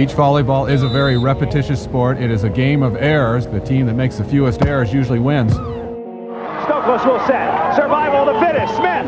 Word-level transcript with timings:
Beach 0.00 0.16
volleyball 0.16 0.66
is 0.66 0.82
a 0.82 0.88
very 0.88 1.18
repetitious 1.18 1.78
sport. 1.82 2.16
It 2.16 2.30
is 2.30 2.42
a 2.42 2.48
game 2.48 2.82
of 2.82 2.96
errors. 2.96 3.46
The 3.46 3.60
team 3.60 3.84
that 3.84 3.92
makes 3.92 4.16
the 4.16 4.24
fewest 4.24 4.62
errors 4.62 4.94
usually 4.94 5.18
wins. 5.18 5.52
Stokos 5.52 7.04
will 7.04 7.20
set. 7.26 7.76
Survival 7.76 8.24
to 8.24 8.40
finish. 8.40 8.70
Smith. 8.70 9.04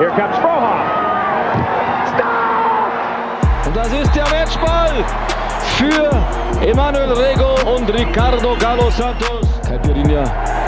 Here 0.00 0.10
comes 0.10 0.34
Frohoff. 0.42 0.90
Stop! 2.18 3.66
Und 3.66 3.76
das 3.76 3.92
ist 3.92 4.12
der 4.12 4.24
Matchball 4.24 5.04
für 5.78 6.10
Emanuel 6.66 7.12
Rego 7.12 7.54
und 7.72 7.88
Ricardo 7.94 8.56
Galo 8.56 8.90
Santos. 8.90 9.46
Caipirinha 9.68 10.24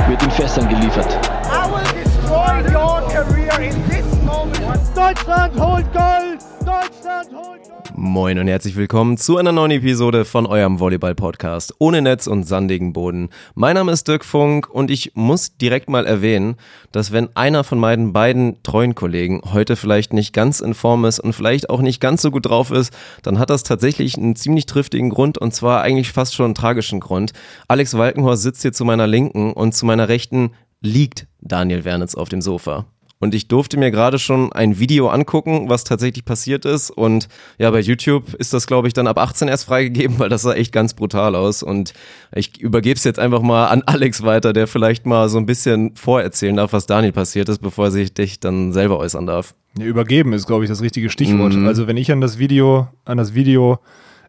wird 0.06 0.22
in 0.22 0.30
Fässern 0.30 0.68
geliefert. 0.68 1.08
I 1.50 1.66
will 1.68 1.82
destroy 2.04 2.62
your 2.72 3.02
career 3.10 3.60
in 3.60 3.88
this 3.88 4.06
moment. 4.22 4.78
Deutschland 4.94 5.58
holt 5.58 5.92
Gold! 5.92 6.40
Deutschland 6.64 7.32
holt 7.34 7.48
Gold! 7.48 7.55
Moin 7.98 8.38
und 8.38 8.46
herzlich 8.46 8.76
willkommen 8.76 9.16
zu 9.16 9.38
einer 9.38 9.52
neuen 9.52 9.70
Episode 9.70 10.26
von 10.26 10.44
eurem 10.44 10.80
Volleyball-Podcast 10.80 11.76
ohne 11.78 12.02
Netz 12.02 12.26
und 12.26 12.44
sandigen 12.44 12.92
Boden. 12.92 13.30
Mein 13.54 13.74
Name 13.74 13.90
ist 13.90 14.06
Dirk 14.06 14.22
Funk 14.22 14.68
und 14.68 14.90
ich 14.90 15.12
muss 15.14 15.56
direkt 15.56 15.88
mal 15.88 16.04
erwähnen, 16.04 16.56
dass 16.92 17.10
wenn 17.10 17.34
einer 17.34 17.64
von 17.64 17.78
meinen 17.78 18.12
beiden 18.12 18.62
treuen 18.62 18.94
Kollegen 18.94 19.40
heute 19.50 19.76
vielleicht 19.76 20.12
nicht 20.12 20.34
ganz 20.34 20.60
in 20.60 20.74
Form 20.74 21.06
ist 21.06 21.20
und 21.20 21.32
vielleicht 21.32 21.70
auch 21.70 21.80
nicht 21.80 21.98
ganz 21.98 22.20
so 22.20 22.30
gut 22.30 22.44
drauf 22.44 22.70
ist, 22.70 22.92
dann 23.22 23.38
hat 23.38 23.48
das 23.48 23.62
tatsächlich 23.62 24.18
einen 24.18 24.36
ziemlich 24.36 24.66
triftigen 24.66 25.08
Grund 25.08 25.38
und 25.38 25.54
zwar 25.54 25.80
eigentlich 25.80 26.12
fast 26.12 26.34
schon 26.34 26.44
einen 26.44 26.54
tragischen 26.54 27.00
Grund. 27.00 27.32
Alex 27.66 27.96
Walkenhorst 27.96 28.42
sitzt 28.42 28.60
hier 28.60 28.74
zu 28.74 28.84
meiner 28.84 29.06
Linken 29.06 29.54
und 29.54 29.74
zu 29.74 29.86
meiner 29.86 30.10
Rechten 30.10 30.50
liegt 30.82 31.28
Daniel 31.40 31.86
Wernitz 31.86 32.14
auf 32.14 32.28
dem 32.28 32.42
Sofa. 32.42 32.84
Und 33.18 33.34
ich 33.34 33.48
durfte 33.48 33.78
mir 33.78 33.90
gerade 33.90 34.18
schon 34.18 34.52
ein 34.52 34.78
Video 34.78 35.08
angucken, 35.08 35.70
was 35.70 35.84
tatsächlich 35.84 36.24
passiert 36.24 36.66
ist. 36.66 36.90
Und 36.90 37.28
ja, 37.58 37.70
bei 37.70 37.80
YouTube 37.80 38.34
ist 38.34 38.52
das, 38.52 38.66
glaube 38.66 38.88
ich, 38.88 38.94
dann 38.94 39.06
ab 39.06 39.18
18 39.18 39.48
erst 39.48 39.64
freigegeben, 39.64 40.18
weil 40.18 40.28
das 40.28 40.42
sah 40.42 40.52
echt 40.52 40.72
ganz 40.72 40.92
brutal 40.94 41.34
aus. 41.34 41.62
Und 41.62 41.94
ich 42.34 42.60
übergebe 42.60 42.96
es 42.96 43.04
jetzt 43.04 43.18
einfach 43.18 43.40
mal 43.40 43.68
an 43.68 43.82
Alex 43.86 44.22
weiter, 44.22 44.52
der 44.52 44.66
vielleicht 44.66 45.06
mal 45.06 45.28
so 45.28 45.38
ein 45.38 45.46
bisschen 45.46 45.96
vorerzählen 45.96 46.56
darf, 46.56 46.74
was 46.74 46.86
Daniel 46.86 47.12
passiert 47.12 47.48
ist, 47.48 47.60
bevor 47.60 47.86
er 47.86 47.90
sich 47.90 48.12
dich 48.12 48.38
dann 48.38 48.72
selber 48.72 48.98
äußern 48.98 49.26
darf. 49.26 49.54
Ja, 49.78 49.86
übergeben 49.86 50.34
ist, 50.34 50.46
glaube 50.46 50.64
ich, 50.64 50.70
das 50.70 50.82
richtige 50.82 51.08
Stichwort. 51.08 51.54
Mhm. 51.54 51.66
Also 51.66 51.86
wenn 51.86 51.96
ich 51.96 52.12
an 52.12 52.20
das 52.20 52.38
Video, 52.38 52.88
an 53.06 53.16
das 53.16 53.34
Video 53.34 53.78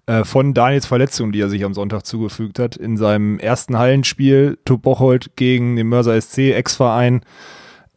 äh, 0.05 0.23
von 0.23 0.53
Daniels 0.53 0.85
Verletzung, 0.85 1.33
die 1.33 1.41
er 1.41 1.49
sich 1.49 1.65
am 1.65 1.73
Sonntag 1.73 2.05
zugefügt 2.05 2.59
hat, 2.59 2.77
in 2.77 2.95
seinem 2.95 3.39
ersten 3.39 3.77
Hallenspiel, 3.77 4.57
Tup 4.63 4.81
Bocholt 4.81 5.35
gegen 5.35 5.75
den 5.75 5.87
Mörser 5.87 6.19
SC, 6.19 6.53
Ex-Verein, 6.53 7.21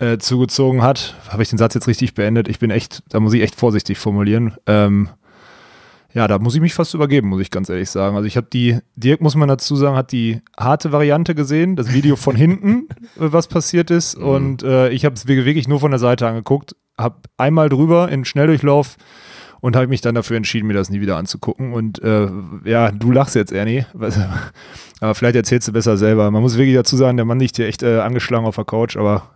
äh, 0.00 0.18
zugezogen 0.18 0.82
hat, 0.82 1.14
habe 1.28 1.42
ich 1.42 1.50
den 1.50 1.58
Satz 1.58 1.74
jetzt 1.74 1.86
richtig 1.86 2.14
beendet. 2.14 2.48
Ich 2.48 2.58
bin 2.58 2.70
echt, 2.70 3.02
da 3.08 3.20
muss 3.20 3.32
ich 3.32 3.42
echt 3.42 3.54
vorsichtig 3.54 3.98
formulieren. 3.98 4.54
Ähm, 4.66 5.08
ja, 6.12 6.26
da 6.26 6.38
muss 6.38 6.54
ich 6.54 6.60
mich 6.60 6.74
fast 6.74 6.94
übergeben, 6.94 7.28
muss 7.28 7.40
ich 7.40 7.50
ganz 7.50 7.68
ehrlich 7.68 7.88
sagen. 7.88 8.16
Also 8.16 8.26
ich 8.26 8.36
habe 8.36 8.48
die, 8.52 8.78
Dirk 8.96 9.20
muss 9.20 9.36
man 9.36 9.48
dazu 9.48 9.76
sagen, 9.76 9.96
hat 9.96 10.10
die 10.10 10.40
harte 10.58 10.90
Variante 10.90 11.34
gesehen, 11.34 11.76
das 11.76 11.92
Video 11.92 12.16
von 12.16 12.34
hinten, 12.36 12.88
äh, 13.16 13.30
was 13.32 13.46
passiert 13.46 13.90
ist. 13.90 14.14
Und 14.16 14.62
äh, 14.62 14.88
ich 14.88 15.04
habe 15.04 15.14
es 15.14 15.26
wirklich 15.26 15.68
nur 15.68 15.80
von 15.80 15.90
der 15.90 16.00
Seite 16.00 16.26
angeguckt, 16.26 16.74
habe 16.98 17.16
einmal 17.36 17.68
drüber 17.68 18.10
in 18.10 18.24
Schnelldurchlauf 18.24 18.96
und 19.60 19.76
habe 19.76 19.86
mich 19.86 20.00
dann 20.00 20.14
dafür 20.14 20.36
entschieden, 20.36 20.66
mir 20.66 20.74
das 20.74 20.90
nie 20.90 21.00
wieder 21.00 21.16
anzugucken. 21.16 21.72
Und 21.72 22.02
äh, 22.02 22.28
ja, 22.64 22.90
du 22.90 23.12
lachst 23.12 23.34
jetzt, 23.34 23.52
Ernie. 23.52 23.84
Aber 25.00 25.14
vielleicht 25.14 25.36
erzählst 25.36 25.68
du 25.68 25.72
besser 25.72 25.96
selber. 25.96 26.30
Man 26.30 26.42
muss 26.42 26.56
wirklich 26.56 26.74
dazu 26.74 26.96
sagen, 26.96 27.16
der 27.16 27.26
Mann 27.26 27.38
liegt 27.38 27.56
hier 27.56 27.66
echt 27.66 27.82
äh, 27.82 28.00
angeschlagen 28.00 28.46
auf 28.46 28.56
der 28.56 28.64
Couch, 28.64 28.96
aber 28.96 29.30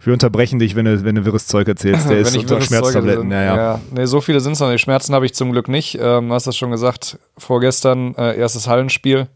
wir 0.00 0.12
unterbrechen 0.12 0.58
dich, 0.58 0.76
wenn 0.76 0.84
du, 0.84 1.04
wenn 1.04 1.16
du 1.16 1.24
wirres 1.24 1.46
Zeug 1.46 1.68
erzählst. 1.68 2.08
Der 2.08 2.18
ist 2.18 2.36
unter 2.36 2.60
Schmerztabletten. 2.60 3.30
Ja, 3.30 3.42
ja. 3.42 3.56
ja. 3.56 3.80
Nee, 3.90 4.06
so 4.06 4.20
viele 4.20 4.40
sind 4.40 4.52
es 4.52 4.60
noch 4.60 4.70
nicht. 4.70 4.80
Schmerzen 4.80 5.14
habe 5.14 5.26
ich 5.26 5.34
zum 5.34 5.52
Glück 5.52 5.68
nicht. 5.68 5.98
Ähm, 6.00 6.28
du 6.28 6.34
hast 6.34 6.46
das 6.46 6.56
schon 6.56 6.70
gesagt. 6.70 7.18
Vorgestern 7.36 8.14
äh, 8.14 8.36
erstes 8.38 8.68
Hallenspiel. 8.68 9.26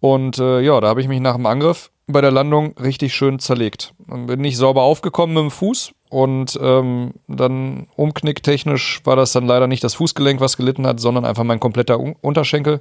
Und 0.00 0.38
äh, 0.38 0.60
ja, 0.60 0.80
da 0.80 0.88
habe 0.88 1.00
ich 1.00 1.08
mich 1.08 1.20
nach 1.20 1.36
dem 1.36 1.46
Angriff 1.46 1.90
bei 2.06 2.20
der 2.20 2.30
Landung 2.30 2.74
richtig 2.78 3.14
schön 3.14 3.38
zerlegt. 3.38 3.94
Dann 4.06 4.26
bin 4.26 4.40
nicht 4.40 4.56
sauber 4.56 4.82
aufgekommen 4.82 5.34
mit 5.34 5.42
dem 5.42 5.50
Fuß 5.50 5.92
und 6.08 6.58
ähm, 6.60 7.14
dann 7.26 7.86
umknicktechnisch 7.96 9.02
war 9.04 9.16
das 9.16 9.32
dann 9.32 9.46
leider 9.46 9.66
nicht 9.66 9.84
das 9.84 9.94
Fußgelenk, 9.94 10.40
was 10.40 10.56
gelitten 10.56 10.86
hat, 10.86 11.00
sondern 11.00 11.24
einfach 11.24 11.44
mein 11.44 11.60
kompletter 11.60 12.00
Un 12.00 12.16
Unterschenkel. 12.20 12.80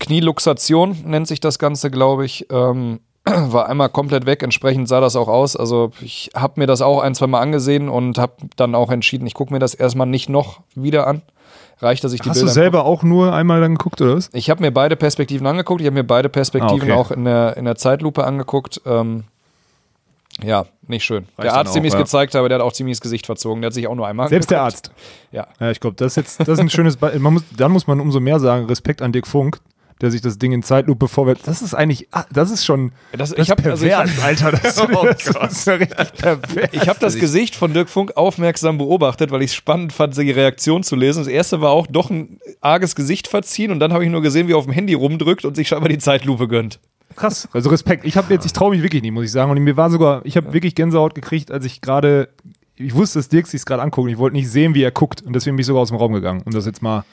Knieluxation 0.00 0.96
nennt 1.04 1.28
sich 1.28 1.40
das 1.40 1.58
Ganze, 1.58 1.90
glaube 1.90 2.24
ich. 2.24 2.46
Ähm, 2.50 3.00
war 3.24 3.68
einmal 3.68 3.88
komplett 3.88 4.26
weg, 4.26 4.42
entsprechend 4.42 4.88
sah 4.88 5.00
das 5.00 5.16
auch 5.16 5.28
aus. 5.28 5.56
Also 5.56 5.92
ich 6.00 6.30
habe 6.34 6.60
mir 6.60 6.66
das 6.66 6.82
auch 6.82 7.00
ein, 7.00 7.14
zwei 7.14 7.26
Mal 7.28 7.40
angesehen 7.40 7.88
und 7.88 8.18
habe 8.18 8.34
dann 8.56 8.74
auch 8.74 8.90
entschieden, 8.90 9.26
ich 9.26 9.34
gucke 9.34 9.52
mir 9.52 9.60
das 9.60 9.74
erstmal 9.74 10.06
nicht 10.06 10.28
noch 10.28 10.60
wieder 10.74 11.06
an. 11.06 11.22
Reicht, 11.80 12.04
dass 12.04 12.12
ich 12.12 12.20
die 12.20 12.28
Hast 12.28 12.36
du 12.36 12.42
Bilder 12.42 12.52
selber 12.52 12.84
auch 12.84 13.02
nur 13.02 13.32
einmal 13.34 13.60
dann 13.60 13.74
geguckt, 13.74 14.00
oder 14.00 14.16
was? 14.16 14.30
ich 14.32 14.50
habe 14.50 14.62
mir 14.62 14.70
beide 14.70 14.94
Perspektiven 14.96 15.46
angeguckt. 15.46 15.80
Ich 15.80 15.86
habe 15.86 15.94
mir 15.94 16.04
beide 16.04 16.28
Perspektiven 16.28 16.90
Ah, 16.90 16.94
okay. 16.94 17.00
auch 17.00 17.10
in 17.10 17.24
der, 17.24 17.56
in 17.56 17.64
der 17.64 17.74
Zeitlupe 17.74 18.24
angeguckt. 18.24 18.80
Ähm, 18.86 19.24
ja, 20.42 20.64
nicht 20.86 21.04
schön. 21.04 21.26
der 21.36 21.46
dann 21.46 21.54
Arzt, 21.56 21.74
dem 21.74 21.84
ich 21.84 21.88
es 21.88 21.94
ja. 21.94 22.00
gezeigt 22.00 22.34
habe, 22.34 22.48
der 22.48 22.58
hat 22.58 22.64
auch 22.64 22.72
ziemlich 22.72 22.96
das 22.96 23.02
Gesicht 23.02 23.26
verzogen. 23.26 23.60
Der 23.62 23.66
hat 23.66 23.74
sich 23.74 23.86
auch 23.86 23.94
nur 23.94 24.06
einmal 24.06 24.28
Selbst 24.28 24.50
der 24.50 24.62
angeguckt. 24.62 24.90
Arzt. 24.90 25.32
Ja. 25.32 25.46
Ja, 25.60 25.70
ich 25.70 25.80
glaube, 25.80 25.96
das 25.96 26.12
ist 26.12 26.16
jetzt, 26.16 26.40
das 26.40 26.48
ist 26.48 26.60
ein 26.60 26.70
schönes 26.70 26.96
Be 26.96 27.12
man 27.18 27.34
muss, 27.34 27.44
Dann 27.56 27.72
muss 27.72 27.86
man 27.86 28.00
umso 28.00 28.20
mehr 28.20 28.40
sagen, 28.40 28.66
Respekt 28.66 29.02
an 29.02 29.12
Dirk 29.12 29.26
Funk, 29.26 29.58
der 30.02 30.10
sich 30.10 30.20
das 30.20 30.36
Ding 30.36 30.52
in 30.52 30.62
Zeitlupe 30.62 31.08
vorwärts. 31.08 31.42
Das 31.44 31.62
ist 31.62 31.72
eigentlich, 31.74 32.08
ah, 32.12 32.24
das 32.30 32.50
ist 32.50 32.64
schon 32.64 32.92
Das- 33.16 33.30
das 33.30 33.38
ich 33.38 33.50
hab- 33.50 33.64
also 33.64 33.86
ich 33.86 33.96
Alter. 33.96 34.52
Das, 34.52 34.78
Oh 34.92 35.06
das 35.06 35.26
ist 35.52 35.68
richtig 35.68 36.12
pervers. 36.18 36.68
Ich 36.72 36.88
habe 36.88 36.98
das 37.00 37.14
Gesicht 37.16 37.54
von 37.54 37.72
Dirk 37.72 37.88
Funk 37.88 38.16
aufmerksam 38.16 38.76
beobachtet, 38.78 39.30
weil 39.30 39.40
ich 39.42 39.50
es 39.52 39.54
spannend 39.54 39.92
fand, 39.92 40.16
die 40.18 40.30
Reaktion 40.30 40.82
zu 40.82 40.96
lesen. 40.96 41.20
Das 41.20 41.28
erste 41.28 41.60
war 41.62 41.70
auch 41.70 41.86
doch 41.86 42.10
ein 42.10 42.38
arges 42.60 42.94
Gesicht 42.94 43.28
verziehen 43.28 43.70
und 43.70 43.78
dann 43.80 43.92
habe 43.92 44.04
ich 44.04 44.10
nur 44.10 44.20
gesehen, 44.22 44.48
wie 44.48 44.52
er 44.52 44.58
auf 44.58 44.64
dem 44.64 44.72
Handy 44.74 44.94
rumdrückt 44.94 45.44
und 45.44 45.54
sich 45.56 45.68
scheinbar 45.68 45.88
die 45.88 45.98
Zeitlupe 45.98 46.48
gönnt. 46.48 46.80
Krass. 47.16 47.48
Also 47.52 47.70
Respekt. 47.70 48.04
Ich 48.04 48.16
habe 48.16 48.32
jetzt, 48.32 48.44
ich 48.46 48.52
traue 48.52 48.70
mich 48.70 48.82
wirklich 48.82 49.02
nicht, 49.02 49.12
muss 49.12 49.24
ich 49.24 49.30
sagen. 49.32 49.50
Und 49.50 49.58
mir 49.62 49.76
war 49.76 49.90
sogar, 49.90 50.22
ich 50.24 50.36
habe 50.36 50.52
wirklich 50.52 50.74
Gänsehaut 50.74 51.14
gekriegt, 51.14 51.50
als 51.50 51.64
ich 51.64 51.80
gerade, 51.80 52.28
ich 52.76 52.94
wusste, 52.94 53.18
dass 53.18 53.28
Dirk 53.28 53.46
sich 53.46 53.64
gerade 53.64 53.82
anguckt. 53.82 54.10
Ich 54.10 54.18
wollte 54.18 54.34
nicht 54.36 54.50
sehen, 54.50 54.74
wie 54.74 54.82
er 54.82 54.90
guckt. 54.90 55.20
Und 55.22 55.34
deswegen 55.34 55.54
bin 55.56 55.60
ich 55.60 55.66
sogar 55.66 55.82
aus 55.82 55.88
dem 55.88 55.98
Raum 55.98 56.12
gegangen. 56.12 56.42
Und 56.44 56.54
das 56.54 56.64
jetzt 56.66 56.80
mal. 56.82 57.04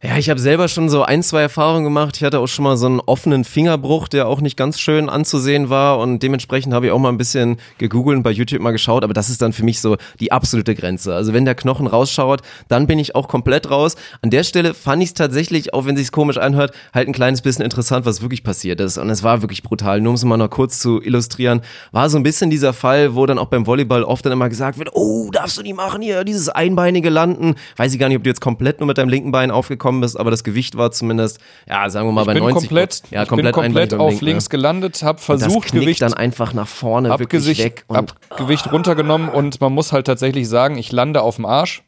Ja, 0.00 0.16
ich 0.16 0.30
habe 0.30 0.38
selber 0.38 0.68
schon 0.68 0.88
so 0.88 1.02
ein, 1.02 1.24
zwei 1.24 1.40
Erfahrungen 1.42 1.82
gemacht. 1.82 2.16
Ich 2.16 2.22
hatte 2.22 2.38
auch 2.38 2.46
schon 2.46 2.62
mal 2.62 2.76
so 2.76 2.86
einen 2.86 3.00
offenen 3.00 3.42
Fingerbruch, 3.42 4.06
der 4.06 4.28
auch 4.28 4.40
nicht 4.40 4.56
ganz 4.56 4.78
schön 4.78 5.08
anzusehen 5.08 5.70
war 5.70 5.98
und 5.98 6.22
dementsprechend 6.22 6.72
habe 6.72 6.86
ich 6.86 6.92
auch 6.92 7.00
mal 7.00 7.08
ein 7.08 7.18
bisschen 7.18 7.56
gegoogelt 7.78 8.16
und 8.16 8.22
bei 8.22 8.30
YouTube 8.30 8.60
mal 8.60 8.70
geschaut, 8.70 9.02
aber 9.02 9.12
das 9.12 9.28
ist 9.28 9.42
dann 9.42 9.52
für 9.52 9.64
mich 9.64 9.80
so 9.80 9.96
die 10.20 10.30
absolute 10.30 10.76
Grenze. 10.76 11.16
Also 11.16 11.32
wenn 11.32 11.44
der 11.44 11.56
Knochen 11.56 11.88
rausschaut, 11.88 12.42
dann 12.68 12.86
bin 12.86 13.00
ich 13.00 13.16
auch 13.16 13.26
komplett 13.26 13.72
raus. 13.72 13.96
An 14.22 14.30
der 14.30 14.44
Stelle 14.44 14.72
fand 14.72 15.02
ich 15.02 15.08
es 15.08 15.14
tatsächlich, 15.14 15.74
auch 15.74 15.84
wenn 15.84 15.96
sich's 15.96 16.12
komisch 16.12 16.38
anhört, 16.38 16.76
halt 16.94 17.08
ein 17.08 17.12
kleines 17.12 17.42
bisschen 17.42 17.64
interessant, 17.64 18.06
was 18.06 18.22
wirklich 18.22 18.44
passiert 18.44 18.80
ist 18.80 18.98
und 18.98 19.10
es 19.10 19.24
war 19.24 19.42
wirklich 19.42 19.64
brutal. 19.64 20.00
Nur 20.00 20.10
um 20.10 20.14
es 20.14 20.24
mal 20.24 20.36
noch 20.36 20.48
kurz 20.48 20.78
zu 20.78 21.02
illustrieren, 21.02 21.60
war 21.90 22.08
so 22.08 22.18
ein 22.18 22.22
bisschen 22.22 22.50
dieser 22.50 22.72
Fall, 22.72 23.16
wo 23.16 23.26
dann 23.26 23.40
auch 23.40 23.48
beim 23.48 23.66
Volleyball 23.66 24.04
oft 24.04 24.24
dann 24.24 24.32
immer 24.32 24.48
gesagt 24.48 24.78
wird, 24.78 24.90
oh, 24.92 25.32
darfst 25.32 25.58
du 25.58 25.62
nicht 25.62 25.74
machen 25.74 26.02
hier, 26.02 26.22
dieses 26.22 26.48
einbeinige 26.48 27.10
Landen. 27.10 27.56
Weiß 27.76 27.92
ich 27.92 27.98
gar 27.98 28.06
nicht, 28.06 28.18
ob 28.18 28.22
du 28.22 28.30
jetzt 28.30 28.40
komplett 28.40 28.78
nur 28.78 28.86
mit 28.86 28.96
deinem 28.96 29.08
linken 29.08 29.32
Bein 29.32 29.50
aufgekommen 29.50 29.87
bist, 30.00 30.18
aber 30.18 30.30
das 30.30 30.44
Gewicht 30.44 30.76
war 30.76 30.90
zumindest, 30.90 31.40
ja, 31.68 31.88
sagen 31.90 32.08
wir 32.08 32.12
mal 32.12 32.22
Ich 32.22 32.26
bei 32.26 32.34
bin 32.34 32.42
90 32.44 32.68
komplett, 32.68 33.02
ja, 33.10 33.22
ich 33.22 33.28
bin 33.28 33.36
komplett, 33.36 33.54
komplett 33.54 33.94
auf 33.94 34.10
linken, 34.10 34.24
links 34.24 34.44
ne? 34.44 34.50
gelandet, 34.50 35.02
habe 35.02 35.18
versucht, 35.18 35.72
Gewicht 35.72 36.02
dann 36.02 36.14
einfach 36.14 36.54
nach 36.54 36.68
vorne 36.68 37.10
hab 37.10 37.20
wirklich 37.20 37.40
Gesicht, 37.40 37.64
weg 37.64 37.84
und 37.88 37.96
hab 37.96 38.36
Gewicht 38.36 38.72
runtergenommen 38.72 39.28
und 39.28 39.60
man 39.60 39.72
muss 39.72 39.92
halt 39.92 40.06
tatsächlich 40.06 40.48
sagen, 40.48 40.78
ich 40.78 40.92
lande 40.92 41.22
auf 41.22 41.36
dem 41.36 41.46
Arsch 41.46 41.82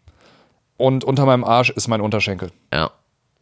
und 0.77 1.05
unter 1.05 1.27
meinem 1.27 1.44
Arsch 1.44 1.71
ist 1.71 1.89
mein 1.89 2.00
Unterschenkel. 2.00 2.50
ja, 2.72 2.91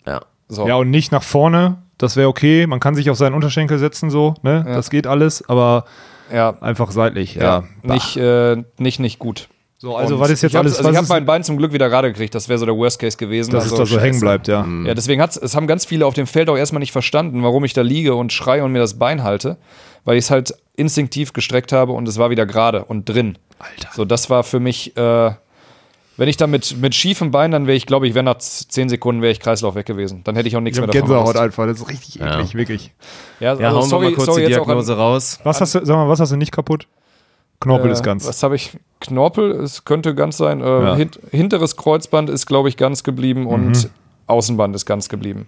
ja. 0.06 0.20
So. 0.48 0.66
Ja, 0.66 0.76
und 0.76 0.90
nicht 0.90 1.12
nach 1.12 1.22
vorne. 1.22 1.82
Das 1.98 2.16
wäre 2.16 2.28
okay. 2.28 2.66
Man 2.66 2.80
kann 2.80 2.94
sich 2.94 3.10
auf 3.10 3.18
seinen 3.18 3.34
Unterschenkel 3.34 3.78
setzen, 3.78 4.08
so. 4.10 4.34
Ne? 4.42 4.64
Das 4.66 4.88
geht 4.88 5.06
alles. 5.06 5.46
Aber 5.48 5.84
ja, 6.32 6.56
einfach 6.60 6.90
seitlich. 6.90 7.34
Ja. 7.34 7.42
ja, 7.42 7.92
nicht, 7.94 8.16
äh, 8.16 8.56
nicht, 8.78 8.98
nicht 9.00 9.18
gut. 9.18 9.48
So, 9.80 9.96
also 9.96 10.14
Und 10.16 10.20
was 10.20 10.30
ist 10.30 10.42
jetzt 10.42 10.56
alles? 10.56 10.76
Also 10.78 10.90
ich 10.90 10.96
habe 10.96 11.06
mein 11.08 11.24
Bein 11.24 11.44
zum 11.44 11.56
Glück 11.56 11.72
wieder 11.72 11.88
gerade 11.88 12.08
gekriegt. 12.12 12.34
Das 12.34 12.48
wäre 12.48 12.58
so 12.58 12.66
der 12.66 12.76
Worst 12.76 12.98
Case 12.98 13.16
gewesen. 13.16 13.52
dass 13.52 13.64
also, 13.64 13.76
es 13.76 13.78
da 13.78 13.86
so 13.86 13.94
scheiße. 13.94 14.04
hängen 14.06 14.20
bleibt, 14.20 14.48
ja. 14.48 14.66
Ja, 14.84 14.94
deswegen 14.94 15.22
hat's, 15.22 15.36
es 15.36 15.54
haben 15.54 15.68
ganz 15.68 15.84
viele 15.84 16.04
auf 16.04 16.14
dem 16.14 16.26
Feld 16.26 16.48
auch 16.50 16.56
erstmal 16.56 16.80
nicht 16.80 16.90
verstanden, 16.92 17.42
warum 17.44 17.64
ich 17.64 17.74
da 17.74 17.82
liege 17.82 18.14
und 18.16 18.32
schreie 18.32 18.64
und 18.64 18.72
mir 18.72 18.80
das 18.80 18.98
Bein 18.98 19.22
halte, 19.22 19.56
weil 20.04 20.16
ich 20.16 20.24
es 20.24 20.30
halt 20.32 20.52
instinktiv 20.74 21.32
gestreckt 21.32 21.70
habe 21.72 21.92
und 21.92 22.08
es 22.08 22.18
war 22.18 22.30
wieder 22.30 22.44
gerade 22.44 22.84
und 22.86 23.08
drin. 23.08 23.38
Alter. 23.60 23.88
So, 23.94 24.04
das 24.04 24.30
war 24.30 24.42
für 24.42 24.58
mich, 24.58 24.96
äh, 24.96 25.30
wenn 26.16 26.28
ich 26.28 26.36
da 26.36 26.48
mit, 26.48 26.76
mit 26.80 26.96
schiefem 26.96 27.30
Bein, 27.30 27.52
dann 27.52 27.68
wäre 27.68 27.76
ich, 27.76 27.86
glaube 27.86 28.08
ich, 28.08 28.14
wäre 28.14 28.24
nach 28.24 28.38
10 28.38 28.88
Sekunden 28.88 29.22
wäre 29.22 29.30
ich 29.30 29.38
Kreislauf 29.38 29.76
weg 29.76 29.86
gewesen. 29.86 30.22
Dann 30.24 30.34
hätte 30.34 30.48
ich 30.48 30.56
auch 30.56 30.60
nichts 30.60 30.78
Ich 30.78 30.80
mehr 30.84 30.88
davon 30.88 31.02
Gänsehaut 31.08 31.26
gewusst. 31.34 31.38
einfach. 31.44 31.66
Das 31.66 31.78
ist 31.80 31.88
richtig 31.88 32.16
Ja. 32.16 32.34
eklig, 32.40 32.54
wirklich. 32.56 32.92
Ja, 33.38 33.54
Ja, 33.54 33.68
also 33.68 33.78
hauen 33.80 33.88
sorry, 33.88 34.04
wir 34.06 34.10
mal 34.10 34.16
kurz 34.16 34.26
sorry 34.26 34.40
die 34.44 34.50
jetzt 34.50 34.60
auch 34.60 34.66
Diagnose 34.66 34.92
an, 34.94 34.98
raus. 34.98 35.38
Was 35.44 35.60
hast 35.60 35.76
du, 35.76 35.84
sag 35.84 35.94
mal, 35.96 36.08
was 36.08 36.18
hast 36.18 36.32
du 36.32 36.36
nicht 36.36 36.50
kaputt? 36.50 36.88
Knorpel 37.60 37.90
äh, 37.90 37.92
ist 37.92 38.02
ganz. 38.02 38.26
Was 38.26 38.42
habe 38.42 38.56
ich? 38.56 38.78
Knorpel, 39.00 39.52
es 39.52 39.84
könnte 39.84 40.14
ganz 40.14 40.36
sein. 40.36 40.60
Äh, 40.60 40.64
Ja. 40.64 40.96
hint, 40.96 41.18
hinteres 41.30 41.76
Kreuzband 41.76 42.30
ist, 42.30 42.46
glaube 42.46 42.68
ich, 42.68 42.76
ganz 42.76 43.04
geblieben 43.04 43.46
und 43.46 43.90
Außenband 44.26 44.74
ist 44.74 44.86
ganz 44.86 45.08
geblieben. 45.08 45.46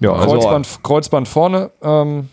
Ja, 0.00 0.12
also, 0.12 0.26
Kreuzband, 0.26 0.80
Kreuzband 0.82 1.28
vorne 1.28 1.70
ähm, 1.82 2.28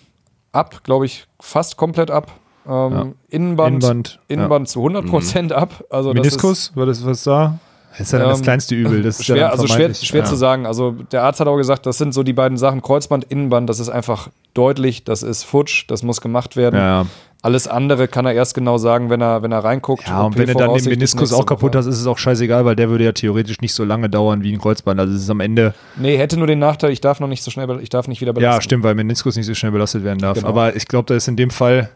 ab, 0.51 0.83
glaube 0.83 1.05
ich, 1.05 1.25
fast 1.39 1.77
komplett 1.77 2.11
ab. 2.11 2.31
Ähm, 2.67 3.15
Innenband, 3.29 3.83
Innenband, 3.83 4.19
Innenband, 4.27 4.67
ja. 4.67 4.73
zu 4.73 4.79
100% 4.81 5.51
ab. 5.51 5.83
Also 5.89 6.13
das 6.13 6.23
Meniskus, 6.23 6.71
was 6.75 6.97
ist 6.97 7.05
was 7.05 7.23
da? 7.23 7.59
Das 7.91 8.07
ist 8.07 8.11
ja 8.11 8.19
dann 8.19 8.29
das 8.29 8.39
Ähm, 8.39 8.43
kleinste 8.43 8.75
Übel. 8.75 9.03
Das 9.03 9.19
ja 9.19 9.23
Schwer, 9.23 9.43
dann 9.43 9.51
also 9.51 9.67
schwer, 9.67 9.93
schwer 9.93 10.21
ja. 10.21 10.25
zu 10.25 10.35
sagen. 10.35 10.65
Also 10.65 10.91
der 10.91 11.23
Arzt 11.23 11.39
hat 11.39 11.47
auch 11.47 11.57
gesagt, 11.57 11.85
das 11.85 11.97
sind 11.97 12.13
so 12.13 12.23
die 12.23 12.33
beiden 12.33 12.57
Sachen, 12.57 12.81
Kreuzband, 12.81 13.23
Innenband, 13.25 13.69
das 13.69 13.79
ist 13.79 13.89
einfach 13.89 14.29
deutlich, 14.53 15.03
das 15.03 15.23
ist 15.23 15.43
futsch, 15.43 15.85
das 15.87 16.03
muss 16.03 16.21
gemacht 16.21 16.55
werden. 16.55 16.79
Ja. 16.79 17.05
Alles 17.45 17.68
andere 17.68 18.07
kann 18.07 18.25
er 18.25 18.33
erst 18.33 18.56
genau 18.56 18.80
sagen, 18.80 19.12
wenn 19.12 19.21
er, 19.21 19.44
wenn 19.44 19.51
er 19.51 19.63
reinguckt. 19.63 20.07
Ja, 20.07 20.24
und 20.24 20.36
wenn 20.36 20.47
du 20.47 20.56
dann 20.56 20.74
den 20.74 20.86
Meniskus 20.86 21.31
auch 21.31 21.45
kaputt 21.45 21.75
hast, 21.75 21.86
ist 21.86 22.00
es 22.00 22.07
auch 22.07 22.18
scheißegal, 22.18 22.65
weil 22.65 22.75
der 22.75 22.89
würde 22.89 23.03
ja 23.03 23.12
theoretisch 23.12 23.62
nicht 23.62 23.75
so 23.75 23.83
lange 23.83 24.09
dauern 24.09 24.42
wie 24.42 24.51
ein 24.51 24.57
Kreuzband. 24.59 25.00
Also 25.00 25.13
es 25.13 25.21
ist 25.21 25.30
am 25.30 25.42
Ende, 25.42 25.75
Nee, 25.95 26.18
hätte 26.18 26.38
nur 26.38 26.47
den 26.47 26.57
Nachteil, 26.57 26.89
ich 26.89 27.01
darf 27.01 27.19
noch 27.19 27.27
nicht 27.27 27.44
so 27.44 27.51
schnell, 27.51 27.69
ich 27.83 27.89
darf 27.89 28.07
nicht 28.07 28.19
wieder 28.19 28.31
ja, 28.31 28.33
belasten. 28.33 28.63
stimmt, 28.63 28.83
weil 28.83 28.95
Meniskus 28.95 29.36
nicht 29.36 29.45
so 29.45 29.53
schnell 29.53 29.71
belastet 29.71 30.03
werden 30.03 30.18
darf. 30.18 30.39
Genau. 30.39 30.47
Aber 30.47 30.75
ich 30.75 30.88
glaube, 30.88 31.06
da 31.06 31.13
ist 31.13 31.27
in 31.27 31.36
dem 31.36 31.51
Fall, 31.51 31.92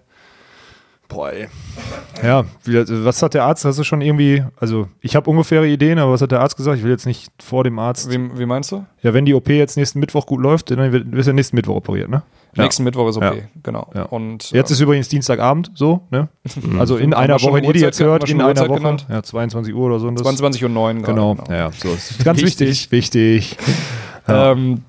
boah, 1.10 1.32
ey. 1.34 1.48
Ja, 2.24 2.46
wie, 2.64 2.76
was 3.06 3.22
hat 3.22 3.34
der 3.34 3.44
Arzt? 3.44 3.66
Hast 3.66 3.78
du 3.80 3.84
schon 3.84 4.00
irgendwie, 4.02 4.44
also 4.60 4.88
ich 5.02 5.16
habe 5.18 5.30
ungefähre 5.30 5.68
Ideen, 5.68 6.00
aber 6.00 6.14
was 6.14 6.22
hat 6.22 6.32
der 6.32 6.40
Arzt 6.40 6.56
gesagt? 6.56 6.78
Ich 6.78 6.84
will 6.84 6.92
jetzt 6.92 7.06
nicht 7.06 7.30
vor 7.44 7.64
dem 7.66 7.78
Arzt. 7.80 8.10
Wie, 8.10 8.40
wie 8.40 8.46
meinst 8.46 8.72
du? 8.72 8.86
Ja, 9.02 9.14
wenn 9.14 9.26
die 9.26 9.34
OP 9.34 9.50
jetzt 9.50 9.76
nächsten 9.76 10.00
Mittwoch 10.00 10.26
gut 10.26 10.40
läuft, 10.42 10.72
dann 10.72 10.92
wird, 10.94 11.12
wirst 11.12 11.28
du 11.28 11.34
nächsten 11.34 11.56
Mittwoch 11.58 11.76
operiert, 11.76 12.10
ne? 12.10 12.22
Ja. 12.56 12.64
Nächsten 12.64 12.84
Mittwoch 12.84 13.08
ist 13.10 13.18
okay, 13.18 13.38
Ja. 13.38 13.60
genau. 13.62 13.88
Ja. 13.94 14.04
Und 14.04 14.52
Jetzt 14.52 14.72
äh, 14.72 14.74
ist 14.74 14.80
übrigens 14.80 15.08
Dienstagabend, 15.10 15.72
so, 15.76 16.02
ne? 16.10 16.30
Also 16.80 16.98
in 16.98 17.14
einer 17.14 17.42
Woche, 17.42 17.54
wenn 17.56 17.64
ihr 17.64 17.74
die 17.74 17.80
jetzt 17.80 18.00
hört, 18.00 18.28
in 18.30 18.42
einer 18.42 18.68
Woche. 18.68 18.78
genannt? 18.80 19.06
Ja, 19.10 19.22
22 19.22 19.74
Uhr 19.76 19.86
oder 19.88 20.00
so. 20.00 20.08
und 20.08 20.20
das- 20.20 20.28
22.09 20.28 20.98
Uhr 20.98 21.04
Genau, 21.04 21.36
gerade. 21.36 21.54
ja, 21.54 21.72
so. 21.72 21.90
Ist 21.90 22.24
ganz 22.24 22.42
wichtig, 22.42 22.92
wichtig. 22.92 23.58
Ähm, 24.32 24.84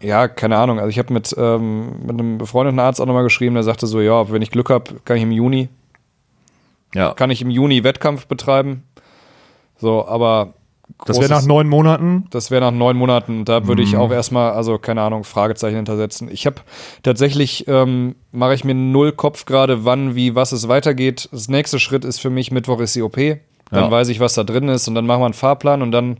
ja, 0.00 0.28
keine 0.28 0.56
Ahnung. 0.58 0.78
Also 0.78 0.90
ich 0.90 0.98
habe 0.98 1.12
mit, 1.12 1.34
ähm, 1.38 2.00
mit 2.02 2.10
einem 2.10 2.38
befreundeten 2.38 2.78
Arzt 2.78 3.00
auch 3.00 3.06
nochmal 3.06 3.22
geschrieben, 3.24 3.54
der 3.54 3.64
sagte 3.64 3.86
so, 3.86 4.00
ja, 4.00 4.30
wenn 4.30 4.42
ich 4.42 4.50
Glück 4.50 4.70
habe, 4.70 4.94
kann 5.04 5.16
ich 5.16 5.22
im 5.22 5.32
Juni, 5.32 5.68
Ja, 6.94 7.12
kann 7.14 7.30
ich 7.30 7.42
im 7.42 7.50
Juni 7.50 7.84
Wettkampf 7.84 8.26
betreiben. 8.26 8.82
So, 9.78 10.06
aber 10.06 10.54
das 11.04 11.18
wäre 11.20 11.28
nach 11.30 11.44
neun 11.44 11.68
Monaten. 11.68 12.26
Das 12.30 12.50
wäre 12.50 12.60
nach 12.62 12.70
neun 12.70 12.96
Monaten. 12.96 13.44
Da 13.44 13.66
würde 13.66 13.82
Mhm. 13.82 13.88
ich 13.88 13.96
auch 13.96 14.10
erstmal, 14.12 14.52
also 14.52 14.78
keine 14.78 15.02
Ahnung, 15.02 15.24
Fragezeichen 15.24 15.76
hintersetzen. 15.76 16.30
Ich 16.30 16.46
habe 16.46 16.56
tatsächlich, 17.02 17.66
ähm, 17.68 18.14
mache 18.32 18.54
ich 18.54 18.64
mir 18.64 18.74
null 18.74 19.12
Kopf 19.12 19.44
gerade, 19.44 19.84
wann, 19.84 20.14
wie, 20.14 20.34
was 20.34 20.52
es 20.52 20.68
weitergeht. 20.68 21.28
Das 21.32 21.48
nächste 21.48 21.78
Schritt 21.80 22.04
ist 22.04 22.20
für 22.20 22.30
mich, 22.30 22.50
Mittwoch 22.52 22.80
ist 22.80 22.94
die 22.94 23.02
OP. 23.02 23.16
Dann 23.70 23.84
Ja. 23.84 23.90
weiß 23.90 24.08
ich, 24.08 24.20
was 24.20 24.34
da 24.34 24.44
drin 24.44 24.68
ist 24.68 24.86
und 24.88 24.94
dann 24.94 25.06
machen 25.06 25.20
wir 25.20 25.26
einen 25.26 25.34
Fahrplan 25.34 25.82
und 25.82 25.90
dann 25.90 26.18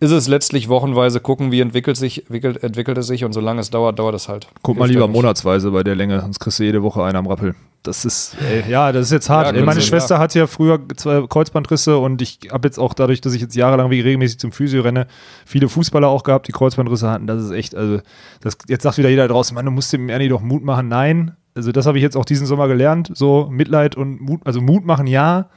ist 0.00 0.10
es 0.10 0.28
letztlich 0.28 0.68
wochenweise 0.68 1.20
gucken, 1.20 1.50
wie 1.50 1.60
entwickelt 1.60 1.96
sich, 1.96 2.22
entwickelt, 2.22 2.62
entwickelt 2.62 2.98
es 2.98 3.06
sich 3.08 3.24
und 3.24 3.32
solange 3.32 3.60
es 3.60 3.70
dauert, 3.70 3.98
dauert 3.98 4.14
es 4.14 4.28
halt. 4.28 4.46
Guck 4.62 4.78
mal 4.78 4.88
lieber 4.88 5.08
monatsweise 5.08 5.70
bei 5.70 5.82
der 5.82 5.96
Länge, 5.96 6.20
sonst 6.20 6.38
kriegst 6.38 6.58
du 6.60 6.64
jede 6.64 6.82
Woche 6.82 7.02
einen 7.02 7.16
am 7.16 7.26
Rappel. 7.26 7.54
Das 7.82 8.04
ist, 8.04 8.36
ey, 8.40 8.70
ja, 8.70 8.92
das 8.92 9.06
ist 9.06 9.12
jetzt 9.12 9.30
hart. 9.30 9.54
Ja, 9.54 9.64
meine 9.64 9.80
Schwester 9.80 10.16
ja. 10.16 10.20
hat 10.20 10.34
ja 10.34 10.46
früher 10.46 10.80
zwei 10.96 11.26
Kreuzbandrisse 11.26 11.96
und 11.98 12.20
ich 12.22 12.40
habe 12.50 12.66
jetzt 12.68 12.78
auch 12.78 12.92
dadurch, 12.92 13.20
dass 13.20 13.34
ich 13.34 13.40
jetzt 13.40 13.54
jahrelang 13.54 13.90
wie 13.90 14.00
regelmäßig 14.00 14.38
zum 14.38 14.52
Physio 14.52 14.82
renne, 14.82 15.06
viele 15.46 15.68
Fußballer 15.68 16.08
auch 16.08 16.22
gehabt, 16.22 16.48
die 16.48 16.52
Kreuzbandrisse 16.52 17.08
hatten. 17.08 17.26
Das 17.26 17.42
ist 17.42 17.50
echt, 17.50 17.74
also, 17.74 18.00
das, 18.40 18.58
jetzt 18.66 18.82
sagt 18.82 18.98
wieder 18.98 19.08
jeder 19.08 19.28
draußen, 19.28 19.54
Mann, 19.54 19.64
du 19.64 19.70
musst 19.70 19.92
dem 19.92 20.08
Ernie 20.08 20.28
doch 20.28 20.42
Mut 20.42 20.64
machen. 20.64 20.88
Nein, 20.88 21.36
also 21.54 21.72
das 21.72 21.86
habe 21.86 21.98
ich 21.98 22.02
jetzt 22.02 22.16
auch 22.16 22.24
diesen 22.24 22.46
Sommer 22.46 22.68
gelernt. 22.68 23.10
So 23.14 23.48
Mitleid 23.50 23.96
und 23.96 24.20
Mut, 24.20 24.40
also 24.44 24.60
Mut 24.60 24.84
machen, 24.84 25.06
ja. 25.06 25.48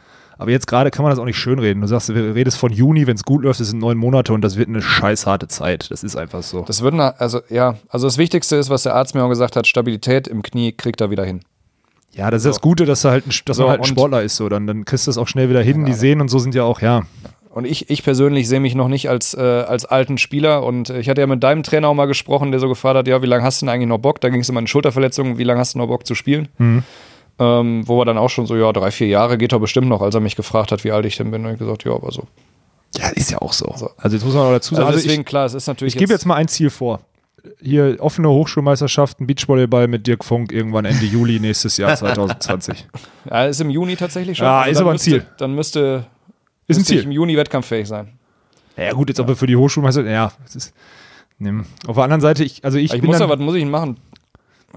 Aber 0.42 0.50
jetzt 0.50 0.66
gerade 0.66 0.90
kann 0.90 1.04
man 1.04 1.12
das 1.12 1.20
auch 1.20 1.26
nicht 1.26 1.38
schönreden. 1.38 1.82
Du 1.82 1.88
sagst, 1.88 2.10
du 2.10 2.14
redest 2.14 2.58
von 2.58 2.74
Juni, 2.74 3.06
wenn 3.06 3.14
es 3.14 3.24
gut 3.24 3.44
läuft, 3.44 3.60
das 3.60 3.68
sind 3.68 3.78
neun 3.78 3.96
Monate 3.96 4.34
und 4.34 4.42
das 4.42 4.58
wird 4.58 4.70
eine 4.70 4.82
scheiß 4.82 5.28
harte 5.28 5.48
Zeit. 5.48 5.92
Das 5.92 6.04
ist 6.04 6.16
einfach 6.16 6.42
so. 6.42 6.64
Das 6.66 6.82
würden, 6.82 7.00
also 7.00 7.42
ja, 7.50 7.76
also 7.90 8.08
das 8.08 8.18
Wichtigste 8.18 8.56
ist, 8.56 8.72
was 8.72 8.82
der 8.82 8.96
Arzt 8.96 9.14
mir 9.14 9.24
auch 9.24 9.30
gesagt 9.30 9.56
hat, 9.56 9.68
Stabilität 9.68 10.28
im 10.28 10.42
Knie 10.42 10.72
kriegt 10.72 11.00
er 11.00 11.12
wieder 11.12 11.24
hin. 11.24 11.42
Ja, 12.14 12.32
das 12.32 12.44
ist 12.44 12.56
das 12.56 12.60
Gute, 12.60 12.86
dass, 12.88 13.06
er 13.06 13.12
halt 13.12 13.28
ein, 13.28 13.34
dass 13.46 13.56
So, 13.56 13.64
man 13.64 13.70
halt 13.74 13.82
ein 13.82 13.86
Sportler 13.86 14.24
ist. 14.24 14.36
So. 14.36 14.50
Dann, 14.50 14.66
dann 14.66 14.84
kriegst 14.84 15.06
du 15.06 15.10
das 15.10 15.20
auch 15.20 15.28
schnell 15.28 15.48
wieder 15.48 15.62
hin. 15.62 15.86
Die 15.86 15.94
sehen 15.94 16.22
und 16.22 16.30
so 16.30 16.40
sind 16.40 16.56
ja 16.56 16.64
auch, 16.64 16.82
ja. 16.82 17.04
Und 17.54 17.66
ich, 17.66 17.92
ich 17.92 18.02
persönlich 18.02 18.48
sehe 18.48 18.60
mich 18.60 18.74
noch 18.74 18.88
nicht 18.88 19.10
als, 19.10 19.36
äh, 19.36 19.42
als 19.42 19.86
alten 19.86 20.18
Spieler. 20.18 20.64
Und 20.64 20.90
ich 20.90 21.08
hatte 21.08 21.22
ja 21.22 21.28
mit 21.28 21.44
deinem 21.44 21.62
Trainer 21.62 21.88
auch 21.90 21.94
mal 21.94 22.08
gesprochen, 22.08 22.50
der 22.50 22.60
so 22.60 22.68
gefragt 22.68 22.98
hat, 22.98 23.08
ja, 23.08 23.22
wie 23.22 23.28
lange 23.28 23.44
hast 23.44 23.62
du 23.62 23.68
denn 23.68 23.76
eigentlich 23.76 23.90
noch 23.90 24.00
Bock? 24.00 24.20
Da 24.22 24.30
ging 24.30 24.42
es 24.42 24.50
um 24.50 24.58
eine 24.58 24.68
Schulterverletzung, 24.68 25.38
wie 25.38 25.44
lange 25.44 25.60
hast 25.60 25.76
du 25.76 25.78
noch 25.78 25.86
Bock 25.86 26.08
zu 26.08 26.16
spielen? 26.16 26.48
Mhm. 26.58 26.82
Ähm, 27.44 27.88
wo 27.88 27.98
wir 27.98 28.06
dann 28.06 28.20
auch 28.20 28.30
schon 28.30 28.46
so, 28.46 28.56
ja, 28.56 28.72
drei, 28.72 28.92
vier 28.92 29.08
Jahre 29.08 29.38
geht 29.40 29.52
doch 29.52 29.60
bestimmt 29.60 29.88
noch, 29.88 30.02
als 30.02 30.14
er 30.14 30.22
mich 30.22 30.36
gefragt 30.36 30.72
hat, 30.72 30.84
wie 30.84 30.92
alt 30.92 31.06
ich 31.08 31.18
denn 31.18 31.32
bin. 31.32 31.44
Und 31.44 31.54
ich 31.54 31.58
gesagt, 31.60 31.84
ja, 31.86 31.92
aber 31.94 32.12
so. 32.12 32.28
Ja, 32.96 33.10
ist 33.10 33.32
ja 33.32 33.40
auch 33.40 33.54
so. 33.54 33.74
So. 33.76 33.90
Also 33.98 34.16
jetzt 34.16 34.24
muss 34.26 34.36
man 34.36 34.44
auch 34.46 34.52
dazu 34.52 34.76
sagen, 34.76 34.86
Also 34.86 34.98
also, 34.98 35.08
deswegen, 35.08 35.22
ich, 35.22 35.28
klar, 35.28 35.46
es 35.46 35.56
ist 35.56 35.66
natürlich 35.66 35.96
ich 35.96 36.00
gebe 36.00 36.14
jetzt 36.14 36.26
mal 36.26 36.36
ein 36.36 36.48
Ziel 36.48 36.70
vor. 36.70 37.00
Hier 37.60 37.96
offene 38.00 38.30
Hochschulmeisterschaften, 38.30 39.26
Beachvolleyball 39.26 39.88
mit 39.88 40.06
Dirk 40.06 40.24
Funk 40.24 40.52
irgendwann 40.52 40.86
Ende 40.86 41.06
Juli 41.06 41.40
nächstes 41.40 41.78
Jahr 41.78 41.96
2020. 41.98 42.88
Ja, 43.28 43.46
ist 43.46 43.60
im 43.60 43.72
Juni 43.72 43.96
tatsächlich 43.96 44.38
schon. 44.38 44.46
Ja, 44.46 44.60
Also 44.60 44.72
ist 44.72 44.78
aber 44.82 44.92
ein 44.92 44.94
müsste, 44.94 45.10
Ziel. 45.10 45.26
Dann 45.40 45.56
müsste, 45.56 46.06
Ist 46.68 46.78
ein 46.78 46.80
müsste 46.82 46.94
ich 46.94 47.00
Ziel. 47.00 47.06
im 47.08 47.12
Juni 47.12 47.38
wettkampffähig 47.38 47.88
sein. 47.88 48.20
Ja 48.78 48.94
gut, 48.94 49.10
jetzt 49.10 49.20
ob 49.20 49.28
wir 49.28 49.36
für 49.36 49.48
die 49.48 49.56
Hochschulmeister, 49.56 50.04
ja, 50.08 50.32
es 50.46 50.56
ist, 50.56 50.74
ne. 51.40 51.66
auf 51.88 51.96
der 51.96 52.04
anderen 52.04 52.22
Seite, 52.22 52.44
ich, 52.44 52.64
also 52.64 52.78
ich, 52.78 52.94
Ich, 52.94 53.02
bin 53.02 53.08
muss 53.10 53.18
dann, 53.18 53.30
ja, 53.30 53.34
was 53.36 53.40
muss 53.44 53.56
ich 53.56 53.62
denn 53.64 53.72
machen? 53.72 53.98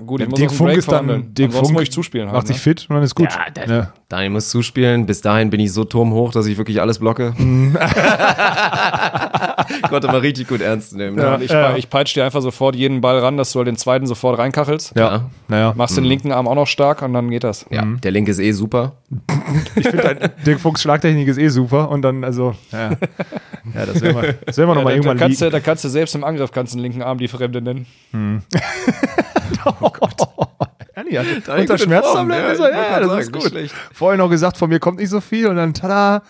Gut, 0.06 0.20
ich 0.22 0.28
muss 0.28 0.38
Dirk 0.38 0.52
Funk 0.52 0.72
ist 0.72 0.90
dann. 0.90 1.32
Dirk 1.34 1.52
Funk 1.52 1.70
muss 1.72 1.82
ich 1.82 1.92
zuspielen. 1.92 2.30
macht 2.30 2.46
sich 2.48 2.56
ne? 2.56 2.62
fit 2.62 2.86
und 2.88 2.94
dann 2.96 3.04
ist 3.04 3.14
gut. 3.14 3.30
Ja, 3.32 3.50
der- 3.50 3.66
Ne. 3.68 3.92
Daniel 4.08 4.30
muss 4.30 4.48
zuspielen. 4.50 5.06
Bis 5.06 5.20
dahin 5.22 5.50
bin 5.50 5.60
ich 5.60 5.72
so 5.72 5.84
turmhoch, 5.84 6.32
dass 6.32 6.46
ich 6.46 6.58
wirklich 6.58 6.80
alles 6.80 6.98
blocke. 6.98 7.32
Konnte 9.88 10.08
mal 10.08 10.18
richtig 10.18 10.48
gut 10.48 10.60
ernst 10.60 10.94
nehmen. 10.96 11.18
Ja. 11.18 11.38
Ne? 11.38 11.44
Ich, 11.44 11.50
pe- 11.50 11.74
ich 11.76 11.88
peitsche 11.90 12.14
dir 12.14 12.24
einfach 12.24 12.42
sofort 12.42 12.74
jeden 12.76 13.00
Ball 13.00 13.18
ran, 13.18 13.36
dass 13.36 13.52
du 13.52 13.58
halt 13.60 13.68
den 13.68 13.76
zweiten 13.76 14.06
sofort 14.06 14.38
reinkachelst. 14.38 14.92
Ja, 14.96 15.04
Ja. 15.14 15.30
naja. 15.48 15.72
Machst 15.76 15.96
den 15.96 16.04
linken 16.04 16.32
Arm 16.32 16.48
auch 16.48 16.54
noch 16.54 16.66
stark 16.66 17.02
und 17.02 17.12
dann 17.12 17.30
geht 17.30 17.44
das. 17.44 17.66
Ja, 17.70 17.84
der 17.84 18.10
Link 18.10 18.28
ist 18.28 18.38
eh 18.40 18.52
super. 18.52 18.92
Ich 19.76 19.86
finde 19.88 20.04
halt, 20.04 20.32
Dirk 20.46 20.60
Funks 20.60 20.82
Schlagtechnik 20.82 21.28
ist 21.28 21.38
eh 21.38 21.48
super 21.48 21.90
und 21.90 22.02
dann, 22.02 22.24
also, 22.24 22.54
ja, 22.72 22.90
ja 22.90 23.86
das 23.86 24.00
werden 24.00 24.20
wir, 24.22 24.34
das 24.46 24.56
werden 24.56 24.68
wir 24.68 24.72
Ja, 24.72 24.74
nochmal 24.74 24.92
irgendwann 24.94 25.18
kannst 25.18 25.40
du, 25.42 25.50
da 25.50 25.60
kannst 25.60 25.84
du 25.84 25.88
selbst 25.88 26.14
im 26.14 26.24
Angriff 26.24 26.50
kannst 26.50 26.74
den 26.74 26.80
linken 26.80 27.02
Arm 27.02 27.18
die 27.18 27.28
Fremde 27.28 27.60
nennen. 27.62 27.86
Ernie 28.12 28.40
hat 30.96 31.48
Daniel 31.48 31.60
unter 31.62 31.66
gut 31.66 31.70
in 31.70 31.78
Schmerztabletten 31.78 32.02
Form, 32.02 32.52
ist 32.52 32.58
ja, 32.60 32.66
er, 32.66 32.70
ja, 32.70 32.76
ja, 32.76 33.00
das 33.00 33.08
gerade 33.08 33.20
ist 33.20 33.26
sagen, 33.26 33.38
gut. 33.38 33.50
schlecht. 33.50 33.74
Vorher 33.92 34.18
noch 34.18 34.30
gesagt, 34.30 34.56
von 34.56 34.68
mir 34.68 34.78
kommt 34.78 34.98
nicht 34.98 35.10
so 35.10 35.20
viel 35.20 35.46
und 35.46 35.56
dann, 35.56 35.74
tada, 35.74 36.22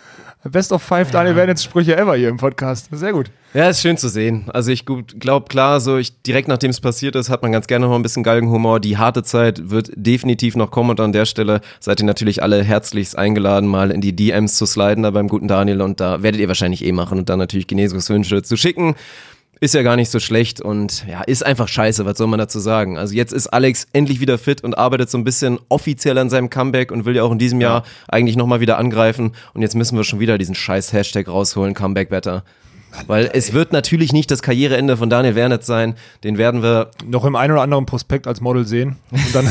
Best 0.44 0.72
of 0.72 0.82
Five 0.82 1.10
Daniel 1.10 1.36
werden 1.36 1.48
jetzt 1.48 1.64
Sprüche 1.64 1.96
ever 1.96 2.16
hier 2.16 2.28
im 2.28 2.36
Podcast. 2.36 2.88
Sehr 2.92 3.12
gut. 3.12 3.30
Ja, 3.54 3.70
ist 3.70 3.80
schön 3.80 3.96
zu 3.96 4.10
sehen. 4.10 4.44
Also 4.52 4.72
ich 4.72 4.84
glaube 4.84 5.46
klar, 5.48 5.80
so 5.80 5.96
ich 5.96 6.20
direkt 6.22 6.48
nachdem 6.48 6.70
es 6.70 6.80
passiert 6.80 7.16
ist, 7.16 7.30
hat 7.30 7.40
man 7.40 7.50
ganz 7.50 7.66
gerne 7.66 7.86
noch 7.86 7.94
ein 7.94 8.02
bisschen 8.02 8.22
Galgenhumor. 8.22 8.78
Die 8.78 8.98
harte 8.98 9.22
Zeit 9.22 9.70
wird 9.70 9.90
definitiv 9.94 10.54
noch 10.54 10.70
kommen 10.70 10.90
und 10.90 11.00
an 11.00 11.12
der 11.12 11.24
Stelle 11.24 11.62
seid 11.80 12.00
ihr 12.00 12.06
natürlich 12.06 12.42
alle 12.42 12.62
herzlichst 12.62 13.16
eingeladen, 13.16 13.68
mal 13.68 13.90
in 13.90 14.02
die 14.02 14.14
DMs 14.14 14.56
zu 14.56 14.66
sliden 14.66 15.02
da 15.02 15.10
beim 15.12 15.28
guten 15.28 15.48
Daniel 15.48 15.80
und 15.80 16.00
da 16.00 16.22
werdet 16.22 16.40
ihr 16.40 16.48
wahrscheinlich 16.48 16.84
eh 16.84 16.92
machen 16.92 17.18
und 17.18 17.30
dann 17.30 17.38
natürlich 17.38 17.66
Genesungswünsche 17.66 18.42
zu 18.42 18.56
schicken. 18.56 18.96
Ist 19.60 19.74
ja 19.74 19.82
gar 19.82 19.96
nicht 19.96 20.10
so 20.10 20.20
schlecht 20.20 20.60
und 20.60 21.06
ja, 21.08 21.22
ist 21.22 21.44
einfach 21.44 21.68
scheiße, 21.68 22.04
was 22.04 22.18
soll 22.18 22.26
man 22.26 22.38
dazu 22.38 22.60
sagen? 22.60 22.98
Also 22.98 23.14
jetzt 23.14 23.32
ist 23.32 23.46
Alex 23.48 23.86
endlich 23.92 24.20
wieder 24.20 24.36
fit 24.38 24.62
und 24.62 24.76
arbeitet 24.76 25.10
so 25.10 25.18
ein 25.18 25.24
bisschen 25.24 25.58
offiziell 25.68 26.18
an 26.18 26.28
seinem 26.28 26.50
Comeback 26.50 26.92
und 26.92 27.04
will 27.04 27.16
ja 27.16 27.22
auch 27.22 27.32
in 27.32 27.38
diesem 27.38 27.60
Jahr 27.60 27.84
eigentlich 28.08 28.36
nochmal 28.36 28.60
wieder 28.60 28.78
angreifen 28.78 29.32
und 29.54 29.62
jetzt 29.62 29.74
müssen 29.74 29.96
wir 29.96 30.04
schon 30.04 30.20
wieder 30.20 30.38
diesen 30.38 30.54
scheiß 30.54 30.92
Hashtag 30.92 31.28
rausholen, 31.28 31.74
Comeback 31.74 32.10
Better. 32.10 32.44
Weil 33.08 33.28
es 33.32 33.52
wird 33.52 33.72
natürlich 33.72 34.12
nicht 34.12 34.30
das 34.30 34.40
Karriereende 34.40 34.96
von 34.96 35.10
Daniel 35.10 35.34
Wernitz 35.34 35.66
sein. 35.66 35.96
Den 36.22 36.38
werden 36.38 36.62
wir 36.62 36.90
Noch 37.04 37.24
im 37.24 37.34
einen 37.34 37.52
oder 37.52 37.62
anderen 37.62 37.86
Prospekt 37.86 38.28
als 38.28 38.40
Model 38.40 38.64
sehen. 38.66 38.96
Und 39.10 39.34
dann, 39.34 39.46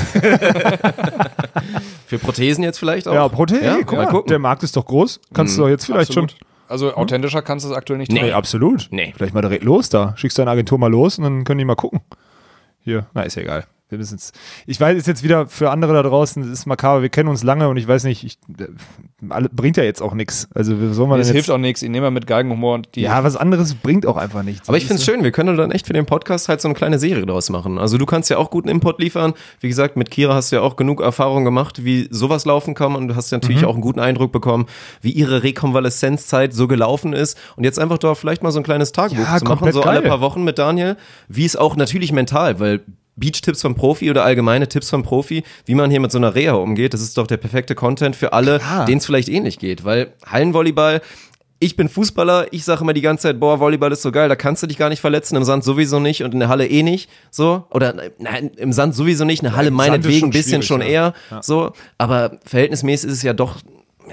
für 2.08 2.20
Prothesen 2.20 2.64
jetzt 2.64 2.78
vielleicht 2.80 3.08
auch. 3.08 3.14
ja, 3.14 3.28
Protein, 3.28 3.64
Ja, 3.64 3.78
guck 3.80 3.94
mal 3.98 4.06
mal, 4.06 4.12
gucken. 4.12 4.30
der 4.30 4.40
Markt 4.40 4.64
ist 4.64 4.76
doch 4.78 4.86
groß. 4.86 5.20
Kannst 5.34 5.58
du 5.58 5.64
doch 5.64 5.70
jetzt 5.70 5.86
vielleicht 5.86 6.10
Absolut. 6.12 6.32
schon. 6.32 6.40
Also 6.68 6.94
authentischer 6.96 7.42
kannst 7.42 7.66
du 7.66 7.70
es 7.70 7.76
aktuell 7.76 8.00
nicht. 8.00 8.12
Nee, 8.12 8.32
absolut. 8.32 8.88
Nee. 8.92 9.14
Vielleicht 9.16 9.34
mal 9.34 9.42
direkt 9.42 9.64
los 9.64 9.90
da. 9.90 10.14
Schickst 10.18 10.40
deine 10.40 10.52
Agentur 10.52 10.78
mal 10.78 10.90
los 10.90 11.18
und 11.18 11.24
dann 11.24 11.44
können 11.44 11.60
die 11.60 11.66
mal 11.66 11.76
gucken. 11.76 12.02
Hier, 12.84 13.06
na, 13.14 13.24
ist 13.24 13.36
ja 13.36 13.44
egal. 13.44 13.66
Wir 13.94 14.00
müssen 14.00 14.16
jetzt, 14.16 14.36
ich 14.66 14.80
weiß, 14.80 14.98
ist 14.98 15.08
jetzt 15.08 15.24
wieder 15.24 15.48
für 15.48 15.70
andere 15.72 15.94
da 15.94 16.04
draußen, 16.04 16.42
das 16.44 16.52
ist 16.52 16.66
makaber, 16.66 17.02
wir 17.04 17.10
kennen 17.10 17.30
uns 17.30 17.44
lange 17.44 17.70
und 17.70 17.78
ich 17.78 17.88
weiß 17.88 18.04
nicht, 18.04 18.24
ich, 18.24 18.38
äh, 18.60 18.66
alle, 19.30 19.48
bringt 19.50 19.78
ja 19.78 19.84
jetzt 19.84 20.02
auch 20.02 20.14
nichts. 20.14 20.48
Also, 20.54 20.82
wie 20.82 20.94
soll 20.94 21.08
man 21.08 21.20
Es 21.20 21.30
hilft 21.30 21.50
auch 21.52 21.58
nichts. 21.58 21.82
Ich 21.82 21.90
nehme 21.90 22.08
mal 22.08 22.12
mit 22.12 22.28
Geigenhumor 22.28 22.74
und 22.76 22.90
die. 22.96 23.02
Ja, 23.02 23.24
was 23.24 23.36
anderes 23.38 23.76
bringt 23.76 24.06
auch 24.06 24.18
einfach 24.18 24.44
nichts. 24.44 24.68
Aber 24.68 24.78
ich 24.78 24.86
finde 24.86 25.00
es 25.00 25.06
schön, 25.06 25.24
wir 25.24 25.32
können 25.32 25.56
dann 25.56 25.72
echt 25.72 25.88
für 25.88 25.94
den 25.94 26.06
Podcast 26.06 26.50
halt 26.50 26.60
so 26.60 26.68
eine 26.68 26.76
kleine 26.76 27.00
Serie 27.00 27.26
draus 27.26 27.50
machen. 27.50 27.78
Also 27.78 27.98
du 27.98 28.06
kannst 28.06 28.30
ja 28.30 28.38
auch 28.38 28.50
guten 28.50 28.68
Input 28.68 29.00
liefern. 29.00 29.34
Wie 29.62 29.70
gesagt, 29.70 29.96
mit 29.96 30.12
Kira 30.12 30.34
hast 30.34 30.52
du 30.52 30.58
ja 30.58 30.62
auch 30.62 30.76
genug 30.76 31.00
Erfahrung 31.02 31.46
gemacht, 31.46 31.86
wie 31.86 32.08
sowas 32.12 32.46
laufen 32.46 32.74
kann 32.74 32.96
und 32.96 33.08
du 33.10 33.16
hast 33.16 33.32
ja 33.32 33.38
natürlich 33.38 33.62
Mhm. 33.62 33.68
auch 33.68 33.74
einen 33.74 33.82
guten 33.82 34.00
Eindruck 34.00 34.32
bekommen, 34.32 34.66
wie 35.02 35.12
ihre 35.12 35.44
Rekonvaleszenzzeit 35.44 36.54
so 36.54 36.68
gelaufen 36.68 37.14
ist. 37.14 37.38
Und 37.56 37.64
jetzt 37.64 37.80
einfach 37.80 37.98
doch 37.98 38.16
vielleicht 38.16 38.44
mal 38.44 38.52
so 38.52 38.60
ein 38.60 38.64
kleines 38.64 38.92
Tagebuch 38.92 39.24
Ja, 39.24 39.38
zu 39.38 39.46
machen, 39.46 39.72
so 39.72 39.84
alle 39.84 40.02
geil. 40.02 40.10
paar 40.10 40.22
Wochen 40.22 40.44
mit 40.44 40.58
Daniel, 40.58 40.98
wie 41.28 41.46
es 41.46 41.56
auch 41.56 41.76
natürlich 41.76 42.12
mental, 42.12 42.60
weil 42.60 42.82
Beach-Tipps 43.16 43.62
vom 43.62 43.76
Profi 43.76 44.10
oder 44.10 44.24
allgemeine 44.24 44.68
Tipps 44.68 44.90
vom 44.90 45.04
Profi, 45.04 45.44
wie 45.66 45.76
man 45.76 45.92
hier 45.92 46.00
mit 46.00 46.12
so 46.12 46.18
einer 46.18 46.36
Reha 46.36 46.54
umgeht, 46.54 46.94
das 46.94 47.02
ist 47.02 47.18
doch 47.18 47.28
der 47.28 47.38
perfekte 47.38 47.76
Content 47.76 48.16
für 48.16 48.34
alle, 48.34 48.60
denen 48.88 48.98
es 48.98 49.06
vielleicht 49.06 49.30
ähnlich 49.30 49.60
geht. 49.60 49.84
Weil 49.84 50.14
Hallenvolleyball, 50.26 51.02
ich 51.60 51.76
bin 51.76 51.88
Fußballer, 51.88 52.48
ich 52.52 52.66
sage 52.66 52.82
immer 52.82 52.94
die 52.94 53.02
ganze 53.02 53.24
Zeit, 53.24 53.40
boah, 53.40 53.60
Volleyball 53.60 53.92
ist 53.92 54.02
so 54.02 54.12
geil, 54.12 54.28
da 54.30 54.36
kannst 54.36 54.64
du 54.64 54.68
dich 54.68 54.78
gar 54.78 54.90
nicht 54.90 55.00
verletzen, 55.00 55.36
im 55.36 55.44
Sand 55.44 55.64
sowieso 55.64 56.00
nicht 56.00 56.24
und 56.24 56.34
in 56.34 56.40
der 56.40 56.50
Halle 56.50 56.68
eh 56.68 56.84
nicht, 56.84 57.10
so. 57.32 57.66
Oder 57.70 57.96
nein, 58.18 58.52
im 58.58 58.74
Sand 58.74 58.96
sowieso 58.96 59.24
nicht, 59.24 59.42
in 59.44 59.50
der 59.50 59.56
Halle 59.56 59.70
ist 59.70 59.74
meinetwegen 59.74 60.28
ein 60.28 60.32
bisschen 60.32 60.62
schon 60.62 60.82
ja. 60.82 60.88
eher, 60.88 61.14
so. 61.42 61.72
Aber 61.98 62.38
verhältnismäßig 62.46 63.10
ist 63.10 63.18
es 63.18 63.24
ja 63.24 63.34
doch 63.34 63.62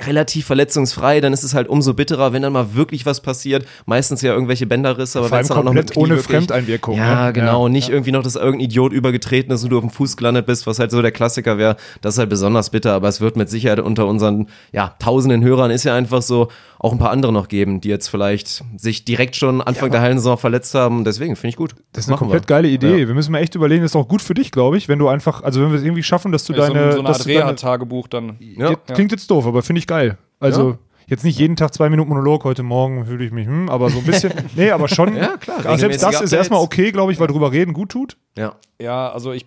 relativ 0.06 0.46
verletzungsfrei, 0.46 1.20
dann 1.20 1.32
ist 1.32 1.42
es 1.42 1.54
halt 1.54 1.68
umso 1.68 1.94
bitterer, 1.94 2.32
wenn 2.32 2.42
dann 2.42 2.52
mal 2.52 2.74
wirklich 2.74 3.06
was 3.06 3.20
passiert. 3.20 3.66
Meistens 3.86 4.22
ja 4.22 4.32
irgendwelche 4.32 4.66
Bänderrisse, 4.66 5.18
aber 5.18 5.30
wenn 5.30 5.40
es 5.40 5.48
dann 5.48 5.58
auch 5.58 5.64
noch 5.64 5.72
mit 5.72 5.90
Knie 5.90 6.02
ohne 6.02 6.16
wirklich, 6.16 6.36
Fremdeinwirkung. 6.36 6.96
Ja, 6.96 7.26
ne? 7.26 7.32
genau. 7.32 7.68
Nicht 7.68 7.88
irgendwie 7.88 8.12
noch, 8.12 8.22
dass 8.22 8.36
irgendein 8.36 8.60
Idiot 8.60 8.92
übergetreten 8.92 9.52
ist 9.52 9.62
und 9.64 9.70
du 9.70 9.76
auf 9.76 9.84
dem 9.84 9.90
Fuß 9.90 10.16
gelandet 10.16 10.46
bist, 10.46 10.66
was 10.66 10.78
halt 10.78 10.90
so 10.90 11.02
der 11.02 11.12
Klassiker 11.12 11.58
wäre. 11.58 11.76
Das 12.00 12.14
ist 12.14 12.18
halt 12.18 12.30
besonders 12.30 12.70
bitter, 12.70 12.92
aber 12.92 13.08
es 13.08 13.20
wird 13.20 13.36
mit 13.36 13.50
Sicherheit 13.50 13.80
unter 13.80 14.06
unseren, 14.06 14.48
ja, 14.72 14.94
tausenden 14.98 15.42
Hörern 15.42 15.70
ist 15.70 15.84
ja 15.84 15.94
einfach 15.94 16.22
so 16.22 16.48
auch 16.82 16.92
ein 16.92 16.98
paar 16.98 17.10
andere 17.10 17.30
noch 17.30 17.48
geben, 17.48 17.82
die 17.82 17.88
jetzt 17.90 18.08
vielleicht 18.08 18.64
sich 18.78 19.04
direkt 19.04 19.36
schon 19.36 19.60
Anfang 19.60 19.90
der 19.90 20.00
Hallensaison 20.00 20.38
verletzt 20.38 20.74
haben. 20.74 21.04
Deswegen 21.04 21.36
finde 21.36 21.50
ich 21.50 21.56
gut. 21.56 21.74
Das 21.92 22.04
ist 22.04 22.08
eine 22.08 22.14
Machen 22.14 22.20
komplett 22.28 22.44
wir. 22.44 22.46
geile 22.46 22.68
Idee. 22.68 23.02
Ja. 23.02 23.06
Wir 23.08 23.14
müssen 23.14 23.32
mal 23.32 23.40
echt 23.40 23.54
überlegen, 23.54 23.82
das 23.82 23.92
ist 23.92 23.96
auch 23.96 24.08
gut 24.08 24.22
für 24.22 24.32
dich, 24.32 24.50
glaube 24.50 24.78
ich, 24.78 24.88
wenn 24.88 24.98
du 24.98 25.06
einfach, 25.08 25.42
also 25.42 25.60
wenn 25.60 25.70
wir 25.70 25.76
es 25.78 25.84
irgendwie 25.84 26.02
schaffen, 26.02 26.32
dass 26.32 26.44
du 26.44 26.54
so, 26.54 26.58
deine. 26.60 26.86
ein- 26.86 26.92
so 26.92 26.98
eine 27.00 27.08
dass 27.08 27.18
Art 27.20 27.26
deine 27.28 27.38
Reha-Tagebuch 27.40 28.08
dann. 28.08 28.36
Ja. 28.40 28.74
Klingt 28.94 29.12
jetzt 29.12 29.30
doof, 29.30 29.46
aber 29.46 29.62
finde 29.62 29.78
ich 29.80 29.86
geil. 29.86 30.16
Also 30.40 30.78
jetzt 31.06 31.22
nicht 31.22 31.38
jeden 31.38 31.54
Tag 31.56 31.74
zwei 31.74 31.90
Minuten 31.90 32.08
Monolog, 32.08 32.44
heute 32.44 32.62
Morgen 32.62 33.04
fühle 33.04 33.26
ich 33.26 33.30
mich, 33.30 33.46
hm, 33.46 33.68
aber 33.68 33.90
so 33.90 33.98
ein 33.98 34.04
bisschen. 34.04 34.32
nee, 34.56 34.70
aber 34.70 34.88
schon. 34.88 35.14
Ja, 35.16 35.36
klar, 35.36 35.58
Aber 35.66 35.76
selbst 35.76 36.02
das 36.02 36.20
ist 36.22 36.32
erstmal 36.32 36.62
okay, 36.62 36.92
glaube 36.92 37.12
ich, 37.12 37.20
weil 37.20 37.26
drüber 37.26 37.52
reden 37.52 37.74
gut 37.74 37.90
tut. 37.90 38.16
Ja. 38.38 38.54
Ja, 38.80 39.10
also 39.12 39.32
ich, 39.32 39.44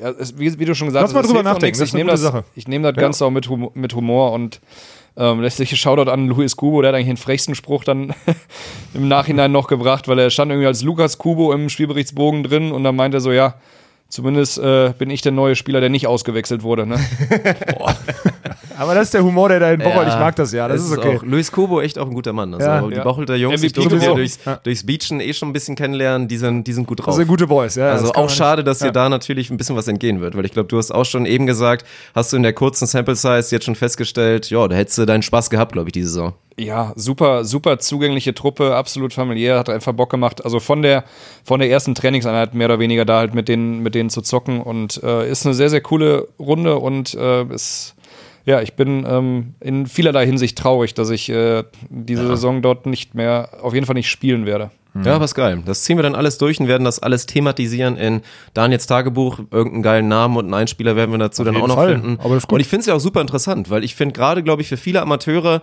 ja, 0.00 0.10
es, 0.10 0.36
wie, 0.36 0.58
wie 0.58 0.64
du 0.64 0.74
schon 0.74 0.88
gesagt 0.88 1.04
Lass 1.04 1.14
mal 1.14 1.20
es 1.20 1.28
drüber 1.28 1.44
nachdenken, 1.44 1.78
das 1.78 1.88
Ich 1.90 1.90
ist 1.90 1.94
eine 1.94 2.00
nehme 2.04 2.10
gute 2.16 2.22
das, 2.24 2.32
Sache. 2.32 2.44
ich 2.56 2.66
nehme 2.66 2.92
das 2.92 3.00
Ganze 3.00 3.24
auch 3.24 3.30
mit, 3.30 3.48
Humor, 3.48 3.70
mit 3.74 3.94
Humor 3.94 4.32
und 4.32 4.60
ähm, 5.16 5.40
letztlich 5.40 5.78
Shoutout 5.80 6.10
an 6.10 6.28
Luis 6.28 6.56
Kubo, 6.56 6.82
der 6.82 6.88
hat 6.88 6.94
eigentlich 6.96 7.08
den 7.08 7.16
frechsten 7.16 7.54
Spruch 7.54 7.84
dann 7.84 8.14
im 8.94 9.08
Nachhinein 9.08 9.52
noch 9.52 9.68
gebracht, 9.68 10.08
weil 10.08 10.18
er 10.18 10.30
stand 10.30 10.50
irgendwie 10.50 10.66
als 10.66 10.82
Lukas 10.82 11.18
Kubo 11.18 11.52
im 11.52 11.68
Spielberichtsbogen 11.68 12.42
drin 12.42 12.72
und 12.72 12.84
dann 12.84 12.96
meinte 12.96 13.18
er 13.18 13.20
so, 13.20 13.32
ja, 13.32 13.54
zumindest 14.08 14.58
äh, 14.58 14.92
bin 14.98 15.10
ich 15.10 15.22
der 15.22 15.32
neue 15.32 15.56
Spieler, 15.56 15.80
der 15.80 15.90
nicht 15.90 16.06
ausgewechselt 16.06 16.62
wurde. 16.62 16.86
Ne? 16.86 16.98
Aber 18.78 18.94
das 18.94 19.04
ist 19.04 19.14
der 19.14 19.24
Humor, 19.24 19.48
der 19.48 19.60
da 19.60 19.72
in 19.72 19.80
Bocholt, 19.80 20.06
Ja, 20.06 20.14
ich 20.14 20.20
mag 20.20 20.36
das 20.36 20.52
ja, 20.52 20.68
das, 20.68 20.84
ist 20.84 20.96
okay. 20.96 21.16
Auch, 21.16 21.22
Luis 21.22 21.50
Kubo 21.50 21.80
echt 21.80 21.98
auch 21.98 22.06
ein 22.06 22.14
guter 22.14 22.32
Mann. 22.32 22.52
Also 22.54 22.66
Ja. 22.66 22.82
die 22.82 22.94
Ja. 22.94 23.04
Bocholter 23.04 23.34
Jungs, 23.36 23.62
ich 23.62 23.72
MVP 23.72 23.80
durfte 23.82 24.00
sie 24.00 24.06
ja 24.06 24.14
durchs, 24.14 24.38
Ja. 24.44 24.60
durchs 24.62 24.84
Beachen 24.86 25.20
eh 25.20 25.32
schon 25.32 25.48
ein 25.48 25.52
bisschen 25.52 25.76
kennenlernen, 25.76 26.28
die 26.28 26.36
sind, 26.36 26.64
die 26.66 26.72
sind 26.72 26.86
gut 26.86 27.00
drauf. 27.00 27.06
Das 27.06 27.16
sind 27.16 27.28
gute 27.28 27.46
Boys, 27.46 27.74
ja. 27.74 27.90
Also 27.90 28.08
das 28.08 28.16
auch 28.16 28.30
schade, 28.30 28.64
dass 28.64 28.80
ja. 28.80 28.88
dir 28.88 28.92
da 28.92 29.08
natürlich 29.08 29.50
ein 29.50 29.56
bisschen 29.56 29.76
was 29.76 29.88
entgehen 29.88 30.20
wird, 30.20 30.36
weil 30.36 30.44
ich 30.44 30.52
glaube, 30.52 30.68
du 30.68 30.76
hast 30.78 30.90
auch 30.90 31.04
schon 31.04 31.26
eben 31.26 31.46
gesagt, 31.46 31.86
hast 32.14 32.32
du 32.32 32.36
in 32.36 32.42
der 32.42 32.52
kurzen 32.52 32.86
Sample 32.86 33.16
Size 33.16 33.48
jetzt 33.50 33.64
schon 33.64 33.74
festgestellt, 33.74 34.50
ja, 34.50 34.66
da 34.68 34.76
hättest 34.76 34.98
du 34.98 35.06
deinen 35.06 35.22
Spaß 35.22 35.50
gehabt, 35.50 35.72
glaube 35.72 35.88
ich, 35.88 35.92
diese 35.92 36.08
Saison. 36.08 36.34
Ja, 36.58 36.92
super, 36.96 37.44
super 37.44 37.78
zugängliche 37.78 38.34
Truppe, 38.34 38.74
absolut 38.74 39.12
familiär, 39.12 39.58
hat 39.58 39.68
einfach 39.68 39.92
Bock 39.92 40.10
gemacht. 40.10 40.42
Also 40.42 40.58
von 40.58 40.80
der, 40.80 41.04
von 41.44 41.60
der 41.60 41.70
ersten 41.70 41.94
Trainingseinheit 41.94 42.54
mehr 42.54 42.66
oder 42.68 42.78
weniger 42.78 43.04
da 43.04 43.18
halt 43.18 43.34
mit 43.34 43.48
denen, 43.48 43.82
mit 43.82 43.94
denen 43.94 44.08
zu 44.08 44.22
zocken 44.22 44.62
und 44.62 45.02
äh, 45.02 45.30
ist 45.30 45.44
eine 45.44 45.54
sehr, 45.54 45.68
sehr 45.68 45.82
coole 45.82 46.28
Runde 46.38 46.76
und 46.76 47.14
äh, 47.14 47.44
ist, 47.52 47.94
ja, 48.46 48.62
ich 48.62 48.72
bin 48.72 49.04
ähm, 49.06 49.54
in 49.60 49.86
vielerlei 49.86 50.24
Hinsicht 50.24 50.56
traurig, 50.56 50.94
dass 50.94 51.10
ich 51.10 51.28
äh, 51.28 51.64
diese 51.90 52.26
Saison 52.26 52.62
dort 52.62 52.86
nicht 52.86 53.14
mehr, 53.14 53.50
auf 53.60 53.74
jeden 53.74 53.84
Fall 53.84 53.94
nicht 53.94 54.08
spielen 54.08 54.46
werde. 54.46 54.70
Ja, 55.04 55.20
was 55.20 55.34
geil. 55.34 55.62
Das 55.66 55.82
ziehen 55.82 55.98
wir 55.98 56.02
dann 56.02 56.14
alles 56.14 56.38
durch 56.38 56.58
und 56.58 56.68
werden 56.68 56.84
das 56.84 57.00
alles 57.00 57.26
thematisieren 57.26 57.98
in 57.98 58.22
Daniels 58.54 58.86
Tagebuch. 58.86 59.40
Irgendeinen 59.50 59.82
geilen 59.82 60.08
Namen 60.08 60.36
und 60.38 60.46
einen 60.46 60.54
Einspieler 60.54 60.96
werden 60.96 61.10
wir 61.10 61.18
dazu 61.18 61.44
dann 61.44 61.56
auch 61.56 61.68
noch 61.68 61.74
Fall. 61.74 62.00
finden. 62.00 62.16
Und 62.16 62.60
ich 62.60 62.66
finde 62.66 62.80
es 62.80 62.86
ja 62.86 62.94
auch 62.94 63.00
super 63.00 63.20
interessant, 63.20 63.68
weil 63.68 63.84
ich 63.84 63.94
finde 63.94 64.14
gerade, 64.14 64.42
glaube 64.42 64.62
ich, 64.62 64.68
für 64.68 64.78
viele 64.78 65.02
Amateure 65.02 65.60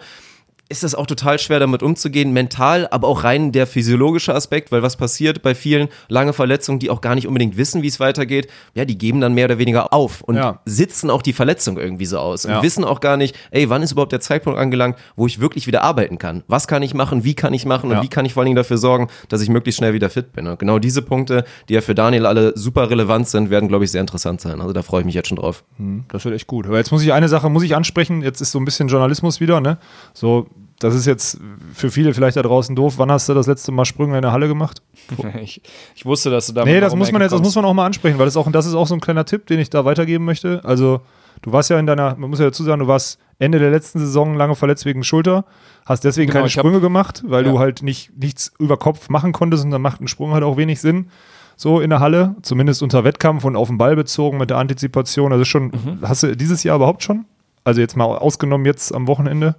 ist 0.69 0.83
es 0.83 0.95
auch 0.95 1.05
total 1.05 1.37
schwer 1.39 1.59
damit 1.59 1.83
umzugehen, 1.83 2.31
mental, 2.33 2.87
aber 2.89 3.07
auch 3.07 3.23
rein 3.23 3.51
der 3.51 3.67
physiologische 3.67 4.33
Aspekt, 4.33 4.71
weil 4.71 4.81
was 4.81 4.95
passiert 4.95 5.41
bei 5.43 5.53
vielen 5.53 5.87
lange 6.07 6.33
Verletzungen, 6.33 6.79
die 6.79 6.89
auch 6.89 7.01
gar 7.01 7.13
nicht 7.15 7.27
unbedingt 7.27 7.57
wissen, 7.57 7.83
wie 7.83 7.87
es 7.87 7.99
weitergeht, 7.99 8.47
ja, 8.73 8.85
die 8.85 8.97
geben 8.97 9.21
dann 9.21 9.33
mehr 9.33 9.45
oder 9.45 9.57
weniger 9.59 9.93
auf 9.93 10.21
und 10.21 10.35
Ja. 10.35 10.61
sitzen 10.65 11.09
auch 11.11 11.21
die 11.21 11.33
Verletzung 11.33 11.77
irgendwie 11.77 12.05
so 12.05 12.17
aus 12.17 12.43
Ja. 12.45 12.57
und 12.57 12.63
wissen 12.63 12.83
auch 12.85 13.01
gar 13.01 13.17
nicht, 13.17 13.35
ey, 13.51 13.69
wann 13.69 13.83
ist 13.83 13.91
überhaupt 13.91 14.13
der 14.13 14.21
Zeitpunkt 14.21 14.57
angelangt, 14.57 14.97
wo 15.15 15.27
ich 15.27 15.39
wirklich 15.39 15.67
wieder 15.67 15.83
arbeiten 15.83 16.17
kann? 16.17 16.43
Was 16.47 16.67
kann 16.67 16.81
ich 16.81 16.93
machen? 16.93 17.23
Wie 17.23 17.35
kann 17.35 17.53
ich 17.53 17.65
machen? 17.65 17.89
Und 17.91 17.97
Ja. 17.97 18.01
wie 18.03 18.07
kann 18.07 18.25
ich 18.25 18.33
vor 18.33 18.41
allen 18.41 18.45
Dingen 18.47 18.55
dafür 18.55 18.77
sorgen, 18.77 19.09
dass 19.29 19.41
ich 19.41 19.49
möglichst 19.49 19.77
schnell 19.77 19.93
wieder 19.93 20.09
fit 20.09 20.31
bin? 20.33 20.47
Und 20.47 20.57
genau 20.59 20.79
diese 20.79 21.01
Punkte, 21.01 21.43
die 21.69 21.73
ja 21.73 21.81
für 21.81 21.93
Daniel 21.93 22.25
alle 22.25 22.57
super 22.57 22.89
relevant 22.89 23.27
sind, 23.27 23.49
werden, 23.51 23.67
glaube 23.67 23.83
ich, 23.85 23.91
sehr 23.91 24.01
interessant 24.01 24.41
sein. 24.41 24.59
Also 24.61 24.73
da 24.73 24.81
freue 24.81 25.01
ich 25.01 25.05
mich 25.05 25.15
jetzt 25.15 25.27
schon 25.27 25.37
drauf. 25.37 25.63
Das 26.07 26.25
wird 26.25 26.33
echt 26.33 26.47
gut. 26.47 26.65
Aber 26.65 26.77
jetzt 26.77 26.91
muss 26.91 27.03
ich 27.03 27.13
eine 27.13 27.27
Sache 27.27 27.49
muss 27.49 27.63
ich 27.63 27.75
ansprechen. 27.75 28.21
Jetzt 28.23 28.41
ist 28.41 28.51
so 28.51 28.59
ein 28.59 28.65
bisschen 28.65 28.87
Journalismus 28.87 29.39
wieder, 29.39 29.61
ne? 29.61 29.77
So, 30.13 30.47
das 30.83 30.95
ist 30.95 31.05
jetzt 31.05 31.39
für 31.73 31.89
viele 31.89 32.13
vielleicht 32.13 32.37
da 32.37 32.41
draußen 32.41 32.75
doof. 32.75 32.95
Wann 32.97 33.11
hast 33.11 33.29
du 33.29 33.33
das 33.33 33.47
letzte 33.47 33.71
Mal 33.71 33.85
Sprünge 33.85 34.15
in 34.17 34.21
der 34.21 34.31
Halle 34.31 34.47
gemacht? 34.47 34.81
Ich, 35.41 35.61
ich 35.95 36.05
wusste, 36.05 36.29
dass 36.29 36.47
du 36.47 36.53
damit 36.53 36.73
Nee, 36.73 36.79
das 36.79 36.95
muss 36.95 37.11
man 37.11 37.21
jetzt, 37.21 37.31
das 37.31 37.41
muss 37.41 37.55
man 37.55 37.65
auch 37.65 37.73
mal 37.73 37.85
ansprechen, 37.85 38.17
weil 38.19 38.25
das, 38.25 38.37
auch, 38.37 38.49
das 38.51 38.65
ist 38.65 38.73
auch 38.75 38.87
so 38.87 38.93
ein 38.93 39.01
kleiner 39.01 39.25
Tipp, 39.25 39.45
den 39.47 39.59
ich 39.59 39.69
da 39.69 39.83
weitergeben 39.85 40.23
möchte. 40.25 40.61
Also, 40.63 41.01
du 41.41 41.51
warst 41.51 41.69
ja 41.69 41.77
in 41.79 41.85
deiner, 41.85 42.15
man 42.15 42.29
muss 42.29 42.39
ja 42.39 42.45
dazu 42.45 42.63
sagen, 42.63 42.79
du 42.79 42.87
warst 42.87 43.19
Ende 43.39 43.59
der 43.59 43.71
letzten 43.71 43.99
Saison 43.99 44.35
lange 44.35 44.55
verletzt 44.55 44.85
wegen 44.85 45.03
Schulter, 45.03 45.45
hast 45.85 46.03
deswegen 46.05 46.27
Genau, 46.27 46.39
keine 46.39 46.47
ich 46.47 46.57
hab- 46.57 46.61
Sprünge 46.65 46.79
gemacht, 46.79 47.23
weil 47.25 47.43
du 47.43 47.53
Ja. 47.55 47.59
halt 47.59 47.81
nicht, 47.83 48.11
nichts 48.17 48.53
über 48.59 48.77
Kopf 48.77 49.09
machen 49.09 49.33
konntest 49.33 49.65
und 49.65 49.71
dann 49.71 49.81
macht 49.81 49.99
ein 50.01 50.07
Sprung 50.07 50.31
halt 50.33 50.43
auch 50.43 50.55
wenig 50.57 50.79
Sinn. 50.79 51.07
So 51.55 51.81
in 51.81 51.89
der 51.89 51.99
Halle, 51.99 52.35
zumindest 52.41 52.81
unter 52.81 53.03
Wettkampf 53.03 53.43
und 53.45 53.55
auf 53.55 53.67
den 53.67 53.77
Ball 53.77 53.95
bezogen 53.95 54.37
mit 54.37 54.49
der 54.49 54.57
Antizipation. 54.57 55.31
Also 55.33 55.43
schon, 55.45 55.65
Mhm. 55.65 55.99
hast 56.01 56.23
du 56.23 56.35
dieses 56.35 56.63
Jahr 56.63 56.77
überhaupt 56.77 57.03
schon? 57.03 57.25
Also 57.65 57.79
jetzt 57.81 57.95
mal 57.97 58.05
ausgenommen 58.05 58.65
jetzt 58.65 58.93
am 58.93 59.07
Wochenende, 59.07 59.55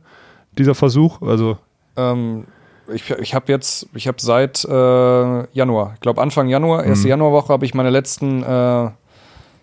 dieser 0.59 0.75
Versuch. 0.75 1.21
Also 1.23 1.57
Ähm, 1.97 2.45
ich 2.93 3.09
ich 3.11 3.35
habe 3.35 3.51
jetzt, 3.53 3.89
ich 3.95 4.07
habe 4.09 4.19
seit 4.21 4.65
äh, 4.65 5.47
Januar, 5.57 5.93
ich 5.95 6.01
glaube 6.01 6.21
Anfang 6.21 6.49
Januar, 6.49 6.83
Mhm. 6.83 6.89
erste 6.89 7.09
Januarwoche 7.09 7.53
habe 7.53 7.65
ich 7.65 7.75
meine 7.75 7.91
letzten, 7.91 8.43
äh, 8.43 8.91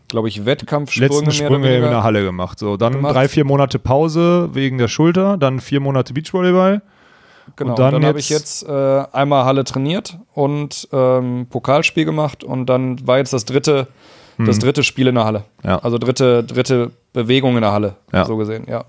glaube 0.07 0.27
ich, 0.27 0.45
Wettkampfsprünge 0.45 1.07
letzten 1.13 1.31
Sprünge 1.31 1.75
in 1.75 1.83
der 1.83 2.03
Halle 2.03 2.23
gemacht. 2.23 2.57
So, 2.59 2.77
dann 2.77 2.93
gemacht. 2.93 3.15
drei, 3.15 3.27
vier 3.27 3.45
Monate 3.45 3.79
Pause 3.79 4.49
wegen 4.53 4.77
der 4.77 4.87
Schulter, 4.87 5.37
dann 5.37 5.59
vier 5.59 5.79
Monate 5.79 6.13
Beachvolleyball. 6.13 6.81
Genau, 7.55 7.71
Und 7.71 7.79
dann 7.79 7.93
dann, 7.93 8.05
habe 8.05 8.19
ich 8.19 8.29
jetzt- 8.29 8.67
äh, 8.67 9.03
einmal 9.11 9.45
Halle 9.45 9.63
trainiert 9.63 10.17
und 10.33 10.87
ähm, 10.91 11.47
Pokalspiel 11.49 12.05
gemacht 12.05 12.43
und 12.43 12.67
dann 12.67 13.05
war 13.07 13.17
jetzt 13.17 13.33
das 13.33 13.45
dritte, 13.45 13.87
das 14.37 14.59
dritte 14.59 14.83
Spiel 14.83 15.07
in 15.07 15.15
der 15.15 15.25
Halle. 15.25 15.43
Mhm. 15.63 15.69
Ja. 15.69 15.79
Also 15.79 15.97
dritte, 15.97 16.43
dritte 16.43 16.91
Bewegung 17.13 17.55
in 17.55 17.61
der 17.61 17.71
Halle, 17.71 17.95
Ja. 18.13 18.25
so 18.25 18.37
gesehen, 18.37 18.65
ja. 18.67 18.85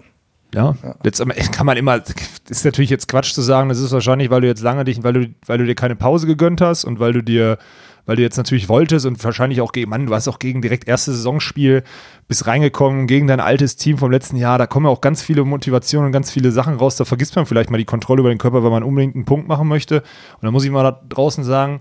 Ja. 0.54 0.74
Jetzt 1.02 1.20
aber 1.20 1.34
kann 1.34 1.66
man 1.66 1.76
immer, 1.76 1.98
das 1.98 2.14
ist 2.48 2.64
natürlich 2.64 2.90
jetzt 2.90 3.08
Quatsch 3.08 3.32
zu 3.32 3.40
sagen, 3.40 3.68
das 3.68 3.78
ist 3.78 3.92
wahrscheinlich, 3.92 4.30
weil 4.30 4.42
du 4.42 4.46
jetzt 4.46 4.62
lange 4.62 4.84
dich, 4.84 5.02
weil 5.02 5.12
du, 5.12 5.34
weil 5.46 5.58
du 5.58 5.64
dir 5.64 5.74
keine 5.74 5.96
Pause 5.96 6.26
gegönnt 6.26 6.60
hast 6.60 6.84
und 6.84 7.00
weil 7.00 7.12
du 7.12 7.22
dir, 7.22 7.58
weil 8.04 8.16
du 8.16 8.22
jetzt 8.22 8.36
natürlich 8.36 8.68
wolltest 8.68 9.06
und 9.06 9.22
wahrscheinlich 9.24 9.60
auch 9.60 9.72
gegen, 9.72 9.88
Mann, 9.88 10.06
du 10.06 10.14
hast 10.14 10.28
auch 10.28 10.38
gegen 10.38 10.60
direkt 10.60 10.88
erste 10.88 11.12
Saisonspiel 11.12 11.84
bist 12.28 12.46
reingekommen, 12.46 13.06
gegen 13.06 13.26
dein 13.26 13.40
altes 13.40 13.76
Team 13.76 13.96
vom 13.96 14.10
letzten 14.10 14.36
Jahr, 14.36 14.58
da 14.58 14.66
kommen 14.66 14.86
ja 14.86 14.92
auch 14.92 15.00
ganz 15.00 15.22
viele 15.22 15.44
Motivationen 15.44 16.06
und 16.06 16.12
ganz 16.12 16.30
viele 16.30 16.50
Sachen 16.50 16.76
raus, 16.76 16.96
da 16.96 17.04
vergisst 17.04 17.36
man 17.36 17.46
vielleicht 17.46 17.70
mal 17.70 17.78
die 17.78 17.84
Kontrolle 17.84 18.20
über 18.20 18.30
den 18.30 18.38
Körper, 18.38 18.62
weil 18.62 18.70
man 18.70 18.82
unbedingt 18.82 19.14
einen 19.14 19.24
Punkt 19.24 19.48
machen 19.48 19.68
möchte. 19.68 20.00
Und 20.00 20.42
da 20.42 20.50
muss 20.50 20.64
ich 20.64 20.70
mal 20.70 20.82
da 20.82 21.00
draußen 21.08 21.44
sagen, 21.44 21.80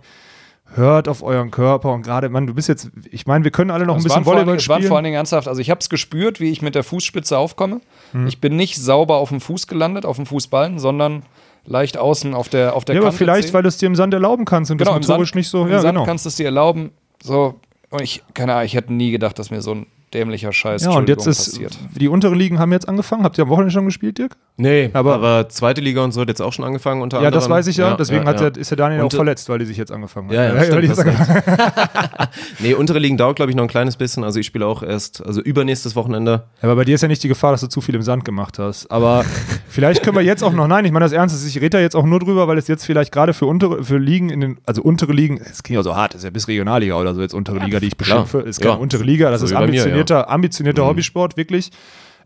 hört 0.75 1.07
auf 1.07 1.21
euren 1.23 1.51
Körper 1.51 1.91
und 1.93 2.01
gerade, 2.03 2.29
Mann, 2.29 2.47
du 2.47 2.53
bist 2.53 2.67
jetzt, 2.69 2.89
ich 3.11 3.25
meine, 3.27 3.43
wir 3.43 3.51
können 3.51 3.71
alle 3.71 3.85
noch 3.85 3.95
ein 3.95 3.97
Es 3.99 4.03
bisschen 4.05 4.23
vor 4.23 4.33
allen, 4.33 4.47
Volleyball 4.47 4.53
Dingen- 4.53 4.57
es 4.57 4.63
spielen. 4.63 4.87
vor 4.87 4.97
allen 4.97 5.03
Dingen 5.03 5.15
ernsthaft, 5.15 5.47
also 5.47 5.59
ich 5.61 5.69
habe 5.69 5.79
es 5.79 5.89
gespürt, 5.89 6.39
wie 6.39 6.49
ich 6.49 6.61
mit 6.61 6.75
der 6.75 6.83
Fußspitze 6.83 7.37
aufkomme. 7.37 7.81
Ich 8.27 8.39
bin 8.41 8.55
nicht 8.55 8.77
sauber 8.77 9.15
auf 9.17 9.29
dem 9.29 9.41
Fuß 9.41 9.67
gelandet, 9.67 10.05
auf 10.05 10.15
dem 10.17 10.25
Fußballen, 10.25 10.79
sondern 10.79 11.23
leicht 11.65 11.97
außen 11.97 12.33
auf 12.33 12.49
der 12.49 12.75
auf 12.75 12.85
der 12.85 12.95
ja, 12.95 13.01
aber 13.01 13.09
Kante 13.09 13.17
vielleicht, 13.19 13.47
zehn. 13.49 13.53
weil 13.53 13.61
du 13.63 13.67
es 13.69 13.77
dir 13.77 13.85
im 13.85 13.95
Sand 13.95 14.13
erlauben 14.13 14.45
kannst 14.45 14.71
und 14.71 14.77
genau, 14.79 14.97
das 14.97 15.07
motorisch 15.07 15.29
Sand, 15.29 15.35
nicht 15.35 15.49
so, 15.49 15.63
im 15.65 15.71
ja, 15.71 15.79
Sand 15.79 15.93
genau. 15.93 16.05
kannst 16.05 16.25
du 16.25 16.29
es 16.29 16.35
dir 16.35 16.45
erlauben. 16.45 16.91
So, 17.21 17.59
und 17.91 18.01
ich, 18.01 18.23
keine 18.33 18.53
Ahnung, 18.53 18.65
ich 18.65 18.73
hätte 18.73 18.91
nie 18.93 19.11
gedacht, 19.11 19.37
dass 19.37 19.51
mir 19.51 19.61
so 19.61 19.75
ein 19.75 19.85
dämlicher 20.13 20.51
Scheiß 20.53 20.83
Ja, 20.83 20.91
und 20.91 21.07
jetzt 21.09 21.25
ist, 21.27 21.51
passiert. 21.51 21.77
die 21.99 22.07
unteren 22.07 22.35
Ligen 22.37 22.59
haben 22.59 22.71
jetzt 22.71 22.87
angefangen. 22.89 23.23
Habt 23.23 23.37
ihr 23.37 23.43
am 23.43 23.49
Wochenende 23.49 23.71
schon 23.71 23.85
gespielt, 23.85 24.17
Dirk? 24.17 24.35
Nee, 24.57 24.89
Aber- 24.93 25.15
aber, 25.15 25.49
zweite 25.49 25.81
Liga 25.81 26.03
und 26.03 26.11
so 26.11 26.21
hat 26.21 26.27
jetzt 26.27 26.41
auch 26.41 26.53
schon 26.53 26.65
angefangen 26.65 27.01
unter 27.01 27.17
Ja, 27.21 27.27
anderem. 27.27 27.39
das 27.41 27.49
weiß 27.49 27.67
ich 27.67 27.77
ja. 27.77 27.95
Deswegen 27.95 28.25
Hat 28.25 28.39
ja. 28.41 28.49
der, 28.49 28.61
ist 28.61 28.69
der 28.69 28.77
Daniel 28.77 29.01
Und, 29.01 29.07
auch 29.07 29.15
verletzt, 29.15 29.47
weil 29.49 29.59
die 29.59 29.65
sich 29.65 29.77
jetzt 29.77 29.91
angefangen 29.91 30.27
hat. 30.29 30.35
Ja, 30.35 30.53
ja, 30.53 30.63
stimmt, 30.63 30.99
angefangen 30.99 31.43
Nee, 32.59 32.73
untere 32.73 32.99
Ligen 32.99 33.17
dauert, 33.17 33.35
glaube 33.37 33.51
ich, 33.51 33.55
noch 33.55 33.63
ein 33.63 33.69
kleines 33.69 33.95
bisschen. 33.97 34.23
Also 34.23 34.39
ich 34.39 34.45
spiele 34.45 34.65
auch 34.65 34.83
erst, 34.83 35.25
also 35.25 35.41
übernächstes 35.41 35.95
Wochenende. 35.95 36.43
Ja, 36.61 36.69
aber 36.69 36.75
bei 36.75 36.85
dir 36.85 36.95
ist 36.95 37.01
ja 37.01 37.07
nicht 37.07 37.23
die 37.23 37.27
Gefahr, 37.27 37.51
dass 37.51 37.61
du 37.61 37.67
zu 37.67 37.81
viel 37.81 37.95
im 37.95 38.01
Sand 38.01 38.25
gemacht 38.25 38.59
hast. 38.59 38.89
Aber 38.91 39.23
vielleicht 39.69 40.03
können 40.03 40.15
wir 40.15 40.23
jetzt 40.23 40.43
auch 40.43 40.53
noch, 40.53 40.67
nein, 40.67 40.85
ich 40.85 40.91
meine 40.91 41.05
das 41.05 41.11
ernst, 41.13 41.47
ich 41.47 41.55
rede 41.57 41.71
da 41.71 41.79
jetzt 41.79 41.95
auch 41.95 42.05
nur 42.05 42.19
drüber, 42.19 42.47
weil 42.47 42.57
es 42.57 42.67
jetzt 42.67 42.85
vielleicht 42.85 43.11
gerade 43.11 43.33
für 43.33 43.45
untere, 43.45 43.83
für 43.83 43.97
Ligen 43.97 44.29
in 44.29 44.41
den, 44.41 44.57
also 44.65 44.81
untere 44.81 45.13
Ligen, 45.13 45.39
es 45.39 45.63
klingt 45.63 45.77
ja 45.77 45.83
so 45.83 45.95
hart, 45.95 46.13
das 46.13 46.19
ist 46.21 46.25
ja 46.25 46.29
bis 46.29 46.47
Regionalliga 46.47 46.95
oder 46.99 47.15
so 47.15 47.21
jetzt 47.21 47.33
untere 47.33 47.59
Liga, 47.59 47.79
die 47.79 47.87
ich 47.87 47.97
beschimpfe, 47.97 48.39
ist 48.39 48.59
keine 48.61 48.73
Ja. 48.75 48.79
untere 48.79 49.03
Liga, 49.03 49.31
das 49.31 49.39
So 49.41 49.45
ist 49.47 49.51
wie 49.51 49.55
ambitionierter, 50.01 50.29
ambitionierter 50.29 50.85
Hobbysport, 50.85 51.37
wirklich. 51.37 51.71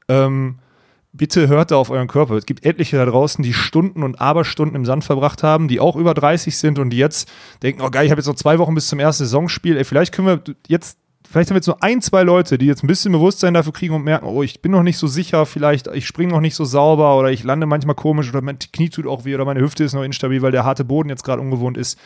Ähm, 0.07 0.59
bitte 1.13 1.47
hört 1.47 1.71
da 1.71 1.77
auf 1.77 1.89
euren 1.89 2.07
Körper. 2.07 2.35
Es 2.35 2.45
gibt 2.45 2.65
etliche 2.65 2.97
da 2.97 3.05
draußen, 3.05 3.43
die 3.43 3.53
Stunden 3.53 4.03
und 4.03 4.19
Aberstunden 4.19 4.75
im 4.75 4.85
Sand 4.85 5.03
verbracht 5.03 5.43
haben, 5.43 5.67
die 5.67 5.79
auch 5.79 5.95
über 5.95 6.13
30 6.13 6.57
sind 6.57 6.77
und 6.79 6.89
die 6.89 6.97
jetzt 6.97 7.31
denken, 7.63 7.81
oh 7.81 7.89
geil, 7.89 8.05
ich 8.05 8.11
habe 8.11 8.19
jetzt 8.19 8.27
noch 8.27 8.35
zwei 8.35 8.59
Wochen 8.59 8.75
bis 8.75 8.87
zum 8.87 8.99
ersten 8.99 9.23
Saisonspiel. 9.23 9.77
Ey, 9.77 9.85
vielleicht 9.85 10.13
können 10.13 10.27
wir 10.27 10.41
jetzt, 10.67 10.97
vielleicht 11.29 11.49
haben 11.49 11.55
wir 11.55 11.59
jetzt 11.59 11.67
nur 11.67 11.81
ein, 11.81 12.01
zwei 12.01 12.23
Leute, 12.23 12.57
die 12.57 12.65
jetzt 12.65 12.83
ein 12.83 12.87
bisschen 12.87 13.13
Bewusstsein 13.13 13.53
dafür 13.53 13.71
kriegen 13.71 13.93
und 13.95 14.03
merken, 14.03 14.25
oh, 14.25 14.43
ich 14.43 14.61
bin 14.61 14.73
noch 14.73 14.83
nicht 14.83 14.97
so 14.97 15.07
sicher, 15.07 15.45
vielleicht, 15.45 15.87
ich 15.87 16.05
springe 16.05 16.33
noch 16.33 16.41
nicht 16.41 16.55
so 16.55 16.65
sauber 16.65 17.17
oder 17.17 17.31
ich 17.31 17.43
lande 17.45 17.65
manchmal 17.65 17.95
komisch 17.95 18.29
oder 18.29 18.41
mein 18.41 18.59
Knie 18.59 18.89
tut 18.89 19.07
auch 19.07 19.23
weh 19.23 19.35
oder 19.35 19.45
meine 19.45 19.61
Hüfte 19.61 19.85
ist 19.85 19.93
noch 19.93 20.03
instabil, 20.03 20.41
weil 20.41 20.51
der 20.51 20.65
harte 20.65 20.83
Boden 20.83 21.07
jetzt 21.09 21.23
gerade 21.23 21.41
ungewohnt 21.41 21.77
ist. 21.77 21.97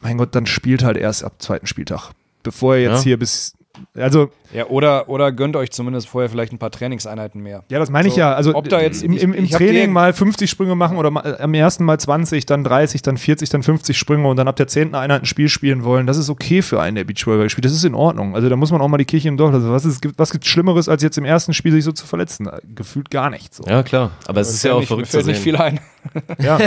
Mein 0.00 0.18
Gott, 0.18 0.34
dann 0.34 0.46
spielt 0.46 0.84
halt 0.84 0.96
erst 0.98 1.24
ab 1.24 1.34
zweiten 1.38 1.66
Spieltag. 1.66 2.10
Bevor 2.42 2.74
ihr 2.74 2.82
jetzt 2.82 2.98
Ja. 2.98 3.02
hier 3.04 3.18
bis 3.18 3.54
Also, 3.96 4.30
Ja, 4.52 4.66
oder, 4.66 5.08
oder 5.08 5.32
gönnt 5.32 5.56
euch 5.56 5.70
zumindest 5.70 6.08
vorher 6.08 6.28
vielleicht 6.30 6.52
ein 6.52 6.58
paar 6.58 6.70
Trainingseinheiten 6.70 7.42
mehr. 7.42 7.64
ja, 7.70 7.78
das 7.78 7.90
meine 7.90 8.08
ich 8.08 8.14
So, 8.14 8.20
ja. 8.20 8.34
Also 8.34 8.54
ob 8.54 8.68
da 8.68 8.80
jetzt- 8.80 9.02
im, 9.02 9.16
im, 9.16 9.32
im 9.34 9.46
hab 9.46 9.58
Training 9.58 9.92
mal 9.92 10.12
50 10.12 10.50
Sprünge 10.50 10.74
machen 10.74 10.96
oder 10.96 11.10
mal, 11.10 11.38
am 11.40 11.54
ersten 11.54 11.84
Mal 11.84 11.98
20, 11.98 12.46
dann 12.46 12.64
30, 12.64 13.02
dann 13.02 13.16
40, 13.16 13.48
dann 13.50 13.62
50 13.62 13.96
Sprünge 13.96 14.28
und 14.28 14.36
dann 14.36 14.48
ab 14.48 14.56
der 14.56 14.66
10. 14.68 14.94
Einheit 14.94 15.22
ein 15.22 15.26
Spiel 15.26 15.48
spielen 15.48 15.84
wollen. 15.84 16.06
Das 16.06 16.16
ist 16.16 16.28
okay 16.30 16.62
für 16.62 16.80
einen, 16.80 16.96
der 16.96 17.04
Beachvolleyball 17.04 17.48
spielt. 17.50 17.64
Das 17.64 17.72
ist 17.72 17.84
in 17.84 17.94
Ordnung. 17.94 18.34
Also 18.34 18.48
da 18.48 18.56
muss 18.56 18.70
man 18.72 18.80
auch 18.80 18.88
mal 18.88 18.98
die 18.98 19.04
Kirche 19.04 19.28
im 19.28 19.36
Dorf 19.36 19.52
lassen. 19.52 19.70
Was, 19.70 19.84
ist, 19.84 20.00
was 20.18 20.30
gibt 20.32 20.44
Schlimmeres, 20.46 20.88
als 20.88 21.02
jetzt 21.02 21.18
im 21.18 21.24
ersten 21.24 21.54
Spiel 21.54 21.72
sich 21.72 21.84
so 21.84 21.92
zu 21.92 22.06
verletzen? 22.06 22.48
Gefühlt 22.74 23.10
gar 23.10 23.30
nichts. 23.30 23.56
So. 23.58 23.64
Ja, 23.64 23.82
klar. 23.82 24.10
Aber 24.26 24.40
es 24.40 24.50
ist 24.52 24.62
ja 24.64 24.74
auch 24.74 24.80
nicht, 24.80 24.88
verrückt 24.88 25.06
zu 25.08 25.12
fällt 25.12 25.24
sehen. 25.24 25.32
nicht 25.34 25.42
viel 25.42 25.56
ein. 25.56 25.80
Ja. 26.40 26.58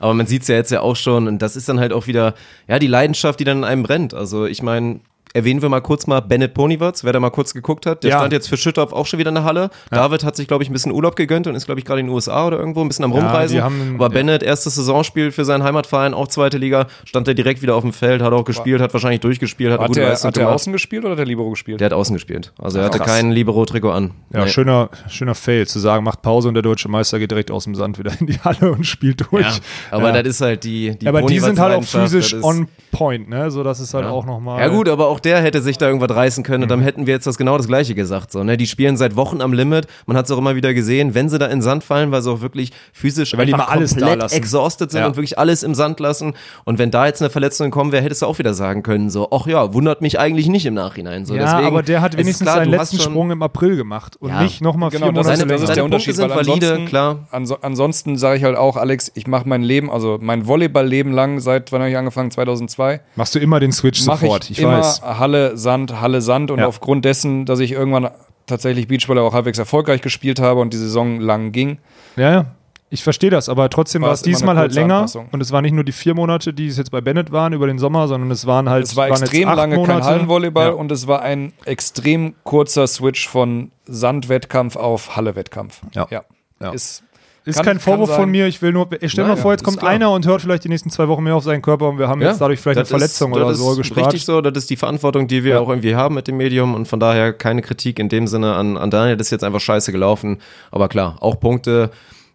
Aber 0.00 0.14
man 0.14 0.26
sieht 0.26 0.42
es 0.42 0.48
ja 0.48 0.54
jetzt 0.54 0.70
ja 0.70 0.80
auch 0.80 0.96
schon 0.96 1.28
und 1.28 1.40
das 1.42 1.56
ist 1.56 1.68
dann 1.68 1.78
halt 1.78 1.92
auch 1.92 2.06
wieder, 2.06 2.34
ja, 2.68 2.78
die 2.78 2.86
Leidenschaft, 2.86 3.38
die 3.38 3.44
dann 3.44 3.58
in 3.58 3.64
einem 3.64 3.82
brennt. 3.82 4.14
Also 4.14 4.46
ich 4.46 4.62
meine, 4.62 5.00
erwähnen 5.34 5.62
wir 5.62 5.68
mal 5.68 5.80
kurz 5.80 6.06
mal 6.06 6.20
Bennett 6.20 6.54
Ponywatz, 6.54 7.04
wer 7.04 7.12
da 7.12 7.20
mal 7.20 7.30
kurz 7.30 7.54
geguckt 7.54 7.86
hat. 7.86 8.02
Der 8.04 8.10
Ja. 8.10 8.18
stand 8.18 8.32
jetzt 8.32 8.48
für 8.48 8.56
Schüttorf 8.56 8.92
auch 8.92 9.06
schon 9.06 9.18
wieder 9.18 9.28
in 9.30 9.34
der 9.36 9.44
Halle. 9.44 9.70
David 9.90 10.24
hat 10.24 10.36
sich, 10.36 10.48
glaube 10.48 10.62
ich, 10.64 10.70
ein 10.70 10.72
bisschen 10.72 10.92
Urlaub 10.92 11.16
gegönnt 11.16 11.46
und 11.46 11.54
ist, 11.54 11.66
glaube 11.66 11.78
ich, 11.80 11.84
gerade 11.84 12.00
in 12.00 12.06
den 12.06 12.14
USA 12.14 12.46
oder 12.46 12.58
irgendwo 12.58 12.80
ein 12.82 12.88
bisschen 12.88 13.04
am 13.04 13.12
Rumreisen. 13.12 13.56
die 13.56 13.62
haben- 13.62 13.92
Aber 13.96 14.06
ja. 14.06 14.08
Bennett, 14.12 14.42
erstes 14.42 14.74
Saisonspiel 14.74 15.30
für 15.32 15.44
seinen 15.44 15.62
Heimatverein, 15.62 16.14
auch 16.14 16.28
zweite 16.28 16.58
Liga, 16.58 16.86
stand 17.04 17.28
er 17.28 17.34
direkt 17.34 17.62
wieder 17.62 17.74
auf 17.76 17.82
dem 17.82 17.92
Feld, 17.92 18.22
hat 18.22 18.32
auch 18.32 18.44
gespielt, 18.44 18.80
hat 18.80 18.92
wahrscheinlich 18.92 19.20
durchgespielt, 19.20 19.72
hat, 19.72 19.78
eine 19.80 19.84
Hat 19.84 19.88
gute 19.88 20.00
der, 20.00 20.08
Leistung 20.10 20.28
hat 20.28 20.36
der 20.36 20.42
gemacht. 20.44 20.54
außen 20.56 20.72
gespielt 20.72 21.04
oder 21.04 21.12
hat 21.12 21.18
der 21.18 21.26
Libero 21.26 21.50
gespielt? 21.50 21.80
Der 21.80 21.86
hat 21.86 21.92
außen 21.92 22.14
gespielt. 22.14 22.52
Also 22.58 22.78
er 22.78 22.86
hatte 22.86 22.98
krass. 22.98 23.06
kein 23.08 23.30
Libero-Trikot 23.32 23.90
an. 23.90 24.10
Ja, 24.32 24.44
Nee. 24.44 24.50
schöner, 24.50 24.88
schöner 25.08 25.34
Fail 25.34 25.66
zu 25.66 25.78
sagen, 25.78 26.04
macht 26.04 26.22
Pause 26.22 26.48
und 26.48 26.54
der 26.54 26.62
deutsche 26.62 26.88
Meister 26.88 27.18
geht 27.18 27.30
direkt 27.30 27.50
aus 27.50 27.64
dem 27.64 27.74
Sand 27.74 27.98
wieder 27.98 28.12
in 28.20 28.26
die 28.26 28.38
Halle 28.40 28.72
und 28.72 28.86
spielt 28.86 29.24
durch. 29.30 29.44
Ja, 29.46 29.52
aber 29.90 30.08
ja. 30.14 30.22
das 30.22 30.34
ist 30.34 30.40
halt 30.40 30.64
die, 30.64 30.96
die 30.98 31.04
Ja, 31.04 31.10
aber 31.10 31.22
die 31.22 31.38
sind 31.38 31.58
halt 31.58 31.74
auch 31.74 31.84
physisch 31.84 32.34
on 32.42 32.68
point, 32.90 33.28
ne? 33.28 33.50
So, 33.50 33.62
das 33.62 33.80
ist 33.80 33.94
halt 33.94 34.06
auch 34.06 34.24
nochmal. 34.26 34.60
Ja 34.60 34.68
gut, 34.68 34.88
aber 34.88 35.08
auch 35.08 35.20
der 35.24 35.40
hätte 35.40 35.62
sich 35.62 35.78
da 35.78 35.86
irgendwas 35.86 36.14
reißen 36.14 36.44
können 36.44 36.62
und 36.64 36.68
Mhm. 36.68 36.70
dann 36.70 36.80
hätten 36.82 37.06
wir 37.06 37.14
jetzt 37.14 37.26
das 37.26 37.38
genau 37.38 37.56
das 37.56 37.66
gleiche 37.68 37.94
gesagt. 37.94 38.32
So, 38.32 38.42
ne? 38.44 38.56
Die 38.56 38.66
spielen 38.66 38.96
seit 38.96 39.16
Wochen 39.16 39.40
am 39.40 39.52
Limit. 39.52 39.86
Man 40.06 40.16
hat 40.16 40.26
es 40.26 40.30
auch 40.30 40.38
immer 40.38 40.54
wieder 40.56 40.74
gesehen, 40.74 41.14
wenn 41.14 41.28
sie 41.28 41.38
da 41.38 41.46
in 41.46 41.52
den 41.52 41.62
Sand 41.62 41.84
fallen, 41.84 42.10
weil 42.12 42.22
sie 42.22 42.30
auch 42.30 42.40
wirklich 42.40 42.72
physisch 42.92 43.36
Weil 43.36 43.46
die 43.46 43.54
einfach 43.54 43.68
mal 43.68 43.72
alles 43.74 43.94
da 43.94 44.00
komplett 44.00 44.18
lassen. 44.20 44.34
exhausted 44.36 44.90
sind 44.90 45.00
Ja. 45.00 45.06
und 45.06 45.16
wirklich 45.16 45.38
alles 45.38 45.62
im 45.62 45.74
Sand 45.74 46.00
lassen. 46.00 46.34
Und 46.64 46.78
wenn 46.78 46.90
da 46.90 47.06
jetzt 47.06 47.22
eine 47.22 47.30
Verletzung 47.30 47.66
gekommen 47.70 47.92
wäre, 47.92 48.02
hättest 48.02 48.22
du 48.22 48.26
auch 48.26 48.38
wieder 48.38 48.54
sagen 48.54 48.82
können, 48.82 49.10
so, 49.10 49.28
ach 49.32 49.46
ja, 49.46 49.72
wundert 49.74 50.00
mich 50.02 50.18
eigentlich 50.18 50.48
nicht 50.48 50.66
im 50.66 50.74
Nachhinein. 50.74 51.24
So, 51.26 51.34
ja, 51.34 51.42
deswegen, 51.44 51.66
aber 51.66 51.82
der 51.82 52.00
hat 52.00 52.16
wenigstens 52.16 52.46
klar, 52.46 52.56
seinen 52.58 52.70
letzten 52.70 52.98
Sprung 52.98 53.30
im 53.30 53.42
April 53.42 53.76
gemacht 53.76 54.16
und 54.20 54.30
Ja. 54.30 54.42
nicht 54.42 54.60
nochmal 54.60 54.90
vier 54.90 55.00
Genau, 55.00 55.12
das 55.12 55.26
Monate 55.26 55.32
ist, 55.32 55.38
Seine- 55.40 55.52
das 55.52 55.62
ist 55.62 55.68
der 55.68 55.74
Punkte 55.82 55.84
Unterschied. 55.96 56.16
sind 56.16 56.30
valide, 56.30 56.52
ansonsten, 56.66 56.86
klar. 56.86 57.18
Anso 57.30 57.56
ansonsten 57.62 58.16
sage 58.16 58.38
ich 58.38 58.44
halt 58.44 58.56
auch, 58.56 58.76
Alex, 58.76 59.10
ich 59.14 59.26
mache 59.26 59.48
mein 59.48 59.62
Leben, 59.62 59.90
also 59.90 60.18
mein 60.20 60.46
Volleyball-Leben 60.46 61.12
lang, 61.12 61.40
seit 61.40 61.72
wann 61.72 61.80
habe 61.80 61.90
ich 61.90 61.96
angefangen? 61.96 62.30
2002. 62.30 63.00
Machst 63.16 63.34
du 63.34 63.38
immer 63.38 63.60
den 63.60 63.72
Switch 63.72 64.00
sofort, 64.00 64.50
ich, 64.50 64.58
ich, 64.58 64.64
weiß. 64.64 65.02
Halle, 65.18 65.56
Sand, 65.56 66.00
Halle, 66.00 66.20
Sand 66.20 66.50
und 66.50 66.58
Ja. 66.60 66.66
aufgrund 66.66 67.04
dessen, 67.04 67.44
dass 67.46 67.60
ich 67.60 67.72
irgendwann 67.72 68.10
tatsächlich 68.46 68.88
Beachvolley 68.88 69.20
auch 69.20 69.34
halbwegs 69.34 69.58
erfolgreich 69.58 70.02
gespielt 70.02 70.40
habe 70.40 70.60
und 70.60 70.72
die 70.72 70.76
Saison 70.78 71.20
lang 71.20 71.52
ging, 71.52 71.78
Ja, 72.16 72.30
ja. 72.30 72.44
Ich 72.90 73.02
verstehe 73.02 73.30
das, 73.30 73.48
aber 73.48 73.70
trotzdem 73.70 74.02
War 74.02 74.08
war 74.08 74.14
es 74.14 74.20
diesmal 74.20 74.54
halt 74.58 74.74
länger 74.74 74.96
Anpassung. 74.96 75.28
und 75.32 75.40
es 75.40 75.50
waren 75.50 75.62
nicht 75.62 75.72
nur 75.72 75.82
die 75.82 75.92
vier 75.92 76.12
Monate, 76.14 76.52
die 76.52 76.66
es 76.66 76.76
jetzt 76.76 76.90
bei 76.90 77.00
Bennett 77.00 77.32
waren 77.32 77.54
über 77.54 77.66
den 77.66 77.78
Sommer, 77.78 78.06
sondern 78.06 78.30
es 78.30 78.46
waren 78.46 78.68
halt 78.68 78.84
es 78.84 78.94
war 78.96 79.08
extrem 79.08 79.48
lange 79.48 79.76
kein 79.76 79.80
Monate. 79.86 80.04
Hallenvolleyball 80.04 80.66
Ja. 80.66 80.72
und 80.72 80.92
es 80.92 81.06
war 81.06 81.22
ein 81.22 81.54
extrem 81.64 82.34
kurzer 82.44 82.86
Switch 82.86 83.26
von 83.26 83.70
Sandwettkampf 83.86 84.76
auf 84.76 85.16
Halle-Wettkampf. 85.16 85.80
Ja. 85.94 86.06
ja. 86.10 86.22
Ja. 86.60 86.70
Ist, 86.72 87.02
Ist 87.44 87.56
Kann- 87.56 87.64
kein 87.64 87.80
Vorwurf 87.80 88.14
von 88.14 88.30
mir, 88.30 88.46
ich 88.46 88.62
will 88.62 88.72
nur, 88.72 88.88
ich 89.00 89.10
stell 89.10 89.24
Naja, 89.24 89.34
mal 89.34 89.40
vor, 89.40 89.50
jetzt 89.50 89.64
kommt 89.64 89.78
klar. 89.80 89.90
einer 89.90 90.12
und 90.12 90.24
hört 90.26 90.42
vielleicht 90.42 90.62
die 90.62 90.68
nächsten 90.68 90.90
zwei 90.90 91.08
Wochen 91.08 91.24
mehr 91.24 91.34
auf 91.34 91.42
seinen 91.42 91.60
Körper 91.60 91.88
und 91.88 91.98
wir 91.98 92.06
haben 92.06 92.22
jetzt 92.22 92.40
dadurch 92.40 92.60
vielleicht 92.60 92.78
eine 92.78 92.86
Verletzung 92.86 93.32
ist, 93.32 93.36
oder 93.36 93.48
das 93.48 93.58
so 93.58 93.74
gespart. 93.74 94.06
Richtig 94.06 94.24
so, 94.24 94.40
das 94.40 94.56
ist 94.56 94.70
die 94.70 94.76
Verantwortung, 94.76 95.26
die 95.26 95.42
wir 95.42 95.54
Ja. 95.54 95.60
auch 95.60 95.68
irgendwie 95.68 95.96
haben 95.96 96.14
mit 96.14 96.28
dem 96.28 96.36
Medium 96.36 96.72
und 96.74 96.86
von 96.86 97.00
daher 97.00 97.32
keine 97.32 97.60
Kritik 97.62 97.98
in 97.98 98.08
dem 98.08 98.28
Sinne 98.28 98.54
an, 98.54 98.76
an 98.76 98.90
Daniel, 98.92 99.16
das 99.16 99.26
ist 99.26 99.30
jetzt 99.32 99.42
einfach 99.44 99.60
scheiße 99.60 99.90
gelaufen. 99.90 100.38
Aber 100.70 100.88
klar, 100.88 101.16
auch 101.20 101.40
Punkte. 101.40 101.90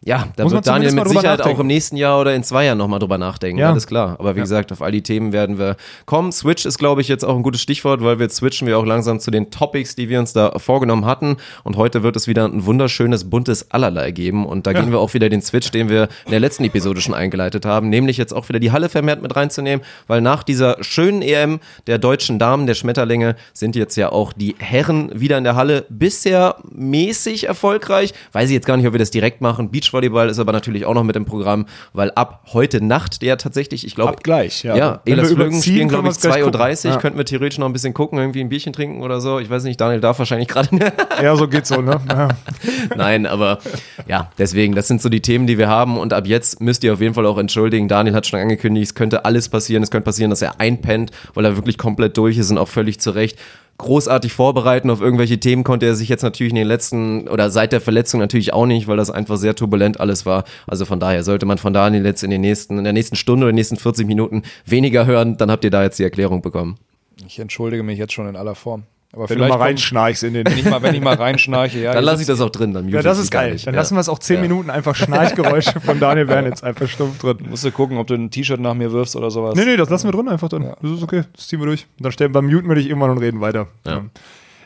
Ja, 0.06 0.28
da 0.36 0.44
Muss 0.44 0.54
wird 0.54 0.68
Daniel 0.68 0.94
mit 0.94 1.10
Sicherheit 1.10 1.42
auch 1.42 1.60
im 1.60 1.68
nächsten 1.68 1.98
Jahr 1.98 2.22
oder 2.22 2.34
in 2.34 2.44
zwei 2.44 2.66
Jahren 2.66 2.78
nochmal 2.78 3.00
drüber 3.00 3.18
nachdenken. 3.18 3.60
Ja. 3.60 3.72
Alles 3.72 3.88
klar. 3.88 4.16
Aber 4.20 4.36
wie 4.36 4.40
gesagt, 4.40 4.72
auf 4.72 4.82
all 4.82 4.92
die 4.92 5.02
Themen 5.02 5.34
werden 5.34 5.58
wir 5.58 5.76
kommen. 6.06 6.32
Switch 6.32 6.66
ist, 6.66 6.78
glaube 6.78 7.02
ich, 7.02 7.08
jetzt 7.08 7.26
auch 7.26 7.36
ein 7.36 7.44
gutes 7.44 7.62
Stichwort, 7.62 8.02
weil 8.04 8.20
wir 8.20 8.30
switchen 8.30 8.68
wir 8.68 8.78
auch 8.78 8.86
langsam 8.86 9.20
zu 9.20 9.32
den 9.32 9.52
Topics, 9.52 9.96
die 9.96 10.08
wir 10.08 10.20
uns 10.20 10.34
da 10.34 10.58
vorgenommen 10.60 11.06
hatten. 11.06 11.38
Und 11.64 11.76
heute 11.78 12.04
wird 12.04 12.16
es 12.16 12.28
wieder 12.28 12.46
ein 12.46 12.66
wunderschönes, 12.66 13.30
buntes 13.30 13.72
Allerlei 13.72 14.12
geben. 14.12 14.46
Und 14.46 14.68
da 14.68 14.74
gehen 14.74 14.92
wir 14.92 15.00
auch 15.00 15.14
wieder 15.14 15.30
den 15.30 15.42
Switch, 15.42 15.72
den 15.72 15.90
wir 15.90 16.10
in 16.26 16.32
der 16.32 16.40
letzten 16.40 16.64
Episode 16.64 17.02
schon 17.02 17.14
eingeleitet 17.14 17.66
haben, 17.66 17.90
nämlich 17.90 18.18
jetzt 18.18 18.34
auch 18.34 18.48
wieder 18.50 18.60
die 18.60 18.72
Halle 18.72 18.90
vermehrt 18.90 19.22
mit 19.22 19.36
reinzunehmen, 19.36 19.84
weil 20.08 20.22
nach 20.22 20.44
dieser 20.44 20.82
schönen 20.84 21.22
EM 21.22 21.60
der 21.88 21.98
deutschen 21.98 22.40
Damen, 22.40 22.68
der 22.68 22.76
Schmetterlinge, 22.76 23.36
sind 23.54 23.76
jetzt 23.76 23.96
ja 23.98 24.12
auch 24.12 24.32
die 24.34 24.56
Herren 24.60 25.12
wieder 25.20 25.38
in 25.38 25.44
der 25.44 25.56
Halle. 25.56 25.86
Bisher 25.90 26.56
mäßig 26.72 27.48
erfolgreich. 27.48 28.14
Weiß 28.32 28.50
ich 28.50 28.54
jetzt 28.54 28.68
gar 28.68 28.78
nicht, 28.78 28.88
ob 28.88 28.94
wir 28.94 29.00
das 29.00 29.12
direkt 29.12 29.42
machen. 29.42 29.70
Beachvolleyball 29.98 30.30
ist 30.30 30.40
aber 30.40 30.52
natürlich 30.52 30.86
auch 30.86 30.94
noch 30.94 31.04
mit 31.04 31.16
im 31.16 31.26
Programm, 31.26 31.66
weil 31.94 32.12
ab 32.12 32.46
heute 32.54 32.84
Nacht, 32.84 33.22
der 33.22 33.38
tatsächlich, 33.38 33.86
ich 33.86 33.96
glaube, 33.96 34.12
Ab 34.12 34.24
gleich, 34.24 34.64
ja. 34.64 34.76
ja, 34.76 35.02
Elas 35.06 35.32
überziehen, 35.32 35.62
spielen, 35.62 35.90
glaube 35.90 36.08
ich, 36.08 36.16
wir 36.16 36.30
es 36.30 36.36
gleich 36.36 36.44
2.30 36.44 36.86
Uhr. 36.86 36.92
Ja. 36.94 36.98
Könnten 37.00 37.18
wir 37.18 37.26
theoretisch 37.26 37.60
noch 37.60 37.66
ein 37.66 37.74
bisschen 37.74 37.94
gucken, 37.94 38.20
irgendwie 38.20 38.42
ein 38.42 38.50
Bierchen 38.50 38.74
trinken 38.74 39.02
oder 39.02 39.22
so. 39.22 39.40
Ich 39.40 39.50
weiß 39.50 39.64
nicht, 39.64 39.80
Daniel 39.80 40.00
darf 40.00 40.20
wahrscheinlich 40.20 40.48
gerade. 40.48 40.68
Ja, 41.22 41.36
so 41.36 41.48
geht's 41.48 41.70
so, 41.70 41.82
ne? 41.82 42.00
Ja. 42.10 42.28
Nein, 42.96 43.26
aber 43.26 43.60
ja, 44.08 44.30
deswegen, 44.38 44.76
das 44.76 44.88
sind 44.88 45.02
so 45.02 45.10
die 45.10 45.22
Themen, 45.22 45.48
die 45.48 45.58
wir 45.58 45.68
haben. 45.68 45.98
Und 45.98 46.14
ab 46.14 46.28
jetzt 46.28 46.62
müsst 46.62 46.84
ihr 46.84 46.94
auf 46.94 47.02
jeden 47.02 47.16
Fall 47.16 47.26
auch 47.26 47.38
entschuldigen. 47.38 47.88
Daniel 47.88 48.14
hat 48.14 48.28
schon 48.28 48.40
angekündigt, 48.40 48.88
es 48.88 48.96
könnte 48.96 49.26
alles 49.26 49.50
passieren. 49.50 49.82
Es 49.82 49.90
könnte 49.90 50.06
passieren, 50.06 50.30
dass 50.30 50.42
er 50.42 50.60
einpennt, 50.60 51.12
weil 51.34 51.46
er 51.46 51.56
wirklich 51.56 51.78
komplett 51.78 52.18
durch 52.18 52.38
ist 52.38 52.52
und 52.52 52.58
auch 52.58 52.68
völlig 52.68 53.00
zurecht. 53.00 53.40
Großartig 53.78 54.34
vorbereiten 54.34 54.90
auf 54.90 55.02
irgendwelche 55.02 55.40
Themen 55.40 55.64
konnte 55.64 55.86
er 55.86 55.96
sich 55.96 56.10
jetzt 56.10 56.24
natürlich 56.24 56.52
in 56.52 56.56
den 56.56 56.68
letzten 56.68 57.28
oder 57.28 57.52
seit 57.52 57.72
der 57.72 57.82
Verletzung 57.82 58.20
natürlich 58.20 58.52
auch 58.52 58.66
nicht, 58.66 58.88
weil 58.88 58.98
das 58.98 59.12
einfach 59.12 59.38
sehr 59.38 59.56
turbulent 59.56 60.00
alles 60.00 60.26
war. 60.26 60.46
Also 60.66 60.86
von 60.86 61.00
daher 61.00 61.24
sollte 61.24 61.46
man 61.46 61.60
von 61.60 61.74
Daniel 61.74 62.04
jetzt 62.04 62.24
in 62.24 62.32
den 62.32 62.42
nächsten, 62.42 62.80
in 62.80 62.84
der 62.84 62.94
nächsten 62.94 63.16
Stunde 63.16 63.46
oder 63.46 63.52
den 63.52 63.58
nächsten 63.58 63.78
40 63.78 64.08
Minuten 64.08 64.42
weniger 64.66 65.06
hören, 65.06 65.38
dann 65.38 65.52
habt 65.52 65.64
ihr 65.64 65.70
da 65.70 65.84
jetzt 65.84 66.00
die 66.00 66.04
Erklärung 66.04 66.42
bekommen. 66.42 66.78
ich 67.26 67.38
entschuldige 67.38 67.84
mich 67.84 68.00
jetzt 68.00 68.14
schon 68.14 68.28
in 68.28 68.36
aller 68.36 68.56
Form. 68.56 68.84
Aber 69.14 69.30
Wenn 69.30 69.40
du 69.40 69.48
mal 69.48 69.58
reinschnarchst 69.58 70.24
in 70.24 70.34
den. 70.34 70.46
wenn 70.46 70.58
ich 70.58 70.66
mal, 70.66 70.82
wenn 70.84 70.94
ich 70.94 71.02
mal 71.02 71.16
reinschnarche, 71.16 71.80
ja. 71.80 71.94
Dann 71.94 72.04
lasse 72.04 72.22
ich 72.22 72.28
das 72.28 72.42
auch 72.42 72.50
drin. 72.50 72.74
Dann 72.74 72.90
Ja, 72.90 73.02
das 73.02 73.18
ist 73.18 73.32
geil. 73.32 73.56
Dann 73.64 73.74
Ja. 73.74 73.80
lassen 73.80 73.96
wir 73.96 74.02
es 74.02 74.10
auch 74.10 74.20
zehn 74.20 74.36
Ja. 74.38 74.42
Minuten 74.42 74.70
einfach 74.70 74.96
Schnarchgeräusche 74.96 75.80
von 75.80 76.00
Daniel 76.00 76.28
jetzt 76.46 76.64
einfach 76.64 76.88
stumpf 76.90 77.18
drin. 77.20 77.38
Musst 77.50 77.64
du 77.64 77.72
gucken, 77.72 77.98
ob 77.98 78.08
du 78.08 78.16
ein 78.16 78.30
T-Shirt 78.30 78.60
nach 78.60 78.74
mir 78.74 78.92
wirfst 78.92 79.16
oder 79.16 79.32
sowas. 79.32 79.56
Nee, 79.56 79.66
nee, 79.66 79.78
das 79.78 79.90
lassen 79.90 80.08
wir 80.08 80.12
drin 80.12 80.28
einfach 80.28 80.50
dann. 80.50 80.74
Das 80.82 80.92
ist 80.92 81.04
okay. 81.04 81.24
Das 81.36 81.48
ziehen 81.48 81.60
wir 81.60 81.66
durch. 81.68 81.88
Und 81.98 82.04
dann 82.06 82.12
stellen 82.12 82.34
wir, 82.34 82.42
muten 82.42 82.68
wir 82.68 82.76
dich 82.76 82.88
irgendwann 82.90 83.12
und 83.12 83.18
reden 83.20 83.40
weiter. 83.40 83.68
Ja. 83.86 84.04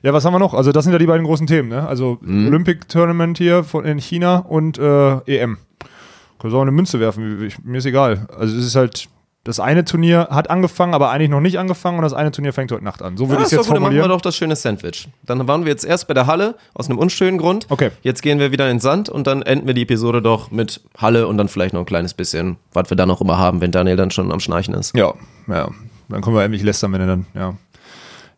ja, 0.01 0.12
was 0.13 0.25
haben 0.25 0.34
wir 0.34 0.39
noch? 0.39 0.54
Also, 0.56 0.71
das 0.71 0.86
sind 0.86 0.93
ja 0.93 0.99
die 0.99 1.06
beiden 1.06 1.25
großen 1.25 1.45
Themen, 1.45 1.69
ne? 1.69 1.88
Also, 1.88 2.17
Mhm. 2.21 2.47
Olympic 2.47 2.88
Tournament 2.88 3.38
hier 3.38 3.63
von, 3.63 3.86
in 3.86 3.99
China 3.99 4.38
und 4.38 4.77
äh, 4.80 5.17
EM. 5.27 5.58
Können 6.39 6.54
wir 6.54 6.58
auch 6.58 6.62
eine 6.63 6.71
Münze 6.71 6.99
werfen, 6.99 7.43
ich, 7.45 7.63
mir 7.63 7.77
ist 7.77 7.86
egal. 7.86 8.27
Also, 8.36 8.58
es 8.58 8.65
ist 8.65 8.75
halt, 8.75 9.08
das 9.43 9.60
eine 9.60 9.84
Turnier 9.86 10.27
hat 10.30 10.49
angefangen, 10.51 10.93
aber 10.93 11.10
eigentlich 11.10 11.30
noch 11.32 11.39
nicht 11.41 11.58
angefangen 11.58 11.97
und 11.97 12.04
das 12.04 12.13
eine 12.13 12.32
Turnier 12.32 12.54
fängt 12.54 12.71
heute 12.71 12.84
Nacht 12.84 13.01
an. 13.01 13.17
So 13.17 13.27
würde 13.27 13.38
Ja, 13.38 13.39
ich 13.41 13.45
es 13.45 13.51
jetzt 13.51 13.60
gut, 13.67 13.75
dann 13.75 13.82
machen 13.82 13.93
wir 13.93 14.01
formulieren. 14.01 14.10
doch 14.10 14.21
das 14.21 14.36
schöne 14.36 14.56
Sandwich. 14.56 15.08
Dann 15.25 15.47
waren 15.47 15.65
wir 15.65 15.71
jetzt 15.71 15.84
erst 15.84 16.08
bei 16.08 16.13
der 16.13 16.27
Halle 16.27 16.56
aus 16.75 16.89
einem 16.89 16.99
unschönen 16.99 17.39
Grund. 17.39 17.65
Okay. 17.69 17.89
Jetzt 18.04 18.21
gehen 18.21 18.38
wir 18.39 18.51
wieder 18.51 18.65
in 18.69 18.75
den 18.75 18.80
Sand 18.80 19.10
und 19.10 19.25
dann 19.25 19.41
enden 19.41 19.65
wir 19.65 19.73
die 19.73 19.82
Episode 19.82 20.21
doch 20.21 20.51
mit 20.51 20.82
Halle 20.97 21.25
und 21.27 21.38
dann 21.39 21.47
vielleicht 21.47 21.73
noch 21.73 21.82
ein 21.82 21.86
kleines 21.88 22.13
bisschen, 22.13 22.58
was 22.73 22.89
wir 22.91 22.97
dann 22.97 23.08
noch 23.08 23.19
immer 23.21 23.39
haben, 23.39 23.62
wenn 23.62 23.71
Daniel 23.71 23.95
dann 23.95 24.12
schon 24.12 24.32
am 24.32 24.39
Schnarchen 24.39 24.75
ist. 24.75 24.95
Ja, 24.95 25.13
ja. 25.47 25.69
Dann 26.10 26.21
können 26.21 26.36
wir 26.36 26.43
endlich 26.43 26.62
lästern, 26.62 26.93
wenn 26.93 27.01
er 27.01 27.08
dann, 27.08 27.25
ja. 27.34 27.54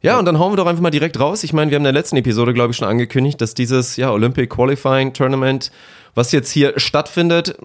Ja, 0.01 0.19
und 0.19 0.25
dann 0.25 0.37
hauen 0.37 0.51
wir 0.51 0.57
doch 0.57 0.67
einfach 0.67 0.81
mal 0.83 0.89
direkt 0.89 1.17
raus. 1.19 1.43
Ich 1.43 1.53
meine, 1.53 1.71
wir 1.71 1.75
haben 1.75 1.81
in 1.81 1.85
der 1.85 1.93
letzten 1.93 2.17
Episode, 2.17 2.53
glaube 2.53 2.71
ich, 2.71 2.77
schon 2.77 2.87
angekündigt, 2.87 3.39
dass 3.41 3.53
dieses 3.53 3.95
ja, 3.95 4.11
Olympic 4.11 4.49
Qualifying 4.53 5.13
Tournament, 5.13 5.71
was 6.13 6.31
jetzt 6.33 6.51
hier 6.51 6.73
stattfindet, 6.77 7.55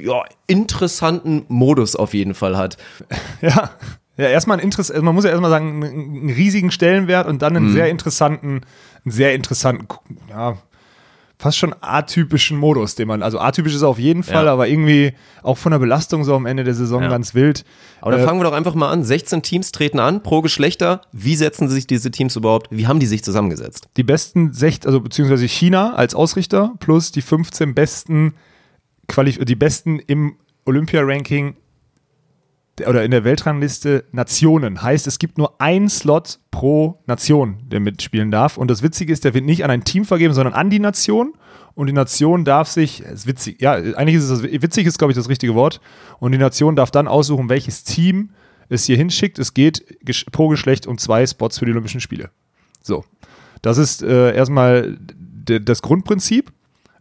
ja, 0.00 0.22
interessanten 0.46 1.44
Modus 1.48 1.96
auf 1.96 2.14
jeden 2.14 2.34
Fall 2.34 2.56
hat. 2.56 2.76
Ja, 3.40 3.70
ja 4.16 4.28
erstmal 4.28 4.58
ein 4.58 4.62
Interess 4.64 4.90
also 4.90 5.02
man 5.02 5.14
muss 5.14 5.24
ja 5.24 5.30
erstmal 5.30 5.50
sagen, 5.50 5.84
einen, 5.84 6.30
riesigen 6.30 6.70
Stellenwert 6.70 7.26
und 7.26 7.42
dann 7.42 7.52
Mhm. 7.52 7.56
einen 7.58 7.72
sehr 7.72 7.88
interessanten, 7.90 8.62
einen 9.04 9.12
sehr 9.12 9.34
interessanten, 9.34 9.86
ja, 10.30 10.56
fast 11.38 11.58
schon 11.58 11.74
atypischen 11.82 12.56
Modus, 12.56 12.94
den 12.94 13.08
man, 13.08 13.22
also 13.22 13.38
atypisch 13.38 13.74
ist 13.74 13.82
er 13.82 13.88
auf 13.88 13.98
jeden 13.98 14.22
Fall, 14.22 14.46
Ja. 14.46 14.52
aber 14.54 14.68
irgendwie 14.68 15.12
auch 15.42 15.58
von 15.58 15.70
der 15.72 15.78
Belastung 15.78 16.24
so 16.24 16.34
am 16.34 16.46
Ende 16.46 16.64
der 16.64 16.72
Saison 16.74 17.02
Ja. 17.02 17.08
ganz 17.10 17.34
wild. 17.34 17.64
Aber 18.00 18.12
dann 18.12 18.20
Äh, 18.20 18.24
fangen 18.24 18.40
wir 18.40 18.44
doch 18.44 18.54
einfach 18.54 18.74
mal 18.74 18.88
an. 18.90 19.04
16 19.04 19.42
Teams 19.42 19.70
treten 19.70 20.00
an, 20.00 20.22
pro 20.22 20.40
Geschlechter. 20.40 21.02
Wie 21.12 21.36
setzen 21.36 21.68
sich 21.68 21.86
diese 21.86 22.10
Teams 22.10 22.36
überhaupt? 22.36 22.68
Wie 22.70 22.86
haben 22.86 23.00
die 23.00 23.06
sich 23.06 23.22
zusammengesetzt? 23.22 23.88
die 23.98 24.02
besten 24.02 24.54
16, 24.54 24.88
also 24.88 25.00
beziehungsweise 25.00 25.46
China 25.46 25.92
als 25.94 26.14
Ausrichter 26.14 26.72
plus 26.80 27.12
die 27.12 27.20
15 27.22 27.74
besten 27.74 28.32
Qualif 29.08 29.38
die 29.44 29.54
besten 29.54 29.98
im 29.98 30.36
Olympia-Ranking 30.64 31.56
oder 32.86 33.04
in 33.04 33.10
der 33.10 33.24
Weltrangliste 33.24 34.04
Nationen. 34.12 34.82
Heißt, 34.82 35.06
es 35.06 35.18
gibt 35.18 35.38
nur 35.38 35.60
einen 35.60 35.88
Slot 35.88 36.40
pro 36.50 36.98
Nation, 37.06 37.56
der 37.68 37.80
mitspielen 37.80 38.30
darf. 38.30 38.58
Und 38.58 38.70
das 38.70 38.82
Witzige 38.82 39.12
ist, 39.12 39.24
der 39.24 39.32
wird 39.32 39.44
nicht 39.44 39.64
an 39.64 39.70
ein 39.70 39.84
Team 39.84 40.04
vergeben, 40.04 40.34
sondern 40.34 40.54
an 40.54 40.68
die 40.68 40.78
Nation. 40.78 41.34
Und 41.74 41.86
die 41.86 41.92
Nation 41.92 42.44
darf 42.44 42.68
sich, 42.68 43.02
ist 43.02 43.26
witzig, 43.26 43.60
ja, 43.60 43.72
eigentlich 43.72 44.16
ist 44.16 44.30
es 44.30 44.42
witzig 44.42 44.86
ist, 44.86 44.98
glaube 44.98 45.12
ich, 45.12 45.16
das 45.16 45.28
richtige 45.28 45.54
Wort. 45.54 45.80
Und 46.18 46.32
die 46.32 46.38
Nation 46.38 46.76
darf 46.76 46.90
dann 46.90 47.08
aussuchen, 47.08 47.48
welches 47.48 47.84
Team 47.84 48.30
es 48.68 48.84
hier 48.84 48.96
hinschickt. 48.96 49.38
Es 49.38 49.54
geht 49.54 49.84
pro 50.32 50.48
Geschlecht 50.48 50.86
um 50.86 50.98
zwei 50.98 51.26
Spots 51.26 51.58
für 51.58 51.66
die 51.66 51.72
Olympischen 51.72 52.00
Spiele. 52.00 52.30
So. 52.82 53.04
Das 53.62 53.78
ist 53.78 54.02
äh, 54.02 54.34
erstmal 54.34 54.98
das 55.46 55.82
Grundprinzip. 55.82 56.52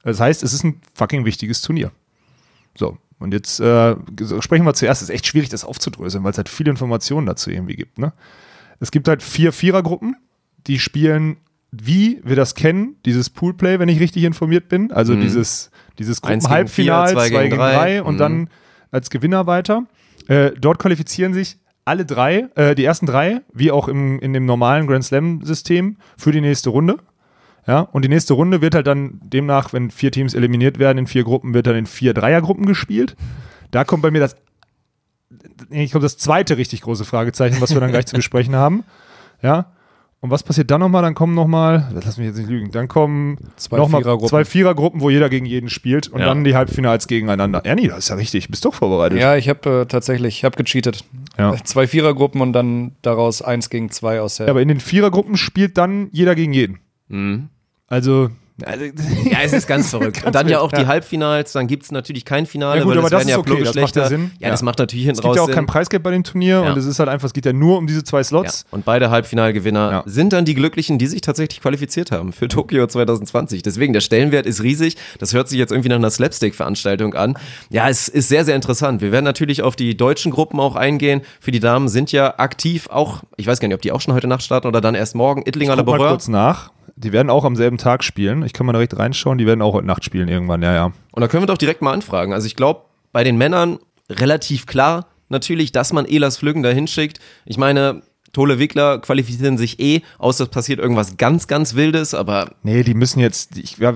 Das 0.05 0.19
heißt, 0.21 0.43
es 0.43 0.53
ist 0.53 0.63
ein 0.63 0.79
fucking 0.93 1.25
wichtiges 1.25 1.61
Turnier. 1.61 1.91
So. 2.77 2.97
Und 3.19 3.33
jetzt 3.33 3.59
äh, 3.59 3.95
sprechen 4.41 4.65
wir 4.65 4.73
zuerst. 4.73 5.01
Es 5.01 5.09
ist 5.09 5.13
echt 5.15 5.25
schwierig, 5.25 5.49
das 5.49 5.63
aufzudröseln, 5.63 6.23
weil 6.23 6.31
es 6.31 6.37
halt 6.37 6.49
viele 6.49 6.69
Informationen 6.69 7.25
dazu 7.25 7.49
irgendwie 7.49 7.75
gibt. 7.75 7.97
Ne? 7.97 8.13
Es 8.79 8.91
gibt 8.91 9.07
halt 9.07 9.23
vier 9.23 9.51
Vierergruppen, 9.53 10.15
die 10.67 10.79
spielen, 10.79 11.37
wie 11.71 12.21
wir 12.23 12.35
das 12.35 12.55
kennen, 12.55 12.97
dieses 13.05 13.29
Poolplay, 13.29 13.79
wenn 13.79 13.89
ich 13.89 13.99
richtig 13.99 14.23
informiert 14.23 14.67
bin. 14.69 14.91
Also 14.91 15.15
dieses, 15.15 15.71
dieses 15.97 16.21
gegen 16.21 16.39
Gruppenhalbfinal, 16.39 17.07
vier, 17.07 17.15
zwei 17.15 17.29
zwei 17.29 17.29
gegen 17.29 17.43
gegen 17.51 17.55
drei. 17.57 17.73
drei 17.73 18.03
und 18.03 18.15
Mhm. 18.15 18.19
dann 18.19 18.49
als 18.91 19.09
Gewinner 19.09 19.47
weiter. 19.47 19.85
Äh, 20.27 20.51
dort 20.59 20.79
qualifizieren 20.79 21.33
sich 21.33 21.57
alle 21.85 22.05
drei, 22.05 22.49
äh, 22.55 22.75
die 22.75 22.83
ersten 22.83 23.05
drei, 23.05 23.41
wie 23.53 23.71
auch 23.71 23.87
im, 23.87 24.19
in 24.19 24.33
dem 24.33 24.45
normalen 24.45 24.87
Grand 24.87 25.05
Slam-System, 25.05 25.97
für 26.17 26.31
die 26.31 26.41
nächste 26.41 26.69
Runde. 26.69 26.97
Ja, 27.67 27.79
und 27.81 28.05
die 28.05 28.09
nächste 28.09 28.33
Runde 28.35 28.61
wird 28.61 28.75
halt 28.75 28.85
dann 28.87 29.19
demnach, 29.23 29.73
wenn 29.73 29.89
vier 29.89 30.11
Teams 30.11 30.33
eliminiert 30.35 30.77
werden 30.77 30.99
in 30.99 31.07
vier 31.07 31.23
Gruppen, 31.23 31.53
wird 31.55 31.65
dann 31.67 31.75
in 31.75 31.85
vier 31.87 32.13
Dreiergruppen 32.13 32.65
gespielt. 32.67 33.15
Da 33.71 33.83
kommt 33.83 34.03
bei 34.03 34.11
mir 34.11 34.19
das, 34.19 34.35
ich 35.71 35.91
glaube, 35.91 36.03
das 36.03 36.17
zweite 36.17 36.57
richtig 36.57 36.81
große 36.81 37.05
Fragezeichen, 37.05 37.59
was 37.61 37.73
wir 37.73 37.79
dann 37.81 37.89
gleich 37.91 38.05
zu 38.05 38.15
besprechen 38.15 38.55
haben. 38.55 38.83
Ja. 39.41 39.71
Und 40.21 40.31
was 40.31 40.41
passiert 40.43 40.71
dann 40.71 40.79
nochmal? 40.79 41.03
Dann 41.03 41.13
kommen 41.13 41.35
nochmal, 41.35 41.91
lass 41.93 42.17
mich 42.17 42.25
jetzt 42.27 42.37
nicht 42.37 42.49
lügen, 42.49 42.71
dann 42.71 42.87
kommen 42.87 43.37
Zwei 43.57 43.77
nochmal 43.77 44.01
Vierergruppen. 44.01 44.29
zwei 44.29 44.45
Vierergruppen, 44.45 45.01
wo 45.01 45.09
jeder 45.11 45.29
gegen 45.29 45.45
jeden 45.45 45.69
spielt 45.69 46.07
und 46.07 46.19
Ja. 46.19 46.25
dann 46.27 46.43
die 46.43 46.55
Halbfinals 46.55 47.05
gegeneinander. 47.07 47.63
Ernie, 47.63 47.87
das 47.89 47.99
ist 47.99 48.09
ja 48.09 48.15
richtig, 48.15 48.47
bist 48.49 48.65
doch 48.65 48.73
vorbereitet. 48.73 49.19
Ja, 49.19 49.35
ich 49.35 49.49
habe 49.49 49.81
äh, 49.81 49.85
tatsächlich, 49.85 50.37
ich 50.37 50.43
habe 50.45 50.55
gecheatet. 50.63 51.03
Ja. 51.37 51.55
Zwei 51.63 51.85
Vierergruppen 51.85 52.41
und 52.41 52.53
dann 52.53 52.93
daraus 53.03 53.41
eins 53.43 53.69
gegen 53.69 53.91
zwei 53.91 54.19
aus 54.21 54.37
der. 54.37 54.47
Ja, 54.47 54.51
aber 54.51 54.61
in 54.63 54.67
den 54.67 54.79
Vierergruppen 54.79 55.37
spielt 55.37 55.77
dann 55.77 56.09
jeder 56.11 56.33
gegen 56.33 56.53
jeden. 56.53 56.79
Mhm. 57.07 57.49
Also, 57.87 58.29
also 58.63 58.85
Ja, 59.29 59.39
es 59.43 59.51
ist 59.53 59.67
ganz 59.67 59.89
verrückt. 59.89 60.23
Und 60.25 60.33
dann 60.33 60.47
ja 60.47 60.59
auch 60.61 60.71
die 60.71 60.87
Halbfinals, 60.87 61.51
dann 61.51 61.67
gibt 61.67 61.83
es 61.83 61.91
natürlich 61.91 62.23
kein 62.25 62.45
Finale, 62.45 62.79
Ja 62.79 62.83
gut, 62.85 62.91
weil 62.93 62.99
aber 62.99 63.09
das 63.09 63.19
werden 63.19 63.29
ja 63.29 63.37
okay, 63.37 63.63
das 63.63 63.75
macht 63.75 63.95
ja. 63.97 64.07
Sinn. 64.07 64.31
Ja, 64.39 64.49
das 64.49 64.61
Ja. 64.61 64.65
macht 64.65 64.79
natürlich 64.79 65.05
hinten 65.05 65.17
es 65.19 65.21
gibt 65.21 65.27
raus 65.29 65.35
ja 65.35 65.41
auch 65.43 65.47
Sinn. 65.47 65.55
kein 65.55 65.65
Preisgeld 65.65 66.03
bei 66.03 66.11
dem 66.11 66.23
Turnier 66.23 66.61
und 66.63 66.77
es 66.77 66.85
ist 66.85 66.97
halt 66.99 67.09
einfach, 67.09 67.25
es 67.25 67.33
geht 67.33 67.45
ja 67.45 67.51
nur 67.53 67.77
um 67.77 67.85
diese 67.85 68.03
zwei. 68.03 68.23
Slots. 68.23 68.65
Und 68.71 68.85
beide 68.85 69.09
Halbfinalgewinner 69.09 70.03
sind 70.05 70.31
dann 70.33 70.45
die 70.45 70.55
Glücklichen, 70.55 70.97
die 70.97 71.07
sich 71.07 71.19
tatsächlich 71.21 71.61
qualifiziert 71.61 72.11
haben 72.11 72.31
für 72.33 72.47
Tokio 72.47 72.87
2020. 72.87 73.61
Deswegen, 73.61 73.91
der 73.93 73.99
Stellenwert 74.01 74.45
ist 74.45 74.63
riesig. 74.63 74.95
Das 75.19 75.33
hört 75.33 75.49
sich 75.49 75.59
jetzt 75.59 75.71
irgendwie 75.71 75.89
nach 75.89 75.97
einer 75.97 76.09
Slapstick-Veranstaltung 76.09 77.13
an. 77.13 77.37
Ja, 77.69 77.89
es 77.89 78.07
ist 78.07 78.29
sehr, 78.29 78.45
sehr 78.45 78.55
interessant. 78.55 79.01
Wir 79.01 79.11
werden 79.11 79.25
natürlich 79.25 79.61
auf 79.63 79.75
die 79.75 79.97
deutschen 79.97 80.31
Gruppen 80.31 80.59
auch 80.61 80.75
eingehen. 80.77 81.21
Für 81.41 81.51
die 81.51 81.59
Damen 81.59 81.87
sind 81.89 82.11
ja 82.13 82.39
aktiv 82.39 82.87
auch, 82.89 83.23
ich 83.37 83.47
weiß 83.47 83.59
gar 83.59 83.67
nicht, 83.67 83.75
ob 83.75 83.81
die 83.81 83.91
auch 83.91 84.01
schon 84.01 84.13
heute 84.13 84.27
Nacht 84.27 84.43
starten 84.43 84.67
oder 84.67 84.79
dann 84.81 84.95
erst 84.95 85.13
morgen, 85.13 85.43
Ittlinger 85.45 85.75
Laboureur. 85.75 86.09
kurz 86.11 86.27
nach. 86.29 86.71
Die 86.97 87.11
werden 87.11 87.29
auch 87.29 87.43
am 87.43 87.55
selben 87.55 87.77
Tag 87.77 88.03
spielen. 88.03 88.43
Ich 88.45 88.53
kann 88.53 88.65
mal 88.65 88.71
direkt 88.73 88.97
reinschauen. 88.97 89.37
Die 89.37 89.45
werden 89.45 89.61
auch 89.61 89.73
heute 89.73 89.87
Nacht 89.87 90.05
spielen 90.05 90.27
irgendwann, 90.29 90.61
ja, 90.61 90.73
ja. 90.73 90.85
Und 91.11 91.21
da 91.21 91.27
können 91.27 91.43
wir 91.43 91.47
doch 91.47 91.57
direkt 91.57 91.81
mal 91.81 91.91
anfragen. 91.93 92.31
Also 92.33 92.47
ich 92.47 92.55
glaube, 92.55 92.81
bei 93.11 93.23
den 93.23 93.37
Männern 93.37 93.79
relativ 94.09 94.65
klar 94.65 95.07
natürlich, 95.29 95.71
dass 95.71 95.91
man 95.91 96.05
Elas 96.05 96.37
Flüggen 96.37 96.63
da 96.63 96.69
hinschickt. 96.69 97.19
Ich 97.45 97.57
meine, 97.57 98.01
Tole 98.31 98.59
Wickler 98.59 98.99
qualifizieren 98.99 99.57
sich 99.57 99.79
eh, 99.79 100.01
außer 100.19 100.43
es 100.43 100.49
passiert 100.49 100.79
irgendwas 100.79 101.15
ganz, 101.15 101.47
ganz 101.47 101.73
Wildes, 101.75 102.13
aber 102.13 102.51
Nee, 102.63 102.83
die 102.83 102.93
müssen 102.93 103.19
jetzt, 103.21 103.57
ich, 103.57 103.77
ja, 103.77 103.93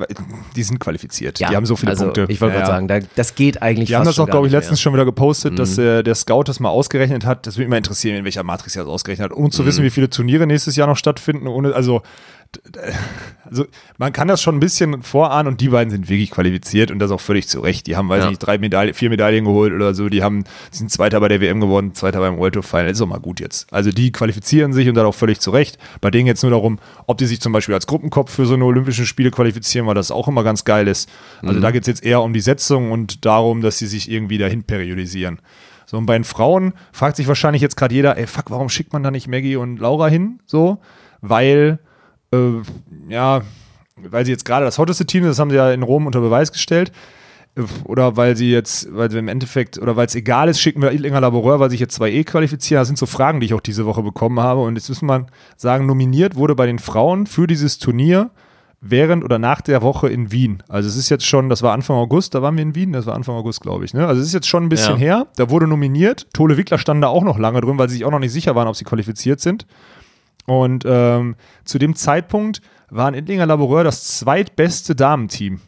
die 0.55 0.63
sind 0.63 0.79
qualifiziert. 0.79 1.39
die 1.41 1.45
haben 1.45 1.65
so 1.65 1.75
viele 1.75 1.91
also, 1.91 2.05
Punkte. 2.05 2.25
Ich 2.29 2.39
wollte 2.39 2.55
Ja, 2.55 2.61
gerade 2.61 2.71
ja. 2.71 2.75
sagen, 2.75 2.87
da, 2.87 2.99
das 3.15 3.35
geht 3.35 3.61
eigentlich 3.61 3.89
Die 3.89 3.95
haben 3.97 4.05
das 4.05 4.17
auch, 4.17 4.27
glaube 4.27 4.47
ich, 4.47 4.53
letztens 4.53 4.79
mehr. 4.79 4.83
schon 4.83 4.93
wieder 4.93 5.03
gepostet, 5.05 5.59
dass 5.59 5.75
Mhm. 5.77 5.83
äh, 5.83 6.03
der 6.03 6.15
Scout 6.15 6.43
das 6.45 6.61
mal 6.61 6.69
ausgerechnet 6.69 7.25
hat. 7.25 7.47
Das 7.47 7.55
würde 7.55 7.65
mich 7.65 7.69
mal 7.71 7.77
interessieren, 7.77 8.15
in 8.15 8.23
welcher 8.23 8.43
Matrix 8.43 8.75
er 8.77 8.83
das 8.85 8.91
ausgerechnet 8.91 9.25
hat, 9.31 9.37
um 9.37 9.43
Mhm. 9.45 9.51
zu 9.51 9.65
wissen, 9.65 9.83
wie 9.83 9.89
viele 9.89 10.09
Turniere 10.09 10.47
nächstes 10.47 10.75
Jahr 10.77 10.87
noch 10.87 10.97
stattfinden. 10.97 11.45
Ohne, 11.47 11.73
also, 11.73 12.01
also 13.45 13.65
man 13.97 14.11
kann 14.13 14.27
das 14.27 14.41
schon 14.41 14.55
ein 14.55 14.59
bisschen 14.59 15.03
vorahnen 15.03 15.47
und 15.51 15.61
die 15.61 15.69
beiden 15.69 15.91
sind 15.91 16.09
wirklich 16.09 16.31
qualifiziert 16.31 16.91
und 16.91 16.99
das 16.99 17.11
auch 17.11 17.19
völlig 17.21 17.47
zu 17.47 17.59
Recht. 17.59 17.87
Die 17.87 17.95
haben, 17.95 18.09
weiß 18.09 18.19
Ja. 18.19 18.23
ich 18.25 18.29
nicht, 18.31 18.39
drei 18.39 18.57
Medaillen, 18.57 18.93
vier 18.93 19.09
Medaillen 19.09 19.45
geholt 19.45 19.73
oder 19.73 19.93
so. 19.93 20.09
Die 20.09 20.23
haben, 20.23 20.43
sind 20.71 20.91
Zweiter 20.91 21.19
bei 21.19 21.27
der 21.27 21.41
WM 21.41 21.59
geworden, 21.59 21.93
Zweiter 21.93 22.19
beim 22.19 22.37
World 22.37 22.55
Tour 22.55 22.63
Final. 22.63 22.89
Ist 22.89 23.01
doch 23.01 23.07
mal 23.07 23.19
gut 23.19 23.39
jetzt. 23.39 23.71
Also 23.73 23.91
die 23.91 24.11
qualifizieren 24.11 24.73
sich 24.73 24.87
und 24.89 24.95
dann 24.95 25.05
auch 25.05 25.15
völlig 25.15 25.39
zu 25.39 25.51
Recht. 25.51 25.77
Bei 26.01 26.09
denen 26.11 26.27
jetzt 26.27 26.41
nur 26.43 26.51
darum, 26.51 26.79
ob 27.07 27.17
die 27.17 27.25
sich 27.25 27.39
zum 27.41 27.51
Beispiel 27.53 27.75
als 27.75 27.87
Gruppenkopf 27.87 28.31
für 28.33 28.45
so 28.45 28.55
eine 28.55 28.65
Olympischen 28.65 29.05
Spiele 29.05 29.31
qualifizieren, 29.31 29.87
weil 29.87 29.95
das 29.95 30.11
auch 30.11 30.27
immer 30.27 30.43
ganz 30.43 30.63
geil 30.65 30.87
ist. 30.87 31.09
Also 31.41 31.59
da 31.59 31.71
geht 31.71 31.83
es 31.83 31.87
jetzt 31.87 32.03
eher 32.03 32.21
um 32.21 32.33
die 32.33 32.41
Setzung 32.41 32.91
und 32.91 33.25
darum, 33.25 33.61
dass 33.61 33.77
sie 33.77 33.87
sich 33.87 34.09
irgendwie 34.11 34.37
dahin 34.37 34.63
periodisieren. 34.63 35.39
So, 35.85 35.97
und 35.97 36.05
bei 36.05 36.13
den 36.13 36.23
Frauen 36.23 36.73
fragt 36.91 37.15
sich 37.15 37.27
wahrscheinlich 37.27 37.63
jetzt 37.63 37.75
gerade 37.75 37.95
jeder, 37.95 38.15
ey, 38.17 38.27
fuck, 38.27 38.51
warum 38.51 38.69
schickt 38.69 38.93
man 38.93 39.01
da 39.01 39.09
nicht 39.09 39.27
Maggie 39.27 39.55
und 39.55 39.77
Laura 39.79 40.07
hin? 40.07 40.39
So, 40.45 40.79
weil, 41.21 41.79
äh, 42.31 42.61
ja, 43.09 43.41
weil 43.95 44.25
sie 44.25 44.31
jetzt 44.31 44.45
gerade 44.45 44.65
das 44.65 44.77
hotteste 44.77 45.05
Team 45.05 45.23
ist, 45.23 45.29
das 45.31 45.39
haben 45.39 45.49
sie 45.49 45.57
ja 45.57 45.71
in 45.71 45.83
Rom 45.83 46.05
unter 46.05 46.21
Beweis 46.21 46.51
gestellt. 46.51 46.91
Äh, 47.55 47.61
Oder 47.85 48.15
weil 48.17 48.35
sie 48.37 48.51
jetzt, 48.51 48.87
weil 48.95 49.09
sie 49.11 49.17
im 49.19 49.27
Endeffekt, 49.27 49.77
oder 49.81 49.95
weil 49.95 50.05
es 50.05 50.15
egal 50.15 50.47
ist, 50.49 50.61
schicken 50.61 50.81
wir 50.81 50.91
Idlinger 50.91 51.19
Laboureur, 51.21 51.59
weil 51.59 51.69
sich 51.69 51.79
jetzt 51.79 51.95
zwei 51.95 52.11
E 52.11 52.23
qualifizieren. 52.23 52.81
Das 52.81 52.87
sind 52.87 52.97
so 52.97 53.05
Fragen, 53.07 53.39
die 53.39 53.47
ich 53.47 53.53
auch 53.53 53.59
diese 53.61 53.85
Woche 53.85 54.03
bekommen 54.03 54.39
habe. 54.39 54.61
Und 54.61 54.75
jetzt 54.75 54.87
müssen 54.89 55.07
wir 55.07 55.25
sagen, 55.57 55.85
nominiert 55.85 56.35
wurde 56.35 56.55
bei 56.55 56.65
den 56.67 56.79
Frauen 56.79 57.25
für 57.27 57.47
dieses 57.47 57.77
Turnier 57.79 58.29
während 58.81 59.25
oder 59.25 59.39
nach 59.39 59.59
der 59.59 59.81
Woche 59.81 60.07
in 60.07 60.31
Wien. 60.31 60.63
Also 60.69 60.87
es 60.87 60.95
ist 60.95 61.09
jetzt 61.09 61.25
schon, 61.25 61.49
das 61.49 61.61
war 61.63 61.73
Anfang 61.73 61.97
August, 61.97 62.33
da 62.33 62.41
waren 62.41 62.55
wir 62.55 62.61
in 62.61 62.75
Wien, 62.75 62.93
das 62.93 63.05
war 63.07 63.13
Anfang 63.13 63.35
August, 63.35 63.59
glaube 63.59 63.83
ich. 63.83 63.93
Ne? 63.93 64.07
Also 64.07 64.21
es 64.21 64.27
ist 64.27 64.33
jetzt 64.33 64.47
schon 64.47 64.63
ein 64.63 64.69
bisschen 64.69 64.93
Ja. 64.93 64.97
her. 64.99 65.27
Da 65.35 65.49
wurde 65.49 65.67
nominiert. 65.67 66.27
Tole 66.33 66.55
Wickler 66.55 66.77
standen 66.77 67.01
da 67.01 67.09
auch 67.09 67.23
noch 67.25 67.37
lange 67.37 67.59
drin, 67.59 67.77
weil 67.77 67.89
sie 67.89 67.95
sich 67.95 68.05
auch 68.05 68.11
noch 68.11 68.19
nicht 68.19 68.31
sicher 68.31 68.55
waren, 68.55 68.69
ob 68.69 68.75
sie 68.77 68.85
qualifiziert 68.85 69.41
sind. 69.41 69.65
Und 70.49 70.83
ähm, 70.87 71.35
zu 71.63 71.77
dem 71.77 71.95
Zeitpunkt 71.95 72.61
waren 72.89 73.13
Idlinger 73.13 73.45
Laboureur 73.45 73.83
das 73.83 74.17
zweitbeste 74.17 74.95
Damenteam. 74.95 75.61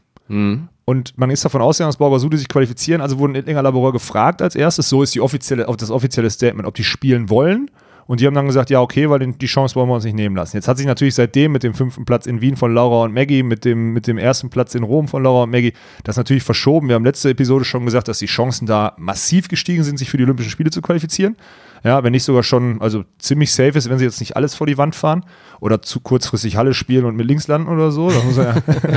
Und 0.85 1.17
man 1.17 1.29
ist 1.29 1.45
davon 1.45 1.61
ausgegangen, 1.61 1.89
dass 1.89 1.97
Borgasude 1.97 2.35
sich 2.37 2.47
qualifizieren. 2.47 2.99
Also 2.99 3.19
wurden 3.19 3.35
Idlinger 3.35 3.61
Laboureur 3.61 3.91
gefragt 3.91 4.41
als 4.41 4.55
erstes. 4.55 4.89
So 4.89 5.03
ist 5.03 5.13
die 5.13 5.21
offizielle, 5.21 5.67
auf 5.67 5.77
das 5.77 5.91
offizielle 5.91 6.31
Statement, 6.31 6.67
ob 6.67 6.73
die 6.73 6.83
spielen 6.83 7.29
wollen. 7.29 7.69
Und 8.11 8.19
die 8.19 8.27
haben 8.27 8.33
dann 8.33 8.45
gesagt, 8.45 8.69
ja, 8.69 8.81
okay, 8.81 9.09
weil 9.09 9.19
den, 9.19 9.37
die 9.37 9.45
Chance 9.45 9.73
wollen 9.75 9.87
wir 9.87 9.95
uns 9.95 10.03
nicht 10.03 10.17
nehmen 10.17 10.35
lassen. 10.35 10.57
Jetzt 10.57 10.67
hat 10.67 10.75
sich 10.77 10.85
natürlich 10.85 11.15
seitdem 11.15 11.53
mit 11.53 11.63
dem 11.63 11.73
fünften 11.73 12.03
Platz 12.03 12.25
in 12.25 12.41
Wien 12.41 12.57
von 12.57 12.73
Laura 12.73 13.05
und 13.05 13.13
Maggie, 13.13 13.41
mit 13.41 13.63
dem, 13.63 13.93
mit 13.93 14.05
dem 14.05 14.17
ersten 14.17 14.49
Platz 14.49 14.75
in 14.75 14.83
Rom 14.83 15.07
von 15.07 15.23
Laura 15.23 15.43
und 15.43 15.49
Maggie, 15.49 15.71
das 16.03 16.17
natürlich 16.17 16.43
verschoben. 16.43 16.89
Wir 16.89 16.95
haben 16.95 17.05
letzte 17.05 17.29
Episode 17.29 17.63
schon 17.63 17.85
gesagt, 17.85 18.09
dass 18.09 18.19
die 18.19 18.25
Chancen 18.25 18.65
da 18.65 18.95
massiv 18.97 19.47
gestiegen 19.47 19.85
sind, 19.85 19.97
sich 19.97 20.09
für 20.09 20.17
die 20.17 20.25
Olympischen 20.25 20.51
Spiele 20.51 20.71
zu 20.71 20.81
qualifizieren. 20.81 21.37
Ja, 21.85 22.03
wenn 22.03 22.11
nicht 22.11 22.25
sogar 22.25 22.43
schon, 22.43 22.81
also 22.81 23.05
ziemlich 23.17 23.53
safe 23.53 23.77
ist, 23.77 23.89
wenn 23.89 23.97
sie 23.97 24.03
jetzt 24.03 24.19
nicht 24.19 24.35
alles 24.35 24.55
vor 24.55 24.67
die 24.67 24.77
Wand 24.77 24.93
fahren 24.93 25.23
oder 25.61 25.81
zu 25.81 26.01
kurzfristig 26.01 26.57
Halle 26.57 26.73
spielen 26.73 27.05
und 27.05 27.15
mit 27.15 27.25
links 27.27 27.47
landen 27.47 27.69
oder 27.69 27.93
so. 27.93 28.09
Er 28.09 28.43
ja 28.43 28.55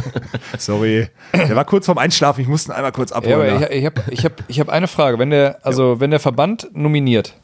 Sorry. 0.59 1.07
Der 1.33 1.55
war 1.55 1.64
kurz 1.64 1.87
vorm 1.87 1.98
Einschlafen, 1.98 2.40
ich 2.40 2.48
musste 2.48 2.72
ihn 2.72 2.74
einmal 2.74 2.90
kurz 2.90 3.11
Ja, 3.11 3.18
abholen. 3.18 3.61
da. 3.61 3.68
ich, 3.68 3.77
ich 3.77 3.87
habe 3.87 4.03
ich 4.11 4.24
hab, 4.24 4.33
ich 4.48 4.59
hab 4.59 4.70
eine 4.70 4.88
Frage. 4.88 5.20
Wenn 5.20 5.31
der, 5.31 5.64
also 5.64 6.00
wenn 6.00 6.11
der 6.11 6.18
Verband 6.18 6.68
nominiert, 6.74 7.37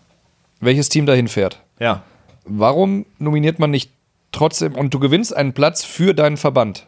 welches 0.61 0.89
Team 0.89 1.07
dahin 1.07 1.29
fährt, 1.29 1.63
ja. 1.79 2.03
warum 2.45 3.07
nominiert 3.19 3.59
man 3.59 3.71
nicht 3.71 3.91
trotzdem 4.33 4.75
und 4.75 4.95
du 4.95 5.01
gewinnst 5.01 5.37
einen 5.37 5.53
Platz 5.53 5.85
für 5.85 6.15
deinen 6.15 6.37
Verband? 6.37 6.87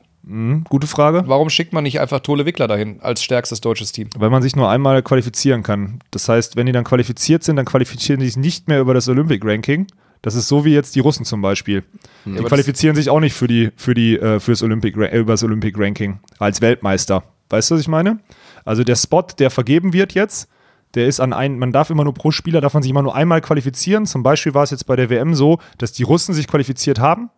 Gute 0.68 0.87
Frage. 0.87 1.24
Warum 1.26 1.50
schickt 1.50 1.72
man 1.72 1.82
nicht 1.82 1.98
einfach 1.98 2.20
Tole 2.20 2.46
Wickler 2.46 2.68
dahin 2.68 3.00
als 3.00 3.24
stärkstes 3.24 3.61
deutsches 3.61 3.90
Team? 3.90 4.08
Weil 4.16 4.30
man 4.30 4.40
sich 4.40 4.54
nur 4.54 4.70
einmal 4.70 5.02
qualifizieren 5.02 5.64
kann. 5.64 5.98
Das 6.12 6.28
heißt, 6.28 6.54
wenn 6.54 6.66
die 6.66 6.72
dann 6.72 6.85
qualifiziert 6.85 7.42
sind, 7.42 7.56
dann 7.56 7.64
qualifizieren 7.64 8.20
die 8.20 8.26
sich 8.26 8.37
nicht 8.37 8.68
mehr 8.68 8.80
über 8.80 8.94
das 8.94 9.08
Olympic 9.08 9.44
Ranking. 9.44 9.88
Das 10.22 10.37
ist 10.37 10.46
so 10.46 10.64
wie 10.64 10.72
jetzt 10.72 10.94
die 10.94 11.00
Russen 11.00 11.24
zum 11.24 11.42
Beispiel. 11.42 11.82
Die 12.24 12.38
aber 12.38 12.46
qualifizieren 12.46 12.94
sich 12.94 13.11
auch 13.11 13.18
nicht 13.18 13.35
für 13.35 13.48
die, 13.48 13.72
für 13.76 13.94
die, 13.94 14.16
äh, 14.16 14.38
fürs 14.38 14.62
Olympic, 14.62 14.96
äh, 14.96 15.18
über 15.18 15.32
das 15.32 15.42
Olympic 15.42 15.76
Ranking 15.76 16.20
als 16.38 16.61
Weltmeister. 16.61 17.24
Weißt 17.50 17.70
du, 17.70 17.74
was 17.74 17.80
ich 17.80 17.88
meine? 17.88 18.20
Also 18.64 18.85
der 18.85 18.94
Spot, 18.94 19.26
der 19.37 19.50
vergeben 19.50 19.92
wird 19.92 20.14
jetzt, 20.14 20.48
der 20.94 21.07
ist 21.07 21.20
an 21.20 21.33
einen, 21.33 21.59
man 21.59 21.72
darf 21.72 21.90
immer 21.90 22.05
nur 22.05 22.14
pro 22.14 22.31
Spieler, 22.31 22.61
darf 22.61 22.74
man 22.74 22.83
sich 22.83 22.90
immer 22.90 23.02
nur 23.02 23.14
einmal 23.14 23.40
qualifizieren. 23.40 24.07
Zum 24.07 24.22
Beispiel 24.22 24.55
war 24.55 24.62
es 24.62 24.70
jetzt 24.70 24.87
bei 24.87 24.96
der 24.96 25.11
WM 25.11 25.35
so, 25.35 25.59
dass 25.78 25.92
die 25.92 26.02
Russen 26.02 26.35
sich 26.35 26.46
qualifiziert 26.46 26.98
haben 26.98 27.31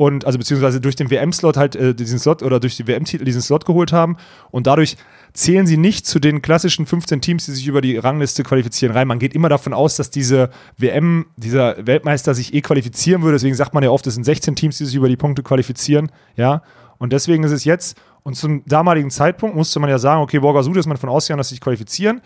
und 0.00 0.24
also 0.24 0.38
beziehungsweise 0.38 0.80
durch 0.80 0.96
den 0.96 1.10
WM-Slot 1.10 1.58
halt 1.58 1.76
äh, 1.76 1.94
diesen 1.94 2.18
Slot 2.18 2.42
oder 2.42 2.58
durch 2.58 2.74
die 2.74 2.86
WM-Titel 2.86 3.24
diesen 3.24 3.42
Slot 3.42 3.66
geholt 3.66 3.92
haben 3.92 4.16
und 4.50 4.66
dadurch 4.66 4.96
zählen 5.34 5.66
sie 5.66 5.76
nicht 5.76 6.06
zu 6.06 6.18
den 6.18 6.40
klassischen 6.40 6.86
15 6.86 7.20
Teams, 7.20 7.44
die 7.44 7.52
sich 7.52 7.66
über 7.66 7.82
die 7.82 7.98
Rangliste 7.98 8.42
qualifizieren 8.42 8.96
rein. 8.96 9.06
Man 9.06 9.18
geht 9.18 9.34
immer 9.34 9.50
davon 9.50 9.74
aus, 9.74 9.96
dass 9.96 10.08
diese 10.10 10.48
WM, 10.78 11.26
dieser 11.36 11.86
Weltmeister 11.86 12.34
sich 12.34 12.54
eh 12.54 12.62
qualifizieren 12.62 13.22
würde. 13.22 13.34
Deswegen 13.34 13.54
sagt 13.54 13.74
man 13.74 13.82
ja 13.82 13.90
oft, 13.90 14.06
es 14.06 14.14
sind 14.14 14.24
16 14.24 14.56
Teams, 14.56 14.78
die 14.78 14.86
sich 14.86 14.94
über 14.94 15.08
die 15.08 15.18
Punkte 15.18 15.42
qualifizieren. 15.42 16.10
Ja, 16.34 16.62
und 16.96 17.12
deswegen 17.12 17.44
ist 17.44 17.52
es 17.52 17.64
jetzt 17.64 18.00
und 18.22 18.36
zum 18.36 18.64
damaligen 18.66 19.10
Zeitpunkt 19.10 19.56
musste 19.56 19.80
man 19.80 19.90
ja 19.90 19.98
sagen, 19.98 20.22
okay, 20.22 20.38
Borgasude 20.38 20.80
ist 20.80 20.86
man 20.86 20.96
davon 20.96 21.08
ausgegangen, 21.08 21.38
dass 21.38 21.48
sie 21.48 21.56
sich 21.56 21.60
qualifizieren. 21.60 22.20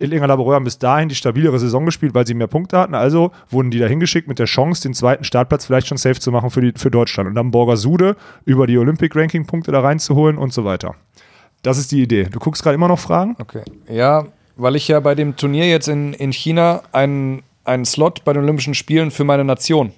Illinger 0.00 0.26
Laboureur 0.26 0.54
haben 0.56 0.64
bis 0.64 0.78
dahin 0.78 1.08
die 1.08 1.14
stabilere 1.14 1.58
Saison 1.58 1.84
gespielt, 1.84 2.14
weil 2.14 2.26
sie 2.26 2.34
mehr 2.34 2.46
Punkte 2.46 2.78
hatten. 2.78 2.94
Also 2.94 3.30
wurden 3.50 3.70
die 3.70 3.78
da 3.78 3.86
hingeschickt 3.86 4.26
mit 4.28 4.38
der 4.38 4.46
Chance, 4.46 4.82
den 4.82 4.94
zweiten 4.94 5.24
Startplatz 5.24 5.66
vielleicht 5.66 5.86
schon 5.88 5.98
safe 5.98 6.18
zu 6.18 6.32
machen 6.32 6.50
für, 6.50 6.60
die, 6.62 6.72
für 6.76 6.90
Deutschland. 6.90 7.28
Und 7.28 7.34
dann 7.34 7.50
Borgasude 7.50 8.16
über 8.44 8.66
die 8.66 8.78
Olympic-Ranking-Punkte 8.78 9.72
da 9.72 9.80
reinzuholen 9.80 10.38
und 10.38 10.52
so 10.52 10.64
weiter. 10.64 10.94
Das 11.62 11.76
ist 11.78 11.92
die 11.92 12.02
Idee. 12.02 12.24
Du 12.24 12.38
guckst 12.38 12.62
gerade 12.62 12.74
immer 12.74 12.88
noch 12.88 12.98
Fragen? 12.98 13.36
Okay. 13.38 13.62
Ja, 13.88 14.26
weil 14.56 14.76
ich 14.76 14.88
ja 14.88 15.00
bei 15.00 15.14
dem 15.14 15.36
Turnier 15.36 15.68
jetzt 15.68 15.88
in, 15.88 16.14
in 16.14 16.32
China 16.32 16.82
einen, 16.92 17.42
einen 17.64 17.84
Slot 17.84 18.24
bei 18.24 18.32
den 18.32 18.42
Olympischen 18.42 18.74
Spielen 18.74 19.10
für 19.10 19.24
meine 19.24 19.44
Nation 19.44 19.92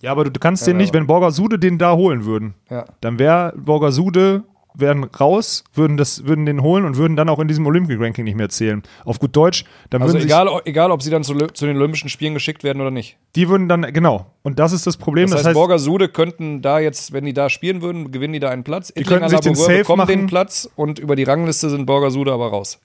Ja, 0.00 0.12
aber 0.12 0.24
du 0.24 0.38
kannst 0.38 0.66
den 0.66 0.76
nicht, 0.76 0.92
wenn 0.92 1.06
Borgasude 1.06 1.58
den 1.58 1.78
da 1.78 1.94
holen 1.94 2.24
würden, 2.26 2.54
Ja. 2.70 2.84
dann 3.00 3.18
wäre 3.18 3.54
Borgasude 3.56 4.42
wären 4.74 5.04
raus, 5.04 5.64
würden 5.74 5.96
das, 5.96 6.24
würden 6.24 6.46
den 6.46 6.62
holen 6.62 6.84
und 6.84 6.96
würden 6.96 7.16
dann 7.16 7.28
auch 7.28 7.38
in 7.38 7.48
diesem 7.48 7.66
Olympic-Ranking 7.66 8.24
nicht 8.24 8.36
mehr 8.36 8.48
zählen. 8.48 8.82
Auf 9.04 9.18
gut 9.18 9.36
Deutsch, 9.36 9.64
dann 9.90 10.02
Also 10.02 10.14
würden 10.14 10.24
egal, 10.24 10.48
egal, 10.64 10.90
ob 10.90 11.02
sie 11.02 11.10
dann 11.10 11.24
zu, 11.24 11.34
zu 11.34 11.66
den 11.66 11.76
Olympischen 11.76 12.08
Spielen 12.08 12.34
geschickt 12.34 12.64
werden 12.64 12.80
oder 12.80 12.90
nicht. 12.90 13.08
sich, 13.08 13.18
die 13.36 13.48
würden 13.48 13.68
dann, 13.68 13.82
genau. 13.92 14.26
Und 14.42 14.58
das 14.58 14.72
ist 14.72 14.86
das 14.86 14.96
Problem. 14.96 15.24
Das, 15.24 15.32
Das, 15.32 15.38
heißt, 15.40 15.46
heißt, 15.48 15.54
Borger 15.54 15.78
Sude 15.78 16.08
könnten 16.08 16.62
da 16.62 16.78
jetzt, 16.78 17.12
wenn 17.12 17.24
die 17.24 17.32
da 17.32 17.50
spielen 17.50 17.82
würden, 17.82 18.10
gewinnen 18.12 18.32
die 18.32 18.40
da 18.40 18.50
einen 18.50 18.64
Platz. 18.64 18.92
Die 18.92 19.02
könnten 19.02 19.28
sich 19.28 19.40
den 19.40 19.54
Safe 19.54 19.78
bekommen 19.78 19.98
machen. 19.98 20.08
den 20.08 20.26
Platz 20.26 20.68
und 20.76 20.98
über 20.98 21.16
die 21.16 21.24
Rangliste 21.24 21.70
sind 21.70 21.86
Borger 21.86 22.10
Sude 22.10 22.32
aber 22.32 22.48
raus. 22.48 22.78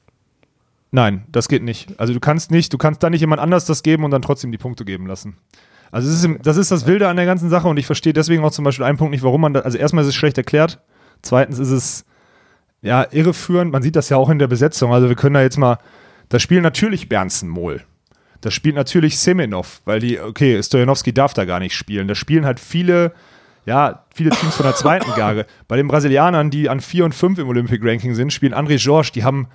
nein, 0.91 1.23
das 1.31 1.47
geht 1.47 1.63
nicht. 1.63 1.99
Also 1.99 2.13
du 2.13 2.19
kannst 2.19 2.51
nicht, 2.51 2.73
du 2.73 2.77
kannst 2.77 3.03
da 3.03 3.09
nicht 3.09 3.21
jemand 3.21 3.41
anders 3.41 3.65
das 3.65 3.83
geben 3.83 4.03
und 4.03 4.11
dann 4.11 4.21
trotzdem 4.21 4.51
die 4.51 4.57
Punkte 4.57 4.85
geben 4.85 5.05
lassen. 5.05 5.37
Also 5.91 6.09
das 6.09 6.23
ist, 6.23 6.45
das 6.45 6.57
ist 6.57 6.71
das 6.71 6.85
Wilde 6.85 7.07
an 7.07 7.15
der 7.15 7.25
ganzen 7.25 7.49
Sache 7.49 7.67
und 7.67 7.77
ich 7.77 7.85
verstehe 7.85 8.13
deswegen 8.13 8.43
auch 8.43 8.51
zum 8.51 8.65
Beispiel 8.65 8.85
einen 8.85 8.97
Punkt 8.97 9.11
nicht, 9.11 9.23
warum 9.23 9.41
man 9.41 9.53
da, 9.53 9.61
also 9.61 9.77
erstmal 9.77 10.03
ist 10.03 10.09
es 10.09 10.15
schlecht 10.15 10.37
erklärt, 10.37 10.79
zweitens 11.21 11.59
ist 11.59 11.71
es 11.71 12.05
ja 12.81 13.05
irreführend, 13.11 13.71
man 13.71 13.81
sieht 13.81 13.95
das 13.95 14.09
ja 14.09 14.17
auch 14.17 14.29
in 14.29 14.39
der 14.39 14.47
Besetzung, 14.47 14.93
also 14.93 15.09
wir 15.09 15.15
können 15.15 15.33
da 15.33 15.41
jetzt 15.41 15.57
mal, 15.57 15.77
da 16.29 16.39
spielen 16.39 16.63
natürlich 16.63 17.09
Bernsen-Mohl, 17.09 17.83
da 18.41 18.51
spielt 18.51 18.75
natürlich 18.75 19.19
Semenov, 19.19 19.81
weil 19.85 19.99
die, 19.99 20.19
okay, 20.19 20.61
Stojanowski 20.61 21.13
darf 21.13 21.33
da 21.33 21.45
gar 21.45 21.59
nicht 21.59 21.75
spielen, 21.75 22.07
da 22.07 22.15
spielen 22.15 22.45
halt 22.45 22.59
viele, 22.59 23.13
ja, 23.65 24.05
viele 24.13 24.29
Teams 24.29 24.55
von 24.55 24.65
der 24.65 24.75
zweiten 24.75 25.11
Garde. 25.15 25.45
Bei 25.67 25.75
den 25.75 25.87
Brasilianern, 25.87 26.49
die 26.49 26.69
an 26.69 26.79
4 26.79 27.05
und 27.05 27.15
5 27.15 27.39
im 27.39 27.49
Olympic-Ranking 27.49 28.15
sind, 28.15 28.31
spielen 28.31 28.53
André 28.53 28.81
Georges, 28.81 29.11
die 29.11 29.23
haben 29.23 29.47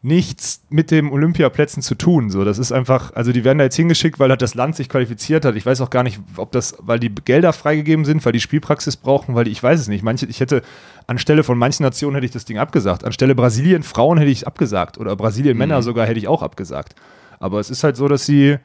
nichts 0.00 0.62
mit 0.68 0.92
dem 0.92 1.10
Olympiaplätzen 1.10 1.82
zu 1.82 1.96
tun. 1.96 2.30
So, 2.30 2.44
das 2.44 2.58
ist 2.58 2.70
einfach, 2.70 3.12
also 3.14 3.32
die 3.32 3.42
werden 3.42 3.58
da 3.58 3.64
jetzt 3.64 3.74
hingeschickt, 3.74 4.20
weil 4.20 4.30
halt 4.30 4.42
das 4.42 4.54
Land 4.54 4.76
sich 4.76 4.88
qualifiziert 4.88 5.44
hat. 5.44 5.56
Ich 5.56 5.66
weiß 5.66 5.80
auch 5.80 5.90
gar 5.90 6.04
nicht, 6.04 6.20
ob 6.36 6.52
das, 6.52 6.76
weil 6.80 7.00
die 7.00 7.12
Gelder 7.12 7.52
freigegeben 7.52 8.04
sind, 8.04 8.24
weil 8.24 8.32
die 8.32 8.40
Spielpraxis 8.40 8.96
brauchen, 8.96 9.34
weil 9.34 9.44
die, 9.44 9.50
ich 9.50 9.62
weiß 9.62 9.80
es 9.80 9.88
nicht. 9.88 10.04
Manche, 10.04 10.26
ich 10.26 10.38
hätte 10.38 10.62
anstelle 11.08 11.42
von 11.42 11.58
manchen 11.58 11.82
Nationen 11.82 12.14
hätte 12.14 12.26
ich 12.26 12.32
das 12.32 12.44
Ding 12.44 12.58
abgesagt. 12.58 13.04
Anstelle 13.04 13.34
Brasilien 13.34 13.82
Frauen 13.82 14.18
hätte 14.18 14.30
ich 14.30 14.38
es 14.38 14.44
abgesagt 14.44 14.98
oder 14.98 15.16
Brasilien 15.16 15.58
Männer 15.58 15.82
sogar 15.82 16.06
hätte 16.06 16.20
ich 16.20 16.28
auch 16.28 16.42
abgesagt. 16.42 16.94
Aber 17.40 17.58
es 17.58 17.68
ist 17.68 17.82
halt 17.82 17.96
so, 17.96 18.06
dass 18.06 18.24
sie, 18.24 18.58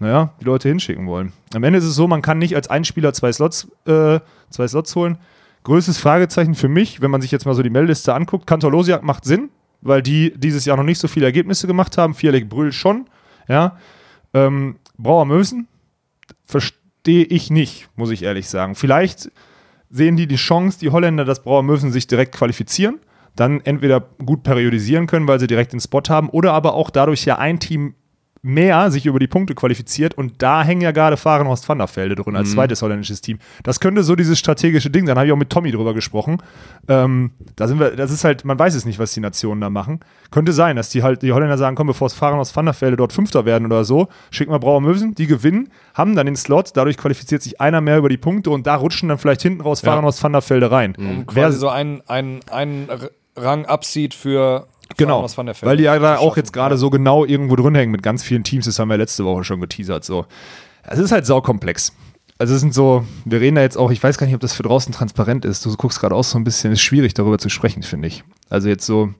naja, 0.00 0.32
die 0.40 0.44
Leute 0.44 0.68
hinschicken 0.68 1.06
wollen. 1.06 1.32
Am 1.54 1.62
Ende 1.62 1.78
ist 1.78 1.84
es 1.84 1.94
so, 1.94 2.08
man 2.08 2.22
kann 2.22 2.38
nicht 2.38 2.56
als 2.56 2.68
ein 2.68 2.84
Spieler 2.84 3.12
zwei 3.12 3.32
Slots, 3.32 3.68
äh, 3.86 4.18
zwei 4.50 4.66
Slots 4.66 4.96
holen. 4.96 5.18
Größtes 5.62 5.98
Fragezeichen 5.98 6.56
für 6.56 6.68
mich, 6.68 7.00
wenn 7.00 7.12
man 7.12 7.20
sich 7.22 7.30
jetzt 7.30 7.46
mal 7.46 7.54
so 7.54 7.62
die 7.62 7.70
Meldliste 7.70 8.14
anguckt, 8.14 8.48
Kantorlosiak 8.48 9.04
macht 9.04 9.24
Sinn, 9.24 9.50
weil 9.82 10.02
die 10.02 10.32
dieses 10.36 10.64
Jahr 10.64 10.76
noch 10.76 10.84
nicht 10.84 10.98
so 10.98 11.08
viele 11.08 11.26
Ergebnisse 11.26 11.66
gemacht 11.66 11.98
haben. 11.98 12.14
Vierleg 12.14 12.48
Brüll 12.48 12.72
schon, 12.72 13.06
ja. 13.48 13.76
Ähm, 14.32 14.76
Brauer 14.96 15.26
Mösen 15.26 15.68
verstehe 16.44 17.24
ich 17.24 17.50
nicht, 17.50 17.88
muss 17.96 18.10
ich 18.10 18.22
ehrlich 18.22 18.48
sagen. 18.48 18.74
Vielleicht 18.74 19.30
sehen 19.90 20.16
die 20.16 20.26
die 20.26 20.36
Chance, 20.36 20.78
die 20.80 20.90
Holländer, 20.90 21.24
dass 21.24 21.42
Brauer 21.42 21.62
Mösen 21.62 21.92
sich 21.92 22.06
direkt 22.06 22.34
qualifizieren, 22.34 23.00
dann 23.36 23.60
entweder 23.60 24.00
gut 24.24 24.42
periodisieren 24.42 25.06
können, 25.06 25.28
weil 25.28 25.40
sie 25.40 25.46
direkt 25.46 25.72
den 25.72 25.80
Spot 25.80 26.02
haben, 26.08 26.30
oder 26.30 26.52
aber 26.52 26.74
auch 26.74 26.90
dadurch 26.90 27.24
ja 27.24 27.38
ein 27.38 27.60
Team 27.60 27.94
mehr 28.44 28.90
sich 28.90 29.06
über 29.06 29.20
die 29.20 29.28
Punkte 29.28 29.54
qualifiziert 29.54 30.14
und 30.18 30.42
da 30.42 30.64
hängen 30.64 30.80
ja 30.80 30.90
gerade 30.90 31.16
Fahrenhorst 31.16 31.68
van 31.68 31.78
der 31.78 31.86
Velde 31.86 32.16
drin 32.16 32.34
als 32.34 32.50
zweites 32.50 32.82
holländisches 32.82 33.20
Team. 33.20 33.38
Das 33.62 33.78
könnte 33.78 34.02
so 34.02 34.16
dieses 34.16 34.36
strategische 34.36 34.90
Ding 34.90 35.06
sein. 35.06 35.16
Habe 35.16 35.26
ich 35.28 35.32
auch 35.32 35.36
mit 35.36 35.48
Tommy 35.48 35.70
drüber 35.70 35.94
gesprochen. 35.94 36.38
Ähm, 36.88 37.30
da 37.54 37.68
sind 37.68 37.78
wir, 37.78 37.92
das 37.94 38.10
ist 38.10 38.24
halt, 38.24 38.44
man 38.44 38.58
weiß 38.58 38.74
es 38.74 38.84
nicht, 38.84 38.98
was 38.98 39.12
die 39.12 39.20
Nationen 39.20 39.60
da 39.60 39.70
machen. 39.70 40.00
Könnte 40.32 40.52
sein, 40.52 40.74
dass 40.74 40.88
die 40.88 41.04
halt 41.04 41.22
die 41.22 41.32
Holländer 41.32 41.56
sagen, 41.56 41.76
komm, 41.76 41.86
bevor 41.86 42.08
es 42.08 42.14
Fahrenhorst 42.14 42.56
van 42.56 42.64
der 42.64 42.80
Velde 42.80 42.96
dort 42.96 43.12
Fünfter 43.12 43.44
werden 43.44 43.64
oder 43.66 43.84
so, 43.84 44.08
schicken 44.32 44.50
wir 44.50 44.58
Brauer 44.58 44.80
Mösen, 44.80 45.14
die 45.14 45.28
gewinnen, 45.28 45.68
haben 45.94 46.16
dann 46.16 46.26
den 46.26 46.34
Slot, 46.36 46.70
dadurch 46.74 46.96
qualifiziert 46.96 47.42
sich 47.42 47.60
einer 47.60 47.80
mehr 47.80 47.98
über 47.98 48.08
die 48.08 48.16
Punkte 48.16 48.50
und 48.50 48.66
da 48.66 48.74
rutschen 48.74 49.08
dann 49.08 49.18
vielleicht 49.18 49.42
hinten 49.42 49.60
raus 49.60 49.82
Fahrenhorst 49.82 50.20
van 50.20 50.32
der 50.32 50.42
Velde 50.50 50.68
rein. 50.68 50.96
Und 50.98 51.26
Wer- 51.32 51.44
quasi 51.44 51.58
so 51.58 51.68
einen 51.68 52.02
ein, 52.08 52.40
ein 52.50 52.88
Rang 53.36 53.66
abzieht 53.66 54.14
für 54.14 54.66
Genau, 54.96 55.26
weil 55.62 55.76
die 55.76 55.84
ja 55.84 55.98
da 55.98 56.18
auch 56.18 56.36
jetzt 56.36 56.52
gerade 56.52 56.76
so 56.76 56.90
genau 56.90 57.24
irgendwo 57.24 57.56
drin 57.56 57.74
hängen 57.74 57.92
mit 57.92 58.02
ganz 58.02 58.22
vielen 58.22 58.44
Teams, 58.44 58.66
das 58.66 58.78
haben 58.78 58.88
wir 58.88 58.98
letzte 58.98 59.24
Woche 59.24 59.42
schon 59.44 59.60
geteasert. 59.60 60.04
So. 60.04 60.26
Es 60.84 60.98
ist 60.98 61.12
halt 61.12 61.24
saukomplex. 61.24 61.92
Also 62.38 62.54
es 62.54 62.60
sind 62.60 62.74
so, 62.74 63.04
wir 63.24 63.40
reden 63.40 63.56
da 63.56 63.62
jetzt 63.62 63.76
auch, 63.76 63.90
ich 63.90 64.02
weiß 64.02 64.18
gar 64.18 64.26
nicht, 64.26 64.34
ob 64.34 64.40
das 64.40 64.52
für 64.52 64.64
draußen 64.64 64.92
transparent 64.92 65.44
ist. 65.44 65.64
Du 65.64 65.74
guckst 65.76 66.00
gerade 66.00 66.14
aus 66.14 66.30
so 66.30 66.38
ein 66.38 66.44
bisschen, 66.44 66.72
ist 66.72 66.80
schwierig 66.80 67.14
darüber 67.14 67.38
zu 67.38 67.48
sprechen, 67.48 67.82
finde 67.82 68.08
ich. 68.08 68.24
Also 68.50 68.68
jetzt 68.68 68.84
so, 68.84 69.14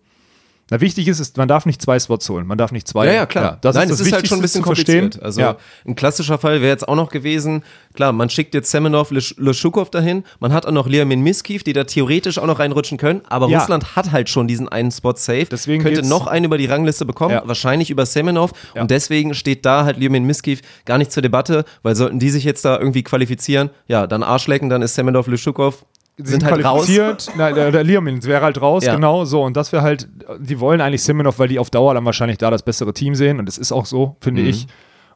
na 0.72 0.80
wichtig 0.80 1.06
ist, 1.06 1.20
ist, 1.20 1.36
man 1.36 1.48
darf 1.48 1.66
nicht 1.66 1.82
zwei 1.82 2.00
Spots 2.00 2.26
holen, 2.30 2.46
man 2.46 2.56
darf 2.56 2.72
nicht 2.72 2.88
zwei. 2.88 3.04
Ja, 3.06 3.12
ja, 3.12 3.26
klar. 3.26 3.58
das 3.60 3.74
Nein, 3.76 3.84
ist 3.84 3.90
das 3.92 4.00
es 4.00 4.06
ist 4.06 4.12
halt 4.14 4.26
schon 4.26 4.38
ein 4.38 4.42
bisschen 4.42 4.64
verstehen. 4.64 5.00
kompliziert. 5.10 5.22
Also 5.22 5.40
ja. 5.42 5.56
ein 5.86 5.94
klassischer 5.94 6.38
Fall 6.38 6.62
wäre 6.62 6.72
jetzt 6.72 6.88
auch 6.88 6.96
noch 6.96 7.10
gewesen, 7.10 7.62
klar, 7.92 8.12
man 8.12 8.30
schickt 8.30 8.54
jetzt 8.54 8.70
Semenov, 8.70 9.10
Lesch- 9.10 9.34
Leschukov 9.38 9.90
dahin, 9.90 10.24
man 10.40 10.52
hat 10.54 10.64
auch 10.64 10.72
noch 10.72 10.86
Liamin 10.88 11.20
Miskiv, 11.20 11.62
die 11.62 11.74
da 11.74 11.84
theoretisch 11.84 12.38
auch 12.38 12.46
noch 12.46 12.58
reinrutschen 12.58 12.96
können, 12.96 13.20
aber 13.28 13.48
Ja. 13.48 13.58
Russland 13.58 13.96
hat 13.96 14.12
halt 14.12 14.30
schon 14.30 14.48
diesen 14.48 14.66
einen 14.68 14.90
Spot 14.90 15.12
safe, 15.14 15.46
Deswegen 15.50 15.82
könnte 15.82 16.02
noch 16.08 16.26
einen 16.26 16.46
über 16.46 16.56
die 16.56 16.66
Rangliste 16.66 17.04
bekommen, 17.04 17.34
Ja. 17.34 17.42
wahrscheinlich 17.44 17.90
über 17.90 18.06
Semenov 18.06 18.52
Ja. 18.74 18.80
und 18.80 18.90
deswegen 18.90 19.34
steht 19.34 19.66
da 19.66 19.84
halt 19.84 19.98
Liamin 19.98 20.24
Miskiv 20.24 20.62
gar 20.86 20.96
nicht 20.96 21.12
zur 21.12 21.22
Debatte, 21.22 21.66
weil 21.82 21.94
sollten 21.96 22.18
die 22.18 22.30
sich 22.30 22.44
jetzt 22.44 22.64
da 22.64 22.78
irgendwie 22.78 23.02
qualifizieren, 23.02 23.68
ja, 23.88 24.06
dann 24.06 24.22
Arschlecken, 24.22 24.70
dann 24.70 24.80
ist 24.80 24.94
Semenov, 24.94 25.26
Leschukov 25.26 25.84
sind 26.18 26.44
halt 26.44 26.64
raus. 26.64 26.84
qualifiziert. 26.86 27.30
Nein, 27.36 27.54
der, 27.54 27.70
der 27.72 27.86
wäre 28.26 28.42
halt 28.42 28.60
raus, 28.60 28.84
Ja. 28.84 28.94
genau 28.94 29.24
so. 29.24 29.42
Und 29.42 29.56
das 29.56 29.72
wäre 29.72 29.82
halt, 29.82 30.08
die 30.38 30.60
wollen 30.60 30.80
eigentlich 30.80 31.02
Simonov, 31.02 31.38
weil 31.38 31.48
die 31.48 31.58
auf 31.58 31.70
Dauer 31.70 31.94
dann 31.94 32.04
wahrscheinlich 32.04 32.38
da 32.38 32.50
das 32.50 32.62
bessere 32.62 32.92
Team 32.92 33.14
sehen. 33.14 33.38
Und 33.38 33.46
das 33.46 33.58
ist 33.58 33.72
auch 33.72 33.86
so, 33.86 34.16
finde 34.20 34.42
Mhm. 34.42 34.48
ich. 34.48 34.66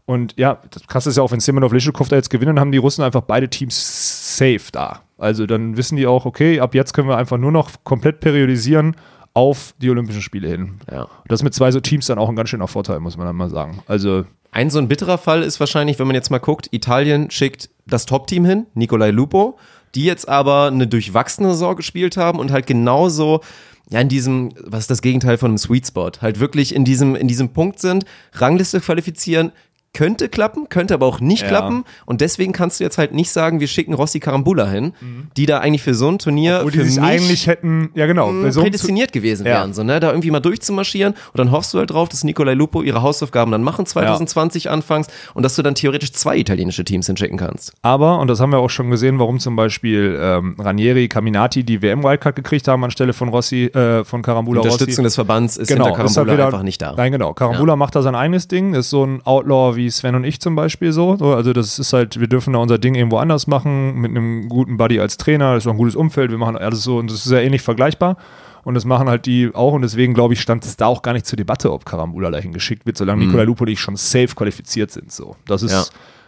Und 0.06 0.34
ja, 0.38 0.58
das 0.70 0.86
krasse 0.86 1.10
ist 1.10 1.16
ja 1.16 1.22
auch, 1.22 1.32
wenn 1.32 1.40
Simonov 1.40 1.72
Lischikow 1.72 2.08
da 2.08 2.16
jetzt 2.16 2.30
gewinnen, 2.30 2.60
haben 2.60 2.70
die 2.72 2.78
Russen 2.78 3.02
einfach 3.02 3.22
beide 3.22 3.48
Teams 3.48 4.36
safe 4.38 4.70
da. 4.72 5.00
Also 5.18 5.46
dann 5.46 5.76
wissen 5.76 5.96
die 5.96 6.06
auch, 6.06 6.24
okay, 6.26 6.60
ab 6.60 6.74
jetzt 6.74 6.92
können 6.94 7.08
wir 7.08 7.16
einfach 7.16 7.38
nur 7.38 7.50
noch 7.52 7.70
komplett 7.84 8.20
periodisieren 8.20 8.94
auf 9.34 9.74
die 9.82 9.90
Olympischen 9.90 10.22
Spiele 10.22 10.48
hin. 10.48 10.76
Ja. 10.90 11.02
Und 11.02 11.10
das 11.32 11.42
mit 11.42 11.54
zwei 11.54 11.70
so 11.72 11.80
Teams 11.80 12.06
dann 12.06 12.18
auch 12.18 12.28
ein 12.28 12.36
ganz 12.36 12.48
schöner 12.50 12.68
Vorteil, 12.68 13.00
muss 13.00 13.16
man 13.16 13.26
dann 13.26 13.36
mal 13.36 13.50
sagen. 13.50 13.82
Also 13.86 14.24
Ein 14.52 14.70
so 14.70 14.78
ein 14.78 14.88
bitterer 14.88 15.18
Fall 15.18 15.42
ist 15.42 15.60
wahrscheinlich, 15.60 15.98
wenn 15.98 16.06
man 16.06 16.14
jetzt 16.14 16.30
mal 16.30 16.38
guckt, 16.38 16.68
Italien 16.70 17.30
schickt 17.30 17.68
das 17.86 18.06
Top-Team 18.06 18.44
hin, 18.46 18.66
Nicolai 18.74 19.10
Lupo, 19.10 19.58
die 19.96 20.04
jetzt 20.04 20.28
aber 20.28 20.66
eine 20.66 20.86
durchwachsene 20.86 21.48
Saison 21.52 21.74
gespielt 21.74 22.16
haben 22.16 22.38
und 22.38 22.52
halt 22.52 22.66
genauso 22.66 23.40
ja 23.88 24.00
in 24.00 24.08
diesem, 24.08 24.52
was 24.62 24.80
ist 24.80 24.90
das 24.90 25.02
Gegenteil 25.02 25.38
von 25.38 25.52
einem 25.52 25.58
Sweet 25.58 25.86
Spot, 25.86 26.10
halt 26.20 26.40
wirklich 26.40 26.74
in 26.74 26.84
diesem, 26.84 27.14
in 27.16 27.28
diesem 27.28 27.50
Punkt 27.50 27.80
sind, 27.80 28.04
Rangliste 28.32 28.80
qualifizieren, 28.80 29.52
könnte 29.96 30.28
klappen, 30.28 30.68
könnte 30.68 30.92
aber 30.94 31.06
auch 31.06 31.20
nicht 31.20 31.42
Ja. 31.42 31.48
klappen 31.48 31.84
und 32.04 32.20
deswegen 32.20 32.52
kannst 32.52 32.80
du 32.80 32.84
jetzt 32.84 32.98
halt 32.98 33.14
nicht 33.14 33.30
sagen, 33.30 33.60
wir 33.60 33.66
schicken 33.66 33.94
Rossi 33.94 34.20
Karambula 34.20 34.66
hin, 34.68 34.92
die 35.36 35.46
da 35.46 35.58
eigentlich 35.60 35.82
für 35.82 35.94
so 35.94 36.08
ein 36.08 36.18
Turnier 36.18 36.60
wo 36.64 36.68
die 36.70 36.78
für 36.78 36.84
sich 36.84 36.96
mich 37.00 37.04
eigentlich 37.04 37.46
hätten, 37.46 37.90
ja 37.94 38.06
genau, 38.06 38.30
bei 38.42 38.50
so 38.50 38.60
prädestiniert 38.60 39.12
gewesen 39.12 39.46
Ja. 39.46 39.52
wären, 39.54 39.72
so, 39.74 39.82
ne? 39.82 39.98
da 40.00 40.08
irgendwie 40.10 40.30
mal 40.30 40.40
durchzumarschieren 40.40 41.14
und 41.14 41.38
dann 41.38 41.50
hoffst 41.50 41.72
du 41.72 41.78
halt 41.78 41.90
drauf, 41.90 42.08
dass 42.10 42.24
Nicolai 42.24 42.52
Lupo 42.54 42.82
ihre 42.82 43.00
Hausaufgaben 43.02 43.50
dann 43.52 43.62
machen 43.62 43.86
2020 43.86 44.68
anfangs 44.70 45.06
und 45.34 45.42
dass 45.42 45.56
du 45.56 45.62
dann 45.62 45.74
theoretisch 45.74 46.12
zwei 46.12 46.36
italienische 46.36 46.84
Teams 46.84 47.06
hinschicken 47.06 47.38
kannst. 47.38 47.72
Aber, 47.82 48.18
und 48.18 48.28
das 48.28 48.40
haben 48.40 48.50
wir 48.52 48.58
auch 48.58 48.70
schon 48.70 48.90
gesehen, 48.90 49.18
warum 49.18 49.38
zum 49.38 49.56
Beispiel 49.56 50.18
ähm, 50.20 50.56
Ranieri, 50.58 51.08
Caminati 51.08 51.64
die 51.64 51.80
WM-Wildcard 51.82 52.36
gekriegt 52.36 52.68
haben 52.68 52.84
anstelle 52.84 53.12
von 53.12 53.28
Rossi, 53.28 53.64
äh, 53.66 54.04
von 54.04 54.22
Carambula 54.22 54.60
Unterstützung 54.60 54.96
Rossi. 54.96 55.02
des 55.04 55.14
Verbands 55.14 55.56
ist 55.56 55.68
Genau, 55.68 55.86
hinter 55.86 56.04
ist 56.04 56.16
halt 56.16 56.26
Karambula 56.26 56.32
wieder, 56.34 56.46
einfach 56.46 56.62
nicht 56.64 56.82
da. 56.82 56.94
Nein, 56.96 57.12
genau. 57.12 57.32
Carambula 57.32 57.76
macht 57.76 57.94
da 57.94 58.02
sein 58.02 58.14
eigenes 58.14 58.48
Ding, 58.48 58.74
ist 58.74 58.90
so 58.90 59.04
ein 59.04 59.20
Outlaw 59.24 59.76
wie 59.76 59.85
Sven 59.90 60.14
und 60.14 60.24
ich 60.24 60.40
zum 60.40 60.54
Beispiel 60.56 60.92
so. 60.92 61.16
so. 61.16 61.34
Also 61.34 61.52
das 61.52 61.78
ist 61.78 61.92
halt, 61.92 62.20
wir 62.20 62.28
dürfen 62.28 62.52
da 62.52 62.58
unser 62.58 62.78
Ding 62.78 62.94
irgendwo 62.94 63.18
anders 63.18 63.46
machen, 63.46 63.94
mit 63.96 64.10
einem 64.10 64.48
guten 64.48 64.76
Buddy 64.76 65.00
als 65.00 65.16
Trainer, 65.16 65.54
das 65.54 65.64
ist 65.64 65.68
auch 65.68 65.72
ein 65.72 65.78
gutes 65.78 65.96
Umfeld, 65.96 66.30
wir 66.30 66.38
machen 66.38 66.56
alles 66.56 66.82
so 66.82 66.98
und 66.98 67.10
das 67.10 67.18
ist 67.18 67.24
sehr 67.24 67.42
ähnlich 67.42 67.62
vergleichbar. 67.62 68.16
Und 68.64 68.74
das 68.74 68.84
machen 68.84 69.08
halt 69.08 69.26
die 69.26 69.54
auch 69.54 69.74
und 69.74 69.82
deswegen, 69.82 70.12
glaube 70.12 70.34
ich, 70.34 70.40
stand 70.40 70.64
es 70.64 70.76
da 70.76 70.86
auch 70.86 71.02
gar 71.02 71.12
nicht 71.12 71.24
zur 71.24 71.36
Debatte, 71.36 71.72
ob 71.72 71.84
Carambula 71.84 72.32
dahin 72.32 72.52
geschickt 72.52 72.84
wird, 72.84 72.96
solange 72.96 73.24
Nicolai 73.24 73.44
Lupo 73.44 73.62
und 73.62 73.70
ich 73.70 73.78
schon 73.78 73.94
safe 73.94 74.34
qualifiziert 74.34 74.90
sind. 74.90 75.12
So. 75.12 75.36
Das 75.46 75.62
ist. 75.62 75.70
Ja. 75.70 75.84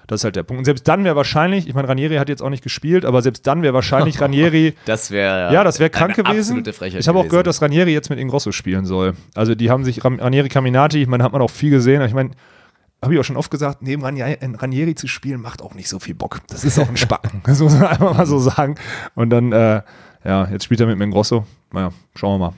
Das 0.09 0.21
ist 0.21 0.25
halt 0.25 0.37
der 0.37 0.43
Punkt. 0.43 0.61
Und 0.61 0.65
selbst 0.65 0.89
dann 0.89 1.05
wäre 1.05 1.17
wahrscheinlich, 1.17 1.69
ich 1.69 1.75
meine, 1.75 1.87
Ranieri 1.87 2.17
hat 2.17 2.31
jetzt 2.31 2.43
auch 2.43 2.49
nicht 2.49 2.63
gespielt, 2.63 3.05
aber 3.05 3.21
selbst 3.21 3.47
dann 3.47 3.63
wäre 3.63 3.75
wahrscheinlich 3.75 4.19
Ranieri 4.23 4.75
Das 4.87 5.11
wäre 5.11 5.53
ja, 5.53 5.63
das 5.65 5.81
wäre 5.81 5.91
krank 5.91 6.15
gewesen. 6.15 6.65
Ich 6.67 7.09
habe 7.09 7.19
auch 7.19 7.29
gehört, 7.29 7.47
dass 7.47 7.61
Ranieri 7.61 7.93
jetzt 7.93 8.09
mit 8.09 8.19
Ingrosso 8.19 8.51
spielen 8.51 8.87
soll. 8.87 9.13
Also 9.35 9.55
die 9.55 9.71
haben 9.71 9.85
sich 9.85 10.03
Ranieri 10.03 10.49
Caminati, 10.49 11.03
ich 11.03 11.09
meine, 11.09 11.23
hat 11.25 11.33
man 11.33 11.43
auch 11.43 11.51
viel 11.51 11.71
gesehen. 11.71 12.01
Ich 12.03 12.15
meine, 12.15 12.31
habe 13.03 13.15
ich 13.15 13.21
auch 13.21 13.25
schon 13.25 13.37
oft 13.37 13.51
gesagt, 13.51 13.83
neben 13.83 14.03
Ranieri, 14.03 14.37
Ranieri 14.43 14.95
zu 14.95 15.07
spielen 15.07 15.41
macht 15.41 15.63
auch 15.63 15.75
nicht 15.75 15.89
so 15.89 15.99
viel 15.99 16.15
Bock. 16.15 16.41
Das 16.49 16.65
ist 16.65 16.79
auch 16.79 16.89
ein 16.89 16.97
Spacken. 16.97 17.43
Das 17.47 17.61
muss 17.61 17.73
man 17.75 17.87
einfach 17.87 18.17
mal 18.17 18.27
so 18.27 18.39
sagen. 18.39 18.75
Und 19.15 19.31
dann, 19.31 19.53
äh, 19.53 19.83
ja, 20.25 20.49
jetzt 20.51 20.65
spielt 20.65 20.81
er 20.81 20.87
mit 20.87 21.01
Ingrosso. 21.01 21.47
Naja, 21.73 21.93
schauen 22.15 22.41
wir 22.41 22.47
mal. 22.49 22.55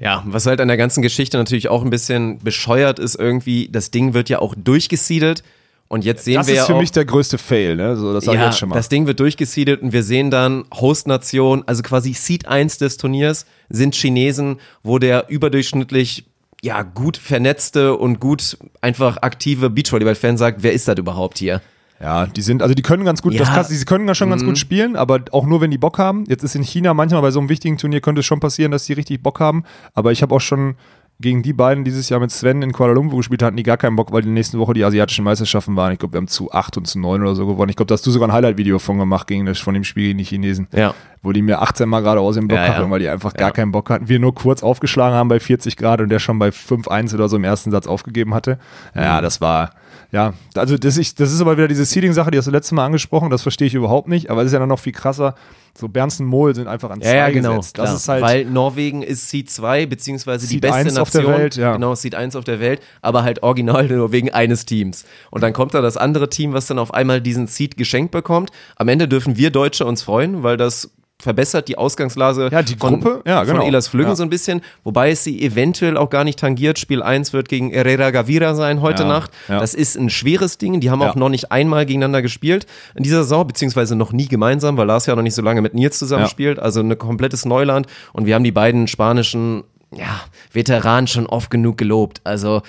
Ja, 0.00 0.24
was 0.26 0.46
halt 0.46 0.60
an 0.60 0.68
der 0.68 0.76
ganzen 0.76 1.02
Geschichte 1.02 1.36
natürlich 1.38 1.68
auch 1.68 1.84
ein 1.84 1.90
bisschen 1.90 2.38
bescheuert 2.40 2.98
ist 2.98 3.14
irgendwie, 3.14 3.68
das 3.70 3.92
Ding 3.92 4.12
wird 4.12 4.28
ja 4.28 4.40
auch 4.40 4.54
durchgesiedelt 4.56 5.44
und 5.86 6.04
jetzt 6.04 6.24
sehen 6.24 6.34
Das 6.34 6.48
wir 6.48 6.54
ist 6.54 6.58
ja 6.60 6.66
für 6.66 6.74
auch, 6.74 6.80
mich 6.80 6.90
der 6.90 7.04
größte 7.04 7.38
Fail, 7.38 7.76
ne? 7.76 7.96
So, 7.96 8.12
das 8.12 8.24
sage 8.24 8.36
ich 8.36 8.40
ja, 8.40 8.48
jetzt 8.48 8.58
schon 8.58 8.70
mal. 8.70 8.74
das 8.74 8.88
Ding 8.88 9.06
wird 9.06 9.20
durchgesiedelt 9.20 9.82
und 9.82 9.92
wir 9.92 10.02
sehen 10.02 10.30
dann 10.32 10.64
Hostnation, 10.72 11.62
also 11.66 11.82
quasi 11.82 12.12
Seed 12.14 12.48
1 12.48 12.78
des 12.78 12.96
Turniers 12.96 13.46
sind 13.68 13.94
Chinesen, 13.94 14.58
wo 14.82 14.98
der 14.98 15.28
überdurchschnittlich 15.28 16.26
ja 16.64 16.82
gut 16.82 17.16
vernetzte 17.16 17.94
und 17.96 18.20
gut 18.20 18.56
einfach 18.80 19.18
aktive 19.18 19.68
Beachvolleyball-Fan 19.70 20.36
sagt, 20.38 20.62
wer 20.62 20.72
ist 20.72 20.88
das 20.88 20.96
überhaupt 20.98 21.38
hier? 21.38 21.60
Ja, 22.00 22.26
die 22.26 22.40
sind, 22.42 22.60
also 22.62 22.74
die 22.74 22.82
können 22.82 23.04
ganz 23.04 23.22
gut, 23.22 23.34
Ja. 23.34 23.40
das 23.40 23.52
kannst, 23.52 23.70
die 23.70 23.84
können 23.84 24.12
schon 24.14 24.30
ganz 24.30 24.42
Mhm. 24.42 24.46
gut 24.46 24.58
spielen, 24.58 24.96
aber 24.96 25.20
auch 25.30 25.46
nur, 25.46 25.60
wenn 25.60 25.70
die 25.70 25.78
Bock 25.78 25.98
haben. 25.98 26.24
Jetzt 26.26 26.42
ist 26.42 26.54
in 26.56 26.62
China 26.62 26.92
manchmal 26.94 27.22
bei 27.22 27.30
so 27.30 27.38
einem 27.38 27.48
wichtigen 27.48 27.76
Turnier 27.78 28.00
könnte 28.00 28.20
es 28.20 28.26
schon 28.26 28.40
passieren, 28.40 28.72
dass 28.72 28.84
die 28.84 28.94
richtig 28.94 29.22
Bock 29.22 29.38
haben. 29.40 29.62
Aber 29.94 30.10
ich 30.10 30.20
habe 30.22 30.34
auch 30.34 30.40
schon 30.40 30.74
gegen 31.20 31.42
die 31.42 31.52
beiden 31.52 31.84
dieses 31.84 32.08
Jahr 32.08 32.18
mit 32.20 32.30
Sven 32.32 32.60
in 32.62 32.72
Kuala 32.72 32.92
Lumpur 32.92 33.18
gespielt, 33.18 33.42
hatten 33.42 33.56
die 33.56 33.62
gar 33.62 33.76
keinen 33.76 33.94
Bock, 33.96 34.10
weil 34.12 34.22
die 34.22 34.28
nächste 34.28 34.58
Woche 34.58 34.74
die 34.74 34.84
asiatischen 34.84 35.24
Meisterschaften 35.24 35.76
waren. 35.76 35.92
Ich 35.92 35.98
glaube, 36.00 36.12
wir 36.14 36.18
haben 36.18 36.26
zu 36.28 36.50
8 36.52 36.76
und 36.76 36.86
zu 36.86 36.98
9 36.98 37.22
oder 37.22 37.34
so 37.36 37.46
gewonnen. 37.46 37.70
Ich 37.70 37.76
glaube, 37.76 37.86
da 37.86 37.94
hast 37.94 38.04
du 38.04 38.10
sogar 38.10 38.28
ein 38.28 38.32
Highlight-Video 38.32 38.78
von 38.80 38.98
gemacht 38.98 39.26
gegen 39.28 39.46
das, 39.46 39.58
von 39.60 39.74
dem 39.74 39.84
Spiel 39.84 40.08
gegen 40.08 40.18
die 40.18 40.24
Chinesen. 40.24 40.66
Ja. 40.72 40.92
Wo 41.22 41.32
die 41.32 41.40
mir 41.40 41.62
18 41.62 41.88
Mal 41.88 42.00
gerade 42.00 42.20
aus 42.20 42.34
dem 42.34 42.48
Block 42.48 42.58
Ja, 42.58 42.66
ja. 42.66 42.74
hatten, 42.76 42.90
weil 42.90 42.98
die 42.98 43.08
einfach 43.08 43.32
gar 43.32 43.48
Ja. 43.48 43.52
keinen 43.52 43.70
Bock 43.72 43.88
hatten. 43.90 44.08
Wir 44.08 44.18
nur 44.18 44.34
kurz 44.34 44.62
aufgeschlagen 44.62 45.16
haben 45.16 45.28
bei 45.28 45.38
40 45.40 45.76
Grad 45.76 46.00
und 46.00 46.08
der 46.08 46.18
schon 46.18 46.38
bei 46.38 46.48
5-1 46.48 47.14
oder 47.14 47.28
so 47.28 47.36
im 47.36 47.44
ersten 47.44 47.70
Satz 47.70 47.86
aufgegeben 47.86 48.34
hatte. 48.34 48.58
Ja, 48.94 49.20
das 49.20 49.40
war, 49.40 49.70
ja, 50.10 50.34
also 50.56 50.76
das, 50.76 50.98
ich, 50.98 51.14
das 51.14 51.32
ist 51.32 51.40
aber 51.40 51.56
wieder 51.56 51.68
diese 51.68 51.84
Seeding-Sache, 51.84 52.32
die 52.32 52.38
hast 52.38 52.46
du 52.46 52.50
letztes 52.50 52.72
Mal 52.72 52.84
angesprochen, 52.86 53.30
das 53.30 53.42
verstehe 53.42 53.68
ich 53.68 53.74
überhaupt 53.74 54.08
nicht, 54.08 54.30
aber 54.30 54.42
es 54.42 54.46
ist 54.46 54.52
ja 54.52 54.58
dann 54.58 54.68
noch 54.68 54.80
viel 54.80 54.92
krasser. 54.92 55.34
So 55.76 55.88
Bernsten 55.88 56.24
Mohl 56.24 56.54
sind 56.54 56.68
einfach 56.68 56.90
an 56.90 57.00
zwei 57.00 57.08
Ja, 57.08 57.14
ja, 57.14 57.30
genau. 57.30 57.56
gesetzt. 57.56 57.78
Das 57.78 57.84
klar. 57.84 57.96
ist 57.96 58.08
halt, 58.08 58.22
Weil 58.22 58.44
Norwegen 58.44 59.02
ist 59.02 59.28
Seed 59.28 59.50
2, 59.50 59.86
beziehungsweise 59.86 60.46
die 60.46 60.54
Seed 60.54 60.60
beste 60.62 60.76
1 60.76 60.96
auf 60.98 61.10
der 61.10 61.22
Nation. 61.22 61.38
Welt, 61.40 61.56
ja. 61.56 61.72
Genau, 61.72 61.94
Seed 61.94 62.14
1 62.14 62.36
auf 62.36 62.44
der 62.44 62.60
Welt, 62.60 62.80
aber 63.02 63.24
halt 63.24 63.42
original 63.42 63.86
nur 63.88 64.12
wegen 64.12 64.30
eines 64.30 64.66
Teams. 64.66 65.04
Und 65.30 65.42
dann 65.42 65.52
kommt 65.52 65.74
da 65.74 65.80
das 65.80 65.96
andere 65.96 66.30
Team, 66.30 66.52
was 66.52 66.66
dann 66.66 66.78
auf 66.78 66.94
einmal 66.94 67.20
diesen 67.20 67.48
Seed 67.48 67.76
geschenkt 67.76 68.12
bekommt. 68.12 68.50
Am 68.76 68.86
Ende 68.88 69.08
dürfen 69.08 69.36
wir 69.36 69.50
Deutsche 69.50 69.84
uns 69.84 70.02
freuen, 70.02 70.44
weil 70.44 70.56
das 70.56 70.90
verbessert 71.22 71.68
die 71.68 71.78
Ausgangslage 71.78 72.48
Ja, 72.50 72.62
die 72.62 72.74
von, 72.76 73.00
Gruppe, 73.00 73.22
ja, 73.26 73.44
genau. 73.44 73.58
von 73.60 73.66
Elas 73.66 73.88
Flüggen 73.88 74.10
Ja. 74.10 74.16
so 74.16 74.22
ein 74.22 74.30
bisschen, 74.30 74.62
wobei 74.82 75.10
es 75.10 75.24
sie 75.24 75.40
eventuell 75.42 75.96
auch 75.96 76.10
gar 76.10 76.24
nicht 76.24 76.38
tangiert. 76.38 76.78
Spiel 76.78 77.02
1 77.02 77.32
wird 77.32 77.48
gegen 77.48 77.70
Herrera 77.70 78.10
Gavira 78.10 78.54
sein 78.54 78.80
heute 78.82 79.04
Nacht. 79.04 79.30
Das 79.48 79.74
ist 79.74 79.96
ein 79.96 80.10
schweres 80.10 80.58
Ding. 80.58 80.80
Die 80.80 80.90
haben 80.90 81.02
auch 81.02 81.14
noch 81.14 81.28
nicht 81.28 81.52
einmal 81.52 81.86
gegeneinander 81.86 82.20
gespielt 82.22 82.66
in 82.94 83.02
dieser 83.04 83.22
Saison, 83.22 83.46
beziehungsweise 83.46 83.96
noch 83.96 84.12
nie 84.12 84.26
gemeinsam, 84.26 84.76
weil 84.76 84.86
Lars 84.86 85.06
ja 85.06 85.14
noch 85.14 85.22
nicht 85.22 85.34
so 85.34 85.42
lange 85.42 85.62
mit 85.62 85.74
Nils 85.74 85.98
zusammen 85.98 86.26
spielt. 86.26 86.58
Also 86.58 86.80
ein 86.80 86.98
komplettes 86.98 87.44
Neuland. 87.44 87.86
Und 88.12 88.26
wir 88.26 88.34
haben 88.34 88.44
die 88.44 88.52
beiden 88.52 88.86
spanischen 88.88 89.64
ja, 89.96 90.20
Veteranen 90.52 91.06
schon 91.06 91.26
oft 91.26 91.50
genug 91.50 91.78
gelobt. 91.78 92.20
Also 92.24 92.62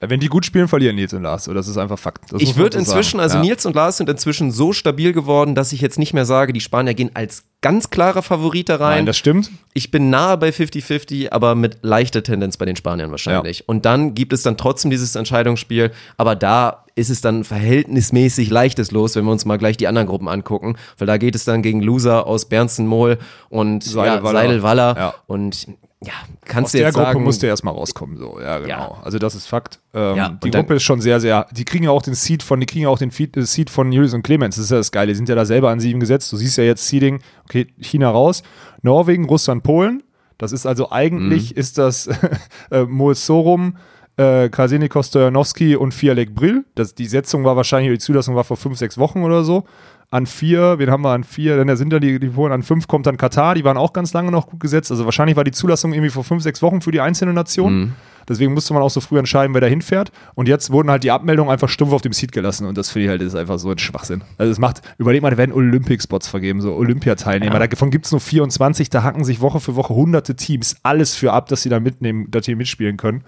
wenn 0.00 0.18
die 0.20 0.28
gut 0.28 0.46
spielen, 0.46 0.66
verlieren 0.66 0.96
Nils 0.96 1.12
und 1.12 1.22
Lars. 1.22 1.44
Das 1.44 1.68
ist 1.68 1.76
einfach 1.76 1.98
Fakt. 1.98 2.32
Das 2.32 2.40
ich 2.40 2.56
würde 2.56 2.78
inzwischen, 2.78 3.18
sagen. 3.18 3.20
also 3.20 3.36
ja. 3.36 3.42
Nils 3.42 3.66
und 3.66 3.74
Lars 3.76 3.98
sind 3.98 4.08
inzwischen 4.08 4.50
so 4.50 4.72
stabil 4.72 5.12
geworden, 5.12 5.54
dass 5.54 5.72
ich 5.72 5.80
jetzt 5.82 5.98
nicht 5.98 6.14
mehr 6.14 6.24
sage, 6.24 6.52
die 6.54 6.60
Spanier 6.60 6.94
gehen 6.94 7.10
als 7.12 7.44
ganz 7.60 7.90
klarer 7.90 8.22
Favorit 8.22 8.70
da 8.70 8.76
rein. 8.76 8.98
Nein, 8.98 9.06
das 9.06 9.18
stimmt. 9.18 9.50
Ich 9.74 9.90
bin 9.90 10.08
nahe 10.08 10.38
bei 10.38 10.48
50-50, 10.48 11.32
aber 11.32 11.54
mit 11.54 11.78
leichter 11.82 12.22
Tendenz 12.22 12.56
bei 12.56 12.64
den 12.64 12.76
Spaniern 12.76 13.10
wahrscheinlich. 13.10 13.68
Und 13.68 13.84
dann 13.84 14.14
gibt 14.14 14.32
es 14.32 14.42
dann 14.42 14.56
trotzdem 14.56 14.90
dieses 14.90 15.14
Entscheidungsspiel, 15.16 15.90
aber 16.16 16.34
da 16.34 16.86
ist 16.94 17.10
es 17.10 17.20
dann 17.20 17.44
verhältnismäßig 17.44 18.50
leichtes 18.50 18.90
Los, 18.92 19.16
wenn 19.16 19.24
wir 19.24 19.32
uns 19.32 19.44
mal 19.44 19.58
gleich 19.58 19.76
die 19.76 19.86
anderen 19.86 20.06
Gruppen 20.08 20.28
angucken, 20.28 20.76
weil 20.98 21.06
da 21.06 21.18
geht 21.18 21.34
es 21.34 21.44
dann 21.44 21.60
gegen 21.62 21.82
Loser 21.82 22.26
aus 22.26 22.46
Bernsten-Mohl 22.48 23.18
und 23.48 23.84
Seidel-Waller. 23.84 24.38
ja, 24.38 24.42
Seidel-Waller 24.46 24.96
Ja. 24.96 25.14
und 25.26 25.66
ja, 26.02 26.12
kannst 26.46 26.68
Aus 26.68 26.72
du 26.72 26.78
der 26.78 26.86
jetzt 26.86 26.94
Gruppe 26.94 27.06
sagen, 27.08 27.22
musste 27.24 27.46
erstmal 27.46 27.74
rauskommen, 27.74 28.16
so, 28.16 28.40
ja, 28.40 28.58
genau. 28.58 28.68
Ja. 28.68 29.00
Also 29.02 29.18
das 29.18 29.34
ist 29.34 29.46
Fakt. 29.46 29.80
Ähm, 29.92 30.16
Ja, 30.16 30.28
die 30.30 30.50
Gruppe 30.50 30.74
ist 30.76 30.82
schon 30.82 31.00
sehr, 31.02 31.20
sehr, 31.20 31.46
die 31.52 31.64
kriegen 31.66 31.84
ja 31.84 31.90
auch 31.90 32.00
den 32.00 32.14
Seed 32.14 32.42
von, 32.42 32.58
die 32.58 32.64
kriegen 32.66 32.84
ja 32.84 32.88
auch 32.88 32.98
den 32.98 33.10
Feed, 33.10 33.36
äh, 33.36 33.42
Seed 33.44 33.68
von 33.68 33.92
Julius 33.92 34.14
und 34.14 34.22
Clemens. 34.22 34.56
Das 34.56 34.64
ist 34.64 34.70
ja 34.70 34.78
das 34.78 34.92
Geile. 34.92 35.08
Die 35.12 35.16
sind 35.16 35.28
ja 35.28 35.34
da 35.34 35.44
selber 35.44 35.68
an 35.70 35.78
sieben 35.78 36.00
gesetzt. 36.00 36.32
Du 36.32 36.36
siehst 36.38 36.56
ja 36.56 36.64
jetzt 36.64 36.86
Seeding, 36.88 37.20
okay, 37.44 37.66
China 37.80 38.08
raus, 38.10 38.42
Norwegen, 38.82 39.26
Russland, 39.26 39.62
Polen. 39.62 40.02
Das 40.38 40.52
ist 40.52 40.64
also 40.64 40.90
eigentlich 40.90 41.50
Mhm. 41.52 41.58
ist 41.60 41.76
das 41.76 42.08
äh, 42.70 42.84
Moes 42.84 43.26
Sorum, 43.26 43.76
äh, 44.16 44.48
Krasenikos 44.48 45.08
Stojanowski 45.08 45.76
und 45.76 45.92
Fialek 45.92 46.34
Brill. 46.34 46.64
Das, 46.76 46.94
die 46.94 47.06
Setzung 47.06 47.44
war 47.44 47.56
wahrscheinlich, 47.56 47.92
die 47.92 47.98
Zulassung 47.98 48.34
war 48.36 48.44
vor 48.44 48.56
fünf, 48.56 48.78
sechs 48.78 48.96
Wochen 48.96 49.22
oder 49.22 49.44
so. 49.44 49.64
An 50.12 50.26
vier, 50.26 50.78
wen 50.78 50.90
haben 50.90 51.02
wir 51.02 51.10
an 51.10 51.22
vier? 51.22 51.62
Dann 51.62 51.76
sind 51.76 51.92
da 51.92 52.00
die, 52.00 52.18
die 52.18 52.28
Polen 52.28 52.52
an 52.52 52.64
fünf, 52.64 52.88
kommt 52.88 53.06
dann 53.06 53.16
Katar, 53.16 53.54
die 53.54 53.62
waren 53.64 53.76
auch 53.76 53.92
ganz 53.92 54.12
lange 54.12 54.32
noch 54.32 54.48
gut 54.48 54.58
gesetzt. 54.58 54.90
Also 54.90 55.04
wahrscheinlich 55.04 55.36
war 55.36 55.44
die 55.44 55.52
Zulassung 55.52 55.92
irgendwie 55.92 56.10
vor 56.10 56.24
fünf, 56.24 56.42
sechs 56.42 56.62
Wochen 56.62 56.80
für 56.80 56.90
die 56.90 57.00
einzelnen 57.00 57.34
Nationen. 57.36 57.94
Deswegen 58.28 58.52
musste 58.52 58.74
man 58.74 58.82
auch 58.82 58.90
so 58.90 59.00
früh 59.00 59.18
entscheiden, 59.18 59.54
wer 59.54 59.60
da 59.60 59.66
hinfährt. 59.66 60.12
Und 60.34 60.46
jetzt 60.48 60.70
wurden 60.70 60.90
halt 60.90 61.04
die 61.04 61.10
Abmeldungen 61.10 61.50
einfach 61.50 61.68
stumpf 61.68 61.92
auf 61.92 62.02
dem 62.02 62.12
Seed 62.12 62.32
gelassen. 62.32 62.66
Und 62.66 62.76
das 62.76 62.90
finde 62.90 63.04
ich 63.04 63.10
halt 63.10 63.22
ist 63.22 63.34
einfach 63.34 63.58
so 63.58 63.70
ein 63.70 63.78
Schwachsinn. 63.78 64.22
Also 64.36 64.52
es 64.52 64.58
macht, 64.58 64.82
überleg 64.98 65.22
mal, 65.22 65.30
da 65.30 65.36
werden 65.36 65.52
Olympic-Spots 65.52 66.28
vergeben, 66.28 66.60
so 66.60 66.74
Olympiateilnehmer. 66.74 67.58
Davon 67.66 67.90
gibt 67.90 68.06
es 68.06 68.12
nur 68.12 68.20
24, 68.20 68.90
da 68.90 69.02
hacken 69.02 69.24
sich 69.24 69.40
Woche 69.40 69.58
für 69.60 69.74
Woche 69.76 69.94
hunderte 69.94 70.36
Teams 70.36 70.76
alles 70.82 71.14
für 71.14 71.32
ab, 71.32 71.48
dass 71.48 71.62
sie 71.62 71.68
da 71.68 71.80
mitnehmen, 71.80 72.30
dass 72.30 72.46
sie 72.46 72.54
mitspielen 72.56 72.96
können. 72.96 73.22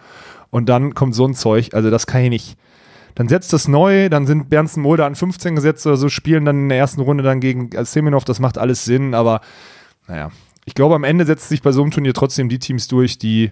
Und 0.51 0.68
dann 0.68 0.95
kommt 0.95 1.14
so 1.14 1.27
ein 1.27 1.35
Zeug, 1.35 1.75
also 1.75 1.90
das 1.90 2.07
kann 2.07 2.23
ich 2.23 2.31
nicht. 2.31 2.57
Dann 3.14 3.29
setzt 3.29 3.53
das 3.53 3.68
neu, 3.68 4.09
dann 4.09 4.27
sind 4.27 4.48
Bernsten 4.48 4.81
Mulder 4.81 5.07
an 5.07 5.14
15 5.14 5.55
gesetzt 5.55 5.87
oder 5.87 5.96
so, 5.96 6.09
spielen 6.09 6.44
dann 6.44 6.64
in 6.64 6.68
der 6.68 6.79
ersten 6.79 7.01
Runde 7.01 7.22
dann 7.22 7.40
gegen 7.40 7.70
äh, 7.72 7.85
Semenov, 7.85 8.25
das 8.25 8.40
macht 8.40 8.59
alles 8.59 8.85
Sinn, 8.85 9.14
aber 9.14 9.40
naja. 10.09 10.31
Ich 10.64 10.75
glaube, 10.75 10.94
am 10.94 11.03
Ende 11.03 11.25
setzt 11.25 11.48
sich 11.48 11.61
bei 11.61 11.72
so 11.72 11.83
einem 11.83 11.90
Turnier 11.90 12.14
trotzdem 12.14 12.48
die 12.48 12.61
Teams 12.61 12.87
durch, 12.87 13.18
die 13.18 13.51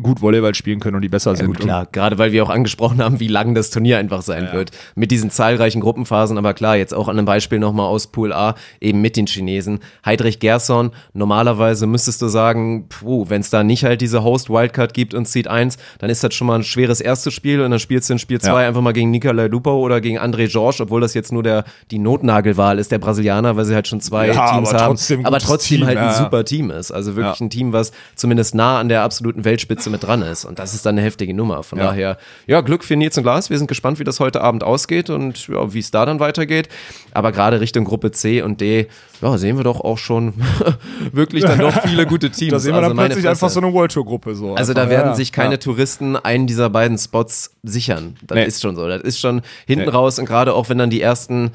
gut 0.00 0.22
Volleyball 0.22 0.54
spielen 0.54 0.78
können 0.78 0.94
und 0.96 1.02
die 1.02 1.08
besser 1.08 1.30
Ja, 1.32 1.36
sind. 1.36 1.46
gut, 1.48 1.58
klar, 1.60 1.86
gerade 1.90 2.18
weil 2.18 2.30
wir 2.30 2.44
auch 2.44 2.50
angesprochen 2.50 3.02
haben, 3.02 3.18
wie 3.18 3.26
lang 3.26 3.54
das 3.54 3.70
Turnier 3.70 3.98
einfach 3.98 4.22
sein 4.22 4.48
wird. 4.52 4.70
Mit 4.94 5.10
diesen 5.10 5.30
zahlreichen 5.30 5.80
Gruppenphasen, 5.80 6.38
aber 6.38 6.54
klar, 6.54 6.76
jetzt 6.76 6.94
auch 6.94 7.08
an 7.08 7.18
einem 7.18 7.26
Beispiel 7.26 7.58
nochmal 7.58 7.86
aus 7.86 8.06
Pool 8.06 8.32
A, 8.32 8.54
eben 8.80 9.00
mit 9.00 9.16
den 9.16 9.26
Chinesen. 9.26 9.80
Heidrich 10.06 10.38
Gerson, 10.38 10.92
normalerweise 11.14 11.86
müsstest 11.88 12.22
du 12.22 12.28
sagen, 12.28 12.88
wenn 13.04 13.40
es 13.40 13.50
da 13.50 13.64
nicht 13.64 13.84
halt 13.84 14.00
diese 14.00 14.22
Host-Wildcard 14.22 14.94
gibt 14.94 15.14
und 15.14 15.26
Seed 15.26 15.48
1, 15.48 15.78
dann 15.98 16.10
ist 16.10 16.22
das 16.22 16.32
schon 16.34 16.46
mal 16.46 16.54
ein 16.54 16.62
schweres 16.64 17.00
erstes 17.00 17.34
Spiel 17.34 17.60
und 17.60 17.70
dann 17.72 17.80
spielst 17.80 18.08
du 18.08 18.12
in 18.14 18.18
Spiel 18.20 18.40
2 18.40 18.48
Ja. 18.62 18.68
einfach 18.68 18.80
mal 18.82 18.92
gegen 18.92 19.10
Nikolai 19.10 19.48
Lupo 19.48 19.72
oder 19.80 20.00
gegen 20.00 20.18
André 20.18 20.48
George, 20.48 20.78
obwohl 20.80 21.00
das 21.00 21.14
jetzt 21.14 21.32
nur 21.32 21.42
der, 21.42 21.64
die 21.90 21.98
Notnagelwahl 21.98 22.78
ist, 22.78 22.92
der 22.92 22.98
Brasilianer, 22.98 23.56
weil 23.56 23.64
sie 23.64 23.74
halt 23.74 23.88
schon 23.88 24.00
zwei 24.00 24.28
Ja, 24.28 24.52
Teams 24.52 24.68
aber 24.70 24.78
haben. 24.80 25.26
aber 25.26 25.38
trotzdem 25.40 25.78
Team, 25.78 25.86
halt 25.86 25.98
ein 25.98 26.04
ja. 26.04 26.12
super 26.12 26.44
Team 26.44 26.70
ist. 26.70 26.92
Also 26.92 27.16
wirklich 27.16 27.40
Ja. 27.40 27.46
ein 27.46 27.50
Team, 27.50 27.72
was 27.72 27.90
zumindest 28.14 28.54
nah 28.54 28.78
an 28.78 28.88
der 28.88 29.02
absoluten 29.02 29.44
Weltspitze 29.44 29.87
mit 29.90 30.02
dran 30.04 30.22
ist. 30.22 30.44
Und 30.44 30.58
das 30.58 30.74
ist 30.74 30.84
dann 30.86 30.94
eine 30.96 31.02
heftige 31.06 31.34
Nummer. 31.34 31.62
Von 31.62 31.78
Ja. 31.78 31.86
daher, 31.86 32.18
ja, 32.46 32.60
Glück 32.60 32.84
für 32.84 32.96
Nils 32.96 33.16
und 33.18 33.24
Lars. 33.24 33.50
Wir 33.50 33.58
sind 33.58 33.66
gespannt, 33.68 33.98
wie 33.98 34.04
das 34.04 34.20
heute 34.20 34.40
Abend 34.40 34.64
ausgeht 34.64 35.10
und 35.10 35.48
ja, 35.48 35.72
wie 35.72 35.78
es 35.78 35.90
da 35.90 36.06
dann 36.06 36.20
weitergeht. 36.20 36.68
Aber 37.12 37.32
gerade 37.32 37.60
Richtung 37.60 37.84
Gruppe 37.84 38.10
C 38.10 38.42
und 38.42 38.60
D, 38.60 38.86
ja, 39.20 39.36
sehen 39.38 39.56
wir 39.56 39.64
doch 39.64 39.80
auch 39.80 39.98
schon 39.98 40.34
wirklich 41.12 41.44
dann 41.44 41.58
doch 41.58 41.82
viele 41.82 42.06
gute 42.06 42.30
Teams. 42.30 42.52
Da 42.52 42.58
sehen 42.58 42.72
wir 42.74 42.78
Also 42.82 42.94
dann 42.94 43.06
plötzlich 43.06 43.28
einfach 43.28 43.50
so 43.50 43.60
eine 43.60 43.72
World 43.72 43.92
Tour 43.92 44.04
Gruppe. 44.04 44.34
So. 44.34 44.54
Also 44.54 44.74
da 44.74 44.82
Einfach, 44.82 44.90
werden 44.96 45.08
ja, 45.10 45.14
sich 45.14 45.32
keine. 45.32 45.58
Touristen 45.58 46.16
einen 46.16 46.46
dieser 46.46 46.70
beiden 46.70 46.98
Spots 46.98 47.50
sichern. 47.62 48.16
Das 48.22 48.36
Nee. 48.36 48.44
ist 48.44 48.62
schon 48.62 48.76
so. 48.76 48.86
Das 48.86 49.02
ist 49.02 49.18
schon 49.18 49.42
hinten 49.66 49.86
Nee. 49.86 49.90
raus 49.90 50.18
und 50.18 50.26
gerade 50.26 50.54
auch 50.54 50.68
wenn 50.68 50.78
dann 50.78 50.90
die 50.90 51.00
ersten 51.00 51.50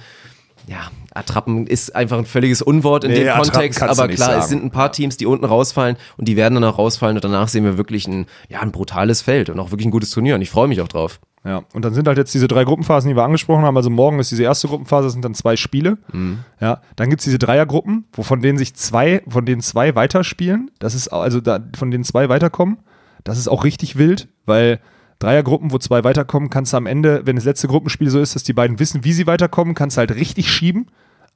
ja, 0.68 0.90
Attrappen 1.14 1.68
ist 1.68 1.96
einfach 1.96 2.18
ein 2.18 2.26
völliges 2.26 2.62
Unwort 2.62 3.04
in 3.04 3.12
Nee, 3.12 3.20
dem 3.20 3.30
Attrappen 3.30 3.52
Kontext, 3.52 3.84
aber 3.84 4.08
klar, 4.08 4.30
es 4.30 4.36
sagen. 4.36 4.48
sind 4.48 4.64
ein 4.64 4.72
paar 4.72 4.92
Teams, 4.92 5.18
die 5.18 5.26
unten 5.26 5.46
rausfallen 5.46 5.98
und 6.18 6.28
die 6.28 6.36
werden 6.36 6.56
dann 6.56 6.64
auch 6.64 6.78
rausfallen 6.78 7.18
und 7.18 7.24
danach 7.24 7.48
sehen 7.48 7.64
wir 7.64 7.78
wirklich 7.78 8.08
ein, 8.08 8.26
ja, 8.50 8.62
ein 8.62 8.72
brutales 8.72 9.22
Feld 9.22 9.50
und 9.50 9.60
auch 9.60 9.72
wirklich 9.72 9.88
ein 9.88 9.92
gutes 9.92 10.10
Turnier 10.12 10.36
und 10.36 10.42
ich 10.42 10.50
freue 10.50 10.68
mich 10.68 10.82
auch 10.82 10.88
drauf. 10.88 11.20
Ja, 11.46 11.64
und 11.74 11.84
dann 11.84 11.94
sind 11.94 12.08
halt 12.08 12.18
jetzt 12.18 12.34
diese 12.34 12.48
drei 12.48 12.64
Gruppenphasen, 12.64 13.10
die 13.10 13.18
wir 13.18 13.24
angesprochen 13.24 13.66
haben. 13.66 13.76
Also 13.76 13.90
morgen 13.90 14.18
ist 14.20 14.32
diese 14.32 14.44
erste 14.44 14.70
Gruppenphase, 14.70 15.08
das 15.08 15.14
sind 15.14 15.26
dann 15.26 15.34
zwei 15.34 15.58
Spiele. 15.58 15.98
Mhm. 16.14 16.40
Ja, 16.62 16.80
dann 16.96 17.10
gibt 17.10 17.20
es 17.20 17.26
diese 17.26 17.38
Dreiergruppen, 17.38 18.06
wovon 18.14 18.42
denen 18.42 18.58
sich 18.58 18.76
zwei, 18.76 19.22
von 19.28 19.46
denen 19.46 19.62
zwei 19.62 19.94
weiterspielen. 19.94 20.72
Das 20.80 20.96
ist 20.96 21.10
also 21.10 21.42
da, 21.42 21.60
von 21.76 21.92
denen 21.92 22.06
zwei 22.06 22.30
weiterkommen. 22.30 22.78
Das 23.26 23.38
ist 23.38 23.50
auch 23.50 23.66
richtig 23.66 23.98
wild, 23.98 24.30
weil 24.46 24.80
Dreiergruppen, 25.24 25.72
wo 25.72 25.78
zwei 25.78 26.04
weiterkommen, 26.04 26.50
kannst 26.50 26.74
du 26.74 26.78
am 26.78 26.86
Ende, 26.86 27.26
wenn 27.26 27.36
das 27.36 27.46
letzte 27.46 27.68
Gruppenspiel 27.68 28.10
so 28.10 28.20
ist, 28.20 28.36
dass 28.36 28.44
die 28.44 28.54
beiden 28.54 28.80
wissen, 28.80 29.04
wie 29.04 29.14
sie 29.14 29.28
weiterkommen, 29.28 29.74
kannst 29.74 29.98
du 29.98 30.00
halt 30.00 30.16
richtig 30.16 30.52
schieben. 30.52 30.88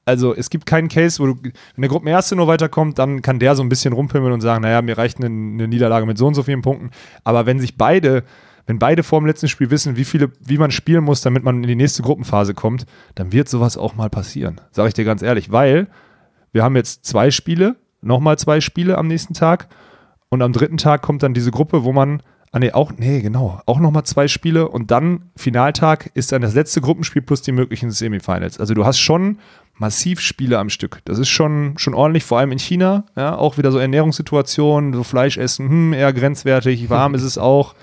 Also 0.04 0.34
es 0.34 0.48
gibt 0.48 0.64
keinen 0.64 0.88
Case, 0.88 1.20
wo 1.20 1.26
du, 1.26 1.38
wenn 1.42 1.82
der 1.82 1.88
Gruppenerste 1.88 2.34
nur 2.34 2.46
weiterkommt, 2.46 2.98
dann 2.98 3.20
kann 3.20 3.38
der 3.38 3.54
so 3.56 3.62
ein 3.62 3.68
bisschen 3.68 3.92
rumpimmeln 3.92 4.32
und 4.32 4.40
sagen, 4.40 4.62
naja, 4.62 4.80
mir 4.80 4.96
reicht 4.96 5.18
eine, 5.18 5.26
eine 5.26 5.68
Niederlage 5.68 6.06
mit 6.06 6.16
so 6.16 6.26
und 6.26 6.34
so 6.34 6.42
vielen 6.42 6.62
Punkten. 6.62 6.90
Aber 7.24 7.44
wenn 7.44 7.60
sich 7.60 7.76
beide, 7.76 8.24
wenn 8.66 8.78
beide 8.78 9.02
vor 9.02 9.20
dem 9.20 9.26
letzten 9.26 9.48
Spiel 9.48 9.70
wissen, 9.70 9.96
wie 9.96 10.04
viele, 10.04 10.30
wie 10.40 10.56
man 10.56 10.70
spielen 10.70 11.04
muss, 11.04 11.20
damit 11.20 11.42
man 11.42 11.56
in 11.56 11.68
die 11.68 11.74
nächste 11.74 12.02
Gruppenphase 12.02 12.54
kommt, 12.54 12.86
dann 13.16 13.32
wird 13.32 13.48
sowas 13.48 13.76
auch 13.76 13.96
mal 13.96 14.08
passieren. 14.08 14.60
Sage 14.70 14.88
ich 14.88 14.94
dir 14.94 15.04
ganz 15.04 15.20
ehrlich, 15.20 15.52
weil 15.52 15.88
wir 16.52 16.62
haben 16.64 16.76
jetzt 16.76 17.04
zwei 17.04 17.30
Spiele, 17.30 17.76
nochmal 18.00 18.38
zwei 18.38 18.60
Spiele 18.60 18.96
am 18.96 19.08
nächsten 19.08 19.34
Tag 19.34 19.68
und 20.30 20.42
am 20.42 20.52
dritten 20.52 20.76
Tag 20.76 21.02
kommt 21.02 21.22
dann 21.22 21.34
diese 21.34 21.50
Gruppe, 21.50 21.84
wo 21.84 21.92
man, 21.92 22.22
ah 22.52 22.58
nee, 22.58 22.72
auch, 22.72 22.92
nee, 22.96 23.20
genau, 23.20 23.60
auch 23.66 23.78
nochmal 23.78 24.04
zwei 24.04 24.28
Spiele 24.28 24.68
und 24.68 24.90
dann 24.90 25.30
Finaltag 25.36 26.10
ist 26.14 26.32
dann 26.32 26.42
das 26.42 26.54
letzte 26.54 26.80
Gruppenspiel 26.80 27.22
plus 27.22 27.42
die 27.42 27.52
möglichen 27.52 27.90
Semifinals. 27.90 28.58
Also 28.58 28.74
du 28.74 28.84
hast 28.84 28.98
schon 28.98 29.38
massiv 29.74 30.20
Spiele 30.20 30.58
am 30.58 30.70
Stück. 30.70 31.00
Das 31.04 31.18
ist 31.18 31.28
schon, 31.28 31.74
schon 31.78 31.94
ordentlich, 31.94 32.24
vor 32.24 32.38
allem 32.38 32.52
in 32.52 32.58
China, 32.58 33.04
ja, 33.16 33.36
auch 33.36 33.58
wieder 33.58 33.70
so 33.70 33.78
Ernährungssituationen, 33.78 34.92
so 34.92 35.04
Fleisch 35.04 35.38
essen, 35.38 35.68
hm, 35.68 35.92
eher 35.92 36.12
grenzwertig, 36.12 36.90
warm 36.90 37.14
ist 37.14 37.22
es 37.22 37.38
auch. 37.38 37.74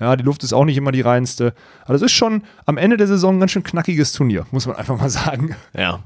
Ja, 0.00 0.14
die 0.14 0.22
Luft 0.22 0.44
ist 0.44 0.52
auch 0.52 0.64
nicht 0.64 0.76
immer 0.76 0.92
die 0.92 1.00
reinste. 1.00 1.54
Aber 1.84 1.94
das 1.94 2.02
ist 2.02 2.12
schon 2.12 2.42
am 2.66 2.76
Ende 2.76 2.96
der 2.96 3.08
Saison 3.08 3.36
ein 3.36 3.40
ganz 3.40 3.50
schön 3.50 3.64
knackiges 3.64 4.12
Turnier, 4.12 4.46
muss 4.52 4.66
man 4.66 4.76
einfach 4.76 4.98
mal 4.98 5.10
sagen. 5.10 5.56
Ja. 5.76 6.00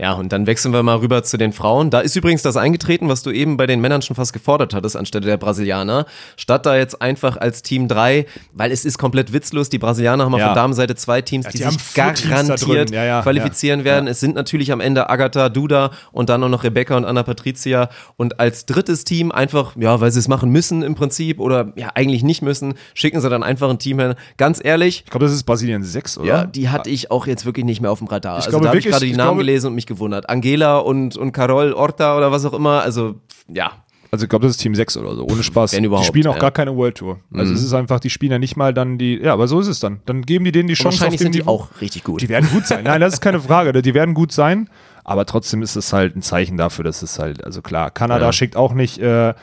Ja, 0.00 0.14
und 0.14 0.32
dann 0.32 0.46
wechseln 0.46 0.72
wir 0.72 0.82
mal 0.82 0.96
rüber 0.96 1.22
zu 1.22 1.36
den 1.36 1.52
Frauen. 1.52 1.90
Da 1.90 2.00
ist 2.00 2.16
übrigens 2.16 2.40
das 2.42 2.56
eingetreten, 2.56 3.08
was 3.08 3.22
du 3.22 3.30
eben 3.30 3.56
bei 3.58 3.66
den 3.66 3.80
Männern 3.82 4.00
schon 4.00 4.16
fast 4.16 4.32
gefordert 4.32 4.72
hattest, 4.72 4.96
anstelle 4.96 5.26
der 5.26 5.36
Brasilianer. 5.36 6.06
Statt 6.36 6.64
da 6.64 6.76
jetzt 6.76 7.02
einfach 7.02 7.36
als 7.36 7.60
Team 7.62 7.86
3, 7.86 8.24
weil 8.54 8.72
es 8.72 8.84
ist 8.86 8.96
komplett 8.98 9.32
witzlos, 9.34 9.68
die 9.68 9.78
Brasilianer 9.78 10.24
haben 10.24 10.32
auf 10.34 10.40
Ja. 10.40 10.46
der 10.46 10.54
Damenseite 10.54 10.94
zwei 10.94 11.20
Teams, 11.20 11.44
Ja, 11.46 11.50
die, 11.52 11.58
die 11.58 11.64
sich 11.64 11.94
garantiert. 11.94 12.90
Ja, 12.90 13.04
ja, 13.04 13.22
qualifizieren 13.22 13.84
werden. 13.84 14.06
Es 14.08 14.20
sind 14.20 14.34
natürlich 14.34 14.72
am 14.72 14.80
Ende 14.80 15.10
Agatha, 15.10 15.48
Duda 15.50 15.90
und 16.12 16.28
dann 16.30 16.42
auch 16.44 16.48
noch 16.48 16.64
Rebecca 16.64 16.96
und 16.96 17.04
Anna 17.04 17.22
Patricia. 17.22 17.90
Und 18.16 18.40
als 18.40 18.64
drittes 18.66 19.04
Team 19.04 19.30
einfach, 19.32 19.76
ja, 19.76 20.00
weil 20.00 20.10
sie 20.10 20.18
es 20.20 20.28
machen 20.28 20.50
müssen 20.50 20.82
im 20.82 20.94
Prinzip 20.94 21.40
oder 21.40 21.72
ja, 21.76 21.90
eigentlich 21.94 22.22
nicht 22.22 22.40
müssen, 22.42 22.74
schicken 22.94 23.20
sie 23.20 23.28
dann 23.28 23.42
einfach 23.42 23.68
ein 23.68 23.78
Team 23.78 24.00
hin. 24.00 24.14
Ganz 24.38 24.60
ehrlich, 24.64 25.02
Ich 25.04 25.10
glaube, 25.10 25.26
das 25.26 25.34
ist 25.34 25.44
Brasilien 25.44 25.82
6, 25.82 26.16
oder? 26.18 26.26
ja, 26.26 26.46
die 26.46 26.70
hatte 26.70 26.88
ich 26.88 27.10
auch 27.10 27.26
jetzt 27.26 27.44
wirklich 27.44 27.66
nicht 27.66 27.80
mehr 27.82 27.90
auf 27.90 27.98
dem 27.98 28.08
Radar. 28.08 28.38
Ich 28.38 28.46
also 28.46 28.50
glaube 28.50 28.64
da 28.64 28.68
habe 28.70 28.78
ich 28.78 28.84
wirklich- 28.86 28.92
gerade 29.00 29.06
die 29.06 29.12
Namen 29.16 29.30
glaube- 29.32 29.44
gelesen 29.44 29.66
und 29.68 29.74
mich 29.74 29.89
gewundert. 29.90 30.30
Angela 30.30 30.78
und, 30.78 31.16
und 31.18 31.32
Carol 31.32 31.74
Orta 31.74 32.16
oder 32.16 32.32
was 32.32 32.46
auch 32.46 32.54
immer. 32.54 32.80
Also, 32.80 33.16
ja. 33.52 33.72
Also 34.12 34.24
ich 34.24 34.28
glaube, 34.30 34.44
das 34.46 34.52
ist 34.56 34.62
Team 34.62 34.74
6 34.74 34.96
oder 34.96 35.14
so, 35.14 35.24
ohne 35.24 35.42
Spaß. 35.42 35.72
Wenn 35.74 35.84
überhaupt, 35.84 36.06
die 36.06 36.08
spielen 36.08 36.26
auch 36.26 36.34
ja. 36.34 36.40
gar 36.40 36.50
keine 36.50 36.74
World 36.74 36.96
Tour. 36.96 37.20
Also 37.32 37.52
es 37.52 37.62
ist 37.62 37.72
einfach, 37.74 38.00
die 38.00 38.10
spielen 38.10 38.32
ja 38.32 38.38
nicht 38.40 38.56
mal 38.56 38.74
dann 38.74 38.98
die, 38.98 39.20
ja, 39.22 39.32
aber 39.32 39.46
so 39.46 39.60
ist 39.60 39.68
es 39.68 39.78
dann. 39.78 40.00
Dann 40.06 40.22
geben 40.22 40.44
die 40.46 40.50
denen 40.52 40.66
die 40.66 40.72
Und 40.72 40.78
Chance 40.78 40.98
wahrscheinlich 41.00 41.20
dem 41.20 41.24
sind 41.26 41.34
die 41.34 41.38
Niveau. 41.40 41.50
auch 41.50 41.68
richtig 41.80 42.02
gut. 42.02 42.20
Die 42.22 42.28
werden 42.28 42.48
gut 42.50 42.66
sein. 42.66 42.82
Nein, 42.84 43.00
das 43.00 43.12
ist 43.14 43.20
keine 43.20 43.40
Frage. 43.40 43.82
Die 43.82 43.94
werden 43.94 44.14
gut 44.14 44.32
sein. 44.32 44.68
Aber 45.04 45.26
trotzdem 45.26 45.62
ist 45.62 45.76
es 45.76 45.92
halt 45.92 46.16
ein 46.16 46.22
Zeichen 46.22 46.56
dafür, 46.56 46.84
dass 46.84 47.02
es 47.02 47.18
halt, 47.20 47.44
also 47.44 47.62
klar, 47.62 47.90
Kanada 47.92 48.26
Ja. 48.26 48.32
schickt 48.32 48.56
auch 48.56 48.72
nicht, 48.74 48.98
äh, 48.98 49.34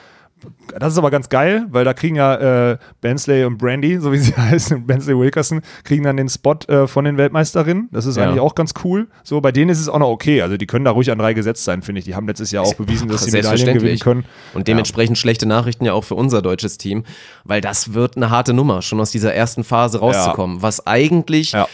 das 0.78 0.94
ist 0.94 1.00
aber 1.00 1.10
ganz 1.12 1.30
geil, 1.30 1.66
weil 1.70 1.84
da 1.86 1.94
kriegen 1.94 2.16
ja 2.16 2.72
äh, 2.72 2.78
Bensley 3.02 3.44
und 3.46 3.58
Brandy, 3.58 4.00
so 4.00 4.12
wie 4.12 4.18
sie 4.20 4.34
heißen, 4.38 4.86
Bensley 4.86 5.18
Wilkerson, 5.18 5.62
kriegen 5.84 6.04
dann 6.04 6.18
den 6.18 6.30
Spot 6.30 6.56
äh, 6.68 6.88
von 6.88 7.06
den 7.06 7.18
Weltmeisterinnen. 7.18 7.90
Das 7.92 8.06
ist 8.06 8.18
Ja. 8.18 8.24
eigentlich 8.26 8.40
auch 8.42 8.54
ganz 8.56 8.74
cool. 8.84 9.08
So, 9.24 9.42
bei 9.42 9.52
denen 9.52 9.70
ist 9.70 9.80
es 9.80 9.90
auch 9.90 10.00
noch 10.00 10.10
okay. 10.10 10.42
Also 10.42 10.58
die 10.58 10.68
können 10.68 10.86
da 10.86 10.92
ruhig 10.92 11.10
an 11.12 11.18
drei 11.18 11.34
gesetzt 11.34 11.64
sein, 11.64 11.82
finde 11.82 12.00
ich. 12.00 12.06
Die 12.06 12.16
haben 12.16 12.28
letztes 12.28 12.52
Jahr 12.52 12.64
auch 12.64 12.76
bewiesen, 12.76 13.08
dass 13.08 13.24
sie 13.24 13.32
Medaillen 13.32 13.74
gewinnen 13.74 14.00
können. 14.00 14.26
Und 14.54 14.68
dementsprechend 14.68 15.18
schlechte 15.18 15.46
Nachrichten 15.48 15.86
ja 15.86 15.94
auch 15.94 16.04
für 16.04 16.16
unser 16.16 16.42
deutsches 16.42 16.78
Team, 16.78 17.04
weil 17.44 17.62
das 17.62 17.94
wird 17.94 18.16
eine 18.18 18.30
harte 18.30 18.54
Nummer, 18.54 18.82
schon 18.82 19.00
aus 19.00 19.12
dieser 19.12 19.34
ersten 19.34 19.64
Phase 19.64 20.00
rauszukommen. 20.00 20.62
Was 20.62 20.86
eigentlich 20.86 21.54
Ja. 21.54 21.68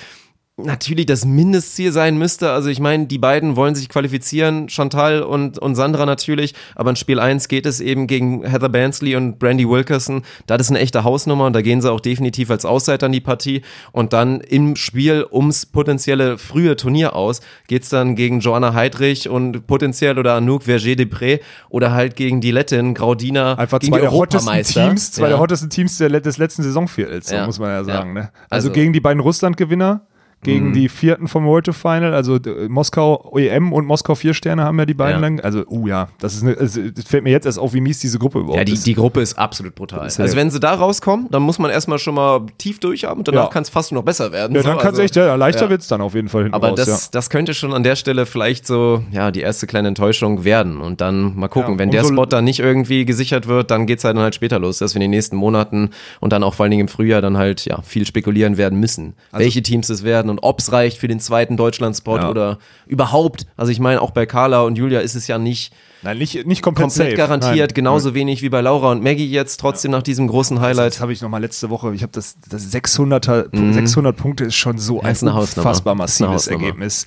Natürlich 0.57 1.07
das 1.07 1.25
Mindestziel 1.25 1.91
sein 1.91 2.15
müsste. 2.17 2.51
Also 2.51 2.69
ich 2.69 2.79
meine, 2.79 3.07
die 3.07 3.17
beiden 3.17 3.55
wollen 3.55 3.73
sich 3.73 3.89
qualifizieren, 3.89 4.69
Chantal 4.69 5.23
und, 5.23 5.57
und 5.57 5.73
Sandra 5.73 6.05
natürlich, 6.05 6.53
aber 6.75 6.91
in 6.91 6.95
Spiel 6.95 7.19
1 7.19 7.47
geht 7.47 7.65
es 7.65 7.81
eben 7.81 8.05
gegen 8.05 8.43
Heather 8.45 8.69
Bansley 8.69 9.15
und 9.15 9.39
Brandy 9.39 9.67
Wilkerson. 9.67 10.21
Das 10.45 10.61
ist 10.61 10.69
eine 10.69 10.79
echte 10.79 11.03
Hausnummer 11.03 11.47
und 11.47 11.53
da 11.53 11.61
gehen 11.63 11.81
sie 11.81 11.91
auch 11.91 11.99
definitiv 11.99 12.51
als 12.51 12.65
Außenseiter 12.65 13.07
in 13.07 13.13
die 13.13 13.19
Partie. 13.21 13.63
Und 13.93 14.13
dann 14.13 14.41
im 14.41 14.75
Spiel 14.75 15.25
ums 15.31 15.65
potenzielle 15.65 16.37
frühe 16.37 16.75
Turnier 16.75 17.15
aus 17.15 17.41
geht's 17.67 17.89
dann 17.89 18.15
gegen 18.15 18.39
Joanna 18.39 18.75
Heidrich 18.75 19.27
und 19.29 19.65
potenziell 19.65 20.19
oder 20.19 20.35
Anouk 20.35 20.63
Verger-Depré 20.63 21.39
oder 21.69 21.93
halt 21.93 22.15
gegen 22.15 22.41
die 22.41 22.51
Lettin 22.51 22.93
Graudina 22.93 23.55
Einfach 23.57 23.79
gegen 23.79 23.91
zwei 23.93 24.01
der 24.01 24.11
hottesten. 24.11 24.61
Teams, 24.63 25.11
zwei 25.13 25.23
Ja. 25.23 25.29
der 25.29 25.39
hottesten 25.39 25.71
Teams 25.71 25.97
des 25.97 26.37
letzten 26.37 26.61
Saisonviertels, 26.61 27.27
so 27.29 27.35
Ja. 27.35 27.45
muss 27.47 27.57
man 27.57 27.69
ja 27.69 27.83
sagen. 27.83 28.15
Ja. 28.15 28.21
Ne? 28.23 28.29
Also, 28.51 28.67
Also- 28.67 28.71
gegen 28.71 28.93
die 28.93 28.99
beiden 28.99 29.19
Russland-Gewinner, 29.19 30.05
gegen 30.43 30.69
Mhm. 30.69 30.73
die 30.73 30.89
vierten 30.89 31.27
vom 31.27 31.45
World 31.45 31.65
Tour 31.65 31.73
Final, 31.73 32.13
also 32.13 32.39
Moskau 32.69 33.31
EM 33.37 33.73
und 33.73 33.85
Moskau 33.85 34.15
vier 34.15 34.33
Sterne 34.33 34.63
haben 34.63 34.77
ja 34.79 34.85
die 34.85 34.93
beiden 34.93 35.21
Ja. 35.21 35.27
lang. 35.27 35.39
Also, 35.41 35.65
uh 35.67 35.87
ja, 35.87 36.07
das 36.19 36.33
ist 36.35 36.43
eine, 36.43 36.57
also, 36.57 36.81
das 36.89 37.05
fällt 37.05 37.23
mir 37.23 37.31
jetzt 37.31 37.45
erst 37.45 37.59
auf, 37.59 37.73
wie 37.73 37.81
mies 37.81 37.99
diese 37.99 38.19
Gruppe 38.19 38.39
überhaupt 38.39 38.57
Ja, 38.57 38.63
die, 38.63 38.73
ist. 38.73 38.85
die 38.85 38.93
Gruppe 38.93 39.21
ist 39.21 39.37
absolut 39.37 39.75
brutal. 39.75 40.07
ist 40.07 40.19
also 40.19 40.35
wenn 40.35 40.49
sie 40.51 40.59
da 40.59 40.73
rauskommen, 40.73 41.27
dann 41.31 41.41
muss 41.43 41.59
man 41.59 41.71
erstmal 41.71 41.99
schon 41.99 42.15
mal 42.15 42.45
tief 42.57 42.79
durchhaben 42.79 43.19
und 43.19 43.27
danach 43.27 43.43
Ja. 43.45 43.49
kann 43.49 43.63
es 43.63 43.69
fast 43.69 43.91
noch 43.91 44.03
besser 44.03 44.31
werden. 44.31 44.55
ja, 44.55 44.61
dann 44.63 44.73
so. 44.73 44.77
kann 44.77 44.93
es 44.93 44.99
Also- 44.99 45.01
echt, 45.03 45.15
ja, 45.15 45.35
leichter 45.35 45.65
ja. 45.65 45.69
wird's 45.69 45.87
dann 45.87 46.01
auf 46.01 46.15
jeden 46.15 46.29
Fall 46.29 46.43
hinten 46.43 46.55
Aber 46.55 46.69
raus, 46.69 46.77
das, 46.83 47.11
das 47.11 47.29
könnte 47.29 47.53
schon 47.53 47.73
an 47.73 47.83
der 47.83 47.95
Stelle 47.95 48.25
vielleicht 48.25 48.65
so, 48.67 49.03
ja, 49.11 49.31
die 49.31 49.41
erste 49.41 49.67
kleine 49.67 49.87
Enttäuschung 49.89 50.43
werden. 50.43 50.79
Und 50.81 51.01
dann 51.01 51.35
mal 51.37 51.47
gucken, 51.47 51.79
wenn 51.79 51.91
der 51.91 52.01
umso- 52.01 52.13
Spot 52.13 52.25
dann 52.25 52.43
nicht 52.45 52.59
irgendwie 52.59 53.05
gesichert 53.05 53.47
wird, 53.47 53.69
dann 53.71 53.85
geht's 53.85 54.03
halt 54.03 54.13
dann 54.15 54.23
halt 54.23 54.35
später 54.35 54.59
los, 54.59 54.77
dass 54.77 54.93
wir 54.93 54.97
in 54.97 55.01
den 55.01 55.09
nächsten 55.11 55.35
Monaten 55.35 55.89
und 56.19 56.33
dann 56.33 56.43
auch 56.43 56.53
vor 56.53 56.65
allen 56.65 56.71
Dingen 56.71 56.81
im 56.81 56.87
Frühjahr 56.87 57.19
dann 57.21 57.35
halt, 57.37 57.65
ja, 57.65 57.81
viel 57.81 58.05
spekulieren 58.05 58.57
werden 58.57 58.79
müssen. 58.79 59.13
welche 59.31 59.63
Teams 59.63 59.89
es 59.89 60.03
werden 60.03 60.29
und 60.33 60.39
ob's 60.43 60.71
reicht 60.71 60.97
für 60.97 61.07
den 61.07 61.19
zweiten 61.19 61.55
Deutschland-Spot 61.57 62.17
Ja. 62.17 62.29
oder 62.29 62.57
überhaupt. 62.85 63.45
Also 63.57 63.71
ich 63.71 63.79
meine, 63.79 64.01
auch 64.01 64.11
bei 64.11 64.25
Carla 64.25 64.61
und 64.61 64.77
Julia 64.77 64.99
ist 64.99 65.15
es 65.15 65.27
ja 65.27 65.37
nicht 65.37 65.73
Nein, 66.01 66.17
nicht, 66.17 66.45
nicht 66.45 66.61
komplett, 66.61 66.89
komplett 66.89 67.15
garantiert, 67.15 67.69
Nein. 67.71 67.75
genauso 67.75 68.13
wenig 68.13 68.41
wie 68.41 68.49
bei 68.49 68.59
Laura 68.61 68.91
und 68.91 69.01
Maggie 69.01 69.25
jetzt, 69.29 69.59
trotzdem 69.61 69.91
nach 69.91 70.03
diesem 70.03 70.27
großen 70.27 70.59
Highlight. 70.59 70.93
Das 70.95 70.99
habe 71.01 71.13
ich 71.13 71.21
noch 71.21 71.29
mal 71.29 71.37
letzte 71.37 71.69
Woche, 71.69 71.93
ich 71.95 72.01
habe 72.03 72.11
das, 72.11 72.35
das 72.49 72.73
600er, 72.73 73.73
600 73.73 74.15
Punkte 74.15 74.43
ist 74.43 74.55
schon 74.55 74.77
so 74.77 75.01
Ja, 75.01 75.07
ein 75.09 75.27
unfassbar 75.29 75.95
massives. 75.95 76.47
Ergebnis. 76.47 77.05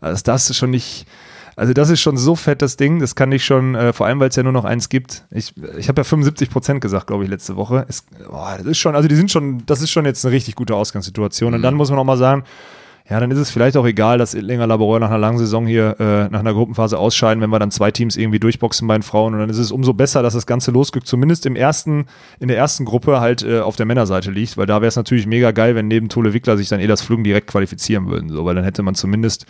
Also 0.00 0.22
das 0.24 0.48
ist 0.48 0.56
schon 0.56 0.70
nicht, 0.70 1.06
also 1.58 1.72
das 1.72 1.90
ist 1.90 2.00
schon 2.00 2.16
so 2.16 2.36
fett, 2.36 2.62
das 2.62 2.76
Ding, 2.76 3.00
das 3.00 3.16
kann 3.16 3.32
ich 3.32 3.44
schon, 3.44 3.74
äh, 3.74 3.92
vor 3.92 4.06
allem, 4.06 4.20
weil 4.20 4.28
es 4.28 4.36
ja 4.36 4.44
nur 4.44 4.52
noch 4.52 4.64
eins 4.64 4.88
gibt. 4.88 5.24
Ich, 5.30 5.54
ich 5.76 5.88
habe 5.88 6.00
ja 6.00 6.04
75 6.04 6.50
Prozent 6.50 6.80
gesagt, 6.80 7.08
glaube 7.08 7.24
ich, 7.24 7.30
letzte 7.30 7.56
Woche. 7.56 7.84
Ist, 7.88 8.06
boah, 8.30 8.54
das 8.58 8.66
ist 8.66 8.78
schon, 8.78 8.94
also 8.94 9.08
die 9.08 9.16
sind 9.16 9.30
schon, 9.30 9.64
das 9.66 9.82
ist 9.82 9.90
schon 9.90 10.04
jetzt 10.04 10.24
eine 10.24 10.32
richtig 10.32 10.54
gute 10.54 10.76
Ausgangssituation. 10.76 11.54
Und 11.54 11.62
dann 11.62 11.74
muss 11.74 11.90
man 11.90 11.96
noch 11.96 12.04
mal 12.04 12.16
sagen, 12.16 12.44
ja, 13.10 13.18
dann 13.18 13.30
ist 13.30 13.38
es 13.38 13.50
vielleicht 13.50 13.76
auch 13.76 13.86
egal, 13.86 14.18
dass 14.18 14.34
Länger 14.34 14.66
Laboreur 14.66 15.00
nach 15.00 15.08
einer 15.08 15.18
langen 15.18 15.38
Saison 15.38 15.66
hier 15.66 15.96
äh, 15.98 16.28
nach 16.28 16.40
einer 16.40 16.52
Gruppenphase 16.52 16.98
ausscheiden, 16.98 17.42
wenn 17.42 17.50
wir 17.50 17.58
dann 17.58 17.70
zwei 17.70 17.90
Teams 17.90 18.16
irgendwie 18.16 18.38
durchboxen 18.38 18.86
bei 18.86 18.96
den 18.96 19.02
Frauen. 19.02 19.32
Und 19.32 19.40
dann 19.40 19.50
ist 19.50 19.58
es 19.58 19.72
umso 19.72 19.94
besser, 19.94 20.22
dass 20.22 20.34
das 20.34 20.46
ganze 20.46 20.70
Losglück 20.70 21.06
zumindest 21.06 21.44
im 21.46 21.56
ersten, 21.56 22.04
in 22.38 22.48
der 22.48 22.58
ersten 22.58 22.84
Gruppe 22.84 23.18
halt 23.18 23.42
äh, 23.42 23.60
auf 23.60 23.76
der 23.76 23.86
Männerseite 23.86 24.30
liegt, 24.30 24.58
weil 24.58 24.66
da 24.66 24.82
wäre 24.82 24.88
es 24.88 24.96
natürlich 24.96 25.26
mega 25.26 25.50
geil, 25.52 25.74
wenn 25.74 25.88
neben 25.88 26.08
Tole 26.10 26.34
Wickler 26.34 26.56
sich 26.58 26.68
dann 26.68 26.80
Elas 26.80 27.00
Flügen 27.00 27.24
direkt 27.24 27.46
qualifizieren 27.46 28.08
würden. 28.08 28.28
So, 28.28 28.44
weil 28.44 28.54
dann 28.54 28.64
hätte 28.64 28.82
man 28.82 28.94
zumindest, 28.94 29.46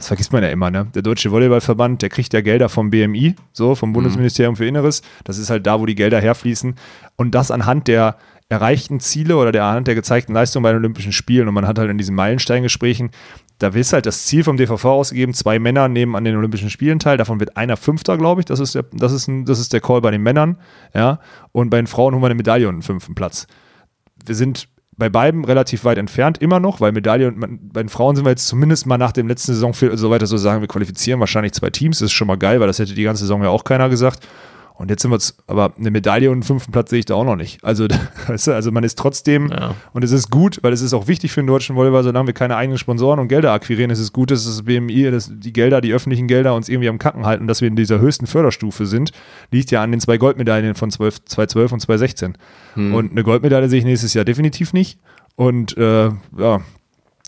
das 0.00 0.06
vergisst 0.06 0.32
man 0.32 0.42
ja 0.42 0.48
immer, 0.48 0.70
ne? 0.70 0.86
Der 0.94 1.02
Deutsche 1.02 1.30
Volleyballverband, 1.30 2.00
der 2.00 2.08
kriegt 2.08 2.32
ja 2.32 2.40
Gelder 2.40 2.70
vom 2.70 2.88
BMI, 2.88 3.34
so, 3.52 3.74
vom 3.74 3.92
Bundesministerium 3.92 4.56
für 4.56 4.64
Inneres. 4.64 5.02
Das 5.24 5.36
ist 5.36 5.50
halt 5.50 5.66
da, 5.66 5.78
wo 5.78 5.84
die 5.84 5.94
Gelder 5.94 6.18
herfließen. 6.18 6.74
Und 7.16 7.34
das 7.34 7.50
anhand 7.50 7.86
der 7.86 8.16
erreichten 8.48 8.98
Ziele 8.98 9.36
oder 9.36 9.52
der 9.52 9.64
anhand 9.64 9.88
der 9.88 9.94
gezeigten 9.94 10.32
Leistung 10.32 10.62
bei 10.62 10.70
den 10.70 10.78
Olympischen 10.78 11.12
Spielen. 11.12 11.48
Und 11.48 11.54
man 11.54 11.66
hat 11.66 11.78
halt 11.78 11.90
in 11.90 11.98
diesen 11.98 12.14
Meilensteingesprächen, 12.14 13.10
da 13.58 13.68
ist 13.68 13.92
halt 13.92 14.06
das 14.06 14.24
Ziel 14.24 14.42
vom 14.42 14.56
DVV 14.56 14.86
ausgegeben, 14.86 15.34
zwei 15.34 15.58
Männer 15.58 15.86
nehmen 15.88 16.16
an 16.16 16.24
den 16.24 16.34
Olympischen 16.34 16.70
Spielen 16.70 16.98
teil, 16.98 17.18
davon 17.18 17.38
wird 17.38 17.58
einer 17.58 17.76
Fünfter, 17.76 18.16
glaube 18.16 18.40
ich, 18.40 18.46
das 18.46 18.58
ist, 18.58 18.74
der, 18.74 18.86
das, 18.94 19.12
ist 19.12 19.28
ein, 19.28 19.44
das 19.44 19.58
ist 19.58 19.74
der 19.74 19.82
Call 19.82 20.00
bei 20.00 20.10
den 20.10 20.22
Männern, 20.22 20.56
ja, 20.94 21.20
und 21.52 21.68
bei 21.68 21.76
den 21.76 21.86
Frauen 21.86 22.14
holen 22.14 22.22
wir 22.22 22.28
eine 22.28 22.36
Medaille 22.36 22.66
und 22.66 22.76
einen 22.76 22.82
fünften 22.82 23.14
Platz. 23.14 23.46
Wir 24.24 24.34
sind 24.34 24.66
bei 25.00 25.08
beiden 25.08 25.44
relativ 25.44 25.84
weit 25.84 25.98
entfernt, 25.98 26.38
immer 26.38 26.60
noch, 26.60 26.80
weil 26.80 26.92
Medaille 26.92 27.26
und 27.26 27.72
bei 27.72 27.82
den 27.82 27.88
Frauen 27.88 28.14
sind 28.14 28.24
wir 28.24 28.30
jetzt 28.30 28.46
zumindest 28.46 28.86
mal 28.86 28.98
nach 28.98 29.10
dem 29.10 29.26
letzten 29.26 29.54
Saison, 29.54 29.72
so 29.72 30.10
weiter 30.10 30.26
so 30.26 30.36
sagen, 30.36 30.60
wir 30.60 30.68
qualifizieren 30.68 31.18
wahrscheinlich 31.18 31.52
zwei 31.52 31.70
Teams, 31.70 31.98
das 31.98 32.06
ist 32.06 32.12
schon 32.12 32.28
mal 32.28 32.38
geil, 32.38 32.60
weil 32.60 32.68
das 32.68 32.78
hätte 32.78 32.94
die 32.94 33.02
ganze 33.02 33.22
Saison 33.24 33.42
ja 33.42 33.48
auch 33.48 33.64
keiner 33.64 33.88
gesagt. 33.88 34.28
Und 34.80 34.88
jetzt 34.88 35.02
sind 35.02 35.10
wir, 35.10 35.18
aber 35.46 35.74
eine 35.78 35.90
Medaille 35.90 36.30
und 36.30 36.36
einen 36.36 36.42
fünften 36.42 36.72
Platz 36.72 36.88
sehe 36.88 37.00
ich 37.00 37.04
da 37.04 37.12
auch 37.14 37.24
noch 37.26 37.36
nicht. 37.36 37.62
Also, 37.62 37.86
weißt 38.28 38.46
du, 38.46 38.52
also 38.54 38.72
man 38.72 38.82
ist 38.82 38.98
trotzdem, 38.98 39.50
Ja. 39.50 39.74
und 39.92 40.02
es 40.02 40.10
ist 40.10 40.30
gut, 40.30 40.58
weil 40.62 40.72
es 40.72 40.80
ist 40.80 40.94
auch 40.94 41.06
wichtig 41.06 41.32
für 41.32 41.42
den 41.42 41.48
deutschen 41.48 41.76
Volleyball, 41.76 42.02
solange 42.02 42.28
wir 42.28 42.32
keine 42.32 42.56
eigenen 42.56 42.78
Sponsoren 42.78 43.20
und 43.20 43.28
Gelder 43.28 43.52
akquirieren, 43.52 43.90
ist 43.90 43.98
es 43.98 44.10
gut, 44.10 44.30
dass 44.30 44.46
das 44.46 44.62
BMI, 44.62 45.10
dass 45.10 45.30
die 45.30 45.52
Gelder, 45.52 45.82
die 45.82 45.92
öffentlichen 45.92 46.28
Gelder 46.28 46.54
uns 46.54 46.70
irgendwie 46.70 46.88
am 46.88 46.98
Kacken 46.98 47.26
halten, 47.26 47.46
dass 47.46 47.60
wir 47.60 47.68
in 47.68 47.76
dieser 47.76 47.98
höchsten 48.00 48.26
Förderstufe 48.26 48.86
sind, 48.86 49.12
liegt 49.50 49.70
ja 49.70 49.82
an 49.82 49.90
den 49.90 50.00
zwei 50.00 50.16
Goldmedaillen 50.16 50.74
von 50.74 50.90
12, 50.90 51.26
2012 51.26 51.72
und 51.72 51.80
2016. 51.80 52.38
Und 52.76 53.10
eine 53.10 53.22
Goldmedaille 53.22 53.68
sehe 53.68 53.80
ich 53.80 53.84
nächstes 53.84 54.14
Jahr 54.14 54.24
definitiv 54.24 54.72
nicht. 54.72 54.98
Und 55.36 55.76
äh, 55.76 56.06
ja, 56.38 56.60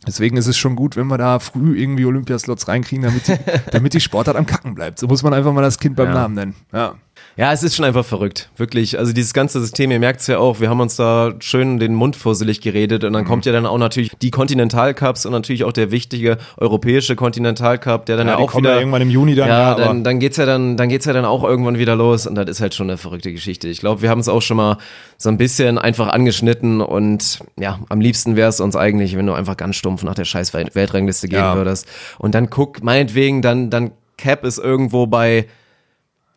Deswegen 0.04 0.36
ist 0.36 0.48
es 0.48 0.56
schon 0.56 0.74
gut, 0.74 0.96
wenn 0.96 1.06
wir 1.06 1.16
da 1.16 1.38
früh 1.38 1.78
irgendwie 1.78 2.04
Olympiaslots 2.06 2.66
reinkriegen, 2.66 3.04
damit 3.04 3.28
die, 3.28 3.36
damit 3.70 3.94
die 3.94 4.00
Sportart 4.00 4.36
am 4.36 4.46
Kacken 4.46 4.74
bleibt. 4.74 4.98
So 4.98 5.06
muss 5.06 5.22
man 5.22 5.32
einfach 5.32 5.52
mal 5.52 5.62
das 5.62 5.78
Kind 5.78 5.94
beim 5.94 6.08
Ja. 6.08 6.14
Namen 6.14 6.34
nennen. 6.34 6.54
Ja. 6.72 6.94
Ja, 7.36 7.50
es 7.52 7.62
ist 7.62 7.74
schon 7.76 7.84
einfach 7.86 8.04
verrückt, 8.04 8.50
wirklich. 8.58 8.98
Also 8.98 9.12
dieses 9.14 9.32
ganze 9.32 9.58
System, 9.60 9.90
ihr 9.90 9.98
merkt 9.98 10.20
es 10.20 10.26
ja 10.26 10.38
auch, 10.38 10.60
wir 10.60 10.68
haben 10.68 10.80
uns 10.80 10.96
da 10.96 11.32
schön 11.38 11.78
den 11.78 11.94
Mund 11.94 12.14
fusselig 12.14 12.60
geredet 12.60 13.02
Mhm. 13.02 13.06
und 13.06 13.12
dann 13.14 13.24
kommt 13.24 13.46
ja 13.46 13.52
dann 13.52 13.64
auch 13.64 13.78
natürlich 13.78 14.10
die 14.20 14.30
Kontinentalcups 14.30 15.24
und 15.24 15.32
natürlich 15.32 15.64
auch 15.64 15.72
der 15.72 15.90
wichtige 15.90 16.36
europäische 16.58 17.16
Kontinentalcup, 17.16 18.04
der 18.06 18.18
dann 18.18 18.26
ja, 18.26 18.34
Ja, 18.34 18.38
auch 18.38 18.54
wieder 18.54 18.72
ja 18.74 18.78
irgendwann 18.80 19.00
im 19.02 19.08
Juni 19.10 19.34
dann, 19.34 19.48
Ja, 19.48 19.70
ja, 19.70 19.74
dann, 19.76 20.04
dann 20.04 20.18
geht's 20.18 20.36
ja 20.36 20.44
dann, 20.44 20.76
dann 20.76 20.88
geht's 20.90 21.06
ja 21.06 21.12
dann 21.14 21.24
auch 21.24 21.42
irgendwann 21.42 21.78
wieder 21.78 21.96
los 21.96 22.26
und 22.26 22.34
das 22.34 22.48
ist 22.50 22.60
halt 22.60 22.74
schon 22.74 22.90
eine 22.90 22.98
verrückte 22.98 23.32
Geschichte. 23.32 23.66
Ich 23.68 23.80
glaube, 23.80 24.02
wir 24.02 24.10
haben 24.10 24.20
es 24.20 24.28
auch 24.28 24.42
schon 24.42 24.58
mal 24.58 24.76
so 25.16 25.30
ein 25.30 25.38
bisschen 25.38 25.78
einfach 25.78 26.08
angeschnitten 26.08 26.80
und 26.82 27.38
ja, 27.58 27.78
am 27.88 28.00
liebsten 28.02 28.36
wäre 28.36 28.50
es 28.50 28.60
uns 28.60 28.76
eigentlich, 28.76 29.16
wenn 29.16 29.26
du 29.26 29.32
einfach 29.32 29.56
ganz 29.56 29.76
stumpf 29.76 30.02
nach 30.02 30.14
der 30.14 30.26
scheiß 30.26 30.52
Welt- 30.52 30.74
Weltrangliste 30.74 31.28
gehen 31.28 31.54
würdest. 31.54 31.86
Und 32.18 32.34
dann 32.34 32.50
guck, 32.50 32.82
meinetwegen, 32.82 33.40
dann, 33.40 33.70
dann 33.70 33.92
Cap 34.18 34.44
ist 34.44 34.58
irgendwo 34.58 35.06
bei 35.06 35.46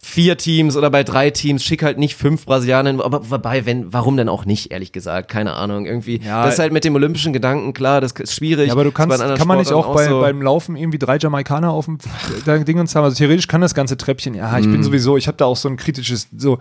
vier 0.06 0.38
Teams 0.38 0.78
oder 0.78 0.92
bei 0.92 1.04
drei 1.04 1.32
Teams, 1.32 1.64
schick 1.64 1.82
halt 1.82 1.98
nicht 1.98 2.16
fünf 2.16 2.46
Brasilianer, 2.46 3.04
aber 3.04 3.32
wobei, 3.32 3.66
wenn, 3.66 3.92
warum 3.92 4.18
denn 4.18 4.30
auch 4.30 4.46
nicht, 4.46 4.72
ehrlich 4.72 4.92
gesagt, 4.92 5.32
keine 5.32 5.54
Ahnung, 5.54 5.88
irgendwie, 5.88 6.22
Ja. 6.24 6.44
das 6.46 6.54
ist 6.54 6.60
halt 6.60 6.72
mit 6.72 6.84
dem 6.84 6.94
olympischen 6.94 7.34
Gedanken, 7.34 7.74
klar, 7.74 8.02
das 8.02 8.12
ist 8.12 8.34
schwierig. 8.36 8.68
Ja, 8.68 8.74
aber 8.74 8.84
du 8.84 8.92
kannst, 8.92 9.18
kann 9.18 9.48
man 9.48 9.58
nicht 9.58 9.70
Sportarten 9.70 9.90
auch 9.90 9.96
bei, 9.96 10.08
so. 10.08 10.22
beim 10.22 10.44
Laufen 10.44 10.76
irgendwie 10.76 11.00
drei 11.00 11.18
Jamaikaner 11.18 11.72
auf 11.72 11.86
dem 11.86 11.98
Dingens 12.66 12.94
haben? 12.96 13.04
Also 13.04 13.18
theoretisch 13.18 13.48
kann 13.48 13.62
das 13.62 13.74
ganze 13.74 13.98
Treppchen, 13.98 14.36
ja, 14.36 14.60
ich 14.60 14.70
bin 14.70 14.84
sowieso, 14.84 15.18
ich 15.18 15.28
habe 15.28 15.38
da 15.38 15.46
auch 15.46 15.58
so 15.58 15.68
ein 15.70 15.76
kritisches, 15.76 16.28
so 16.38 16.60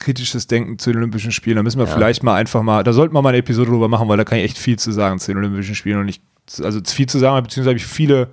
kritisches 0.00 0.48
Denken 0.48 0.78
zu 0.80 0.90
den 0.90 0.98
Olympischen 0.98 1.30
Spielen. 1.30 1.56
Da 1.56 1.62
müssen 1.62 1.78
wir 1.78 1.86
vielleicht 1.86 2.24
mal 2.24 2.34
einfach 2.34 2.62
mal, 2.62 2.82
da 2.82 2.92
sollten 2.92 3.14
wir 3.14 3.22
mal 3.22 3.28
eine 3.28 3.38
Episode 3.38 3.70
drüber 3.70 3.86
machen, 3.86 4.08
weil 4.08 4.16
da 4.16 4.24
kann 4.24 4.38
ich 4.38 4.44
echt 4.44 4.58
viel 4.58 4.76
zu 4.76 4.90
sagen 4.90 5.20
zu 5.20 5.30
den 5.30 5.38
Olympischen 5.38 5.76
Spielen 5.76 6.00
und 6.00 6.08
ich, 6.08 6.20
also 6.60 6.80
viel 6.84 7.08
zu 7.08 7.20
sagen, 7.20 7.40
beziehungsweise 7.44 7.70
habe 7.70 7.78
ich 7.78 7.86
viele 7.86 8.28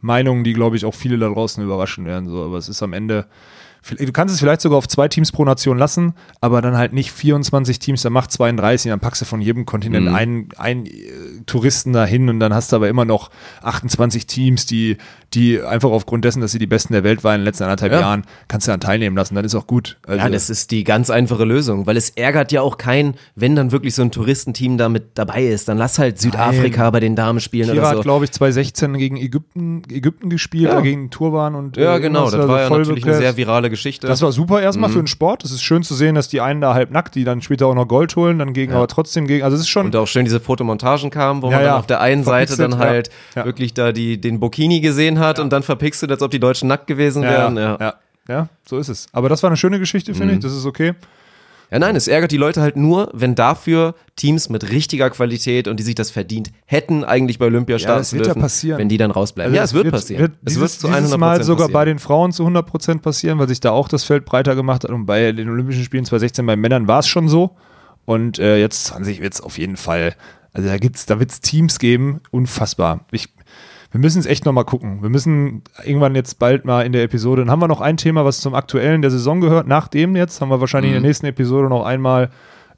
Meinungen, 0.00 0.42
die, 0.44 0.54
glaube 0.54 0.76
ich, 0.76 0.86
auch 0.86 0.94
viele 0.94 1.18
da 1.18 1.28
draußen 1.28 1.62
überraschen 1.62 2.06
werden. 2.06 2.30
So. 2.30 2.44
Aber 2.44 2.56
es 2.56 2.70
ist 2.70 2.82
am 2.82 2.94
Ende, 2.94 3.26
du 3.98 4.12
kannst 4.12 4.34
es 4.34 4.40
vielleicht 4.40 4.60
sogar 4.60 4.78
auf 4.78 4.88
zwei 4.88 5.08
Teams 5.08 5.32
pro 5.32 5.44
Nation 5.44 5.78
lassen, 5.78 6.14
aber 6.40 6.60
dann 6.62 6.76
halt 6.76 6.92
nicht 6.92 7.12
24 7.12 7.78
Teams, 7.78 8.02
dann 8.02 8.12
mach 8.12 8.26
32, 8.26 8.90
dann 8.90 9.00
packst 9.00 9.20
du 9.22 9.24
von 9.26 9.40
jedem 9.40 9.66
Kontinent 9.66 10.06
Mhm. 10.08 10.14
einen, 10.14 10.48
einen 10.56 10.86
äh, 10.86 10.90
Touristen 11.46 11.92
dahin 11.92 12.28
und 12.28 12.40
dann 12.40 12.54
hast 12.54 12.72
du 12.72 12.76
aber 12.76 12.88
immer 12.88 13.04
noch 13.04 13.30
28 13.62 14.26
Teams, 14.26 14.66
die, 14.66 14.96
die 15.34 15.60
einfach 15.62 15.90
aufgrund 15.90 16.24
dessen, 16.24 16.40
dass 16.40 16.52
sie 16.52 16.58
die 16.58 16.66
Besten 16.66 16.92
der 16.92 17.04
Welt 17.04 17.24
waren 17.24 17.36
in 17.36 17.40
den 17.40 17.44
letzten 17.46 17.64
anderthalb 17.64 17.92
Ja. 17.92 18.00
Jahren, 18.00 18.24
kannst 18.48 18.66
du 18.66 18.70
dann 18.72 18.80
teilnehmen 18.80 19.16
lassen, 19.16 19.34
dann 19.34 19.44
ist 19.44 19.54
auch 19.54 19.66
gut. 19.66 19.98
Also, 20.06 20.18
Ja, 20.24 20.28
das 20.28 20.50
ist 20.50 20.70
die 20.70 20.84
ganz 20.84 21.10
einfache 21.10 21.44
Lösung, 21.44 21.86
weil 21.86 21.96
es 21.96 22.10
ärgert 22.10 22.52
ja 22.52 22.62
auch 22.62 22.78
keinen, 22.78 23.14
wenn 23.34 23.56
dann 23.56 23.72
wirklich 23.72 23.94
so 23.94 24.02
ein 24.02 24.10
Touristenteam 24.10 24.76
da 24.78 24.88
mit 24.88 25.16
dabei 25.18 25.44
ist. 25.44 25.68
Dann 25.68 25.78
lass 25.78 25.98
halt 25.98 26.18
Südafrika 26.20 26.90
bei 26.90 27.00
den 27.00 27.16
Damen 27.16 27.40
spielen 27.40 27.70
Kira 27.70 27.78
oder 27.82 27.88
hat, 27.90 27.96
so. 27.98 28.02
glaube 28.02 28.24
ich, 28.24 28.32
2016 28.32 28.94
gegen 28.98 29.16
Ägypten, 29.16 29.82
Ägypten 29.90 30.30
gespielt, 30.30 30.64
Ja. 30.72 30.80
gegen 30.80 31.10
Turban 31.10 31.54
und 31.54 31.76
Ja, 31.76 31.96
äh, 31.96 32.00
genau, 32.00 32.24
das 32.24 32.32
da 32.32 32.48
war 32.48 32.66
so 32.68 32.74
ja 32.74 32.78
natürlich 32.78 33.04
eine 33.04 33.16
sehr 33.16 33.36
virale 33.36 33.69
Geschichte. 33.70 34.06
Das 34.06 34.20
war 34.20 34.32
super 34.32 34.60
erstmal 34.60 34.90
Mhm. 34.90 34.94
für 34.94 34.98
den 35.02 35.06
Sport. 35.06 35.44
Es 35.44 35.50
ist 35.52 35.62
schön 35.62 35.82
zu 35.82 35.94
sehen, 35.94 36.14
dass 36.14 36.28
die 36.28 36.40
einen 36.42 36.60
da 36.60 36.74
halb 36.74 36.90
nackt, 36.90 37.14
die 37.14 37.24
dann 37.24 37.40
später 37.40 37.66
auch 37.66 37.74
noch 37.74 37.88
Gold 37.88 38.14
holen, 38.16 38.38
dann 38.38 38.52
gegen, 38.52 38.74
aber 38.74 38.86
trotzdem 38.88 39.26
gegen, 39.26 39.42
also 39.44 39.54
es 39.54 39.62
ist 39.62 39.68
schon, 39.68 39.86
und 39.86 39.96
auch 39.96 40.06
schön 40.06 40.24
diese 40.26 40.40
Fotomontagen 40.40 41.10
kamen, 41.10 41.40
wo 41.40 41.46
Ja, 41.46 41.52
man 41.52 41.60
dann 41.60 41.72
ja. 41.74 41.78
auf 41.78 41.86
der 41.86 42.00
einen 42.02 42.24
Seite 42.24 42.56
dann 42.56 42.76
halt 42.78 43.08
ja. 43.34 43.40
Ja. 43.42 43.46
wirklich 43.46 43.72
da 43.72 43.92
die, 43.92 44.20
den 44.20 44.38
Bikini 44.40 44.80
gesehen 44.80 45.18
hat 45.18 45.38
und 45.38 45.50
dann 45.52 45.62
verpixelt, 45.62 46.10
als 46.10 46.20
ob 46.22 46.30
die 46.30 46.40
Deutschen 46.40 46.68
nackt 46.68 46.86
gewesen 46.86 47.22
ja, 47.22 47.30
wären. 47.30 47.56
ja, 47.56 47.62
Ja. 47.62 47.76
ja, 47.80 47.94
ja, 48.28 48.48
so 48.68 48.76
ist 48.78 48.88
es. 48.88 49.06
Aber 49.12 49.28
das 49.30 49.42
war 49.42 49.48
eine 49.50 49.56
schöne 49.56 49.78
Geschichte, 49.78 50.12
finde 50.12 50.34
Mhm. 50.34 50.38
ich, 50.40 50.44
das 50.44 50.54
ist 50.54 50.66
okay. 50.66 50.92
Ja, 51.70 51.78
nein, 51.78 51.94
es 51.94 52.08
ärgert 52.08 52.32
die 52.32 52.36
Leute 52.36 52.60
halt 52.60 52.76
nur, 52.76 53.10
wenn 53.12 53.36
dafür 53.36 53.94
Teams 54.16 54.48
mit 54.48 54.70
richtiger 54.70 55.08
Qualität 55.10 55.68
und 55.68 55.78
die 55.78 55.84
sich 55.84 55.94
das 55.94 56.10
verdient 56.10 56.50
hätten, 56.66 57.04
eigentlich 57.04 57.38
bei 57.38 57.46
Olympia 57.46 57.78
starten 57.78 58.00
das 58.00 58.10
zu 58.10 58.16
wird 58.16 58.26
ja 58.26 58.32
dürfen, 58.32 58.42
passieren. 58.42 58.78
wenn 58.78 58.88
die 58.88 58.96
dann 58.96 59.12
rausbleiben. 59.12 59.54
ja, 59.54 59.62
es 59.62 59.72
wird, 59.72 59.88
passieren. 59.90 60.32
es 60.44 60.54
dieses, 60.54 60.60
wird 60.60 60.70
zu 60.70 60.86
dieses 60.88 61.14
100% 61.14 61.18
Mal 61.18 61.44
sogar 61.44 61.66
passieren. 61.68 61.72
bei 61.72 61.84
den 61.84 61.98
Frauen 62.00 62.32
zu 62.32 62.44
100% 62.44 63.00
passieren, 63.00 63.38
weil 63.38 63.48
sich 63.48 63.60
da 63.60 63.70
auch 63.70 63.88
das 63.88 64.02
Feld 64.02 64.24
breiter 64.24 64.56
gemacht 64.56 64.82
hat 64.82 64.90
und 64.90 65.06
bei 65.06 65.30
den 65.30 65.48
Olympischen 65.48 65.84
Spielen 65.84 66.04
2016 66.04 66.44
bei 66.44 66.56
Männern 66.56 66.88
war 66.88 66.98
es 66.98 67.06
schon 67.06 67.28
so 67.28 67.56
und 68.04 68.40
äh, 68.40 68.58
jetzt 68.58 68.86
20 68.86 69.20
wird 69.20 69.34
es 69.34 69.40
auf 69.40 69.56
jeden 69.56 69.76
Fall, 69.76 70.16
also 70.52 70.68
da 70.68 70.76
gibt's, 70.78 71.06
da 71.06 71.20
wird 71.20 71.30
es 71.30 71.40
Teams 71.40 71.78
geben, 71.78 72.20
unfassbar. 72.32 73.04
Ich, 73.12 73.28
wir 73.90 74.00
müssen 74.00 74.18
es 74.20 74.26
echt 74.26 74.44
nochmal 74.44 74.64
gucken. 74.64 75.02
Wir 75.02 75.08
müssen 75.08 75.62
irgendwann 75.84 76.14
jetzt 76.14 76.38
bald 76.38 76.64
mal 76.64 76.86
in 76.86 76.92
der 76.92 77.02
Episode, 77.02 77.42
dann 77.42 77.50
haben 77.50 77.60
wir 77.60 77.68
noch 77.68 77.80
ein 77.80 77.96
Thema, 77.96 78.24
was 78.24 78.40
zum 78.40 78.54
aktuellen 78.54 79.02
der 79.02 79.10
Saison 79.10 79.40
gehört. 79.40 79.66
Nach 79.66 79.88
dem 79.88 80.14
jetzt 80.16 80.40
haben 80.40 80.48
wir 80.50 80.60
wahrscheinlich 80.60 80.90
Mhm. 80.92 80.96
in 80.98 81.02
der 81.02 81.08
nächsten 81.08 81.26
Episode 81.26 81.68
noch 81.68 81.84
einmal, 81.84 82.30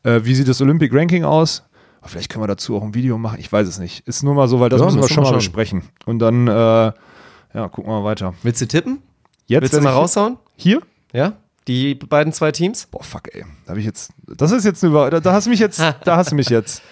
äh, 0.04 0.20
wie 0.24 0.34
sieht 0.34 0.48
das 0.48 0.60
Olympic 0.60 0.94
Ranking 0.96 1.24
aus? 1.24 1.64
Aber 2.00 2.08
Vielleicht 2.08 2.30
können 2.30 2.42
wir 2.42 2.48
dazu 2.48 2.76
auch 2.76 2.82
ein 2.82 2.94
Video 2.94 3.16
machen. 3.18 3.38
Ich 3.38 3.52
weiß 3.52 3.68
es 3.68 3.78
nicht. 3.78 4.06
Ist 4.08 4.22
nur 4.24 4.34
mal 4.34 4.48
so, 4.48 4.58
weil 4.58 4.68
das 4.70 4.80
Ja, 4.80 4.86
müssen 4.86 5.00
wir 5.00 5.08
schon 5.08 5.22
mal 5.22 5.32
besprechen. 5.34 5.82
Und 6.06 6.18
dann, 6.18 6.48
äh, 6.48 6.52
ja, 6.52 7.68
gucken 7.70 7.90
wir 7.92 8.00
mal 8.00 8.04
weiter. 8.04 8.34
Willst 8.42 8.60
du 8.60 8.66
tippen? 8.66 9.02
Jetzt 9.46 9.62
Willst 9.62 9.74
du 9.76 9.80
mal 9.82 9.90
raushauen? 9.92 10.38
Hier? 10.56 10.80
Ja? 11.12 11.34
Die 11.68 11.94
beiden 11.94 12.32
zwei 12.32 12.50
Teams? 12.50 12.86
Boah, 12.86 13.04
fuck, 13.04 13.32
ey. 13.32 13.44
Da 13.66 13.70
habe 13.70 13.78
ich 13.80 13.86
jetzt. 13.86 14.10
Das 14.26 14.50
ist 14.50 14.64
jetzt 14.64 14.82
eine 14.82 14.90
Über. 14.92 15.10
Da, 15.10 15.20
da 15.20 15.32
hast 15.32 15.44
du 15.46 15.50
mich 15.50 15.60
jetzt. 15.60 15.78
da 16.04 16.16
hast 16.16 16.32
du 16.32 16.34
mich 16.34 16.48
jetzt. 16.48 16.82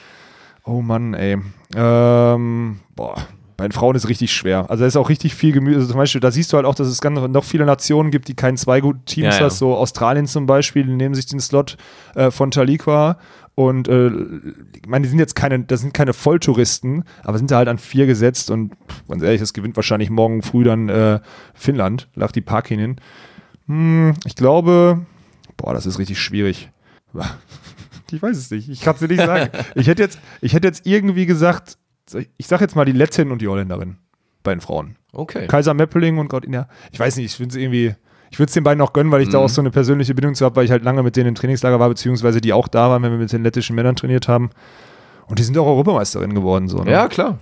Oh 0.65 0.81
Mann, 0.83 1.15
ey. 1.15 1.39
Ähm, 1.75 2.79
boah. 2.95 3.17
Bei 3.61 3.69
den 3.69 3.73
Frauen 3.73 3.95
ist 3.95 4.09
richtig 4.09 4.33
schwer. 4.33 4.71
Also 4.71 4.81
da 4.81 4.87
ist 4.89 4.97
auch 4.97 5.11
richtig 5.11 5.35
viel 5.35 5.53
Gemüse. 5.53 5.81
Also 5.81 5.89
zum 5.89 5.99
Beispiel, 5.99 6.23
da 6.23 6.31
siehst 6.31 6.51
du 6.51 6.57
halt 6.57 6.65
auch, 6.65 6.75
dass 6.75 6.89
es 6.89 7.03
ganz 7.03 7.21
noch 7.21 7.45
viele 7.45 7.67
Nationen 7.67 8.11
gibt, 8.11 8.27
die 8.29 8.35
keinen 8.35 8.57
zwei 8.57 8.81
guten 8.81 9.05
Teams 9.05 9.35
Ja, 9.35 9.41
ja. 9.41 9.47
hast. 9.47 9.59
So 9.59 9.77
Australien 9.77 10.27
zum 10.27 10.47
Beispiel, 10.47 10.85
die 10.85 10.95
nehmen 10.95 11.15
sich 11.15 11.27
den 11.27 11.41
Slot 11.41 11.77
äh, 12.15 12.31
von 12.31 12.51
Taliqua. 12.51 13.19
Und 13.55 13.87
äh, 13.87 14.07
ich 14.07 14.89
meine, 14.89 15.03
die 15.03 15.11
sind 15.11 15.19
jetzt 15.19 15.35
keine, 15.37 15.61
das 15.61 15.83
sind 15.83 15.93
keine 15.93 16.15
Volltouristen, 16.15 17.05
aber 17.23 17.37
sind 17.37 17.51
da 17.51 17.59
halt 17.59 17.69
an 17.69 17.77
vier 17.77 18.07
gesetzt 18.07 18.51
und 18.51 18.73
pff, 18.73 19.07
ganz 19.09 19.23
ehrlich, 19.23 19.41
das 19.43 19.53
gewinnt 19.53 19.77
wahrscheinlich 19.77 20.09
morgen 20.09 20.41
früh 20.41 20.65
dann 20.65 20.89
äh, 20.89 21.21
Finnland, 21.53 22.09
lag 22.15 22.33
die 22.33 22.41
Parkinin. 22.41 22.97
Hm, 23.67 24.15
ich 24.25 24.37
glaube, 24.37 25.05
boah, 25.59 25.75
das 25.75 25.85
ist 25.85 25.99
richtig 25.99 26.19
schwierig. 26.19 26.71
Ich 28.13 28.21
weiß 28.21 28.37
es 28.37 28.51
nicht. 28.51 28.69
Ich 28.69 28.81
kann 28.81 28.95
es 28.95 29.01
dir 29.01 29.07
nicht 29.07 29.25
sagen. 29.25 29.51
ich 29.77 29.87
hätte 29.87 30.03
jetzt, 30.03 30.19
ich 30.41 30.53
hätte 30.53 30.67
jetzt 30.67 30.85
irgendwie 30.85 31.27
gesagt, 31.27 31.79
ich 32.37 32.47
sag 32.47 32.61
jetzt 32.61 32.77
mal 32.77 32.85
die 32.85 32.93
Lettin 32.93 33.31
und 33.31 33.41
die 33.43 33.49
Holländerin 33.49 33.97
bei 34.43 34.55
den 34.55 34.61
Frauen. 34.61 34.97
Okay. 35.13 35.47
Kaiser 35.47 35.75
Meppeling 35.75 36.19
und 36.19 36.29
Gott, 36.29 36.47
ja, 36.49 36.69
ich 36.93 37.01
weiß 37.01 37.17
nicht, 37.17 37.27
ich 37.27 37.35
finde 37.37 37.51
es 37.51 37.57
irgendwie, 37.57 37.95
ich 38.31 38.39
würde 38.39 38.49
es 38.49 38.55
den 38.55 38.65
beiden 38.65 38.81
auch 38.81 38.93
gönnen, 38.93 39.13
weil 39.13 39.23
ich 39.23 39.29
da 39.29 39.39
Mhm. 39.39 39.45
auch 39.45 39.49
so 39.49 39.61
eine 39.61 39.71
persönliche 39.71 40.15
Bindung 40.15 40.35
zu 40.35 40.45
habe, 40.45 40.57
weil 40.57 40.65
ich 40.65 40.71
halt 40.71 40.85
lange 40.85 41.03
mit 41.03 41.17
denen 41.17 41.29
im 41.31 41.35
Trainingslager 41.35 41.79
war, 41.81 41.89
beziehungsweise 41.89 42.41
die 42.41 42.53
auch 42.53 42.69
da 42.69 42.89
waren, 42.91 43.03
wenn 43.03 43.13
wir 43.13 43.19
mit 43.19 43.33
den 43.33 43.43
lettischen 43.43 43.75
Männern 43.77 43.97
trainiert 43.97 44.29
haben. 44.29 44.51
Und 45.27 45.39
die 45.39 45.43
sind 45.43 45.57
auch 45.59 45.67
Europameisterin 45.67 46.35
geworden. 46.35 46.69
So, 46.69 46.83
ne? 46.83 46.91
Ja, 46.91 47.09
klar. 47.09 47.39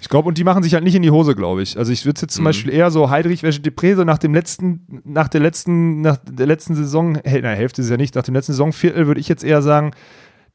Ich 0.00 0.08
glaube, 0.08 0.28
und 0.28 0.38
die 0.38 0.44
machen 0.44 0.62
sich 0.62 0.72
halt 0.72 0.82
nicht 0.82 0.94
in 0.94 1.02
die 1.02 1.10
Hose, 1.10 1.34
glaube 1.34 1.60
ich. 1.62 1.76
Also 1.76 1.92
ich 1.92 2.06
würde 2.06 2.22
jetzt 2.22 2.32
zum 2.34 2.42
Mhm. 2.42 2.46
Beispiel 2.46 2.72
eher 2.72 2.90
so 2.90 3.10
Heidrich 3.10 3.42
Wäsche 3.42 3.60
Depré, 3.60 3.94
so 3.96 4.04
nach 4.04 4.16
dem 4.18 4.32
letzten, 4.32 5.02
nach 5.04 5.28
der 5.28 5.40
letzten, 5.42 6.00
nach 6.00 6.16
der 6.16 6.46
letzten 6.46 6.74
Saison, 6.74 7.12
na, 7.22 7.50
Hälfte 7.50 7.82
ist 7.82 7.86
es 7.86 7.90
ja 7.90 7.96
nicht, 7.98 8.14
nach 8.14 8.22
dem 8.22 8.34
letzten 8.34 8.52
Saisonviertel 8.52 9.06
würde 9.06 9.20
ich 9.20 9.28
jetzt 9.28 9.44
eher 9.44 9.60
sagen, 9.62 9.90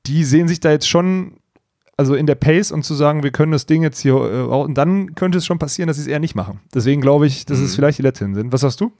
die 0.07 0.23
sehen 0.23 0.47
sich 0.47 0.59
da 0.61 0.71
jetzt 0.71 0.89
schon, 0.89 1.37
also 1.97 2.13
in 2.15 2.25
der 2.25 2.35
Pace 2.35 2.73
und 2.73 2.83
zu 2.83 2.93
sagen, 2.93 3.23
wir 3.23 3.31
können 3.31 3.53
das 3.53 3.67
Ding 3.67 3.81
jetzt 3.81 3.99
hier, 4.01 4.15
äh, 4.15 4.51
auch- 4.51 4.65
und 4.65 4.73
dann 4.77 5.15
könnte 5.15 5.37
es 5.37 5.45
schon 5.45 5.59
passieren, 5.59 5.87
dass 5.87 5.95
sie 5.95 6.01
es 6.03 6.07
eher 6.07 6.19
nicht 6.19 6.35
machen. 6.35 6.59
Deswegen 6.73 6.99
glaube 6.99 7.25
ich, 7.25 7.45
dass 7.45 7.57
es 7.59 7.71
Mhm. 7.71 7.75
vielleicht 7.75 7.97
die 7.99 8.01
Lettinnen 8.01 8.35
sind. 8.35 8.51
Was 8.51 8.61
sagst 8.61 8.81
du? 8.81 8.91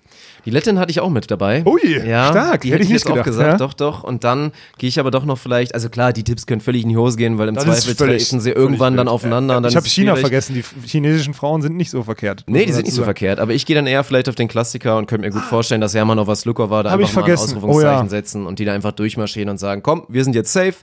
Die 0.46 0.50
Lettin 0.50 0.80
hatte 0.80 0.92
ich 0.92 1.02
auch 1.02 1.10
mit 1.10 1.30
dabei. 1.30 1.64
Ui, 1.66 1.82
ja, 2.08 2.28
stark. 2.30 2.62
Die 2.62 2.70
Hätte 2.70 2.76
hätte 2.76 2.84
ich 2.84 2.90
ich 2.90 2.90
nicht 2.90 2.92
jetzt 2.92 3.08
auch 3.08 3.12
gedacht, 3.12 3.26
gesagt, 3.26 3.52
ja. 3.52 3.58
doch, 3.58 3.74
doch. 3.74 4.04
Und 4.06 4.24
dann 4.24 4.54
gehe 4.78 4.88
ich 4.88 4.98
aber 5.00 5.12
doch 5.12 5.26
noch 5.26 5.38
vielleicht, 5.38 5.74
also 5.74 5.90
klar, 5.90 6.14
die 6.14 6.24
Tipps 6.24 6.46
können 6.46 6.62
völlig 6.62 6.84
in 6.84 6.90
die 6.90 6.96
Hose 6.98 7.18
gehen, 7.18 7.38
weil 7.38 7.50
im 7.50 7.56
Das 7.56 7.66
Zweifel 7.66 7.96
treten 7.96 8.40
sie 8.40 8.52
irgendwann 8.52 8.96
dann 8.96 9.10
aufeinander. 9.10 9.58
Und 9.58 9.64
dann 9.64 9.72
ich 9.72 9.76
habe 9.76 9.86
es 9.88 9.92
China 9.92 10.14
schwierig. 10.14 10.22
vergessen, 10.22 10.54
die 10.54 10.64
chinesischen 10.88 11.34
Frauen 11.34 11.62
sind 11.62 11.76
nicht 11.76 11.90
so 11.90 12.02
verkehrt. 12.04 12.46
Nee, 12.48 12.60
die 12.60 12.66
man 12.68 12.76
sind 12.76 12.86
nicht 12.86 12.96
so 12.96 13.04
verkehrt. 13.04 13.40
Aber 13.40 13.54
ich 13.54 13.66
gehe 13.66 13.76
dann 13.76 13.88
eher 13.88 14.06
vielleicht 14.06 14.30
auf 14.30 14.36
den 14.36 14.48
Klassiker 14.48 14.98
und 14.98 15.08
könnte 15.08 15.28
mir 15.28 15.34
gut 15.34 15.44
vorstellen, 15.44 15.82
dass 15.82 15.94
Hermann 15.94 16.24
Slukova 16.36 16.84
da 16.84 16.92
Hab 16.92 17.00
einfach 17.02 17.14
mal 17.24 17.26
ein. 17.26 17.34
Ausrufungszeichen 17.34 17.76
Oh 17.76 18.04
ja. 18.04 18.08
setzen 18.08 18.46
und 18.46 18.60
die 18.60 18.64
da 18.66 18.74
einfach 18.74 18.94
durchmarschieren 18.94 19.50
und 19.50 19.58
sagen, 19.58 19.84
komm, 19.84 20.06
wir 20.08 20.24
sind 20.24 20.34
jetzt 20.36 20.54
safe. 20.54 20.76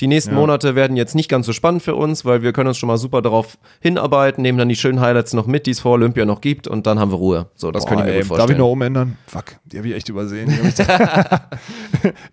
Die 0.00 0.06
nächsten 0.08 0.32
Ja. 0.32 0.36
Monate 0.40 0.74
werden 0.74 0.96
jetzt 0.96 1.14
nicht 1.14 1.28
ganz 1.28 1.46
so 1.46 1.52
spannend 1.52 1.82
für 1.82 1.94
uns, 1.94 2.24
weil 2.24 2.42
wir 2.42 2.52
können 2.52 2.68
uns 2.68 2.78
schon 2.78 2.88
mal 2.88 2.96
super 2.96 3.22
darauf 3.22 3.56
hinarbeiten, 3.80 4.42
nehmen 4.42 4.58
dann 4.58 4.68
die 4.68 4.74
schönen 4.74 5.00
Highlights 5.00 5.32
noch 5.34 5.46
mit, 5.46 5.66
die 5.66 5.70
es 5.72 5.80
vor 5.80 5.92
Olympia 5.92 6.24
noch 6.24 6.40
gibt 6.40 6.66
und 6.66 6.86
dann 6.86 6.98
haben 6.98 7.12
wir 7.12 7.16
Ruhe. 7.18 7.46
So, 7.54 7.70
das 7.70 7.84
Boah, 7.84 7.90
könnte 7.90 8.04
ich 8.04 8.08
mir 8.08 8.12
gut 8.14 8.20
Darf 8.22 8.28
vorstellen. 8.28 8.50
ich 8.52 8.58
noch 8.58 8.70
umändern? 8.70 9.16
Fuck, 9.26 9.44
die 9.64 9.78
habe 9.78 9.88
ich 9.88 9.94
echt 9.94 10.08
übersehen. 10.08 10.50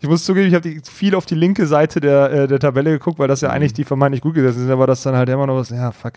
Ich, 0.02 0.08
muss 0.10 0.24
zugeben, 0.24 0.48
ich 0.48 0.54
habe 0.56 0.82
viel 0.92 1.14
auf 1.16 1.26
die 1.26 1.36
linke 1.36 1.68
Seite 1.68 2.00
der, 2.00 2.32
äh, 2.32 2.48
der 2.48 2.60
Tabelle 2.60 2.92
geguckt, 2.92 3.20
weil 3.20 3.28
das 3.28 3.42
Mhm. 3.42 3.48
ja 3.48 3.54
eigentlich 3.54 3.74
die 3.74 3.84
vermeintlich 3.84 4.22
gut 4.22 4.34
gesessen 4.36 4.62
sind, 4.62 4.72
aber 4.72 4.88
das 4.88 5.04
dann 5.04 5.16
halt 5.16 5.30
immer 5.30 5.46
noch 5.46 5.56
was, 5.58 5.70
ja, 5.70 5.92
fuck. 5.92 6.14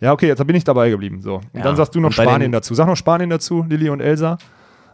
Ja, 0.00 0.12
okay, 0.12 0.26
jetzt 0.26 0.44
bin 0.46 0.56
ich 0.56 0.64
dabei 0.64 0.90
geblieben. 0.90 1.20
So. 1.22 1.36
Und 1.36 1.44
Ja, 1.54 1.62
dann 1.62 1.76
sagst 1.76 1.94
du 1.94 2.00
noch 2.00 2.12
Spanien 2.12 2.40
den- 2.40 2.52
dazu. 2.52 2.74
Sag 2.74 2.86
noch 2.86 2.96
Spanien 2.96 3.30
dazu, 3.30 3.64
Lilly 3.68 3.88
und 3.90 4.00
Elsa. 4.00 4.38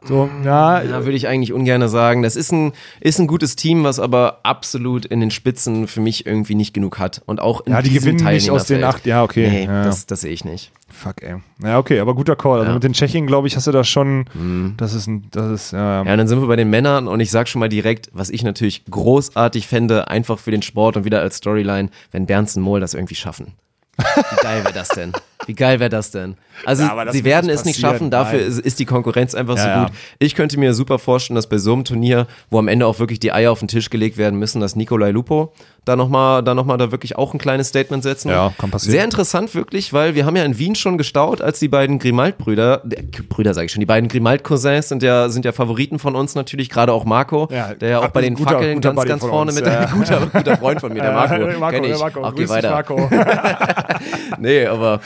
So, 0.05 0.29
ja, 0.45 0.83
Ja, 0.83 1.05
würde 1.05 1.17
ich 1.17 1.27
eigentlich 1.29 1.53
ungern 1.53 1.87
sagen. 1.89 2.23
Das 2.23 2.37
ist 2.37 2.53
ein, 2.53 2.73
ist 3.01 3.19
ein 3.19 3.27
gutes 3.27 3.57
Team, 3.57 3.85
was 3.85 3.99
aber 3.99 4.41
absolut 4.45 5.05
in 5.07 5.21
den 5.21 5.31
Spitzen 5.31 5.89
für 5.89 6.01
mich 6.01 6.27
irgendwie 6.27 6.55
nicht 6.55 6.73
genug 6.75 6.99
hat. 6.99 7.23
Und 7.27 7.41
auch 7.41 7.61
in 7.67 7.73
Ja, 7.73 7.83
die 7.83 7.93
gewinnen 7.93 8.25
nicht 8.25 8.51
aus 8.51 8.67
den 8.67 8.85
acht- 8.85 9.07
ja, 9.07 9.23
okay. 9.23 9.49
Nee, 9.49 9.65
Ja. 9.65 9.85
Das, 9.85 10.07
das 10.07 10.21
sehe 10.23 10.33
ich 10.33 10.45
nicht. 10.45 10.73
fuck, 10.89 11.23
ey. 11.23 11.37
Ja, 11.63 11.79
okay, 11.79 12.01
aber 12.01 12.15
guter 12.15 12.37
Call. 12.37 12.59
Also 12.59 12.69
Ja. 12.69 12.75
mit 12.75 12.83
den 12.85 12.93
Tschechien, 12.93 13.27
glaube 13.27 13.49
ich, 13.49 13.57
hast 13.57 13.67
du 13.67 13.73
da 13.73 13.85
schon, 13.85 14.75
das 14.77 14.95
ist 14.95 15.07
ein, 15.07 15.27
das 15.31 15.51
ist, 15.51 15.73
ja, 15.73 16.03
Ja, 16.05 16.13
und 16.13 16.19
dann 16.19 16.29
sind 16.29 16.41
wir 16.41 16.47
bei 16.49 16.57
den 16.57 16.71
Männern 16.71 17.09
und 17.09 17.21
ich 17.21 17.31
sag 17.31 17.49
schon 17.49 17.61
mal 17.61 17.69
direkt, 17.69 18.09
was 18.13 18.31
ich 18.31 18.43
natürlich 18.43 18.85
großartig 18.91 19.67
fände, 19.67 20.09
einfach 20.09 20.39
für 20.39 20.51
den 20.51 20.63
Sport 20.63 20.97
und 20.97 21.05
wieder 21.05 21.21
als 21.21 21.37
Storyline, 21.37 21.91
wenn 22.13 22.27
Bernsen 22.27 22.63
Mohl 22.63 22.81
das 22.81 22.95
irgendwie 22.95 23.15
schaffen. 23.17 23.53
Wie 23.99 24.37
geil 24.43 24.63
wäre 24.65 24.75
das 24.75 24.89
denn? 24.91 25.13
Wie 25.47 25.55
geil 25.55 25.79
wäre 25.81 25.91
das 25.91 26.11
denn? 26.11 26.37
Also 26.65 26.85
Ja, 26.85 27.13
sie 27.13 27.25
werden 27.25 27.51
es 27.51 27.65
nicht 27.65 27.79
schaffen, 27.79 28.11
dafür 28.11 28.41
ist, 28.41 28.59
ist 28.61 28.79
die 28.79 28.85
Konkurrenz 28.87 29.35
einfach 29.35 29.57
so 29.59 29.67
Ja, 29.67 29.75
ja. 29.77 29.85
gut. 29.85 29.93
Ich 30.19 30.35
könnte 30.35 30.59
mir 30.59 30.73
super 30.75 30.99
vorstellen, 30.99 31.35
dass 31.37 31.49
bei 31.49 31.59
so 31.59 31.73
einem 31.73 31.85
Turnier, 31.85 32.27
wo 32.51 32.59
am 32.59 32.69
Ende 32.69 32.87
auch 32.87 32.99
wirklich 32.99 33.21
die 33.21 33.33
Eier 33.33 33.53
auf 33.53 33.59
den 33.59 33.69
Tisch 33.69 33.91
gelegt 33.91 34.17
werden 34.17 34.39
müssen, 34.39 34.61
dass 34.61 34.75
Nikolai 34.77 35.11
Lupo 35.11 35.53
da 35.85 35.95
nochmal 35.95 36.43
da, 36.43 36.55
noch 36.55 36.65
mal 36.65 36.77
da 36.79 36.91
wirklich 36.91 37.17
auch 37.17 37.33
ein 37.33 37.39
kleines 37.39 37.69
Statement 37.69 38.03
setzen. 38.03 38.29
Ja, 38.31 38.53
kann 38.59 38.71
passieren. 38.73 38.93
Sehr 38.93 39.05
interessant 39.05 39.55
wirklich, 39.55 39.93
weil 39.93 40.15
wir 40.17 40.27
haben 40.27 40.35
ja 40.35 40.45
in 40.45 40.59
Wien 40.59 40.75
schon 40.75 40.99
gestaut, 40.99 41.41
als 41.41 41.61
die 41.61 41.69
beiden 41.69 41.99
Grimald-Brüder, 42.01 42.83
äh, 42.91 43.03
Brüder 43.29 43.55
sage 43.55 43.67
ich 43.67 43.73
schon, 43.73 43.81
die 43.81 43.87
beiden 43.87 44.09
Grimald-Cousins 44.09 44.89
sind 44.89 45.03
ja, 45.05 45.29
sind 45.29 45.45
ja 45.45 45.53
Favoriten 45.53 45.99
von 46.01 46.17
uns 46.17 46.35
natürlich, 46.35 46.71
gerade 46.71 46.93
auch 46.93 47.05
Marco, 47.05 47.49
Ja, 47.53 47.75
der 47.75 47.89
ja 47.89 47.99
auch 48.01 48.09
bei 48.09 48.23
den 48.23 48.35
guter- 48.35 48.53
Fackeln 48.53 48.75
guter 48.77 48.95
ganz, 48.95 49.05
ganz 49.09 49.25
vorne 49.25 49.53
mit, 49.53 49.65
ja. 49.65 49.85
guter, 49.93 50.27
guter 50.33 50.57
Freund 50.57 50.81
von 50.81 50.93
mir, 50.93 51.03
der 51.03 51.13
Marco, 51.13 51.35
Äh, 51.35 51.71
kenn 51.71 51.85
ich. 51.85 51.99
Marco. 52.01 52.21
Ach, 52.25 52.35
Grüß 52.35 52.49
geh 52.49 52.55
weiter. 52.55 52.71
Marco. 52.71 53.09
nee, 54.41 54.67
aber 54.67 55.01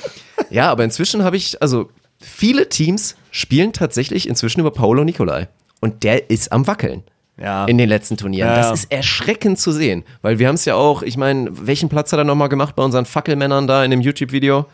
ja, 0.51 0.71
aber 0.71 0.85
inzwischen 0.85 1.25
habe 1.25 1.37
ich, 1.37 1.61
also 1.63 1.91
viele 2.21 2.69
Teams 2.69 3.17
spielen 3.31 3.73
tatsächlich 3.73 4.29
inzwischen 4.29 4.61
über 4.61 4.71
Paolo 4.71 5.05
Nicolai. 5.05 5.49
Und 5.81 6.03
der 6.03 6.31
ist 6.31 6.53
am 6.53 6.67
Wackeln. 6.67 7.03
Ja. 7.39 7.65
In 7.65 7.79
den 7.79 7.89
letzten 7.89 8.19
Turnieren. 8.19 8.51
Ja, 8.51 8.57
Das 8.57 8.81
ist 8.81 8.93
erschreckend 8.93 9.59
zu 9.59 9.73
sehen. 9.73 10.05
Weil 10.21 10.39
wir 10.39 10.49
haben 10.49 10.57
es 10.57 10.67
ja 10.67 10.75
auch, 10.75 11.03
ich 11.03 11.17
meine, 11.17 11.49
welchen 11.67 11.89
Platz 11.89 12.13
hat 12.13 12.19
er 12.19 12.25
nochmal 12.25 12.51
gemacht 12.51 12.77
bei 12.77 12.83
unseren 12.83 13.07
Fackelmännern 13.07 13.67
da 13.67 13.83
in 13.83 13.91
dem 13.91 14.03
YouTube-Video? 14.03 14.67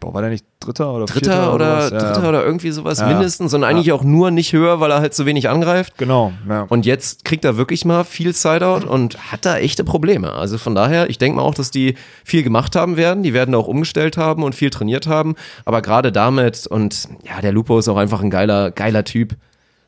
Boah, 0.00 0.14
war 0.14 0.22
der 0.22 0.30
nicht 0.30 0.46
Dritter 0.60 0.94
oder 0.94 1.04
Dritter 1.04 1.32
Vierter 1.32 1.54
oder? 1.54 1.80
Ja, 1.82 1.90
Dritter 1.90 2.28
oder 2.28 2.44
irgendwie 2.44 2.70
sowas 2.70 3.00
Ja. 3.00 3.06
mindestens 3.08 3.52
und 3.54 3.64
eigentlich 3.64 3.92
auch 3.92 4.02
nur 4.02 4.30
nicht 4.30 4.52
höher, 4.54 4.80
weil 4.80 4.90
er 4.90 5.00
halt 5.00 5.14
so 5.14 5.26
wenig 5.26 5.48
angreift. 5.50 5.98
Genau, 5.98 6.32
ja. 6.48 6.62
Und 6.68 6.86
jetzt 6.86 7.24
kriegt 7.24 7.44
er 7.44 7.56
wirklich 7.58 7.84
mal 7.84 8.04
viel 8.04 8.32
Sideout 8.34 8.86
und 8.86 9.30
hat 9.30 9.44
da 9.44 9.58
echte 9.58 9.84
Probleme. 9.84 10.32
Also 10.32 10.56
von 10.58 10.74
daher, 10.74 11.10
ich 11.10 11.18
denke 11.18 11.36
mal 11.36 11.42
auch, 11.42 11.54
dass 11.54 11.70
die 11.70 11.96
viel 12.24 12.42
gemacht 12.42 12.76
haben 12.76 12.96
werden. 12.96 13.22
Die 13.22 13.34
werden 13.34 13.54
auch 13.54 13.66
umgestellt 13.68 14.16
haben 14.16 14.42
und 14.42 14.54
viel 14.54 14.70
trainiert 14.70 15.06
haben. 15.06 15.34
Aber 15.64 15.82
gerade 15.82 16.12
damit 16.12 16.66
und 16.66 17.08
ja, 17.22 17.40
der 17.42 17.52
Lupo 17.52 17.78
ist 17.78 17.88
auch 17.88 17.96
einfach 17.98 18.22
ein 18.22 18.30
geiler, 18.30 18.70
geiler 18.70 19.04
Typ. 19.04 19.36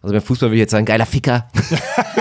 Also 0.02 0.14
beim 0.14 0.22
Fußball 0.22 0.48
würde 0.48 0.56
ich 0.56 0.60
jetzt 0.60 0.72
sagen, 0.72 0.84
geiler 0.84 1.06
Ficker. 1.06 1.48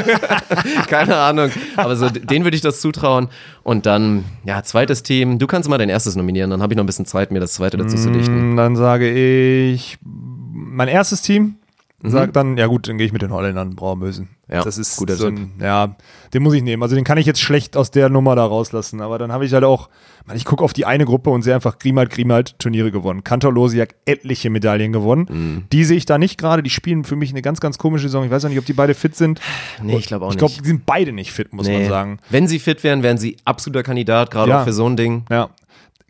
Keine 0.87 1.17
Ahnung. 1.17 1.49
Aber 1.77 1.95
so, 1.95 2.09
den 2.09 2.43
würde 2.43 2.55
ich 2.55 2.61
das 2.61 2.79
zutrauen. 2.79 3.27
Und 3.63 3.87
dann, 3.87 4.23
ja, 4.45 4.61
zweites 4.61 5.01
Team. 5.01 5.39
Du 5.39 5.47
kannst 5.47 5.67
mal 5.67 5.79
dein 5.79 5.89
erstes 5.89 6.15
nominieren, 6.15 6.51
dann 6.51 6.61
habe 6.61 6.73
ich 6.73 6.77
noch 6.77 6.83
ein 6.83 6.87
bisschen 6.87 7.07
Zeit, 7.07 7.31
mir 7.31 7.39
das 7.39 7.53
zweite 7.53 7.77
dazu 7.77 7.95
zu 7.97 8.11
dichten. 8.11 8.53
Mm, 8.53 8.57
Dann 8.57 8.75
sage 8.75 9.09
ich, 9.09 9.97
mein 10.03 10.87
erstes 10.89 11.23
Team 11.23 11.55
sagt 12.03 12.35
dann, 12.35 12.57
ja 12.57 12.67
gut, 12.67 12.87
dann 12.87 12.97
gehe 12.97 13.05
ich 13.05 13.13
mit 13.13 13.21
den 13.21 13.31
Holländern, 13.31 13.75
Braumösen. 13.75 14.25
Mhm. 14.47 14.53
Ja, 14.55 14.63
das 14.63 14.77
ist 14.77 14.97
guter 14.97 15.15
so 15.15 15.27
ein, 15.27 15.51
ja, 15.61 15.95
den 16.33 16.43
muss 16.43 16.53
ich 16.53 16.61
nehmen. 16.61 16.83
Also 16.83 16.95
den 16.95 17.05
kann 17.05 17.17
ich 17.17 17.25
jetzt 17.25 17.39
schlecht 17.39 17.77
aus 17.77 17.89
der 17.89 18.09
Nummer 18.09 18.35
da 18.35 18.45
rauslassen. 18.45 18.99
Aber 18.99 19.17
dann 19.17 19.31
habe 19.31 19.45
ich 19.45 19.53
halt 19.53 19.63
auch, 19.63 19.87
man, 20.25 20.35
ich 20.35 20.43
gucke 20.43 20.61
auf 20.63 20.73
die 20.73 20.85
eine 20.85 21.05
Gruppe 21.05 21.29
und 21.29 21.41
sehe 21.41 21.55
einfach 21.55 21.79
Grimald, 21.79 22.09
Grimald 22.09 22.59
Turniere 22.59 22.91
gewonnen. 22.91 23.23
Kantor 23.23 23.53
Losiak 23.53 23.95
etliche 24.05 24.49
Medaillen 24.49 24.91
gewonnen. 24.91 25.27
Mhm. 25.29 25.63
Die 25.71 25.85
sehe 25.85 25.95
ich 25.95 26.05
da 26.05 26.17
nicht 26.17 26.37
gerade. 26.37 26.63
Die 26.63 26.69
spielen 26.69 27.05
für 27.05 27.15
mich 27.15 27.29
eine 27.29 27.41
ganz, 27.41 27.61
ganz 27.61 27.77
komische 27.77 28.03
Saison. 28.09 28.25
Ich 28.25 28.31
weiß 28.31 28.43
auch 28.43 28.49
nicht, 28.49 28.59
ob 28.59 28.65
die 28.65 28.73
beide 28.73 28.93
fit 28.93 29.15
sind. 29.15 29.39
Nee, 29.81 29.95
ich 29.97 30.07
glaube 30.07 30.25
auch 30.25 30.31
Ich 30.31 30.37
glaube, 30.37 30.51
nicht. 30.51 30.63
die 30.65 30.67
sind 30.67 30.85
beide 30.85 31.13
nicht 31.13 31.31
fit, 31.31 31.53
muss 31.53 31.67
man 31.67 31.77
Nee. 31.77 31.87
sagen. 31.87 32.17
Wenn 32.29 32.47
sie 32.47 32.59
fit 32.59 32.83
wären, 32.83 33.03
wären 33.03 33.17
sie 33.17 33.37
absoluter 33.45 33.83
Kandidat, 33.83 34.31
gerade 34.31 34.49
Ja. 34.51 34.59
auch 34.61 34.65
für 34.65 34.73
so 34.73 34.85
ein 34.85 34.97
Ding. 34.97 35.23
Ja. 35.29 35.49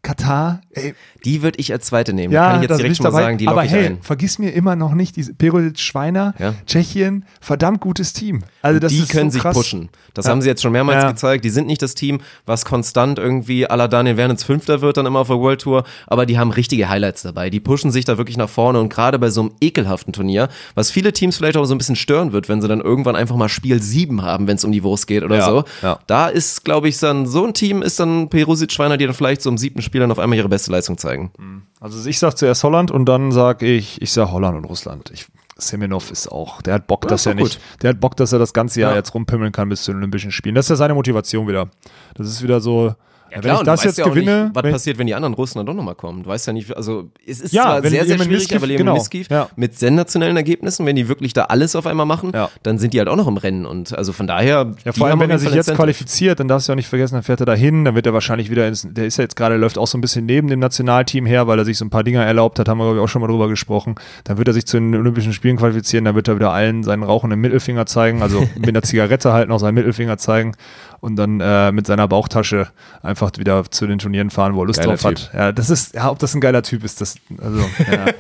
Katar, 0.04 0.62
ey, 0.72 0.96
Die 1.26 1.44
würde 1.44 1.60
ich 1.60 1.72
als 1.72 1.86
zweite 1.86 2.12
nehmen. 2.12 2.34
Ja, 2.34 2.48
Kann 2.48 2.56
ich 2.56 2.62
jetzt 2.64 2.72
das 2.72 2.78
direkt 2.80 2.98
schon 2.98 3.04
mal 3.04 3.12
dabei. 3.12 3.22
sagen, 3.24 3.38
die 3.38 3.48
Aber 3.48 3.62
hey, 3.62 3.86
ein. 3.86 3.98
vergiss 4.02 4.40
mir 4.40 4.50
immer 4.50 4.76
noch 4.76 4.94
nicht, 4.96 5.16
diese 5.16 5.36
Perodic 5.36 5.80
Schweiner, 5.80 6.34
Ja. 6.40 6.56
Tschechien, 6.66 7.24
verdammt 7.40 7.82
gutes 7.82 8.12
Team. 8.14 8.42
Also 8.64 8.80
das 8.80 8.92
die 8.92 9.00
ist 9.00 9.10
können 9.12 9.30
so 9.30 9.36
sich 9.36 9.44
krass. 9.44 9.56
pushen. 9.56 9.90
Das 10.16 10.26
Ja. 10.26 10.32
haben 10.32 10.42
sie 10.42 10.48
jetzt 10.50 10.64
schon 10.64 10.72
mehrmals 10.72 11.04
Ja. 11.04 11.12
gezeigt. 11.12 11.46
Die 11.46 11.52
sind 11.52 11.68
nicht 11.68 11.84
das 11.84 11.94
Team, 11.94 12.20
was 12.48 12.66
konstant 12.66 13.20
irgendwie 13.20 13.70
à 13.70 13.76
la 13.76 13.88
Daniel 13.88 14.18
Wernitz 14.18 14.44
Fünfter 14.44 14.82
wird 14.82 14.98
dann 14.98 15.06
immer 15.06 15.20
auf 15.20 15.28
der 15.28 15.38
World 15.38 15.62
Tour, 15.62 15.84
aber 16.08 16.26
die 16.26 16.40
haben 16.40 16.50
richtige 16.50 16.90
Highlights 16.90 17.22
dabei. 17.22 17.52
Die 17.52 17.60
pushen 17.60 17.92
sich 17.92 18.04
da 18.04 18.18
wirklich 18.18 18.38
nach 18.38 18.50
vorne 18.50 18.80
und 18.80 18.90
gerade 18.90 19.20
bei 19.20 19.30
so 19.30 19.42
einem 19.42 19.52
ekelhaften 19.62 20.14
Turnier, 20.14 20.50
was 20.74 20.90
viele 20.90 21.14
Teams 21.14 21.38
vielleicht 21.38 21.58
auch 21.58 21.66
so 21.66 21.76
ein 21.76 21.78
bisschen 21.78 21.96
stören 21.96 22.32
wird, 22.34 22.50
wenn 22.50 22.60
sie 22.60 22.68
dann 22.68 22.82
irgendwann 22.82 23.16
einfach 23.16 23.36
mal 23.36 23.50
Spiel 23.50 23.80
7 23.82 24.24
haben, 24.24 24.48
wenn 24.48 24.56
es 24.58 24.64
um 24.64 24.72
die 24.72 24.82
Wurst 24.84 25.06
geht 25.06 25.22
oder 25.24 25.44
so. 25.46 25.64
Ja. 25.84 26.00
Da 26.08 26.28
ist, 26.28 26.66
glaube 26.66 26.90
ich, 26.90 26.98
dann 26.98 27.28
so 27.28 27.46
ein 27.46 27.54
Team 27.54 27.84
ist 27.84 28.00
dann 28.00 28.30
Perusic 28.30 28.72
Schweiner, 28.72 28.98
die 28.98 29.06
dann 29.06 29.14
vielleicht 29.14 29.44
so 29.44 29.50
im 29.52 29.60
siebten 29.60 29.82
Spiel 29.84 29.91
dann 30.00 30.12
auf 30.12 30.20
einmal 30.20 30.38
ihre 30.38 30.50
beste 30.50 30.72
Leistung 30.72 30.98
zeigen. 30.98 31.32
Also 31.80 32.08
ich 32.08 32.20
sag 32.20 32.38
zuerst 32.38 32.64
Holland 32.64 32.92
und 32.92 33.06
dann 33.06 33.32
sag 33.32 33.62
ich, 33.62 34.02
ich 34.02 34.12
sag 34.14 34.32
Holland 34.32 34.58
und 34.58 34.66
Russland. 34.66 35.12
Ich, 35.12 35.28
Semenov 35.58 36.12
ist 36.12 36.28
auch, 36.32 36.62
der 36.62 36.76
hat 36.76 36.88
Bock, 36.88 37.08
dass 37.08 37.22
ist 37.22 37.26
er 37.28 37.36
nicht, 37.36 37.60
der 37.82 37.92
hat 37.92 38.00
Bock, 38.00 38.16
dass 38.16 38.34
er 38.34 38.40
das 38.40 38.54
ganze 38.54 38.82
Jahr 38.82 38.92
Ja. 38.92 38.98
jetzt 38.98 39.14
rumpimmeln 39.14 39.52
kann 39.52 39.70
bis 39.70 39.84
zu 39.84 39.92
den 39.92 39.98
Olympischen 39.98 40.32
Spielen. 40.32 40.56
Das 40.56 40.66
ist 40.66 40.70
ja 40.70 40.76
seine 40.76 40.94
Motivation 40.96 41.48
wieder. 41.48 41.70
Das 42.16 42.28
ist 42.28 42.42
wieder 42.42 42.62
so, 42.62 42.96
wenn 43.32 43.42
Klar, 43.42 43.54
ich 43.56 43.60
und 43.62 43.66
das 43.68 43.84
jetzt 43.84 43.98
ja 43.98 44.06
gewinne, 44.08 44.44
nicht, 44.46 44.56
was 44.56 44.64
wenn, 44.64 44.72
passiert, 44.72 44.98
wenn 44.98 45.08
die 45.08 45.16
anderen 45.16 45.34
Russen 45.34 45.60
dann 45.60 45.66
doch 45.66 45.74
nochmal 45.74 45.96
kommen. 45.96 46.24
Du 46.24 46.30
weißt 46.30 46.48
ja 46.48 46.54
nicht, 46.54 46.76
also 46.76 47.10
es 47.26 47.40
ist 47.42 47.54
Ja, 47.54 47.64
zwar 47.64 47.84
wenn 47.84 47.90
sehr, 47.92 48.06
sehr 48.06 48.18
schwierig, 48.20 48.44
Miskiv- 48.44 48.56
aber 48.58 48.66
Jemen 48.68 48.78
genau, 48.80 48.94
Miskiv 48.96 49.30
ja. 49.30 49.50
mit 49.56 49.78
sensationellen 49.78 50.36
Ergebnissen, 50.38 50.86
wenn 50.86 50.96
die 50.96 51.08
wirklich 51.08 51.34
da 51.34 51.46
alles 51.46 51.76
auf 51.76 51.86
einmal 51.88 52.06
machen, 52.06 52.32
Ja. 52.34 52.50
dann 52.64 52.78
sind 52.80 52.94
die 52.94 53.00
halt 53.00 53.10
auch 53.10 53.16
noch 53.16 53.28
im 53.28 53.38
Rennen 53.38 53.66
und 53.66 53.98
also 53.98 54.14
von 54.14 54.28
daher. 54.28 54.74
Ja, 54.86 54.92
vor 54.94 55.08
allem, 55.08 55.20
wenn 55.20 55.30
er 55.30 55.40
sich 55.40 55.54
jetzt 55.54 55.74
qualifiziert, 55.74 56.40
dann 56.40 56.48
darfst 56.48 56.68
du 56.68 56.72
ja 56.72 56.74
auch 56.74 56.78
nicht 56.78 56.88
vergessen, 56.90 57.16
dann 57.16 57.24
fährt 57.24 57.40
er 57.40 57.46
dahin, 57.46 57.86
dann 57.86 57.96
wird 57.96 58.06
er 58.06 58.14
wahrscheinlich 58.14 58.50
wieder 58.52 58.68
ins, 58.68 58.88
der 58.90 59.06
ist 59.06 59.18
ja 59.18 59.24
jetzt 59.24 59.36
gerade, 59.36 59.58
läuft 59.58 59.78
auch 59.78 59.88
so 59.88 59.98
ein 59.98 60.02
bisschen 60.02 60.26
neben 60.26 60.48
dem 60.48 60.60
Nationalteam 60.60 61.26
her, 61.26 61.48
weil 61.48 61.58
er 61.60 61.66
sich 61.66 61.78
so 61.78 61.86
ein 61.86 61.90
paar 61.90 62.04
Dinger 62.04 62.24
erlaubt 62.26 62.60
hat, 62.60 62.68
haben 62.70 62.78
wir, 62.78 62.84
glaube 62.86 62.98
ich, 62.98 63.04
auch 63.04 63.10
schon 63.10 63.22
mal 63.22 63.28
drüber 63.28 63.48
gesprochen. 63.48 63.96
Dann 64.24 64.38
wird 64.38 64.48
er 64.48 64.54
sich 64.54 64.66
zu 64.66 64.78
den 64.78 64.94
Olympischen 64.96 65.34
Spielen 65.34 65.58
qualifizieren, 65.58 66.06
dann 66.06 66.16
wird 66.16 66.28
er 66.28 66.36
wieder 66.36 66.52
allen 66.52 66.84
seinen 66.84 67.04
rauchenden 67.04 67.40
Mittelfinger 67.40 67.86
zeigen, 67.86 68.22
also 68.22 68.42
mit 68.58 68.70
einer 68.70 68.82
Zigarette 68.84 69.32
halt 69.34 69.50
noch 69.50 69.60
seinen 69.60 69.76
Mittelfinger 69.76 70.18
zeigen 70.18 70.54
und 71.02 71.18
dann 71.18 71.42
äh, 71.42 71.72
mit 71.74 71.86
seiner 71.88 72.08
Bauchtasche 72.08 72.70
einfach 73.04 73.32
wieder 73.38 73.64
zu 73.70 73.86
den 73.88 74.00
Turnieren 74.00 74.30
fahren, 74.30 74.56
wo 74.56 74.64
er 74.64 74.68
Lust 74.68 74.80
Geiler 74.80 74.94
drauf 74.96 75.04
hat. 75.12 75.32
Ja, 75.34 75.52
das 75.52 75.70
ist, 75.70 75.94
ja, 75.96 76.10
ob 76.10 76.20
das 76.20 76.34
ein 76.34 76.40
geiler 76.42 76.64
Typ 76.64 76.84
ist, 76.86 77.02
das, 77.02 77.16
also, 77.42 77.60
ja. 77.92 78.06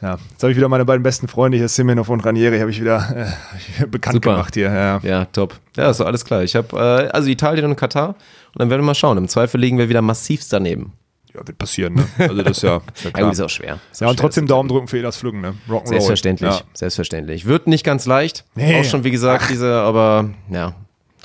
Ja, 0.00 0.16
jetzt 0.30 0.40
habe 0.44 0.52
ich 0.52 0.56
wieder 0.56 0.68
meine 0.68 0.84
beiden 0.84 1.02
besten 1.02 1.26
Freunde 1.26 1.58
hier, 1.58 1.66
Simenov 1.66 2.08
und 2.08 2.20
Ranieri, 2.24 2.60
habe 2.60 2.70
ich 2.70 2.80
wieder 2.80 3.32
äh, 3.80 3.86
bekannt 3.90 4.14
Super. 4.14 4.30
gemacht 4.34 4.54
hier. 4.54 4.72
Ja. 4.72 5.00
Ja, 5.02 5.24
top. 5.24 5.58
Ja, 5.76 5.90
ist 5.90 5.98
doch 5.98 6.06
alles 6.06 6.24
klar. 6.24 6.44
Ich 6.44 6.54
habe 6.54 6.76
äh, 6.76 7.08
also 7.08 7.28
Italien 7.28 7.64
und 7.64 7.74
Katar 7.74 8.10
und 8.10 8.16
dann 8.54 8.70
werden 8.70 8.82
wir 8.82 8.86
mal 8.86 8.94
schauen. 8.94 9.18
Im 9.18 9.26
Zweifel 9.26 9.60
liegen 9.60 9.76
wir 9.76 9.88
wieder 9.88 10.00
massivst 10.00 10.52
daneben. 10.52 10.92
Ja, 11.34 11.44
wird 11.44 11.58
passieren, 11.58 11.94
ne? 11.94 12.06
Also 12.16 12.42
das 12.42 12.58
ist 12.58 12.62
ja, 12.62 12.76
ist 12.76 13.04
ja 13.04 13.04
Ja, 13.06 13.10
klar. 13.10 13.32
ist 13.32 13.40
auch 13.40 13.50
schwer. 13.50 13.78
Ist 13.90 14.00
Ja, 14.00 14.06
auch 14.06 14.10
und 14.12 14.16
schwer, 14.18 14.22
trotzdem 14.22 14.44
das 14.44 14.48
zu 14.50 14.54
Daumen 14.54 14.68
drücken 14.68 14.86
für 14.86 14.98
Elas 14.98 15.16
Flüggen, 15.16 15.40
ne? 15.40 15.54
Rock'n'Roll. 15.68 15.88
Selbstverständlich, 15.88 16.50
Ja. 16.52 16.60
selbstverständlich. 16.74 17.46
Wird 17.46 17.66
nicht 17.66 17.82
ganz 17.84 18.06
leicht, 18.06 18.44
Nee. 18.54 18.78
auch 18.80 18.84
schon 18.84 19.02
wie 19.02 19.10
gesagt, 19.10 19.50
diese, 19.50 19.80
aber 19.80 20.30
ja. 20.48 20.74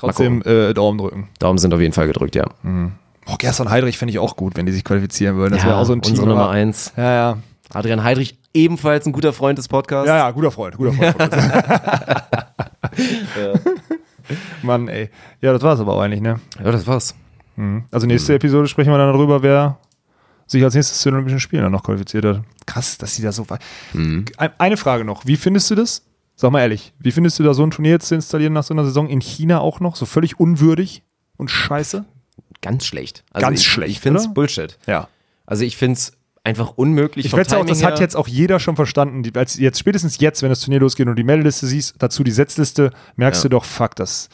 Trotzdem 0.07 0.41
äh, 0.43 0.73
Daumen 0.73 0.97
drücken. 0.97 1.29
Daumen 1.39 1.57
sind 1.57 1.73
auf 1.73 1.79
jeden 1.79 1.93
Fall 1.93 2.07
gedrückt, 2.07 2.35
ja. 2.35 2.45
Oh, 3.25 3.35
Gerson 3.37 3.69
Heidrich 3.69 3.97
fände 3.97 4.11
ich 4.11 4.19
auch 4.19 4.35
gut, 4.35 4.57
wenn 4.57 4.65
die 4.65 4.73
sich 4.73 4.83
qualifizieren 4.83 5.37
würden. 5.37 5.53
Das 5.53 5.61
ja, 5.63 5.69
wäre 5.69 5.77
auch 5.77 5.85
so 5.85 5.93
ein 5.93 6.01
Team. 6.01 6.11
unsere 6.11 6.27
Nummer 6.27 6.49
eins. 6.49 6.91
Ja, 6.97 7.13
ja. 7.13 7.37
Adrian 7.73 8.03
Heidrich, 8.03 8.37
ebenfalls 8.53 9.05
ein 9.05 9.13
guter 9.13 9.33
Freund 9.33 9.57
des 9.57 9.67
Podcasts. 9.67 10.07
Ja, 10.07 10.17
ja, 10.17 10.31
guter 10.31 10.51
Freund, 10.51 10.77
guter 10.77 10.93
Freund. 10.93 11.19
uns. 11.19 11.35
Mann, 14.61 14.87
ey. 14.87 15.09
Ja, 15.41 15.53
das 15.53 15.61
war's 15.61 15.79
aber 15.79 15.93
auch 15.93 16.01
eigentlich, 16.01 16.21
ne? 16.21 16.39
Ja, 16.63 16.71
das 16.71 16.87
war's. 16.87 17.15
Also 17.91 18.07
nächste 18.07 18.33
Episode 18.33 18.67
sprechen 18.67 18.91
wir 18.91 18.97
dann 18.97 19.13
darüber, 19.13 19.43
wer 19.43 19.77
sich 20.47 20.63
als 20.63 20.73
nächstes 20.73 20.99
zu 20.99 21.09
den 21.09 21.15
Olympischen 21.15 21.39
Spielen 21.39 21.63
dann 21.63 21.71
noch 21.71 21.83
qualifiziert 21.83 22.25
hat. 22.25 22.41
Krass, 22.65 22.97
dass 22.97 23.15
die 23.15 23.21
da 23.21 23.31
so 23.31 23.47
weit. 23.49 23.61
Ein- 23.93 24.25
Eine 24.57 24.77
Frage 24.77 25.05
noch. 25.05 25.25
Wie 25.25 25.37
findest 25.37 25.69
du 25.71 25.75
das? 25.75 26.03
Sag 26.35 26.51
mal 26.51 26.61
ehrlich, 26.61 26.93
wie 26.99 27.11
findest 27.11 27.37
du 27.39 27.43
da 27.43 27.53
so 27.53 27.63
ein 27.63 27.71
Turnier 27.71 27.91
jetzt 27.91 28.07
zu 28.07 28.15
installieren 28.15 28.53
nach 28.53 28.63
so 28.63 28.73
einer 28.73 28.85
Saison 28.85 29.07
in 29.07 29.21
China 29.21 29.59
auch 29.59 29.79
noch? 29.79 29.95
So 29.95 30.05
völlig 30.05 30.39
unwürdig 30.39 31.03
und 31.37 31.49
scheiße? 31.51 32.05
Ganz 32.61 32.85
schlecht. 32.85 33.23
Also 33.31 33.45
Ganz 33.47 33.59
ich, 33.59 33.67
schlecht, 33.67 33.91
Ich 33.91 33.99
finde 33.99 34.19
es? 34.19 34.33
Bullshit. 34.33 34.77
Ja. 34.87 35.07
Also 35.45 35.63
ich 35.63 35.77
finde 35.77 35.93
es 35.93 36.13
einfach 36.43 36.71
unmöglich. 36.75 37.25
Ich 37.25 37.33
wette 37.35 37.57
auch, 37.57 37.65
das 37.65 37.77
Timing 37.79 37.91
hat 37.91 37.99
her. 37.99 38.05
jetzt 38.05 38.15
auch 38.15 38.27
jeder 38.27 38.59
schon 38.59 38.75
verstanden. 38.75 39.21
Die, 39.23 39.33
als 39.35 39.57
jetzt, 39.57 39.79
spätestens 39.79 40.17
jetzt, 40.19 40.41
wenn 40.41 40.49
das 40.49 40.61
Turnier 40.61 40.79
losgeht 40.79 41.07
und 41.07 41.15
die 41.17 41.23
Meldeliste 41.23 41.67
siehst, 41.67 41.95
dazu 41.99 42.23
die 42.23 42.31
Setzliste, 42.31 42.91
merkst 43.15 43.43
Ja. 43.43 43.49
du 43.49 43.55
doch, 43.55 43.65
fuck, 43.65 43.95
das. 43.95 44.29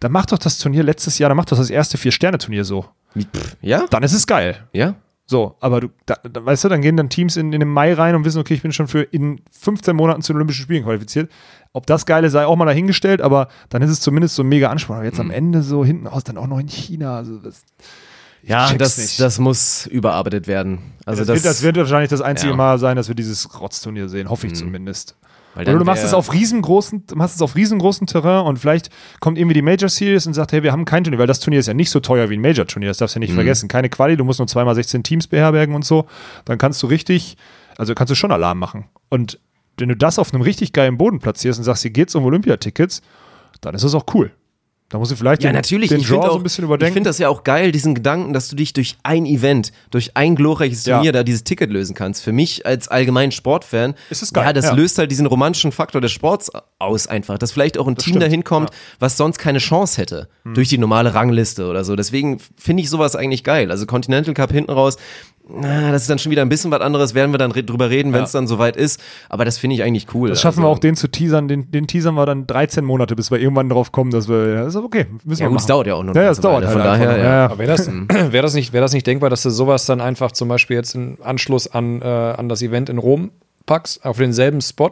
Dann 0.00 0.12
mach 0.12 0.26
doch 0.26 0.38
das 0.38 0.58
Turnier 0.58 0.82
letztes 0.82 1.18
Jahr, 1.18 1.28
dann 1.30 1.36
mach 1.36 1.44
doch 1.44 1.56
das 1.56 1.70
erste 1.70 1.96
Vier-Sterne-Turnier 1.98 2.64
so. 2.64 2.86
Pff, 3.16 3.56
Ja? 3.62 3.86
Dann 3.90 4.02
ist 4.02 4.12
es 4.12 4.26
geil. 4.26 4.66
Ja? 4.72 4.94
So, 5.26 5.56
aber 5.60 5.80
du, 5.80 5.88
da, 6.04 6.16
da, 6.22 6.44
weißt 6.44 6.64
du, 6.64 6.68
dann 6.68 6.82
gehen 6.82 6.96
dann 6.98 7.08
Teams 7.08 7.36
in, 7.36 7.52
in 7.54 7.60
den 7.60 7.68
Mai 7.68 7.94
rein 7.94 8.14
und 8.14 8.24
wissen, 8.26 8.38
okay, 8.40 8.52
ich 8.54 8.62
bin 8.62 8.72
schon 8.72 8.88
für 8.88 9.02
in 9.02 9.40
15 9.58 9.96
Monaten 9.96 10.20
zu 10.20 10.32
den 10.32 10.36
Olympischen 10.36 10.62
Spielen 10.62 10.84
qualifiziert. 10.84 11.30
Ob 11.72 11.86
das 11.86 12.04
Geile 12.06 12.28
sei, 12.28 12.44
auch 12.46 12.56
mal 12.56 12.66
dahingestellt, 12.66 13.22
aber 13.22 13.48
dann 13.70 13.80
ist 13.82 13.90
es 13.90 14.00
zumindest 14.00 14.34
so 14.34 14.42
ein 14.42 14.48
mega 14.48 14.68
Anspruch. 14.68 14.96
Aber 14.96 15.04
jetzt 15.04 15.14
Mhm. 15.18 15.24
am 15.26 15.30
Ende 15.30 15.62
so 15.62 15.84
hinten 15.84 16.06
raus, 16.06 16.24
dann 16.24 16.36
auch 16.36 16.46
noch 16.46 16.58
in 16.58 16.68
China. 16.68 17.16
Also 17.16 17.38
das, 17.38 17.62
Ja, 18.42 18.72
das, 18.74 18.98
nicht. 18.98 19.18
das 19.18 19.38
muss 19.38 19.86
überarbeitet 19.86 20.46
werden. 20.46 20.78
Also 21.06 21.24
das, 21.24 21.36
wird, 21.36 21.44
das 21.46 21.62
wird 21.62 21.76
wahrscheinlich 21.78 22.10
das 22.10 22.20
einzige 22.20 22.50
ja. 22.50 22.54
Mhm. 22.54 22.58
Mal 22.58 22.78
sein, 22.78 22.96
dass 22.96 23.08
wir 23.08 23.14
dieses 23.14 23.58
Rotzturnier 23.60 24.10
sehen, 24.10 24.28
hoffe 24.28 24.46
ich 24.46 24.54
zumindest. 24.54 25.16
Oder 25.56 25.78
du 25.78 25.84
machst 25.84 26.02
es 26.04 26.14
auf 26.14 26.32
riesengroßen, 26.32 27.06
du 27.06 27.16
machst 27.16 27.36
es 27.36 27.42
auf 27.42 27.54
riesengroßen 27.54 28.06
Terrain 28.06 28.44
und 28.46 28.58
vielleicht 28.58 28.90
kommt 29.20 29.38
irgendwie 29.38 29.54
die 29.54 29.62
Major 29.62 29.88
Series 29.88 30.26
und 30.26 30.34
sagt, 30.34 30.52
hey, 30.52 30.62
wir 30.62 30.72
haben 30.72 30.84
kein 30.84 31.04
Turnier, 31.04 31.18
weil 31.18 31.26
das 31.26 31.40
Turnier 31.40 31.60
ist 31.60 31.66
ja 31.66 31.74
nicht 31.74 31.90
so 31.90 32.00
teuer 32.00 32.28
wie 32.30 32.34
ein 32.36 32.40
Major 32.40 32.66
Turnier, 32.66 32.88
das 32.90 32.98
darfst 32.98 33.14
du 33.14 33.18
ja 33.18 33.20
nicht 33.20 33.30
Mhm. 33.30 33.36
vergessen. 33.36 33.68
Keine 33.68 33.88
Quali, 33.88 34.16
du 34.16 34.24
musst 34.24 34.40
nur 34.40 34.48
zweimal 34.48 34.74
16 34.74 35.02
Teams 35.04 35.26
beherbergen 35.28 35.74
und 35.74 35.84
so. 35.84 36.06
Dann 36.44 36.58
kannst 36.58 36.82
du 36.82 36.86
richtig, 36.88 37.36
also 37.78 37.94
kannst 37.94 38.10
du 38.10 38.14
schon 38.14 38.32
Alarm 38.32 38.58
machen. 38.58 38.86
Und 39.10 39.38
wenn 39.78 39.88
du 39.88 39.96
das 39.96 40.18
auf 40.18 40.32
einem 40.32 40.42
richtig 40.42 40.72
geilen 40.72 40.96
Boden 40.98 41.18
platzierst 41.20 41.58
und 41.58 41.64
sagst, 41.64 41.82
hier 41.82 41.90
geht's 41.90 42.14
um 42.14 42.24
Olympiatickets, 42.24 43.02
dann 43.60 43.74
ist 43.74 43.84
das 43.84 43.94
auch 43.94 44.06
cool. 44.14 44.32
Da 44.94 44.98
musst 45.00 45.10
du 45.10 45.16
vielleicht 45.16 45.42
Ja, 45.42 45.50
den, 45.50 45.56
natürlich. 45.56 45.88
den 45.88 45.98
ich 46.02 46.06
Draw 46.06 46.14
finde 46.20 46.28
so 46.30 46.36
ein 46.36 46.42
bisschen 46.44 46.62
Ich 46.62 46.68
überdenken. 46.68 46.94
finde 46.94 47.10
das 47.10 47.18
ja 47.18 47.28
auch 47.28 47.42
geil, 47.42 47.72
diesen 47.72 47.96
Gedanken, 47.96 48.32
dass 48.32 48.46
du 48.48 48.54
dich 48.54 48.74
durch 48.74 48.96
ein 49.02 49.26
Event, 49.26 49.72
durch 49.90 50.16
ein 50.16 50.36
glorreiches 50.36 50.86
Ja. 50.86 50.98
Turnier 50.98 51.10
da 51.10 51.24
dieses 51.24 51.42
Ticket 51.42 51.68
lösen 51.72 51.96
kannst. 51.96 52.22
Für 52.22 52.30
mich 52.30 52.64
als 52.64 52.86
allgemeinen 52.86 53.32
Sportfan, 53.32 53.94
Ist 54.08 54.22
es 54.22 54.32
geil, 54.32 54.44
ja, 54.44 54.52
das 54.52 54.66
ja. 54.66 54.72
löst 54.72 54.96
halt 54.98 55.10
diesen 55.10 55.26
romantischen 55.26 55.72
Faktor 55.72 56.00
des 56.00 56.12
Sports 56.12 56.48
aus 56.78 57.08
einfach, 57.08 57.38
dass 57.38 57.50
vielleicht 57.50 57.76
auch 57.76 57.88
ein 57.88 57.96
Team 57.96 58.12
stimmt, 58.12 58.22
dahin 58.22 58.44
kommt, 58.44 58.70
was 59.00 59.16
sonst 59.16 59.38
keine 59.38 59.58
Chance 59.58 60.00
hätte 60.00 60.28
durch 60.44 60.68
die 60.68 60.78
normale 60.78 61.12
Rangliste 61.12 61.66
oder 61.66 61.82
so. 61.82 61.96
Deswegen 61.96 62.38
finde 62.56 62.84
ich 62.84 62.88
sowas 62.88 63.16
eigentlich 63.16 63.42
geil. 63.42 63.72
Also 63.72 63.86
Continental 63.86 64.32
Cup 64.32 64.52
hinten 64.52 64.70
raus, 64.70 64.96
na, 65.46 65.92
das 65.92 66.02
ist 66.02 66.10
dann 66.10 66.18
schon 66.18 66.30
wieder 66.32 66.40
ein 66.40 66.48
bisschen 66.48 66.70
was 66.70 66.80
anderes, 66.80 67.14
werden 67.14 67.32
wir 67.32 67.38
dann 67.38 67.52
re 67.52 67.62
drüber 67.62 67.90
reden, 67.90 68.14
wenn 68.14 68.24
es 68.24 68.32
dann 68.32 68.46
soweit 68.46 68.76
ist. 68.76 68.98
Aber 69.28 69.44
das 69.44 69.58
finde 69.58 69.76
ich 69.76 69.82
eigentlich 69.82 70.06
cool. 70.14 70.30
das 70.30 70.40
schaffen 70.40 70.60
also, 70.60 70.68
wir 70.68 70.72
auch, 70.72 70.78
den 70.78 70.96
zu 70.96 71.06
teasern. 71.08 71.48
Den, 71.48 71.70
den 71.70 71.86
teasern 71.86 72.14
wir 72.14 72.24
dann 72.24 72.46
13 72.46 72.82
Monate, 72.82 73.14
bis 73.14 73.30
wir 73.30 73.38
irgendwann 73.38 73.68
drauf 73.68 73.92
kommen, 73.92 74.10
dass 74.10 74.26
wir, 74.26 74.48
ja, 74.48 74.66
ist 74.66 74.76
okay, 74.76 75.06
müssen 75.24 75.42
Ja 75.42 75.48
wir 75.48 75.50
gut, 75.50 75.60
es 75.60 75.66
dauert 75.66 75.86
ja 75.86 75.94
auch 75.94 76.02
noch. 76.02 76.14
Ja, 76.14 76.22
ja, 76.22 76.30
es 76.30 76.40
dauert 76.40 76.64
halt 76.64 76.72
Von 76.72 76.82
daher, 76.82 77.18
ja. 77.18 77.24
Ja, 77.24 77.44
Aber 77.44 77.58
wäre 77.58 77.76
das, 77.76 77.88
wär 78.08 78.42
das, 78.42 78.54
nicht, 78.54 78.72
wär 78.72 78.80
das 78.80 78.94
nicht 78.94 79.06
denkbar, 79.06 79.28
dass 79.28 79.42
du 79.42 79.50
sowas 79.50 79.84
dann 79.84 80.00
einfach 80.00 80.32
zum 80.32 80.48
Beispiel 80.48 80.76
jetzt 80.76 80.94
im 80.94 81.18
Anschluss 81.22 81.66
an, 81.66 82.00
äh, 82.00 82.06
an 82.06 82.48
das 82.48 82.62
Event 82.62 82.88
in 82.88 82.96
Rom 82.96 83.30
packst, 83.66 84.04
auf 84.04 84.16
denselben 84.16 84.62
Spot? 84.62 84.90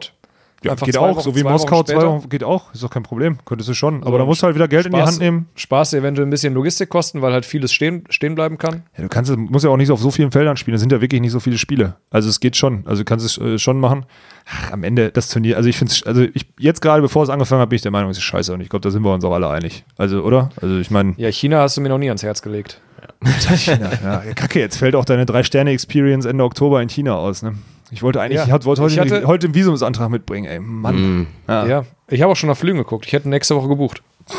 Ja, 0.65 0.75
geht 0.75 0.97
auch, 0.97 1.15
Wochen- 1.17 1.21
so 1.21 1.35
wie 1.35 1.43
Moskau 1.43 1.77
Wochen 1.79 1.85
zwei. 1.87 2.05
Wochen, 2.05 2.29
geht 2.29 2.43
auch, 2.43 2.73
ist 2.73 2.83
doch 2.83 2.89
kein 2.89 3.03
Problem, 3.03 3.37
könntest 3.45 3.69
du 3.69 3.73
schon. 3.73 4.01
Aber 4.03 4.11
So, 4.13 4.17
da 4.19 4.25
musst 4.25 4.41
du 4.41 4.45
halt 4.45 4.55
wieder 4.55 4.67
Geld 4.67 4.85
in 4.85 4.91
die 4.93 4.97
Spaß- 4.97 5.05
Hand 5.05 5.19
nehmen. 5.19 5.47
Spaß 5.55 5.93
eventuell 5.93 6.27
ein 6.27 6.29
bisschen 6.29 6.53
Logistik 6.53 6.89
kosten, 6.89 7.21
weil 7.21 7.33
halt 7.33 7.45
vieles 7.45 7.73
stehen, 7.73 8.03
stehen 8.09 8.35
bleiben 8.35 8.57
kann. 8.57 8.83
Ja, 8.97 9.03
du 9.03 9.09
kannst, 9.09 9.35
musst 9.35 9.65
ja 9.65 9.71
auch 9.71 9.77
nicht 9.77 9.91
auf 9.91 9.99
so 9.99 10.11
vielen 10.11 10.31
Feldern 10.31 10.57
spielen, 10.57 10.75
es 10.75 10.81
sind 10.81 10.91
ja 10.91 11.01
wirklich 11.01 11.21
nicht 11.21 11.31
so 11.31 11.39
viele 11.39 11.57
Spiele. 11.57 11.95
Also 12.09 12.29
es 12.29 12.39
geht 12.39 12.55
schon, 12.55 12.83
also 12.85 13.01
du 13.01 13.05
kannst 13.05 13.25
es 13.25 13.37
äh, 13.37 13.57
schon 13.59 13.79
machen. 13.79 14.05
Ach, 14.49 14.71
am 14.73 14.83
Ende 14.83 15.09
das 15.11 15.29
Turnier, 15.29 15.55
also 15.57 15.69
ich 15.69 15.77
finde 15.77 15.93
es, 15.93 16.03
also 16.03 16.21
ich, 16.33 16.45
jetzt 16.59 16.81
gerade 16.81 17.01
bevor 17.01 17.23
es 17.23 17.29
angefangen 17.29 17.61
hat, 17.61 17.69
bin 17.69 17.75
ich 17.77 17.81
der 17.81 17.91
Meinung, 17.91 18.09
es 18.11 18.17
ist 18.17 18.23
scheiße 18.23 18.53
und 18.53 18.61
ich 18.61 18.69
glaube, 18.69 18.81
da 18.83 18.91
sind 18.91 19.03
wir 19.03 19.13
uns 19.13 19.23
auch 19.23 19.33
alle 19.33 19.49
einig. 19.49 19.85
Also, 19.97 20.21
oder? 20.23 20.49
Also 20.61 20.77
ich 20.79 20.91
meine, 20.91 21.13
Ja, 21.17 21.29
China 21.31 21.59
hast 21.61 21.77
du 21.77 21.81
mir 21.81 21.89
noch 21.89 21.97
nie 21.97 22.09
ans 22.09 22.23
Herz 22.23 22.41
gelegt. 22.41 22.81
China, 23.55 23.89
ja, 24.03 24.33
kacke, 24.33 24.59
jetzt 24.59 24.77
fällt 24.77 24.95
auch 24.95 25.05
deine 25.05 25.25
Drei-Sterne-Experience 25.25 26.25
Ende 26.25 26.43
Oktober 26.43 26.81
in 26.81 26.89
China 26.89 27.15
aus, 27.15 27.41
ne? 27.41 27.53
Ich 27.93 28.01
wollte 28.03 28.19
eigentlich, 28.21 28.45
Ja, 28.47 28.57
ich 28.57 28.65
wollte 28.65 28.81
heute, 28.81 28.93
ich 28.93 28.99
hatte- 28.99 29.27
heute 29.27 29.47
den 29.47 29.55
Visumsantrag 29.55 30.09
mitbringen, 30.09 30.45
ey, 30.47 30.59
Mann. 30.59 31.27
Ja. 31.47 31.65
Ja, 31.67 31.85
ich 32.07 32.21
habe 32.21 32.31
auch 32.31 32.35
schon 32.35 32.49
nach 32.49 32.57
Flügen 32.57 32.77
geguckt. 32.79 33.05
Ich 33.05 33.13
hätte 33.13 33.29
nächste 33.29 33.55
Woche 33.55 33.67
gebucht. 33.67 34.01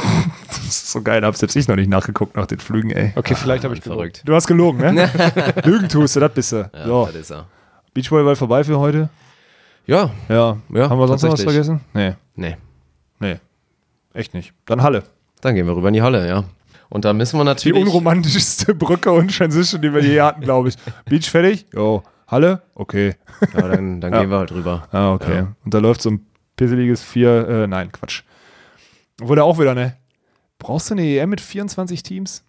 Das 0.48 0.58
ist 0.80 0.92
so 0.92 1.02
geil, 1.02 1.20
da 1.20 1.26
hab 1.28 1.36
selbst 1.36 1.54
ich 1.56 1.68
noch 1.68 1.76
nicht 1.76 1.90
nachgeguckt 1.90 2.36
nach 2.36 2.46
den 2.46 2.58
Flügen, 2.58 2.90
ey. 2.90 3.12
Okay, 3.16 3.34
vielleicht 3.34 3.64
habe 3.64 3.74
ich. 3.74 3.82
Verrückt. 3.82 4.22
Du 4.24 4.34
hast 4.34 4.46
gelogen, 4.46 4.78
ne? 4.94 5.10
Lügen 5.64 5.88
tust 5.88 6.16
du, 6.16 6.20
das 6.20 6.32
bist 6.32 6.52
du. 6.52 6.68
Ja, 6.74 6.86
so, 6.86 7.06
das 7.06 7.14
ist 7.16 7.30
er. 7.30 7.46
Beachvolleyball 7.92 8.34
vorbei 8.34 8.64
für 8.64 8.78
heute? 8.78 9.08
Ja, 9.86 10.10
Ja. 10.28 10.56
Ja, 10.70 10.88
Haben 10.88 10.98
wir 10.98 11.06
sonst 11.06 11.22
noch 11.22 11.32
was 11.32 11.42
vergessen? 11.42 11.80
Nee, 11.92 12.14
nee. 12.34 12.56
nee. 13.20 13.36
Echt 14.14 14.32
nicht. 14.34 14.52
Dann 14.66 14.82
Halle. 14.82 15.04
Dann 15.42 15.54
gehen 15.54 15.66
wir 15.66 15.76
rüber 15.76 15.88
in 15.88 15.94
die 15.94 16.02
Halle, 16.02 16.26
ja. 16.26 16.44
Und 16.88 17.04
da 17.04 17.12
müssen 17.12 17.36
wir 17.38 17.42
Die 17.44 17.48
natürlich. 17.48 17.82
unromantischste 17.82 18.74
Brücke 18.74 19.12
und 19.12 19.36
Transition, 19.36 19.82
die 19.82 19.92
wir 19.92 20.02
je 20.02 20.20
hatten, 20.22 20.40
glaube 20.40 20.70
ich. 20.70 20.76
Beach 21.04 21.28
fertig? 21.30 21.66
Jo. 21.74 22.02
Halle? 22.26 22.62
Okay. 22.74 23.14
Ja, 23.54 23.68
dann, 23.68 24.00
dann 24.00 24.12
Ja. 24.12 24.20
gehen 24.22 24.30
wir 24.30 24.38
halt 24.38 24.52
rüber. 24.52 24.88
Ah, 24.92 25.12
okay. 25.12 25.34
Ja. 25.36 25.54
Und 25.64 25.74
da 25.74 25.78
läuft 25.78 26.02
so 26.02 26.10
ein 26.10 26.26
pisseliges 26.56 27.02
vier, 27.02 27.48
äh, 27.48 27.66
nein, 27.66 27.90
Quatsch. 27.92 28.22
Wurde 29.20 29.44
auch 29.44 29.58
wieder, 29.58 29.74
ne? 29.74 29.96
Brauchst 30.58 30.90
du 30.90 30.94
eine 30.94 31.02
EM 31.06 31.30
mit 31.30 31.40
24 31.40 32.02
Teams? 32.02 32.42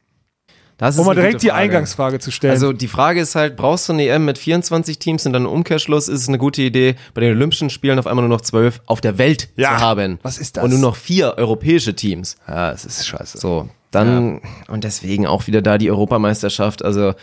Das 0.77 0.97
Um 0.99 1.05
mal 1.05 1.15
direkt 1.15 1.41
die 1.41 1.47
Frage. 1.47 1.61
Eingangsfrage 1.61 2.19
zu 2.19 2.31
stellen. 2.31 2.51
Also 2.51 2.73
die 2.73 2.89
Frage 2.89 3.21
ist 3.21 3.35
halt, 3.35 3.55
brauchst 3.55 3.87
du 3.87 3.93
eine 3.93 4.05
EM 4.07 4.25
mit 4.25 4.37
24 4.37 4.99
Teams 4.99 5.25
und 5.25 5.31
dann 5.31 5.43
im 5.45 5.49
Umkehrschluss 5.51 6.09
ist 6.09 6.21
es 6.21 6.27
eine 6.27 6.37
gute 6.37 6.61
Idee, 6.63 6.95
bei 7.13 7.21
den 7.21 7.31
Olympischen 7.31 7.69
Spielen 7.69 7.97
auf 7.97 8.07
einmal 8.07 8.27
nur 8.27 8.35
noch 8.35 8.41
12 8.41 8.81
auf 8.85 8.99
der 8.99 9.17
Welt 9.17 9.47
Ja, 9.55 9.77
zu 9.77 9.79
haben. 9.83 10.19
was 10.21 10.37
ist 10.37 10.57
das? 10.57 10.63
Und 10.65 10.71
nur 10.71 10.79
noch 10.79 10.97
vier 10.97 11.35
europäische 11.37 11.95
Teams. 11.95 12.35
ja, 12.47 12.71
es 12.71 12.83
ist 12.83 13.07
scheiße. 13.07 13.37
So, 13.37 13.69
dann 13.91 14.41
und 14.67 14.83
deswegen 14.83 15.25
auch 15.27 15.47
wieder 15.47 15.61
da 15.61 15.77
die 15.77 15.89
Europameisterschaft. 15.89 16.83
Also 16.83 17.13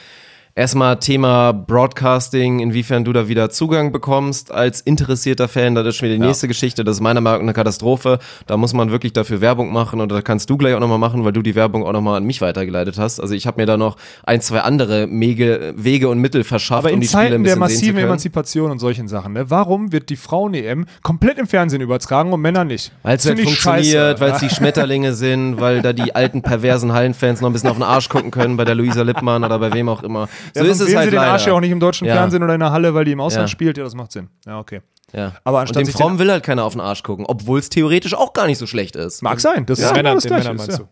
erstmal 0.55 0.99
Thema 0.99 1.53
Broadcasting, 1.53 2.61
inwiefern 2.61 3.05
du 3.05 3.13
da 3.13 3.29
wieder 3.29 3.51
Zugang 3.51 3.93
bekommst 3.93 4.53
als 4.53 4.81
interessierter 4.81 5.49
Fan. 5.49 5.75
Das 5.75 5.87
ist 5.87 5.97
schon 5.97 6.09
wieder 6.09 6.19
die 6.19 6.27
nächste 6.27 6.49
Geschichte. 6.49 6.85
Das 6.85 6.97
ist 6.97 7.01
meiner 7.01 7.21
Meinung 7.21 7.41
nach 7.41 7.45
eine 7.45 7.53
Katastrophe. 7.55 8.19
Da 8.47 8.57
muss 8.57 8.75
man 8.75 8.91
wirklich 8.91 9.13
dafür 9.13 9.41
Werbung 9.41 9.73
machen 9.73 10.01
und 10.01 10.11
da 10.11 10.21
kannst 10.21 10.51
du 10.51 10.57
gleich 10.57 10.75
auch 10.75 10.81
nochmal 10.81 10.99
machen, 10.99 11.25
weil 11.25 11.33
du 11.33 11.43
die 11.43 11.55
Werbung 11.55 11.85
auch 11.85 11.93
nochmal 11.93 12.19
an 12.19 12.25
mich 12.25 12.41
weitergeleitet 12.41 12.99
hast. 12.99 13.21
Also 13.21 13.35
ich 13.35 13.47
habe 13.47 13.61
mir 13.61 13.67
da 13.67 13.77
noch 13.77 13.97
ein, 14.25 14.41
zwei 14.41 14.61
andere 14.61 15.07
Mege, 15.07 15.75
Wege 15.77 16.09
und 16.09 16.19
Mittel 16.19 16.45
verschafft, 16.45 16.81
Aber 16.81 16.91
in 16.91 16.97
um 16.97 17.01
die 17.01 17.09
Spiele 17.09 17.23
Zeiten 17.23 17.35
ein 17.35 17.45
der 17.45 17.57
bisschen 17.57 17.69
zu 17.69 17.75
massiven. 17.75 17.99
Emanzipation 17.99 18.71
und 18.71 18.79
solchen 18.79 19.09
Sachen, 19.09 19.33
ne? 19.33 19.51
warum 19.51 19.93
wird 19.93 20.11
die 20.11 20.17
Frauen-EM 20.17 20.87
komplett 21.03 21.39
im 21.39 21.47
Fernsehen 21.47 21.81
übertragen 21.81 22.33
und 22.33 22.41
Männer 22.41 22.65
nicht? 22.65 22.93
Weil 23.03 23.17
es 23.17 23.27
halt 23.27 23.41
funktioniert, 23.41 24.21
weil 24.21 24.33
es 24.33 24.39
die 24.39 24.51
Schmetterlinge 24.51 25.13
sind, 25.15 25.61
weil 25.61 25.83
da 25.83 25.93
die 25.93 26.15
alten 26.15 26.43
perversen 26.43 26.93
Hallenfans 26.93 27.41
noch 27.41 27.49
ein 27.49 27.53
bisschen 27.53 27.71
auf 27.71 27.77
den 27.77 27.83
Arsch 27.83 28.09
gucken 28.09 28.31
können, 28.31 28.57
bei 28.57 28.65
der 28.65 28.75
Luisa 28.75 29.03
Lippmann 29.03 29.45
oder 29.45 29.59
bei 29.59 29.73
wem 29.73 29.89
auch 29.89 30.03
immer. 30.03 30.29
So 30.55 30.65
Ja, 30.65 30.71
ist 30.71 30.81
es 30.81 30.87
sehen 30.87 30.97
halt 30.99 31.05
sie 31.07 31.11
den 31.11 31.17
leider. 31.21 31.33
Arsch 31.33 31.47
ja 31.47 31.53
auch 31.53 31.61
nicht 31.61 31.71
im 31.71 31.81
deutschen 31.81 32.07
Ja. 32.07 32.15
Fernsehen 32.15 32.43
oder 32.43 32.55
in 32.55 32.61
der 32.61 32.71
Halle, 32.73 32.95
weil 32.95 33.05
die 33.05 33.13
im 33.13 33.21
Ausland 33.21 33.45
Ja. 33.49 33.53
spielt. 33.53 33.77
Ja, 33.79 33.85
das 33.85 33.95
macht 33.95 34.13
Sinn. 34.13 34.29
Ja, 34.47 34.59
okay. 34.59 34.81
Ja. 35.13 35.33
Aber 35.45 35.59
und 35.59 35.63
anstatt 35.63 35.81
dem 35.83 35.87
sich 35.87 35.95
Fromm 35.95 36.19
will 36.19 36.31
halt 36.31 36.43
keiner 36.43 36.65
auf 36.65 36.73
den 36.73 36.81
Arsch 36.81 37.03
gucken, 37.03 37.27
obwohl 37.29 37.59
es 37.59 37.69
theoretisch 37.69 38.15
auch 38.15 38.33
gar 38.33 38.47
nicht 38.47 38.59
so 38.59 38.67
schlecht 38.67 38.97
ist. 38.97 39.23
Mag 39.23 39.41
sein. 39.41 39.67
Das 39.67 39.79
Den 39.79 39.87
ist 39.87 39.91
Männern- 39.93 40.03
genau 40.05 40.15
das 40.15 40.23
den 40.23 40.29
Gleiche. 40.29 40.49
Männern 40.49 40.57
meinst 40.67 40.79
ja. 40.81 40.89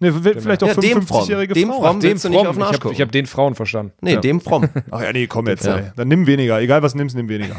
Ne, 0.00 0.24
will- 0.24 0.40
vielleicht 0.40 0.62
auch 0.62 0.68
Ja, 0.68 0.74
dem 0.74 1.02
Fromm. 1.02 1.20
55-jährige 1.22 1.54
Dem 1.54 1.68
Frauen. 1.68 1.82
Fromm 1.82 1.96
Ach, 1.98 2.02
willst 2.02 2.24
du 2.24 2.28
nicht 2.28 2.38
auf 2.46 2.46
den 2.48 2.56
ich 2.58 2.62
Arsch 2.66 2.72
habe 2.76 2.78
gucken. 2.88 3.00
hab 3.00 3.12
den 3.12 3.26
Frauen 3.26 3.54
verstanden. 3.54 3.92
Nee, 4.00 4.16
dem 4.16 4.40
Fromm. 4.40 4.68
Ach 4.90 5.00
ja, 5.02 5.12
nee, 5.12 5.26
komm 5.28 5.46
jetzt. 5.46 5.64
Ja. 5.64 5.76
Ey. 5.76 5.84
Dann 5.96 6.08
nimm 6.08 6.26
weniger. 6.26 6.60
Egal 6.60 6.82
was 6.82 6.94
nimmst, 6.94 7.14
nimm 7.16 7.28
weniger. 7.28 7.54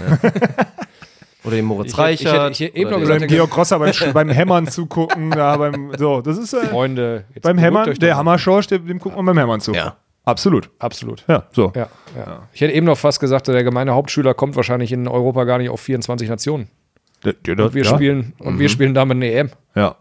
Oder 1.44 1.56
dem 1.58 1.66
Moritz 1.66 1.92
Ich 1.94 1.98
hätte- 2.26 2.50
ich 2.52 2.62
ich 2.62 2.76
eben 2.76 2.94
oder 2.94 3.06
dem- 3.06 3.20
dem 3.20 3.28
Georg 3.28 3.52
Grosser 3.52 3.78
beim, 3.80 3.92
beim 4.14 4.30
Hämmern 4.30 4.68
zugucken. 4.68 5.32
Ja, 5.32 5.56
beim, 5.58 5.92
so, 5.98 6.22
das 6.22 6.38
ist 6.38 6.54
äh, 6.54 6.66
Freunde. 6.68 7.26
beim 7.42 7.58
Hämmern, 7.58 7.94
der. 7.96 8.18
Hammerschorsch, 8.18 8.68
dem, 8.68 8.88
dem 8.88 9.00
guckt 9.00 9.16
man 9.16 9.26
beim 9.26 9.38
Hämmern 9.38 9.62
zu. 9.62 9.72
Ja. 9.74 9.96
Absolut. 10.26 10.70
Absolut. 10.80 11.24
Ja, 11.28 11.48
so. 11.52 11.72
Ja, 11.76 11.88
ja. 12.18 12.50
Ich 12.52 12.62
hätte 12.62 12.74
eben 12.74 12.86
noch 12.86 12.98
fast 12.98 13.20
gesagt, 13.20 13.48
der 13.48 13.64
gemeine 13.64 13.94
Hauptschüler 13.94 14.34
kommt 14.34 14.56
wahrscheinlich 14.56 14.92
in 14.92 15.08
Europa 15.08 15.44
gar 15.44 15.60
nicht 15.60 15.70
auf 15.70 15.80
24 15.82 16.30
Nationen. 16.30 16.68
Ja, 17.24 17.34
ja, 17.46 17.64
Und 17.64 17.74
wir 17.74 17.84
ja. 17.84 17.96
spielen 17.96 18.34
und 18.40 18.60
wir 18.60 18.70
spielen 18.70 18.94
damit 18.94 19.16
eine 19.16 19.32
EM. 19.32 19.50
Ja. 19.76 19.98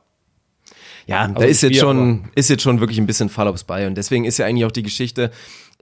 Ja, 1.06 1.28
da 1.28 1.34
Also 1.34 1.48
ist 1.48 1.62
jetzt, 1.62 1.72
wir 1.74 1.80
schon, 1.80 2.30
ist 2.34 2.48
jetzt 2.48 2.62
schon 2.62 2.80
wirklich 2.80 2.98
ein 2.98 3.06
bisschen 3.06 3.28
Fallops 3.28 3.64
bei. 3.64 3.86
Und 3.86 3.94
deswegen 3.96 4.24
ist 4.24 4.38
ja 4.38 4.46
eigentlich 4.46 4.64
auch 4.64 4.72
die 4.72 4.82
Geschichte. 4.82 5.30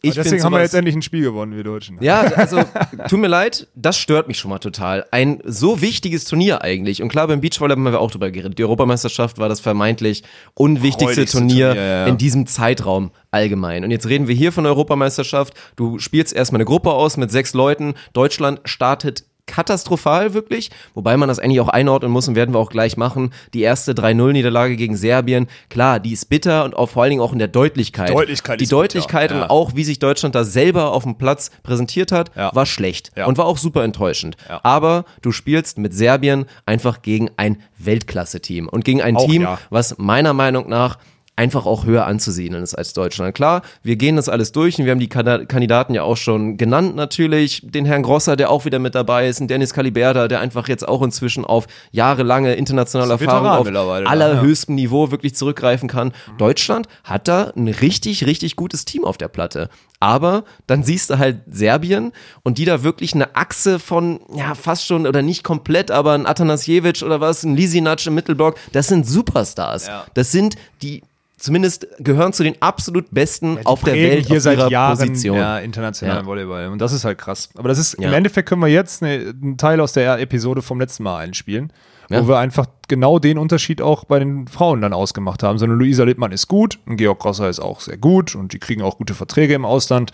Ich 0.05 0.15
Deswegen 0.15 0.31
find 0.31 0.45
haben 0.45 0.53
wir 0.55 0.63
jetzt 0.63 0.75
endlich 0.75 0.97
ein 0.97 1.03
Spiel 1.03 1.23
gewonnen, 1.23 1.55
wir 1.55 1.63
Deutschen. 1.63 1.97
Ja, 2.01 2.23
also 2.23 2.61
tut 3.09 3.21
mir 3.21 3.29
leid, 3.29 3.69
das 3.77 3.97
stört 3.97 4.27
mich 4.27 4.37
schon 4.37 4.51
mal 4.51 4.59
total. 4.59 5.07
Ein 5.13 5.41
so 5.45 5.81
wichtiges 5.81 6.25
Turnier 6.25 6.63
eigentlich. 6.63 7.03
Und 7.03 7.09
klar, 7.09 7.29
beim 7.29 7.41
Beachvolleyball 7.41 7.85
haben 7.87 7.93
wir 7.93 8.01
auch 8.01 8.11
drüber 8.11 8.33
geredet. 8.33 8.59
Die 8.59 8.65
Europameisterschaft 8.65 9.39
war 9.39 9.49
das 9.49 9.61
vermeintlich 9.61 10.25
unwichtigste 10.55 11.25
Turnier, 11.27 11.69
Turnier, 11.69 11.83
ja. 11.83 12.07
in 12.07 12.19
diesem 12.19 12.47
Zeitraum 12.47 13.13
allgemein. 13.31 13.85
Und 13.85 13.93
jetzt 13.93 14.09
reden 14.09 14.27
wir 14.27 14.35
hier 14.35 14.51
von 14.51 14.65
der 14.65 14.73
Europameisterschaft. 14.73 15.55
Du 15.77 16.01
spielst 16.01 16.35
erstmal 16.35 16.59
eine 16.59 16.67
Gruppe 16.67 16.91
aus 16.91 17.17
mit 17.17 17.31
sechs 17.31 17.55
Leuten. 17.55 17.95
Deutschland 18.13 18.61
startet 18.65 19.25
katastrophal 19.47 20.35
wirklich, 20.35 20.71
wobei 20.95 21.17
man 21.17 21.29
das 21.29 21.39
eigentlich 21.39 21.61
auch 21.61 21.69
einordnen 21.69 22.11
muss 22.11 22.29
und 22.29 22.37
werden 22.37 22.55
wir 22.55 22.59
auch 22.59 22.71
gleich 22.71 22.97
machen. 22.97 23.33
Die 23.55 23.63
erste 23.63 23.93
3-0-Niederlage 23.93 24.77
gegen 24.77 24.97
Serbien, 24.97 25.49
klar, 25.69 26.01
die 26.01 26.13
ist 26.13 26.29
bitter 26.29 26.65
und 26.65 26.75
auch 26.77 26.89
vor 26.89 27.03
allen 27.03 27.11
Dingen 27.11 27.23
auch 27.23 27.33
in 27.33 27.39
der 27.39 27.49
Deutlichkeit. 27.49 28.09
Die 28.09 28.13
Deutlichkeit 28.15 28.61
Die 28.61 28.65
ist 28.65 28.71
bitter, 28.71 28.81
Deutlichkeit 28.83 29.31
ja. 29.31 29.43
und 29.43 29.51
auch 29.51 29.75
wie 29.75 29.85
sich 29.85 29.99
Deutschland 29.99 30.35
da 30.35 30.45
selber 30.45 30.93
auf 30.93 31.03
dem 31.03 31.17
Platz 31.19 31.51
präsentiert 31.63 32.13
hat, 32.13 32.31
Ja. 32.37 32.55
war 32.55 32.67
schlecht 32.67 33.11
Ja. 33.17 33.27
und 33.27 33.37
war 33.39 33.47
auch 33.47 33.59
super 33.59 33.85
enttäuschend. 33.85 34.37
Aber 34.63 35.05
du 35.23 35.33
spielst 35.33 35.79
mit 35.79 35.95
Serbien 35.95 36.47
einfach 36.67 37.03
gegen 37.03 37.31
ein 37.37 37.61
Weltklasse-Team 37.79 38.69
und 38.69 38.85
gegen 38.85 39.03
ein 39.03 39.17
Auch 39.17 39.27
Team, 39.27 39.47
was 39.71 39.99
meiner 39.99 40.33
Meinung 40.33 40.69
nach 40.69 40.99
einfach 41.35 41.65
auch 41.65 41.87
höher 41.87 42.07
anzusiedeln 42.07 42.63
ist 42.63 42.75
als 42.75 42.93
Deutschland. 42.93 43.35
Klar, 43.35 43.63
wir 43.83 43.97
gehen 43.97 44.17
das 44.17 44.29
alles 44.29 44.53
durch 44.53 44.79
und 44.79 44.85
wir 44.85 44.93
haben 44.93 45.01
die 45.01 45.09
Kandidaten 45.09 45.95
ja 45.95 46.03
auch 46.03 46.17
schon 46.17 46.59
genannt 46.59 46.95
natürlich. 46.95 47.63
Den 47.65 47.87
Herrn 47.87 48.03
Grosser, 48.03 48.37
der 48.37 48.51
auch 48.51 48.65
wieder 48.65 48.79
mit 48.79 48.95
dabei 48.95 49.29
ist, 49.29 49.41
und 49.41 49.49
Dennis 49.49 49.73
Caliberda, 49.73 50.29
der 50.29 50.41
einfach 50.41 50.69
jetzt 50.69 50.87
auch 50.87 51.01
inzwischen 51.03 51.45
auf 51.45 51.67
jahrelange 51.91 52.55
internationale 52.55 53.13
Erfahrung 53.13 53.49
auf 53.49 53.65
mittlerweile, 53.65 54.07
allerhöchstem 54.07 54.75
Niveau 54.75 55.11
wirklich 55.11 55.35
zurückgreifen 55.35 55.89
kann. 55.89 56.13
Deutschland 56.37 56.87
hat 57.05 57.29
da 57.29 57.53
ein 57.57 57.69
richtig, 57.69 58.27
richtig 58.27 58.57
gutes 58.57 58.85
Team 58.85 59.05
auf 59.05 59.17
der 59.17 59.29
Platte. 59.29 59.71
Aber 60.01 60.45
dann 60.67 60.83
siehst 60.83 61.11
du 61.11 61.19
halt 61.19 61.43
Serbien 61.47 62.13
und 62.43 62.59
die 62.59 62.65
da 62.65 62.83
wirklich 62.83 63.15
eine 63.15 63.37
Achse 63.37 63.79
von, 63.79 64.21
ja, 64.35 64.55
fast 64.55 64.87
schon, 64.87 65.07
oder 65.07 65.23
nicht 65.23 65.45
komplett, 65.45 65.91
aber 65.91 66.13
ein 66.13 66.27
Atanasjevic 66.27 67.03
oder 67.03 67.21
was, 67.21 67.45
ein 67.45 67.57
Lisinac 67.57 68.05
im 68.07 68.15
Mittelblock, 68.15 68.57
das 68.73 68.89
sind 68.89 69.07
Superstars. 69.07 69.89
Das 70.15 70.33
sind 70.33 70.57
die, 70.83 71.03
zumindest 71.43 71.87
gehören 71.99 72.33
zu 72.33 72.43
den 72.45 72.61
absolut 72.63 73.07
besten 73.11 73.57
Die 73.57 73.67
auf 73.67 73.83
der 73.83 73.95
Welt 73.95 74.27
hier 74.27 74.37
auf 74.37 74.43
seit 74.43 74.71
Jahren 74.71 74.97
Position. 74.99 75.37
Ja, 75.37 75.59
internationalen 75.59 76.21
Ja. 76.23 76.27
Volleyball. 76.27 76.69
Und 76.69 76.79
das 76.81 76.93
ist 76.93 77.05
halt 77.05 77.19
krass. 77.19 77.51
Aber 77.57 77.69
das 77.69 77.79
ist, 77.79 77.95
im 77.95 78.05
Ja. 78.05 78.13
Endeffekt 78.13 78.49
können 78.49 78.63
wir 78.63 78.69
jetzt 78.69 79.03
eine, 79.03 79.35
einen 79.43 79.57
Teil 79.59 79.81
aus 79.81 79.93
der 79.93 80.19
Episode 80.21 80.63
vom 80.63 80.79
letzten 80.81 81.03
Mal 81.03 81.19
einspielen, 81.19 81.73
Ja. 82.09 82.23
wo 82.23 82.29
wir 82.29 82.39
einfach 82.39 82.67
genau 82.89 83.19
den 83.19 83.39
Unterschied 83.39 83.83
auch 83.83 84.05
bei 84.05 84.19
den 84.21 84.47
Frauen 84.47 84.81
dann 84.81 84.93
ausgemacht 84.93 85.43
haben. 85.43 85.59
So 85.59 85.65
eine 85.65 85.75
Luisa 85.75 86.05
Littmann 86.05 86.31
ist 86.33 86.47
gut, 86.49 86.79
ein 86.87 86.97
Georg 86.97 87.19
Grosser 87.19 87.49
ist 87.49 87.61
auch 87.61 87.81
sehr 87.81 87.97
gut 87.97 88.35
und 88.35 88.53
die 88.53 88.59
kriegen 88.59 88.83
auch 88.83 88.97
gute 88.99 89.15
Verträge 89.15 89.55
im 89.55 89.65
Ausland. 89.65 90.13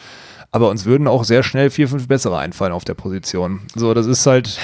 Aber 0.51 0.71
uns 0.71 0.87
würden 0.87 1.07
auch 1.07 1.25
sehr 1.25 1.43
schnell 1.43 1.69
vier, 1.69 1.89
fünf 1.89 2.09
bessere 2.09 2.39
einfallen 2.39 2.73
auf 2.73 2.85
der 2.85 2.95
Position. 2.95 3.61
So, 3.75 3.93
das 3.93 4.07
ist 4.07 4.25
halt, 4.27 4.59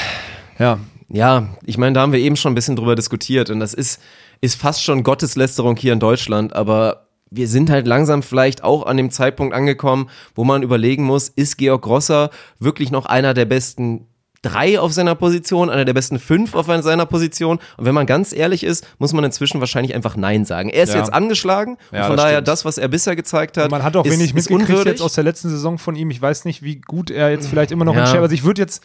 ja, 0.58 0.78
Ja, 1.10 1.48
ich 1.66 1.76
meine, 1.76 1.92
da 1.92 2.00
haben 2.00 2.12
wir 2.12 2.18
eben 2.20 2.34
schon 2.36 2.52
ein 2.52 2.54
bisschen 2.54 2.76
drüber 2.76 2.94
diskutiert 2.96 3.50
und 3.50 3.60
das 3.60 3.74
ist, 3.74 4.00
ist 4.40 4.56
fast 4.60 4.82
schon 4.82 5.02
Gotteslästerung 5.02 5.76
hier 5.76 5.92
in 5.92 6.00
Deutschland, 6.00 6.54
aber 6.54 7.08
wir 7.30 7.48
sind 7.48 7.68
halt 7.70 7.86
langsam 7.86 8.22
vielleicht 8.22 8.62
auch 8.62 8.86
an 8.86 8.96
dem 8.96 9.10
Zeitpunkt 9.10 9.54
angekommen, 9.54 10.08
wo 10.34 10.44
man 10.44 10.62
überlegen 10.62 11.02
muss, 11.04 11.28
ist 11.28 11.56
Georg 11.58 11.82
Grosser 11.82 12.30
wirklich 12.60 12.90
noch 12.92 13.06
einer 13.06 13.34
der 13.34 13.44
besten 13.44 14.06
drei 14.42 14.78
auf 14.78 14.92
seiner 14.92 15.14
Position, 15.14 15.70
einer 15.70 15.86
der 15.86 15.94
besten 15.94 16.18
fünf 16.18 16.54
auf 16.54 16.66
seiner 16.66 17.06
Position. 17.06 17.58
Und 17.78 17.86
wenn 17.86 17.94
man 17.94 18.04
ganz 18.06 18.32
ehrlich 18.34 18.62
ist, 18.62 18.86
muss 18.98 19.14
man 19.14 19.24
inzwischen 19.24 19.58
wahrscheinlich 19.60 19.94
einfach 19.94 20.16
Nein 20.16 20.44
sagen. 20.44 20.68
Er 20.68 20.82
ist 20.84 20.92
Ja. 20.92 20.98
jetzt 20.98 21.12
angeschlagen 21.14 21.78
und 21.90 21.96
Ja, 21.98 22.06
von 22.06 22.16
das 22.16 22.24
daher 22.24 22.36
stimmt. 22.36 22.48
das, 22.48 22.64
was 22.66 22.76
er 22.78 22.88
bisher 22.88 23.16
gezeigt 23.16 23.56
hat, 23.56 23.70
Man 23.70 23.82
hat 23.82 23.96
auch 23.96 24.04
ist, 24.04 24.12
wenig 24.12 24.34
mitgekriegt 24.34 24.84
jetzt 24.84 25.00
aus 25.00 25.14
der 25.14 25.24
letzten 25.24 25.48
Saison 25.48 25.78
von 25.78 25.96
ihm. 25.96 26.10
Ich 26.10 26.20
weiß 26.20 26.44
nicht, 26.44 26.62
wie 26.62 26.76
gut 26.76 27.10
er 27.10 27.30
jetzt 27.30 27.48
vielleicht 27.48 27.70
immer 27.72 27.86
noch 27.86 27.94
Ja. 27.94 28.02
in 28.02 28.06
Shape. 28.06 28.20
Also 28.20 28.34
ich 28.34 28.44
würde 28.44 28.60
jetzt, 28.60 28.82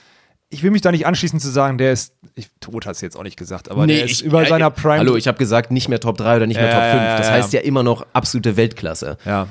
ich 0.49 0.63
will 0.63 0.71
mich 0.71 0.81
da 0.81 0.91
nicht 0.91 1.05
anschließen 1.05 1.39
zu 1.39 1.49
sagen, 1.49 1.77
der 1.77 1.91
ist, 1.93 2.13
ich, 2.35 2.49
tot 2.59 2.85
hast 2.85 3.01
du 3.01 3.05
jetzt 3.05 3.15
auch 3.17 3.23
nicht 3.23 3.37
gesagt, 3.37 3.69
aber 3.69 3.85
der 3.87 4.03
ist 4.03 4.11
ich- 4.21 4.23
über 4.23 4.43
äh, 4.43 4.49
seiner 4.49 4.69
Prime. 4.71 4.99
Hallo, 4.99 5.15
ich 5.15 5.27
habe 5.27 5.37
gesagt, 5.37 5.71
nicht 5.71 5.89
mehr 5.89 5.99
Top 5.99 6.17
3 6.17 6.37
oder 6.37 6.47
nicht 6.47 6.57
mehr 6.57 6.65
Ja, 6.67 6.73
Top 6.73 6.81
ja, 6.83 6.91
5. 6.91 7.03
ja, 7.03 7.17
Das 7.17 7.27
ja. 7.27 7.33
heißt 7.33 7.53
ja 7.53 7.59
immer 7.61 7.83
noch 7.83 8.05
absolute 8.13 8.57
Weltklasse. 8.57 9.17
ja. 9.25 9.47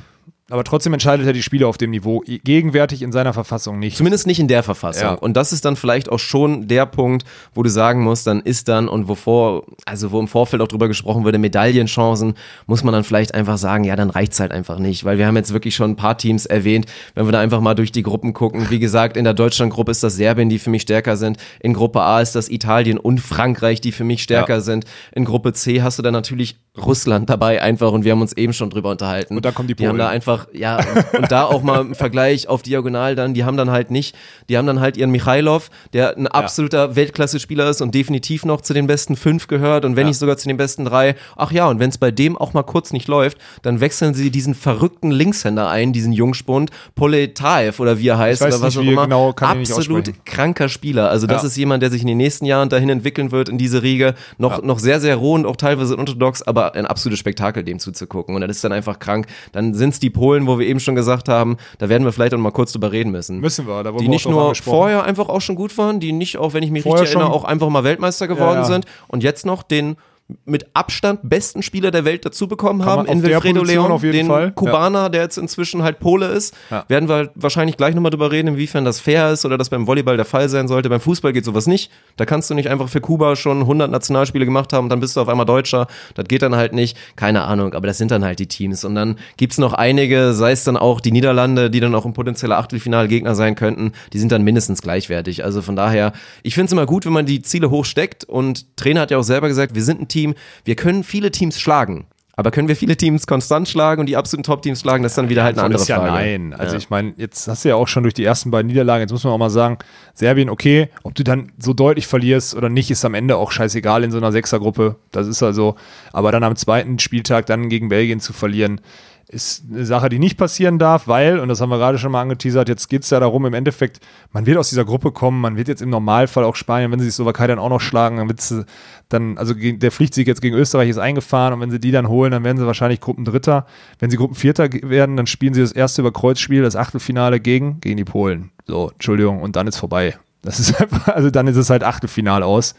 Aber 0.50 0.64
trotzdem 0.64 0.94
entscheidet 0.94 1.26
er 1.26 1.34
die 1.34 1.42
Spiele 1.42 1.66
auf 1.66 1.76
dem 1.76 1.90
Niveau 1.90 2.22
gegenwärtig 2.26 3.02
in 3.02 3.12
seiner 3.12 3.34
Verfassung 3.34 3.78
nicht. 3.78 3.98
Zumindest 3.98 4.26
nicht 4.26 4.40
in 4.40 4.48
der 4.48 4.62
Verfassung. 4.62 5.02
Ja. 5.02 5.14
Und 5.14 5.36
das 5.36 5.52
ist 5.52 5.66
dann 5.66 5.76
vielleicht 5.76 6.08
auch 6.10 6.18
schon 6.18 6.68
der 6.68 6.86
Punkt, 6.86 7.26
wo 7.52 7.62
du 7.62 7.68
sagen 7.68 8.02
musst, 8.02 8.26
dann 8.26 8.40
ist 8.40 8.68
dann 8.68 8.88
und 8.88 9.08
wovor, 9.08 9.64
also 9.84 10.10
wo 10.10 10.18
im 10.18 10.26
Vorfeld 10.26 10.62
auch 10.62 10.68
drüber 10.68 10.88
gesprochen 10.88 11.24
wurde, 11.24 11.36
Medaillenchancen, 11.36 12.32
muss 12.66 12.82
man 12.82 12.94
dann 12.94 13.04
vielleicht 13.04 13.34
einfach 13.34 13.58
sagen, 13.58 13.84
ja, 13.84 13.94
dann 13.94 14.08
reicht's 14.08 14.40
halt 14.40 14.52
einfach 14.52 14.78
nicht. 14.78 15.04
Weil 15.04 15.18
wir 15.18 15.26
haben 15.26 15.36
jetzt 15.36 15.52
wirklich 15.52 15.76
schon 15.76 15.90
ein 15.90 15.96
paar 15.96 16.16
Teams 16.16 16.46
erwähnt, 16.46 16.86
wenn 17.14 17.26
wir 17.26 17.32
da 17.32 17.40
einfach 17.40 17.60
mal 17.60 17.74
durch 17.74 17.92
die 17.92 18.02
Gruppen 18.02 18.32
gucken. 18.32 18.70
Wie 18.70 18.78
gesagt, 18.78 19.18
in 19.18 19.24
der 19.24 19.34
Deutschlandgruppe 19.34 19.90
ist 19.90 20.02
das 20.02 20.16
Serbien, 20.16 20.48
die 20.48 20.58
für 20.58 20.70
mich 20.70 20.82
stärker 20.82 21.18
sind. 21.18 21.36
In 21.60 21.74
Gruppe 21.74 22.00
A 22.00 22.22
ist 22.22 22.34
das 22.34 22.48
Italien 22.48 22.96
und 22.96 23.20
Frankreich, 23.20 23.82
die 23.82 23.92
für 23.92 24.04
mich 24.04 24.22
stärker 24.22 24.54
ja. 24.54 24.60
sind. 24.60 24.86
In 25.12 25.26
Gruppe 25.26 25.52
C 25.52 25.82
hast 25.82 25.98
du 25.98 26.02
dann 26.02 26.14
natürlich 26.14 26.56
Russland 26.84 27.28
dabei 27.28 27.62
einfach 27.62 27.92
und 27.92 28.04
wir 28.04 28.12
haben 28.12 28.20
uns 28.20 28.32
eben 28.32 28.52
schon 28.52 28.70
drüber 28.70 28.90
unterhalten. 28.90 29.36
Und 29.36 29.44
da 29.44 29.52
kommen 29.52 29.68
die 29.68 29.74
Polen. 29.74 29.84
Die 29.84 29.88
haben 29.88 29.98
da 29.98 30.08
einfach, 30.08 30.48
ja, 30.52 30.78
und, 30.78 31.20
und 31.20 31.32
da 31.32 31.44
auch 31.44 31.62
mal 31.62 31.80
im 31.80 31.94
Vergleich 31.94 32.48
auf 32.48 32.62
Diagonal 32.62 33.14
dann, 33.14 33.34
die 33.34 33.44
haben 33.44 33.56
dann 33.56 33.70
halt 33.70 33.90
nicht, 33.90 34.16
die 34.48 34.56
haben 34.56 34.66
dann 34.66 34.80
halt 34.80 34.96
ihren 34.96 35.10
Michailov, 35.10 35.70
der 35.92 36.16
ein 36.16 36.26
absoluter 36.26 36.88
ja. 36.88 36.96
Weltklasse-Spieler 36.96 37.68
ist 37.68 37.80
und 37.80 37.94
definitiv 37.94 38.44
noch 38.44 38.60
zu 38.60 38.74
den 38.74 38.86
besten 38.86 39.16
fünf 39.16 39.46
gehört 39.46 39.84
und 39.84 39.96
wenn 39.96 40.02
ja. 40.02 40.08
nicht 40.08 40.18
sogar 40.18 40.36
zu 40.36 40.48
den 40.48 40.56
besten 40.56 40.84
drei. 40.84 41.14
Ach 41.36 41.52
ja, 41.52 41.68
und 41.68 41.78
wenn 41.80 41.90
es 41.90 41.98
bei 41.98 42.10
dem 42.10 42.36
auch 42.36 42.54
mal 42.54 42.62
kurz 42.62 42.92
nicht 42.92 43.08
läuft, 43.08 43.38
dann 43.62 43.80
wechseln 43.80 44.14
sie 44.14 44.30
diesen 44.30 44.54
verrückten 44.54 45.10
Linkshänder 45.10 45.68
ein, 45.68 45.92
diesen 45.92 46.12
Jungspund, 46.12 46.70
Poletaev 46.94 47.80
oder 47.80 47.98
wie 47.98 48.08
er 48.08 48.18
heißt 48.18 48.42
oder 48.42 48.60
was 48.60 48.76
auch 48.76 48.82
immer. 48.82 49.04
Genau, 49.04 49.34
Absolut 49.36 50.24
kranker 50.24 50.68
Spieler. 50.68 51.10
Also 51.10 51.26
das 51.26 51.42
ja. 51.42 51.48
ist 51.48 51.56
jemand, 51.56 51.82
der 51.82 51.90
sich 51.90 52.02
in 52.02 52.08
den 52.08 52.18
nächsten 52.18 52.44
Jahren 52.44 52.68
dahin 52.68 52.88
entwickeln 52.88 53.32
wird 53.32 53.48
in 53.48 53.58
diese 53.58 53.82
Riege. 53.82 54.14
Noch, 54.38 54.62
noch 54.62 54.78
sehr, 54.78 55.00
sehr 55.00 55.16
roh 55.16 55.34
und 55.34 55.46
auch 55.46 55.56
teilweise 55.56 55.94
unorthodox, 55.94 56.42
aber 56.42 56.67
ein 56.74 56.86
absolutes 56.86 57.18
Spektakel, 57.18 57.64
dem 57.64 57.78
zuzugucken. 57.78 58.34
Und 58.34 58.40
das 58.42 58.56
ist 58.56 58.64
dann 58.64 58.72
einfach 58.72 58.98
krank. 58.98 59.26
Dann 59.52 59.74
sind 59.74 59.90
es 59.90 60.00
die 60.00 60.10
Polen, 60.10 60.46
wo 60.46 60.58
wir 60.58 60.66
eben 60.66 60.80
schon 60.80 60.94
gesagt 60.94 61.28
haben, 61.28 61.56
da 61.78 61.88
werden 61.88 62.04
wir 62.04 62.12
vielleicht 62.12 62.34
auch 62.34 62.38
mal 62.38 62.50
kurz 62.50 62.72
drüber 62.72 62.92
reden 62.92 63.10
müssen. 63.10 63.40
Müssen 63.40 63.66
wir, 63.66 63.82
da 63.82 63.92
Die 63.92 64.00
wir 64.00 64.08
nicht 64.08 64.28
nur 64.28 64.54
vorher 64.54 65.04
einfach 65.04 65.28
auch 65.28 65.40
schon 65.40 65.56
gut 65.56 65.76
waren, 65.78 66.00
die 66.00 66.12
nicht, 66.12 66.36
auch 66.36 66.52
wenn 66.52 66.62
ich 66.62 66.70
mich 66.70 66.82
vorher 66.82 67.02
richtig 67.02 67.16
erinnere, 67.16 67.34
auch 67.34 67.44
einfach 67.44 67.68
mal 67.68 67.84
Weltmeister 67.84 68.28
geworden 68.28 68.56
ja, 68.56 68.62
ja. 68.62 68.64
sind 68.64 68.86
und 69.08 69.22
jetzt 69.22 69.46
noch 69.46 69.62
den 69.62 69.96
mit 70.44 70.66
Abstand 70.74 71.20
besten 71.22 71.62
Spieler 71.62 71.90
der 71.90 72.04
Welt 72.04 72.26
dazu 72.26 72.48
bekommen 72.48 72.84
haben, 72.84 73.06
in 73.06 73.22
Wilfredo 73.22 73.64
Leon, 73.64 73.98
den 74.00 74.26
Fall. 74.26 74.52
Kubaner, 74.52 75.04
ja. 75.04 75.08
der 75.08 75.22
jetzt 75.22 75.38
inzwischen 75.38 75.82
halt 75.82 76.00
Pole 76.00 76.26
ist. 76.26 76.54
Ja. 76.70 76.84
Werden 76.88 77.08
wir 77.08 77.30
wahrscheinlich 77.34 77.78
gleich 77.78 77.94
nochmal 77.94 78.10
drüber 78.10 78.30
reden, 78.30 78.48
inwiefern 78.48 78.84
das 78.84 79.00
fair 79.00 79.32
ist 79.32 79.46
oder 79.46 79.56
das 79.56 79.70
beim 79.70 79.86
Volleyball 79.86 80.16
der 80.16 80.26
Fall 80.26 80.50
sein 80.50 80.68
sollte. 80.68 80.90
Beim 80.90 81.00
Fußball 81.00 81.32
geht 81.32 81.46
sowas 81.46 81.66
nicht. 81.66 81.90
Da 82.16 82.26
kannst 82.26 82.50
du 82.50 82.54
nicht 82.54 82.68
einfach 82.68 82.90
für 82.90 83.00
Kuba 83.00 83.36
schon 83.36 83.60
100 83.60 83.90
Nationalspiele 83.90 84.44
gemacht 84.44 84.74
haben 84.74 84.84
und 84.84 84.90
dann 84.90 85.00
bist 85.00 85.16
du 85.16 85.20
auf 85.20 85.28
einmal 85.28 85.46
Deutscher. 85.46 85.86
Das 86.14 86.26
geht 86.28 86.42
dann 86.42 86.56
halt 86.56 86.74
nicht. 86.74 86.98
Keine 87.16 87.42
Ahnung, 87.44 87.72
aber 87.72 87.86
das 87.86 87.96
sind 87.96 88.10
dann 88.10 88.22
halt 88.22 88.38
die 88.38 88.48
Teams. 88.48 88.84
Und 88.84 88.94
dann 88.96 89.16
gibt's 89.38 89.56
noch 89.56 89.72
einige, 89.72 90.34
sei 90.34 90.52
es 90.52 90.62
dann 90.64 90.76
auch 90.76 91.00
die 91.00 91.12
Niederlande, 91.12 91.70
die 91.70 91.80
dann 91.80 91.94
auch 91.94 92.04
ein 92.04 92.12
potenzieller 92.12 92.58
Achtelfinalgegner 92.58 93.34
sein 93.34 93.54
könnten. 93.54 93.92
Die 94.12 94.18
sind 94.18 94.30
dann 94.30 94.42
mindestens 94.42 94.82
gleichwertig. 94.82 95.42
Also 95.42 95.62
von 95.62 95.74
daher, 95.74 96.12
ich 96.42 96.54
finde 96.54 96.66
es 96.66 96.72
immer 96.72 96.84
gut, 96.84 97.06
wenn 97.06 97.14
man 97.14 97.24
die 97.24 97.40
Ziele 97.40 97.70
hochsteckt 97.70 98.24
und 98.24 98.76
Trainer 98.76 99.00
hat 99.00 99.10
ja 99.10 99.16
auch 99.16 99.22
selber 99.22 99.48
gesagt, 99.48 99.74
wir 99.74 99.82
sind 99.82 100.02
ein 100.02 100.08
Team, 100.08 100.17
wir 100.64 100.76
können 100.76 101.04
viele 101.04 101.30
Teams 101.30 101.60
schlagen. 101.60 102.06
Aber 102.38 102.52
können 102.52 102.68
wir 102.68 102.76
viele 102.76 102.96
Teams 102.96 103.26
konstant 103.26 103.68
schlagen 103.68 103.98
und 103.98 104.06
die 104.06 104.16
absoluten 104.16 104.44
Top-Teams 104.44 104.80
schlagen, 104.80 105.02
das 105.02 105.10
ist 105.10 105.18
dann 105.18 105.28
wieder 105.28 105.42
halt 105.42 105.56
eine 105.58 105.64
andere 105.64 105.82
ist 105.82 105.88
ja 105.88 105.96
Frage. 105.96 106.12
Nein, 106.12 106.54
also 106.56 106.74
ja. 106.74 106.78
ich 106.78 106.88
meine, 106.88 107.12
jetzt 107.16 107.48
hast 107.48 107.64
du 107.64 107.70
ja 107.70 107.74
auch 107.74 107.88
schon 107.88 108.04
durch 108.04 108.14
die 108.14 108.22
ersten 108.22 108.52
beiden 108.52 108.68
Niederlagen, 108.68 109.00
jetzt 109.00 109.10
muss 109.10 109.24
man 109.24 109.32
auch 109.32 109.38
mal 109.38 109.50
sagen, 109.50 109.78
Serbien, 110.14 110.48
okay, 110.48 110.88
ob 111.02 111.16
du 111.16 111.24
dann 111.24 111.50
so 111.58 111.72
deutlich 111.72 112.06
verlierst 112.06 112.54
oder 112.54 112.68
nicht, 112.68 112.92
ist 112.92 113.04
am 113.04 113.14
Ende 113.14 113.36
auch 113.36 113.50
scheißegal 113.50 114.04
in 114.04 114.12
so 114.12 114.18
einer 114.18 114.30
Sechsergruppe. 114.30 114.94
Das 115.10 115.26
ist 115.26 115.42
also, 115.42 115.74
aber 116.12 116.30
dann 116.30 116.44
am 116.44 116.54
zweiten 116.54 117.00
Spieltag 117.00 117.46
dann 117.46 117.68
gegen 117.68 117.88
Belgien 117.88 118.20
zu 118.20 118.32
verlieren, 118.32 118.80
ist 119.28 119.64
eine 119.70 119.84
Sache, 119.84 120.08
die 120.08 120.18
nicht 120.18 120.38
passieren 120.38 120.78
darf, 120.78 121.06
weil, 121.06 121.38
und 121.38 121.48
das 121.48 121.60
haben 121.60 121.68
wir 121.68 121.76
gerade 121.76 121.98
schon 121.98 122.12
mal 122.12 122.22
angeteasert, 122.22 122.68
jetzt 122.68 122.88
geht 122.88 123.02
es 123.02 123.10
ja 123.10 123.20
darum, 123.20 123.44
im 123.44 123.52
Endeffekt, 123.52 124.00
man 124.32 124.46
wird 124.46 124.56
aus 124.56 124.70
dieser 124.70 124.86
Gruppe 124.86 125.12
kommen, 125.12 125.40
man 125.40 125.56
wird 125.56 125.68
jetzt 125.68 125.82
im 125.82 125.90
Normalfall 125.90 126.44
auch 126.44 126.56
Spanien, 126.56 126.90
wenn 126.90 126.98
sie 126.98 127.06
sich 127.06 127.14
Slowakei 127.14 127.46
dann 127.46 127.58
auch 127.58 127.68
noch 127.68 127.80
schlagen, 127.80 128.16
dann 128.16 128.28
wird 128.28 128.40
sie 128.40 128.64
dann, 129.08 129.38
also 129.38 129.54
der 129.54 129.90
Pflichtsieg 129.90 130.26
jetzt 130.26 130.42
gegen 130.42 130.56
Österreich 130.56 130.88
ist 130.88 130.98
eingefahren 130.98 131.54
und 131.54 131.60
wenn 131.60 131.70
sie 131.70 131.80
die 131.80 131.90
dann 131.90 132.08
holen, 132.08 132.30
dann 132.30 132.44
werden 132.44 132.58
sie 132.58 132.66
wahrscheinlich 132.66 133.00
Gruppendritter. 133.00 133.66
Wenn 133.98 134.10
sie 134.10 134.16
Gruppenvierter 134.16 134.68
werden, 134.82 135.16
dann 135.16 135.26
spielen 135.26 135.54
sie 135.54 135.62
das 135.62 135.72
erste 135.72 136.02
über 136.02 136.12
Kreuzspiel, 136.12 136.62
das 136.62 136.76
Achtelfinale 136.76 137.40
gegen, 137.40 137.80
gegen 137.80 137.96
die 137.96 138.04
Polen. 138.04 138.50
So, 138.66 138.90
Entschuldigung, 138.90 139.40
und 139.40 139.56
dann 139.56 139.66
ist 139.66 139.78
vorbei. 139.78 140.16
Das 140.42 140.60
ist 140.60 140.78
einfach, 140.80 141.08
also 141.08 141.30
dann 141.30 141.46
ist 141.46 141.56
es 141.56 141.70
halt 141.70 141.84
Achtelfinale 141.84 142.44
aus. 142.44 142.74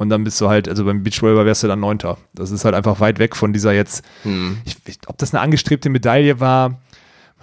Und 0.00 0.08
dann 0.08 0.24
bist 0.24 0.40
du 0.40 0.48
halt, 0.48 0.66
also 0.66 0.86
beim 0.86 1.02
Beachvolleyball 1.02 1.44
wärst 1.44 1.62
du 1.62 1.68
dann 1.68 1.80
Neunter. 1.80 2.16
Das 2.32 2.50
ist 2.50 2.64
halt 2.64 2.74
einfach 2.74 3.00
weit 3.00 3.18
weg 3.18 3.36
von 3.36 3.52
dieser 3.52 3.74
jetzt, 3.74 4.02
hm. 4.22 4.56
ich, 4.64 4.78
ob 5.06 5.18
das 5.18 5.34
eine 5.34 5.42
angestrebte 5.42 5.90
Medaille 5.90 6.40
war, 6.40 6.80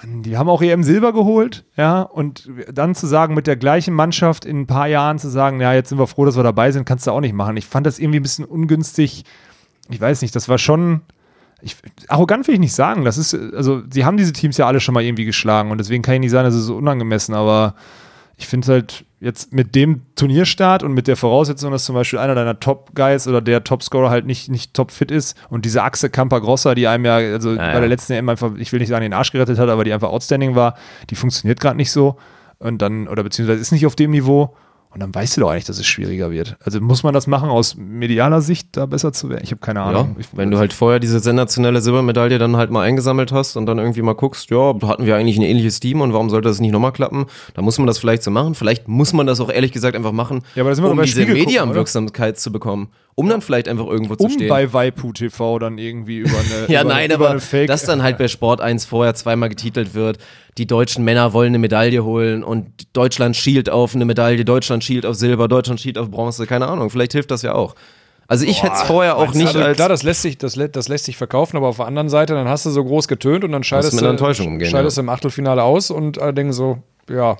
die 0.04 0.38
haben 0.38 0.50
auch 0.50 0.64
EM 0.64 0.82
Silber 0.82 1.14
geholt, 1.14 1.66
ja, 1.76 2.02
und 2.02 2.50
dann 2.74 2.96
zu 2.96 3.06
sagen, 3.06 3.36
mit 3.36 3.46
der 3.46 3.58
gleichen 3.58 3.94
Mannschaft 3.94 4.44
in 4.44 4.62
ein 4.62 4.66
paar 4.66 4.88
Jahren 4.88 5.20
zu 5.20 5.30
sagen, 5.30 5.62
ja, 5.62 5.72
jetzt 5.76 5.90
sind 5.90 6.00
wir 6.00 6.08
froh, 6.08 6.26
dass 6.26 6.36
wir 6.36 6.42
dabei 6.42 6.72
sind, 6.72 6.86
kannst 6.86 7.06
du 7.06 7.12
auch 7.12 7.22
nicht 7.22 7.36
machen. 7.36 7.58
Ich 7.58 7.68
fand 7.68 7.86
das 7.86 8.00
irgendwie 8.00 8.20
ein 8.20 8.24
bisschen 8.24 8.46
ungünstig. 8.46 9.24
Ich 9.92 10.02
weiß 10.02 10.24
nicht, 10.24 10.36
das 10.36 10.50
war 10.50 10.58
schon, 10.58 11.02
ich, 11.62 11.78
arrogant 12.08 12.48
will 12.48 12.56
ich 12.56 12.60
nicht 12.60 12.74
sagen. 12.74 13.06
Das 13.06 13.20
ist, 13.20 13.36
also, 13.36 13.84
sie 13.88 14.04
haben 14.04 14.18
diese 14.18 14.34
Teams 14.34 14.58
ja 14.58 14.66
alle 14.66 14.80
schon 14.80 14.96
mal 14.96 15.04
irgendwie 15.04 15.26
geschlagen 15.26 15.70
und 15.70 15.78
deswegen 15.78 16.02
kann 16.02 16.16
ich 16.16 16.22
nicht 16.22 16.32
sagen, 16.32 16.46
das 16.46 16.56
ist 16.56 16.66
so 16.66 16.76
unangemessen, 16.76 17.36
aber 17.36 17.76
ich 18.36 18.48
finde 18.48 18.66
es 18.66 18.70
halt 18.70 19.06
jetzt 19.20 19.52
mit 19.52 19.74
dem 19.74 20.02
Turnierstart 20.16 20.84
und 20.84 20.94
mit 20.94 21.08
der 21.08 21.16
Voraussetzung, 21.16 21.72
dass 21.72 21.86
zum 21.86 21.96
Beispiel 21.96 22.20
einer 22.20 22.36
deiner 22.36 22.60
Top-Guys 22.60 23.28
oder 23.28 23.42
der 23.42 23.64
Topscorer 23.64 24.10
halt 24.10 24.26
nicht, 24.26 24.50
nicht 24.50 24.74
topfit 24.74 25.10
ist 25.10 25.36
und 25.50 25.66
diese 25.66 25.84
Achse 25.84 26.10
Campa 26.10 26.40
Grossa, 26.40 26.76
die 26.76 26.88
einem 26.88 27.06
ja, 27.06 27.16
also 27.16 27.54
ja, 27.54 27.74
bei 27.74 27.80
der 27.80 27.90
letzten 27.90 28.14
EM 28.14 28.30
einfach, 28.30 28.52
ich 28.58 28.72
will 28.72 28.80
nicht 28.80 28.90
sagen, 28.90 29.02
den 29.02 29.14
Arsch 29.14 29.32
gerettet 29.32 29.58
hat, 29.58 29.70
aber 29.70 29.84
die 29.84 29.94
einfach 29.94 30.10
outstanding 30.10 30.56
war, 30.56 30.76
die 31.10 31.16
funktioniert 31.16 31.60
gerade 31.60 31.78
nicht 31.78 31.92
so. 31.92 32.18
Und 32.60 32.82
dann, 32.82 33.08
oder 33.08 33.24
beziehungsweise 33.24 33.62
ist 33.62 33.72
nicht 33.72 33.86
auf 33.86 33.96
dem 33.96 34.12
Niveau 34.12 34.56
und 34.98 35.02
dann 35.02 35.14
weißt 35.14 35.38
du 35.38 35.42
doch 35.42 35.52
eigentlich, 35.52 35.66
dass 35.66 35.78
es 35.78 35.86
schwieriger 35.86 36.32
wird. 36.32 36.58
Also 36.60 36.82
muss 36.82 37.04
man 37.04 37.14
das 37.14 37.28
machen, 37.28 37.52
aus 37.52 37.76
medialer 37.76 38.42
Sicht 38.42 38.76
da 38.76 38.88
besser 38.88 39.14
zu 39.14 39.30
werden? 39.30 39.42
Ich 39.44 39.52
habe 39.52 39.62
keine 39.62 39.84
Ahnung. 39.84 40.16
Ja, 40.18 40.26
wenn 40.32 40.50
du 40.50 40.58
halt 40.58 40.74
vorher 40.74 41.00
diese 41.00 41.20
sensationelle 41.20 41.82
Silbermedaille 41.82 42.40
dann 42.40 42.58
halt 42.58 42.72
mal 42.72 42.82
eingesammelt 42.82 43.32
hast 43.32 43.58
und 43.58 43.68
dann 43.68 43.78
irgendwie 43.78 44.02
mal 44.02 44.16
guckst, 44.16 44.50
ja, 44.50 44.74
hatten 44.88 45.06
wir 45.06 45.16
eigentlich 45.16 45.38
ein 45.38 45.44
ähnliches 45.44 45.80
Team 45.80 46.02
und 46.02 46.14
warum 46.14 46.32
sollte 46.32 46.48
das 46.48 46.60
nicht 46.60 46.72
nochmal 46.72 46.94
klappen? 46.94 47.28
Da 47.54 47.62
muss 47.62 47.78
man 47.78 47.86
das 47.86 48.00
vielleicht 48.00 48.24
so 48.24 48.32
machen. 48.32 48.56
Vielleicht 48.56 48.88
muss 48.88 49.14
man 49.14 49.28
das 49.28 49.40
auch 49.40 49.52
ehrlich 49.52 49.72
gesagt 49.72 49.96
einfach 49.96 50.14
machen, 50.14 50.42
ja, 50.56 50.64
um 50.64 51.04
diese 51.04 51.28
Medienwirksamkeit 51.28 52.40
zu 52.40 52.52
bekommen 52.52 52.90
um 53.20 53.28
dann 53.28 53.42
vielleicht 53.42 53.68
einfach 53.68 53.88
irgendwo 53.88 54.14
um 54.14 54.20
zu 54.20 54.30
stehen. 54.30 54.44
Um 54.44 54.50
bei 54.50 54.72
Waipu 54.74 55.12
TV 55.12 55.58
dann 55.58 55.80
irgendwie 55.80 56.20
über 56.20 56.38
eine 56.38 56.68
Ja, 56.72 56.82
über 56.82 56.90
nein, 56.90 57.06
eine, 57.06 57.16
aber 57.16 57.34
über 57.34 57.66
dass 57.66 57.82
dann 57.82 58.04
halt 58.04 58.20
bei 58.20 58.28
Sport 58.28 58.62
1 58.62 58.86
vorher 58.86 59.16
zweimal 59.16 59.50
getitelt 59.50 59.96
wird, 59.96 60.20
die 60.58 60.66
deutschen 60.66 61.04
Männer 61.04 61.34
wollen 61.34 61.50
eine 61.50 61.60
Medaille 61.60 62.04
holen 62.04 62.44
und 62.44 62.68
Deutschland 62.94 63.36
schielt 63.36 63.70
auf 63.70 63.96
eine 63.96 64.06
Medaille, 64.06 64.44
Deutschland 64.44 64.84
schielt 64.84 65.06
auf 65.06 65.16
Silber, 65.16 65.48
Deutschland 65.48 65.80
schielt 65.80 65.98
auf 65.98 66.10
Bronze, 66.10 66.48
keine 66.48 66.68
Ahnung, 66.68 66.90
vielleicht 66.90 67.14
hilft 67.14 67.32
das 67.32 67.44
ja 67.44 67.54
auch. 67.54 67.76
Also 68.28 68.46
ich 68.46 68.62
hätte 68.62 68.74
es 68.76 68.82
vorher 68.82 69.18
auch 69.18 69.34
nicht 69.34 69.48
also, 69.48 69.62
als... 69.62 69.78
Klar, 69.78 69.88
das 69.88 70.04
lässt, 70.04 70.22
sich, 70.22 70.38
das, 70.38 70.60
das 70.72 70.90
lässt 70.90 71.06
sich 71.06 71.16
verkaufen, 71.16 71.56
aber 71.56 71.68
auf 71.68 71.78
der 71.78 71.86
anderen 71.86 72.10
Seite, 72.10 72.34
dann 72.34 72.48
hast 72.48 72.66
du 72.66 72.72
so 72.72 72.84
groß 72.84 73.08
getönt 73.08 73.46
und 73.46 73.54
dann 73.54 73.64
scheidest, 73.64 74.02
du, 74.02 74.44
umgehen, 74.44 74.70
scheidest 74.70 74.98
ja. 74.98 75.04
im 75.04 75.10
Achtelfinale 75.10 75.64
aus 75.64 75.92
und 75.92 76.20
allerdings 76.20 76.58
so, 76.58 76.80
ja, 77.10 77.38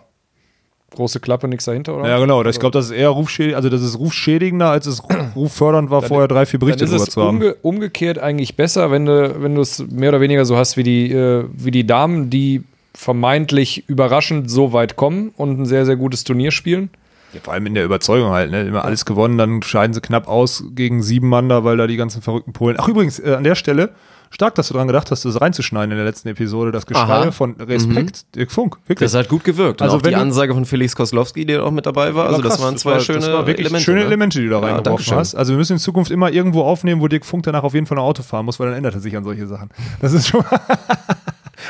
große 0.96 1.20
Klappe, 1.20 1.50
nichts 1.50 1.66
dahinter, 1.66 1.98
oder? 1.98 2.08
Ja, 2.08 2.20
genau. 2.20 2.44
Ich 2.46 2.60
glaube, 2.60 2.72
das 2.72 2.86
ist 2.86 2.92
eher 2.92 3.10
rufschädigender, 3.10 3.58
also 3.58 3.70
das 3.70 3.82
ist 3.82 4.00
rufschädigender, 4.00 4.70
als 4.70 4.86
es 4.86 5.04
ruffördernd 5.36 5.90
war, 5.90 6.02
dann, 6.02 6.08
vorher 6.08 6.30
drei, 6.30 6.46
vier 6.46 6.60
Berichte 6.60 6.86
drüber 6.86 7.06
zu 7.06 7.22
haben. 7.22 7.38
Umge 7.38 7.56
umgekehrt 7.56 8.20
eigentlich 8.20 8.56
besser, 8.56 8.90
wenn 8.90 9.06
du, 9.06 9.42
wenn 9.42 9.56
du 9.56 9.62
es 9.62 9.80
mehr 9.80 10.10
oder 10.10 10.22
weniger 10.22 10.46
so 10.46 10.56
hast 10.56 10.78
wie 10.78 10.84
die, 10.84 11.12
äh, 11.12 11.44
wie 11.52 11.72
die 11.72 11.86
Damen, 11.86 12.30
die 12.30 12.64
vermeintlich 12.98 13.88
überraschend 13.88 14.50
so 14.50 14.74
weit 14.74 14.96
kommen 14.96 15.32
und 15.38 15.60
ein 15.60 15.66
sehr, 15.66 15.86
sehr 15.86 15.96
gutes 15.96 16.24
Turnier 16.24 16.50
spielen. 16.50 16.90
Ja, 17.32 17.42
vor 17.44 17.54
allem 17.54 17.68
in 17.68 17.76
der 17.76 17.86
Überzeugung 17.86 18.32
halt, 18.32 18.50
ne? 18.50 18.64
Immer 18.64 18.86
alles 18.86 19.06
gewonnen, 19.06 19.38
dann 19.38 19.62
scheiden 19.62 19.94
sie 19.94 20.02
knapp 20.02 20.28
aus 20.28 20.64
gegen 20.72 21.04
sieben 21.04 21.30
Mann 21.30 21.48
da, 21.48 21.64
weil 21.64 21.78
da 21.78 21.86
die 21.86 21.96
ganzen 21.96 22.24
verrückten 22.24 22.54
Polen. 22.54 22.76
Ach, 22.80 22.88
übrigens, 22.88 23.20
äh, 23.20 23.36
an 23.36 23.44
der 23.44 23.54
Stelle, 23.54 23.92
stark, 24.32 24.56
dass 24.56 24.70
du 24.70 24.74
daran 24.74 24.88
gedacht 24.88 25.12
hast, 25.12 25.26
das 25.26 25.40
reinzuschneiden 25.40 25.92
in 25.92 25.98
der 25.98 26.06
letzten 26.06 26.30
Episode, 26.30 26.72
das 26.72 26.88
Geschrei 26.88 27.32
von 27.32 27.56
Respekt, 27.58 28.26
mhm. 28.26 28.32
Dirk 28.36 28.52
Funk. 28.52 28.78
Wirklich. 28.88 29.12
Das 29.12 29.18
hat 29.18 29.30
gut 29.30 29.44
gewirkt. 29.44 29.84
Also 29.84 30.00
die 30.00 30.16
Ansage 30.16 30.56
von 30.56 30.66
Felix 30.66 30.96
Koslowski, 30.96 31.46
der 31.46 31.64
auch 31.64 31.72
mit 31.72 31.86
dabei 31.86 32.16
war. 32.16 32.26
Also 32.26 32.42
das 32.42 32.60
waren 32.60 32.78
zwei 32.78 32.96
das 32.96 33.02
war, 33.02 33.06
schöne 33.06 33.20
das 33.20 33.30
war 33.32 33.46
wirklich 33.46 33.68
Elemente. 33.68 33.84
Schöne 33.84 34.00
ne? 34.00 34.06
Elemente, 34.06 34.40
die 34.40 34.46
du 34.46 34.52
da 34.52 34.62
ja, 34.62 34.74
reingeworfen 34.74 35.16
hast. 35.16 35.36
Also 35.36 35.54
wir 35.54 35.58
müssen 35.58 35.74
in 35.74 35.80
Zukunft 35.80 36.10
immer 36.10 36.32
irgendwo 36.32 36.64
aufnehmen, 36.64 37.00
wo 37.00 37.08
Dirk 37.08 37.26
Funk 37.26 37.44
danach 37.44 37.64
auf 37.64 37.76
jeden 37.76 37.86
Fall 37.86 38.00
ein 38.00 38.04
Auto 38.04 38.24
fahren 38.24 38.46
muss, 38.46 38.60
weil 38.60 38.70
dann 38.70 38.78
ändert 38.78 38.96
er 38.96 39.02
sich 39.02 39.16
an 39.16 39.24
solche 39.24 39.46
Sachen. 39.46 39.70
Das 40.02 40.14
ist 40.14 40.28
schon. 40.28 40.44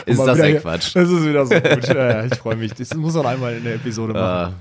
ist 0.05 0.19
das 0.19 0.39
ein 0.39 0.59
Quatsch? 0.59 0.95
Das 0.95 1.09
ist 1.09 1.25
wieder 1.25 1.45
so 1.45 1.55
gut. 1.55 1.87
Ja, 1.87 2.25
ich 2.25 2.35
freue 2.35 2.55
mich. 2.55 2.73
Das 2.73 2.93
muss 2.95 3.13
man 3.13 3.25
einmal 3.25 3.55
in 3.55 3.63
der 3.63 3.75
Episode 3.75 4.13
machen. 4.13 4.53
Uh, 4.53 4.55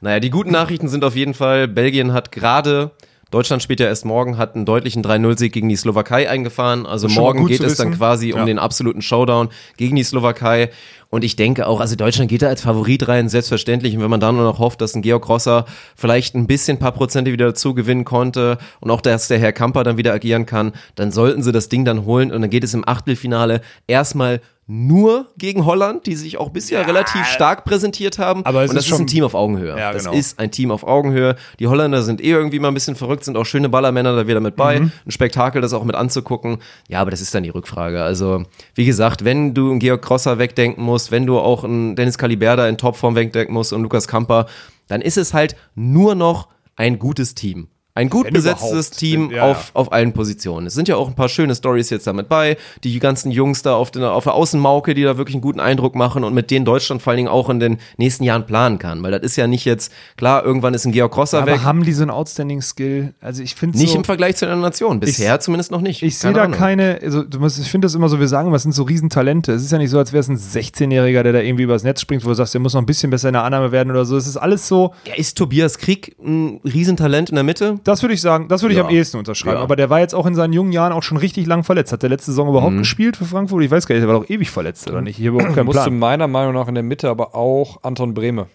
naja, 0.00 0.20
die 0.20 0.30
guten 0.30 0.50
Nachrichten 0.50 0.88
sind 0.88 1.04
auf 1.04 1.14
jeden 1.14 1.34
Fall, 1.34 1.68
Belgien 1.68 2.12
hat 2.12 2.32
gerade 2.32 2.90
Deutschland 3.32 3.62
spielt 3.62 3.80
ja 3.80 3.86
erst 3.86 4.04
morgen, 4.04 4.36
hat 4.36 4.54
einen 4.54 4.66
deutlichen 4.66 5.02
3-0-Sieg 5.02 5.54
gegen 5.54 5.70
die 5.70 5.76
Slowakei 5.76 6.28
eingefahren. 6.28 6.84
Also 6.84 7.08
morgen 7.08 7.46
geht 7.46 7.62
es 7.62 7.78
dann 7.78 7.92
quasi 7.96 8.28
ja. 8.28 8.36
um 8.38 8.46
den 8.46 8.58
absoluten 8.58 9.00
Showdown 9.00 9.48
gegen 9.78 9.96
die 9.96 10.04
Slowakei. 10.04 10.68
Und 11.08 11.24
ich 11.24 11.34
denke 11.34 11.66
auch, 11.66 11.80
also 11.80 11.96
Deutschland 11.96 12.30
geht 12.30 12.42
da 12.42 12.48
als 12.48 12.60
Favorit 12.60 13.08
rein, 13.08 13.30
selbstverständlich. 13.30 13.96
Und 13.96 14.02
wenn 14.02 14.10
man 14.10 14.20
dann 14.20 14.36
nur 14.36 14.44
noch 14.44 14.58
hofft, 14.58 14.82
dass 14.82 14.94
ein 14.94 15.00
Georg 15.00 15.26
Rosser 15.30 15.64
vielleicht 15.96 16.34
ein 16.34 16.46
bisschen 16.46 16.78
paar 16.78 16.92
Prozente 16.92 17.32
wieder 17.32 17.46
dazu 17.46 17.72
gewinnen 17.72 18.04
konnte 18.04 18.58
und 18.80 18.90
auch, 18.90 19.00
dass 19.00 19.28
der 19.28 19.38
Herr 19.38 19.52
Kamper 19.52 19.82
dann 19.82 19.96
wieder 19.96 20.12
agieren 20.12 20.44
kann, 20.44 20.72
dann 20.94 21.10
sollten 21.10 21.42
sie 21.42 21.52
das 21.52 21.70
Ding 21.70 21.86
dann 21.86 22.04
holen 22.04 22.32
und 22.32 22.42
dann 22.42 22.50
geht 22.50 22.64
es 22.64 22.74
im 22.74 22.86
Achtelfinale 22.86 23.62
erstmal 23.86 24.42
nur 24.66 25.26
gegen 25.36 25.66
Holland, 25.66 26.06
die 26.06 26.14
sich 26.14 26.38
auch 26.38 26.50
bisher 26.50 26.86
relativ 26.86 27.24
stark 27.26 27.64
präsentiert 27.64 28.18
haben. 28.18 28.44
Aber 28.46 28.62
es 28.62 28.70
und 28.70 28.76
das 28.76 28.84
ist 28.84 28.90
ist, 28.90 28.96
schon- 28.96 29.04
ein 29.04 29.08
Team 29.08 29.24
auf 29.24 29.34
Augenhöhe. 29.34 29.76
Ja, 29.76 29.92
das 29.92 30.04
genau. 30.04 30.16
ist 30.16 30.38
ein 30.38 30.50
Team 30.50 30.70
auf 30.70 30.84
Augenhöhe. 30.84 31.36
Die 31.58 31.66
Holländer 31.66 32.02
sind 32.02 32.20
eh 32.20 32.30
irgendwie 32.30 32.60
mal 32.60 32.68
ein 32.68 32.74
bisschen 32.74 32.94
verrückt, 32.94 33.24
sind 33.24 33.36
auch 33.36 33.44
schöne 33.44 33.68
Ballermänner 33.68 34.14
da 34.14 34.26
wieder 34.26 34.40
mit 34.40 34.54
bei. 34.56 34.78
Mhm. 34.80 34.92
Ein 35.04 35.10
Spektakel, 35.10 35.60
das 35.60 35.72
auch 35.72 35.84
mit 35.84 35.96
anzugucken. 35.96 36.58
Ja, 36.88 37.00
aber 37.00 37.10
das 37.10 37.20
ist 37.20 37.34
dann 37.34 37.42
die 37.42 37.50
Rückfrage. 37.50 38.02
Also, 38.02 38.44
wie 38.74 38.84
gesagt, 38.84 39.24
wenn 39.24 39.52
du 39.52 39.70
einen 39.70 39.80
Georg 39.80 40.02
Crosser 40.02 40.38
wegdenken 40.38 40.82
musst, 40.84 41.10
wenn 41.10 41.26
du 41.26 41.38
auch 41.38 41.64
einen 41.64 41.96
Dennis 41.96 42.16
Caliberda 42.16 42.68
in 42.68 42.78
Topform 42.78 43.14
wegdenken 43.16 43.52
musst 43.52 43.72
und 43.72 43.82
Lukas 43.82 44.06
Kamper, 44.06 44.46
dann 44.88 45.00
ist 45.02 45.18
es 45.18 45.34
halt 45.34 45.56
nur 45.74 46.14
noch 46.14 46.48
ein 46.76 46.98
gutes 46.98 47.34
Team. 47.34 47.68
Ein 47.94 48.08
gut 48.08 48.24
Wenn 48.24 48.32
besetztes 48.32 48.70
überhaupt. 48.70 48.96
Team 48.96 49.30
Ja, 49.30 49.42
auf, 49.50 49.70
auf 49.74 49.92
allen 49.92 50.14
Positionen. 50.14 50.66
Es 50.66 50.72
sind 50.72 50.88
ja 50.88 50.96
auch 50.96 51.08
ein 51.08 51.14
paar 51.14 51.28
schöne 51.28 51.54
Stories 51.54 51.90
jetzt 51.90 52.06
damit 52.06 52.26
bei. 52.26 52.56
Die 52.84 52.98
ganzen 52.98 53.30
Jungs 53.30 53.60
da 53.60 53.74
auf, 53.74 53.90
der 53.90 54.12
auf 54.12 54.24
der 54.24 54.32
Außenmauke, 54.32 54.94
die 54.94 55.02
da 55.02 55.18
wirklich 55.18 55.34
einen 55.34 55.42
guten 55.42 55.60
Eindruck 55.60 55.94
machen 55.94 56.24
und 56.24 56.32
mit 56.32 56.50
denen 56.50 56.64
Deutschland 56.64 57.02
vor 57.02 57.10
allen 57.10 57.18
Dingen 57.18 57.28
auch 57.28 57.50
in 57.50 57.60
den 57.60 57.76
nächsten 57.98 58.24
Jahren 58.24 58.46
planen 58.46 58.78
kann. 58.78 59.02
Weil 59.02 59.10
das 59.10 59.20
ist 59.20 59.36
ja 59.36 59.46
nicht 59.46 59.66
jetzt, 59.66 59.92
klar, 60.16 60.42
irgendwann 60.42 60.72
ist 60.72 60.86
ein 60.86 60.92
Georg 60.92 61.12
Crosser 61.12 61.44
weg. 61.44 61.56
Aber 61.56 61.64
haben 61.64 61.84
die 61.84 61.92
so 61.92 62.00
einen 62.00 62.10
Outstanding 62.10 62.62
Skill? 62.62 63.12
Also 63.20 63.42
ich 63.42 63.54
finde 63.54 63.76
Nicht 63.76 63.90
so, 63.90 63.98
im 63.98 64.04
Vergleich 64.04 64.36
zu 64.36 64.46
der 64.46 64.56
Nation. 64.56 64.98
Bisher 64.98 65.38
zumindest 65.40 65.70
noch 65.70 65.82
nicht. 65.82 66.02
Ich 66.02 66.16
sehe 66.18 66.32
da 66.32 66.44
Ahnung. 66.44 66.56
keine, 66.56 66.98
also 67.02 67.22
du 67.22 67.40
musst, 67.40 67.58
ich 67.58 67.70
finde 67.70 67.84
das 67.84 67.94
immer 67.94 68.08
so, 68.08 68.18
wir 68.18 68.28
sagen, 68.28 68.52
was 68.52 68.62
sind 68.62 68.72
so 68.72 68.84
Riesentalente. 68.84 69.52
Es 69.52 69.62
ist 69.62 69.70
ja 69.70 69.76
nicht 69.76 69.90
so, 69.90 69.98
als 69.98 70.14
wäre 70.14 70.20
es 70.22 70.28
ein 70.28 70.38
16-Jähriger, 70.38 71.22
der 71.22 71.34
da 71.34 71.40
irgendwie 71.40 71.64
übers 71.64 71.82
Netz 71.82 72.00
springt, 72.00 72.24
wo 72.24 72.30
du 72.30 72.34
sagst, 72.34 72.54
der 72.54 72.60
muss 72.62 72.72
noch 72.72 72.80
ein 72.80 72.86
bisschen 72.86 73.10
besser 73.10 73.28
in 73.28 73.34
der 73.34 73.44
Annahme 73.44 73.70
werden 73.70 73.90
oder 73.90 74.06
so. 74.06 74.16
Es 74.16 74.26
ist 74.26 74.38
alles 74.38 74.66
so, 74.66 74.94
Ja, 75.06 75.14
ist 75.14 75.36
Tobias 75.36 75.76
Krieg 75.76 76.16
ein 76.24 76.58
Riesentalent 76.64 77.28
in 77.28 77.34
der 77.34 77.44
Mitte? 77.44 77.80
Das 77.84 78.02
würde 78.02 78.14
ich 78.14 78.20
sagen, 78.20 78.48
das 78.48 78.62
würde 78.62 78.72
ich 78.74 78.78
Ja. 78.78 78.84
am 78.86 78.90
ehesten 78.90 79.18
unterschreiben. 79.18 79.56
Ja. 79.58 79.62
Aber 79.62 79.76
der 79.76 79.90
war 79.90 80.00
jetzt 80.00 80.14
auch 80.14 80.26
in 80.26 80.34
seinen 80.34 80.52
jungen 80.52 80.72
Jahren 80.72 80.92
auch 80.92 81.02
schon 81.02 81.18
richtig 81.18 81.46
lang 81.46 81.64
verletzt. 81.64 81.92
Hat 81.92 82.02
der 82.02 82.10
letzte 82.10 82.30
Saison 82.32 82.48
überhaupt 82.48 82.74
Mhm. 82.74 82.78
gespielt 82.78 83.16
für 83.16 83.24
Frankfurt? 83.24 83.62
Ich 83.62 83.70
weiß 83.70 83.86
gar 83.86 83.94
nicht, 83.94 84.02
der 84.02 84.12
war 84.12 84.20
doch 84.20 84.28
ewig 84.30 84.50
verletzt, 84.50 84.88
oder 84.90 85.00
nicht? 85.02 85.18
Ich 85.18 85.26
habe 85.26 85.36
überhaupt 85.36 85.54
keinen 85.54 85.66
Musste 85.66 85.82
Plan. 85.82 85.98
meiner 85.98 86.28
Meinung 86.28 86.54
nach 86.54 86.68
in 86.68 86.74
der 86.74 86.82
Mitte 86.84 87.08
aber 87.08 87.34
auch 87.34 87.82
Anton 87.82 88.14
Brehme 88.14 88.46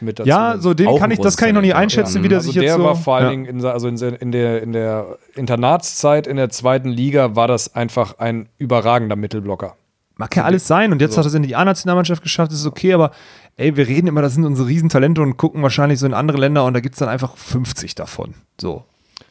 mit 0.00 0.18
dazu. 0.18 0.28
Ja, 0.28 0.56
so 0.58 0.74
den 0.74 0.88
Auch 0.88 0.98
kann 0.98 1.10
ich, 1.10 1.18
das 1.20 1.36
kann 1.36 1.48
ich 1.48 1.54
noch 1.54 1.60
nicht 1.60 1.74
einschätzen, 1.74 2.18
ja. 2.18 2.24
wie 2.24 2.28
der 2.28 2.38
also 2.38 2.46
sich 2.50 2.56
jetzt 2.56 2.64
der 2.64 2.76
so. 2.76 2.84
war 2.84 2.96
vor 2.96 3.16
allen. 3.16 3.30
Dingen 3.30 3.44
in, 3.46 3.64
also 3.64 3.88
in, 3.88 3.96
in, 3.96 4.32
der, 4.32 4.62
in 4.62 4.72
der 4.72 5.18
Internatszeit 5.34 6.26
in 6.26 6.36
der 6.36 6.50
zweiten 6.50 6.88
Liga 6.88 7.36
war 7.36 7.48
das 7.48 7.74
einfach 7.74 8.18
ein 8.18 8.48
überragender 8.58 9.16
Mittelblocker. 9.16 9.76
Mag 10.16 10.36
ja 10.36 10.44
alles 10.44 10.66
sein 10.66 10.92
und 10.92 11.00
jetzt 11.00 11.16
hat 11.16 11.24
er 11.24 11.28
es 11.28 11.34
in 11.34 11.42
die 11.42 11.56
A-Nationalmannschaft 11.56 12.22
geschafft, 12.22 12.52
das 12.52 12.60
ist 12.60 12.66
okay, 12.66 12.92
aber 12.92 13.12
ey, 13.56 13.76
wir 13.76 13.86
reden 13.86 14.06
immer, 14.06 14.22
das 14.22 14.34
sind 14.34 14.44
unsere 14.44 14.68
Riesentalente 14.68 15.22
und 15.22 15.36
gucken 15.36 15.62
wahrscheinlich 15.62 15.98
so 15.98 16.06
in 16.06 16.14
andere 16.14 16.38
Länder 16.38 16.64
und 16.64 16.74
da 16.74 16.80
gibt 16.80 16.94
es 16.94 16.98
dann 16.98 17.08
einfach 17.08 17.36
50 17.36 17.94
davon. 17.94 18.34
So. 18.60 18.84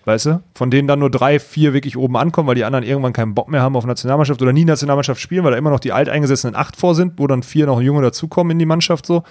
Weißt 0.06 0.26
du? 0.26 0.44
Von 0.56 0.72
denen 0.72 0.88
dann 0.88 1.00
nur 1.00 1.12
drei, 1.12 1.40
vier 1.40 1.74
wirklich 1.74 1.96
oben 1.96 2.18
ankommen, 2.18 2.48
weil 2.48 2.56
die 2.56 2.64
anderen 2.64 2.84
irgendwann 2.84 3.14
keinen 3.14 3.36
Bock 3.36 3.50
mehr 3.50 3.62
haben 3.62 3.76
auf 3.76 3.86
Nationalmannschaft 3.86 4.42
oder 4.42 4.54
nie 4.54 4.66
Nationalmannschaft 4.66 5.22
spielen, 5.22 5.44
weil 5.44 5.52
da 5.52 5.58
immer 5.58 5.70
noch 5.70 5.80
die 5.80 5.92
alteingesessenen 5.92 6.56
acht 6.56 6.76
vor 6.76 6.96
sind, 6.96 7.20
wo 7.20 7.28
dann 7.28 7.44
vier 7.44 7.68
noch 7.68 7.82
junge 7.82 8.02
dazukommen 8.02 8.52
in 8.52 8.60
die 8.60 8.66
Mannschaft 8.66 9.06
so. 9.06 9.24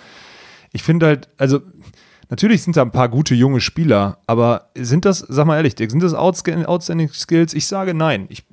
Ich 0.73 0.85
finde 0.85 1.07
halt, 1.07 1.29
also 1.39 1.61
natürlich 2.29 2.63
sind 2.63 2.77
da 2.77 2.83
ein 2.83 2.93
paar 2.93 3.09
gute 3.09 3.35
junge 3.35 3.61
Spieler, 3.61 4.19
aber 4.29 4.71
sind 4.77 5.05
das, 5.05 5.19
sag 5.19 5.47
mal 5.47 5.57
ehrlich, 5.57 5.75
sind 5.77 6.03
das 6.03 6.15
Outstanding 6.15 7.09
Skills? 7.13 7.53
Ich 7.55 7.67
sage 7.67 7.93
nein. 7.93 8.27
Ich, 8.29 8.45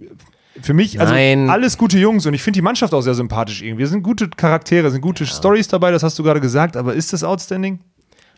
für 0.61 0.73
mich, 0.73 0.99
also 0.99 1.13
Nein. 1.13 1.49
alles 1.49 1.77
gute 1.77 1.97
Jungs 1.97 2.25
und 2.25 2.33
ich 2.33 2.41
finde 2.41 2.57
die 2.57 2.61
Mannschaft 2.61 2.93
auch 2.93 3.01
sehr 3.01 3.13
sympathisch 3.13 3.61
irgendwie. 3.61 3.83
Es 3.83 3.89
sind 3.89 4.03
gute 4.03 4.29
Charaktere, 4.29 4.89
sind 4.91 5.01
gute 5.01 5.25
Stories 5.25 5.67
dabei, 5.67 5.91
das 5.91 6.03
hast 6.03 6.17
du 6.19 6.23
gerade 6.23 6.41
gesagt, 6.41 6.77
aber 6.77 6.93
ist 6.93 7.13
das 7.13 7.23
Outstanding? 7.23 7.79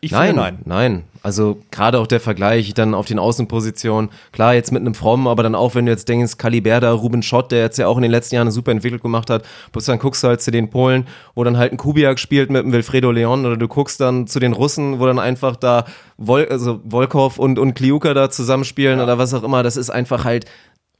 Ich 0.02 0.12
Nein, 0.12 0.28
finde 0.28 0.42
nein, 0.42 0.58
nein. 0.64 1.04
Also 1.22 1.58
gerade 1.70 1.98
auch 1.98 2.06
der 2.06 2.20
Vergleich 2.20 2.72
dann 2.72 2.94
auf 2.94 3.04
den 3.04 3.18
Außenpositionen. 3.18 4.08
Klar, 4.32 4.54
jetzt 4.54 4.72
mit 4.72 4.80
einem 4.80 4.94
Fromm, 4.94 5.28
aber 5.28 5.42
dann 5.42 5.54
auch, 5.54 5.74
wenn 5.74 5.84
du 5.84 5.92
jetzt 5.92 6.08
denkst, 6.08 6.38
Kaliberda, 6.38 6.90
Ruben 6.92 7.22
Schott, 7.22 7.52
der 7.52 7.60
jetzt 7.60 7.76
ja 7.76 7.86
auch 7.86 7.96
in 7.96 8.02
den 8.02 8.10
letzten 8.10 8.36
Jahren 8.36 8.46
eine 8.46 8.52
super 8.52 8.72
Entwicklung 8.72 9.02
gemacht 9.02 9.28
hat, 9.28 9.44
plus 9.72 9.84
dann 9.84 9.98
guckst 9.98 10.24
du 10.24 10.28
halt 10.28 10.40
zu 10.40 10.50
den 10.50 10.70
Polen, 10.70 11.06
wo 11.34 11.44
dann 11.44 11.58
halt 11.58 11.72
ein 11.72 11.76
Kubiak 11.76 12.18
spielt 12.18 12.48
mit 12.48 12.62
einem 12.62 12.72
Wilfredo 12.72 13.10
Leon 13.10 13.44
oder 13.44 13.58
du 13.58 13.68
guckst 13.68 14.00
dann 14.00 14.26
zu 14.26 14.40
den 14.40 14.54
Russen, 14.54 15.00
wo 15.00 15.06
dann 15.06 15.18
einfach 15.18 15.56
da 15.56 15.84
Vol 16.16 16.46
also 16.46 16.80
Volkov 16.88 17.38
und, 17.38 17.58
und 17.58 17.74
Kliuka 17.74 18.14
da 18.14 18.30
zusammenspielen 18.30 19.00
oder 19.00 19.18
was 19.18 19.34
auch 19.34 19.42
immer. 19.42 19.62
Das 19.62 19.76
ist 19.76 19.90
einfach 19.90 20.24
halt, 20.24 20.46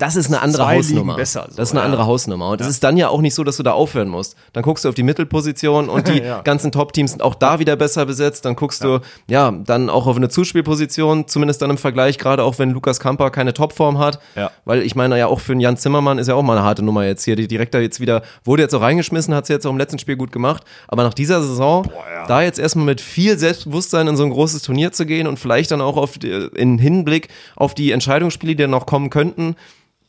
das 0.01 0.17
ist 0.17 0.29
eine 0.29 0.41
andere 0.41 0.63
zwei 0.63 0.79
Hausnummer. 0.79 1.17
Besser, 1.17 1.47
so, 1.51 1.57
das 1.57 1.69
ist 1.69 1.73
eine 1.73 1.81
ja. 1.81 1.85
andere 1.85 2.07
Hausnummer. 2.07 2.49
Und 2.49 2.61
es 2.63 2.67
ist 2.67 2.83
dann 2.83 2.97
ja 2.97 3.09
auch 3.09 3.21
nicht 3.21 3.35
so, 3.35 3.45
dass 3.45 3.59
du 3.59 3.63
da 3.63 3.73
aufhören 3.73 4.09
musst. 4.09 4.35
Dann 4.55 4.63
guckst 4.63 4.85
du 4.85 4.89
auf 4.89 4.95
die 4.95 5.03
Mittelposition 5.03 5.91
und 5.91 6.09
die 6.09 6.21
Ja. 6.31 6.41
ganzen 6.41 6.73
Top-Teams 6.73 7.11
sind 7.11 7.23
auch 7.23 7.35
da 7.35 7.59
wieder 7.59 7.77
besser 7.77 8.07
besetzt. 8.07 8.45
Dann 8.47 8.57
guckst 8.57 8.83
du, 8.83 9.01
ja, 9.29 9.51
dann 9.51 9.91
auch 9.91 10.07
auf 10.07 10.17
eine 10.17 10.31
Zuspielposition, 10.31 11.29
zumindest 11.29 11.61
dann 11.61 11.69
im 11.71 11.77
Vergleich, 11.79 12.17
gerade 12.19 12.45
auch 12.45 12.59
wenn 12.59 12.71
Lukas 12.71 12.99
Kamper 12.99 13.31
keine 13.31 13.53
Topform 13.53 13.99
hat. 13.99 14.21
Ja. 14.37 14.51
Weil 14.65 14.83
ich 14.83 14.95
meine, 14.95 15.19
ja 15.19 15.27
auch 15.27 15.41
für 15.41 15.53
einen 15.53 15.61
Jan 15.61 15.77
Zimmermann 15.77 16.19
ist 16.19 16.29
ja 16.29 16.35
auch 16.35 16.43
mal 16.43 16.57
eine 16.57 16.65
harte 16.65 16.83
Nummer 16.83 17.05
jetzt 17.05 17.25
hier. 17.25 17.37
Die 17.37 17.47
direkt 17.47 17.75
da 17.75 17.79
jetzt 17.79 18.01
wieder, 18.01 18.23
wurde 18.45 18.63
jetzt 18.63 18.75
auch 18.75 18.81
reingeschmissen, 18.81 19.35
hat 19.35 19.47
sie 19.47 19.53
jetzt 19.53 19.67
auch 19.67 19.71
im 19.71 19.79
letzten 19.79 19.99
Spiel 19.99 20.17
gut 20.17 20.33
gemacht. 20.33 20.65
Aber 20.89 21.03
nach 21.03 21.15
dieser 21.15 21.43
Saison, 21.43 21.87
da 22.27 22.41
jetzt 22.41 22.59
erstmal 22.59 22.87
mit 22.87 23.03
viel 23.03 23.39
Selbstbewusstsein 23.39 24.09
in 24.09 24.17
so 24.17 24.25
ein 24.25 24.31
großes 24.31 24.63
Turnier 24.63 24.93
zu 24.93 25.05
gehen 25.05 25.27
und 25.27 25.39
vielleicht 25.39 25.71
dann 25.71 25.83
auch 25.83 25.97
auf 25.99 26.13
in 26.23 26.79
Hinblick 26.79 27.29
auf 27.57 27.75
die 27.75 27.93
Entscheidungsspiele, 27.93 28.55
die 28.55 28.63
dann 28.63 28.71
noch 28.71 28.87
kommen 28.87 29.11
könnten, 29.11 29.57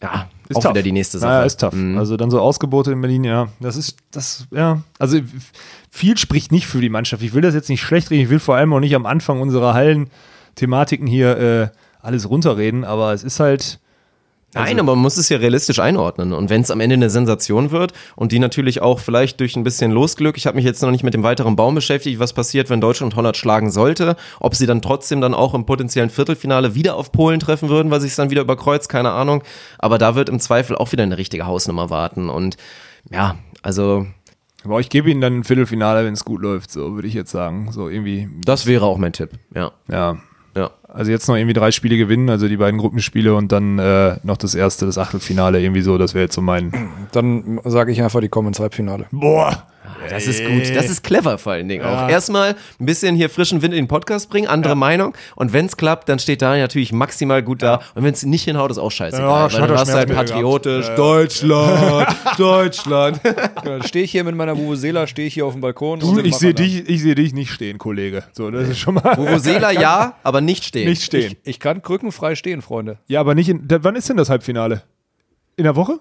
ja, 0.01 0.27
Ist 0.49 0.57
auch 0.57 0.61
tough. 0.63 0.73
wieder 0.73 0.83
die 0.83 0.91
nächste 0.91 1.19
Sache. 1.19 1.31
Ja, 1.31 1.43
ist 1.43 1.59
tough. 1.59 1.75
Also 1.95 2.17
dann 2.17 2.31
so 2.31 2.39
Ausgebote 2.39 2.91
in 2.91 3.01
Berlin, 3.01 3.23
ja. 3.23 3.47
Das 3.59 3.75
ist, 3.75 3.97
das, 4.11 4.47
ja. 4.51 4.81
Also 4.99 5.19
viel 5.89 6.17
spricht 6.17 6.51
nicht 6.51 6.67
für 6.67 6.81
die 6.81 6.89
Mannschaft. 6.89 7.21
Ich 7.23 7.33
will 7.33 7.41
das 7.41 7.53
jetzt 7.53 7.69
nicht 7.69 7.81
schlecht 7.81 8.09
reden. 8.09 8.23
Ich 8.23 8.29
will 8.29 8.39
vor 8.39 8.55
allem 8.55 8.73
auch 8.73 8.79
nicht 8.79 8.95
am 8.95 9.05
Anfang 9.05 9.41
unserer 9.41 9.73
Hallen-Thematiken 9.73 11.07
hier 11.07 11.37
äh, 11.37 11.67
alles 12.01 12.29
runterreden, 12.29 12.83
aber 12.83 13.13
es 13.13 13.23
ist 13.23 13.39
halt. 13.39 13.79
Nein, 14.53 14.79
aber 14.79 14.95
man 14.95 15.03
muss 15.03 15.15
es 15.15 15.29
ja 15.29 15.37
realistisch 15.37 15.79
einordnen. 15.79 16.33
Und 16.33 16.49
wenn 16.49 16.61
es 16.61 16.71
am 16.71 16.81
Ende 16.81 16.95
eine 16.95 17.09
Sensation 17.09 17.71
wird 17.71 17.93
und 18.17 18.33
die 18.33 18.39
natürlich 18.39 18.81
auch 18.81 18.99
vielleicht 18.99 19.39
durch 19.39 19.55
ein 19.55 19.63
bisschen 19.63 19.91
Losglück, 19.91 20.35
ich 20.35 20.45
habe 20.45 20.55
mich 20.55 20.65
jetzt 20.65 20.81
noch 20.81 20.91
nicht 20.91 21.03
mit 21.03 21.13
dem 21.13 21.23
weiteren 21.23 21.55
Baum 21.55 21.73
beschäftigt, 21.75 22.19
was 22.19 22.33
passiert, 22.33 22.69
wenn 22.69 22.81
Deutschland 22.81 23.15
Holland 23.15 23.37
schlagen 23.37 23.71
sollte, 23.71 24.17
ob 24.41 24.55
sie 24.55 24.65
dann 24.65 24.81
trotzdem 24.81 25.21
dann 25.21 25.33
auch 25.33 25.53
im 25.53 25.65
potenziellen 25.65 26.09
Viertelfinale 26.09 26.75
wieder 26.75 26.95
auf 26.95 27.13
Polen 27.13 27.39
treffen 27.39 27.69
würden, 27.69 27.91
weil 27.91 28.01
sich 28.01 28.11
es 28.11 28.17
dann 28.17 28.29
wieder 28.29 28.41
überkreuzt, 28.41 28.89
keine 28.89 29.11
Ahnung. 29.11 29.41
Aber 29.79 29.97
da 29.97 30.15
wird 30.15 30.27
im 30.27 30.39
Zweifel 30.39 30.75
auch 30.75 30.91
wieder 30.91 31.03
eine 31.03 31.17
richtige 31.17 31.45
Hausnummer 31.45 31.89
warten. 31.89 32.29
Und 32.29 32.57
ja, 33.09 33.37
also 33.61 34.05
Aber 34.63 34.79
ich 34.79 34.89
gebe 34.89 35.09
ihnen 35.09 35.21
dann 35.21 35.39
ein 35.39 35.43
Viertelfinale, 35.43 36.05
wenn 36.05 36.13
es 36.13 36.25
gut 36.25 36.41
läuft, 36.41 36.71
so 36.71 36.93
würde 36.95 37.07
ich 37.07 37.13
jetzt 37.13 37.31
sagen. 37.31 37.71
So 37.71 37.89
irgendwie, 37.89 38.29
das 38.45 38.65
wäre 38.65 38.85
auch 38.85 38.97
mein 38.97 39.13
Tipp. 39.13 39.31
Ja, 39.55 39.71
ja. 39.89 40.17
ja. 40.55 40.71
Also 40.93 41.09
jetzt 41.09 41.27
noch 41.27 41.35
irgendwie 41.35 41.53
drei 41.53 41.71
Spiele 41.71 41.95
gewinnen, 41.95 42.29
also 42.29 42.49
die 42.49 42.57
beiden 42.57 42.77
Gruppenspiele 42.79 43.33
und 43.33 43.51
dann 43.51 43.79
äh, 43.79 44.17
noch 44.23 44.37
das 44.37 44.55
erste, 44.55 44.85
das 44.85 44.97
Achtelfinale, 44.97 45.61
irgendwie 45.61 45.81
so, 45.81 45.97
das 45.97 46.13
wäre 46.13 46.25
jetzt 46.25 46.35
so 46.35 46.41
mein. 46.41 46.71
Dann 47.13 47.61
sage 47.63 47.91
ich 47.93 48.01
einfach, 48.01 48.19
die 48.19 48.29
kommen 48.29 48.49
ins 48.49 48.59
Halbfinale. 48.59 49.05
Boah! 49.11 49.67
Das 50.09 50.27
ist 50.27 50.43
gut. 50.43 50.75
Das 50.75 50.89
ist 50.89 51.03
clever 51.03 51.37
vor 51.37 51.53
allen 51.53 51.67
Dingen 51.67 51.85
auch. 51.85 52.09
Erstmal 52.09 52.55
ein 52.79 52.85
bisschen 52.85 53.15
hier 53.15 53.29
frischen 53.29 53.61
Wind 53.61 53.73
in 53.73 53.83
den 53.83 53.87
Podcast 53.87 54.29
bringen, 54.29 54.47
andere 54.47 54.75
Meinung. 54.75 55.13
Und 55.35 55.53
wenn 55.53 55.65
es 55.65 55.77
klappt, 55.77 56.09
dann 56.09 56.19
steht 56.19 56.41
da 56.41 56.55
natürlich 56.57 56.91
maximal 56.91 57.43
gut 57.43 57.61
da. 57.61 57.81
Und 57.95 58.03
wenn 58.03 58.13
es 58.13 58.23
nicht 58.23 58.43
hinhaut, 58.43 58.71
ist 58.71 58.77
auch 58.77 58.91
scheißegal. 58.91 59.51
Ja, 59.51 59.59
weil 59.59 59.67
du 59.67 59.77
halt 59.77 59.87
Schmetterschmerz 59.87 60.31
patriotisch. 60.31 60.87
Deutschland, 60.95 62.07
Deutschland. 62.37 63.21
Ja, 63.65 63.83
stehe 63.83 64.05
ich 64.05 64.11
hier 64.11 64.23
mit 64.23 64.35
meiner 64.35 64.57
Vuvuzela, 64.57 65.07
stehe 65.07 65.27
ich 65.27 65.33
hier 65.35 65.45
auf 65.45 65.53
dem 65.53 65.61
Balkon. 65.61 65.99
Du, 65.99 66.19
ich 66.19 66.35
sehe 66.35 66.53
dich, 66.53 66.89
ich 66.89 67.01
sehe 67.01 67.15
dich 67.15 67.33
nicht 67.33 67.51
stehen, 67.51 67.77
Kollege. 67.77 68.23
So, 68.33 68.49
das 68.49 68.69
ist 68.69 68.79
schon 68.79 68.95
mal. 68.95 69.17
Vuvuzela 69.17 69.71
ja, 69.71 70.15
aber 70.23 70.41
nicht 70.41 70.65
stehen. 70.65 70.80
Nicht 70.85 71.03
stehen. 71.03 71.35
Ich 71.43 71.59
kann 71.59 71.81
krückenfrei 71.81 72.35
stehen, 72.35 72.61
Freunde. 72.61 72.99
Ja, 73.07 73.19
aber 73.19 73.35
nicht 73.35 73.49
in. 73.49 73.65
Wann 73.67 73.95
ist 73.95 74.09
denn 74.09 74.17
das 74.17 74.29
Halbfinale? 74.29 74.83
In 75.55 75.63
der 75.63 75.75
Woche? 75.75 75.99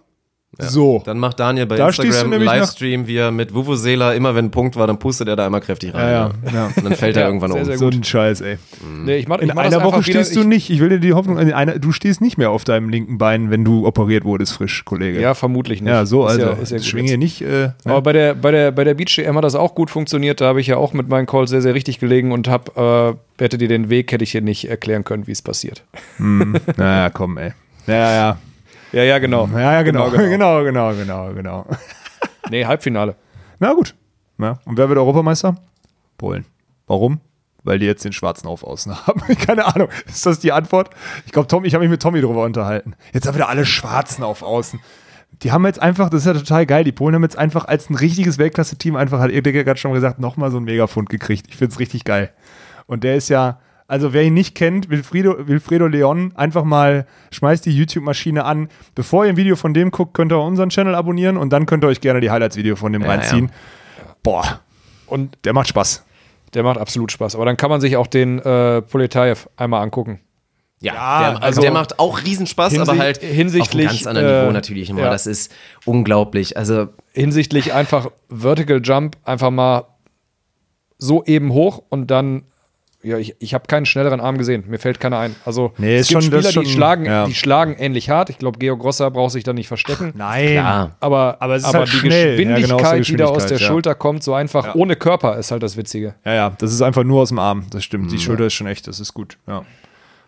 So. 0.59 1.01
Dann 1.05 1.19
macht 1.19 1.39
Daniel 1.39 1.67
bei 1.67 1.77
Da 1.77 1.93
stehst 1.93 2.05
du 2.05 2.07
Instagram 2.09 2.33
einen 2.35 2.45
Livestream, 2.45 3.07
wie 3.07 3.17
er 3.17 3.31
mit 3.31 3.55
Vuvuzela, 3.55 4.13
immer 4.15 4.35
wenn 4.35 4.47
ein 4.47 4.51
Punkt 4.51 4.75
war, 4.77 4.87
dann 4.87 4.99
pustet 4.99 5.29
er 5.29 5.37
da 5.37 5.47
einmal 5.47 5.61
kräftig 5.61 5.95
rein. 5.95 6.01
Ja, 6.03 6.11
ja, 6.11 6.29
ne? 6.29 6.35
ja. 6.53 6.67
Und 6.77 6.85
dann 6.85 6.95
fällt 6.97 7.17
er 7.17 7.27
irgendwann 7.27 7.53
sehr, 7.53 7.61
um. 7.61 7.67
sehr 7.67 7.79
So 7.79 7.87
ein 7.89 8.03
Scheiß, 8.03 8.41
ey. 8.41 8.59
Nee, 9.05 9.17
ich 9.17 9.29
mach, 9.29 9.39
ich 9.39 9.45
In 9.45 9.53
einer 9.53 9.77
Woche 9.77 9.97
einfach 9.97 10.07
wieder- 10.09 10.23
stehst 10.25 10.37
du 10.37 10.41
ich, 10.41 10.47
nicht. 10.47 10.71
Ich 10.71 10.81
will 10.81 10.89
dir 10.89 10.99
die 10.99 11.13
Hoffnung, 11.15 11.39
in 11.39 11.53
einer, 11.53 11.79
du 11.79 11.93
stehst 11.93 12.21
nicht 12.21 12.37
mehr 12.37 12.51
auf 12.51 12.65
deinem 12.65 12.89
linken 12.89 13.17
Bein, 13.17 13.51
wenn 13.51 13.65
du 13.65 13.87
operiert 13.87 14.25
wurdest, 14.25 14.53
frisch, 14.55 14.85
Kollege. 14.85 15.21
Ja, 15.21 15.35
vermutlich 15.35 15.81
nicht. 15.83 15.91
Ja, 15.91 16.05
so, 16.05 16.27
Ist 16.27 16.33
also. 16.33 16.47
Ja, 16.47 16.53
ist 16.55 16.73
ja 16.73 16.79
gut 16.79 16.87
schwing 16.87 17.05
jetzt. 17.05 17.11
hier 17.11 17.19
nicht. 17.19 17.43
Äh, 17.43 17.71
Aber 17.85 18.03
bei 18.03 18.13
der, 18.13 18.35
bei 18.35 18.51
der, 18.51 18.73
bei 18.73 18.85
der 18.85 18.95
Beach 18.95 19.17
EM 19.19 19.37
hat 19.37 19.45
das 19.45 19.55
auch 19.55 19.75
gut 19.75 19.89
funktioniert. 19.89 20.41
Da 20.41 20.47
habe 20.47 20.61
ich 20.61 20.67
ja 20.67 20.77
auch 20.77 20.93
mit 20.93 21.09
meinen 21.09 21.27
Calls 21.27 21.51
sehr, 21.51 21.63
sehr 21.63 21.75
richtig 21.75 22.01
gelegen 22.01 22.33
und 22.33 22.49
habe, 22.49 23.17
äh, 23.39 23.43
hätte 23.43 23.57
dir 23.57 23.69
den 23.69 23.89
Weg, 23.89 24.11
hätte 24.13 24.25
ich 24.25 24.33
hier 24.33 24.43
nicht 24.43 24.69
erklären 24.69 25.05
können, 25.05 25.27
wie 25.27 25.33
es 25.33 25.43
passiert. 25.43 25.85
naja, 26.19 27.09
komm, 27.11 27.39
ey. 27.39 27.53
Ja, 27.87 28.13
ja. 28.13 28.39
Ja, 28.93 29.03
ja, 29.05 29.19
genau. 29.19 29.47
Ja, 29.53 29.73
ja, 29.75 29.83
genau. 29.83 30.11
Genau, 30.11 30.29
Genau, 30.29 30.61
genau, 30.65 30.95
genau, 30.95 31.33
genau. 31.33 31.67
Nee, 32.51 32.65
Halbfinale. 32.65 33.15
Na 33.59 33.73
gut. 33.75 33.95
Ja. 34.39 34.59
Und 34.65 34.77
wer 34.77 34.89
wird 34.89 34.99
Europameister? 34.99 35.57
Polen. 36.19 36.45
Warum? 36.87 37.21
Weil 37.63 37.79
die 37.79 37.87
jetzt 37.87 38.05
den 38.05 38.13
schwarzen 38.13 38.49
auf 38.49 38.65
außen 38.65 38.95
haben. 39.07 39.21
Keine 39.39 39.67
Ahnung. 39.67 39.89
Ist 40.07 40.27
das 40.27 40.41
die 40.41 40.51
Antwort? 40.51 40.91
Ich 41.27 41.33
glaube, 41.33 41.47
Tommy, 41.47 41.69
ich 41.69 41.75
habe 41.75 41.85
mich 41.85 41.91
mit 41.91 42.03
Tommy 42.03 42.21
darüber 42.21 42.45
unterhalten. 42.45 42.95
Jetzt 43.13 43.27
haben 43.29 43.35
wieder 43.35 43.49
alle 43.49 43.67
Schwarzen 43.67 44.25
auf 44.25 44.43
außen. 44.43 44.81
Die 45.43 45.53
haben 45.53 45.65
jetzt 45.65 45.81
einfach, 45.81 46.11
das 46.11 46.23
ist 46.23 46.27
ja 46.27 46.35
total 46.35 46.67
geil, 46.67 46.83
die 46.85 46.93
Polen 46.93 47.15
haben 47.15 47.23
jetzt 47.23 47.39
einfach 47.39 47.65
als 47.67 47.89
ein 47.89 47.95
richtiges 47.95 48.39
Weltklasse-Team 48.39 48.97
einfach, 48.97 49.21
hat 49.21 49.31
Edeka 49.31 49.63
gerade 49.63 49.79
schon 49.79 49.93
gesagt, 49.93 50.19
nochmal 50.19 50.51
so 50.51 50.57
einen 50.57 50.67
Megafund 50.67 51.09
gekriegt. 51.09 51.47
Ich 51.49 51.57
finde 51.57 51.73
es 51.73 51.79
richtig 51.79 52.05
geil. 52.05 52.33
Und 52.87 53.05
der 53.05 53.15
ist 53.15 53.29
ja 53.29 53.61
Also 53.91 54.13
wer 54.13 54.23
ihn 54.23 54.35
nicht 54.35 54.55
kennt, 54.55 54.89
Wilfredo, 54.89 55.49
Wilfredo 55.49 55.89
Leon, 55.89 56.33
einfach 56.37 56.63
mal 56.63 57.07
schmeißt 57.33 57.67
die 57.67 57.77
YouTube-Maschine 57.77 58.45
an. 58.45 58.69
Bevor 58.95 59.25
ihr 59.25 59.31
ein 59.31 59.37
Video 59.37 59.57
von 59.57 59.75
dem 59.75 59.91
guckt, 59.91 60.15
könnt 60.15 60.33
ihr 60.33 60.39
unseren 60.39 60.69
Channel 60.71 60.95
abonnieren 60.95 61.37
und 61.37 61.53
dann 61.53 61.67
könnt 61.67 61.83
ihr 61.85 61.89
euch 61.89 62.01
gerne 62.01 62.21
die 62.21 62.31
Highlights-Video 62.31 62.77
von 62.77 62.93
dem 62.93 63.03
reinziehen. 63.03 63.51
Boah, 64.23 64.61
Und 65.07 65.37
der 65.45 65.53
macht 65.55 65.67
Spaß. 65.69 66.05
der 66.55 66.63
macht 66.63 66.79
absolut 66.79 67.11
Spaß. 67.11 67.35
Aber 67.35 67.45
dann 67.45 67.57
kann 67.57 67.69
man 67.69 67.81
sich 67.81 67.97
auch 67.97 68.07
den 68.07 68.39
äh, 68.39 68.81
Poletaev 68.83 69.49
einmal 69.57 69.83
angucken. 69.83 70.21
Ja, 70.81 70.95
Ja, 70.95 71.19
der, 71.21 71.29
also, 71.29 71.41
also 71.43 71.61
der 71.63 71.73
macht 71.73 71.99
auch 71.99 72.23
Riesenspaß, 72.23 72.79
aber 72.79 72.97
halt 72.97 73.19
hinsichtlich, 73.19 73.87
auf 73.89 73.93
einem 73.93 74.05
ganz 74.05 74.07
anderen 74.07 74.29
äh, 74.29 74.41
Niveau 74.43 74.53
natürlich 74.53 74.91
immer. 74.91 75.01
ja. 75.03 75.11
Das 75.11 75.27
ist 75.27 75.53
unglaublich. 75.85 76.57
Also 76.57 76.89
Hinsichtlich 77.13 77.73
einfach 77.73 78.09
Vertical 78.29 78.81
Jump 78.83 79.17
einfach 79.25 79.51
mal 79.51 79.85
so 80.97 81.25
eben 81.25 81.53
hoch 81.53 81.83
und 81.89 82.09
dann. 82.13 82.45
Ja, 83.03 83.17
ich, 83.17 83.35
ich 83.39 83.55
habe 83.55 83.67
keinen 83.67 83.87
schnelleren 83.87 84.21
Arm 84.21 84.37
gesehen. 84.37 84.65
Mir 84.69 84.79
fällt 84.79 85.01
keiner 85.01 85.19
ein. 85.19 85.35
Also 85.47 85.73
Nee, 85.79 85.95
es 85.97 86.03
ist 86.03 86.09
gibt 86.09 86.23
schon- 86.23 86.23
Spieler, 86.33 86.41
ist 86.41 86.49
die 86.51 86.53
schon- 86.53 86.67
schlagen, 86.67 87.07
ja. 87.07 87.25
die 87.27 87.35
schlagen 87.35 87.75
ähnlich 87.79 88.11
hart. 88.11 88.29
Ich 88.29 88.37
glaube, 88.37 88.59
Georg 88.59 88.79
Grosser 88.79 89.11
braucht 89.11 89.33
sich 89.33 89.43
da 89.43 89.55
nicht 89.55 89.69
verstecken. 89.69 90.13
Nein. 90.17 90.53
Klar. 90.53 90.97
Aber, 91.01 91.39
Aber 91.41 91.55
es 91.55 91.63
ist 91.63 91.69
aber 91.69 91.79
halt 91.79 91.93
die 91.95 91.97
schnell. 91.97 92.39
Ja, 92.41 92.57
Geschwindigkeit, 92.57 92.67
genau, 92.69 92.77
aus 92.77 92.91
der 92.91 93.01
die 93.01 93.17
da 93.17 93.25
aus 93.27 93.47
der 93.47 93.59
ja. 93.59 93.67
Schulter 93.67 93.95
kommt, 93.95 94.23
so 94.23 94.35
einfach 94.35 94.75
ohne 94.75 94.97
Körper, 94.97 95.39
ist 95.39 95.51
halt 95.51 95.63
das 95.63 95.79
Witzige. 95.79 96.15
Ja, 96.27 96.35
ja, 96.35 96.53
das 96.59 96.73
ist 96.73 96.83
einfach 96.83 97.03
nur 97.05 97.23
aus 97.23 97.31
dem 97.31 97.39
Arm. 97.39 97.65
Das 97.71 97.85
stimmt. 97.85 98.13
Die 98.13 98.19
Schulter 98.19 98.45
ist 98.47 98.53
schon 98.55 98.67
echt, 98.67 98.87
das 98.87 99.01
ist 99.01 99.15
gut. 99.15 99.39
Ja. 99.47 99.63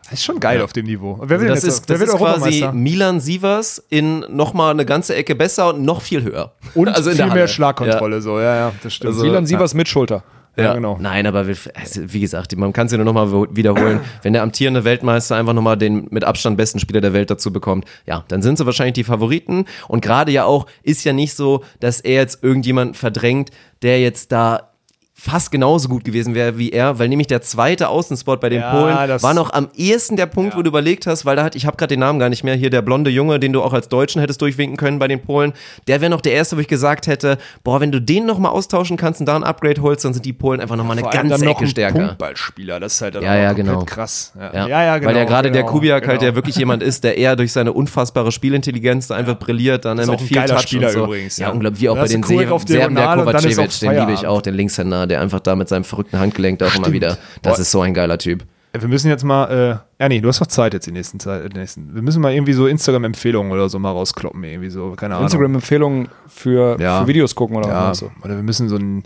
Das 0.05 0.15
ist 0.15 0.25
schon 0.25 0.41
geil 0.41 0.63
auf 0.63 0.73
dem 0.73 0.87
Niveau. 0.87 1.19
Wer 1.23 1.41
will 1.41 1.49
das 1.49 1.61
denn 1.61 1.69
jetzt- 1.71 1.79
ist, 1.81 1.91
das 1.91 2.01
ist 2.01 2.17
quasi? 2.17 2.69
Milan 2.73 3.21
Sievers 3.21 3.83
in 3.91 4.21
nochmal 4.31 4.71
eine 4.73 4.85
ganze 4.87 5.15
Ecke 5.15 5.35
besser 5.35 5.75
und 5.75 5.83
noch 5.85 6.01
viel 6.03 6.23
höher. 6.23 6.53
Und 6.75 6.89
also 6.89 7.11
in 7.11 7.17
viel 7.17 7.25
der 7.25 7.27
mehr 7.27 7.35
Halle. 7.43 7.49
Schlagkontrolle. 7.49 8.21
So, 8.23 8.41
ja, 8.41 8.57
ja, 8.57 8.73
das 8.83 8.95
stimmt. 8.95 9.13
Also- 9.15 9.25
Milan 9.27 9.45
Sievers 9.47 9.75
mit 9.75 9.89
Schulter. 9.89 10.25
Ja, 10.57 10.65
Ja, 10.65 10.75
genau. 10.75 10.99
Nein, 11.01 11.27
aber 11.27 11.41
also, 11.41 11.59
wie 11.95 12.21
gesagt, 12.21 12.55
man 12.57 12.73
kann 12.73 12.87
es 12.87 12.93
ja 12.93 12.99
nur 12.99 13.07
nochmal 13.07 13.49
wiederholen. 13.57 14.01
Wenn 14.23 14.33
der 14.33 14.43
amtierende 14.43 14.85
Weltmeister 14.85 15.37
einfach 15.37 15.55
nochmal 15.55 15.79
den 15.79 16.09
mit 16.11 16.25
Abstand 16.25 16.57
besten 16.57 16.79
Spieler 16.79 17.01
der 17.01 17.13
Welt 17.13 17.31
dazu 17.31 17.53
bekommt, 17.53 17.87
ja, 18.07 18.25
dann 18.29 18.43
sind 18.43 18.59
sie 18.59 18.67
wahrscheinlich 18.67 18.95
die 18.95 19.05
Favoriten. 19.05 19.65
Und 19.89 20.03
gerade 20.03 20.31
ja 20.33 20.45
auch, 20.45 20.67
ist 20.83 21.05
ja 21.05 21.13
nicht 21.13 21.35
so, 21.35 21.65
dass 21.81 22.01
er 22.01 22.15
jetzt 22.15 22.43
irgendjemanden 22.43 22.95
verdrängt, 22.95 23.51
der 23.83 24.01
jetzt 24.01 24.33
da 24.33 24.72
fast 25.15 25.53
genauso 25.53 25.89
gut 25.89 26.05
gewesen 26.05 26.35
wäre 26.35 26.57
wie 26.59 26.71
er, 26.71 26.99
weil 26.99 27.09
nämlich 27.09 27.27
der 27.29 27.43
zweite 27.43 27.89
Außenspot 27.89 28.41
bei 28.41 28.49
den 28.49 28.61
Ja, 28.63 28.71
Polen 28.73 29.23
war 29.23 29.35
noch 29.35 29.53
am 29.53 29.69
ehesten 29.77 30.17
der 30.17 30.25
Punkt, 30.27 30.57
wo 30.57 30.63
du 30.63 30.69
überlegt 30.69 31.07
hast, 31.07 31.27
weil 31.27 31.37
da 31.37 31.45
hat, 31.45 31.55
ich 31.55 31.67
habe 31.67 31.77
gerade 31.77 31.89
den 31.95 32.01
Namen 32.01 32.19
gar 32.19 32.29
nicht 32.31 32.45
mehr, 32.45 32.55
hier 32.55 32.71
der 32.71 32.81
blonde 32.83 33.11
Junge, 33.11 33.39
den 33.39 33.53
du 33.53 33.63
auch 33.63 33.75
als 33.75 33.89
Deutschen 33.89 34.21
hättest 34.21 34.41
durchwinken 34.41 34.77
können 34.79 34.99
bei 34.99 35.09
den 35.09 35.21
Polen, 35.21 35.53
der 35.87 36.01
wäre 36.01 36.11
noch 36.11 36.23
der 36.23 36.33
erste, 36.33 36.57
wo 36.57 36.61
ich 36.61 36.67
gesagt 36.67 37.07
hätte, 37.07 37.37
boah, 37.63 37.81
wenn 37.81 37.93
du 37.93 38.01
den 38.01 38.25
nochmal 38.27 38.53
austauschen 38.53 38.97
kannst 38.97 39.21
und 39.21 39.27
da 39.27 39.37
ein 39.37 39.45
Upgrade 39.45 39.83
holst, 39.83 40.05
dann 40.05 40.15
sind 40.15 40.25
die 40.25 40.33
Polen 40.33 40.61
einfach 40.61 40.77
nochmal 40.77 40.99
eine 40.99 41.07
ganze 41.09 41.29
dann 41.29 41.41
noch 41.43 41.57
Ecke 41.57 41.65
ein 41.65 41.69
stärker. 41.69 41.99
Punktballspieler, 42.07 42.81
das 42.81 42.95
ist 42.95 43.03
halt 43.03 43.15
dann 43.15 43.23
Ja, 43.23 43.37
ja, 43.37 43.53
genau. 43.53 43.85
krass. 43.85 44.33
Ja, 44.35 44.53
Ja, 44.53 44.67
ja, 44.69 44.83
ja 44.85 44.99
genau. 44.99 45.11
Weil 45.11 45.17
ja 45.19 45.25
gerade 45.25 45.51
der 45.53 45.63
genau, 45.63 45.73
Kubiak 45.75 46.07
halt, 46.09 46.21
genau. 46.21 46.31
der 46.31 46.35
wirklich 46.37 46.57
jemand 46.57 46.83
ist, 46.83 47.05
der 47.05 47.19
eher 47.19 47.37
durch 47.37 47.53
seine 47.53 47.73
unfassbare 47.75 48.33
Spielintelligenz 48.33 49.09
da 49.09 49.15
einfach 49.17 49.39
brilliert, 49.39 49.85
dann 49.85 49.99
Ist 49.99 50.09
mit 50.09 50.17
auch 50.17 50.21
ein 50.23 50.27
viel 50.27 50.45
Touch 50.45 50.61
Spieler 50.63 50.89
und 50.89 50.93
so. 50.95 51.05
übrigens, 51.05 51.37
Ja, 51.37 51.49
ja. 51.49 51.53
unglaublich, 51.53 51.83
wie 51.83 51.89
auch 51.91 51.97
bei 51.97 52.07
den 52.09 52.23
Kubiak 52.23 52.61
Serben, 52.67 52.95
der 52.97 53.07
Kovacevic, 53.15 53.79
den 53.81 53.93
liebe 53.93 54.13
ich 54.15 54.27
auch, 54.27 54.41
den 54.43 54.55
Linkshänder, 54.55 55.02
der 55.07 55.21
einfach 55.21 55.41
da 55.41 55.55
mit 55.57 55.69
seinem 55.69 55.85
verrückten 55.85 56.19
Handgelenk 56.19 56.59
da 56.59 56.67
auch 56.67 56.75
immer 56.77 56.93
wieder, 56.93 57.19
das 57.43 57.57
Boah. 57.57 57.61
ist 57.61 57.71
so 57.71 57.81
ein 57.83 57.95
geiler 57.95 58.19
Typ. 58.19 58.45
Wir 58.75 58.89
müssen 58.89 59.09
jetzt 59.09 59.23
mal, 59.23 59.51
äh, 59.99 60.03
ja 60.03 60.09
nee, 60.09 60.21
du 60.23 60.29
hast 60.29 60.41
doch 60.41 60.47
Zeit 60.47 60.73
jetzt 60.73 60.87
die 60.87 60.93
nächsten 60.93 61.21
Zeit. 61.21 61.45
äh, 61.45 61.49
Die 61.51 61.59
nächsten. 61.59 61.95
Wir 61.95 62.01
müssen 62.01 62.23
mal 62.23 62.33
irgendwie 62.33 62.55
so 62.55 62.67
Instagram-Empfehlungen 62.67 63.53
oder 63.53 63.69
so 63.69 63.79
mal 63.79 63.91
rauskloppen, 63.91 64.43
irgendwie 64.45 64.71
so, 64.71 64.93
keine 64.93 65.15
Ahnung. 65.15 65.27
Instagram-Empfehlungen 65.27 66.09
für, 66.27 66.81
Ja. 66.81 67.03
für 67.03 67.07
Videos 67.09 67.35
gucken 67.35 67.57
oder 67.59 67.69
Ja, 67.69 67.91
was? 67.91 67.99
du? 68.01 68.11
oder 68.25 68.35
wir 68.35 68.43
müssen 68.43 68.71
so 68.71 68.77
ein, 68.77 69.03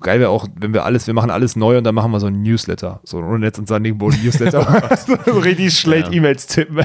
geil 0.00 0.18
wäre 0.18 0.30
auch, 0.30 0.48
wenn 0.56 0.74
wir 0.74 0.84
alles, 0.84 1.06
wir 1.06 1.14
machen 1.14 1.30
alles 1.30 1.54
neu 1.54 1.78
und 1.78 1.84
dann 1.84 1.94
machen 1.94 2.10
wir 2.10 2.18
so 2.18 2.26
ein 2.26 2.42
Newsletter. 2.42 2.98
So 3.04 3.20
ein 3.20 3.38
Netz 3.40 3.56
und 3.56 3.68
Sandigenboden 3.68 4.20
Newsletter. 4.20 4.98
so 5.26 5.38
richtig 5.38 5.78
schlecht 5.78 6.08
Ja. 6.08 6.12
E-Mails 6.14 6.48
tippen. 6.48 6.84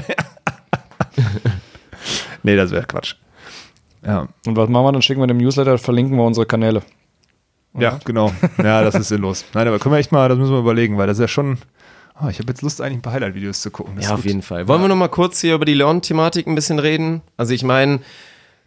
nee, 2.44 2.54
das 2.56 2.70
wäre 2.70 2.84
Quatsch. 2.86 3.16
Ja. 4.06 4.28
Und 4.46 4.56
was 4.56 4.68
machen 4.68 4.84
wir? 4.86 4.92
Dann 4.92 5.02
schicken 5.02 5.20
wir 5.20 5.26
dem 5.26 5.38
Newsletter, 5.38 5.78
verlinken 5.78 6.16
wir 6.16 6.24
unsere 6.24 6.46
Kanäle. 6.46 6.82
Ja, 7.78 7.98
genau. 8.04 8.32
Ja, 8.58 8.82
das 8.82 8.94
ist 8.94 9.08
sinnlos. 9.08 9.44
Nein, 9.54 9.68
aber 9.68 9.78
können 9.78 9.94
wir 9.94 9.98
echt 9.98 10.12
mal, 10.12 10.28
das 10.28 10.38
müssen 10.38 10.52
wir 10.52 10.58
überlegen, 10.58 10.98
weil 10.98 11.06
das 11.06 11.18
ist 11.18 11.22
ja 11.22 11.28
schon. 11.28 11.58
Oh, 12.22 12.28
ich 12.28 12.38
habe 12.38 12.48
jetzt 12.48 12.60
Lust, 12.62 12.80
eigentlich 12.80 12.98
ein 12.98 13.02
paar 13.02 13.14
Highlight-Videos 13.14 13.62
zu 13.62 13.70
gucken. 13.70 13.96
Das 13.96 14.06
Ja, 14.06 14.14
auf 14.14 14.24
jeden 14.26 14.42
Fall. 14.42 14.68
Wollen 14.68 14.82
wir 14.82 14.88
noch 14.88 14.96
mal 14.96 15.08
kurz 15.08 15.40
hier 15.40 15.54
über 15.54 15.64
die 15.64 15.74
Leon-Thematik 15.74 16.46
ein 16.46 16.54
bisschen 16.54 16.78
reden? 16.78 17.22
Also 17.38 17.54
ich 17.54 17.62
meine, 17.62 18.00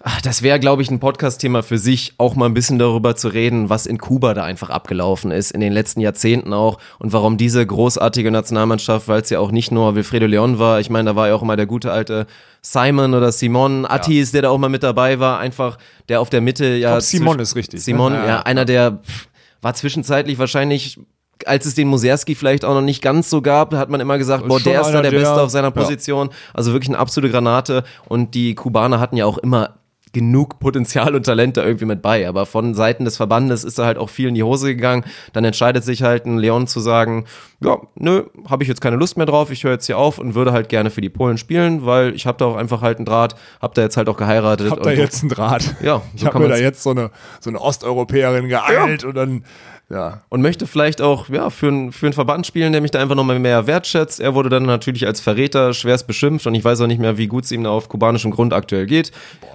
ach, 0.04 0.22
das 0.22 0.42
wäre, 0.42 0.60
glaube 0.60 0.82
ich, 0.82 0.90
ein 0.90 1.00
Podcast-Thema 1.00 1.62
für 1.62 1.78
sich, 1.78 2.14
auch 2.18 2.36
mal 2.36 2.48
ein 2.48 2.54
bisschen 2.54 2.80
darüber 2.80 3.16
zu 3.16 3.28
reden, 3.28 3.70
was 3.70 3.86
in 3.86 3.98
Kuba 3.98 4.34
da 4.34 4.44
einfach 4.44 4.70
abgelaufen 4.70 5.32
ist, 5.32 5.52
in 5.52 5.62
den 5.62 5.72
letzten 5.72 6.02
Jahrzehnten 6.02 6.52
auch 6.52 6.80
und 6.98 7.14
warum 7.14 7.38
diese 7.38 7.66
großartige 7.66 8.32
Nationalmannschaft, 8.32 9.08
weil 9.08 9.22
es 9.22 9.30
ja 9.30 9.40
auch 9.40 9.52
nicht 9.52 9.72
nur 9.72 9.96
Wilfredo 9.96 10.26
Leon 10.26 10.58
war, 10.58 10.80
ich 10.80 10.90
meine, 10.90 11.12
da 11.12 11.16
war 11.16 11.28
ja 11.28 11.36
auch 11.36 11.42
immer 11.42 11.56
der 11.56 11.68
gute 11.68 11.92
alte 11.92 12.28
Simon 12.66 13.14
oder 13.14 13.32
Simon 13.32 13.86
Attis, 13.86 14.32
der 14.32 14.44
da 14.44 14.50
auch 14.50 14.58
mal 14.58 14.70
mit 14.70 14.84
dabei 14.84 15.20
war, 15.20 15.38
einfach 15.40 15.78
der 16.10 16.22
auf 16.22 16.30
der 16.30 16.42
Mitte 16.42 16.66
ja. 16.66 16.92
glaub, 16.92 17.02
Simon 17.02 17.40
ist 17.40 17.56
richtig, 17.56 17.84
Simon, 17.84 18.14
ne? 18.14 18.20
ja, 18.20 18.26
Ja. 18.28 18.40
einer 18.44 18.64
der 18.66 19.00
pff, 19.06 19.28
war 19.62 19.74
zwischenzeitlich 19.74 20.40
wahrscheinlich 20.40 21.00
als 21.46 21.66
es 21.66 21.76
den 21.76 21.90
Moserski 21.90 22.36
vielleicht 22.36 22.64
auch 22.64 22.74
noch 22.74 22.82
nicht 22.82 23.02
ganz 23.02 23.30
so 23.30 23.42
gab, 23.42 23.74
hat 23.74 23.90
man 23.90 24.00
immer 24.00 24.18
gesagt, 24.18 24.48
boah, 24.48 24.62
der 24.62 24.80
ist 24.80 24.88
da 24.92 25.02
der 25.02 25.12
der- 25.12 25.20
Beste 25.20 25.42
auf 25.42 25.50
seiner 25.50 25.68
ja. 25.68 25.72
Position. 25.72 26.30
Also 26.54 26.72
wirklich 26.72 26.88
eine 26.90 27.00
absolute 27.00 27.34
Granate. 27.34 27.84
Und 28.08 28.34
die 28.34 28.56
Kubaner 28.56 29.02
hatten 29.02 29.18
ja 29.18 29.26
auch 29.26 29.38
immer 29.40 29.72
genug 30.14 30.60
Potenzial 30.60 31.16
und 31.16 31.26
Talent 31.26 31.58
da 31.58 31.66
irgendwie 31.66 31.86
mit 31.86 32.02
bei. 32.02 32.28
Aber 32.28 32.46
von 32.46 32.74
Seiten 32.76 33.04
des 33.04 33.18
Verbandes 33.18 33.64
ist 33.64 33.80
da 33.80 33.86
halt 33.86 33.98
auch 33.98 34.10
viel 34.10 34.30
in 34.30 34.36
die 34.36 34.44
Hose 34.44 34.74
gegangen. 34.74 35.04
Dann 35.34 35.44
entscheidet 35.44 35.84
sich 35.84 36.04
halt 36.04 36.26
ein 36.26 36.38
Leon 36.38 36.68
zu 36.68 36.80
sagen, 36.80 37.26
ja, 37.60 37.80
nö, 37.96 38.24
habe 38.48 38.64
ich 38.64 38.70
jetzt 38.70 38.82
keine 38.82 38.96
Lust 38.96 39.18
mehr 39.18 39.26
drauf, 39.26 39.50
ich 39.50 39.64
höre 39.64 39.72
jetzt 39.72 39.86
hier 39.86 39.98
auf 39.98 40.20
und 40.20 40.36
würde 40.36 40.52
halt 40.52 40.70
gerne 40.70 40.90
für 40.90 41.02
die 41.02 41.10
Polen 41.10 41.38
spielen, 41.38 41.86
weil 41.86 42.14
ich 42.14 42.28
habe 42.28 42.38
da 42.38 42.46
auch 42.46 42.56
einfach 42.56 42.82
halt 42.82 42.98
einen 42.98 43.06
Draht, 43.06 43.36
habe 43.62 43.74
da 43.74 43.82
jetzt 43.82 43.98
halt 43.98 44.10
auch 44.10 44.18
geheiratet. 44.18 44.68
Ich 44.68 44.72
hab 44.72 44.84
da 44.84 44.92
jetzt 44.92 45.24
einen 45.24 45.30
Draht. 45.30 45.76
Ja, 45.82 46.02
ich 46.14 46.22
so 46.22 46.28
habe 46.28 46.34
kann 46.34 46.42
mir 46.44 46.50
da 46.50 46.58
jetzt 46.58 46.84
so 46.84 46.92
eine, 46.92 47.10
so 47.40 47.50
eine 47.50 47.60
Osteuropäerin 47.60 48.48
geangelt 48.48 49.04
und 49.04 49.16
dann, 49.16 49.44
ja. 49.90 50.22
und 50.30 50.42
möchte 50.42 50.66
vielleicht 50.68 51.02
auch 51.02 51.30
ja, 51.30 51.50
für, 51.50 51.68
einen- 51.68 51.92
für 51.92 52.06
einen 52.08 52.14
Verband 52.14 52.46
spielen, 52.48 52.72
der 52.72 52.82
mich 52.82 52.92
da 52.92 53.00
einfach 53.00 53.16
nochmal 53.16 53.40
mehr 53.40 53.68
wertschätzt. 53.68 54.20
Er 54.20 54.34
wurde 54.36 54.50
dann 54.50 54.64
natürlich 54.64 55.06
als 55.06 55.20
Verräter 55.20 55.74
schwerst 55.74 56.08
beschimpft 56.08 56.48
und 56.48 56.56
ich 56.56 56.64
weiß 56.64 56.82
auch 56.82 56.88
nicht 56.88 57.00
mehr, 57.00 57.18
wie 57.18 57.28
gut 57.28 57.44
es 57.46 57.52
ihm 57.52 57.64
da 57.64 57.70
auf 57.70 57.90
kubanischem 57.90 58.32
Grund 58.32 58.54
aktuell 58.54 58.86
geht. 58.86 59.12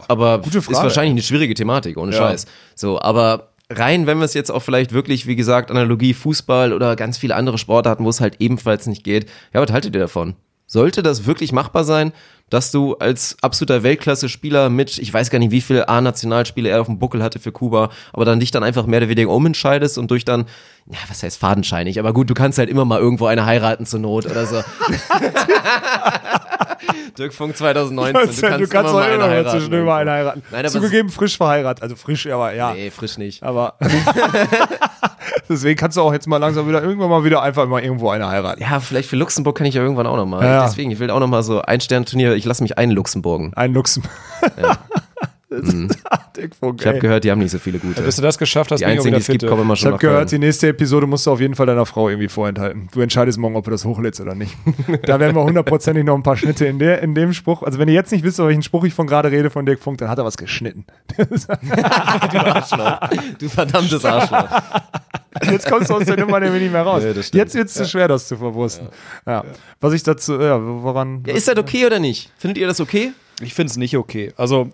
aber 0.09 0.39
gute 0.41 0.59
ist 0.59 0.65
Frage. 0.67 0.79
wahrscheinlich 0.85 1.13
eine 1.13 1.23
schwierige 1.23 1.55
Thematik, 1.55 1.97
ohne 1.99 2.13
Ja. 2.13 2.19
Scheiß. 2.19 2.47
So, 2.75 3.01
aber 3.01 3.49
rein, 3.71 4.07
wenn 4.07 4.19
wir 4.19 4.25
es 4.25 4.35
jetzt 4.35 4.51
auch 4.51 4.61
vielleicht 4.63 4.93
wirklich, 4.93 5.27
wie 5.27 5.37
gesagt, 5.37 5.71
Analogie 5.71 6.15
Fußball 6.15 6.73
oder 6.73 6.97
ganz 6.97 7.19
viele 7.19 7.35
andere 7.35 7.59
Sportarten, 7.59 8.05
wo 8.05 8.09
es 8.09 8.21
halt 8.21 8.37
ebenfalls 8.39 8.87
nicht 8.87 9.05
geht. 9.05 9.27
Ja, 9.53 9.61
was 9.61 9.71
haltet 9.73 9.95
ihr 9.95 10.01
davon? 10.01 10.35
Sollte 10.67 11.03
das 11.03 11.27
wirklich 11.27 11.53
machbar 11.53 11.85
sein, 11.85 12.13
dass 12.51 12.71
du 12.71 12.95
als 12.97 13.37
absoluter 13.43 13.83
Weltklasse-Spieler 13.83 14.71
mit, 14.71 14.99
ich 14.99 15.13
weiß 15.13 15.31
gar 15.31 15.39
nicht, 15.39 15.51
wie 15.51 15.61
viele 15.61 15.89
A-Nationalspiele 15.89 16.69
er 16.69 16.81
auf 16.81 16.87
dem 16.87 16.99
Buckel 16.99 17.23
hatte 17.23 17.39
für 17.39 17.53
Kuba, 17.53 17.91
aber 18.13 18.25
dann 18.25 18.41
dich 18.41 18.51
dann 18.51 18.63
einfach 18.63 18.87
mehr 18.87 18.99
oder 18.99 19.09
weniger 19.09 19.31
umentscheidest 19.31 19.99
und 19.99 20.11
durch 20.11 20.25
dann, 20.25 20.47
ja, 20.87 20.99
was 21.09 21.23
heißt 21.23 21.39
fadenscheinig, 21.39 21.99
aber 21.99 22.13
gut, 22.13 22.31
du 22.31 22.35
kannst 22.35 22.59
halt 22.59 22.71
immer 22.71 22.85
mal 22.85 22.99
irgendwo 23.01 23.27
eine 23.27 23.47
heiraten 23.47 23.87
zur 23.87 24.01
Not 24.01 24.27
oder 24.27 24.47
so. 24.47 24.63
Dirk 27.19 27.35
Funk 27.35 27.57
2019, 27.57 28.13
du 28.13 28.21
kannst, 28.21 28.43
du 28.43 28.69
kannst 28.69 28.93
immer 28.93 29.01
mal 29.01 29.03
eine 29.03 29.15
immer 29.15 29.25
heiraten. 29.29 29.85
mal 29.85 30.01
einen 30.01 30.11
heiraten. 30.11 30.43
Nein, 30.51 30.69
Zugegeben, 30.69 31.11
frisch 31.11 31.37
verheiratet. 31.37 31.83
Also 31.83 31.97
frisch, 31.97 32.27
aber 32.29 32.55
ja. 32.55 32.73
Nee, 32.73 32.91
frisch 32.91 33.19
nicht. 33.19 33.43
Aber 33.43 33.75
deswegen 35.49 35.79
kannst 35.79 35.97
du 35.97 36.03
auch 36.03 36.13
jetzt 36.13 36.27
mal 36.27 36.37
langsam 36.39 36.69
wieder, 36.69 36.83
irgendwann 36.83 37.11
mal 37.11 37.25
wieder 37.25 37.43
einfach 37.43 37.67
mal 37.67 37.83
irgendwo 37.83 38.11
eine 38.11 38.29
heiraten. 38.29 38.63
Ja, 38.63 38.81
vielleicht 38.81 39.09
für 39.09 39.17
Luxemburg 39.17 39.57
kann 39.57 39.67
ich 39.67 39.75
ja 39.75 39.83
irgendwann 39.83 40.07
auch 40.07 40.17
nochmal. 40.17 40.45
Ja. 40.45 40.65
Deswegen, 40.65 40.91
ich 40.91 40.99
will 40.99 41.11
auch 41.11 41.21
nochmal 41.21 41.43
so 41.43 41.63
ein 41.63 41.81
Sternturnier, 41.81 42.35
ich 42.35 42.45
lasse 42.45 42.63
mich 42.63 42.79
ein 42.79 42.91
Luxemburgen. 42.91 43.53
Ein 43.55 43.73
Luxem. 43.75 44.03
Das 45.51 45.61
ist 45.63 45.99
Dick 46.37 46.55
Funk, 46.55 46.75
Mhm. 46.75 46.81
Ich 46.81 46.87
habe 46.87 46.99
gehört, 46.99 47.25
die 47.25 47.31
haben 47.31 47.39
nicht 47.39 47.51
so 47.53 47.59
viele 47.59 47.79
gute. 47.79 48.03
Bis 48.03 48.17
du 48.17 48.23
das 48.23 48.37
geschafft 48.37 48.71
hast, 48.71 48.81
Die 48.81 48.85
ich 48.85 48.91
einzigen, 48.91 49.15
die 49.15 49.21
es 49.21 49.27
gibt, 49.27 49.47
kommen 49.47 49.63
immer 49.63 49.73
Ich 49.75 49.81
schon 49.81 49.87
habe 49.93 49.97
nach 49.97 50.01
gehört, 50.01 50.31
die 50.31 50.39
nächste 50.39 50.69
Episode 50.69 51.07
musst 51.07 51.27
du 51.27 51.33
auf 51.33 51.41
jeden 51.41 51.55
Fall 51.55 51.65
deiner 51.65 51.87
Frau 51.87 52.11
irgendwie 52.11 52.29
vorenthalten. 52.29 52.89
Du 52.93 53.01
entscheidest 53.01 53.39
morgen, 53.39 53.57
ob 53.57 53.65
du 53.65 53.71
das 53.71 53.87
hochlädst 53.87 54.21
oder 54.21 54.35
nicht. 54.35 54.55
da 55.07 55.19
werden 55.19 55.35
wir 55.35 55.43
hundertprozentig 55.43 56.05
noch 56.05 56.15
ein 56.15 56.23
paar 56.23 56.37
Schnitte 56.37 56.67
in, 56.67 56.79
der, 56.79 57.01
in 57.03 57.15
dem 57.15 57.33
Spruch. 57.33 57.63
Also 57.63 57.79
wenn 57.79 57.89
ihr 57.89 57.95
jetzt 57.95 58.13
nicht 58.13 58.25
wisst, 58.25 58.39
welchen 58.39 58.63
Spruch 58.63 58.85
ich 58.85 58.93
von 58.93 59.07
gerade 59.07 59.31
rede 59.31 59.49
von 59.49 59.65
Dirk 59.65 59.81
Funk, 59.81 59.97
dann 59.99 60.11
hat 60.11 60.19
er 60.19 60.25
was 60.27 60.37
geschnitten. 60.37 60.85
Du 63.39 63.49
verdammtes 63.49 64.05
Arschloch. 64.05 64.49
Jetzt 65.51 65.69
kommst 65.71 65.91
du 65.91 65.95
aus 65.95 66.05
der 66.05 66.19
Nummer 66.19 66.41
nämlich 66.41 66.63
nicht 66.63 66.73
mehr 66.73 66.83
raus. 66.83 67.03
Nee, 67.03 67.39
jetzt 67.39 67.55
wird 67.55 67.69
es 67.69 67.75
zu 67.75 67.87
schwer, 67.87 68.09
das 68.09 68.29
zu 68.29 68.37
verwursten. 68.37 68.89
Ja. 69.27 69.45
Was 69.81 69.93
ich 69.93 70.03
dazu, 70.03 70.41
ja, 70.41 70.59
woran. 70.61 71.23
Ja, 71.27 71.35
ist 71.35 71.49
das 71.49 71.57
okay 71.57 71.87
oder 71.87 71.99
nicht? 71.99 72.31
Findet 72.39 72.59
ihr 72.59 72.67
das 72.67 72.81
okay? 72.81 73.13
Ich 73.41 73.55
finde 73.55 73.71
es 73.71 73.77
nicht 73.77 73.97
okay. 73.97 74.33
Also, 74.37 74.71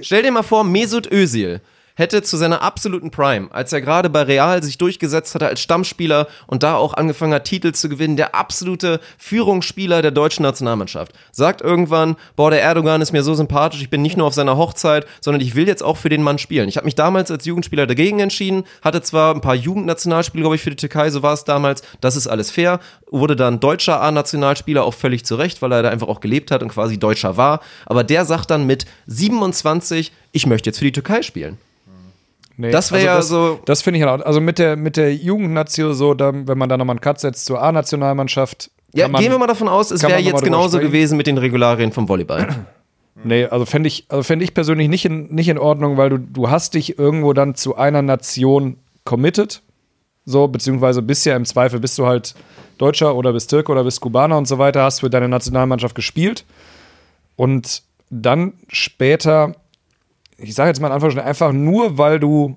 Stell 0.00 0.22
dir 0.22 0.30
mal 0.30 0.42
vor, 0.42 0.64
Mesut 0.64 1.10
Özil 1.10 1.60
hätte 1.96 2.22
zu 2.22 2.36
seiner 2.36 2.62
absoluten 2.62 3.10
Prime, 3.10 3.48
als 3.50 3.72
er 3.72 3.80
gerade 3.80 4.08
bei 4.08 4.22
Real 4.22 4.62
sich 4.62 4.78
durchgesetzt 4.78 5.34
hatte 5.34 5.48
als 5.48 5.60
Stammspieler 5.60 6.28
und 6.46 6.62
da 6.62 6.76
auch 6.76 6.94
angefangen 6.94 7.34
hat, 7.34 7.44
Titel 7.44 7.72
zu 7.72 7.88
gewinnen, 7.88 8.16
der 8.16 8.34
absolute 8.34 9.00
Führungsspieler 9.18 10.02
der 10.02 10.12
deutschen 10.12 10.44
Nationalmannschaft, 10.44 11.12
sagt 11.32 11.62
irgendwann, 11.62 12.16
boah, 12.36 12.50
der 12.50 12.62
Erdogan 12.62 13.00
ist 13.00 13.12
mir 13.12 13.22
so 13.22 13.34
sympathisch, 13.34 13.80
ich 13.80 13.90
bin 13.90 14.02
nicht 14.02 14.16
nur 14.16 14.26
auf 14.26 14.34
seiner 14.34 14.56
Hochzeit, 14.56 15.06
sondern 15.20 15.40
ich 15.40 15.54
will 15.54 15.66
jetzt 15.66 15.82
auch 15.82 15.96
für 15.96 16.08
den 16.08 16.22
Mann 16.22 16.38
spielen. 16.38 16.68
Ich 16.68 16.76
habe 16.76 16.84
mich 16.84 16.94
damals 16.94 17.30
als 17.30 17.44
Jugendspieler 17.44 17.86
dagegen 17.86 18.20
entschieden, 18.20 18.64
hatte 18.82 19.02
zwar 19.02 19.34
ein 19.34 19.40
paar 19.40 19.54
Jugendnationalspiele, 19.54 20.42
glaube 20.42 20.56
ich, 20.56 20.62
für 20.62 20.70
die 20.70 20.76
Türkei, 20.76 21.10
so 21.10 21.22
war 21.22 21.32
es 21.32 21.44
damals, 21.44 21.82
das 22.00 22.14
ist 22.14 22.26
alles 22.26 22.50
fair, 22.50 22.78
wurde 23.10 23.36
dann 23.36 23.58
deutscher 23.58 24.02
A-Nationalspieler, 24.02 24.84
auch 24.84 24.94
völlig 24.94 25.24
zu 25.24 25.36
Recht, 25.36 25.62
weil 25.62 25.72
er 25.72 25.82
da 25.82 25.88
einfach 25.88 26.08
auch 26.08 26.20
gelebt 26.20 26.50
hat 26.50 26.62
und 26.62 26.68
quasi 26.68 26.98
Deutscher 26.98 27.36
war, 27.36 27.60
aber 27.86 28.04
der 28.04 28.24
sagt 28.26 28.50
dann 28.50 28.66
mit 28.66 28.84
27, 29.06 30.12
ich 30.32 30.46
möchte 30.46 30.68
jetzt 30.68 30.78
für 30.78 30.84
die 30.84 30.92
Türkei 30.92 31.22
spielen. 31.22 31.58
Nee, 32.58 32.70
Das 32.70 32.90
wär 32.92 33.02
ja 33.02 33.16
das, 33.16 33.28
so- 33.28 33.60
Das 33.66 33.82
finde 33.82 33.98
ich 34.00 34.06
halt 34.06 34.22
auch. 34.22 34.26
Also 34.26 34.40
mit 34.40 34.58
der, 34.58 34.76
mit 34.76 34.96
der 34.96 35.14
Jugendnatio, 35.14 35.92
so, 35.92 36.14
da, 36.14 36.32
wenn 36.34 36.56
man 36.58 36.68
da 36.68 36.76
nochmal 36.76 36.94
einen 36.94 37.00
Cut 37.00 37.20
setzt 37.20 37.44
zur 37.44 37.62
A-Nationalmannschaft. 37.62 38.70
Ja, 38.94 39.08
man- 39.08 39.20
gehen 39.20 39.30
wir 39.32 39.38
mal 39.38 39.46
davon 39.46 39.68
aus, 39.68 39.90
es 39.90 40.02
wäre 40.02 40.18
jetzt 40.20 40.42
genauso 40.42 40.78
sprechen. 40.78 40.90
gewesen 40.92 41.16
mit 41.18 41.26
den 41.26 41.36
Regularien 41.38 41.92
vom 41.92 42.08
Volleyball. 42.08 42.48
Nee, 43.24 43.46
also 43.46 43.64
fände 43.64 43.86
ich, 43.88 44.04
also 44.10 44.22
fänd 44.22 44.42
ich 44.42 44.52
persönlich 44.52 44.88
nicht 44.90 45.06
in, 45.06 45.34
nicht 45.34 45.48
in 45.48 45.56
Ordnung, 45.58 45.96
weil 45.96 46.10
du, 46.10 46.18
du 46.18 46.50
hast 46.50 46.74
dich 46.74 46.98
irgendwo 46.98 47.32
dann 47.32 47.54
zu 47.54 47.74
einer 47.74 48.02
Nation 48.02 48.76
committed. 49.04 49.62
So, 50.26 50.48
beziehungsweise 50.48 51.00
bist 51.00 51.24
ja 51.24 51.34
im 51.34 51.46
Zweifel, 51.46 51.80
bist 51.80 51.96
du 51.98 52.04
halt 52.06 52.34
Deutscher 52.76 53.14
oder 53.16 53.32
bist 53.32 53.48
Türke 53.48 53.72
oder 53.72 53.84
bist 53.84 54.02
Kubaner 54.02 54.36
und 54.36 54.46
so 54.46 54.58
weiter, 54.58 54.82
hast 54.82 55.00
für 55.00 55.08
deine 55.08 55.28
Nationalmannschaft 55.30 55.94
gespielt. 55.94 56.44
Und 57.36 57.82
dann 58.10 58.52
später, 58.68 59.54
ich 60.38 60.54
sage 60.54 60.68
jetzt 60.68 60.80
mal 60.80 60.88
in 60.88 60.94
Anführungsstrichen, 60.94 61.28
einfach 61.28 61.52
nur, 61.52 61.98
weil 61.98 62.20
du 62.20 62.56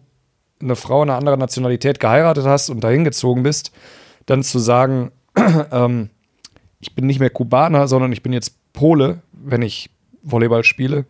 eine 0.61 0.76
Frau 0.76 1.01
einer 1.01 1.15
anderen 1.15 1.39
Nationalität 1.39 1.99
geheiratet 1.99 2.45
hast 2.45 2.69
und 2.69 2.84
dahin 2.84 3.03
gezogen 3.03 3.43
bist, 3.43 3.72
dann 4.26 4.43
zu 4.43 4.60
sagen, 4.60 5.11
ähm, 5.72 6.10
ich 6.80 6.95
bin 6.95 7.06
nicht 7.07 7.19
mehr 7.19 7.30
Kubaner, 7.30 7.88
sondern 7.88 8.11
ich 8.11 8.23
bin 8.23 8.34
jetzt 8.34 8.56
Pole, 8.73 9.22
wenn 9.31 9.61
ich 9.61 9.89
Volleyball 10.23 10.64
spiele. 10.64 11.06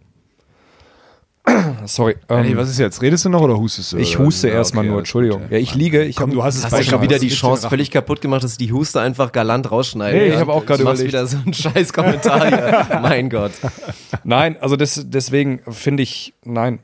Sorry. 1.86 2.16
Ähm, 2.28 2.42
Nee, 2.44 2.56
was 2.58 2.70
ist 2.70 2.78
jetzt? 2.80 3.02
Redest 3.02 3.26
du 3.26 3.30
noch 3.30 3.42
oder 3.42 3.58
hustest 3.58 3.94
du? 3.94 3.98
ich 3.98 4.18
huste 4.20 4.50
Ja, 4.50 4.56
erstmal 4.56 4.84
okay, 4.84 4.90
nur, 4.92 5.00
Entschuldigung. 5.00 5.42
Ja, 5.50 5.58
ich 5.58 5.74
liege, 5.76 6.04
ich 6.04 6.16
Komm, 6.16 6.30
hab- 6.32 6.36
du 6.36 6.44
hast 6.44 6.58
es 6.58 6.66
Hast 6.66 6.78
du 6.80 6.84
schon 6.84 7.02
wieder 7.02 7.18
die 7.20 7.30
Chance 7.30 7.68
völlig 7.70 7.90
kaputt 7.92 8.22
gemacht, 8.22 8.44
dass 8.44 8.58
die 8.58 8.72
Huste 8.72 9.00
einfach 9.02 9.32
galant 9.32 9.72
rausschneiden. 9.72 10.20
Nee, 10.20 10.28
ich 10.28 10.34
ja? 10.34 10.40
hab 10.42 10.50
auch 10.50 10.66
gerade 10.66 10.84
Du 10.84 10.90
überlegt. 10.90 11.08
wieder 11.08 11.26
so 11.26 11.38
einen 11.38 11.54
scheiß 11.54 11.94
Kommentar 11.94 12.48
hier. 12.48 13.00
mein 13.02 13.30
Gott. 13.30 13.52
Nein, 14.24 14.58
also 14.60 14.76
das, 14.76 15.02
deswegen 15.08 15.62
finde 15.70 16.04
ich, 16.04 16.34
nein, 16.44 16.80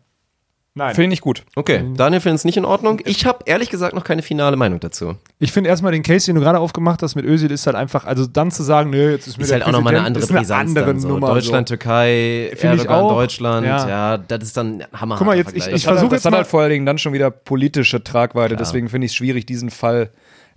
Nein. 0.78 0.90
finde 0.94 1.04
ich 1.04 1.10
nicht 1.10 1.22
gut. 1.22 1.44
Okay, 1.56 1.86
Daniel 1.96 2.20
findet 2.20 2.40
es 2.40 2.44
nicht 2.46 2.58
in 2.58 2.66
Ordnung. 2.66 3.00
Ich 3.06 3.26
habe 3.26 3.40
ehrlich 3.46 3.70
gesagt 3.70 3.96
noch 3.96 4.04
keine 4.04 4.22
finale 4.22 4.58
Meinung 4.58 4.82
dazu. 4.82 5.16
Ich 5.40 5.54
finde 5.54 5.70
erstmal 5.70 5.94
den 5.94 6.04
Case, 6.04 6.26
den 6.26 6.36
du 6.36 6.42
gerade 6.42 6.60
aufgemacht 6.60 7.02
hast 7.02 7.16
mit 7.16 7.24
Özil, 7.24 7.50
ist 7.50 7.66
halt 7.66 7.78
einfach, 7.78 8.04
also 8.04 8.26
dann 8.28 8.52
zu 8.52 8.62
sagen, 8.62 8.90
nö, 8.90 9.12
jetzt 9.12 9.26
ist 9.26 9.38
mir 9.38 9.46
Ist 9.46 9.54
halt 9.54 9.64
auch 9.64 9.72
nochmal 9.72 9.96
eine 9.96 10.06
andere 10.06 10.28
Brisanz 10.28 10.52
andere 10.70 10.86
dann 10.88 11.00
so. 11.00 11.08
Nummer. 11.08 11.28
Deutschland, 11.28 11.70
so. 11.70 11.76
Türkei, 11.76 12.50
Finde 12.58 12.76
ich 12.76 12.82
Erdogan, 12.82 13.04
auch. 13.06 13.14
Deutschland, 13.14 13.66
Ja. 13.66 13.88
ja. 13.88 14.18
das 14.18 14.44
ist 14.44 14.58
dann 14.58 14.84
hammer. 14.94 15.16
Guck 15.18 15.28
mal, 15.28 15.38
jetzt, 15.38 15.54
ich- 15.56 15.64
Das, 15.64 15.74
ich 15.74 15.88
hat, 15.88 15.94
versuch 15.94 16.10
das 16.10 16.18
jetzt 16.18 16.26
hat 16.26 16.32
mal- 16.32 16.38
halt 16.40 16.48
vor 16.48 16.62
allen 16.62 16.72
Dingen 16.72 16.86
dann 16.86 16.98
schon 16.98 17.14
wieder 17.14 17.32
politische 17.32 18.04
Tragweite, 18.04 18.58
deswegen 18.58 18.90
finde 18.90 19.06
ich 19.06 19.12
es 19.12 19.16
schwierig, 19.16 19.46
diesen 19.46 19.70
Fall 19.70 20.10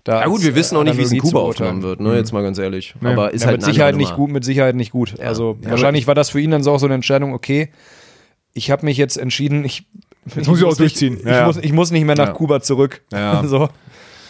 da. 0.02 0.20
Ja 0.22 0.26
gut, 0.26 0.42
wir 0.42 0.56
wissen 0.56 0.76
auch 0.76 0.82
nicht, 0.82 0.98
wie 0.98 1.02
es 1.02 1.12
in 1.12 1.20
Kuba 1.20 1.38
aufgenommen 1.40 1.82
wird, 1.82 2.00
ne? 2.00 2.16
Jetzt 2.16 2.32
mal 2.32 2.42
ganz 2.42 2.58
ehrlich. 2.58 2.94
Aber 3.04 3.32
ist 3.32 3.42
Ja, 3.42 3.48
halt 3.48 3.58
mit 3.58 3.64
eine 3.66 3.72
Sicherheit 3.72 3.94
nicht 3.94 4.16
gut, 4.16 4.30
mit 4.32 4.44
Sicherheit 4.44 4.74
nicht 4.74 4.90
gut. 4.90 5.20
Also 5.20 5.58
wahrscheinlich 5.62 6.08
war 6.08 6.16
das 6.16 6.30
für 6.30 6.40
ihn 6.40 6.50
dann 6.50 6.64
so 6.64 6.72
auch 6.72 6.78
so 6.80 6.86
eine 6.86 6.94
Entscheidung, 6.96 7.34
okay, 7.34 7.68
ich 8.54 8.70
habe 8.72 8.84
mich 8.86 8.96
jetzt 8.96 9.16
entschieden, 9.18 9.64
ich, 9.64 9.86
Jetzt 10.34 10.46
muss 10.48 10.58
ich 10.58 10.64
auch 10.64 10.68
nicht- 10.70 10.80
durchziehen. 10.80 11.18
Ich, 11.18 11.24
Ja, 11.24 11.32
ja. 11.40 11.46
muss, 11.46 11.56
ich 11.56 11.72
muss 11.72 11.90
nicht 11.90 12.04
mehr 12.04 12.16
nach 12.16 12.28
Ja. 12.28 12.32
Kuba 12.32 12.60
zurück. 12.60 13.02
Ja. 13.12 13.42
so. 13.46 13.68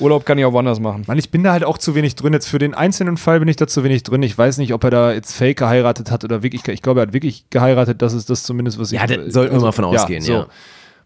Urlaub 0.00 0.24
kann 0.24 0.38
ich 0.38 0.44
auch 0.44 0.52
woanders 0.52 0.78
machen. 0.78 1.02
Mann, 1.08 1.18
ich 1.18 1.30
bin 1.30 1.42
da 1.42 1.50
halt 1.50 1.64
auch 1.64 1.76
zu 1.76 1.96
wenig 1.96 2.14
drin. 2.14 2.32
Jetzt 2.32 2.46
für 2.48 2.60
den 2.60 2.72
einzelnen 2.72 3.16
Fall 3.16 3.40
bin 3.40 3.48
ich 3.48 3.56
da 3.56 3.66
zu 3.66 3.82
wenig 3.82 4.04
drin. 4.04 4.22
Ich 4.22 4.38
weiß 4.38 4.58
nicht, 4.58 4.72
ob 4.72 4.84
er 4.84 4.90
da 4.90 5.12
jetzt 5.12 5.32
fake 5.32 5.56
geheiratet 5.58 6.12
hat 6.12 6.22
oder 6.22 6.44
wirklich, 6.44 6.66
ich 6.68 6.82
glaube, 6.82 7.00
er 7.00 7.08
hat 7.08 7.12
wirklich 7.12 7.46
geheiratet. 7.50 8.00
Das 8.00 8.12
ist 8.12 8.30
das 8.30 8.44
zumindest, 8.44 8.78
was 8.78 8.92
ich. 8.92 9.00
Ja, 9.00 9.08
da 9.08 9.28
sollten 9.28 9.56
wir 9.56 9.60
mal 9.60 9.72
von 9.72 9.84
ausgehen, 9.86 10.24
ja. 10.24 10.46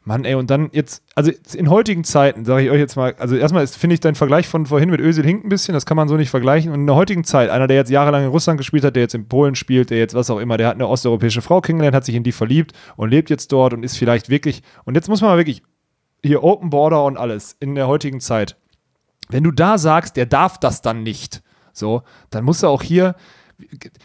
Mann, 0.05 0.25
ey, 0.25 0.35
und 0.35 0.51
dann 0.51 0.69
jetzt, 0.73 1.05
also 1.15 1.31
in 1.55 1.71
heutigen 1.71 2.03
Zeiten, 2.03 2.45
sage 2.45 2.65
ich 2.65 2.71
euch 2.71 2.81
jetzt 2.81 2.97
mal, 2.97 3.15
also 3.19 3.37
erstmal 3.37 3.65
finde 3.69 3.95
ich 3.95 4.01
dein 4.01 4.17
Vergleich 4.17 4.49
von 4.49 4.67
vorhin 4.67 4.91
mit 4.91 5.01
Özil 5.01 5.25
hinkt 5.25 5.45
ein 5.45 5.49
bisschen, 5.49 5.75
das 5.75 5.87
kann 5.87 5.97
man 5.97 6.09
so 6.09 6.17
nicht 6.17 6.31
vergleichen. 6.31 6.73
Und 6.73 6.81
in 6.81 6.87
der 6.87 6.97
heutigen 6.97 7.23
Zeit, 7.23 7.51
einer, 7.51 7.69
der 7.69 7.77
jetzt 7.77 7.91
jahrelang 7.91 8.25
in 8.25 8.31
Russland 8.31 8.59
gespielt 8.59 8.83
hat, 8.83 8.97
der 8.97 9.03
jetzt 9.05 9.15
in 9.15 9.29
Polen 9.29 9.55
spielt, 9.55 9.91
der 9.91 9.99
jetzt 9.99 10.15
was 10.15 10.29
auch 10.29 10.41
immer, 10.41 10.57
der 10.57 10.69
hat 10.69 10.75
eine 10.75 10.89
osteuropäische 10.89 11.41
Frau 11.41 11.61
kennengelernt, 11.61 11.95
hat 11.95 12.05
sich 12.05 12.17
in 12.17 12.25
die 12.25 12.33
verliebt 12.33 12.73
und 12.97 13.11
lebt 13.11 13.31
jetzt 13.31 13.53
dort 13.53 13.75
und 13.75 13.85
ist 13.85 13.97
vielleicht 13.97 14.29
wirklich, 14.29 14.63
und 14.85 14.97
jetzt 14.97 15.09
muss 15.09 15.21
man 15.21 15.31
mal 15.31 15.39
wirklich, 15.39 15.63
hier 16.25 16.43
Open 16.43 16.71
Border 16.71 17.05
und 17.05 17.17
alles 17.17 17.57
in 17.61 17.75
der 17.77 17.87
heutigen 17.87 18.21
Zeit. 18.21 18.57
Wenn 19.29 19.45
du 19.45 19.53
da 19.53 19.79
sagst, 19.79 20.17
der 20.17 20.27
darf 20.27 20.59
das 20.59 20.83
dann 20.83 21.05
nicht, 21.05 21.43
so, 21.73 22.03
dann 22.31 22.45
muss 22.45 22.63
er 22.63 22.71
auch 22.71 22.83
hier, 22.83 23.15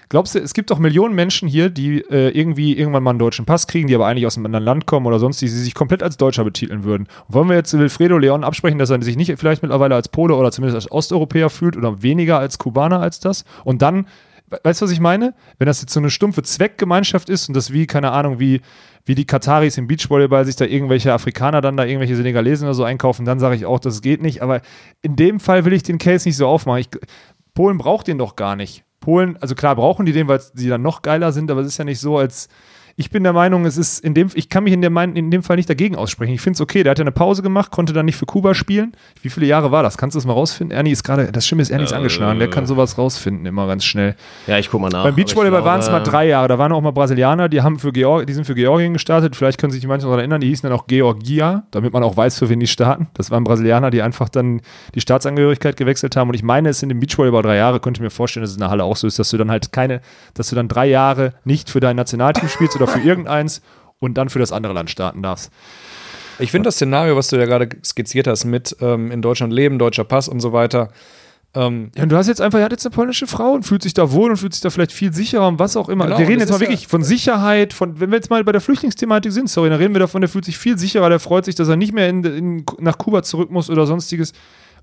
glaubst 0.09 0.35
du, 0.35 0.39
es 0.39 0.53
gibt 0.53 0.71
doch 0.71 0.79
Millionen 0.79 1.15
Menschen 1.15 1.47
hier, 1.47 1.69
die 1.69 1.99
äh, 2.01 2.29
irgendwie 2.29 2.77
irgendwann 2.77 3.03
mal 3.03 3.11
einen 3.11 3.19
deutschen 3.19 3.45
Pass 3.45 3.67
kriegen, 3.67 3.87
die 3.87 3.95
aber 3.95 4.07
eigentlich 4.07 4.25
aus 4.25 4.37
einem 4.37 4.45
anderen 4.45 4.65
Land 4.65 4.85
kommen 4.85 5.05
oder 5.05 5.19
sonst, 5.19 5.41
die 5.41 5.47
sich 5.47 5.73
komplett 5.73 6.03
als 6.03 6.17
Deutscher 6.17 6.43
betiteln 6.43 6.83
würden. 6.83 7.07
Und 7.27 7.33
wollen 7.35 7.49
wir 7.49 7.55
jetzt 7.55 7.77
Wilfredo 7.77 8.17
Leon 8.17 8.43
absprechen, 8.43 8.79
dass 8.79 8.89
er 8.89 9.01
sich 9.01 9.17
nicht 9.17 9.37
vielleicht 9.37 9.61
mittlerweile 9.61 9.95
als 9.95 10.09
Pole 10.09 10.35
oder 10.35 10.51
zumindest 10.51 10.75
als 10.75 10.91
Osteuropäer 10.91 11.49
fühlt 11.49 11.77
oder 11.77 12.01
weniger 12.01 12.39
als 12.39 12.57
Kubaner 12.57 12.99
als 12.99 13.19
das? 13.19 13.45
Und 13.63 13.81
dann, 13.81 14.07
we- 14.49 14.59
weißt 14.63 14.81
du, 14.81 14.85
was 14.85 14.91
ich 14.91 14.99
meine? 14.99 15.33
Wenn 15.57 15.67
das 15.67 15.81
jetzt 15.81 15.93
so 15.93 15.99
eine 15.99 16.09
stumpfe 16.09 16.43
Zweckgemeinschaft 16.43 17.29
ist 17.29 17.47
und 17.47 17.55
das 17.55 17.73
wie, 17.73 17.87
keine 17.87 18.11
Ahnung, 18.11 18.39
wie, 18.39 18.61
wie 19.05 19.15
die 19.15 19.25
Kataris 19.25 19.77
im 19.77 19.87
Beachvolleyball 19.87 20.45
sich 20.45 20.55
da 20.57 20.65
irgendwelche 20.65 21.13
Afrikaner 21.13 21.61
dann 21.61 21.77
da 21.77 21.85
irgendwelche 21.85 22.15
Senegalesen 22.15 22.67
oder 22.67 22.73
so 22.73 22.83
einkaufen, 22.83 23.25
dann 23.25 23.39
sage 23.39 23.55
ich 23.55 23.65
auch, 23.65 23.79
das 23.79 24.01
geht 24.01 24.21
nicht. 24.21 24.41
Aber 24.41 24.61
in 25.01 25.15
dem 25.15 25.39
Fall 25.39 25.65
will 25.65 25.73
ich 25.73 25.83
den 25.83 25.97
Case 25.97 26.27
nicht 26.27 26.35
so 26.35 26.47
aufmachen. 26.47 26.81
Ich, 26.81 26.89
Polen 27.53 27.77
braucht 27.77 28.07
den 28.07 28.17
doch 28.17 28.35
gar 28.35 28.55
nicht. 28.55 28.83
Polen, 28.99 29.37
also 29.37 29.55
klar 29.55 29.75
brauchen 29.75 30.05
die 30.05 30.11
den, 30.11 30.27
weil 30.27 30.41
sie 30.53 30.69
dann 30.69 30.81
noch 30.81 31.01
geiler 31.01 31.31
sind, 31.31 31.51
aber 31.51 31.61
es 31.61 31.67
ist 31.67 31.77
ja 31.77 31.85
nicht 31.85 31.99
so, 31.99 32.17
als 32.17 32.49
ich 32.99 33.11
bin 33.11 33.21
der 33.21 33.31
Meinung, 33.31 33.63
es 33.67 33.77
ist 33.77 33.99
in 33.99 34.15
dem, 34.15 34.31
ich 34.33 34.49
kann 34.49 34.63
mich 34.63 34.73
in, 34.73 34.81
der, 34.81 34.91
in 35.13 35.29
dem 35.29 35.43
Fall 35.43 35.57
nicht 35.57 35.69
dagegen 35.69 35.95
aussprechen. 35.95 36.33
Ich 36.33 36.41
finde 36.41 36.55
es 36.55 36.61
okay. 36.61 36.81
Der 36.81 36.89
hat 36.89 36.97
ja 36.97 37.03
eine 37.03 37.11
Pause 37.11 37.43
gemacht, 37.43 37.69
konnte 37.69 37.93
dann 37.93 38.07
nicht 38.07 38.15
für 38.15 38.25
Kuba 38.25 38.55
spielen. 38.55 38.93
Wie 39.21 39.29
viele 39.29 39.45
Jahre 39.45 39.71
war 39.71 39.83
das? 39.83 39.99
Kannst 39.99 40.15
du 40.15 40.17
das 40.17 40.25
mal 40.25 40.33
rausfinden? 40.33 40.75
Ernie 40.75 40.89
ist 40.89 41.03
gerade, 41.03 41.31
das 41.31 41.45
Schlimme 41.45 41.61
ist, 41.61 41.69
Ernie 41.69 41.83
ist 41.83 41.93
angeschlagen. 41.93 42.39
Der 42.39 42.49
kann 42.49 42.65
sowas 42.65 42.97
rausfinden 42.97 43.45
immer 43.45 43.67
ganz 43.67 43.85
schnell. 43.85 44.15
Ja, 44.47 44.57
ich 44.57 44.71
guck 44.71 44.81
mal 44.81 44.89
nach. 44.89 45.03
Beim 45.03 45.13
Beachvolleyball 45.13 45.63
waren 45.63 45.79
es 45.79 45.91
mal 45.91 45.99
drei 45.99 46.27
Jahre. 46.27 46.47
Da 46.47 46.57
waren 46.57 46.71
auch 46.71 46.81
mal 46.81 46.89
Brasilianer, 46.89 47.49
die 47.49 47.61
haben 47.61 47.77
für 47.77 47.91
Georg, 47.91 48.25
die 48.25 48.33
sind 48.33 48.45
für 48.45 48.55
Georgien 48.55 48.93
gestartet. 48.93 49.35
Vielleicht 49.35 49.59
können 49.59 49.71
sich 49.71 49.81
die 49.81 49.87
manche 49.87 50.07
noch 50.07 50.13
daran 50.13 50.21
erinnern. 50.21 50.41
Die 50.41 50.47
hießen 50.47 50.67
dann 50.67 50.75
auch 50.75 50.87
Georgia, 50.87 51.67
damit 51.69 51.93
man 51.93 52.01
auch 52.01 52.17
weiß, 52.17 52.39
für 52.39 52.49
wen 52.49 52.59
die 52.59 52.65
starten. 52.65 53.09
Das 53.13 53.29
waren 53.29 53.43
Brasilianer, 53.43 53.91
die 53.91 54.01
einfach 54.01 54.27
dann 54.27 54.61
die 54.95 55.01
Staatsangehörigkeit 55.01 55.77
gewechselt 55.77 56.15
haben. 56.15 56.29
Und 56.29 56.33
ich 56.33 56.43
meine, 56.43 56.69
es 56.69 56.79
sind 56.79 56.89
im 56.89 56.99
Beachvolleyball 56.99 57.43
drei 57.43 57.57
Jahre. 57.57 57.79
Könnte 57.79 58.01
mir 58.01 58.09
vorstellen, 58.09 58.41
dass 58.41 58.49
es 58.49 58.55
in 58.55 58.61
der 58.61 58.71
Halle 58.71 58.85
auch 58.85 58.95
so 58.95 59.05
ist, 59.05 59.19
dass 59.19 59.29
du 59.29 59.37
dann 59.37 59.51
halt 59.51 59.71
keine, 59.71 60.01
dass 60.33 60.49
du 60.49 60.55
dann 60.55 60.67
drei 60.67 60.87
Jahre 60.87 61.33
nicht 61.45 61.69
für 61.69 61.79
dein 61.79 61.95
Nationalteam 61.95 62.49
spielst 62.49 62.75
oder 62.75 62.86
für 62.89 62.99
irgendeins 62.99 63.61
und 63.99 64.15
dann 64.15 64.29
für 64.29 64.39
das 64.39 64.51
andere 64.51 64.73
Land 64.73 64.89
starten 64.89 65.21
darfst. 65.23 65.51
Ich 66.39 66.51
finde 66.51 66.67
das 66.67 66.75
Szenario, 66.75 67.15
was 67.15 67.29
du 67.29 67.37
ja 67.37 67.45
gerade 67.45 67.69
skizziert 67.83 68.27
hast, 68.27 68.45
mit 68.45 68.75
ähm, 68.79 69.11
in 69.11 69.21
Deutschland 69.21 69.51
leben, 69.51 69.79
deutscher 69.79 70.03
Pass 70.03 70.27
und 70.27 70.39
so 70.39 70.53
weiter. 70.53 70.89
Ähm, 71.55 71.89
Ja, 71.95 72.03
und 72.03 72.09
du 72.11 72.15
hast 72.17 72.27
jetzt 72.27 72.41
einfach, 72.41 72.59
er 72.59 72.65
hat 72.65 72.71
jetzt 72.71 72.85
eine 72.85 72.93
polnische 72.93 73.25
Frau 73.25 73.53
und 73.53 73.63
fühlt 73.63 73.81
sich 73.81 73.93
da 73.95 74.11
wohl 74.11 74.29
und 74.29 74.37
fühlt 74.37 74.53
sich 74.53 74.61
da 74.61 74.69
vielleicht 74.69 74.91
viel 74.91 75.13
sicherer 75.13 75.47
und 75.47 75.57
was 75.57 75.75
auch 75.75 75.89
immer. 75.89 76.05
Genau, 76.05 76.19
wir 76.19 76.27
reden 76.27 76.39
jetzt 76.41 76.49
mal 76.49 76.55
ist 76.57 76.61
ja- 76.61 76.67
wirklich 76.67 76.87
von 76.87 77.01
Sicherheit, 77.03 77.73
von, 77.73 77.99
wenn 77.99 78.11
wir 78.11 78.17
jetzt 78.17 78.29
mal 78.29 78.43
bei 78.43 78.51
der 78.51 78.61
Flüchtlingsthematik 78.61 79.31
sind, 79.31 79.49
sorry, 79.49 79.69
dann 79.69 79.79
reden 79.79 79.95
wir 79.95 79.99
davon, 79.99 80.21
der 80.21 80.29
fühlt 80.29 80.45
sich 80.45 80.57
viel 80.59 80.77
sicherer, 80.77 81.09
der 81.09 81.19
freut 81.19 81.45
sich, 81.45 81.55
dass 81.55 81.67
er 81.69 81.75
nicht 81.77 81.93
mehr 81.93 82.07
in, 82.09 82.23
in, 82.23 82.65
nach 82.79 82.97
Kuba 82.99 83.23
zurück 83.23 83.49
muss 83.49 83.69
oder 83.71 83.87
sonstiges. 83.87 84.33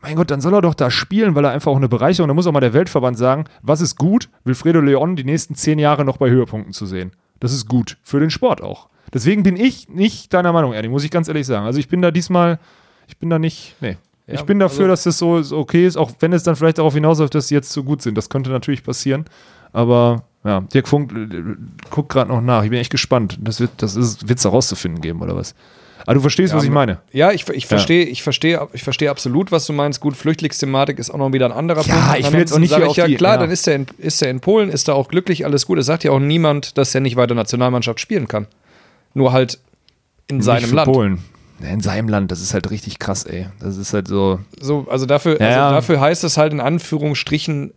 Mein 0.02 0.16
Gott, 0.16 0.31
dann 0.31 0.40
soll 0.40 0.55
er 0.55 0.60
doch 0.62 0.74
da 0.74 0.90
spielen, 0.90 1.35
weil 1.36 1.44
er 1.44 1.52
einfach 1.52 1.70
auch 1.70 1.76
eine 1.76 1.89
Bereicherung, 1.89 2.28
da 2.28 2.35
muss 2.35 2.47
auch 2.47 2.52
mal 2.52 2.60
der 2.60 2.72
Weltverband 2.74 3.16
sagen, 3.16 3.44
was 3.62 3.81
ist 3.81 3.97
gut, 3.97 4.28
Wilfredo 4.44 4.81
Leon 4.81 5.14
die 5.16 5.24
nächsten 5.24 5.55
zehn 5.55 5.78
Jahre 5.78 6.05
noch 6.05 6.16
bei 6.16 6.28
Höhepunkten 6.31 6.72
zu 6.72 6.85
sehen. 6.86 7.12
Das 7.40 7.52
ist 7.52 7.69
gut, 7.69 7.97
für 8.02 8.20
den 8.20 8.31
Sport 8.31 8.62
auch. 8.62 8.89
Deswegen 9.12 9.43
bin 9.43 9.56
ich 9.56 9.89
nicht 9.89 10.32
deiner 10.32 10.52
Meinung, 10.52 10.73
Ernie, 10.73 10.89
muss 10.89 11.05
ich 11.05 11.11
ganz 11.11 11.28
ehrlich 11.28 11.47
sagen. 11.47 11.66
Also 11.66 11.78
ich 11.78 11.89
bin 11.89 12.02
da 12.02 12.11
diesmal, 12.11 12.59
ich 13.06 13.16
bin 13.19 13.31
da 13.31 13.39
nicht, 13.39 13.77
nee. 13.81 13.97
Ja, 14.27 14.35
ich 14.35 14.43
bin 14.43 14.59
dafür, 14.59 14.85
also- 14.85 14.89
dass 14.93 15.02
das 15.05 15.19
so, 15.19 15.43
so 15.43 15.59
okay 15.59 15.86
ist, 15.86 15.97
auch 15.97 16.11
wenn 16.20 16.32
es 16.32 16.43
dann 16.43 16.56
vielleicht 16.56 16.78
darauf 16.78 16.94
hinausläuft, 16.94 17.35
dass 17.35 17.48
sie 17.48 17.55
jetzt 17.55 17.70
so 17.70 17.85
gut 17.85 18.01
sind. 18.01 18.16
Das 18.16 18.31
könnte 18.31 18.51
natürlich 18.51 18.82
passieren. 18.82 19.27
Aber 19.73 20.24
ja, 20.44 20.61
Dirk 20.61 20.89
Funk 20.89 21.12
äh, 21.12 21.56
guckt 21.90 22.09
gerade 22.11 22.31
noch 22.31 22.40
nach. 22.40 22.65
Ich 22.65 22.70
bin 22.70 22.78
echt 22.78 22.90
gespannt. 22.90 23.39
Das 23.43 23.61
wird 23.61 23.70
das 23.78 23.97
ist, 23.97 24.27
wird's 24.28 24.43
da 24.43 24.48
rauszufinden 24.48 25.02
geben, 25.02 25.20
oder 25.20 25.36
was? 25.36 25.55
Aber 26.06 26.14
du 26.14 26.20
verstehst, 26.20 26.55
was 26.55 26.64
ich 26.64 26.70
meine. 26.70 26.98
ja, 27.12 27.32
ich, 27.32 27.48
ich 27.48 27.66
verstehe, 27.66 28.05
ich 28.05 28.22
verstehe, 28.22 28.66
ich 28.72 28.82
verstehe 28.82 29.10
absolut, 29.10 29.51
was 29.52 29.66
du 29.66 29.72
meinst. 29.72 30.01
Gut, 30.01 30.16
Flüchtlingsthematik 30.16 30.98
ist 30.98 31.10
auch 31.10 31.18
noch 31.18 31.32
wieder 31.32 31.47
ein 31.47 31.52
anderer 31.52 31.82
Ja, 31.86 31.94
Punkt. 31.94 32.18
ich 32.20 32.32
will 32.32 32.40
jetzt 32.40 32.52
auch 32.52 32.59
nicht 32.59 32.74
hier 32.74 32.89
auf 32.89 32.97
ja, 32.97 33.06
die- 33.06 33.14
klar, 33.16 33.35
ja. 33.35 33.40
dann 33.40 33.51
ist 33.51 33.66
er, 33.66 33.76
in, 33.76 33.86
ist 33.98 34.20
er 34.22 34.31
in 34.31 34.40
Polen, 34.40 34.68
ist 34.70 34.89
er 34.89 34.94
auch 34.97 35.09
glücklich, 35.09 35.44
alles 35.44 35.66
gut. 35.66 35.78
Es 35.78 35.86
sagt 35.86 36.05
ja 36.05 36.10
auch 36.10 36.18
niemand, 36.20 36.76
dass 36.78 36.94
er 36.94 37.01
nicht 37.01 37.16
weiter 37.16 37.35
Nationalmannschaft 37.35 38.01
spielen 38.01 38.28
kann. 38.28 38.47
Nur 39.14 39.32
halt 39.32 39.59
in 40.28 40.43
seinem 40.43 40.56
Nicht 40.62 40.68
für 40.70 40.76
Land. 40.76 40.93
Polen. 40.93 41.18
Ja, 41.62 41.68
In 41.68 41.81
seinem 41.81 42.09
Land, 42.09 42.32
das 42.32 42.40
ist 42.43 42.52
halt 42.52 42.70
richtig 42.70 42.98
krass, 42.98 43.24
ey. 43.24 43.47
Das 43.60 43.76
ist 43.76 43.94
halt 43.94 44.09
so. 44.09 44.40
So, 44.60 44.86
also 44.90 45.06
dafür, 45.06 45.40
Ja, 45.40 45.47
also 45.47 45.59
ja. 45.60 45.70
dafür 45.72 46.01
heißt 46.01 46.24
es 46.24 46.36
halt 46.36 46.52
in 46.52 46.60
Anführungsstrichen 46.60 47.72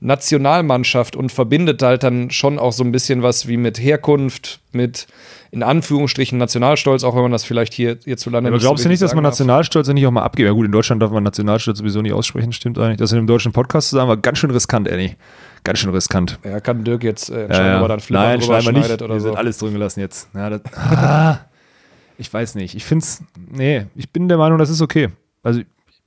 Nationalmannschaft 0.00 1.14
und 1.14 1.30
verbindet 1.30 1.82
halt 1.82 2.02
dann 2.02 2.30
schon 2.30 2.58
auch 2.58 2.72
so 2.72 2.82
ein 2.82 2.90
bisschen 2.92 3.22
was 3.22 3.46
wie 3.48 3.56
mit 3.56 3.78
Herkunft, 3.78 4.60
mit 4.72 5.06
in 5.52 5.62
Anführungsstrichen 5.62 6.38
Nationalstolz, 6.38 7.02
auch 7.02 7.14
wenn 7.16 7.22
man 7.22 7.32
das 7.32 7.44
vielleicht 7.44 7.74
hier 7.74 7.98
hierzulande 8.04 8.48
Aber 8.48 8.56
nicht 8.56 8.62
so 8.62 8.68
glaubst 8.68 8.84
du 8.84 8.88
nicht, 8.88 9.02
dass 9.02 9.14
man 9.14 9.24
sagen 9.24 9.24
darf. 9.24 9.32
Nationalstolz 9.32 9.88
nicht 9.88 10.06
auch 10.06 10.12
mal 10.12 10.22
abgeben? 10.22 10.46
Ja 10.46 10.52
gut, 10.52 10.66
in 10.66 10.72
Deutschland 10.72 11.02
darf 11.02 11.10
man 11.10 11.24
Nationalstolz 11.24 11.78
sowieso 11.78 12.02
nicht 12.02 12.12
aussprechen, 12.12 12.52
stimmt 12.52 12.78
eigentlich. 12.78 12.98
Das 12.98 13.10
in 13.10 13.18
einem 13.18 13.26
deutschen 13.26 13.52
Podcast 13.52 13.88
zu 13.88 13.96
sagen, 13.96 14.08
war 14.08 14.16
ganz 14.16 14.38
schön 14.38 14.50
riskant, 14.50 14.88
Annie. 14.88 15.16
Ganz 15.64 15.80
schön 15.80 15.90
riskant. 15.90 16.38
Ja, 16.44 16.60
kann 16.60 16.84
Dirk 16.84 17.02
jetzt 17.02 17.30
äh, 17.30 17.44
entscheiden, 17.44 17.76
ob 17.76 17.82
er 17.82 17.88
dann 17.88 18.00
Flipper 18.00 18.22
Nein, 18.22 18.40
drüber 18.40 18.60
schneiden 18.60 18.66
wir 18.66 18.72
nicht. 18.72 18.86
schneidet 18.86 19.02
oder 19.02 19.14
wir 19.14 19.20
so. 19.20 19.28
sind 19.28 19.38
alles 19.38 19.58
drin 19.58 19.72
gelassen 19.72 20.00
jetzt. 20.00 20.28
Ja, 20.34 20.50
das, 20.50 20.60
ah, 20.76 21.40
ich 22.18 22.32
weiß 22.32 22.54
nicht. 22.54 22.76
Ich 22.76 22.84
finde 22.84 23.02
es, 23.02 23.22
nee, 23.50 23.86
ich 23.96 24.10
bin 24.10 24.28
der 24.28 24.38
Meinung, 24.38 24.58
das 24.58 24.70
ist 24.70 24.80
okay. 24.80 25.08
Also, 25.42 25.60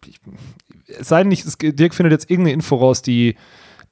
ich, 0.06 0.20
es 1.00 1.10
sei 1.10 1.20
denn, 1.20 1.28
nicht, 1.28 1.46
es, 1.46 1.58
Dirk 1.58 1.94
findet 1.94 2.14
jetzt 2.14 2.32
irgendeine 2.32 2.54
Info 2.54 2.78
raus, 2.78 3.02
die, 3.02 3.36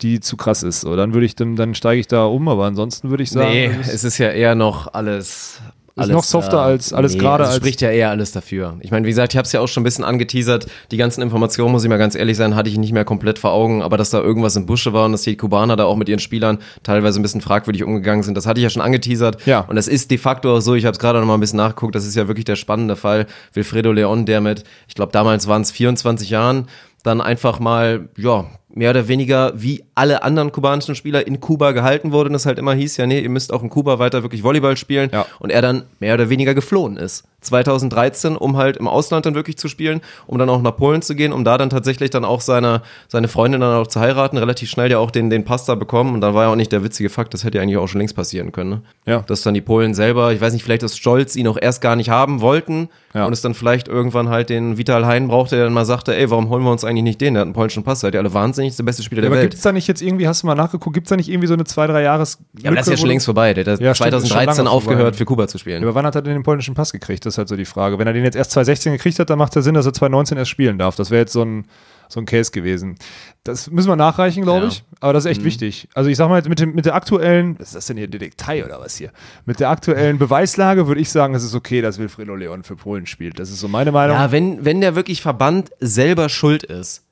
die 0.02 0.20
zu 0.20 0.38
krass 0.38 0.64
ist. 0.64 0.82
So, 0.82 0.96
dann 0.96 1.14
würde 1.14 1.26
ich, 1.26 1.36
dann, 1.36 1.56
dann 1.56 1.76
steige 1.76 2.00
ich 2.00 2.08
da 2.08 2.26
um, 2.26 2.48
aber 2.48 2.66
ansonsten 2.66 3.10
würde 3.10 3.24
ich 3.24 3.32
sagen, 3.32 3.50
Nee, 3.52 3.66
ist- 3.68 3.94
es 3.94 4.04
ist 4.04 4.18
ja 4.18 4.30
eher 4.30 4.56
noch 4.56 4.94
alles. 4.94 5.60
Ist 5.94 6.04
alles 6.04 6.14
noch 6.16 6.24
softer 6.24 6.62
als- 6.62 6.94
alles 6.94 7.14
nee, 7.16 7.20
gerade 7.20 7.44
Es 7.44 7.50
als- 7.50 7.58
spricht 7.58 7.82
ja 7.82 7.92
eher 7.92 8.10
alles 8.12 8.32
dafür. 8.32 8.78
Ich 8.80 8.92
meine, 8.92 9.06
wie 9.06 9.10
gesagt, 9.10 9.34
ich 9.34 9.38
habe 9.38 9.46
es 9.46 9.52
ja 9.52 9.60
auch 9.60 9.68
schon 9.68 9.82
ein 9.82 9.84
bisschen 9.84 10.06
angeteasert. 10.06 10.68
Die 10.90 10.96
ganzen 10.96 11.22
Informationen, 11.22 11.74
muss 11.74 11.84
ich 11.84 11.90
mal 11.90 11.98
ganz 11.98 12.16
ehrlich 12.16 12.38
sein, 12.38 12.56
hatte 12.56 12.70
ich 12.70 12.78
nicht 12.78 12.94
mehr 12.94 13.04
komplett 13.04 13.38
vor 13.40 13.52
Augen. 13.52 13.82
Aber 13.84 13.98
dass 13.98 14.10
da 14.10 14.22
irgendwas 14.22 14.56
im 14.56 14.66
Busche 14.66 14.94
war 14.94 15.04
und 15.06 15.12
dass 15.12 15.24
die 15.24 15.36
Kubaner 15.36 15.76
da 15.76 15.84
auch 15.84 15.98
mit 15.98 16.08
ihren 16.08 16.20
Spielern 16.20 16.60
teilweise 16.84 17.20
ein 17.20 17.24
bisschen 17.24 17.42
fragwürdig 17.42 17.84
umgegangen 17.84 18.24
sind, 18.24 18.36
das 18.36 18.48
hatte 18.48 18.62
ich 18.62 18.64
ja 18.64 18.70
schon 18.70 18.82
angeteasert. 18.82 19.46
Ja. 19.46 19.60
Und 19.68 19.76
das 19.76 19.90
ist 19.90 20.12
de 20.12 20.18
facto 20.18 20.56
auch 20.56 20.62
so. 20.62 20.76
Ich 20.76 20.86
habe 20.86 20.94
es 20.94 21.00
gerade 21.00 21.20
noch 21.20 21.26
mal 21.28 21.34
ein 21.34 21.42
bisschen 21.42 21.58
nachgeguckt. 21.58 21.94
Das 21.94 22.06
ist 22.06 22.16
ja 22.16 22.26
wirklich 22.30 22.46
der 22.46 22.56
spannende 22.56 22.96
Fall. 22.96 23.28
Wilfredo 23.54 23.92
Leon, 23.92 24.26
der 24.26 24.40
mit, 24.40 24.64
ich 24.88 24.96
glaube, 24.96 25.12
damals 25.12 25.48
waren 25.48 25.62
es 25.62 25.72
24 25.72 26.30
Jahren, 26.30 26.68
dann 27.04 27.20
einfach 27.20 27.60
mal, 27.60 28.08
ja, 28.16 28.46
mehr 28.74 28.90
oder 28.92 29.08
weniger 29.08 29.54
wie 29.56 29.84
alle 29.96 30.24
anderen 30.24 30.52
kubanischen 30.52 30.96
Spieler 30.96 31.26
in 31.28 31.40
Kuba 31.40 31.72
gehalten 31.72 32.12
wurde 32.12 32.30
und 32.30 32.36
es 32.36 32.46
halt 32.46 32.60
immer 32.60 32.74
hieß, 32.74 32.98
ja, 32.98 33.06
nee, 33.06 33.20
ihr 33.20 33.30
müsst 33.30 33.52
auch 33.54 33.64
in 33.64 33.70
Kuba 33.70 34.00
weiter 34.00 34.24
wirklich 34.24 34.44
Volleyball 34.44 34.78
spielen 34.78 35.10
Ja. 35.12 35.26
und 35.40 35.50
er 35.50 35.62
dann 35.62 35.84
mehr 36.00 36.14
oder 36.14 36.30
weniger 36.30 36.54
geflohen 36.54 36.98
ist. 36.98 37.26
2013, 37.42 38.36
um 38.36 38.58
halt 38.58 38.78
im 38.78 38.88
Ausland 38.88 39.26
dann 39.26 39.36
wirklich 39.36 39.58
zu 39.58 39.68
spielen, 39.68 40.02
um 40.28 40.38
dann 40.38 40.50
auch 40.50 40.62
nach 40.62 40.76
Polen 40.76 41.02
zu 41.02 41.16
gehen, 41.16 41.34
um 41.34 41.44
da 41.44 41.58
dann 41.58 41.70
tatsächlich 41.70 42.10
dann 42.10 42.26
auch 42.26 42.42
seine, 42.42 42.82
seine 43.08 43.28
Freundin 43.28 43.62
dann 43.62 43.76
auch 43.76 43.88
zu 43.88 44.00
heiraten, 44.00 44.38
relativ 44.38 44.70
schnell 44.70 44.92
ja 44.92 44.98
auch 45.00 45.12
den, 45.12 45.30
den 45.30 45.44
Pass 45.46 45.66
da 45.66 45.76
bekommen 45.76 46.14
und 46.14 46.22
dann 46.22 46.34
war 46.34 46.44
ja 46.46 46.52
auch 46.52 46.56
nicht 46.56 46.72
der 46.72 46.84
witzige 46.84 47.10
Fakt, 47.10 47.34
das 47.34 47.44
hätte 47.44 47.58
ja 47.58 47.64
eigentlich 47.64 47.78
auch 47.78 47.88
schon 47.88 48.00
längst 48.00 48.16
passieren 48.16 48.52
können. 48.52 48.70
Ne? 48.70 48.82
Ja. 49.06 49.20
Dass 49.28 49.42
dann 49.42 49.54
die 49.54 49.62
Polen 49.62 49.94
selber, 49.94 50.32
ich 50.34 50.42
weiß 50.42 50.54
nicht, 50.54 50.64
vielleicht 50.64 50.84
aus 50.84 50.96
Stolz 50.98 51.36
ihn 51.36 51.48
auch 51.48 51.58
erst 51.60 51.82
gar 51.82 51.96
nicht 51.96 52.10
haben 52.10 52.42
wollten 52.42 52.90
Ja. 53.14 53.26
und 53.26 53.34
es 53.34 53.42
dann 53.42 53.54
vielleicht 53.54 53.88
irgendwann 53.88 54.30
halt 54.30 54.50
den 54.50 54.78
Vital 54.78 55.06
Hein 55.06 55.28
brauchte, 55.28 55.56
der 55.56 55.66
dann 55.66 55.74
mal 55.74 55.86
sagte, 55.86 56.16
ey, 56.16 56.30
warum 56.30 56.50
holen 56.50 56.64
wir 56.64 56.72
uns 56.72 56.84
eigentlich 56.84 57.04
nicht 57.04 57.22
den? 57.22 57.34
Der 57.34 57.42
hat 57.42 57.46
einen 57.48 57.54
polnischen 57.54 57.84
Pass, 57.84 58.02
seid 58.02 58.14
ihr 58.14 58.20
alle 58.20 58.34
wahnsinnig, 58.34 58.76
der 58.76 58.84
beste 58.84 59.04
Spieler 59.04 59.20
Ja, 59.24 59.30
der 59.30 59.30
aber 59.32 59.36
Welt. 59.42 59.52
gibt 59.52 59.56
es 59.56 59.62
da 59.62 59.72
nicht 59.72 59.88
jetzt 59.88 60.02
irgendwie, 60.02 60.28
hast 60.28 60.44
du 60.44 60.48
mal 60.48 60.56
nachgeguckt, 60.56 60.94
gibt 60.94 61.08
es 61.08 61.10
da 61.10 61.16
nicht 61.18 61.30
irgendwie 61.30 61.48
so 61.48 61.54
eine 61.54 61.64
zwei, 61.66 61.88
drei 61.88 62.04
Jahres 62.04 62.38
Ja, 62.62 62.70
aber 62.70 62.78
das 62.78 62.88
ist 62.88 62.92
ja 62.92 62.98
schon 62.98 63.10
längst 63.10 63.26
vorbei. 63.26 63.54
Der 63.54 63.66
hat 63.66 63.80
Ja, 63.80 63.94
stimmt, 63.96 64.14
ist 64.14 64.28
schon 64.28 64.30
2013 64.30 64.66
lange 64.66 64.70
aufgehört, 64.76 65.02
vorbei. 65.02 65.18
für 65.18 65.26
Kuba 65.26 65.48
zu 65.48 65.58
spielen. 65.58 65.84
Aber 65.84 65.96
wann 65.96 66.06
hat 66.06 66.16
er 66.16 66.22
denn 66.22 66.34
den 66.34 66.44
polnischen 66.44 66.74
Pass 66.76 66.92
gekriegt? 66.92 67.26
Das 67.26 67.31
ist 67.34 67.38
halt 67.38 67.48
so 67.50 67.56
die 67.56 67.66
Frage. 67.66 67.98
Wenn 68.00 68.08
er 68.08 68.14
den 68.14 68.24
jetzt 68.24 68.36
erst 68.36 68.52
2016 68.52 68.94
gekriegt 68.94 69.20
hat, 69.20 69.30
dann 69.30 69.38
macht 69.40 69.56
er 69.56 69.62
Sinn, 69.62 69.74
dass 69.76 69.86
er 69.86 69.94
2019 69.94 70.38
erst 70.38 70.52
spielen 70.52 70.78
darf. 70.78 70.96
Das 70.96 71.10
wäre 71.12 71.22
jetzt 71.22 71.34
so 71.34 71.44
ein, 71.44 71.66
so 72.10 72.20
ein 72.20 72.26
Case 72.26 72.52
gewesen. 72.52 72.96
Das 73.44 73.70
müssen 73.72 73.88
wir 73.90 73.96
nachreichen, 73.96 74.44
glaube 74.44 74.66
Ja. 74.66 74.68
ich. 74.68 74.84
Aber 75.00 75.14
das 75.14 75.26
ist 75.26 75.32
echt 75.32 75.44
wichtig. 75.44 75.88
Also 75.94 76.10
ich 76.10 76.18
sag 76.18 76.30
mal, 76.30 76.42
mit, 76.48 76.60
dem, 76.60 76.74
mit 76.76 76.86
der 76.86 76.96
aktuellen, 76.96 77.58
was 77.60 77.70
ist 77.70 77.76
das 77.76 77.86
denn 77.88 77.98
hier, 77.98 78.08
Detektei 78.08 78.64
oder 78.66 78.80
was 78.80 78.96
hier? 78.98 79.12
Mit 79.46 79.60
der 79.60 79.70
aktuellen 79.70 80.18
Beweislage 80.18 80.88
würde 80.88 81.02
ich 81.02 81.10
sagen, 81.10 81.34
es 81.34 81.44
ist 81.44 81.56
okay, 81.56 81.82
dass 81.82 81.98
Wilfredo 82.00 82.36
Leon 82.36 82.64
für 82.64 82.76
Polen 82.76 83.06
spielt. 83.06 83.40
Das 83.40 83.50
ist 83.50 83.60
so 83.60 83.68
meine 83.68 83.92
Meinung. 83.92 84.18
Ja, 84.18 84.32
wenn, 84.32 84.64
wenn 84.66 84.82
der 84.82 84.96
wirklich 84.96 85.22
Verband 85.22 85.70
selber 85.80 86.30
schuld 86.30 86.64
ist. 86.64 87.04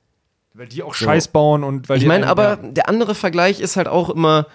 weil 0.54 0.68
die 0.68 0.84
auch 0.84 0.94
Scheiß 0.94 1.30
bauen 1.30 1.64
und 1.64 1.88
weil 1.90 1.98
Ich 1.98 2.06
meine, 2.06 2.28
aber 2.28 2.58
der 2.58 2.90
andere 2.90 3.16
Vergleich 3.16 3.60
ist 3.62 3.78
halt 3.78 3.88
auch 3.88 4.10
immer, 4.10 4.48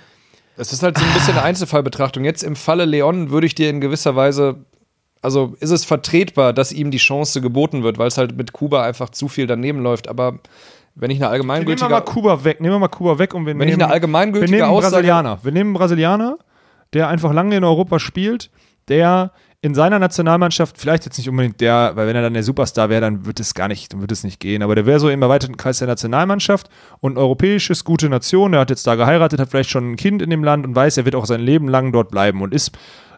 Es 0.57 0.73
ist 0.73 0.83
halt 0.85 0.99
so 0.99 1.05
ein 1.05 1.13
bisschen 1.15 1.33
eine 1.35 1.43
Einzelfallbetrachtung. 1.43 2.23
Jetzt 2.25 2.45
im 2.45 2.55
Falle 2.55 2.85
Leon 2.85 3.31
würde 3.31 3.47
ich 3.47 3.55
dir 3.57 3.71
in 3.71 3.81
gewisser 3.81 4.15
Weise, 4.15 4.57
also 5.25 5.57
ist 5.61 5.71
es 5.71 5.85
vertretbar, 5.85 6.53
dass 6.53 6.71
ihm 6.71 6.91
die 6.91 6.99
Chance 6.99 7.41
geboten 7.41 7.83
wird, 7.83 7.99
weil 7.99 8.09
es 8.09 8.19
halt 8.19 8.37
mit 8.37 8.53
Kuba 8.53 8.85
einfach 8.85 9.11
zu 9.11 9.29
viel 9.29 9.47
daneben 9.47 9.83
läuft. 9.83 10.09
Aber 10.09 10.39
wenn 10.95 11.11
ich 11.11 11.17
eine 11.17 11.17
Nehmen 11.17 11.21
wir 11.21 11.31
allgemeingültige, 11.31 11.91
mal 11.91 12.01
Kuba 12.03 12.45
weg. 12.45 12.61
Nehmen 12.61 12.75
wir 12.75 12.79
mal 12.79 12.89
Kuba 12.89 13.19
weg 13.19 13.35
und 13.35 13.47
wir 13.47 13.51
Wenn 13.53 13.59
nehmen, 13.59 13.79
ich 13.79 13.85
eine 13.85 13.93
allgemeingültige 13.93 14.53
wir 14.53 14.57
nehmen 14.59 14.69
einen 14.69 14.77
Aussage- 14.79 14.93
Brasilianer. 14.93 15.39
Wir 15.43 15.53
nehmen 15.53 15.69
einen 15.71 15.75
Brasilianer, 15.75 16.39
der 16.93 17.09
einfach 17.09 17.33
lange 17.33 17.57
in 17.57 17.65
Europa 17.65 17.99
spielt, 17.99 18.51
der 18.89 19.33
in 19.63 19.75
seiner 19.75 19.99
Nationalmannschaft, 19.99 20.77
vielleicht 20.77 21.07
jetzt 21.07 21.17
nicht 21.17 21.31
unbedingt 21.31 21.59
der, 21.63 21.93
weil 21.95 22.07
wenn 22.07 22.15
er 22.15 22.21
dann 22.21 22.35
der 22.35 22.43
Superstar 22.43 22.91
wäre, 22.91 23.01
dann 23.01 23.25
wird 23.25 23.41
es 23.41 23.55
gar 23.55 23.67
nicht, 23.67 23.95
dann 23.95 24.03
wird 24.03 24.13
es 24.13 24.23
nicht 24.23 24.39
gehen, 24.39 24.63
aber 24.63 24.75
der 24.75 24.85
wäre 24.85 25.01
so 25.01 25.09
im 25.09 25.23
erweiterten 25.23 25.57
Kreis 25.57 25.79
der 25.79 25.89
Nationalmannschaft 25.89 26.69
und 27.01 27.17
europäisches, 27.17 27.83
gute 27.83 28.11
Nation, 28.11 28.53
der 28.53 28.61
hat 28.61 28.69
jetzt 28.69 28.87
da 28.87 28.95
geheiratet, 28.95 29.41
hat 29.41 29.49
vielleicht 29.49 29.71
schon 29.71 29.93
ein 29.93 29.97
Kind 29.97 30.21
in 30.21 30.29
dem 30.29 30.45
Land 30.45 30.67
und 30.67 30.77
weiß, 30.77 30.99
er 30.99 31.07
wird 31.07 31.15
auch 31.15 31.25
sein 31.25 31.41
Leben 31.41 31.67
lang 31.69 31.93
dort 31.93 32.11
bleiben 32.11 32.43
und 32.43 32.53
ist 32.53 32.73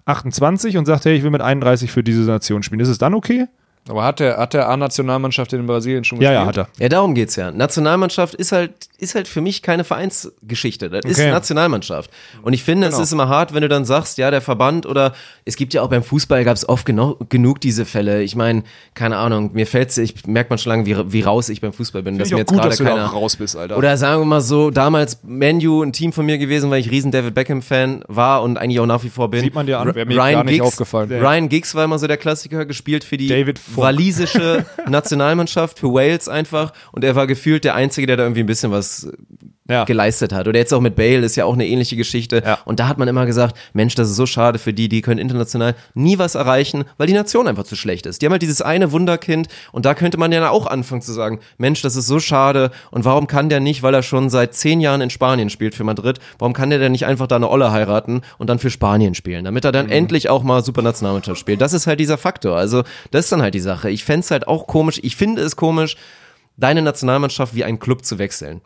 28 0.07 0.77
und 0.79 0.87
sagt, 0.87 1.05
hey, 1.05 1.17
ich 1.17 1.23
will 1.23 1.31
mit 1.31 1.43
31 1.43 1.91
für 1.91 2.03
diese 2.03 2.23
Nation 2.23 2.63
spielen. 2.63 2.81
Ist 2.81 2.89
es 2.89 2.99
dann 2.99 3.15
okay? 3.15 3.47
Aber 3.89 4.05
hat 4.05 4.21
der, 4.21 4.37
hat 4.39 4.55
der 4.55 4.69
A-Nationalmannschaft 4.69 5.53
in 5.53 5.67
Brasilien 5.67 6.05
schon 6.05 6.21
Ja, 6.21 6.31
gespielt? 6.45 6.57
ja, 6.57 6.63
hat 6.63 6.69
er. 6.79 6.83
ja, 6.83 6.89
darum 6.89 7.15
geht's 7.15 7.37
ja. 7.37 7.51
Nationalmannschaft 7.51 8.35
ist 8.35 8.53
halt, 8.53 8.73
ist 8.99 9.15
halt 9.15 9.29
für 9.29 9.41
mich 9.41 9.63
keine 9.63 9.85
Vereinsgeschichte. 9.85 10.89
Das 10.91 11.05
ist 11.05 11.19
Okay. 11.19 11.31
Nationalmannschaft. 11.31 12.11
Und 12.43 12.53
ich 12.53 12.63
finde, 12.63 12.87
Genau. 12.87 12.97
es 12.99 13.03
ist 13.07 13.13
immer 13.13 13.29
hart, 13.29 13.55
wenn 13.55 13.63
du 13.63 13.69
dann 13.69 13.85
sagst, 13.85 14.19
ja, 14.19 14.31
der 14.31 14.41
Verband 14.41 14.87
oder 14.87 15.13
es 15.45 15.57
gibt 15.57 15.75
ja 15.75 15.83
auch 15.83 15.89
beim 15.89 16.03
Fußball 16.03 16.45
gab 16.45 16.57
es 16.57 16.69
oft 16.69 16.87
geno 16.87 17.17
genug 17.29 17.61
diese 17.61 17.85
Fälle. 17.85 18.23
Ich 18.23 18.37
meine, 18.37 18.63
keine 18.95 19.17
Ahnung, 19.17 19.51
mir 19.53 19.67
fällt's, 19.67 19.99
ich 19.99 20.27
merkt 20.27 20.51
man 20.51 20.59
schon 20.59 20.71
lange, 20.71 20.87
wie, 20.87 21.13
wie 21.13 21.21
raus 21.23 21.49
ich 21.49 21.61
beim 21.61 21.73
Fußball 21.73 22.03
bin. 22.03 22.19
dass 22.19 22.29
Finde 22.29 22.37
mir 22.37 22.43
ich 22.43 22.43
jetzt 22.43 22.49
gut, 22.51 22.59
gerade 22.59 22.69
dass 22.71 22.79
du 22.79 22.85
da 22.85 22.91
keiner 22.91 23.07
auch 23.11 23.15
raus 23.15 23.37
bist, 23.37 23.57
Alter. 23.57 23.77
Oder 23.79 23.97
sagen 23.97 24.21
wir 24.23 24.27
mal 24.27 24.41
so, 24.41 24.71
damals 24.71 25.19
Manu 25.25 25.83
ein 25.83 25.93
Team 25.93 26.13
von 26.13 26.27
mir 26.27 26.39
gewesen, 26.39 26.71
weil 26.71 26.81
ich 26.81 26.91
riesen 26.91 27.11
David 27.13 27.35
Beckham-Fan 27.35 28.05
war 28.09 28.43
und 28.43 28.59
eigentlich 28.59 28.81
auch 28.81 28.87
nach 28.87 29.03
wie 29.05 29.09
vor 29.11 29.31
bin. 29.31 29.41
Sieht 29.41 29.55
man 29.55 29.67
dir 29.67 29.79
an. 29.79 29.89
R- 29.89 29.95
Wäre 29.95 30.07
mir 30.07 30.17
gar 30.17 30.45
nicht 30.45 30.61
aufgefallen. 30.61 31.11
Ryan 31.11 31.49
Giggs 31.49 31.75
war 31.75 31.85
immer 31.85 31.99
so 31.99 32.07
der 32.07 32.17
Klassiker, 32.17 32.65
gespielt 32.67 33.05
für 33.05 33.17
die 33.17 33.29
David. 33.29 33.59
Walisische 33.77 34.67
Nationalmannschaft, 34.89 35.79
für 35.79 35.93
Wales 35.93 36.29
einfach. 36.29 36.73
Und 36.93 37.05
er 37.05 37.15
war 37.15 37.27
gefühlt 37.27 37.65
der 37.65 37.75
Einzige, 37.75 38.07
der 38.07 38.17
da 38.17 38.25
irgendwie 38.25 38.41
ein 38.41 38.47
bisschen 38.47 38.71
was 38.71 39.09
Ja. 39.69 39.85
geleistet 39.85 40.33
hat. 40.33 40.47
Oder 40.47 40.59
jetzt 40.59 40.73
auch 40.73 40.81
mit 40.81 40.95
Bale 40.95 41.19
ist 41.19 41.37
ja 41.37 41.45
auch 41.45 41.55
eine 41.55 41.67
ähnliche 41.67 41.97
Geschichte. 41.97 42.43
Ja. 42.45 42.59
Und 42.65 42.79
da 42.79 42.89
hat 42.89 42.99
man 42.99 43.09
immer 43.09 43.27
gesagt, 43.27 43.57
Mensch, 43.73 43.95
das 43.97 44.09
ist 44.09 44.17
so 44.17 44.27
schade 44.27 44.59
für 44.59 44.73
die, 44.73 44.89
die 44.89 45.03
können 45.03 45.19
international 45.19 45.75
nie 45.95 46.19
was 46.19 46.37
erreichen, 46.37 46.85
weil 46.99 47.07
die 47.07 47.13
Nation 47.13 47.49
einfach 47.49 47.65
zu 47.65 47.75
schlecht 47.75 48.07
ist. 48.07 48.23
Die 48.23 48.27
haben 48.27 48.33
halt 48.33 48.43
dieses 48.43 48.63
eine 48.63 48.93
Wunderkind 48.93 49.49
und 49.73 49.85
da 49.85 49.95
könnte 49.95 50.19
man 50.19 50.31
ja 50.31 50.51
auch 50.51 50.67
anfangen 50.67 51.03
zu 51.03 51.13
sagen, 51.13 51.41
Mensch, 51.59 51.83
das 51.83 51.97
ist 51.97 52.07
so 52.07 52.21
schade 52.21 52.71
und 52.91 53.05
warum 53.05 53.27
kann 53.27 53.49
der 53.49 53.61
nicht, 53.61 53.83
weil 53.83 53.95
er 53.95 54.03
schon 54.03 54.31
seit 54.31 54.55
zehn 54.55 54.81
Jahren 54.81 55.01
in 55.01 55.11
Spanien 55.11 55.51
spielt 55.51 55.75
für 55.75 55.85
Madrid, 55.85 56.21
warum 56.39 56.53
kann 56.53 56.71
der 56.71 56.79
denn 56.79 56.93
nicht 56.93 57.07
einfach 57.07 57.27
da 57.27 57.37
eine 57.37 57.51
Olle 57.51 57.73
heiraten 57.73 58.23
und 58.39 58.49
dann 58.49 58.59
für 58.59 58.71
Spanien 58.71 59.15
spielen, 59.15 59.45
damit 59.45 59.65
er 59.65 59.73
dann 59.73 59.89
endlich 59.89 60.29
auch 60.29 60.43
mal 60.43 60.65
Supernationalmannschaft 60.65 61.41
spielt. 61.41 61.61
Das 61.61 61.73
ist 61.73 61.87
halt 61.87 61.99
dieser 62.01 62.19
Faktor. 62.19 62.57
Also 62.57 62.85
das 63.11 63.27
ist 63.27 63.33
dann 63.33 63.43
halt 63.43 63.55
die 63.55 63.61
Sache. 63.61 63.91
Ich 63.91 64.05
fände 64.05 64.21
es 64.21 64.31
halt 64.31 64.47
auch 64.47 64.67
komisch, 64.67 65.01
ich 65.03 65.17
finde 65.17 65.43
es 65.43 65.57
komisch, 65.57 65.97
deine 66.57 66.83
Nationalmannschaft 66.83 67.55
wie 67.55 67.65
einen 67.65 67.79
Club 67.79 68.05
zu 68.05 68.19
wechseln. 68.19 68.61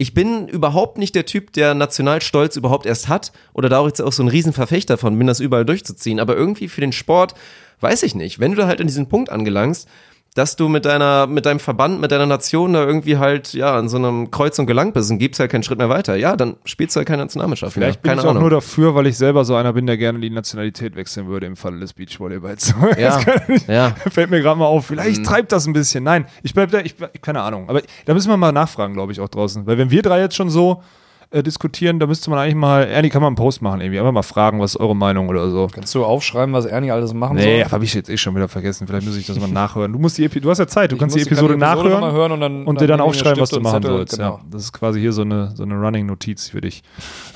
Ich 0.00 0.14
bin 0.14 0.46
überhaupt 0.46 0.96
nicht 0.96 1.16
der 1.16 1.26
Typ, 1.26 1.52
der 1.54 1.74
Nationalstolz 1.74 2.54
überhaupt 2.54 2.86
erst 2.86 3.08
hat 3.08 3.32
oder 3.52 3.68
da 3.68 3.80
auch 3.80 3.88
jetzt 3.88 4.00
auch 4.00 4.12
so 4.12 4.22
ein 4.22 4.28
Riesenverfechter 4.28 4.96
von 4.96 5.18
bin, 5.18 5.26
das 5.26 5.40
überall 5.40 5.64
durchzuziehen. 5.64 6.20
Aber 6.20 6.36
irgendwie 6.36 6.68
für 6.68 6.80
den 6.80 6.92
Sport, 6.92 7.34
weiß 7.80 8.04
ich 8.04 8.14
nicht, 8.14 8.38
wenn 8.38 8.52
du 8.52 8.58
da 8.58 8.68
halt 8.68 8.80
an 8.80 8.86
diesen 8.86 9.08
Punkt 9.08 9.28
angelangst, 9.28 9.88
dass 10.34 10.54
du 10.54 10.68
mit 10.68 10.84
deiner, 10.84 11.26
mit 11.26 11.46
deinem 11.46 11.58
Verband, 11.58 12.00
mit 12.00 12.12
deiner 12.12 12.26
Nation 12.26 12.72
da 12.72 12.84
irgendwie 12.84 13.16
halt, 13.18 13.54
ja, 13.54 13.76
an 13.76 13.88
so 13.88 13.96
einem 13.96 14.30
Kreuz 14.30 14.56
und 14.58 14.66
gelangt 14.66 14.94
bist 14.94 15.10
und 15.10 15.18
gibst 15.18 15.40
halt 15.40 15.50
keinen 15.50 15.64
Schritt 15.64 15.78
mehr 15.78 15.88
weiter, 15.88 16.14
ja, 16.14 16.36
dann 16.36 16.56
spielst 16.64 16.94
du 16.94 16.98
halt 16.98 17.08
keine 17.08 17.22
Nationalmannschaft 17.24 17.72
Vielleicht 17.72 17.96
mehr. 17.96 18.02
bin 18.02 18.08
Keine 18.10 18.20
ich 18.20 18.26
auch 18.26 18.30
Ahnung. 18.30 18.42
nur 18.42 18.50
dafür, 18.50 18.94
weil 18.94 19.06
ich 19.08 19.16
selber 19.18 19.44
so 19.44 19.56
einer 19.56 19.72
bin, 19.72 19.86
der 19.86 19.96
gerne 19.96 20.20
die 20.20 20.30
Nationalität 20.30 20.94
wechseln 20.94 21.26
würde 21.26 21.46
im 21.46 21.56
Falle 21.56 21.80
des 21.80 21.92
Beachvolleyballs. 21.92 22.72
ja, 22.98 23.18
ich- 23.48 23.66
ja. 23.66 23.94
Fällt 24.10 24.30
mir 24.30 24.40
gerade 24.40 24.58
mal 24.60 24.66
auf. 24.66 24.86
Vielleicht 24.86 25.20
Mhm. 25.20 25.24
treibt 25.24 25.50
das 25.52 25.66
ein 25.66 25.72
bisschen. 25.72 26.04
Nein, 26.04 26.26
ich 26.42 26.54
bleib 26.54 26.70
da, 26.70 26.78
ich, 26.80 26.94
keine 27.20 27.42
Ahnung. 27.42 27.68
Aber 27.68 27.82
da 28.04 28.14
müssen 28.14 28.28
wir 28.30 28.36
mal 28.36 28.52
nachfragen, 28.52 28.94
glaube 28.94 29.10
ich, 29.12 29.20
auch 29.20 29.28
draußen. 29.28 29.66
Weil 29.66 29.76
wenn 29.78 29.90
wir 29.90 30.02
drei 30.02 30.20
jetzt 30.20 30.36
schon 30.36 30.50
so 30.50 30.82
äh, 31.30 31.42
diskutieren, 31.42 31.98
da 31.98 32.06
müsste 32.06 32.30
man 32.30 32.38
eigentlich 32.38 32.54
mal, 32.54 32.84
Ernie, 32.84 33.10
kann 33.10 33.20
man 33.20 33.28
einen 33.28 33.36
Post 33.36 33.60
machen 33.60 33.80
irgendwie. 33.80 33.98
Einfach 33.98 34.12
mal 34.12 34.22
fragen, 34.22 34.60
was 34.60 34.74
ist 34.74 34.80
eure 34.80 34.96
Meinung 34.96 35.28
oder 35.28 35.50
so. 35.50 35.68
Kannst 35.70 35.94
du 35.94 36.04
aufschreiben, 36.04 36.54
was 36.54 36.64
Ernie 36.64 36.90
alles 36.90 37.12
machen 37.12 37.36
Nee, 37.36 37.62
soll? 37.62 37.72
habe 37.72 37.84
ich 37.84 37.92
jetzt 37.94 38.08
eh 38.08 38.16
schon 38.16 38.34
wieder 38.34 38.48
vergessen. 38.48 38.86
Vielleicht 38.86 39.06
muss 39.06 39.16
ich 39.16 39.26
das 39.26 39.38
mal 39.38 39.48
nachhören. 39.48 39.92
Du 39.92 39.98
musst 39.98 40.16
die 40.18 40.24
Epi 40.24 40.40
du 40.40 40.48
hast 40.50 40.58
ja 40.58 40.66
Zeit, 40.66 40.90
du 40.92 40.96
kannst 40.96 41.14
die 41.14 41.20
muss- 41.20 41.28
kann 41.28 41.36
Episode 41.38 41.58
nachhören 41.58 42.12
hören 42.12 42.32
und 42.32 42.40
dann, 42.40 42.64
und 42.64 42.80
dir 42.80 42.86
dann 42.86 42.98
ich 43.00 43.04
mir 43.04 43.08
aufschreiben, 43.10 43.40
was 43.40 43.50
du 43.50 43.60
machen 43.60 43.82
Zettel, 43.82 43.96
sollst. 43.96 44.16
Genau. 44.16 44.36
Ja, 44.36 44.40
das 44.50 44.62
ist 44.62 44.72
quasi 44.72 45.00
hier 45.00 45.12
so 45.12 45.22
eine, 45.22 45.54
so 45.54 45.64
eine 45.64 45.74
Running-Notiz 45.74 46.48
für 46.48 46.60
dich. 46.62 46.82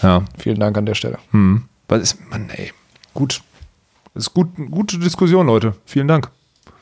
Ja. 0.03 0.23
Vielen 0.39 0.59
Dank 0.59 0.77
an 0.79 0.87
der 0.87 0.95
Stelle. 0.95 1.19
Hm. 1.33 1.65
Was 1.89 2.01
ist, 2.03 2.31
Mann, 2.31 2.49
ey. 2.57 2.73
Gut. 3.13 3.43
Das 4.15 4.25
ist 4.25 4.35
gut, 4.35 4.49
gute 4.71 4.99
Diskussion, 4.99 5.47
Leute. 5.47 5.75
Vielen 5.85 6.09
Dank. 6.09 6.31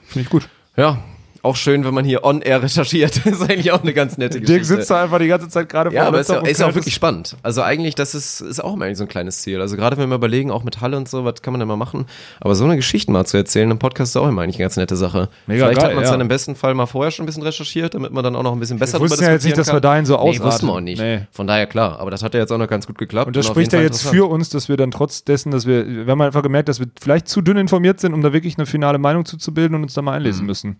Finde 0.07 0.24
ich 0.27 0.31
gut. 0.31 0.49
Ja, 0.77 0.99
Auch 1.43 1.57
schön, 1.57 1.85
wenn 1.85 1.95
man 1.95 2.05
hier 2.05 2.25
on-air 2.25 2.62
recherchiert. 2.62 3.21
Das 3.31 3.41
ist 3.41 3.43
eigentlich 3.43 3.71
auch 3.73 3.83
eine 3.83 3.93
ganz 3.93 4.19
nette 4.19 4.41
Geschichte. 4.41 4.53
Dirk 4.53 4.65
sitzt 4.65 4.91
da 4.91 5.03
einfach 5.03 5.19
die 5.19 5.27
ganze 5.29 5.49
Zeit 5.49 5.69
gerade 5.69 5.93
Ja, 5.93 6.03
vor 6.03 6.09
aber 6.09 6.17
dem 6.19 6.21
ist, 6.23 6.31
und 6.31 6.49
ist 6.49 6.62
auch 6.62 6.75
wirklich 6.75 6.95
spannend. 6.95 7.37
Also 7.43 7.62
eigentlich, 7.62 7.95
das 7.95 8.15
ist, 8.15 8.41
ist 8.41 8.62
auch 8.62 8.75
immer 8.75 8.87
eigentlich 8.87 8.99
so 8.99 9.05
ein 9.05 9.09
kleines 9.09 9.43
Ziel. 9.43 9.61
Also 9.61 9.77
gerade 9.77 9.97
wenn 9.97 10.09
wir 10.09 10.17
überlegen, 10.17 10.51
auch 10.51 10.65
mit 10.65 10.81
Halle 10.81 10.97
und 10.97 11.09
so, 11.09 11.25
was 11.25 11.43
kann 11.43 11.53
man 11.53 11.61
denn 11.61 11.69
mal 11.69 11.77
machen? 11.77 12.07
Aber 12.41 12.55
so 12.55 12.65
eine 12.65 12.77
Geschichte 12.77 13.12
mal 13.12 13.25
zu 13.27 13.37
erzählen 13.37 13.71
im 13.71 13.79
Podcast 13.79 14.12
ist 14.12 14.17
auch 14.17 14.29
immer 14.29 14.43
eigentlich 14.43 14.57
eine 14.57 14.65
ganz 14.65 14.77
nette 14.77 14.97
Sache. 14.97 15.29
Mega 15.47 15.67
Vielleicht 15.67 15.81
geil, 15.81 15.89
hat 15.89 15.95
man 15.95 16.05
es 16.05 16.09
ja. 16.09 16.15
dann 16.15 16.21
im 16.23 16.29
besten 16.29 16.57
Fall 16.57 16.75
mal 16.75 16.87
vorher 16.87 17.11
schon 17.11 17.25
ein 17.25 17.27
bisschen 17.27 17.43
recherchiert, 17.43 17.95
damit 17.95 18.12
man 18.12 18.25
dann 18.25 18.37
auch 18.37 18.43
noch 18.43 18.53
ein 18.53 18.61
bisschen 18.61 18.79
besser 18.79 18.99
Wir 18.99 19.09
wussten 19.09 19.25
ja 19.25 19.33
jetzt 19.33 19.45
nicht, 19.45 19.57
dass 19.59 19.73
wir 19.73 19.81
dahin 19.81 20.07
so 20.07 20.15
Nee, 20.15 20.21
ausarten. 20.21 20.47
wussten 20.47 20.67
wir 20.67 20.73
auch 20.73 20.81
nicht. 20.81 21.01
Nee. 21.01 21.21
Von 21.31 21.47
daher 21.47 21.67
klar. 21.67 22.01
Aber 22.01 22.11
das 22.11 22.23
hat 22.23 22.35
ja 22.35 22.41
jetzt 22.41 22.53
auch 22.53 22.59
noch 22.59 22.69
ganz 22.69 22.87
gut 22.87 22.99
geklappt. 22.99 23.29
Und 23.29 23.37
das 23.37 23.47
auf 23.47 23.53
spricht 23.53 23.73
ja 23.73 23.81
jetzt 23.81 24.07
für 24.07 24.29
uns, 24.29 24.51
dass 24.51 24.69
wir 24.69 24.77
dann 24.77 24.91
trotz 24.91 25.25
dessen, 25.25 25.51
dass 25.53 25.67
wir, 25.67 25.87
wir 25.87 26.07
haben 26.07 26.21
einfach 26.21 26.43
gemerkt, 26.43 26.69
dass 26.69 26.81
wir 26.81 26.87
vielleicht 27.01 27.29
zu 27.29 27.41
dünn 27.41 27.57
informiert 27.57 28.01
sind, 28.01 28.15
um 28.15 28.23
da 28.23 28.33
wirklich 28.33 28.57
eine 28.59 28.67
finale 28.67 28.99
Meinung 28.99 29.25
zuzubilden 29.25 29.77
und 29.77 29.83
uns 29.85 29.95
da 29.95 30.03
mal 30.03 30.12
einlesen 30.17 30.47
müssen. 30.47 30.77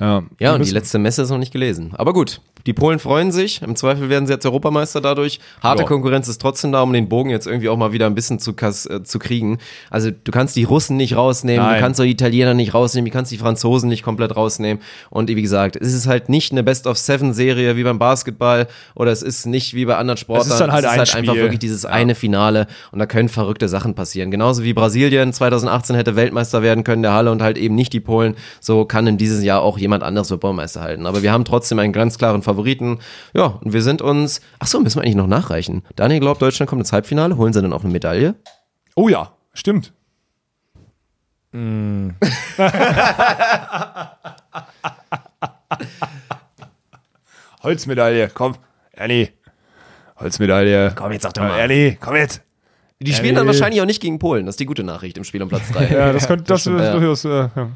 Ja. 0.00 0.22
Ja, 0.40 0.54
und 0.54 0.66
die 0.66 0.70
letzte 0.70 0.98
Messe 0.98 1.22
ist 1.22 1.30
noch 1.30 1.38
nicht 1.38 1.52
gelesen. 1.52 1.92
Aber 1.96 2.12
gut, 2.12 2.40
die 2.66 2.72
Polen 2.72 2.98
freuen 2.98 3.30
sich. 3.30 3.60
Im 3.62 3.76
Zweifel 3.76 4.08
werden 4.08 4.26
sie 4.26 4.32
jetzt 4.32 4.46
Europameister 4.46 5.00
dadurch. 5.00 5.38
Harte 5.62 5.82
Ja. 5.82 5.88
Konkurrenz 5.88 6.28
ist 6.28 6.40
trotzdem 6.40 6.72
da, 6.72 6.80
um 6.80 6.92
den 6.92 7.08
Bogen 7.08 7.28
jetzt 7.28 7.46
irgendwie 7.46 7.68
auch 7.68 7.76
mal 7.76 7.92
wieder 7.92 8.06
ein 8.06 8.14
bisschen 8.14 8.38
zu, 8.38 8.54
kass, 8.54 8.86
äh, 8.86 9.02
zu 9.02 9.18
kriegen. 9.18 9.58
Also 9.90 10.10
du 10.10 10.32
kannst 10.32 10.56
die 10.56 10.64
Russen 10.64 10.96
nicht 10.96 11.14
rausnehmen, 11.14 11.64
Nein. 11.64 11.74
du 11.74 11.80
kannst 11.80 12.00
auch 12.00 12.04
die 12.04 12.12
Italiener 12.12 12.54
nicht 12.54 12.72
rausnehmen, 12.72 13.10
du 13.10 13.12
kannst 13.12 13.30
die 13.32 13.36
Franzosen 13.36 13.88
nicht 13.90 14.02
komplett 14.02 14.34
rausnehmen. 14.34 14.82
Und 15.10 15.28
wie 15.28 15.42
gesagt, 15.42 15.76
es 15.76 15.92
ist 15.92 16.06
halt 16.06 16.30
nicht 16.30 16.52
eine 16.52 16.62
Best-of-Seven-Serie 16.62 17.76
wie 17.76 17.84
beim 17.84 17.98
Basketball 17.98 18.66
oder 18.94 19.12
es 19.12 19.22
ist 19.22 19.46
nicht 19.46 19.74
wie 19.74 19.84
bei 19.84 19.96
anderen 19.96 20.16
Sportarten. 20.16 20.58
dann 20.58 20.72
halt 20.72 20.84
es 20.84 20.90
ist 20.90 20.94
ein 20.94 20.98
halt 20.98 21.14
einfach 21.16 21.34
wirklich 21.34 21.58
dieses 21.58 21.84
eine 21.84 22.14
Finale 22.14 22.66
und 22.92 22.98
da 22.98 23.06
können 23.06 23.28
verrückte 23.28 23.68
Sachen 23.68 23.94
passieren. 23.94 24.30
Genauso 24.30 24.64
wie 24.64 24.72
Brasilien 24.72 25.32
2018 25.34 25.96
hätte 25.96 26.16
Weltmeister 26.16 26.62
werden 26.62 26.82
können, 26.82 27.02
der 27.02 27.12
Halle 27.12 27.30
und 27.30 27.42
halt 27.42 27.58
eben 27.58 27.74
nicht 27.74 27.92
die 27.92 28.00
Polen. 28.00 28.36
So 28.60 28.86
kann 28.86 29.06
in 29.06 29.18
diesem 29.18 29.44
Jahr 29.44 29.60
auch 29.60 29.76
jemand 29.84 30.02
anderes 30.02 30.30
Europameister 30.30 30.80
halten. 30.80 31.06
Aber 31.06 31.22
wir 31.22 31.32
haben 31.32 31.44
trotzdem 31.44 31.78
einen 31.78 31.92
ganz 31.92 32.18
klaren 32.18 32.42
Favoriten. 32.42 32.98
Ja, 33.34 33.44
und 33.44 33.72
wir 33.72 33.82
sind 33.82 34.02
uns, 34.02 34.40
ach 34.58 34.66
so, 34.66 34.80
müssen 34.80 34.96
wir 34.96 35.02
eigentlich 35.02 35.14
noch 35.14 35.28
nachreichen. 35.28 35.82
Daniel 35.94 36.20
glaubt, 36.20 36.42
Deutschland 36.42 36.68
kommt 36.68 36.80
ins 36.80 36.92
Halbfinale. 36.92 37.36
Holen 37.36 37.52
sie 37.52 37.62
dann 37.62 37.72
auch 37.72 37.84
eine 37.84 37.92
Medaille? 37.92 38.34
Oh 38.96 39.08
ja, 39.08 39.32
stimmt. 39.52 39.92
Holzmedaille, 47.62 48.28
komm. 48.34 48.56
Ernie. 48.92 49.28
Holzmedaille. 50.18 50.92
Komm, 50.96 51.12
jetzt 51.12 51.22
sag 51.22 51.34
doch 51.34 51.42
mal. 51.42 51.58
Ernie, 51.58 51.96
komm 52.00 52.16
jetzt. 52.16 52.42
Die 53.00 53.12
spielen 53.12 53.34
dann 53.34 53.46
wahrscheinlich 53.46 53.80
auch 53.82 53.86
nicht 53.86 54.00
gegen 54.00 54.18
Polen. 54.18 54.46
Das 54.46 54.54
ist 54.54 54.60
die 54.60 54.66
gute 54.66 54.82
Nachricht 54.82 55.18
im 55.18 55.24
Spiel 55.24 55.42
um 55.42 55.48
Platz 55.48 55.70
3. 55.72 55.88
Ja, 55.92 56.12
das 56.12 56.26
könnte, 56.26 56.44
das, 56.44 56.66
ist 56.66 56.72
ja. 56.72 56.92
durchaus, 56.92 57.24
äh, 57.24 57.28
ja. 57.28 57.70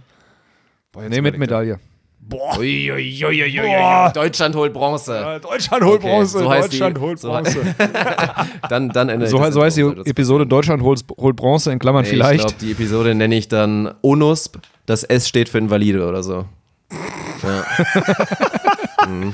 Boah, 0.93 1.03
Nee, 1.09 1.21
mit 1.21 1.37
überlegt 1.37 1.79
er. 2.21 2.27
Medaille. 2.27 2.29
Boah. 2.29 2.59
Uiuiuiuiui. 2.59 3.61
Boah. 3.67 4.11
Deutschland 4.15 4.55
holt 4.55 4.73
Bronze. 4.75 5.17
Äh, 5.17 5.41
Deutschland 5.41 5.83
holt 5.85 6.01
Okay, 6.01 6.09
Bronze, 6.11 6.39
so 6.41 6.51
heißt 6.51 6.73
Deutschland 6.73 6.97
die- 6.97 7.01
holt 7.01 7.19
so- 7.19 7.29
Bronze. 7.29 7.61
Dann, 8.69 8.89
dann 8.91 9.09
endet 9.09 9.31
So, 9.31 9.39
so 9.51 9.63
heißt 9.63 9.77
die. 9.79 9.83
Episode 10.05 10.47
Deutschland 10.47 10.83
holt, 10.83 11.03
holt 11.19 11.37
Bronze 11.37 11.73
in 11.73 11.79
Klammern 11.79 12.03
Nee, 12.05 12.11
vielleicht. 12.11 12.41
Ich 12.41 12.47
glaube, 12.47 12.65
die 12.67 12.73
Episode 12.73 13.15
nenne 13.15 13.35
ich 13.37 13.49
dann 13.49 13.95
ONUSP. 14.03 14.59
Das 14.87 15.05
S 15.05 15.27
steht 15.29 15.49
für 15.49 15.57
Invalide 15.59 16.07
oder 16.07 16.23
so. 16.23 16.45
Ja, 17.43 17.65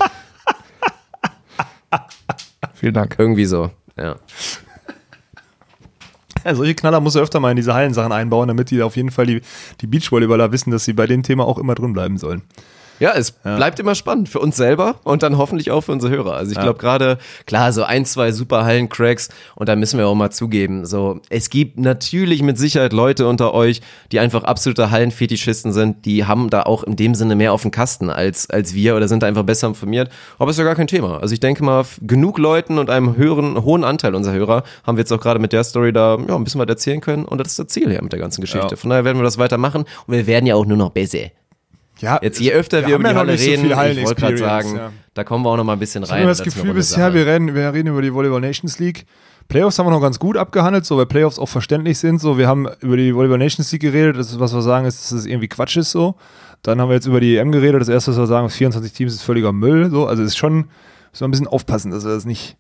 Vielen 2.75 2.95
Dank. 2.95 3.15
irgendwie 3.19 3.45
so. 3.47 3.71
Ja. 3.97 4.17
Ja, 6.45 6.55
solche 6.55 6.75
Knaller 6.75 7.01
muss 7.01 7.15
er 7.15 7.23
öfter 7.23 7.41
mal 7.41 7.51
in 7.51 7.57
diese 7.57 7.73
Hallensachen 7.73 8.13
einbauen, 8.13 8.49
damit 8.49 8.71
die 8.71 8.83
auf 8.83 8.97
jeden 8.97 9.11
Fall 9.11 9.25
die, 9.27 9.41
die 9.81 9.87
Beachvolleyballer 9.87 10.53
wissen, 10.53 10.71
dass 10.71 10.85
sie 10.85 10.93
bei 10.93 11.07
dem 11.07 11.23
Thema 11.23 11.47
auch 11.47 11.57
immer 11.59 11.75
drin 11.75 11.95
bleiben 11.95 12.19
sollen. 12.19 12.43
Ja, 13.01 13.13
es 13.15 13.33
bleibt 13.33 13.81
immer 13.81 13.95
spannend 13.95 14.29
für 14.29 14.39
uns 14.39 14.57
selber 14.57 14.97
und 15.05 15.23
dann 15.23 15.37
hoffentlich 15.37 15.71
auch 15.71 15.83
für 15.83 15.93
unsere 15.93 16.15
Hörer. 16.15 16.35
Also 16.35 16.53
ich 16.53 16.59
glaube 16.59 16.79
gerade, 16.79 17.19
klar, 17.47 17.73
so 17.73 17.83
ein, 17.83 18.05
zwei 18.05 18.33
super 18.33 18.65
Hallencracks 18.65 19.29
und 19.57 19.69
da 19.69 19.77
müssen 19.77 19.99
wir 19.99 20.07
auch 20.07 20.15
mal 20.15 20.31
zugeben, 20.31 20.87
so, 20.87 21.21
es 21.29 21.51
gibt 21.51 21.79
natürlich 21.79 22.43
mit 22.43 22.59
Sicherheit 22.59 22.93
Leute 22.93 23.27
unter 23.27 23.53
euch, 23.53 23.81
die 24.13 24.21
einfach 24.21 24.45
absolute 24.45 24.91
Hallenfetischisten 24.91 25.73
sind, 25.73 26.05
die 26.05 26.25
haben 26.25 26.51
da 26.51 26.63
auch 26.63 26.85
in 26.85 26.97
dem 26.97 27.15
Sinne 27.15 27.35
mehr 27.35 27.53
auf 27.53 27.63
dem 27.63 27.71
Kasten 27.71 28.11
als, 28.11 28.49
als 28.51 28.75
wir 28.75 28.97
oder 28.97 29.09
sind 29.09 29.23
da 29.23 29.27
einfach 29.27 29.43
besser 29.43 29.67
informiert. 29.67 30.11
Aber 30.39 30.51
ist 30.51 30.59
ja 30.59 30.65
gar 30.65 30.77
kein 30.77 30.87
Thema. 30.87 31.19
Also 31.21 31.35
ich 31.35 31.41
denke 31.41 31.65
mal, 31.65 31.85
genug 32.01 32.39
Leuten 32.39 32.79
und 32.79 32.91
einem 32.91 33.17
höheren, 33.17 33.63
hohen 33.65 33.85
Anteil 33.85 34.15
unserer 34.15 34.35
Hörer 34.35 34.63
haben 34.85 34.97
wir 34.97 35.03
jetzt 35.03 35.13
auch 35.13 35.21
gerade 35.21 35.41
mit 35.41 35.53
der 35.53 35.65
Story 35.65 35.93
da 35.93 36.17
ja, 36.29 36.37
ein 36.37 36.45
bisschen 36.45 36.61
was 36.61 36.69
erzählen 36.69 37.01
können 37.01 37.25
und 37.25 37.39
das 37.39 37.49
ist 37.49 37.59
das 37.59 37.67
Ziel 37.69 37.91
hier 37.91 38.03
mit 38.03 38.13
der 38.13 38.21
ganzen 38.21 38.41
Geschichte. 38.41 38.69
Ja. 38.71 38.77
Von 38.77 38.91
daher 38.91 39.05
werden 39.05 39.19
wir 39.19 39.25
das 39.25 39.39
weitermachen 39.39 39.85
und 40.07 40.15
wir 40.15 40.27
werden 40.27 40.47
ja 40.47 40.55
auch 40.55 40.67
nur 40.67 40.77
noch 40.77 40.91
besser. 40.91 41.31
Ja, 42.05 42.19
Jetzt 42.23 42.39
je 42.39 42.53
öfter 42.53 42.83
wir, 42.83 42.89
wir 42.89 42.95
über 42.97 43.09
die 43.09 43.15
ja 43.15 43.19
Halle 43.19 43.39
so 43.39 43.45
reden, 43.45 43.63
viel 43.63 43.99
ich 43.99 44.07
wollte 44.07 44.21
gerade 44.21 44.39
sagen, 44.39 44.77
ja. 44.77 44.93
da 45.15 45.25
kommen 45.25 45.45
wir 45.45 45.51
auch 45.51 45.57
noch 45.57 45.65
mal 45.65 45.73
ein 45.73 45.79
bisschen 45.79 46.05
Ich 46.05 46.11
rein. 46.11 46.21
habe 46.21 46.29
das 46.29 46.43
Gefühl 46.43 46.75
bisher, 46.75 47.15
wir 47.15 47.27
reden, 47.27 47.55
wir 47.55 47.73
reden 47.73 47.89
über 47.89 48.03
die 48.03 48.13
Volleyball 48.13 48.41
Nations 48.41 48.79
League. 48.79 49.07
Playoffs 49.49 49.79
haben 49.79 49.87
wir 49.87 49.91
noch 49.91 50.01
ganz 50.01 50.19
gut 50.19 50.37
abgehandelt, 50.37 50.87
so 50.87 50.97
weil 50.97 51.07
Playoffs 51.07 51.39
auch 51.39 51.49
verständlich 51.49 51.99
sind. 51.99 52.21
So, 52.21 52.39
wir 52.39 52.49
haben 52.49 52.69
über 52.81 52.97
die 52.97 53.15
Volleyball 53.15 53.39
Nations 53.39 53.71
League 53.73 53.83
geredet. 53.83 54.17
Das 54.17 54.31
ist, 54.31 54.41
was 54.41 54.55
wir 54.55 54.63
sagen, 54.63 54.87
ist, 54.87 55.01
dass 55.01 55.13
es 55.13 55.27
irgendwie 55.27 55.49
Quatsch 55.49 55.77
ist 55.77 55.91
so. 55.91 56.15
Dann 56.63 56.81
haben 56.81 56.89
wir 56.89 56.95
jetzt 56.95 57.07
über 57.07 57.21
die 57.21 57.37
EM 57.37 57.53
geredet. 57.53 57.81
Das 57.81 57.89
erste, 57.89 58.13
was 58.13 58.19
wir 58.19 58.27
sagen, 58.27 58.47
ist 58.47 58.57
24 58.57 58.93
Teams 58.93 59.13
ist 59.13 59.23
völliger 59.23 59.53
Müll. 59.53 59.91
So, 59.91 60.07
also 60.07 60.23
es 60.23 60.31
ist 60.31 60.37
schon, 60.37 60.57
müssen 60.57 60.69
wir 61.21 61.29
ein 61.29 61.31
bisschen 61.31 61.47
aufpassen, 61.47 61.91
dass 61.91 62.05
wir 62.05 62.13
das 62.13 62.25
nicht. 62.25 62.57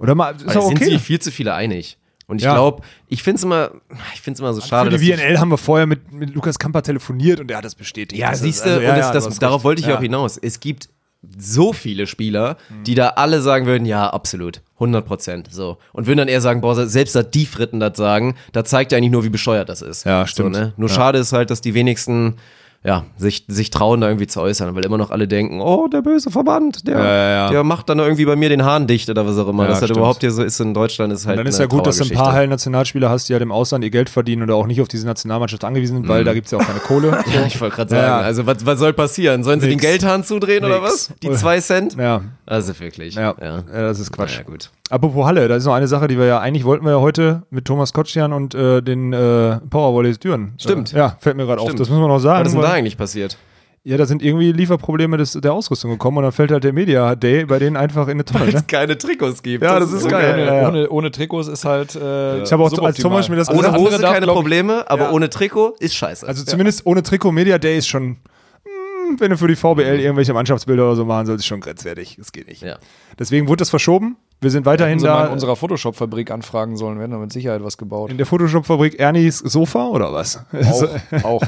Oder 0.00 0.14
mal, 0.14 0.34
ist 0.34 0.46
Weil 0.46 0.56
auch 0.56 0.68
sind 0.68 0.78
okay. 0.78 0.90
sich 0.90 1.02
viel 1.02 1.20
zu 1.20 1.30
viele 1.30 1.54
einig. 1.54 1.98
Und 2.28 2.38
ich 2.38 2.44
Ja. 2.44 2.52
glaube, 2.54 2.82
ich 3.08 3.22
finde 3.22 3.38
es 3.38 3.42
immer, 3.44 3.70
ich 4.14 4.20
finde 4.20 4.34
es 4.36 4.40
immer 4.40 4.52
so 4.54 4.60
schade, 4.60 4.90
Für 4.92 4.98
die 4.98 5.12
VNL 5.12 5.38
haben 5.40 5.50
wir 5.50 5.58
vorher 5.58 5.86
mit, 5.86 6.12
mit 6.12 6.34
Lukas 6.34 6.58
Kamper 6.58 6.82
telefoniert 6.82 7.40
und 7.40 7.50
er 7.50 7.56
hat 7.56 7.64
das 7.64 7.74
bestätigt. 7.74 8.20
Ja, 8.20 8.34
siehst 8.34 8.64
du, 8.64 8.68
also, 8.68 8.80
ja, 8.82 8.96
ja, 8.96 9.12
du 9.12 9.28
darauf 9.40 9.64
wollte 9.64 9.80
ich 9.80 9.88
ja 9.88 9.96
auch 9.96 10.00
hinaus. 10.02 10.36
Es 10.36 10.60
gibt 10.60 10.90
so 11.36 11.72
viele 11.72 12.06
Spieler, 12.06 12.56
die 12.86 12.94
da 12.94 13.08
alle 13.08 13.40
sagen 13.40 13.66
würden, 13.66 13.86
ja, 13.86 14.08
absolut, 14.08 14.60
100 14.74 15.04
Prozent, 15.04 15.48
so. 15.50 15.78
Und 15.92 16.06
würden 16.06 16.18
dann 16.18 16.28
eher 16.28 16.40
sagen, 16.40 16.60
boah, 16.60 16.86
selbst 16.86 17.16
dass 17.16 17.30
die 17.30 17.46
Fritten 17.46 17.80
das 17.80 17.96
sagen, 17.96 18.36
da 18.52 18.62
zeigt 18.64 18.92
ja 18.92 18.98
eigentlich 18.98 19.10
nur, 19.10 19.24
wie 19.24 19.28
bescheuert 19.30 19.68
das 19.68 19.82
ist. 19.82 20.04
Ja, 20.04 20.26
stimmt. 20.26 20.54
So, 20.54 20.60
ne? 20.60 20.74
Nur 20.76 20.88
Ja. 20.90 20.94
schade 20.94 21.18
ist 21.18 21.32
halt, 21.32 21.50
dass 21.50 21.60
die 21.60 21.74
wenigsten, 21.74 22.36
ja, 22.84 23.04
sich, 23.16 23.44
sich 23.48 23.70
trauen, 23.70 24.00
da 24.00 24.06
irgendwie 24.06 24.28
zu 24.28 24.40
äußern, 24.40 24.74
weil 24.76 24.84
immer 24.84 24.98
noch 24.98 25.10
alle 25.10 25.26
denken, 25.26 25.60
oh, 25.60 25.88
der 25.88 26.00
böse 26.00 26.30
Verband, 26.30 26.86
der, 26.86 26.96
Ja, 26.98 27.30
ja, 27.30 27.50
der 27.50 27.64
macht 27.64 27.88
dann 27.88 27.98
irgendwie 27.98 28.24
bei 28.24 28.36
mir 28.36 28.48
den 28.48 28.64
Hahn 28.64 28.86
dicht 28.86 29.10
oder 29.10 29.26
was 29.26 29.36
auch 29.36 29.48
immer. 29.48 29.64
Ja, 29.64 29.70
dass 29.70 29.80
das 29.80 29.88
stimmt. 29.88 29.98
überhaupt 29.98 30.20
hier 30.20 30.30
so 30.30 30.42
ist 30.44 30.60
in 30.60 30.74
Deutschland, 30.74 31.12
ist 31.12 31.26
halt 31.26 31.34
Und 31.38 31.44
dann 31.44 31.46
ist 31.48 31.58
ja 31.58 31.66
gut, 31.66 31.86
dass 31.86 31.96
du 31.96 32.04
ein 32.04 32.08
paar 32.08 32.16
Trauergeschichte. 32.16 32.36
Hallen-Nationalspieler 32.38 33.10
hast, 33.10 33.28
die 33.28 33.32
halt 33.34 33.42
im 33.42 33.50
Ausland 33.52 33.82
ihr 33.84 33.90
Geld 33.90 34.08
verdienen 34.08 34.42
oder 34.44 34.54
auch 34.54 34.66
nicht 34.66 34.80
auf 34.80 34.88
diese 34.88 35.06
Nationalmannschaft 35.06 35.64
angewiesen 35.64 35.96
sind, 35.96 36.08
weil 36.08 36.22
da 36.22 36.34
gibt 36.34 36.46
es 36.46 36.52
ja 36.52 36.58
auch 36.58 36.66
keine 36.66 36.80
Kohle. 36.80 37.10
Mhm. 37.10 37.18
Ja, 37.34 37.46
ich 37.46 37.60
wollte 37.60 37.76
gerade 37.76 37.90
sagen, 37.90 38.24
also 38.24 38.46
was, 38.46 38.64
was 38.64 38.78
soll 38.78 38.92
passieren? 38.92 39.44
Sollen 39.44 39.60
sie 39.60 39.68
Nix. 39.68 39.82
den 39.82 39.90
Geldhahn 39.90 40.24
zudrehen 40.24 40.64
oder 40.64 40.80
Nix. 40.80 41.10
was? 41.10 41.18
Die 41.22 41.30
zwei 41.32 41.60
Cent? 41.60 41.96
Ja, 41.96 42.22
Also 42.46 42.78
wirklich. 42.80 43.14
ja, 43.14 43.34
ja. 43.40 43.62
das 43.70 44.00
ist 44.00 44.12
Quatsch. 44.12 44.38
Ja, 44.38 44.42
gut. 44.44 44.70
Apropos 44.90 45.26
Halle, 45.26 45.48
da 45.48 45.56
ist 45.56 45.66
noch 45.66 45.74
eine 45.74 45.86
Sache, 45.86 46.08
die 46.08 46.16
wir 46.16 46.24
ja 46.24 46.40
eigentlich 46.40 46.64
wollten 46.64 46.84
wir 46.86 46.92
ja 46.92 47.00
heute 47.00 47.42
mit 47.50 47.66
Thomas 47.66 47.92
Kotschan 47.92 48.32
und 48.32 48.54
äh, 48.54 48.80
den 48.80 49.12
äh, 49.12 49.58
Powervolleys 49.68 50.18
Düren. 50.18 50.54
Stimmt. 50.56 50.94
Äh, 50.94 50.98
ja, 50.98 51.16
fällt 51.20 51.36
mir 51.36 51.44
gerade 51.44 51.60
auf. 51.60 51.66
Stimmt. 51.68 51.80
Das 51.80 51.90
müssen 51.90 52.00
wir 52.00 52.08
noch 52.08 52.20
sagen. 52.20 52.44
Ist 52.68 52.72
da 52.72 52.76
eigentlich 52.78 52.96
passiert? 52.96 53.36
ja, 53.84 53.96
da 53.96 54.04
sind 54.04 54.22
irgendwie 54.22 54.52
Lieferprobleme 54.52 55.16
des, 55.16 55.32
der 55.32 55.52
Ausrüstung 55.54 55.90
gekommen 55.92 56.18
und 56.18 56.24
dann 56.24 56.32
fällt 56.32 56.50
halt 56.50 56.62
der 56.64 56.74
Media 56.74 57.14
Day 57.14 57.46
bei 57.46 57.58
denen 57.58 57.76
einfach 57.76 58.06
in 58.08 58.14
eine 58.14 58.24
Tonne. 58.24 58.40
Weil 58.46 58.52
Ne? 58.52 58.58
es 58.58 58.66
keine 58.66 58.98
Trikots 58.98 59.42
gibt. 59.42 59.64
Ja, 59.64 59.78
das 59.80 59.92
ist 59.92 60.02
so 60.02 60.08
geil. 60.08 60.34
Ohne, 60.34 60.44
Ja, 60.46 60.54
ja. 60.62 60.68
ohne, 60.68 60.88
ohne 60.90 61.10
Trikots 61.10 61.48
ist 61.48 61.64
halt. 61.64 61.94
Äh, 61.94 62.42
Ich 62.42 62.52
habe 62.52 62.62
auch 62.64 62.78
als. 62.82 62.98
Thomas 62.98 63.28
mir 63.30 63.36
das 63.36 63.48
Ohne 63.48 63.72
Hose 63.72 63.98
darf, 63.98 64.12
keine 64.12 64.26
Probleme, 64.26 64.84
aber 64.90 65.04
Ja. 65.04 65.10
ohne 65.12 65.30
Trikot 65.30 65.76
ist 65.78 65.94
scheiße. 65.94 66.26
Also 66.26 66.44
zumindest 66.44 66.84
ohne 66.84 67.02
Trikot 67.02 67.32
Media 67.32 67.56
Day 67.56 67.78
ist 67.78 67.86
schon, 67.88 68.08
mh, 68.08 69.20
wenn 69.20 69.30
du 69.30 69.38
für 69.38 69.48
die 69.48 69.56
VBL 69.56 70.00
irgendwelche 70.00 70.34
Mannschaftsbilder 70.34 70.84
oder 70.84 70.96
so 70.96 71.04
machen 71.06 71.24
sollst, 71.26 71.40
ist 71.44 71.46
schon 71.46 71.60
grenzwertig. 71.60 72.16
Das 72.18 72.32
geht 72.32 72.48
nicht. 72.48 72.62
ja. 72.62 72.76
Deswegen 73.18 73.48
wurde 73.48 73.58
das 73.60 73.70
verschoben. 73.70 74.16
Wir 74.42 74.50
sind 74.50 74.66
weiterhin 74.66 74.90
Hätten 74.98 75.00
sie 75.00 75.06
mal 75.06 75.20
da 75.20 75.26
in 75.28 75.32
unserer 75.32 75.56
Photoshop-Fabrik 75.56 76.30
anfragen 76.30 76.76
sollen, 76.76 76.96
wir 76.98 77.02
hätten 77.04 77.12
da 77.12 77.18
mit 77.18 77.32
Sicherheit 77.32 77.64
was 77.64 77.78
gebaut. 77.78 78.10
in 78.10 78.18
der 78.18 78.26
Photoshop-Fabrik 78.26 78.98
Ernies 79.00 79.38
Sofa 79.38 79.86
oder 79.86 80.12
was? 80.12 80.44
Auch, 80.70 80.84
auch. 81.24 81.42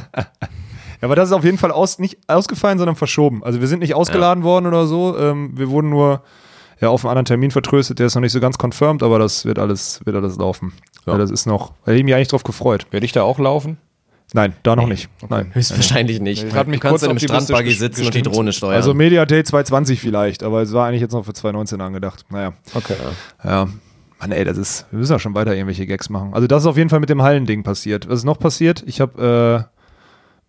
Ja, 1.00 1.06
aber 1.08 1.16
das 1.16 1.30
ist 1.30 1.32
auf 1.32 1.44
jeden 1.44 1.58
Fall 1.58 1.72
aus, 1.72 1.98
nicht 1.98 2.18
ausgefallen, 2.26 2.78
sondern 2.78 2.96
verschoben. 2.96 3.42
Also 3.42 3.60
wir 3.60 3.68
sind 3.68 3.80
nicht 3.80 3.94
ausgeladen 3.94 4.44
worden 4.44 4.66
oder 4.66 4.86
so. 4.86 5.16
Ähm, 5.18 5.52
wir 5.54 5.70
wurden 5.70 5.88
nur 5.88 6.22
ja, 6.80 6.88
auf 6.88 7.04
einen 7.04 7.10
anderen 7.10 7.24
Termin 7.24 7.50
vertröstet. 7.50 7.98
Der 7.98 8.06
ist 8.06 8.14
noch 8.14 8.22
nicht 8.22 8.32
so 8.32 8.40
ganz 8.40 8.56
confirmed, 8.62 9.02
aber 9.02 9.18
das 9.18 9.44
wird 9.44 9.58
alles, 9.58 10.00
wird 10.04 10.16
alles 10.16 10.36
laufen. 10.36 10.72
Ja. 11.06 11.12
Ja. 11.12 11.18
das 11.18 11.30
ist 11.30 11.46
noch, 11.46 11.72
da 11.84 11.92
hätte 11.92 11.98
ich 11.98 12.04
mich 12.04 12.14
eigentlich 12.14 12.28
drauf 12.28 12.42
gefreut. 12.42 12.86
Werde 12.90 13.06
ich 13.06 13.12
da 13.12 13.22
auch 13.22 13.38
laufen? 13.38 13.78
Nein, 14.32 14.54
da 14.62 14.76
noch 14.76 14.86
nicht. 14.86 15.08
Nein. 15.28 15.50
Höchstwahrscheinlich 15.52 16.20
nicht. 16.20 16.44
Nee, 16.44 16.52
hat 16.52 16.68
mich 16.68 16.78
du 16.78 16.82
kannst 16.82 17.00
kurz 17.00 17.02
in 17.02 17.10
einem 17.10 17.18
Strandbuggy 17.18 17.72
sitzen 17.72 18.06
und 18.06 18.14
die 18.14 18.18
gestimmt. 18.18 18.36
Drohne 18.36 18.52
steuern. 18.52 18.76
Also 18.76 18.94
Media 18.94 19.26
Day 19.26 19.42
2020 19.42 20.00
vielleicht, 20.00 20.44
aber 20.44 20.62
es 20.62 20.72
war 20.72 20.86
eigentlich 20.86 21.00
jetzt 21.00 21.12
noch 21.12 21.24
für 21.24 21.32
2019 21.32 21.80
angedacht. 21.80 22.24
Naja. 22.30 22.52
Okay. 22.74 22.94
Ja. 23.42 23.68
Mann, 24.20 24.32
ey, 24.32 24.44
das 24.44 24.58
ist, 24.58 24.86
wir 24.90 24.98
müssen 24.98 25.12
ja 25.12 25.18
schon 25.18 25.34
weiter 25.34 25.54
irgendwelche 25.54 25.86
Gags 25.86 26.10
machen. 26.10 26.32
Also 26.32 26.46
das 26.46 26.62
ist 26.62 26.66
auf 26.66 26.76
jeden 26.76 26.90
Fall 26.90 27.00
mit 27.00 27.08
dem 27.08 27.22
Hallending 27.22 27.62
passiert. 27.64 28.08
Was 28.08 28.20
ist 28.20 28.24
noch 28.24 28.38
passiert? 28.38 28.84
Ich 28.86 29.00
habe, 29.00 29.66
äh, 29.68 29.79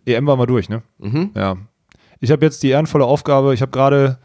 EM 0.05 0.25
war 0.27 0.35
mal 0.35 0.45
durch, 0.45 0.69
ne? 0.69 0.81
mhm. 0.99 1.31
Ja. 1.35 1.57
Ich 2.19 2.29
habe 2.31 2.45
jetzt 2.45 2.61
die 2.61 2.69
ehrenvolle 2.69 3.05
Aufgabe, 3.05 3.53
ich 3.55 3.61
habe 3.61 3.71
gerade 3.71 4.19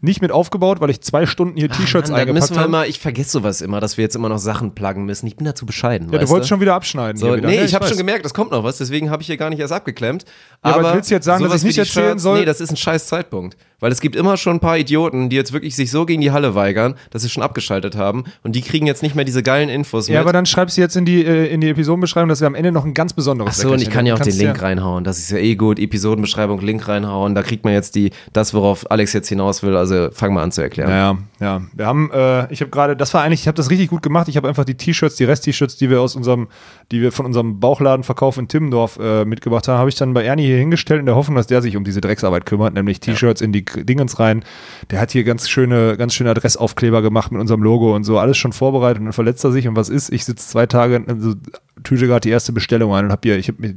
nicht 0.00 0.20
mit 0.20 0.30
aufgebaut, 0.30 0.80
weil 0.80 0.90
ich 0.90 1.00
zwei 1.00 1.24
Stunden 1.26 1.56
hier 1.56 1.70
T-Shirts 1.70 2.10
eingepackt 2.10 2.34
müssen 2.34 2.54
wir 2.54 2.60
habe. 2.60 2.68
immer, 2.68 2.86
ich 2.86 3.00
vergesse 3.00 3.30
sowas 3.30 3.62
immer, 3.62 3.80
dass 3.80 3.96
wir 3.96 4.02
jetzt 4.02 4.14
immer 4.14 4.28
noch 4.28 4.38
Sachen 4.38 4.74
pluggen 4.74 5.04
müssen. 5.06 5.26
Ich 5.26 5.36
bin 5.36 5.46
dazu 5.46 5.64
bescheiden. 5.64 6.12
Ja, 6.12 6.18
du 6.18 6.28
wolltest 6.28 6.50
schon 6.50 6.60
wieder 6.60 6.74
abschneiden. 6.74 7.16
So, 7.18 7.34
wieder. 7.34 7.48
nee, 7.48 7.56
Ja, 7.56 7.64
ich 7.64 7.74
habe 7.74 7.84
weiß. 7.84 7.90
schon 7.90 7.98
gemerkt, 7.98 8.26
es 8.26 8.34
kommt 8.34 8.50
noch 8.50 8.62
was, 8.62 8.76
deswegen 8.78 9.10
habe 9.10 9.22
ich 9.22 9.26
hier 9.26 9.36
gar 9.38 9.48
nicht 9.48 9.58
erst 9.58 9.72
abgeklemmt. 9.72 10.24
Ja, 10.64 10.72
aber 10.74 10.80
aber 10.80 10.94
willst 10.96 11.10
du 11.10 11.14
jetzt 11.14 11.24
sagen, 11.24 11.44
dass 11.44 11.54
ich 11.54 11.62
nicht 11.64 11.78
erzählen 11.78 12.08
Shirts, 12.08 12.22
soll? 12.22 12.40
Nee, 12.40 12.44
das 12.44 12.60
ist 12.60 12.70
ein 12.70 12.76
scheiß 12.76 13.06
Zeitpunkt. 13.06 13.56
Weil 13.80 13.92
es 13.92 14.00
gibt 14.00 14.16
immer 14.16 14.36
schon 14.36 14.56
ein 14.56 14.60
paar 14.60 14.78
Idioten, 14.78 15.28
die 15.28 15.36
jetzt 15.36 15.52
wirklich 15.52 15.76
sich 15.76 15.90
so 15.90 16.06
gegen 16.06 16.20
die 16.22 16.30
Halle 16.30 16.54
weigern, 16.54 16.94
dass 17.10 17.22
sie 17.22 17.28
schon 17.28 17.42
abgeschaltet 17.42 17.96
haben 17.96 18.24
und 18.42 18.56
die 18.56 18.62
kriegen 18.62 18.86
jetzt 18.86 19.02
nicht 19.02 19.14
mehr 19.14 19.24
diese 19.24 19.42
geilen 19.42 19.68
Infos 19.68 20.08
Ja, 20.08 20.14
mit. 20.14 20.20
aber 20.22 20.32
dann 20.32 20.46
schreibst 20.46 20.76
du 20.76 20.80
jetzt 20.80 20.96
in 20.96 21.04
die, 21.04 21.24
äh, 21.24 21.46
in 21.46 21.60
die 21.60 21.68
Episodenbeschreibung, 21.68 22.28
dass 22.28 22.40
wir 22.40 22.46
am 22.46 22.54
Ende 22.54 22.72
noch 22.72 22.84
ein 22.84 22.94
ganz 22.94 23.12
besonderes 23.12 23.58
Ach 23.58 23.62
so, 23.62 23.72
und 23.72 23.82
ich 23.82 23.90
kann 23.90 24.06
ja 24.06 24.14
auch 24.14 24.18
den 24.20 24.34
Link 24.36 24.62
reinhauen. 24.62 25.04
Das 25.04 25.18
ist 25.18 25.30
ja 25.30 25.38
eh 25.38 25.54
gut. 25.56 25.78
Episodenbeschreibung, 25.78 26.60
Link 26.60 26.88
reinhauen. 26.88 27.34
Da 27.34 27.42
kriegt 27.42 27.64
man 27.64 27.74
jetzt 27.74 27.94
die, 27.96 28.10
das, 28.32 28.54
worauf 28.54 28.90
Alex 28.90 29.12
jetzt 29.12 29.28
hinaus 29.28 29.62
will. 29.62 29.76
Also 29.76 30.08
fang 30.10 30.32
mal 30.32 30.42
an 30.42 30.52
zu 30.52 30.62
erklären. 30.62 30.88
Ja, 30.90 30.96
ja, 30.96 31.18
ja. 31.40 31.62
Wir 31.74 31.86
haben, 31.86 32.10
äh, 32.12 32.50
ich 32.52 32.60
habe 32.62 32.70
gerade, 32.70 32.96
das 32.96 33.12
war 33.12 33.22
eigentlich, 33.22 33.40
ich 33.40 33.48
habe 33.48 33.56
das 33.56 33.70
richtig 33.70 33.90
gut 33.90 34.02
gemacht. 34.02 34.28
Ich 34.28 34.36
habe 34.38 34.48
einfach 34.48 34.64
die 34.64 34.74
T-Shirts, 34.76 35.16
die 35.16 35.24
Rest-T-Shirts, 35.24 35.76
die 35.76 35.90
wir 35.90 36.00
aus 36.00 36.16
unserem, 36.16 36.48
die 36.92 37.02
wir 37.02 37.12
von 37.12 37.26
unserem 37.26 37.60
Bauchladenverkauf 37.60 38.38
in 38.38 38.48
Timmendorf 38.48 38.98
äh, 38.98 39.24
mitgebracht 39.26 39.68
haben, 39.68 39.78
habe 39.78 39.90
ich 39.90 39.96
dann 39.96 40.14
bei 40.14 40.24
Ernie 40.24 40.46
hier 40.46 40.56
hingestellt 40.58 41.00
in 41.00 41.06
der 41.06 41.14
Hoffnung, 41.16 41.36
dass 41.36 41.46
der 41.46 41.60
sich 41.60 41.76
um 41.76 41.84
diese 41.84 42.00
Drecksarbeit 42.00 42.46
kümmert, 42.46 42.72
nämlich 42.72 43.00
T-Shirts 43.00 43.42
in 43.42 43.52
die 43.52 43.65
Dingens 43.74 44.18
rein. 44.18 44.44
Der 44.90 45.00
hat 45.00 45.10
hier 45.10 45.24
ganz 45.24 45.48
schöne, 45.48 45.96
ganz 45.96 46.14
schöne 46.14 46.30
Adressaufkleber 46.30 47.02
gemacht 47.02 47.32
mit 47.32 47.40
unserem 47.40 47.62
Logo 47.62 47.94
und 47.94 48.04
so, 48.04 48.18
alles 48.18 48.36
schon 48.36 48.52
vorbereitet 48.52 48.98
und 49.00 49.06
dann 49.06 49.12
verletzt 49.12 49.44
er 49.44 49.52
sich 49.52 49.68
und 49.68 49.76
was 49.76 49.88
ist? 49.88 50.12
Ich 50.12 50.24
sitze 50.24 50.46
zwei 50.48 50.66
Tage, 50.66 51.04
also 51.06 51.34
tüte 51.82 52.06
gerade 52.06 52.20
die 52.20 52.30
erste 52.30 52.52
Bestellung 52.52 52.94
ein 52.94 53.06
und 53.06 53.12
habe 53.12 53.22
hier, 53.24 53.38
ich 53.38 53.48
habe 53.48 53.60
mir 53.60 53.74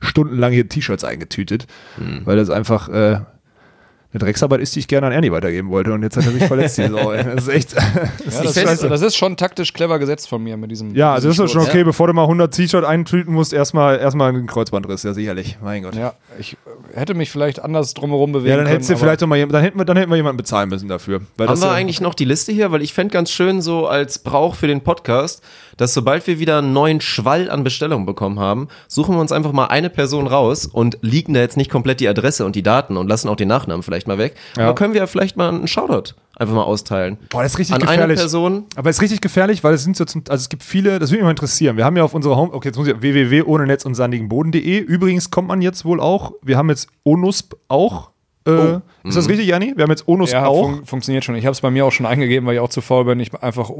stundenlang 0.00 0.52
hier 0.52 0.68
T-Shirts 0.68 1.04
eingetütet, 1.04 1.66
weil 2.24 2.36
das 2.36 2.50
einfach 2.50 2.88
äh, 2.88 3.20
eine 4.16 4.24
Drecksarbeit 4.24 4.60
ist, 4.60 4.74
die 4.74 4.80
ich 4.80 4.88
gerne 4.88 5.06
an 5.08 5.12
Ernie 5.12 5.30
weitergeben 5.30 5.68
wollte. 5.70 5.92
Und 5.92 6.02
jetzt 6.02 6.16
hat 6.16 6.24
er 6.26 6.32
sich 6.32 6.44
verletzt, 6.44 6.78
die 6.78 6.88
Sau. 6.88 7.12
ey. 7.12 7.24
Das 7.24 7.46
ist 7.46 7.48
echt. 7.48 7.74
Das 8.26 8.34
Ja, 8.34 8.42
ist 8.50 8.56
das, 8.56 8.72
ist, 8.72 8.82
das 8.82 9.02
ist 9.02 9.16
schon 9.16 9.36
taktisch 9.36 9.72
clever 9.72 9.98
gesetzt 9.98 10.28
von 10.28 10.42
mir 10.42 10.56
mit 10.56 10.70
diesem. 10.70 10.94
ja, 10.94 11.12
also 11.14 11.28
das 11.28 11.38
ist 11.38 11.52
schon 11.52 11.62
okay, 11.62 11.84
bevor 11.84 12.06
du 12.08 12.12
mal 12.12 12.22
100 12.22 12.52
T-Shirt 12.52 12.84
eintüten 12.84 13.32
musst, 13.32 13.52
erstmal 13.52 13.98
erstmal 13.98 14.30
einen 14.30 14.46
Kreuzbandriss, 14.46 15.02
ja 15.02 15.12
sicherlich. 15.14 15.58
Mein 15.62 15.82
Gott. 15.82 15.94
Ja, 15.94 16.00
Ja, 16.00 16.12
ich 16.38 16.54
äh, 16.94 16.98
hätte 16.98 17.14
mich 17.14 17.30
vielleicht 17.30 17.62
anders 17.62 17.94
drumherum 17.94 18.32
bewegen 18.32 18.56
dann 18.56 18.66
hättest 18.66 18.90
du 18.90 18.94
können. 18.94 19.00
vielleicht 19.04 19.20
noch 19.20 19.28
mal, 19.28 19.46
dann 19.46 19.62
hätten 19.62 19.78
wir, 19.78 19.84
dann 19.84 19.96
hätten 19.96 20.10
wir 20.10 20.16
jemanden 20.16 20.36
bezahlen 20.38 20.68
müssen 20.68 20.88
dafür. 20.88 21.20
Weil 21.36 21.46
Haben 21.48 21.54
das 21.54 21.62
wir 21.62 21.68
ja- 21.68 21.74
eigentlich 21.74 22.00
noch 22.00 22.14
die 22.14 22.24
Liste 22.24 22.52
hier? 22.52 22.72
Weil 22.72 22.82
ich 22.82 22.92
fände 22.94 23.12
ganz 23.12 23.30
schön 23.30 23.60
so 23.62 23.86
als 23.86 24.18
Brauch 24.18 24.54
für 24.54 24.66
den 24.66 24.80
Podcast, 24.82 25.42
dass 25.76 25.92
sobald 25.94 26.26
wir 26.26 26.38
wieder 26.38 26.58
einen 26.58 26.72
neuen 26.72 27.00
Schwall 27.00 27.50
an 27.50 27.64
Bestellungen 27.64 28.06
bekommen 28.06 28.38
haben, 28.40 28.68
suchen 28.88 29.14
wir 29.14 29.20
uns 29.20 29.32
einfach 29.32 29.52
mal 29.52 29.66
eine 29.66 29.90
Person 29.90 30.26
raus 30.26 30.66
und 30.66 30.98
liegen 31.02 31.34
da 31.34 31.40
jetzt 31.40 31.56
nicht 31.56 31.70
komplett 31.70 32.00
die 32.00 32.08
Adresse 32.08 32.44
und 32.44 32.56
die 32.56 32.62
Daten 32.62 32.96
und 32.96 33.08
lassen 33.08 33.28
auch 33.28 33.36
den 33.36 33.48
Nachnamen 33.48 33.82
vielleicht 33.82 34.05
mal 34.06 34.18
weg. 34.18 34.34
Ja. 34.56 34.64
Aber 34.64 34.74
können 34.74 34.92
wir 34.94 35.00
ja 35.00 35.06
vielleicht 35.06 35.36
mal 35.36 35.48
einen 35.48 35.66
Shoutout 35.68 36.14
einfach 36.38 36.54
mal 36.54 36.64
austeilen. 36.64 37.16
Boah, 37.30 37.42
das 37.42 37.52
ist 37.52 37.58
richtig 37.58 37.74
An 37.76 37.82
eine 37.82 37.90
gefährlich. 37.92 38.18
Person. 38.18 38.64
Aber 38.76 38.90
es 38.90 38.96
ist 38.96 39.02
richtig 39.02 39.20
gefährlich, 39.22 39.64
weil 39.64 39.72
es 39.74 39.84
sind 39.84 39.96
so 39.96 40.04
zum, 40.04 40.22
also 40.28 40.42
es 40.42 40.48
gibt 40.50 40.62
viele, 40.62 40.98
das 40.98 41.10
würde 41.10 41.18
mich 41.18 41.24
mal 41.24 41.30
interessieren. 41.30 41.76
Wir 41.78 41.84
haben 41.86 41.96
ja 41.96 42.04
auf 42.04 42.12
unserer 42.14 42.36
Home, 42.36 42.52
okay, 42.52 42.68
jetzt 42.68 42.76
muss 42.76 42.86
ich 42.88 43.00
www.ohne 43.00 43.66
Netz 43.66 43.84
und 43.86 43.94
sandigenboden.de. 43.94 44.78
Übrigens 44.80 45.30
kommt 45.30 45.48
man 45.48 45.62
jetzt 45.62 45.84
wohl 45.86 45.98
auch, 46.00 46.32
wir 46.42 46.56
haben 46.58 46.68
jetzt 46.68 46.88
ONUSP 47.04 47.54
auch. 47.68 48.10
Äh, 48.46 48.50
Oh. 48.50 48.52
Ist 49.02 49.14
Mhm. 49.14 49.14
das 49.14 49.28
richtig, 49.28 49.46
Janni? 49.48 49.72
Wir 49.76 49.82
haben 49.84 49.90
jetzt 49.90 50.06
ONUSP 50.06 50.34
ja, 50.34 50.46
auch. 50.46 50.62
fun 50.70 50.84
funktioniert 50.86 51.24
schon. 51.24 51.34
Ich 51.34 51.44
habe 51.46 51.52
es 51.52 51.60
bei 51.62 51.70
mir 51.72 51.84
auch 51.84 51.90
schon 51.90 52.06
eingegeben, 52.06 52.46
weil 52.46 52.54
ich 52.54 52.60
auch 52.60 52.68
zu 52.68 52.80
faul 52.80 53.04
bin. 53.04 53.18
Ich 53.18 53.34
einfach 53.42 53.70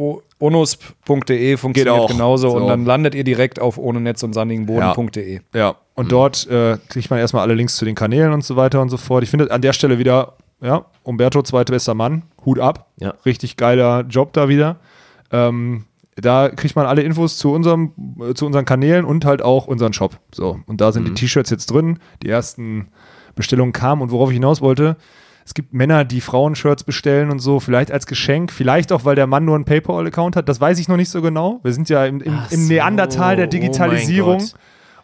onusp.de 0.40 1.56
funktioniert 1.56 1.94
auch. 1.96 2.08
genauso 2.08 2.50
So. 2.50 2.56
und 2.56 2.66
dann 2.68 2.84
landet 2.84 3.14
ihr 3.14 3.24
direkt 3.24 3.60
auf 3.60 3.78
ohne 3.78 4.00
Netz 4.00 4.22
und 4.22 4.32
sandigenboden.de. 4.32 5.40
Ja, 5.54 5.70
Mhm. 5.72 5.76
Und 5.96 6.12
dort 6.12 6.46
äh, 6.46 6.78
kriegt 6.88 7.10
man 7.10 7.18
erstmal 7.18 7.42
alle 7.42 7.54
Links 7.54 7.76
zu 7.76 7.84
den 7.84 7.94
Kanälen 7.94 8.32
und 8.32 8.44
so 8.44 8.56
weiter 8.56 8.80
und 8.80 8.88
so 8.90 8.96
fort. 8.96 9.22
Ich 9.24 9.30
finde 9.30 9.50
an 9.50 9.60
der 9.62 9.72
Stelle 9.72 9.98
wieder, 9.98 10.34
ja, 10.60 10.84
Umberto, 11.02 11.42
zweitbester 11.42 11.94
Mann, 11.94 12.22
Hut 12.44 12.58
ab. 12.60 12.90
Ja. 13.00 13.14
Richtig 13.24 13.56
geiler 13.56 14.02
Job 14.08 14.32
da 14.32 14.48
wieder. 14.48 14.76
Ähm, 15.32 15.84
da 16.14 16.48
kriegt 16.48 16.76
man 16.76 16.86
alle 16.86 17.02
Infos 17.02 17.36
zu, 17.36 17.52
unserem, 17.52 17.92
äh, 18.20 18.34
zu 18.34 18.46
unseren 18.46 18.64
Kanälen 18.64 19.04
und 19.04 19.24
halt 19.24 19.42
auch 19.42 19.66
unseren 19.66 19.92
Shop. 19.92 20.18
So, 20.32 20.60
und 20.66 20.80
da 20.80 20.92
sind 20.92 21.02
Mhm. 21.02 21.06
die 21.08 21.14
T-Shirts 21.14 21.50
jetzt 21.50 21.66
drin. 21.66 21.98
Die 22.22 22.28
ersten 22.28 22.88
Bestellungen 23.34 23.72
kamen 23.72 24.00
und 24.02 24.10
worauf 24.10 24.30
ich 24.30 24.34
hinaus 24.36 24.60
wollte, 24.62 24.96
es 25.44 25.54
gibt 25.54 25.72
Männer, 25.72 26.04
die 26.04 26.20
Frauenshirts 26.20 26.82
bestellen 26.84 27.30
und 27.30 27.38
so, 27.38 27.60
vielleicht 27.60 27.92
als 27.92 28.06
Geschenk, 28.06 28.50
vielleicht 28.50 28.90
auch, 28.92 29.04
weil 29.04 29.14
der 29.14 29.28
Mann 29.28 29.44
nur 29.44 29.54
einen 29.54 29.64
PayPal-Account 29.64 30.34
hat. 30.34 30.48
Das 30.48 30.60
weiß 30.60 30.78
ich 30.80 30.88
noch 30.88 30.96
nicht 30.96 31.08
so 31.08 31.22
genau. 31.22 31.60
Wir 31.62 31.72
sind 31.72 31.88
ja 31.88 32.04
im, 32.04 32.20
im, 32.20 32.36
im 32.50 32.62
so, 32.62 32.72
Neandertal 32.72 33.36
der 33.36 33.46
oh 33.46 33.50
Digitalisierung. 33.50 34.38
Gott. 34.38 34.54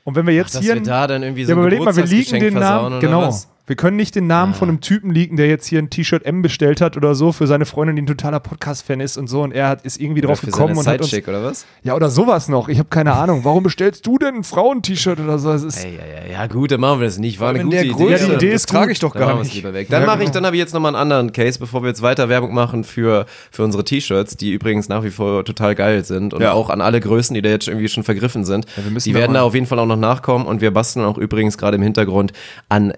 Und 0.05 0.15
wenn 0.17 0.27
wir 0.27 0.35
jetzt 0.35 0.55
Dass 0.55 0.63
hier. 0.63 0.75
wir 0.75 0.83
da 0.83 1.07
dann 1.07 1.23
irgendwie 1.23 1.45
so 1.45 1.53
ja, 1.53 1.59
überleg 1.59 1.83
mal, 1.83 1.95
wir 1.95 2.05
liegen 2.05 2.41
den 2.41 2.55
Namen. 2.55 3.01
Genau. 3.01 3.23
was? 3.23 3.49
Wir 3.65 3.77
können 3.77 3.97
nicht 3.97 4.17
den 4.17 4.27
Namen 4.27 4.55
von 4.55 4.69
einem 4.69 4.81
Typen 4.81 5.13
liegen, 5.13 5.37
der 5.37 5.47
jetzt 5.47 5.67
hier 5.67 5.79
ein 5.79 5.89
T-Shirt 5.89 6.25
M 6.27 6.43
bestellt 6.43 6.81
hat 6.81 6.97
oder 6.97 7.15
so 7.15 7.31
für 7.31 7.47
seine 7.47 7.65
Freundin, 7.65 7.95
die 7.95 8.03
ein 8.03 8.07
totaler 8.07 8.41
Podcast-Fan 8.41 8.99
ist 8.99 9.17
und 9.17 9.29
so. 9.29 9.43
Und 9.43 9.53
er 9.53 9.69
hat, 9.69 9.83
ist 9.85 10.01
irgendwie 10.01 10.21
Oder 10.21 10.29
drauf 10.29 10.41
gekommen 10.41 10.77
und 10.77 10.85
hat 10.87 11.01
uns. 11.01 11.13
Oder 11.15 11.45
was? 11.45 11.65
Ja, 11.85 11.95
oder 11.95 12.11
sowas 12.11 12.49
noch. 12.49 12.69
Ich 12.69 12.79
habe 12.81 12.89
keine 12.89 13.13
Ahnung. 13.13 13.45
Warum 13.45 13.63
bestellst 13.63 14.05
du 14.05 14.19
denn 14.19 14.35
ein 14.35 14.43
Frauen-T-Shirt 14.45 15.21
oder 15.21 15.39
so? 15.39 15.53
Es 15.53 15.63
ist, 15.63 15.85
Ey, 15.85 15.93
ja, 15.97 16.01
ja, 16.27 16.41
ja, 16.41 16.47
gut, 16.49 16.73
dann 16.73 16.81
machen 16.81 16.99
wir 17.01 17.07
das 17.07 17.19
nicht. 17.19 17.39
War 17.39 17.51
eine 17.51 17.61
In 17.61 17.67
gute 17.67 17.77
der 17.77 17.85
Idee. 17.85 17.93
Größe, 17.95 18.23
Ja, 18.25 18.29
die 18.31 18.35
Idee 18.47 18.53
ist 18.53 18.69
trage 18.69 18.91
ich 18.91 18.99
doch 18.99 19.13
Dann 19.13 19.23
gar 19.29 19.41
es 19.41 19.55
nicht. 19.55 19.63
weg. 19.63 19.87
Dann 19.89 20.01
Ja, 20.03 20.07
mache 20.09 20.19
ich, 20.19 20.25
genau. 20.25 20.33
dann 20.35 20.47
habe 20.47 20.57
ich 20.57 20.61
jetzt 20.61 20.75
nochmal 20.75 20.91
einen 20.97 21.01
anderen 21.01 21.33
Case, 21.33 21.61
bevor 21.61 21.83
wir 21.85 21.89
jetzt 21.89 22.03
weiter 22.03 22.29
Werbung 22.29 22.53
machen 22.55 22.83
für, 22.83 23.27
für 23.53 23.63
unsere 23.63 23.85
T-Shirts, 23.85 24.37
die 24.37 24.51
übrigens 24.51 24.89
nach 24.89 25.05
wie 25.05 25.11
vor 25.11 25.45
total 25.45 25.77
geil 25.77 26.05
sind 26.05 26.35
und 26.35 26.43
Ja. 26.43 26.53
auch 26.53 26.69
an 26.69 26.81
alle 26.81 26.99
Größen, 27.01 27.33
die 27.35 27.43
da 27.43 27.51
jetzt 27.51 27.69
irgendwie 27.69 27.87
schon 27.89 28.03
vergriffen 28.03 28.45
sind. 28.45 28.67
müssen 28.91 29.09
die 29.09 29.15
werden 29.15 29.35
da 29.35 29.43
auf 29.43 29.55
jeden 29.55 29.67
Fall 29.67 29.79
auch 29.79 29.87
noch 29.87 29.97
nachkommen 29.97 30.47
und 30.47 30.61
wir 30.61 30.73
basteln 30.73 31.07
auch 31.07 31.17
übrigens 31.17 31.57
gerade 31.59 31.77
im 31.77 31.83
Hintergrund 31.83 32.33
an 32.69 32.93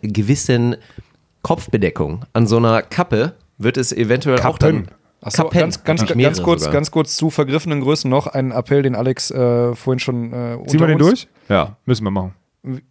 gewissen 0.55 0.77
Kopfbedeckungen. 1.43 2.25
An 2.33 2.47
so 2.47 2.57
einer 2.57 2.83
Kappe 2.83 3.35
wird 3.59 3.77
es 3.77 3.93
eventuell 3.93 4.41
auch 4.41 4.59
dann. 4.59 4.85
Kappen. 4.85 4.97
Achso, 5.21 5.43
Kappen. 5.45 5.61
ganz, 5.61 5.85
ganz, 5.85 6.07
ganz, 6.07 6.43
kurz, 6.43 6.61
sogar. 6.63 6.73
ganz 6.75 6.91
kurz 6.91 7.17
zu 7.17 7.31
vergriffenen 7.31 7.81
Größen 7.81 8.11
noch 8.11 8.27
ein 8.27 8.51
Appell, 8.51 8.83
den 8.83 8.95
Alex 8.95 9.31
äh, 9.31 9.75
vorhin 9.75 9.99
schon 9.99 10.33
äh, 10.33 10.59
Ziehen 10.67 10.81
wir 10.81 10.87
den 10.87 10.99
durch? 10.99 11.29
Ja, 11.49 11.77
müssen 11.87 12.05
wir 12.05 12.11
machen. 12.11 12.35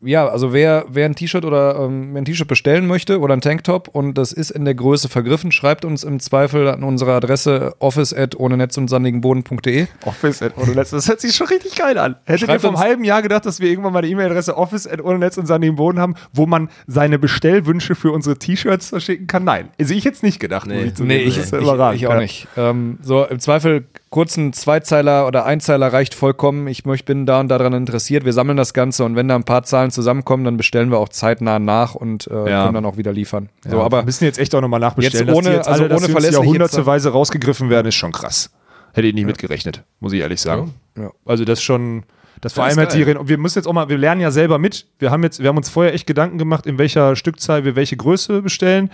Ja, 0.01 0.27
also 0.27 0.53
wer, 0.53 0.85
wer 0.89 1.05
ein 1.05 1.15
T-Shirt 1.15 1.43
oder 1.45 1.75
ähm, 1.79 2.15
ein 2.15 2.25
T-Shirt 2.25 2.47
bestellen 2.47 2.85
möchte 2.85 3.19
oder 3.19 3.33
ein 3.33 3.41
Tanktop 3.41 3.87
und 3.87 4.13
das 4.15 4.31
ist 4.31 4.51
in 4.51 4.65
der 4.65 4.75
Größe 4.75 5.09
vergriffen, 5.09 5.51
schreibt 5.51 5.83
uns 5.83 6.03
im 6.03 6.19
Zweifel 6.19 6.67
an 6.67 6.83
unsere 6.83 7.13
Adresse 7.13 7.73
office 7.79 8.13
at 8.13 8.35
ohne 8.39 8.55
Netz 8.55 8.77
und 8.77 8.87
sandigenboden.de. 8.87 9.87
Office 10.05 10.43
at 10.43 10.53
ohne 10.57 10.73
Netz. 10.75 10.91
Das 10.91 11.07
hört 11.07 11.21
sich 11.21 11.35
schon 11.35 11.47
richtig 11.47 11.75
geil 11.75 11.97
an. 11.97 12.15
Hättet 12.25 12.43
ihr 12.43 12.47
Schreibt 12.47 12.61
vor 12.61 12.69
einem 12.69 12.79
halben 12.79 13.03
Jahr 13.03 13.23
gedacht, 13.23 13.47
dass 13.47 13.59
wir 13.59 13.69
irgendwann 13.69 13.93
mal 13.93 14.03
die 14.03 14.11
E-Mail-Adresse 14.11 14.55
office 14.55 14.85
at 14.85 15.03
ohne 15.03 15.17
Netz 15.17 15.37
und 15.37 15.47
sandigen 15.47 15.75
Boden 15.75 15.99
haben, 15.99 16.13
wo 16.33 16.45
man 16.45 16.69
seine 16.85 17.17
Bestellwünsche 17.17 17.95
für 17.95 18.11
unsere 18.11 18.37
T-Shirts 18.37 18.89
verschicken 18.89 19.25
kann? 19.25 19.43
Nein. 19.43 19.69
Also 19.79 19.95
ich 19.95 20.03
jetzt 20.03 20.21
nicht 20.21 20.39
gedacht. 20.39 20.67
Nee. 20.67 20.93
zugeben. 20.93 21.07
Nee, 21.07 21.17
ich, 21.23 21.37
ich, 21.39 21.51
ich 21.51 21.67
auch 21.67 21.93
Ja. 21.95 22.19
nicht. 22.19 22.47
Ähm, 22.57 22.99
so, 23.01 23.25
im 23.25 23.39
Zweifel 23.39 23.85
kurzen 24.14 24.53
Zweizeiler 24.53 25.26
oder 25.27 25.45
Einzeiler 25.45 25.91
reicht 25.91 26.14
vollkommen. 26.14 26.68
Ich 26.68 26.84
bin 26.84 27.26
da 27.26 27.40
und 27.40 27.48
daran 27.49 27.73
interessiert. 27.73 28.26
Wir 28.26 28.31
sammeln 28.31 28.56
das 28.57 28.73
Ganze 28.76 29.03
und 29.06 29.15
wenn 29.15 29.27
da 29.27 29.35
ein 29.35 29.44
paar 29.44 29.64
Zahlen 29.64 29.90
zusammenkommen, 29.90 30.45
dann 30.45 30.56
bestellen 30.56 30.91
wir 30.91 30.99
auch 30.99 31.10
zeitnah 31.10 31.57
nach 31.57 31.95
und 31.95 32.27
äh, 32.27 32.49
Ja. 32.49 32.64
können 32.64 32.76
dann 32.76 32.85
auch 32.85 32.95
wieder 32.98 33.11
liefern. 33.11 33.49
So, 33.68 33.77
Ja, 33.77 33.84
aber 33.84 33.98
wir 34.02 34.06
müssen 34.06 34.23
jetzt 34.26 34.38
echt 34.38 34.53
auch 34.53 34.61
nochmal 34.61 34.80
nachbestellen, 34.80 35.27
Jetzt 35.27 35.35
ohne- 35.35 35.44
dass 35.45 35.52
die 35.52 35.57
jetzt 35.57 35.68
also 35.68 35.81
alle, 35.84 35.90
dass 35.90 35.98
ohne 35.98 36.06
uns 36.06 36.11
verlässlich 36.14 36.44
jahrhunderteweise 36.45 37.10
rausgegriffen 37.10 37.69
werden, 37.72 37.88
ist 37.88 37.95
schon 37.95 38.11
krass. 38.11 38.52
Hätte 38.94 39.07
ich 39.07 39.15
nicht 39.15 39.26
mitgerechnet, 39.26 39.84
muss 39.99 40.14
ich 40.14 40.19
ehrlich 40.22 40.40
sagen. 40.40 40.76
Ja. 40.95 41.10
Also 41.26 41.44
das 41.44 41.64
schon, 41.64 42.03
das 42.41 42.53
vor 42.53 42.65
Das 42.65 42.77
allem 42.77 42.88
ist 42.88 42.94
halt 42.95 43.07
die, 43.07 43.15
und 43.15 43.27
wir 43.27 43.40
müssen 43.40 43.57
jetzt 43.57 43.65
auch 43.68 43.73
mal, 43.73 43.90
wir 43.90 43.98
lernen 43.98 44.22
ja 44.22 44.30
selber 44.30 44.60
mit. 44.60 44.85
Wir 44.99 45.10
haben 45.10 45.23
jetzt, 45.23 45.40
wir 45.41 45.49
haben 45.49 45.57
uns 45.57 45.69
vorher 45.69 45.94
echt 45.94 46.06
Gedanken 46.06 46.38
gemacht, 46.38 46.68
in 46.68 46.77
welcher 46.77 47.15
Stückzahl 47.15 47.65
wir 47.65 47.76
welche 47.76 47.98
Größe 47.98 48.44
bestellen. 48.44 48.91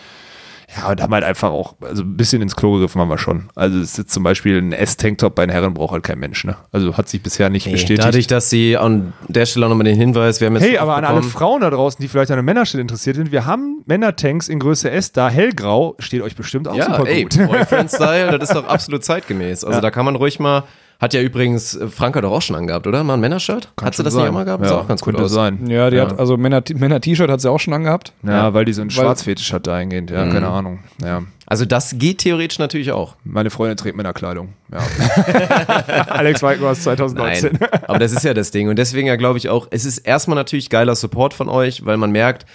Ja, 0.78 0.92
und 0.92 1.02
haben 1.02 1.12
halt 1.14 1.24
einfach 1.24 1.50
auch, 1.50 1.76
also 1.82 2.04
ein 2.04 2.16
bisschen 2.16 2.44
ins 2.44 2.56
Klo 2.56 2.74
gegriffen 2.74 3.02
haben 3.02 3.10
wir 3.10 3.18
schon. 3.18 3.50
Also 3.56 3.80
es 3.80 3.92
ist 3.92 3.98
jetzt 3.98 4.12
zum 4.14 4.22
Beispiel 4.22 4.58
ein 4.62 4.72
S-Tanktop 4.72 5.34
bei 5.34 5.46
den 5.46 5.52
Herren 5.52 5.74
braucht 5.74 5.94
halt 5.94 6.04
kein 6.04 6.20
Mensch, 6.20 6.44
ne? 6.44 6.58
Also 6.72 6.96
hat 6.96 7.10
sich 7.10 7.24
bisher 7.24 7.50
nicht 7.50 7.66
Nee, 7.66 7.72
bestätigt. 7.72 8.04
dadurch, 8.04 8.28
dass 8.28 8.52
sie 8.52 8.78
an 8.78 9.14
der 9.28 9.48
Stelle 9.48 9.66
auch 9.66 9.70
nochmal 9.70 9.86
den 9.86 9.96
Hinweis, 9.98 10.40
wir 10.42 10.48
haben 10.48 10.56
jetzt 10.56 10.66
Hey, 10.66 10.78
aber 10.78 10.96
an 10.96 11.06
alle 11.06 11.24
Frauen 11.24 11.62
da 11.62 11.72
draußen, 11.72 12.00
die 12.00 12.08
vielleicht 12.08 12.30
an 12.30 12.36
einer 12.36 12.44
Männerstelle 12.44 12.82
interessiert 12.82 13.16
sind, 13.16 13.32
wir 13.32 13.46
haben 13.48 13.82
Männertanks 13.88 14.48
in 14.48 14.60
Größe 14.60 14.92
S, 14.92 15.12
da 15.12 15.30
hellgrau, 15.30 15.96
steht 15.98 16.22
euch 16.22 16.36
bestimmt 16.36 16.68
auch 16.68 16.76
Ja, 16.76 16.86
super 16.98 17.08
ey, 17.08 17.24
gut. 17.24 17.36
Boyfriend-Style, 17.48 18.38
das 18.38 18.50
ist 18.50 18.56
doch 18.56 18.68
absolut 18.68 19.04
zeitgemäß. 19.04 19.64
Also 19.64 19.78
Ja. 19.78 19.82
da 19.82 19.90
kann 19.92 20.06
man 20.06 20.16
ruhig 20.16 20.40
mal, 20.40 20.66
hat 21.00 21.14
ja 21.14 21.22
übrigens 21.22 21.76
äh, 21.76 21.88
Franka 21.88 22.22
doch 22.22 22.32
auch 22.32 22.42
schon 22.42 22.56
angehabt, 22.56 22.86
oder? 22.86 23.04
Mal 23.04 23.14
ein 23.16 23.20
Männershirt? 23.22 23.72
Hat 23.82 23.96
sie 23.96 24.04
das 24.04 24.14
nicht 24.14 24.26
immer 24.28 24.46
gehabt? 24.46 24.64
Ja, 24.64 24.70
Sah 24.70 24.78
auch 24.80 24.88
ganz 24.88 25.02
gut 25.02 25.14
könnte 25.14 25.26
aus. 25.26 25.32
sein. 25.32 25.66
ja, 25.70 25.90
die 25.90 26.00
hat, 26.00 26.20
also 26.20 26.36
Männer- 26.38 26.62
Männer-T-Shirt 26.74 27.30
hat 27.30 27.40
sie 27.42 27.50
auch 27.50 27.60
schon 27.60 27.74
angehabt. 27.74 28.14
Ja, 28.24 28.54
weil 28.54 28.66
die 28.66 28.74
so 28.74 28.82
einen 28.82 28.90
Schwarzfetisch 28.92 29.52
hat 29.54 29.66
dahingehend. 29.68 30.12
Ja, 30.12 30.28
keine 30.28 30.50
Ahnung. 30.50 30.80
Ja. 31.04 31.24
Also 31.46 31.66
das 31.66 31.96
geht 31.98 32.20
theoretisch 32.20 32.60
natürlich 32.60 32.92
auch. 32.92 33.16
Meine 33.24 33.50
Freundin 33.50 33.78
trägt 33.78 33.98
Männerkleidung. 33.98 34.54
Ja. 34.72 34.80
Alex 36.08 36.44
Weikmars 36.44 36.84
2019. 36.84 37.58
Nein, 37.60 37.70
aber 37.88 38.00
das 38.00 38.12
ist 38.12 38.24
ja 38.24 38.34
das 38.34 38.52
Ding. 38.52 38.70
Und 38.70 38.78
deswegen 38.78 39.08
ja 39.08 39.16
glaube 39.16 39.38
ich 39.38 39.50
auch, 39.50 39.68
es 39.72 39.86
ist 39.86 40.00
erstmal 40.00 40.36
natürlich 40.36 40.70
geiler 40.70 40.96
Support 40.96 41.34
von 41.34 41.50
euch, 41.50 41.86
weil 41.86 41.98
man 41.98 42.12
merkt, 42.12 42.46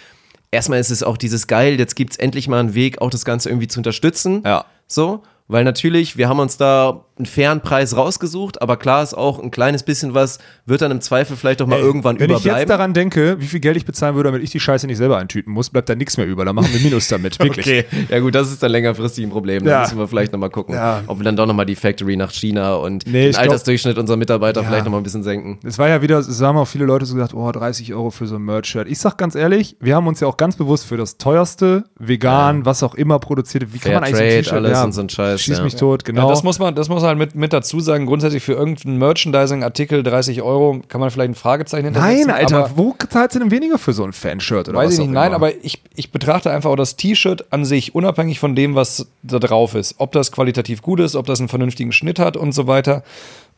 erstmal 0.50 0.78
ist 0.78 0.90
es 0.90 1.02
auch 1.02 1.16
dieses 1.16 1.46
geil, 1.46 1.78
jetzt 1.78 1.96
gibt 1.96 2.12
es 2.12 2.16
endlich 2.18 2.46
mal 2.48 2.60
einen 2.60 2.74
Weg, 2.74 3.00
auch 3.00 3.10
das 3.10 3.24
Ganze 3.24 3.48
irgendwie 3.48 3.68
zu 3.68 3.80
unterstützen. 3.80 4.42
Ja. 4.44 4.64
So, 4.86 5.22
weil 5.48 5.64
natürlich, 5.64 6.16
wir 6.16 6.28
haben 6.28 6.38
uns 6.38 6.56
da 6.56 7.04
einen 7.16 7.26
fairen 7.26 7.60
Preis 7.60 7.96
rausgesucht, 7.96 8.60
aber 8.60 8.76
klar 8.76 9.02
ist 9.02 9.14
auch 9.14 9.38
ein 9.40 9.50
kleines 9.52 9.84
bisschen 9.84 10.14
was, 10.14 10.38
wird 10.66 10.82
dann 10.82 10.90
im 10.90 11.00
Zweifel 11.00 11.36
vielleicht 11.36 11.62
auch 11.62 11.66
mal 11.68 11.76
Ey, 11.78 11.82
irgendwann 11.82 12.18
Wenn 12.18 12.24
ich 12.30 12.36
überbleiben. 12.38 12.58
jetzt 12.60 12.68
daran 12.70 12.92
denke, 12.92 13.36
wie 13.40 13.46
viel 13.46 13.60
Geld 13.60 13.76
ich 13.76 13.84
bezahlen 13.84 14.16
würde, 14.16 14.28
damit 14.30 14.42
ich 14.42 14.50
die 14.50 14.58
Scheiße 14.58 14.86
nicht 14.88 14.96
selber 14.98 15.18
eintüten 15.18 15.52
muss, 15.52 15.70
bleibt 15.70 15.88
da 15.88 15.94
nichts 15.94 16.16
mehr 16.16 16.26
über. 16.26 16.44
Dann 16.44 16.56
machen 16.56 16.70
wir 16.72 16.80
Minus 16.80 17.06
damit, 17.06 17.38
wirklich. 17.38 17.64
Okay, 17.66 17.84
ja 18.08 18.18
gut, 18.18 18.34
das 18.34 18.50
ist 18.50 18.62
dann 18.64 18.72
längerfristig 18.72 19.24
ein 19.24 19.30
Problem. 19.30 19.64
Da 19.64 19.70
Ja. 19.70 19.80
müssen 19.82 19.98
wir 19.98 20.08
vielleicht 20.08 20.32
nochmal 20.32 20.50
gucken, 20.50 20.74
Ja. 20.74 21.02
ob 21.06 21.18
wir 21.20 21.24
dann 21.24 21.36
doch 21.36 21.46
nochmal 21.46 21.66
die 21.66 21.76
Factory 21.76 22.16
nach 22.16 22.32
China 22.32 22.74
und 22.74 23.06
Nee, 23.06 23.12
den 23.12 23.30
ich 23.30 23.36
glaub- 23.36 23.44
Altersdurchschnitt 23.44 23.96
unserer 23.96 24.16
Mitarbeiter 24.16 24.62
Ja. 24.62 24.66
vielleicht 24.68 24.84
nochmal 24.84 25.00
ein 25.00 25.04
bisschen 25.04 25.22
senken. 25.22 25.60
Es 25.64 25.78
war 25.78 25.88
ja 25.88 26.02
wieder, 26.02 26.18
es 26.18 26.40
haben 26.42 26.56
auch 26.58 26.66
viele 26.66 26.84
Leute 26.84 27.06
so 27.06 27.14
gesagt, 27.14 27.32
oh, 27.34 27.52
30 27.52 27.94
Euro 27.94 28.10
für 28.10 28.26
so 28.26 28.34
ein 28.36 28.42
Merch-Shirt. 28.42 28.88
Ich 28.88 28.98
sag 28.98 29.16
ganz 29.18 29.36
ehrlich, 29.36 29.76
wir 29.80 29.94
haben 29.94 30.08
uns 30.08 30.18
ja 30.18 30.26
auch 30.26 30.36
ganz 30.36 30.56
bewusst 30.56 30.84
für 30.86 30.96
das 30.96 31.16
teuerste, 31.16 31.84
vegan, 31.96 32.64
was 32.66 32.82
auch 32.82 32.94
immer 32.96 33.18
produzierte, 33.20 33.72
wie 33.72 33.78
kann 33.78 33.92
Fair 33.92 34.00
man 34.00 34.04
eigentlich 34.04 34.16
so 34.16 34.22
ein 34.22 34.28
Trade, 34.28 34.38
T-Shirt, 34.42 34.52
alles 34.54 34.70
ja, 34.72 34.84
und 34.84 34.92
so 34.92 35.00
ein 35.02 35.08
Scheiß, 35.08 35.40
Schieß 35.40 35.58
ja. 35.58 35.64
mich 35.64 35.76
tot, 35.76 36.04
genau. 36.04 36.22
Ja, 36.24 36.28
das 36.30 36.42
muss 36.42 36.58
man, 36.58 36.74
das 36.74 36.88
muss 36.88 37.02
man 37.02 37.03
halt 37.04 37.18
mit, 37.18 37.34
mit 37.34 37.52
dazu 37.52 37.80
sagen. 37.80 38.06
Grundsätzlich 38.06 38.42
für 38.42 38.54
irgendeinen 38.54 38.98
Merchandising-Artikel 38.98 40.02
30 40.02 40.42
Euro 40.42 40.80
kann 40.88 41.00
man 41.00 41.10
vielleicht 41.10 41.30
ein 41.30 41.34
Fragezeichen 41.34 41.86
hintersetzen. 41.86 42.26
Nein, 42.26 42.36
Alter, 42.36 42.64
aber 42.64 42.76
wo 42.76 42.94
zahlst 43.08 43.34
du 43.34 43.40
denn 43.40 43.50
weniger 43.50 43.78
für 43.78 43.92
so 43.92 44.04
ein 44.04 44.12
Fanshirt 44.12 44.68
oder 44.68 44.78
Weiß 44.78 44.86
was 44.86 44.94
ich 44.94 45.00
nicht, 45.00 45.10
nein, 45.10 45.28
immer? 45.28 45.36
aber 45.36 45.64
ich, 45.64 45.82
ich 45.94 46.10
betrachte 46.10 46.50
einfach 46.50 46.70
auch 46.70 46.76
das 46.76 46.96
T-Shirt 46.96 47.52
an 47.52 47.64
sich, 47.64 47.94
unabhängig 47.94 48.40
von 48.40 48.54
dem, 48.54 48.74
was 48.74 49.06
da 49.22 49.38
drauf 49.38 49.74
ist. 49.74 49.96
Ob 49.98 50.12
das 50.12 50.32
qualitativ 50.32 50.82
gut 50.82 51.00
ist, 51.00 51.16
ob 51.16 51.26
das 51.26 51.38
einen 51.38 51.48
vernünftigen 51.48 51.92
Schnitt 51.92 52.18
hat 52.18 52.36
und 52.36 52.52
so 52.52 52.66
weiter. 52.66 53.02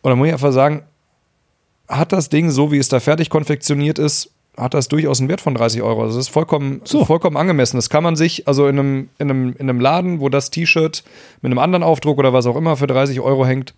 Und 0.02 0.10
da 0.10 0.16
muss 0.16 0.28
ich 0.28 0.32
einfach 0.32 0.52
sagen, 0.52 0.82
hat 1.88 2.12
das 2.12 2.28
Ding, 2.28 2.50
so 2.50 2.72
wie 2.72 2.78
es 2.78 2.88
da 2.88 3.00
fertig 3.00 3.30
konfektioniert 3.30 3.98
ist, 3.98 4.30
hat 4.56 4.74
das 4.74 4.88
durchaus 4.88 5.20
einen 5.20 5.28
Wert 5.28 5.40
von 5.40 5.54
30 5.54 5.82
Euro. 5.82 6.02
Also 6.02 6.16
Das 6.16 6.26
ist 6.26 6.32
vollkommen, 6.32 6.82
vollkommen 6.84 7.36
angemessen. 7.36 7.76
Das 7.76 7.90
kann 7.90 8.02
man 8.02 8.16
sich, 8.16 8.48
also 8.48 8.66
in 8.66 8.78
einem, 8.78 9.08
in 9.18 9.30
einem, 9.30 9.48
in 9.58 9.68
einem 9.68 9.80
Laden, 9.80 10.20
wo 10.20 10.28
das 10.28 10.50
T-Shirt 10.50 11.04
mit 11.42 11.50
einem 11.50 11.58
anderen 11.58 11.82
Aufdruck 11.82 12.18
oder 12.18 12.32
was 12.32 12.46
auch 12.46 12.56
immer 12.56 12.76
für 12.76 12.86
30 12.86 13.20
Euro 13.20 13.46
hängt, 13.46 13.74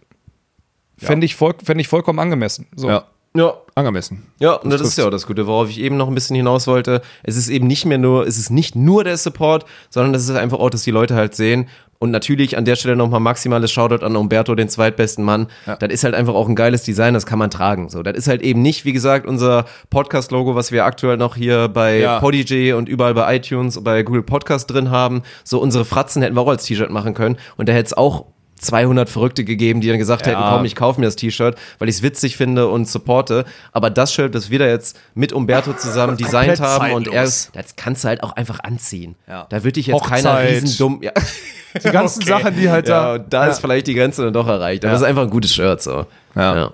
fände 0.96 1.24
ich, 1.24 1.36
voll, 1.36 1.54
fänd 1.62 1.80
ich 1.80 1.88
vollkommen 1.88 2.18
angemessen. 2.18 2.66
So. 2.74 2.88
ja, 2.88 3.04
Ja, 3.34 3.54
angemessen. 3.74 4.26
Ja, 4.40 4.54
und 4.54 4.70
das, 4.70 4.80
trifft's. 4.80 4.96
ist 4.96 4.98
ja 4.98 5.06
auch 5.06 5.10
das 5.10 5.26
Gute, 5.26 5.46
worauf 5.46 5.68
ich 5.68 5.80
eben 5.80 5.96
noch 5.96 6.08
ein 6.08 6.14
bisschen 6.14 6.36
hinaus 6.36 6.66
wollte. 6.66 7.02
Es 7.22 7.36
ist 7.36 7.48
eben 7.48 7.66
nicht 7.66 7.84
mehr 7.84 7.98
nur, 7.98 8.26
es 8.26 8.38
ist 8.38 8.50
nicht 8.50 8.74
nur 8.74 9.04
der 9.04 9.16
Support, 9.16 9.64
sondern 9.90 10.14
es 10.14 10.28
ist 10.28 10.34
einfach 10.34 10.58
auch, 10.58 10.70
dass 10.70 10.82
die 10.82 10.90
Leute 10.90 11.14
halt 11.14 11.34
sehen. 11.34 11.68
Und 12.00 12.12
natürlich 12.12 12.56
an 12.56 12.64
der 12.64 12.76
Stelle 12.76 12.94
nochmal 12.94 13.18
maximales 13.18 13.72
Shoutout 13.72 14.04
an 14.04 14.14
Umberto, 14.14 14.54
den 14.54 14.68
zweitbesten 14.68 15.24
Mann. 15.24 15.48
Das 15.66 15.90
ist 15.90 16.04
halt 16.04 16.14
einfach 16.14 16.34
auch 16.34 16.48
ein 16.48 16.54
geiles 16.54 16.84
Design, 16.84 17.12
das 17.14 17.26
kann 17.26 17.40
man 17.40 17.50
tragen. 17.50 17.88
So, 17.88 18.04
das 18.04 18.16
ist 18.16 18.28
halt 18.28 18.40
eben 18.42 18.62
nicht, 18.62 18.84
wie 18.84 18.92
gesagt, 18.92 19.26
unser 19.26 19.64
Podcast-Logo, 19.90 20.54
was 20.54 20.70
wir 20.70 20.84
aktuell 20.84 21.16
noch 21.16 21.34
hier 21.34 21.68
bei 21.68 21.98
Ja. 21.98 22.20
Podigy 22.20 22.72
und 22.72 22.88
überall 22.88 23.14
bei 23.14 23.34
iTunes, 23.36 23.82
bei 23.82 24.04
Google 24.04 24.22
Podcast 24.22 24.70
drin 24.70 24.90
haben. 24.90 25.22
So 25.42 25.60
unsere 25.60 25.84
Fratzen 25.84 26.22
hätten 26.22 26.36
wir 26.36 26.40
auch 26.42 26.48
als 26.48 26.64
T-Shirt 26.64 26.90
machen 26.90 27.14
können. 27.14 27.36
Und 27.56 27.68
da 27.68 27.72
hätte 27.72 27.86
es 27.86 27.94
auch 27.94 28.26
200 28.58 29.08
Verrückte 29.08 29.44
gegeben, 29.44 29.80
die 29.80 29.88
dann 29.88 29.98
gesagt 29.98 30.26
hätten, 30.26 30.40
komm, 30.40 30.64
ich 30.64 30.74
kaufe 30.76 31.00
mir 31.00 31.06
das 31.06 31.16
T-Shirt, 31.16 31.56
weil 31.78 31.88
ich 31.88 31.96
es 31.96 32.02
witzig 32.02 32.36
finde 32.36 32.68
und 32.68 32.88
supporte. 32.88 33.44
Aber 33.72 33.90
das 33.90 34.12
Shirt, 34.12 34.34
das 34.34 34.50
wir 34.50 34.58
da 34.58 34.66
jetzt 34.66 34.98
mit 35.14 35.32
Umberto 35.32 35.72
zusammen 35.72 36.16
designt 36.16 36.60
haben 36.60 36.92
und 36.92 37.06
er, 37.08 37.24
zeitlos. 37.26 37.50
das 37.52 37.76
kannst 37.76 38.04
du 38.04 38.08
halt 38.08 38.22
auch 38.22 38.32
einfach 38.32 38.60
anziehen. 38.60 39.14
Ja. 39.28 39.46
Da 39.48 39.64
würde 39.64 39.80
ich 39.80 39.86
jetzt 39.86 40.04
keiner 40.04 40.32
Hochzeit. 40.34 40.62
riesen 40.62 40.78
dumm. 40.78 40.98
Ja. 41.02 41.12
Die 41.84 41.90
ganzen 41.90 42.22
Sachen, 42.26 42.56
die 42.56 42.70
halt 42.70 42.88
ja, 42.88 43.18
da. 43.18 43.24
da 43.24 43.46
ist 43.46 43.58
vielleicht 43.60 43.86
die 43.88 43.94
Grenze 43.94 44.24
dann 44.24 44.32
doch 44.32 44.48
erreicht. 44.48 44.84
Aber 44.84 44.88
Ja. 44.88 44.92
das 44.94 45.02
ist 45.02 45.06
einfach 45.08 45.22
ein 45.22 45.30
gutes 45.30 45.54
Shirt 45.54 45.82
so. 45.82 46.06
Ja. 46.34 46.56
Ja. 46.56 46.70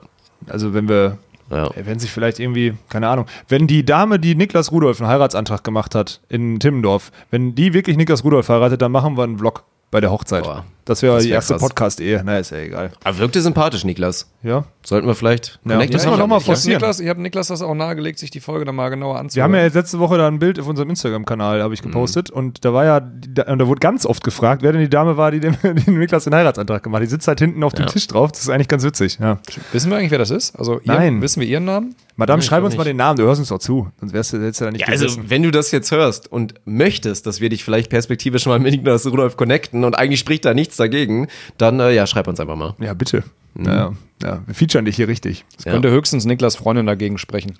Also 0.48 0.72
wenn 0.72 0.88
wir, 0.88 1.18
Ja. 1.50 1.68
wenn 1.74 1.98
sich 1.98 2.10
vielleicht 2.12 2.38
irgendwie, 2.38 2.74
keine 2.88 3.08
Ahnung, 3.08 3.26
wenn 3.48 3.66
die 3.66 3.84
Dame, 3.84 4.18
die 4.20 4.34
Niklas 4.36 4.70
Rudolf 4.70 5.00
einen 5.00 5.10
Heiratsantrag 5.10 5.64
gemacht 5.64 5.94
hat 5.96 6.20
in 6.28 6.60
Timmendorf, 6.60 7.10
wenn 7.30 7.54
die 7.56 7.74
wirklich 7.74 7.96
Niklas 7.96 8.22
Rudolf 8.24 8.48
heiratet, 8.48 8.80
dann 8.82 8.92
machen 8.92 9.16
wir 9.16 9.24
einen 9.24 9.36
Vlog 9.38 9.64
bei 9.94 10.00
der 10.00 10.10
Hochzeit. 10.10 10.42
Boah, 10.42 10.64
das 10.86 11.02
wäre 11.02 11.14
das 11.14 11.22
die 11.22 11.30
erste. 11.30 11.54
Podcast-Ehe. 11.54 12.22
Na, 12.24 12.38
ist 12.40 12.50
ja 12.50 12.56
egal. 12.58 12.90
Aber 13.04 13.18
wirkte 13.18 13.40
sympathisch, 13.40 13.84
Niklas. 13.84 14.28
Ja. 14.42 14.64
Sollten 14.84 15.06
wir 15.06 15.14
vielleicht 15.14 15.60
Ja, 15.64 15.74
connecten? 15.74 15.94
müssen 15.94 16.10
wir 16.10 16.16
noch 16.16 16.26
mal 16.26 16.38
Ich 16.38 16.42
habe 16.42 16.44
forcieren. 16.46 16.78
Niklas, 16.80 16.98
ich 16.98 17.08
hab 17.08 17.16
Niklas 17.16 17.46
das 17.46 17.62
auch 17.62 17.74
nahegelegt, 17.76 18.18
sich 18.18 18.32
die 18.32 18.40
Folge 18.40 18.64
dann 18.64 18.74
mal 18.74 18.88
genauer 18.88 19.20
anzuhören. 19.20 19.34
Wir 19.36 19.42
haben 19.44 19.54
ja 19.54 19.62
jetzt 19.66 19.74
letzte 19.74 20.00
Woche 20.00 20.18
da 20.18 20.26
ein 20.26 20.40
Bild 20.40 20.58
auf 20.58 20.66
unserem 20.66 20.90
Instagram-Kanal, 20.90 21.62
habe 21.62 21.74
ich 21.74 21.80
gepostet. 21.82 22.28
Und 22.28 22.64
da 22.64 22.74
war 22.74 22.84
ja, 22.84 22.98
da, 22.98 23.44
und 23.52 23.60
da 23.60 23.68
wurde 23.68 23.78
ganz 23.78 24.04
oft 24.04 24.24
gefragt, 24.24 24.62
wer 24.64 24.72
denn 24.72 24.80
die 24.80 24.90
Dame 24.90 25.16
war, 25.16 25.30
die 25.30 25.38
dem, 25.38 25.56
dem 25.62 25.96
Niklas 25.96 26.24
den 26.24 26.34
Heiratsantrag 26.34 26.82
gemacht 26.82 26.98
hat. 27.02 27.06
Die 27.06 27.10
sitzt 27.10 27.28
halt 27.28 27.38
hinten 27.38 27.62
auf 27.62 27.72
dem 27.72 27.84
Ja. 27.86 27.92
Tisch 27.92 28.08
drauf. 28.08 28.32
Das 28.32 28.40
ist 28.40 28.48
eigentlich 28.48 28.66
ganz 28.66 28.82
witzig. 28.82 29.18
Ja. 29.20 29.38
Wissen 29.70 29.92
wir 29.92 29.96
eigentlich, 29.98 30.10
wer 30.10 30.18
das 30.18 30.30
ist? 30.32 30.56
Also, 30.58 30.80
ihr, 30.80 30.92
Nein. 30.92 31.22
wissen 31.22 31.40
wir 31.40 31.46
ihren 31.46 31.66
Namen? 31.66 31.94
Madame, 32.16 32.40
ich 32.40 32.46
schreib 32.46 32.62
uns 32.62 32.74
mal 32.76 32.84
nicht. 32.84 32.90
den 32.90 32.96
Namen, 32.98 33.16
du 33.18 33.24
hörst 33.24 33.40
uns 33.40 33.48
doch 33.48 33.58
zu. 33.58 33.88
Sonst 33.98 34.12
wärst 34.12 34.32
du 34.32 34.36
jetzt 34.36 34.60
ja 34.60 34.70
nicht 34.70 34.82
Ja, 34.82 34.86
also 34.88 35.06
wenn 35.28 35.42
du 35.42 35.50
das 35.50 35.70
jetzt 35.72 35.90
hörst 35.90 36.30
und 36.30 36.54
möchtest, 36.64 37.26
dass 37.26 37.40
wir 37.40 37.48
dich 37.48 37.64
vielleicht 37.64 37.90
perspektivisch 37.90 38.46
mal 38.46 38.58
mit 38.60 38.72
Niklas 38.72 39.06
Rudolf 39.06 39.36
connecten 39.36 39.82
und 39.84 39.94
eigentlich 39.98 40.20
spricht 40.20 40.44
da 40.44 40.54
nichts 40.54 40.76
dagegen, 40.76 41.26
dann 41.58 41.80
äh, 41.80 41.92
ja, 41.92 42.06
schreib 42.06 42.28
uns 42.28 42.38
einfach 42.38 42.56
mal. 42.56 42.74
Ja, 42.78 42.94
bitte. 42.94 43.24
Ja, 43.58 43.92
ja, 44.22 44.42
wir 44.46 44.54
featuren 44.54 44.84
dich 44.84 44.96
hier 44.96 45.08
richtig. 45.08 45.44
Ja. 45.64 45.72
Könnte 45.72 45.90
höchstens 45.90 46.24
Niklas 46.24 46.56
Freundin 46.56 46.86
dagegen 46.86 47.18
sprechen. 47.18 47.58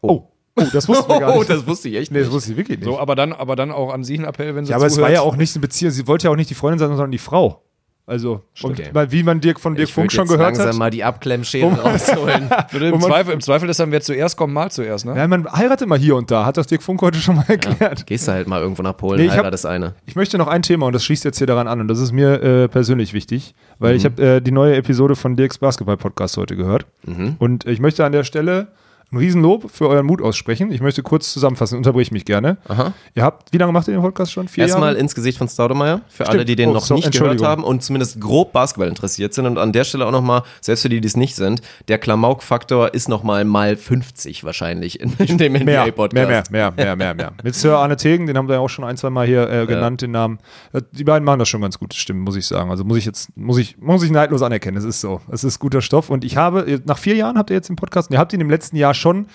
Oh, 0.00 0.28
oh 0.56 0.62
das 0.72 0.88
wussten 0.88 1.08
wir 1.10 1.20
gar 1.20 1.34
Oh, 1.34 1.38
nicht. 1.38 1.50
das 1.50 1.66
wusste 1.66 1.88
ich 1.90 1.96
echt 1.96 2.10
nee, 2.12 2.18
nicht. 2.18 2.28
das 2.28 2.34
wusste 2.34 2.52
ich 2.52 2.56
wirklich 2.56 2.78
nicht. 2.78 2.86
So, 2.86 2.98
aber 2.98 3.14
dann, 3.16 3.32
aber 3.34 3.54
dann 3.56 3.70
auch 3.70 3.92
an 3.92 4.02
Sie 4.04 4.18
ein 4.18 4.24
Appell, 4.24 4.54
wenn 4.54 4.64
Sie 4.64 4.70
ja, 4.70 4.76
aber 4.76 4.86
es 4.86 4.92
war 4.94 5.08
zuhört. 5.08 5.12
ja 5.14 5.20
auch 5.22 5.36
nicht 5.36 5.54
eine 5.54 5.60
Beziehung. 5.60 5.92
Sie 5.92 6.06
wollte 6.06 6.24
ja 6.26 6.30
auch 6.30 6.36
nicht 6.36 6.48
die 6.50 6.54
Freundin 6.54 6.78
sein, 6.78 6.88
sondern 6.88 7.10
die 7.10 7.18
Frau. 7.18 7.62
Also, 8.06 8.42
und 8.62 8.72
Okay. 8.72 8.88
weil, 8.92 9.12
wie 9.12 9.22
man 9.22 9.40
Dirk 9.40 9.60
von 9.60 9.76
Dirk 9.76 9.88
ich 9.88 9.94
Funk 9.94 10.10
schon 10.10 10.24
jetzt 10.24 10.32
gehört 10.32 10.56
langsam 10.56 10.68
hat. 10.70 10.76
mal 10.78 10.90
die 10.90 11.04
Abklemmschäden 11.04 11.74
rausholen. 11.74 12.48
Im, 12.72 12.90
man- 12.90 13.00
Zweifel, 13.00 13.32
Im 13.34 13.40
Zweifel 13.40 13.68
ist 13.68 13.78
dann, 13.78 13.92
wer 13.92 14.00
zuerst 14.00 14.36
kommt, 14.36 14.52
mal 14.52 14.68
zuerst, 14.70 15.06
ne? 15.06 15.16
Ja, 15.16 15.28
man 15.28 15.46
heiratet 15.52 15.88
mal 15.88 15.96
hier 15.98 16.16
und 16.16 16.28
da, 16.30 16.44
hat 16.44 16.56
das 16.56 16.66
Dirk 16.66 16.82
Funk 16.82 17.00
heute 17.02 17.18
schon 17.18 17.36
mal 17.36 17.44
erklärt. 17.46 18.06
Gehst 18.08 18.26
du 18.26 18.32
halt 18.32 18.48
mal 18.48 18.60
irgendwo 18.60 18.82
nach 18.82 18.96
Polen, 18.96 19.20
Nee, 19.20 19.26
ich 19.26 19.30
hab- 19.30 19.38
heirat 19.38 19.52
das 19.54 19.64
eine. 19.64 19.94
Ich 20.06 20.16
möchte 20.16 20.38
noch 20.38 20.48
ein 20.48 20.62
Thema 20.62 20.86
und 20.86 20.92
das 20.92 21.04
schließt 21.04 21.24
jetzt 21.24 21.38
hier 21.38 21.46
daran 21.46 21.68
an 21.68 21.80
und 21.80 21.86
das 21.88 22.00
ist 22.00 22.10
mir 22.10 22.42
äh, 22.42 22.68
persönlich 22.68 23.12
wichtig, 23.12 23.54
weil 23.78 23.92
Mhm. 23.92 23.96
ich 23.98 24.04
habe 24.06 24.22
äh, 24.22 24.40
die 24.40 24.50
neue 24.50 24.74
Episode 24.74 25.14
von 25.14 25.36
Dirks 25.36 25.58
Basketball-Podcast 25.58 26.36
heute 26.36 26.56
gehört 26.56 26.86
Mhm. 27.06 27.36
und 27.38 27.64
ich 27.66 27.78
möchte 27.80 28.04
an 28.04 28.10
der 28.10 28.24
Stelle 28.24 28.68
ein 29.12 29.16
Riesenlob 29.16 29.70
für 29.70 29.88
euren 29.88 30.06
Mut 30.06 30.22
aussprechen. 30.22 30.70
Ich 30.70 30.80
möchte 30.80 31.02
kurz 31.02 31.32
zusammenfassen, 31.32 31.76
unterbrich 31.76 32.12
mich 32.12 32.24
gerne. 32.24 32.58
Aha. 32.68 32.92
Ihr 33.14 33.22
habt, 33.24 33.52
wie 33.52 33.58
lange 33.58 33.72
macht 33.72 33.88
ihr 33.88 33.94
den 33.94 34.02
Podcast 34.02 34.30
schon? 34.32 34.46
Vier 34.46 34.64
Erstmal 34.64 34.90
Jahre? 34.90 35.00
ins 35.00 35.14
Gesicht 35.16 35.36
von 35.38 35.48
Staudemeyer, 35.48 36.02
für 36.08 36.22
Stimmt. 36.24 36.28
alle, 36.30 36.44
die 36.44 36.54
den 36.56 36.68
Oh, 36.70 36.72
noch 36.74 36.84
so, 36.84 36.94
nicht 36.94 37.10
gehört 37.10 37.42
haben 37.42 37.64
und 37.64 37.82
zumindest 37.82 38.20
grob 38.20 38.52
Basketball 38.52 38.88
interessiert 38.88 39.34
sind. 39.34 39.46
Und 39.46 39.58
an 39.58 39.72
der 39.72 39.82
Stelle 39.84 40.06
auch 40.06 40.12
nochmal, 40.12 40.42
selbst 40.60 40.82
für 40.82 40.88
die, 40.88 41.00
die 41.00 41.08
es 41.08 41.16
nicht 41.16 41.34
sind, 41.34 41.60
der 41.88 41.98
Klamauk-Faktor 41.98 42.94
ist 42.94 43.08
nochmal 43.08 43.44
mal 43.44 43.76
50 43.76 44.44
wahrscheinlich 44.44 45.00
in, 45.00 45.12
in 45.18 45.38
dem 45.38 45.52
mehr, 45.52 45.64
mehr, 45.64 45.82
NBA-Podcast. 45.86 46.50
mehr, 46.52 46.72
mehr, 46.72 46.72
mehr, 46.76 46.96
mehr, 46.96 47.14
mehr. 47.14 47.32
Mit 47.42 47.54
Sir 47.56 47.78
Arne 47.78 47.96
Tegen, 47.96 48.26
den 48.26 48.36
haben 48.36 48.46
wir 48.48 48.54
ja 48.56 48.60
auch 48.60 48.68
schon 48.68 48.84
ein, 48.84 48.96
zwei 48.96 49.10
Mal 49.10 49.26
hier 49.26 49.50
äh, 49.50 49.66
genannt, 49.66 50.02
den 50.02 50.12
Namen. 50.12 50.38
Äh, 50.72 50.82
Die 50.92 51.02
beiden 51.04 51.24
machen 51.24 51.40
das 51.40 51.48
schon 51.48 51.60
ganz 51.62 51.78
gut, 51.80 51.94
stimmt, 51.94 52.20
muss 52.20 52.36
ich 52.36 52.46
sagen. 52.46 52.70
Also 52.70 52.84
muss 52.84 52.98
ich 52.98 53.06
jetzt, 53.06 53.36
muss 53.36 53.58
ich, 53.58 53.76
muss 53.78 54.04
ich 54.04 54.10
neidlos 54.12 54.42
anerkennen. 54.42 54.76
Es 54.76 54.84
ist 54.84 55.00
so. 55.00 55.20
Es 55.32 55.42
ist 55.42 55.58
guter 55.58 55.80
Stoff. 55.82 56.10
Und 56.10 56.24
ich 56.24 56.36
habe, 56.36 56.80
nach 56.84 56.98
vier 56.98 57.16
Jahren 57.16 57.36
habt 57.38 57.50
ihr 57.50 57.56
jetzt 57.56 57.68
den 57.68 57.76
Podcast, 57.76 58.10
und 58.10 58.14
ihr 58.14 58.20
habt 58.20 58.32
ihn 58.32 58.40
im 58.40 58.50
letzten 58.50 58.76
Jahr 58.76 58.94
schon, 59.00 59.26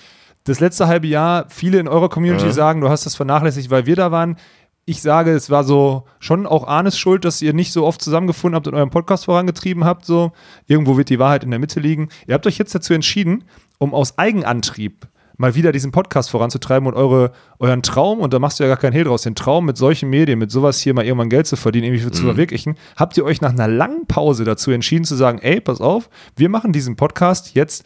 das 0.44 0.60
letzte 0.60 0.86
halbe 0.86 1.08
Jahr, 1.08 1.46
viele 1.48 1.78
in 1.78 1.88
eurer 1.88 2.08
Community 2.08 2.52
sagen, 2.52 2.80
du 2.80 2.88
hast 2.88 3.04
das 3.04 3.16
vernachlässigt, 3.16 3.70
weil 3.70 3.86
wir 3.86 3.96
da 3.96 4.12
waren. 4.12 4.36
Ich 4.84 5.02
sage, 5.02 5.32
es 5.32 5.50
war 5.50 5.64
so 5.64 6.04
schon 6.20 6.46
auch 6.46 6.68
Arnes 6.68 6.96
Schuld, 6.96 7.24
dass 7.24 7.42
ihr 7.42 7.52
nicht 7.52 7.72
so 7.72 7.84
oft 7.84 8.00
zusammengefunden 8.00 8.54
habt 8.54 8.68
und 8.68 8.74
euren 8.74 8.90
Podcast 8.90 9.24
vorangetrieben 9.24 9.84
habt. 9.84 10.04
So 10.04 10.30
irgendwo 10.68 10.96
wird 10.96 11.08
die 11.08 11.18
Wahrheit 11.18 11.42
in 11.42 11.50
der 11.50 11.58
Mitte 11.58 11.80
liegen. 11.80 12.08
Ihr 12.28 12.34
habt 12.34 12.46
euch 12.46 12.58
jetzt 12.58 12.72
dazu 12.72 12.94
entschieden, 12.94 13.42
um 13.78 13.92
aus 13.92 14.16
Eigenantrieb 14.18 15.08
mal 15.36 15.54
wieder 15.54 15.72
diesen 15.72 15.92
Podcast 15.92 16.30
voranzutreiben 16.30 16.86
und 16.86 16.94
eure, 16.94 17.32
euren 17.58 17.82
Traum, 17.82 18.20
und 18.20 18.32
da 18.32 18.38
machst 18.38 18.58
du 18.58 18.64
ja 18.64 18.68
gar 18.68 18.78
keinen 18.78 18.92
Hehl 18.92 19.04
draus, 19.04 19.22
den 19.22 19.34
Traum 19.34 19.66
mit 19.66 19.76
solchen 19.76 20.08
Medien, 20.08 20.38
mit 20.38 20.50
sowas 20.50 20.80
hier 20.80 20.94
mal 20.94 21.04
irgendwann 21.04 21.28
Geld 21.28 21.46
zu 21.46 21.56
verdienen, 21.56 21.92
irgendwie 21.92 22.10
zu 22.10 22.22
verwirklichen, 22.22 22.76
habt 22.96 23.16
ihr 23.16 23.24
euch 23.24 23.40
nach 23.40 23.52
einer 23.52 23.68
langen 23.68 24.06
Pause 24.06 24.44
dazu 24.44 24.70
entschieden 24.70 25.04
zu 25.04 25.14
sagen, 25.14 25.38
ey, 25.38 25.60
pass 25.60 25.80
auf, 25.80 26.08
wir 26.36 26.48
machen 26.48 26.72
diesen 26.72 26.96
Podcast 26.96 27.54
jetzt 27.54 27.84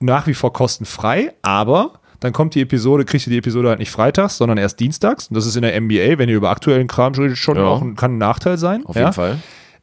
nach 0.00 0.26
wie 0.26 0.34
vor 0.34 0.52
kostenfrei, 0.52 1.32
aber 1.42 1.94
dann 2.20 2.32
kommt 2.32 2.54
die 2.54 2.60
Episode, 2.60 3.04
kriegt 3.04 3.26
ihr 3.26 3.30
die 3.30 3.38
Episode 3.38 3.68
halt 3.70 3.78
nicht 3.78 3.90
freitags, 3.90 4.36
sondern 4.36 4.58
erst 4.58 4.80
dienstags. 4.80 5.28
Und 5.28 5.36
das 5.36 5.46
ist 5.46 5.56
in 5.56 5.62
der 5.62 5.78
NBA, 5.80 6.18
wenn 6.18 6.28
ihr 6.28 6.36
über 6.36 6.50
aktuellen 6.50 6.86
Kram 6.86 7.12
redet, 7.14 7.38
schon 7.38 7.56
Ja. 7.56 7.64
auch 7.64 7.80
ein, 7.80 7.96
kann 7.96 8.14
ein 8.14 8.18
Nachteil 8.18 8.58
sein. 8.58 8.84
Auf 8.86 8.96
ja? 8.96 9.02
jeden 9.02 9.12
Fall. 9.14 9.38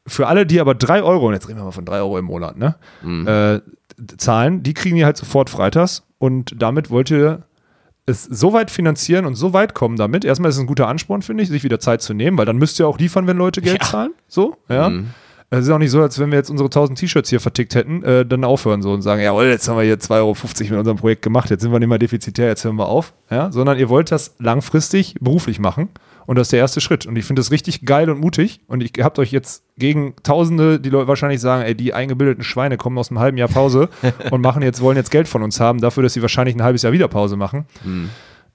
Für 0.06 0.28
alle, 0.28 0.46
die 0.46 0.60
aber 0.60 0.76
drei 0.76 1.02
Euro, 1.02 1.28
und 1.28 1.34
jetzt 1.34 1.48
reden 1.50 1.60
wir 1.60 1.66
mal 1.66 1.72
von 1.72 1.86
drei 1.86 1.98
Euro 1.98 2.18
im 2.18 2.26
Monat, 2.26 2.58
ne, 2.58 2.76
Mhm. 3.02 3.28
äh, 3.28 3.62
zahlen, 4.18 4.62
die 4.64 4.74
kriegen 4.74 4.96
ihr 4.98 5.06
halt 5.06 5.18
sofort 5.18 5.50
freitags. 5.50 6.04
Und 6.20 6.54
damit 6.62 6.90
wollt 6.90 7.10
ihr 7.12 7.44
es 8.06 8.24
so 8.24 8.54
weit 8.54 8.72
finanzieren 8.72 9.26
und 9.26 9.36
so 9.36 9.52
weit 9.54 9.74
kommen 9.74 9.98
damit. 9.98 10.24
Erstmal 10.24 10.50
ist 10.50 10.56
es 10.56 10.62
ein 10.62 10.68
guter 10.68 10.88
Ansporn, 10.88 11.22
finde 11.24 11.44
ich, 11.44 11.50
sich 11.50 11.64
wieder 11.64 11.80
Zeit 11.80 12.02
zu 12.02 12.14
nehmen, 12.14 12.38
weil 12.38 12.46
dann 12.46 12.58
müsst 12.58 12.80
ihr 12.80 12.88
auch 12.88 12.98
liefern, 13.00 13.28
wenn 13.28 13.38
Leute 13.38 13.62
Geld 13.62 13.84
zahlen. 13.84 14.14
So, 14.28 14.56
ja. 14.70 14.90
Mhm. 14.90 15.08
Es 15.50 15.66
ist 15.66 15.70
auch 15.70 15.78
nicht 15.78 15.92
so, 15.92 16.02
als 16.02 16.20
wenn 16.20 16.30
wir 16.30 16.38
jetzt 16.38 16.50
unsere 16.50 16.68
1000 16.68 17.00
T-Shirts 17.00 17.30
hier 17.30 17.40
vertickt 17.40 17.74
hätten, 17.74 18.04
äh, 18.04 18.26
dann 18.26 18.44
aufhören 18.44 18.82
so 18.82 18.92
und 18.92 19.02
sagen, 19.02 19.22
jawohl, 19.22 19.46
jetzt 19.46 19.68
haben 19.70 19.78
wir 19.78 19.84
hier 19.84 19.98
2,50 19.98 20.12
Euro 20.18 20.36
mit 20.36 20.80
unserem 20.80 20.98
Projekt 20.98 21.22
gemacht, 21.22 21.50
jetzt 21.50 21.62
sind 21.62 21.72
wir 21.72 21.80
nicht 21.80 21.88
mehr 21.88 21.98
defizitär, 21.98 22.48
jetzt 22.48 22.66
hören 22.66 22.76
wir 22.76 22.88
auf. 22.88 23.14
Ja? 23.30 23.50
Sondern 23.52 23.80
ihr 23.80 23.88
wollt 23.88 24.12
das 24.12 24.36
langfristig 24.40 25.16
beruflich 25.22 25.60
machen 25.60 25.88
und 26.26 26.36
das 26.38 26.48
ist 26.48 26.52
der 26.52 26.60
erste 26.60 26.82
Schritt. 26.82 27.06
Und 27.06 27.16
ich 27.16 27.24
finde 27.24 27.40
das 27.40 27.52
richtig 27.52 27.86
geil 27.86 28.10
und 28.10 28.20
mutig 28.20 28.60
und 28.68 28.84
ich 28.84 28.92
habt 29.02 29.20
euch 29.20 29.32
jetzt 29.32 29.64
gegen 29.78 30.16
Tausende, 30.22 30.82
die 30.82 30.90
Leute 30.90 31.08
wahrscheinlich 31.08 31.40
sagen, 31.40 31.64
ey, 31.64 31.76
die 31.76 31.94
eingebildeten 31.94 32.44
Schweine 32.44 32.76
kommen 32.76 32.98
aus 32.98 33.10
einem 33.10 33.20
halben 33.20 33.38
Jahr 33.38 33.48
Pause 33.48 33.88
und 34.32 34.42
machen 34.42 34.62
jetzt, 34.64 34.82
wollen 34.82 34.98
jetzt 34.98 35.12
Geld 35.12 35.30
von 35.30 35.44
uns 35.44 35.62
haben, 35.62 35.80
dafür, 35.80 36.04
dass 36.04 36.12
sie 36.12 36.22
wahrscheinlich 36.22 36.58
ein 36.58 36.64
halbes 36.64 36.82
Jahr 36.82 36.92
wieder 36.92 37.08
Pause 37.08 37.38
machen. 37.38 37.66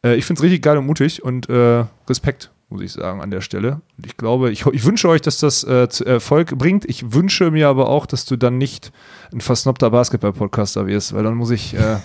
Äh, 0.05 0.17
ich 0.17 0.27
finde 0.27 0.41
es 0.41 0.43
richtig 0.43 0.61
geil 0.61 0.77
und 0.77 0.87
mutig 0.87 1.25
und 1.25 1.49
äh, 1.49 1.85
Respekt. 2.07 2.51
Muss 2.73 2.83
ich 2.83 2.93
sagen, 2.93 3.21
an 3.21 3.31
der 3.31 3.41
Stelle. 3.41 3.81
Und 3.97 4.07
ich 4.07 4.17
glaube, 4.17 4.51
ich, 4.51 4.67
ich 4.67 4.85
wünsche 4.85 5.09
euch, 5.09 5.21
dass 5.21 5.39
das 5.39 5.63
äh, 5.65 5.89
zu 5.89 6.05
Erfolg 6.05 6.57
bringt. 6.59 6.85
Ich 6.87 7.13
wünsche 7.13 7.51
mir 7.51 7.69
aber 7.69 7.89
auch, 7.89 8.07
dass 8.07 8.25
du 8.25 8.37
dann 8.37 8.59
nicht 8.59 8.93
ein 9.33 9.41
versnobter 9.41 9.91
Basketball-Podcaster 9.91 10.87
wirst, 10.87 11.15
weil 11.15 11.23
dann 11.23 11.35
muss 11.35 11.51
ich. 11.51 11.75
Äh, 11.75 11.99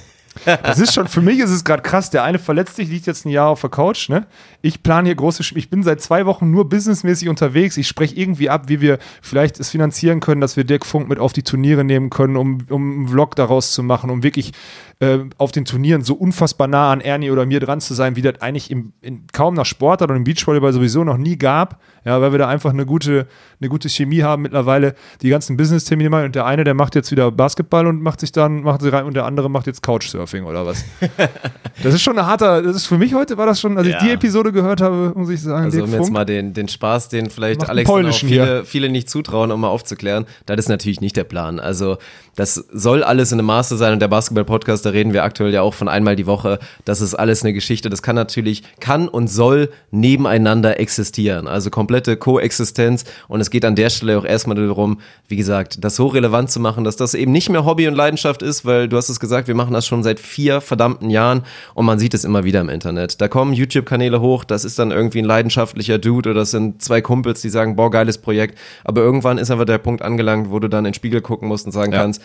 das 0.45 0.79
ist 0.79 0.93
schon, 0.93 1.07
für 1.07 1.21
mich 1.21 1.39
ist 1.39 1.49
es 1.49 1.63
gerade 1.63 1.81
krass. 1.81 2.09
Der 2.09 2.23
eine 2.23 2.39
verletzt 2.39 2.75
sich, 2.75 2.89
liegt 2.89 3.07
jetzt 3.07 3.25
ein 3.25 3.29
Jahr 3.29 3.49
auf 3.49 3.61
der 3.61 3.69
Couch. 3.69 4.09
Ne? 4.09 4.25
Ich 4.61 4.83
plane 4.83 5.07
hier 5.07 5.15
große, 5.15 5.43
ich 5.55 5.69
bin 5.69 5.83
seit 5.83 6.01
zwei 6.01 6.25
Wochen 6.25 6.51
nur 6.51 6.69
businessmäßig 6.69 7.29
unterwegs. 7.29 7.77
Ich 7.77 7.87
spreche 7.87 8.15
irgendwie 8.15 8.49
ab, 8.49 8.63
wie 8.67 8.81
wir 8.81 8.99
vielleicht 9.21 9.59
es 9.59 9.69
finanzieren 9.69 10.19
können, 10.19 10.41
dass 10.41 10.57
wir 10.57 10.63
Dirk 10.63 10.85
Funk 10.85 11.09
mit 11.09 11.19
auf 11.19 11.33
die 11.33 11.43
Turniere 11.43 11.83
nehmen 11.83 12.09
können, 12.09 12.37
um, 12.37 12.59
um 12.69 12.91
einen 12.91 13.07
Vlog 13.07 13.35
daraus 13.35 13.71
zu 13.71 13.83
machen, 13.83 14.09
um 14.09 14.23
wirklich 14.23 14.53
äh, 14.99 15.19
auf 15.37 15.51
den 15.51 15.65
Turnieren 15.65 16.01
so 16.01 16.15
unfassbar 16.15 16.67
nah 16.67 16.91
an 16.91 17.01
Ernie 17.01 17.29
oder 17.29 17.45
mir 17.45 17.59
dran 17.59 17.79
zu 17.81 17.93
sein, 17.93 18.15
wie 18.15 18.21
das 18.21 18.41
eigentlich 18.41 18.71
im, 18.71 18.93
in, 19.01 19.27
kaum 19.31 19.53
nach 19.53 19.65
Sportart 19.65 20.09
und 20.09 20.17
im 20.17 20.23
Beachvolleyball 20.23 20.73
sowieso 20.73 21.03
noch 21.03 21.17
nie 21.17 21.37
gab. 21.37 21.79
Ja, 22.03 22.21
weil 22.21 22.31
wir 22.31 22.39
da 22.39 22.47
einfach 22.47 22.71
eine 22.71 22.85
gute, 22.85 23.27
eine 23.59 23.69
gute 23.69 23.89
Chemie 23.89 24.23
haben 24.23 24.41
mittlerweile. 24.41 24.95
Die 25.21 25.29
ganzen 25.29 25.57
Business-Termine 25.57 26.23
und 26.23 26.35
der 26.35 26.45
eine, 26.45 26.63
der 26.63 26.73
macht 26.73 26.95
jetzt 26.95 27.11
wieder 27.11 27.29
Basketball 27.31 27.85
und 27.85 28.01
macht 28.01 28.21
sich 28.21 28.31
dann, 28.31 28.63
macht 28.63 28.81
sie 28.81 28.89
rein 28.89 29.05
und 29.05 29.13
der 29.13 29.25
andere 29.25 29.49
macht 29.49 29.67
jetzt 29.67 29.83
Couchsurfing 30.27 30.43
oder 30.45 30.65
was. 30.65 30.83
das 31.83 31.93
ist 31.93 32.01
schon 32.01 32.17
ein 32.19 32.25
harter, 32.25 32.61
das 32.61 32.75
ist 32.75 32.85
für 32.87 32.97
mich 32.97 33.13
heute 33.13 33.37
war 33.37 33.45
das 33.45 33.59
schon, 33.59 33.77
als 33.77 33.87
Ja. 33.87 33.97
ich 33.97 34.03
die 34.03 34.11
Episode 34.11 34.51
gehört 34.51 34.81
habe, 34.81 35.13
muss 35.15 35.29
ich 35.29 35.41
sagen, 35.41 35.65
Also 35.65 35.83
um 35.83 35.89
jetzt 35.89 35.97
Funk. 35.97 36.11
mal 36.11 36.25
den, 36.25 36.53
den 36.53 36.67
Spaß, 36.67 37.09
den 37.09 37.29
vielleicht 37.29 37.67
Alex 37.67 37.89
auch 37.89 38.13
viele, 38.13 38.65
viele 38.65 38.89
nicht 38.89 39.09
zutrauen, 39.09 39.51
um 39.51 39.61
mal 39.61 39.69
aufzuklären, 39.69 40.25
das 40.45 40.57
ist 40.59 40.69
natürlich 40.69 41.01
nicht 41.01 41.15
der 41.15 41.23
Plan. 41.23 41.59
Also 41.59 41.97
das 42.35 42.55
soll 42.71 43.03
alles 43.03 43.31
in 43.31 43.39
einem 43.39 43.47
Maße 43.47 43.77
sein 43.77 43.93
und 43.93 43.99
der 43.99 44.07
Basketball-Podcast, 44.09 44.85
da 44.85 44.89
reden 44.91 45.13
wir 45.13 45.23
aktuell 45.23 45.53
ja 45.53 45.61
auch 45.61 45.73
von 45.73 45.87
einmal 45.87 46.15
die 46.15 46.27
Woche, 46.27 46.59
das 46.85 47.01
ist 47.01 47.15
alles 47.15 47.43
eine 47.43 47.53
Geschichte, 47.53 47.89
das 47.89 48.01
kann 48.01 48.15
natürlich, 48.15 48.63
kann 48.79 49.07
und 49.07 49.27
soll 49.27 49.69
nebeneinander 49.91 50.79
existieren. 50.79 51.47
Also 51.47 51.69
komplette 51.69 52.17
Koexistenz 52.17 53.05
und 53.27 53.41
es 53.41 53.49
geht 53.49 53.65
an 53.65 53.75
der 53.75 53.89
Stelle 53.89 54.17
auch 54.19 54.25
erstmal 54.25 54.55
darum, 54.57 54.99
wie 55.27 55.35
gesagt, 55.35 55.83
das 55.83 55.95
so 55.95 56.07
relevant 56.07 56.51
zu 56.51 56.59
machen, 56.59 56.83
dass 56.83 56.95
das 56.95 57.13
eben 57.13 57.31
nicht 57.31 57.49
mehr 57.49 57.65
Hobby 57.65 57.87
und 57.87 57.95
Leidenschaft 57.95 58.41
ist, 58.41 58.65
weil 58.65 58.87
du 58.87 58.97
hast 58.97 59.09
es 59.09 59.19
gesagt, 59.19 59.47
wir 59.47 59.55
machen 59.55 59.73
das 59.73 59.85
schon 59.87 60.03
seit 60.07 60.19
vier 60.19 60.61
verdammten 60.61 61.09
Jahren 61.09 61.43
und 61.75 61.85
man 61.85 61.99
sieht 61.99 62.13
es 62.13 62.23
immer 62.23 62.43
wieder 62.43 62.61
im 62.61 62.69
Internet. 62.69 63.21
Da 63.21 63.27
kommen 63.27 63.53
YouTube-Kanäle 63.53 64.19
hoch, 64.21 64.43
das 64.43 64.65
ist 64.65 64.79
dann 64.79 64.91
irgendwie 64.91 65.19
ein 65.19 65.25
leidenschaftlicher 65.25 65.99
Dude 65.99 66.29
oder 66.31 66.39
das 66.41 66.51
sind 66.51 66.81
zwei 66.81 67.01
Kumpels, 67.01 67.41
die 67.41 67.49
sagen, 67.49 67.75
boah, 67.75 67.91
geiles 67.91 68.17
Projekt. 68.17 68.57
Aber 68.83 69.01
irgendwann 69.01 69.37
ist 69.37 69.51
einfach 69.51 69.65
der 69.65 69.77
Punkt 69.77 70.01
angelangt, 70.01 70.49
wo 70.49 70.59
du 70.59 70.67
dann 70.67 70.79
in 70.85 70.91
den 70.91 70.93
Spiegel 70.93 71.21
gucken 71.21 71.47
musst 71.47 71.65
und 71.65 71.71
sagen 71.71 71.91
Ja. 71.91 71.99
kannst, 72.01 72.21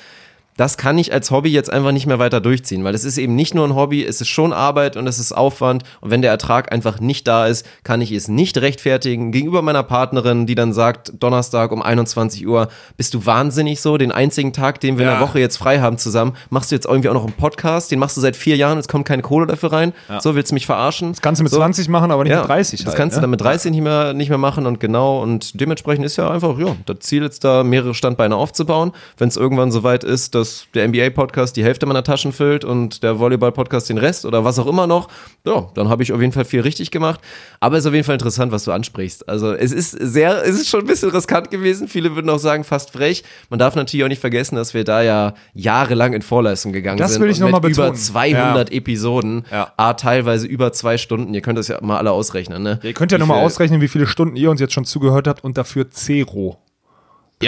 das 0.57 0.77
kann 0.77 0.99
ich 0.99 1.13
als 1.13 1.31
Hobby 1.31 1.51
jetzt 1.51 1.73
einfach 1.73 1.93
nicht 1.93 2.07
mehr 2.07 2.19
weiter 2.19 2.41
durchziehen, 2.41 2.85
weil 2.85 2.95
es 2.95 3.05
ist 3.05 3.17
eben 3.19 3.35
nicht 3.35 3.55
nur 3.55 3.67
ein 3.67 3.75
Hobby, 3.75 4.05
es 4.05 4.21
ist 4.21 4.29
schon 4.29 4.53
Arbeit 4.53 4.97
und 4.97 5.07
es 5.07 5.19
ist 5.19 5.33
Aufwand 5.33 5.83
und 6.01 6.11
wenn 6.11 6.21
der 6.23 6.31
Ertrag 6.31 6.73
einfach 6.73 7.01
nicht 7.01 7.27
da 7.27 7.47
ist, 7.47 7.67
kann 7.85 8.01
ich 8.03 8.13
es 8.13 8.29
nicht 8.29 8.59
rechtfertigen 8.59 9.33
gegenüber 9.33 9.63
meiner 9.63 9.83
Partnerin, 9.83 10.47
die 10.47 10.55
dann 10.55 10.73
sagt, 10.73 11.13
Donnerstag 11.23 11.73
um 11.73 11.81
21 11.83 12.47
Uhr, 12.47 12.69
bist 12.97 13.15
du 13.15 13.25
wahnsinnig 13.25 13.81
so, 13.81 13.97
den 13.97 14.13
einzigen 14.13 14.53
Tag, 14.53 14.81
den 14.81 14.99
wir 14.99 15.07
in 15.07 15.13
Ja. 15.13 15.19
der 15.19 15.27
Woche 15.29 15.41
jetzt 15.41 15.57
frei 15.57 15.81
haben 15.81 15.97
zusammen, 15.97 16.35
machst 16.51 16.71
du 16.71 16.75
jetzt 16.75 16.87
irgendwie 16.87 17.09
auch 17.09 17.15
noch 17.15 17.25
einen 17.25 17.33
Podcast, 17.33 17.91
den 17.91 17.99
machst 17.99 18.17
du 18.17 18.21
seit 18.21 18.37
vier 18.37 18.57
Jahren, 18.57 18.77
es 18.79 18.89
kommt 18.89 19.07
keine 19.07 19.23
Kohle 19.23 19.47
dafür 19.47 19.73
rein, 19.73 19.93
so 20.21 20.35
willst 20.35 20.51
du 20.51 20.55
mich 20.55 20.67
verarschen? 20.67 21.13
das 21.13 21.23
kannst 21.23 21.41
du 21.41 21.45
mit 21.45 21.53
so. 21.53 21.57
20 21.59 21.89
machen, 21.89 22.11
aber 22.11 22.25
nicht 22.25 22.35
mit 22.37 22.47
30 22.47 22.81
Das 22.81 22.89
halt, 22.89 22.97
kannst 22.97 23.17
du 23.17 23.21
ne? 23.21 23.23
dann 23.23 23.31
mit 23.31 23.41
30 23.41 23.71
nicht 23.71 23.81
mehr, 23.83 24.13
nicht 24.13 24.29
mehr 24.29 24.39
machen 24.39 24.67
und 24.67 24.81
genau 24.81 25.23
und 25.23 25.59
dementsprechend 25.61 26.05
ist 26.05 26.17
ja 26.17 26.31
einfach, 26.31 26.59
ja, 26.59 26.77
das 26.85 26.99
Ziel 27.01 27.23
jetzt 27.23 27.43
da 27.45 27.65
mehrere 27.65 27.95
Standbeine 27.95 28.37
aufzubauen. 28.37 28.93
Wenn 29.17 29.29
es 29.29 29.37
irgendwann 29.39 29.71
soweit 29.73 30.05
ist, 30.05 30.35
dass 30.35 30.42
der 30.75 30.87
NBA-Podcast 30.89 31.57
die 31.57 31.65
Hälfte 31.65 31.87
meiner 31.87 32.03
Taschen 32.05 32.33
füllt 32.33 32.65
und 32.65 33.03
der 33.03 33.19
Volleyball-Podcast 33.19 33.89
den 33.89 33.99
Rest 33.99 34.25
oder 34.27 34.45
was 34.45 34.59
auch 34.59 34.67
immer 34.67 34.87
noch, 34.87 35.09
ja, 35.47 35.69
dann 35.75 35.89
habe 35.89 36.03
ich 36.03 36.13
auf 36.13 36.21
jeden 36.21 36.33
Fall 36.33 36.45
viel 36.45 36.61
richtig 36.61 36.91
gemacht. 36.91 37.21
Aber 37.61 37.77
es 37.77 37.85
ist 37.85 37.89
auf 37.89 37.95
jeden 37.95 38.05
Fall 38.05 38.15
interessant, 38.15 38.53
was 38.53 38.65
du 38.65 38.73
ansprichst. 38.73 39.29
Also 39.29 39.53
es 39.53 39.73
ist 39.73 39.91
sehr, 39.93 40.43
es 40.45 40.57
ist 40.57 40.69
schon 40.69 40.81
ein 40.81 40.87
bisschen 40.87 41.11
riskant 41.11 41.51
gewesen. 41.51 41.89
Viele 41.89 42.15
würden 42.15 42.31
auch 42.31 42.39
sagen, 42.39 42.65
fast 42.65 42.91
frech. 42.91 43.25
Man 43.51 43.59
darf 43.59 43.75
natürlich 43.75 44.05
auch 44.05 44.09
nicht 44.09 44.21
vergessen, 44.21 44.57
dass 44.57 44.75
wir 44.75 44.85
da 44.85 45.03
ja 45.03 45.35
jahrelang 45.55 46.13
in 46.13 46.23
Vorleistung 46.23 46.73
gegangen 46.73 46.99
Das 46.99 47.13
sind. 47.15 47.23
will 47.23 47.31
ich 47.31 47.37
und 47.43 47.51
noch 47.51 47.59
mit 47.59 47.63
mal 47.63 47.71
über 47.71 47.83
betonen. 47.91 47.97
200 47.97 48.73
Episoden, 48.73 49.45
Ja. 49.51 49.73
a, 49.77 49.95
teilweise 49.95 50.47
über 50.47 50.73
zwei 50.73 50.99
Stunden. 50.99 51.35
Ihr 51.35 51.41
könnt 51.41 51.59
das 51.59 51.69
ja 51.69 51.79
mal 51.83 51.99
alle 51.99 52.13
ausrechnen, 52.13 52.63
ne? 52.63 52.79
Ja, 52.83 52.89
ihr 52.89 52.95
könnt 52.95 53.13
ja 53.13 53.19
nochmal 53.19 53.45
ausrechnen, 53.45 53.81
wie 53.81 53.89
viele 53.89 54.07
Stunden 54.07 54.37
ihr 54.37 54.51
uns 54.51 54.61
jetzt 54.61 54.73
schon 54.73 54.85
zugehört 54.85 55.27
habt 55.29 55.45
und 55.45 55.59
dafür 55.59 55.91
Zero 55.91 56.59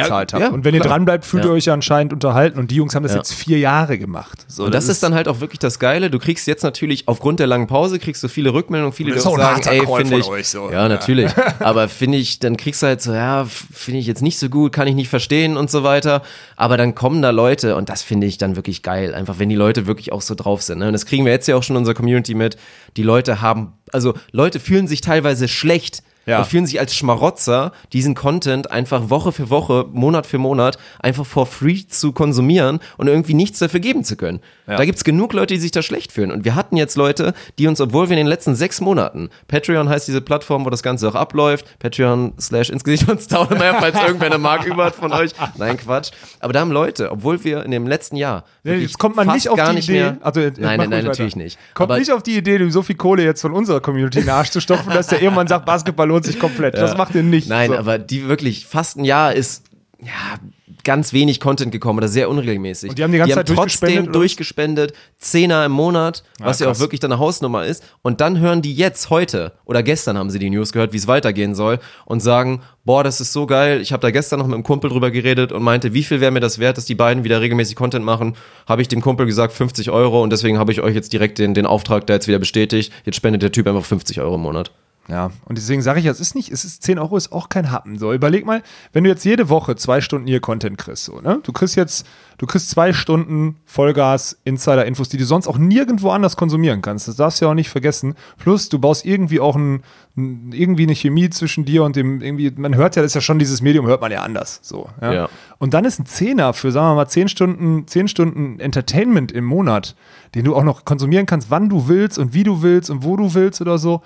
bezahlt 0.02 0.32
habt. 0.32 0.42
ja, 0.42 0.50
und 0.50 0.64
wenn 0.64 0.74
ihr 0.74 0.80
dran 0.80 1.04
bleibt, 1.04 1.24
fühlt 1.24 1.44
Ja. 1.44 1.50
ihr 1.50 1.54
euch 1.54 1.64
ja 1.66 1.74
anscheinend 1.74 2.12
unterhalten 2.12 2.58
und 2.58 2.70
die 2.70 2.76
Jungs 2.76 2.94
haben 2.94 3.02
das 3.02 3.12
Ja. 3.12 3.18
jetzt 3.18 3.32
vier 3.34 3.58
Jahre 3.58 3.98
gemacht. 3.98 4.44
So, 4.48 4.64
Und 4.64 4.74
das, 4.74 4.88
ist 4.88 5.02
dann 5.02 5.14
halt 5.14 5.28
auch 5.28 5.40
wirklich 5.40 5.58
das 5.58 5.78
Geile. 5.78 6.10
Du 6.10 6.18
kriegst 6.18 6.46
jetzt 6.46 6.62
natürlich 6.62 7.08
aufgrund 7.08 7.40
der 7.40 7.46
langen 7.46 7.66
Pause 7.66 7.98
kriegst 7.98 8.22
du 8.22 8.28
viele 8.28 8.52
Rückmeldungen, 8.52 8.92
viele, 8.92 9.12
die 9.12 9.20
auch 9.20 9.36
sagen, 9.36 9.62
ey, 9.66 9.86
finde 9.96 10.18
ich, 10.18 10.26
euch 10.26 10.48
so. 10.48 10.70
ja, 10.70 10.88
natürlich. 10.88 11.30
Aber 11.60 11.88
finde 11.88 12.18
ich, 12.18 12.38
dann 12.38 12.56
kriegst 12.56 12.82
du 12.82 12.86
halt 12.86 13.00
so, 13.02 13.12
ja, 13.12 13.44
finde 13.46 14.00
ich 14.00 14.06
jetzt 14.06 14.22
nicht 14.22 14.38
so 14.38 14.48
gut, 14.48 14.72
kann 14.72 14.86
ich 14.86 14.94
nicht 14.94 15.08
verstehen 15.08 15.56
und 15.56 15.70
so 15.70 15.82
weiter. 15.84 16.22
Aber 16.56 16.76
dann 16.76 16.94
kommen 16.94 17.22
da 17.22 17.30
Leute 17.30 17.76
und 17.76 17.88
das 17.88 18.02
finde 18.02 18.26
ich 18.26 18.38
dann 18.38 18.56
wirklich 18.56 18.82
geil. 18.82 19.14
Einfach, 19.14 19.38
wenn 19.38 19.48
die 19.48 19.56
Leute 19.56 19.86
wirklich 19.86 20.12
auch 20.12 20.22
so 20.22 20.34
drauf 20.34 20.62
sind. 20.62 20.78
Ne? 20.78 20.86
Und 20.86 20.92
das 20.92 21.06
kriegen 21.06 21.24
wir 21.24 21.32
jetzt 21.32 21.46
ja 21.48 21.56
auch 21.56 21.62
schon 21.62 21.76
in 21.76 21.78
unserer 21.78 21.94
Community 21.94 22.34
mit. 22.34 22.56
Die 22.96 23.02
Leute 23.02 23.40
haben, 23.40 23.72
also 23.92 24.14
Leute 24.32 24.60
fühlen 24.60 24.86
sich 24.88 25.00
teilweise 25.00 25.48
schlecht. 25.48 26.02
Ja. 26.26 26.38
Und 26.38 26.46
fühlen 26.46 26.66
sich 26.66 26.80
als 26.80 26.94
Schmarotzer, 26.94 27.72
diesen 27.92 28.14
Content 28.14 28.70
einfach 28.70 29.10
Woche 29.10 29.30
für 29.32 29.50
Woche, 29.50 29.86
Monat 29.92 30.26
für 30.26 30.38
Monat 30.38 30.78
einfach 31.00 31.26
for 31.26 31.46
free 31.46 31.82
zu 31.86 32.12
konsumieren 32.12 32.80
und 32.96 33.08
irgendwie 33.08 33.34
nichts 33.34 33.58
dafür 33.58 33.80
geben 33.80 34.04
zu 34.04 34.16
können. 34.16 34.40
Ja. 34.66 34.76
Da 34.76 34.84
gibt's 34.86 35.04
genug 35.04 35.32
Leute, 35.34 35.54
die 35.54 35.60
sich 35.60 35.70
da 35.70 35.82
schlecht 35.82 36.12
fühlen. 36.12 36.30
Und 36.30 36.44
wir 36.44 36.54
hatten 36.54 36.76
jetzt 36.76 36.96
Leute, 36.96 37.34
die 37.58 37.66
uns, 37.66 37.80
obwohl 37.80 38.08
wir 38.08 38.12
in 38.16 38.18
den 38.24 38.26
letzten 38.26 38.54
sechs 38.54 38.80
Monaten, 38.80 39.28
Patreon 39.48 39.88
heißt 39.88 40.08
diese 40.08 40.20
Plattform, 40.22 40.64
wo 40.64 40.70
das 40.70 40.82
Ganze 40.82 41.08
auch 41.08 41.14
abläuft, 41.14 41.78
Patreon 41.78 42.32
slash 42.40 42.70
ins 42.70 42.84
Gesicht 42.84 43.04
von 43.04 43.18
Staudemeyer, 43.18 43.74
falls 43.80 44.00
irgendwer 44.00 44.26
eine 44.28 44.38
Mark 44.38 44.64
über 44.64 44.86
hat 44.86 44.94
von 44.94 45.12
euch. 45.12 45.32
Nein, 45.58 45.76
Quatsch. 45.76 46.10
Aber 46.40 46.52
da 46.52 46.60
haben 46.60 46.70
Leute, 46.72 47.10
obwohl 47.10 47.44
wir 47.44 47.64
in 47.64 47.70
dem 47.70 47.86
letzten 47.86 48.16
Jahr 48.16 48.44
Ja, 48.62 48.70
wirklich 48.72 48.90
jetzt 48.90 48.98
kommt 48.98 49.16
man 49.16 49.26
fast 49.26 49.36
nicht 49.36 49.48
auf 49.50 49.56
gar 49.58 49.70
die 49.70 49.76
nicht 49.76 49.88
Idee. 49.88 49.98
mehr, 50.00 50.16
also, 50.22 50.40
äh, 50.40 50.44
nein, 50.44 50.54
nein, 50.60 50.78
nein, 50.78 50.90
weiter. 50.90 51.08
natürlich 51.08 51.36
nicht. 51.36 51.58
Kommt 51.74 51.90
Aber- 51.90 51.98
nicht 51.98 52.10
auf 52.12 52.22
die 52.22 52.36
Idee, 52.36 52.66
so 52.70 52.82
viel 52.82 52.96
Kohle 52.96 53.22
jetzt 53.24 53.42
von 53.42 53.52
unserer 53.52 53.80
Community 53.80 54.20
in 54.20 54.24
den 54.24 54.30
Arsch 54.30 54.50
zu 54.50 54.60
stopfen, 54.60 54.90
dass 54.94 55.08
der 55.08 55.20
irgendwann 55.20 55.46
sagt, 55.48 55.66
Basketball 55.66 56.10
lohnt 56.14 56.24
sich 56.24 56.38
komplett. 56.38 56.74
Das 56.74 56.96
macht 56.96 57.14
ihr 57.14 57.22
nicht. 57.22 57.48
Nein, 57.48 57.70
so. 57.70 57.76
aber 57.76 57.98
die 57.98 58.28
wirklich 58.28 58.66
fast 58.66 58.96
ein 58.96 59.04
Jahr 59.04 59.34
ist 59.34 59.64
ja 60.00 60.38
ganz 60.84 61.12
wenig 61.12 61.40
Content 61.40 61.72
gekommen 61.72 61.98
oder 61.98 62.08
sehr 62.08 62.28
unregelmäßig. 62.28 62.90
Und 62.90 62.98
die 62.98 63.02
haben 63.02 63.12
die 63.12 63.18
ganze 63.18 63.34
Zeit 63.36 63.48
trotzdem 63.48 64.12
durchgespendet, 64.12 64.92
Zehner 65.18 65.64
im 65.64 65.72
Monat, 65.72 66.22
was 66.38 66.60
ja, 66.60 66.66
krass. 66.66 66.76
auch 66.76 66.80
wirklich 66.80 67.00
dann 67.00 67.10
eine 67.10 67.18
Hausnummer 67.18 67.64
ist. 67.64 67.82
Und 68.02 68.20
dann 68.20 68.38
hören 68.38 68.62
die 68.62 68.74
jetzt 68.74 69.10
heute 69.10 69.52
oder 69.64 69.82
gestern 69.82 70.18
haben 70.18 70.30
sie 70.30 70.38
die 70.38 70.50
News 70.50 70.72
gehört, 70.72 70.92
wie 70.92 70.98
es 70.98 71.08
weitergehen 71.08 71.54
soll 71.54 71.80
und 72.04 72.20
sagen, 72.20 72.60
boah, 72.84 73.02
das 73.02 73.20
ist 73.20 73.32
so 73.32 73.46
geil. 73.46 73.80
Ich 73.80 73.92
habe 73.92 74.02
da 74.02 74.10
gestern 74.10 74.38
noch 74.38 74.46
mit 74.46 74.54
einem 74.54 74.62
Kumpel 74.62 74.90
drüber 74.90 75.10
geredet 75.10 75.52
und 75.52 75.62
meinte, 75.62 75.94
wie 75.94 76.04
viel 76.04 76.20
wäre 76.20 76.30
mir 76.30 76.40
das 76.40 76.58
wert, 76.58 76.76
dass 76.76 76.84
die 76.84 76.94
beiden 76.94 77.24
wieder 77.24 77.40
regelmäßig 77.40 77.76
Content 77.76 78.04
machen. 78.04 78.36
Habe 78.68 78.82
ich 78.82 78.88
dem 78.88 79.00
Kumpel 79.00 79.26
gesagt 79.26 79.54
50 79.54 79.90
Euro 79.90 80.22
und 80.22 80.30
deswegen 80.30 80.58
habe 80.58 80.70
ich 80.70 80.82
euch 80.82 80.94
jetzt 80.94 81.12
direkt 81.12 81.38
den, 81.38 81.54
den 81.54 81.66
Auftrag 81.66 82.06
da 82.06 82.14
jetzt 82.14 82.28
wieder 82.28 82.38
bestätigt. 82.38 82.92
Jetzt 83.04 83.16
spendet 83.16 83.42
der 83.42 83.52
Typ 83.52 83.66
einfach 83.66 83.84
50 83.84 84.20
Euro 84.20 84.34
im 84.34 84.42
Monat. 84.42 84.70
Ja, 85.08 85.30
und 85.44 85.58
deswegen 85.58 85.82
sage 85.82 86.00
ich, 86.00 86.06
es 86.06 86.18
ist 86.18 86.34
nicht, 86.34 86.50
es 86.50 86.64
ist 86.64 86.82
10 86.82 86.98
Euro 86.98 87.16
ist 87.16 87.30
auch 87.30 87.50
kein 87.50 87.70
Happen. 87.70 87.98
So, 87.98 88.12
überleg 88.14 88.46
mal, 88.46 88.62
wenn 88.94 89.04
du 89.04 89.10
jetzt 89.10 89.24
jede 89.24 89.50
Woche 89.50 89.76
zwei 89.76 90.00
Stunden 90.00 90.26
hier 90.26 90.40
Content 90.40 90.78
kriegst, 90.78 91.04
so, 91.04 91.20
ne? 91.20 91.40
Du 91.42 91.52
kriegst 91.52 91.76
jetzt, 91.76 92.06
du 92.38 92.46
kriegst 92.46 92.70
zwei 92.70 92.94
Stunden 92.94 93.56
Vollgas, 93.66 94.38
Insider-Infos, 94.44 95.10
die 95.10 95.18
du 95.18 95.26
sonst 95.26 95.46
auch 95.46 95.58
nirgendwo 95.58 96.08
anders 96.08 96.36
konsumieren 96.36 96.80
kannst. 96.80 97.06
Das 97.06 97.16
darfst 97.16 97.40
du 97.40 97.44
ja 97.44 97.50
auch 97.50 97.54
nicht 97.54 97.68
vergessen. 97.68 98.14
Plus, 98.38 98.70
du 98.70 98.78
baust 98.78 99.04
irgendwie 99.04 99.40
auch 99.40 99.56
ein, 99.56 99.82
irgendwie 100.16 100.84
eine 100.84 100.94
Chemie 100.94 101.28
zwischen 101.28 101.66
dir 101.66 101.84
und 101.84 101.96
dem, 101.96 102.22
irgendwie, 102.22 102.50
man 102.56 102.74
hört 102.74 102.96
ja, 102.96 103.02
das 103.02 103.10
ist 103.10 103.14
ja 103.16 103.20
schon 103.20 103.38
dieses 103.38 103.60
Medium, 103.60 103.86
hört 103.86 104.00
man 104.00 104.10
ja 104.10 104.22
anders. 104.22 104.60
So, 104.62 104.88
ja? 105.02 105.12
Ja. 105.12 105.28
Und 105.58 105.74
dann 105.74 105.84
ist 105.84 105.98
ein 105.98 106.06
Zehner 106.06 106.54
für, 106.54 106.72
sagen 106.72 106.88
wir 106.88 106.94
mal, 106.94 107.08
10 107.08 107.28
Stunden, 107.28 107.86
10 107.86 108.08
Stunden 108.08 108.58
Entertainment 108.58 109.32
im 109.32 109.44
Monat, 109.44 109.96
den 110.34 110.46
du 110.46 110.56
auch 110.56 110.64
noch 110.64 110.86
konsumieren 110.86 111.26
kannst, 111.26 111.50
wann 111.50 111.68
du 111.68 111.88
willst 111.88 112.18
und 112.18 112.32
wie 112.32 112.42
du 112.42 112.62
willst 112.62 112.88
und 112.88 113.04
wo 113.04 113.18
du 113.18 113.34
willst 113.34 113.60
oder 113.60 113.76
so. 113.76 114.00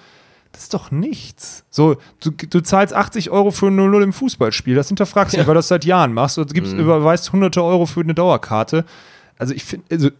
Das 0.53 0.63
ist 0.63 0.75
doch 0.75 0.91
nichts. 0.91 1.65
So, 1.71 1.97
du, 2.21 2.31
du 2.31 2.61
zahlst 2.61 2.95
80 2.95 3.31
Euro 3.31 3.51
für 3.51 3.67
ein 3.67 3.79
0-0 3.79 4.03
im 4.03 4.13
Fußballspiel. 4.13 4.75
Das 4.75 4.89
hinterfragst 4.89 5.35
du, 5.35 5.39
nicht, 5.39 5.47
weil 5.47 5.55
du 5.55 5.59
das 5.59 5.69
seit 5.69 5.85
Jahren 5.85 6.13
machst. 6.13 6.37
Du 6.37 6.45
gibst, 6.47 6.73
überweist 6.73 7.33
hunderte 7.33 7.63
Euro 7.63 7.87
für 7.87 8.01
eine 8.01 8.15
Dauerkarte. 8.15 8.85
Also 9.39 9.55
ich 9.55 9.65
finde, 9.65 9.87
also, 9.91 10.11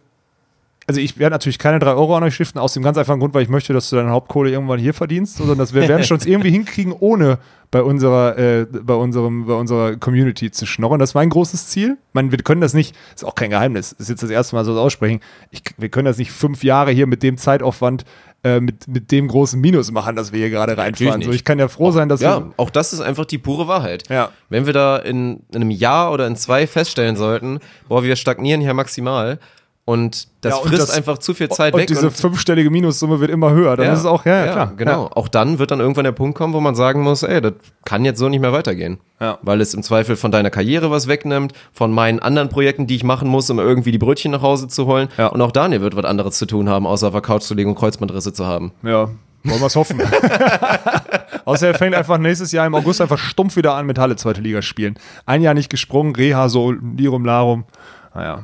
also 0.87 1.01
ich 1.01 1.19
werde 1.19 1.35
natürlich 1.35 1.59
keine 1.59 1.77
3 1.77 1.91
Euro 1.91 2.15
an 2.17 2.23
euch 2.23 2.33
stiften, 2.33 2.59
aus 2.59 2.73
dem 2.73 2.81
ganz 2.81 2.97
einfachen 2.97 3.19
Grund, 3.19 3.33
weil 3.35 3.43
ich 3.43 3.49
möchte, 3.49 3.73
dass 3.73 3.89
du 3.89 3.95
deine 3.95 4.09
Hauptkohle 4.09 4.49
irgendwann 4.49 4.79
hier 4.79 4.93
verdienst, 4.95 5.37
sondern 5.37 5.57
dass 5.57 5.73
wir 5.73 5.87
werden 5.87 6.03
schon 6.03 6.19
irgendwie 6.25 6.49
hinkriegen, 6.49 6.93
ohne 6.99 7.37
bei 7.69 7.83
unserer, 7.83 8.37
äh, 8.39 8.65
bei 8.65 8.95
unserem, 8.95 9.45
bei 9.45 9.53
unserer 9.53 9.97
Community 9.97 10.49
zu 10.49 10.65
schnorren. 10.65 10.97
Das 10.99 11.11
ist 11.11 11.13
mein 11.13 11.29
großes 11.29 11.67
Ziel. 11.67 11.97
Ich 12.07 12.13
meine, 12.13 12.31
wir 12.31 12.39
können 12.39 12.61
das 12.61 12.73
nicht, 12.73 12.95
ist 13.13 13.23
auch 13.23 13.35
kein 13.35 13.51
Geheimnis, 13.51 13.91
ist 13.91 14.09
jetzt 14.09 14.23
das 14.23 14.31
erste 14.31 14.55
Mal 14.55 14.65
so 14.65 14.73
das 14.73 14.81
aussprechen. 14.81 15.19
Ich, 15.51 15.61
wir 15.77 15.89
können 15.89 16.05
das 16.05 16.17
nicht 16.17 16.31
fünf 16.31 16.63
Jahre 16.63 16.89
hier 16.91 17.05
mit 17.05 17.21
dem 17.21 17.37
Zeitaufwand, 17.37 18.05
äh, 18.43 18.59
mit, 18.59 18.87
mit 18.87 19.11
dem 19.11 19.27
großen 19.27 19.59
Minus 19.59 19.91
machen, 19.91 20.15
dass 20.15 20.31
wir 20.31 20.39
hier 20.39 20.49
gerade 20.49 20.77
reinfahren. 20.77 21.21
So, 21.21 21.31
ich 21.31 21.43
kann 21.43 21.59
ja 21.59 21.67
froh 21.67 21.91
sein, 21.91 22.07
dass 22.09 22.21
Ja, 22.21 22.39
wir. 22.39 22.53
auch 22.57 22.69
das 22.69 22.93
ist 22.93 23.01
einfach 23.01 23.25
die 23.25 23.37
pure 23.37 23.67
Wahrheit. 23.67 24.07
Ja. 24.09 24.29
Wenn 24.49 24.65
wir 24.65 24.73
da 24.73 24.97
in, 24.97 25.41
in 25.51 25.55
einem 25.55 25.71
Jahr 25.71 26.11
oder 26.13 26.25
in 26.27 26.35
zwei 26.35 26.65
feststellen 26.67 27.15
sollten, 27.17 27.59
boah, 27.87 28.03
wir 28.03 28.15
stagnieren 28.15 28.61
hier 28.61 28.73
maximal 28.73 29.39
Und 29.89 30.27
das 30.41 30.51
Ja, 30.53 30.57
und 30.59 30.67
frisst 30.67 30.83
das- 30.83 30.91
einfach 30.91 31.17
zu 31.17 31.33
viel 31.33 31.49
Zeit 31.49 31.73
und 31.73 31.79
weg. 31.79 31.87
diese 31.87 32.11
fünfstellige 32.11 32.69
Minussumme 32.69 33.19
wird 33.21 33.31
immer 33.31 33.49
höher. 33.53 33.75
Dann 33.75 33.91
ist 33.91 34.01
es 34.01 34.05
auch, 34.05 34.23
ja, 34.23 34.45
ja, 34.45 34.51
klar. 34.51 34.73
Genau. 34.77 35.09
Auch 35.15 35.27
dann 35.27 35.57
wird 35.57 35.71
dann 35.71 35.79
irgendwann 35.79 36.03
der 36.03 36.11
Punkt 36.11 36.37
kommen, 36.37 36.53
wo 36.53 36.59
man 36.59 36.75
sagen 36.75 37.01
muss, 37.01 37.23
ey, 37.23 37.41
das 37.41 37.53
kann 37.85 38.05
jetzt 38.05 38.19
so 38.19 38.29
nicht 38.29 38.39
mehr 38.39 38.53
weitergehen. 38.53 38.99
Ja. 39.19 39.39
Weil 39.41 39.61
es 39.61 39.73
im 39.73 39.81
Zweifel 39.81 40.15
von 40.15 40.31
deiner 40.31 40.51
Karriere 40.51 40.91
was 40.91 41.07
wegnimmt, 41.07 41.53
von 41.73 41.91
meinen 41.91 42.19
anderen 42.19 42.49
Projekten, 42.49 42.85
die 42.85 42.97
ich 42.97 43.03
machen 43.03 43.27
muss, 43.29 43.49
um 43.49 43.57
irgendwie 43.57 43.91
die 43.91 43.97
Brötchen 43.97 44.31
nach 44.31 44.43
Hause 44.43 44.67
zu 44.67 44.85
holen. 44.85 45.07
Ja. 45.17 45.25
Und 45.25 45.41
auch 45.41 45.51
Daniel 45.51 45.81
wird 45.81 45.95
was 45.95 46.05
anderes 46.05 46.37
zu 46.37 46.45
tun 46.45 46.69
haben, 46.69 46.85
außer 46.85 47.07
auf 47.07 47.13
der 47.13 47.21
Couch 47.23 47.41
zu 47.41 47.55
liegen 47.55 47.71
und 47.71 47.75
Kreuzbandrisse 47.75 48.31
zu 48.31 48.45
haben. 48.45 48.71
Ja, 48.83 49.09
wollen 49.43 49.59
wir 49.59 49.65
es 49.65 49.75
hoffen. 49.75 49.99
Außer 51.45 51.65
er 51.65 51.73
fängt 51.73 51.95
einfach 51.95 52.19
nächstes 52.19 52.51
Jahr 52.51 52.67
im 52.67 52.75
August 52.75 53.01
einfach 53.01 53.17
stumpf 53.17 53.55
wieder 53.55 53.73
an 53.73 53.87
mit 53.87 53.97
Halle 53.97 54.15
zweite 54.17 54.39
Liga 54.41 54.61
spielen. 54.61 54.99
Ein 55.25 55.41
Jahr 55.41 55.55
nicht 55.55 55.71
gesprungen, 55.71 56.13
Reha 56.15 56.47
so 56.47 56.71
Lirum 56.73 57.25
Larum. 57.25 57.63
Naja. 58.13 58.43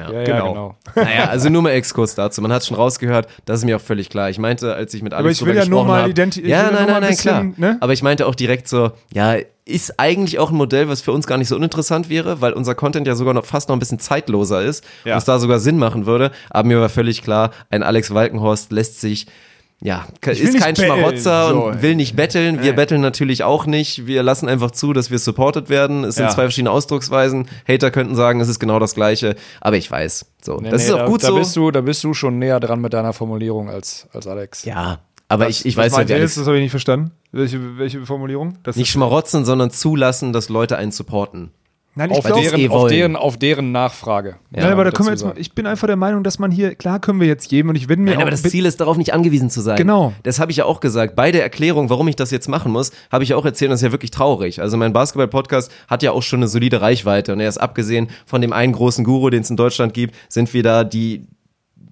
Ja. 0.00 0.10
Ja, 0.12 0.24
Genau. 0.24 0.48
genau. 0.48 0.74
Naja, 0.96 1.24
also 1.28 1.48
nur 1.48 1.62
mal 1.62 1.70
Exkurs 1.70 2.14
dazu. 2.14 2.40
Man 2.42 2.52
hat 2.52 2.64
schon 2.64 2.76
rausgehört, 2.76 3.28
das 3.44 3.60
ist 3.60 3.64
mir 3.64 3.76
auch 3.76 3.80
völlig 3.80 4.08
klar. 4.10 4.30
Ich 4.30 4.38
meinte, 4.38 4.74
als 4.74 4.94
ich 4.94 5.02
mit 5.02 5.12
Alex 5.14 5.40
ich 5.40 5.46
will 5.46 5.54
ja 5.56 5.64
nur 5.66 5.84
mal 5.84 6.02
hab- 6.02 6.10
identi- 6.10 6.40
ich 6.42 6.48
Ja, 6.48 6.64
nein, 6.64 6.74
nein, 6.86 6.94
ein 6.96 7.02
nein, 7.02 7.16
klar. 7.16 7.44
bisschen, 7.44 7.54
ne? 7.60 7.76
Aber 7.80 7.92
ich 7.92 8.02
meinte 8.02 8.26
auch 8.26 8.34
direkt 8.34 8.68
so, 8.68 8.92
ja, 9.12 9.36
ist 9.64 10.00
eigentlich 10.00 10.38
auch 10.40 10.50
ein 10.50 10.56
Modell, 10.56 10.88
was 10.88 11.00
für 11.00 11.12
uns 11.12 11.26
gar 11.28 11.38
nicht 11.38 11.46
so 11.48 11.54
uninteressant 11.54 12.08
wäre, 12.08 12.40
weil 12.40 12.52
unser 12.54 12.74
Content 12.74 13.06
ja 13.06 13.14
sogar 13.14 13.34
noch 13.34 13.44
fast 13.44 13.68
noch 13.68 13.76
ein 13.76 13.78
bisschen 13.78 14.00
zeitloser 14.00 14.62
ist 14.62 14.84
Ja. 15.04 15.12
und 15.14 15.18
es 15.18 15.24
da 15.24 15.38
sogar 15.38 15.60
Sinn 15.60 15.78
machen 15.78 16.06
würde. 16.06 16.32
Aber 16.50 16.66
mir 16.66 16.80
war 16.80 16.88
völlig 16.88 17.22
klar, 17.22 17.50
ein 17.70 17.82
Alex 17.84 18.12
Walkenhorst 18.12 18.72
lässt 18.72 19.00
sich 19.00 19.26
ja, 19.82 20.06
ist 20.26 20.42
nicht 20.42 20.60
kein 20.62 20.76
Schmarotzer 20.76 21.48
so, 21.50 21.64
und 21.66 21.82
will 21.82 21.94
nicht 21.94 22.14
betteln. 22.14 22.62
Wir 22.62 22.74
betteln 22.74 23.00
natürlich 23.00 23.44
auch 23.44 23.64
nicht. 23.66 24.06
Wir 24.06 24.22
lassen 24.22 24.48
einfach 24.48 24.72
zu, 24.72 24.92
dass 24.92 25.10
wir 25.10 25.18
supported 25.18 25.70
werden. 25.70 26.04
Es 26.04 26.16
sind 26.16 26.24
Ja. 26.26 26.30
zwei 26.30 26.42
verschiedene 26.42 26.70
Ausdrucksweisen. 26.70 27.48
Hater 27.66 27.90
könnten 27.90 28.14
sagen, 28.14 28.40
es 28.40 28.48
ist 28.48 28.58
genau 28.58 28.78
das 28.78 28.94
Gleiche. 28.94 29.36
Aber 29.60 29.76
ich 29.76 29.90
weiß. 29.90 30.26
So, 30.42 30.56
Nee, 30.58 30.70
das 30.70 30.82
nee, 30.82 30.88
ist 30.88 30.92
auch 30.94 30.98
da, 30.98 31.06
gut 31.06 31.22
da 31.22 31.28
so. 31.28 31.36
Bist 31.36 31.56
du, 31.56 31.70
da 31.70 31.80
bist 31.80 32.04
du 32.04 32.12
schon 32.12 32.38
näher 32.38 32.60
dran 32.60 32.80
mit 32.80 32.92
deiner 32.92 33.12
Formulierung 33.14 33.70
als, 33.70 34.06
als 34.12 34.26
Alex. 34.26 34.64
Ja, 34.66 34.98
aber 35.28 35.48
ich, 35.48 35.64
ich 35.64 35.76
Was 35.76 35.92
weiß 35.92 36.08
ihr 36.10 36.16
Alex? 36.16 36.34
Das 36.34 36.46
habe 36.46 36.56
ich 36.58 36.62
nicht 36.62 36.70
verstanden. 36.72 37.12
Welche, 37.32 37.78
welche 37.78 38.04
Formulierung? 38.04 38.58
Das 38.64 38.76
nicht 38.76 38.90
schmarotzen, 38.90 39.44
sondern 39.44 39.70
zulassen, 39.70 40.32
dass 40.32 40.48
Leute 40.50 40.76
einen 40.76 40.92
supporten. 40.92 41.52
Nein, 41.94 42.10
ich 42.10 42.18
Auf, 42.18 42.24
glaube, 42.24 42.42
deren, 42.42 42.70
auf, 42.70 42.88
deren, 42.88 43.16
auf 43.16 43.36
deren 43.36 43.72
Nachfrage. 43.72 44.36
Ja, 44.54 44.62
Nein, 44.62 44.72
aber 44.72 44.84
da 44.84 44.90
können 44.90 45.08
wir 45.08 45.12
jetzt 45.12 45.24
mal, 45.24 45.34
ich 45.36 45.52
bin 45.52 45.66
einfach 45.66 45.86
der 45.86 45.96
Meinung, 45.96 46.22
dass 46.24 46.38
man 46.38 46.50
hier, 46.50 46.74
klar 46.74 47.00
können 47.00 47.20
wir 47.20 47.26
jetzt 47.26 47.48
geben 47.48 47.68
und 47.68 47.76
ich 47.76 47.86
bin 47.86 48.00
mir 48.00 48.10
Nein, 48.10 48.18
auch 48.18 48.22
aber 48.22 48.30
das 48.30 48.42
Ziel 48.42 48.66
ist 48.66 48.80
darauf 48.80 48.96
nicht 48.96 49.12
angewiesen 49.12 49.50
zu 49.50 49.60
sein. 49.60 49.76
Genau. 49.76 50.12
Das 50.22 50.38
habe 50.38 50.50
ich 50.50 50.58
ja 50.58 50.64
auch 50.64 50.80
gesagt. 50.80 51.16
Bei 51.16 51.32
der 51.32 51.42
Erklärung, 51.42 51.90
warum 51.90 52.08
ich 52.08 52.16
das 52.16 52.30
jetzt 52.30 52.48
machen 52.48 52.72
muss, 52.72 52.92
habe 53.10 53.24
ich 53.24 53.30
ja 53.30 53.36
auch 53.36 53.44
erzählt, 53.44 53.70
das 53.70 53.80
ist 53.80 53.84
ja 53.84 53.92
wirklich 53.92 54.10
traurig. 54.10 54.60
Also 54.60 54.76
mein 54.76 54.92
Basketball-Podcast 54.92 55.70
hat 55.88 56.02
ja 56.02 56.12
auch 56.12 56.22
schon 56.22 56.40
eine 56.40 56.48
solide 56.48 56.80
Reichweite. 56.80 57.32
Und 57.32 57.40
erst 57.40 57.60
abgesehen 57.60 58.08
von 58.26 58.40
dem 58.40 58.52
einen 58.52 58.72
großen 58.72 59.04
Guru, 59.04 59.30
den 59.30 59.42
es 59.42 59.50
in 59.50 59.56
Deutschland 59.56 59.94
gibt, 59.94 60.14
sind 60.28 60.52
wir 60.54 60.62
da 60.62 60.84
die 60.84 61.26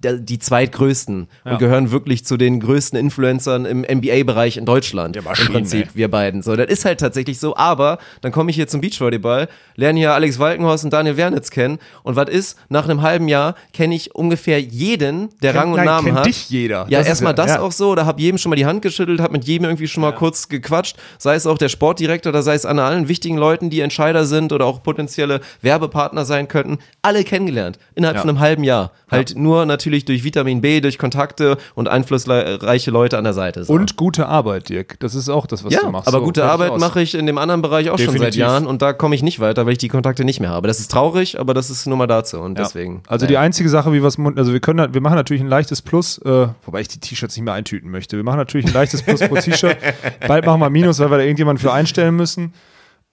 die 0.01 0.39
zweitgrößten 0.39 1.27
und 1.43 1.59
gehören 1.59 1.91
wirklich 1.91 2.25
zu 2.25 2.37
den 2.37 2.59
größten 2.59 2.97
Influencern 2.97 3.65
im 3.65 3.81
NBA-Bereich 3.81 4.57
in 4.57 4.65
Deutschland. 4.65 5.15
Im 5.17 5.23
Maschinen, 5.25 5.51
Prinzip, 5.51 5.87
ey. 5.87 5.95
wir 5.95 6.07
beiden. 6.09 6.41
So, 6.41 6.55
das 6.55 6.67
ist 6.67 6.85
halt 6.85 6.99
tatsächlich 6.99 7.39
so. 7.39 7.55
Aber 7.55 7.97
dann 8.21 8.31
komme 8.31 8.49
ich 8.49 8.55
hier 8.55 8.67
zum 8.67 8.81
Beachvolleyball, 8.81 9.49
lerne 9.75 9.99
hier 9.99 10.13
Alex 10.13 10.39
Walkenhorst 10.39 10.85
und 10.85 10.93
Daniel 10.93 11.17
Wernitz 11.17 11.49
kennen. 11.51 11.79
Und 12.03 12.15
was 12.15 12.29
ist? 12.29 12.57
Nach 12.69 12.85
einem 12.85 13.01
halben 13.01 13.27
Jahr 13.27 13.55
kenne 13.73 13.95
ich 13.95 14.15
ungefähr 14.15 14.61
jeden, 14.61 15.29
der 15.41 15.51
Kennt- 15.51 15.63
Rang 15.63 15.69
und 15.71 15.77
nein, 15.77 15.85
Namen 15.85 16.05
kennt 16.05 16.17
hat. 16.19 16.25
dich 16.27 16.49
jeder. 16.49 16.85
Ja, 16.89 16.99
Das 16.99 17.01
ist 17.01 17.09
erstmal 17.09 17.31
ja- 17.33 17.37
das 17.37 17.51
ja. 17.55 17.59
auch 17.61 17.71
so, 17.71 17.95
da 17.95 18.05
hab 18.05 18.19
jedem 18.19 18.37
schon 18.37 18.49
mal 18.51 18.55
die 18.55 18.65
Hand 18.65 18.81
geschüttelt, 18.81 19.19
hab 19.19 19.31
mit 19.31 19.45
jedem 19.45 19.65
irgendwie 19.65 19.87
schon 19.87 20.01
mal 20.01 20.13
kurz 20.13 20.47
gequatscht, 20.47 20.95
sei 21.17 21.35
es 21.35 21.45
auch 21.45 21.57
der 21.57 21.69
Sportdirektor 21.69 22.31
oder 22.31 22.41
sei 22.43 22.53
es 22.53 22.65
an 22.65 22.79
allen 22.79 23.07
wichtigen 23.07 23.37
Leuten, 23.37 23.69
die 23.69 23.81
Entscheider 23.81 24.25
sind 24.25 24.53
oder 24.53 24.65
auch 24.65 24.81
potenzielle 24.83 25.41
Werbepartner 25.61 26.23
sein 26.25 26.47
könnten, 26.47 26.77
alle 27.01 27.23
kennengelernt 27.23 27.79
innerhalb 27.95 28.15
Ja. 28.15 28.21
von 28.21 28.29
einem 28.29 28.39
halben 28.39 28.63
Jahr. 28.63 28.91
Halt 29.11 29.35
nur 29.35 29.65
natürlich 29.65 29.88
durch 29.89 30.23
Vitamin 30.23 30.61
B, 30.61 30.81
durch 30.81 30.97
Kontakte 30.97 31.57
und 31.75 31.87
einflussreiche 31.87 32.91
Leute 32.91 33.17
an 33.17 33.23
der 33.23 33.33
Seite. 33.33 33.63
So. 33.63 33.73
Und 33.73 33.95
gute 33.97 34.27
Arbeit, 34.27 34.69
Dirk. 34.69 34.99
Das 34.99 35.15
ist 35.15 35.29
auch 35.29 35.47
das, 35.47 35.63
was 35.63 35.73
ja, 35.73 35.81
du 35.81 35.89
machst. 35.91 36.07
aber 36.07 36.19
So, 36.19 36.23
gute 36.23 36.45
Arbeit 36.45 36.77
mache 36.77 37.01
ich 37.01 37.15
in 37.15 37.25
dem 37.25 37.37
anderen 37.37 37.61
Bereich 37.61 37.89
auch 37.89 37.97
schon 37.97 38.07
seit 38.07 38.15
Definitiv. 38.15 38.39
Jahren 38.39 38.67
und 38.67 38.81
da 38.81 38.93
komme 38.93 39.15
ich 39.15 39.23
nicht 39.23 39.39
weiter, 39.39 39.65
weil 39.65 39.73
ich 39.73 39.77
die 39.79 39.87
Kontakte 39.89 40.23
nicht 40.23 40.39
mehr 40.39 40.49
habe. 40.49 40.67
Das 40.67 40.79
ist 40.79 40.91
traurig, 40.91 41.39
aber 41.39 41.53
das 41.53 41.69
ist 41.69 41.85
nur 41.87 41.97
mal 41.97 42.07
dazu 42.07 42.39
und 42.39 42.57
Ja. 42.57 42.63
deswegen. 42.63 43.01
Also 43.07 43.25
die 43.25 43.33
naja. 43.33 43.45
einzige 43.45 43.69
Sache, 43.69 43.91
wie 43.93 44.01
wir 44.01 44.07
es, 44.07 44.17
also 44.35 44.53
wir 44.53 44.59
können, 44.59 44.93
wir 44.93 45.01
machen 45.01 45.15
natürlich 45.15 45.41
ein 45.41 45.47
leichtes 45.49 45.81
Plus, 45.81 46.17
äh, 46.19 46.47
wobei 46.65 46.81
ich 46.81 46.87
die 46.87 46.99
T-Shirts 46.99 47.35
nicht 47.35 47.45
mehr 47.45 47.53
eintüten 47.53 47.89
möchte. 47.91 48.17
Wir 48.17 48.23
machen 48.23 48.37
natürlich 48.37 48.67
ein 48.67 48.73
leichtes 48.73 49.01
Plus 49.03 49.19
pro 49.21 49.35
T-Shirt. 49.35 49.77
Bald 50.27 50.45
machen 50.45 50.59
wir 50.61 50.69
Minus, 50.69 50.99
weil 50.99 51.09
wir 51.11 51.17
da 51.17 51.23
irgendjemanden 51.23 51.61
für 51.61 51.73
einstellen 51.73 52.15
müssen. 52.15 52.53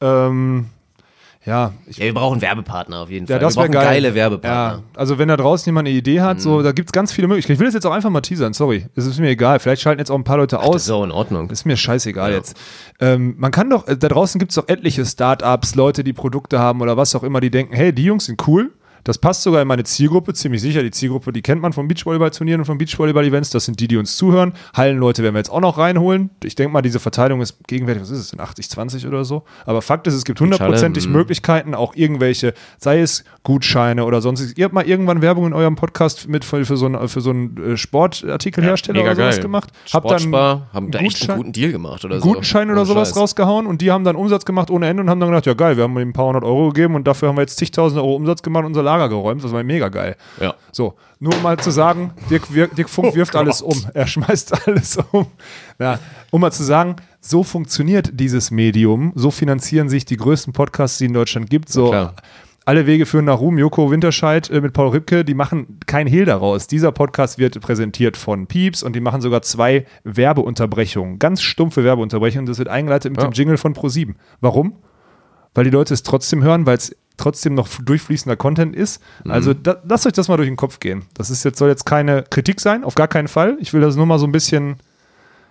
Ähm, 0.00 0.66
ja, 1.46 1.72
ich, 1.86 1.98
ja, 1.98 2.04
wir 2.04 2.14
brauchen 2.14 2.42
Werbepartner 2.42 2.98
auf 2.98 3.10
jeden 3.10 3.26
ja, 3.26 3.36
Fall. 3.36 3.40
das 3.40 3.54
wir 3.56 3.62
brauchen 3.62 3.72
geil. 3.72 3.84
geile 3.84 4.14
Werbepartner. 4.14 4.78
Mhm. 4.78 4.82
Ja, 4.82 4.98
also 5.00 5.18
wenn 5.18 5.28
da 5.28 5.36
draußen 5.36 5.66
jemand 5.66 5.86
eine 5.88 5.96
Idee 5.96 6.20
hat, 6.20 6.40
so, 6.40 6.62
da 6.62 6.72
gibt 6.72 6.88
es 6.88 6.92
ganz 6.92 7.12
viele 7.12 7.28
Möglichkeiten. 7.28 7.54
Ich 7.54 7.58
will 7.60 7.66
das 7.66 7.74
jetzt 7.74 7.86
auch 7.86 7.92
einfach 7.92 8.10
mal 8.10 8.20
teasern, 8.20 8.52
sorry. 8.52 8.86
Es 8.96 9.06
ist 9.06 9.18
mir 9.20 9.28
egal. 9.30 9.60
Vielleicht 9.60 9.82
schalten 9.82 10.00
jetzt 10.00 10.10
auch 10.10 10.16
ein 10.16 10.24
paar 10.24 10.38
Leute 10.38 10.56
Das 10.56 10.64
aus. 10.66 10.82
ist 10.82 10.90
auch 10.90 11.04
in 11.04 11.12
Ordnung. 11.12 11.48
Ist 11.50 11.64
mir 11.64 11.76
scheißegal 11.76 12.32
jetzt. 12.32 12.56
Ähm, 13.00 13.36
man 13.38 13.52
kann 13.52 13.70
doch, 13.70 13.86
äh, 13.86 13.96
da 13.96 14.08
draußen 14.08 14.38
gibt 14.38 14.50
es 14.50 14.56
doch 14.56 14.68
etliche 14.68 15.06
Startups, 15.06 15.74
Leute, 15.76 16.02
die 16.02 16.12
Produkte 16.12 16.58
haben 16.58 16.80
oder 16.80 16.96
was 16.96 17.14
auch 17.14 17.22
immer, 17.22 17.40
die 17.40 17.50
denken, 17.50 17.74
hey, 17.74 17.92
die 17.92 18.04
Jungs 18.04 18.26
sind 18.26 18.46
cool. 18.48 18.72
Das 19.06 19.18
passt 19.18 19.42
sogar 19.42 19.62
in 19.62 19.68
meine 19.68 19.84
Zielgruppe, 19.84 20.34
ziemlich 20.34 20.60
sicher. 20.60 20.82
Die 20.82 20.90
Zielgruppe, 20.90 21.32
die 21.32 21.40
kennt 21.40 21.62
man 21.62 21.72
von 21.72 21.86
Beachvolleyball-Turnieren 21.86 22.60
und 22.62 22.64
von 22.64 22.76
Beachvolleyball-Events. 22.76 23.50
Das 23.50 23.64
sind 23.64 23.78
die, 23.78 23.86
die 23.86 23.96
uns 23.96 24.16
zuhören. 24.16 24.52
Hallenleute 24.74 25.22
werden 25.22 25.34
wir 25.34 25.38
jetzt 25.38 25.50
auch 25.50 25.60
noch 25.60 25.78
reinholen. 25.78 26.30
Ich 26.42 26.56
denke 26.56 26.72
mal, 26.72 26.82
diese 26.82 26.98
Verteilung 26.98 27.40
ist 27.40 27.56
gegenwärtig, 27.68 28.02
was 28.02 28.10
ist 28.10 28.18
es 28.18 28.30
denn, 28.32 28.40
80-20 28.40 29.06
oder 29.06 29.24
so? 29.24 29.44
Aber 29.64 29.80
Fakt 29.80 30.08
ist, 30.08 30.14
es 30.14 30.24
gibt 30.24 30.40
hundertprozentig 30.40 31.08
Möglichkeiten, 31.08 31.74
auch 31.76 31.94
irgendwelche, 31.94 32.52
sei 32.78 33.00
es 33.00 33.22
Gutscheine 33.44 34.04
oder 34.04 34.20
sonstiges. 34.20 34.56
Ihr 34.56 34.64
habt 34.64 34.74
mal 34.74 34.84
irgendwann 34.86 35.22
Werbung 35.22 35.46
in 35.46 35.52
eurem 35.52 35.76
Podcast 35.76 36.28
mit 36.28 36.44
für, 36.44 36.64
so 36.76 36.86
einen, 36.86 37.08
für 37.08 37.20
so 37.20 37.30
einen 37.30 37.74
äh, 37.74 37.76
Sportartikelhersteller 37.76 38.98
Mega 38.98 39.10
oder 39.12 39.16
sowas 39.16 39.34
geil. 39.36 39.42
gemacht. 39.42 39.70
Sportspar 39.84 40.66
haben 40.72 40.90
da 40.90 40.98
echt 40.98 41.18
Gutschein- 41.20 41.30
einen 41.30 41.38
guten 41.38 41.52
Deal 41.52 41.72
gemacht 41.72 42.04
oder 42.04 42.20
so. 42.20 42.26
guten 42.28 42.44
Schein 42.44 42.70
oder 42.70 42.84
sowas 42.84 43.10
Scheiß. 43.10 43.16
rausgehauen 43.18 43.66
und 43.66 43.80
die 43.80 43.90
haben 43.90 44.04
dann 44.04 44.16
Umsatz 44.16 44.44
gemacht 44.44 44.70
ohne 44.70 44.88
Ende 44.88 45.02
und 45.02 45.10
haben 45.10 45.20
dann 45.20 45.28
gedacht, 45.30 45.46
ja 45.46 45.54
geil, 45.54 45.76
wir 45.76 45.84
haben 45.84 45.96
ihm 45.98 46.08
ein 46.08 46.12
paar 46.12 46.26
hundert 46.26 46.44
Euro 46.44 46.68
gegeben 46.72 46.94
und 46.94 47.06
dafür 47.06 47.28
haben 47.28 47.36
wir 47.36 47.42
jetzt 47.42 47.56
zigtausend 47.58 48.00
Euro 48.00 48.16
Umsatz 48.16 48.42
gemacht 48.42 48.62
und 48.62 48.68
unser 48.68 48.82
Lager 48.82 48.95
geräumt. 49.08 49.44
Das 49.44 49.52
war 49.52 49.62
mega 49.62 49.88
geil. 49.88 50.16
Ja. 50.40 50.54
So, 50.72 50.94
nur 51.20 51.34
um 51.36 51.42
mal 51.42 51.58
zu 51.58 51.70
sagen, 51.70 52.12
Dirk, 52.30 52.52
wir- 52.54 52.68
Dirk 52.68 52.88
Funk 52.88 53.14
wirft 53.14 53.36
alles 53.36 53.60
um. 53.62 53.76
Er 53.94 54.06
schmeißt 54.06 54.66
alles 54.66 54.98
um. 55.12 55.26
Ja, 55.78 55.98
um 56.30 56.40
mal 56.40 56.52
zu 56.52 56.64
sagen, 56.64 56.96
so 57.20 57.42
funktioniert 57.44 58.10
dieses 58.18 58.50
Medium, 58.50 59.12
so 59.14 59.30
finanzieren 59.30 59.88
sich 59.88 60.04
die 60.04 60.16
größten 60.16 60.52
Podcasts, 60.52 60.98
die 60.98 61.04
es 61.04 61.08
in 61.08 61.14
Deutschland 61.14 61.50
gibt. 61.50 61.68
So, 61.68 61.88
klar. 61.90 62.14
alle 62.64 62.86
Wege 62.86 63.04
führen 63.06 63.24
nach 63.26 63.38
Ruhm. 63.40 63.58
Joko 63.58 63.90
Winterscheid 63.90 64.48
äh, 64.50 64.60
mit 64.60 64.72
Paul 64.72 64.88
Ripke, 64.90 65.24
die 65.24 65.34
machen 65.34 65.78
kein 65.86 66.06
Hehl 66.06 66.24
daraus. 66.24 66.66
Dieser 66.66 66.92
Podcast 66.92 67.38
wird 67.38 67.60
präsentiert 67.60 68.16
von 68.16 68.46
Pieps 68.46 68.82
und 68.82 68.94
die 68.96 69.00
machen 69.00 69.20
sogar 69.20 69.42
zwei 69.42 69.86
Werbeunterbrechungen, 70.04 71.18
ganz 71.18 71.42
stumpfe 71.42 71.84
Werbeunterbrechungen. 71.84 72.46
Das 72.46 72.58
wird 72.58 72.68
eingeleitet 72.68 73.12
mit 73.12 73.20
Ja. 73.22 73.28
dem 73.28 73.32
Jingle 73.32 73.56
von 73.56 73.74
Pro7. 73.74 74.14
Warum? 74.40 74.74
Weil 75.54 75.64
die 75.64 75.70
Leute 75.70 75.94
es 75.94 76.02
trotzdem 76.02 76.42
hören, 76.42 76.66
weil 76.66 76.76
es 76.76 76.94
trotzdem 77.16 77.54
noch 77.54 77.68
durchfließender 77.68 78.36
Content 78.36 78.76
ist. 78.76 79.02
Also 79.26 79.54
da, 79.54 79.80
lasst 79.84 80.06
euch 80.06 80.12
das 80.12 80.28
mal 80.28 80.36
durch 80.36 80.48
den 80.48 80.56
Kopf 80.56 80.80
gehen. 80.80 81.04
Das 81.14 81.30
ist 81.30 81.44
jetzt, 81.44 81.58
soll 81.58 81.68
jetzt 81.68 81.86
keine 81.86 82.24
Kritik 82.24 82.60
sein, 82.60 82.84
auf 82.84 82.94
gar 82.94 83.08
keinen 83.08 83.28
Fall. 83.28 83.56
Ich 83.60 83.72
will 83.72 83.80
das 83.80 83.96
nur 83.96 84.06
mal 84.06 84.18
so 84.18 84.26
ein 84.26 84.32
bisschen, 84.32 84.76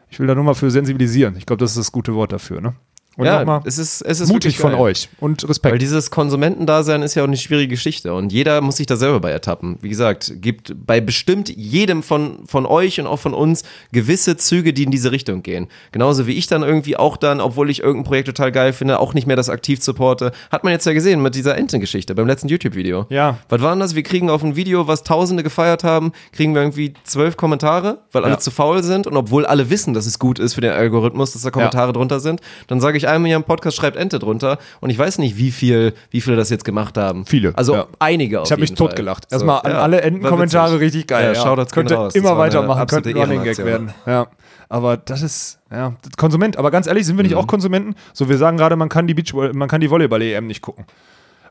ich 0.09 0.19
will 0.19 0.27
da 0.27 0.35
nur 0.35 0.43
mal 0.43 0.55
für 0.55 0.71
sensibilisieren. 0.71 1.35
Ich 1.37 1.45
glaube, 1.45 1.59
das 1.59 1.71
ist 1.71 1.77
das 1.77 1.91
gute 1.91 2.13
Wort 2.15 2.31
dafür. 2.31 2.61
Ne? 2.61 2.73
Und 3.17 3.25
Ja, 3.25 3.39
nochmal 3.39 3.61
es 3.65 3.77
ist, 3.77 4.01
es 4.01 4.19
ist 4.19 4.29
mutig 4.29 4.57
von 4.59 4.73
euch 4.73 5.07
und 5.19 5.43
Weil 5.43 5.47
Respekt. 5.49 5.81
dieses 5.81 6.11
Konsumentendasein 6.11 7.01
ist 7.01 7.15
ja 7.15 7.23
auch 7.23 7.27
eine 7.27 7.37
schwierige 7.37 7.69
Geschichte 7.69 8.13
und 8.13 8.33
jeder 8.33 8.59
muss 8.61 8.77
sich 8.77 8.87
da 8.87 8.95
selber 8.97 9.19
bei 9.21 9.31
ertappen. 9.31 9.77
Wie 9.81 9.89
gesagt, 9.89 10.33
gibt 10.41 10.73
bei 10.85 10.99
bestimmt 10.99 11.49
jedem 11.49 12.03
von, 12.03 12.39
von 12.47 12.65
euch 12.65 12.99
und 12.99 13.07
auch 13.07 13.19
von 13.19 13.33
uns 13.33 13.63
gewisse 13.91 14.35
Züge, 14.37 14.73
die 14.73 14.83
in 14.83 14.91
diese 14.91 15.11
Richtung 15.11 15.43
gehen. 15.43 15.67
Genauso 15.93 16.27
wie 16.27 16.33
ich 16.33 16.47
dann 16.47 16.63
irgendwie 16.63 16.97
auch 16.97 17.15
dann, 17.17 17.39
obwohl 17.39 17.69
ich 17.69 17.79
irgendein 17.81 18.03
Projekt 18.05 18.27
total 18.27 18.51
geil 18.51 18.73
finde, 18.73 18.99
auch 18.99 19.13
nicht 19.13 19.27
mehr 19.27 19.35
das 19.37 19.49
aktiv 19.49 19.81
supporte. 19.81 20.31
Hat 20.51 20.63
man 20.63 20.73
jetzt 20.73 20.85
ja 20.85 20.93
gesehen 20.93 21.21
mit 21.21 21.35
dieser 21.35 21.57
Entengeschichte 21.57 22.15
beim 22.15 22.27
letzten 22.27 22.49
YouTube-Video. 22.49 23.05
Ja. 23.09 23.37
Was 23.49 23.61
war 23.61 23.71
denn 23.71 23.79
das? 23.79 23.95
Wir 23.95 24.03
kriegen 24.03 24.29
auf 24.29 24.43
ein 24.43 24.55
Video, 24.55 24.87
was 24.87 25.03
Tausende 25.03 25.43
gefeiert 25.43 25.83
haben, 25.83 26.11
kriegen 26.33 26.53
wir 26.53 26.61
irgendwie 26.61 26.93
zwölf 27.05 27.37
Kommentare, 27.37 27.99
weil 28.11 28.23
alle 28.23 28.33
Ja. 28.33 28.39
zu 28.39 28.51
faul 28.51 28.83
sind 28.83 29.07
und 29.07 29.15
obwohl 29.15 29.45
alle 29.45 29.69
wissen, 29.69 29.93
dass 29.93 30.05
es 30.05 30.19
gut 30.19 30.39
ist 30.39 30.55
für 30.55 30.61
den 30.61 30.71
Algorithmus, 30.73 31.31
dass 31.33 31.43
da 31.43 31.51
Kommentare 31.51 31.93
drunter 31.93 32.19
sind, 32.19 32.41
dann 32.67 32.81
sage 32.81 32.97
ich 32.97 33.04
einmal 33.07 33.27
hier 33.29 33.37
im 33.37 33.43
Podcast, 33.43 33.77
schreibt 33.77 33.97
Ente 33.97 34.19
drunter 34.19 34.57
und 34.81 34.89
ich 34.89 34.97
weiß 34.97 35.17
nicht, 35.19 35.37
wie 35.37 35.51
viel, 35.51 35.93
wie 36.11 36.21
viele 36.21 36.35
das 36.35 36.49
jetzt 36.49 36.65
gemacht 36.65 36.97
haben. 36.97 37.25
Viele, 37.25 37.53
Also 37.57 37.73
ja. 37.75 37.87
einige 37.99 38.41
Ich 38.43 38.51
habe 38.51 38.61
mich 38.61 38.73
totgelacht. 38.73 39.29
So, 39.29 39.35
Erstmal 39.35 39.61
an 39.61 39.71
ja, 39.71 39.81
alle 39.81 40.01
Entenkommentare 40.01 40.79
richtig 40.79 41.07
geil. 41.07 41.33
Ja, 41.35 41.55
Ja, 41.55 41.65
Könnte 41.65 41.95
raus. 41.95 42.15
Immer 42.15 42.37
weitermachen, 42.37 42.87
könnte 42.87 43.09
ein 43.09 43.17
Running 43.17 43.43
Gag 43.43 43.57
werden. 43.59 43.93
Ja. 44.05 44.27
Aber 44.67 44.97
das 44.97 45.21
ist, 45.21 45.59
ja, 45.71 45.93
Konsument. 46.17 46.57
Aber 46.57 46.71
ganz 46.71 46.87
ehrlich, 46.87 47.05
sind 47.05 47.17
wir 47.17 47.23
Mhm. 47.23 47.29
nicht 47.29 47.37
auch 47.37 47.47
Konsumenten? 47.47 47.95
So, 48.13 48.29
wir 48.29 48.37
sagen 48.37 48.57
gerade, 48.57 48.75
man 48.75 48.89
kann 48.89 49.05
die 49.07 49.13
Beach, 49.13 49.33
man 49.53 49.67
kann 49.69 49.79
die 49.81 49.89
Volleyball-EM 49.91 50.47
nicht 50.47 50.61
gucken. 50.61 50.85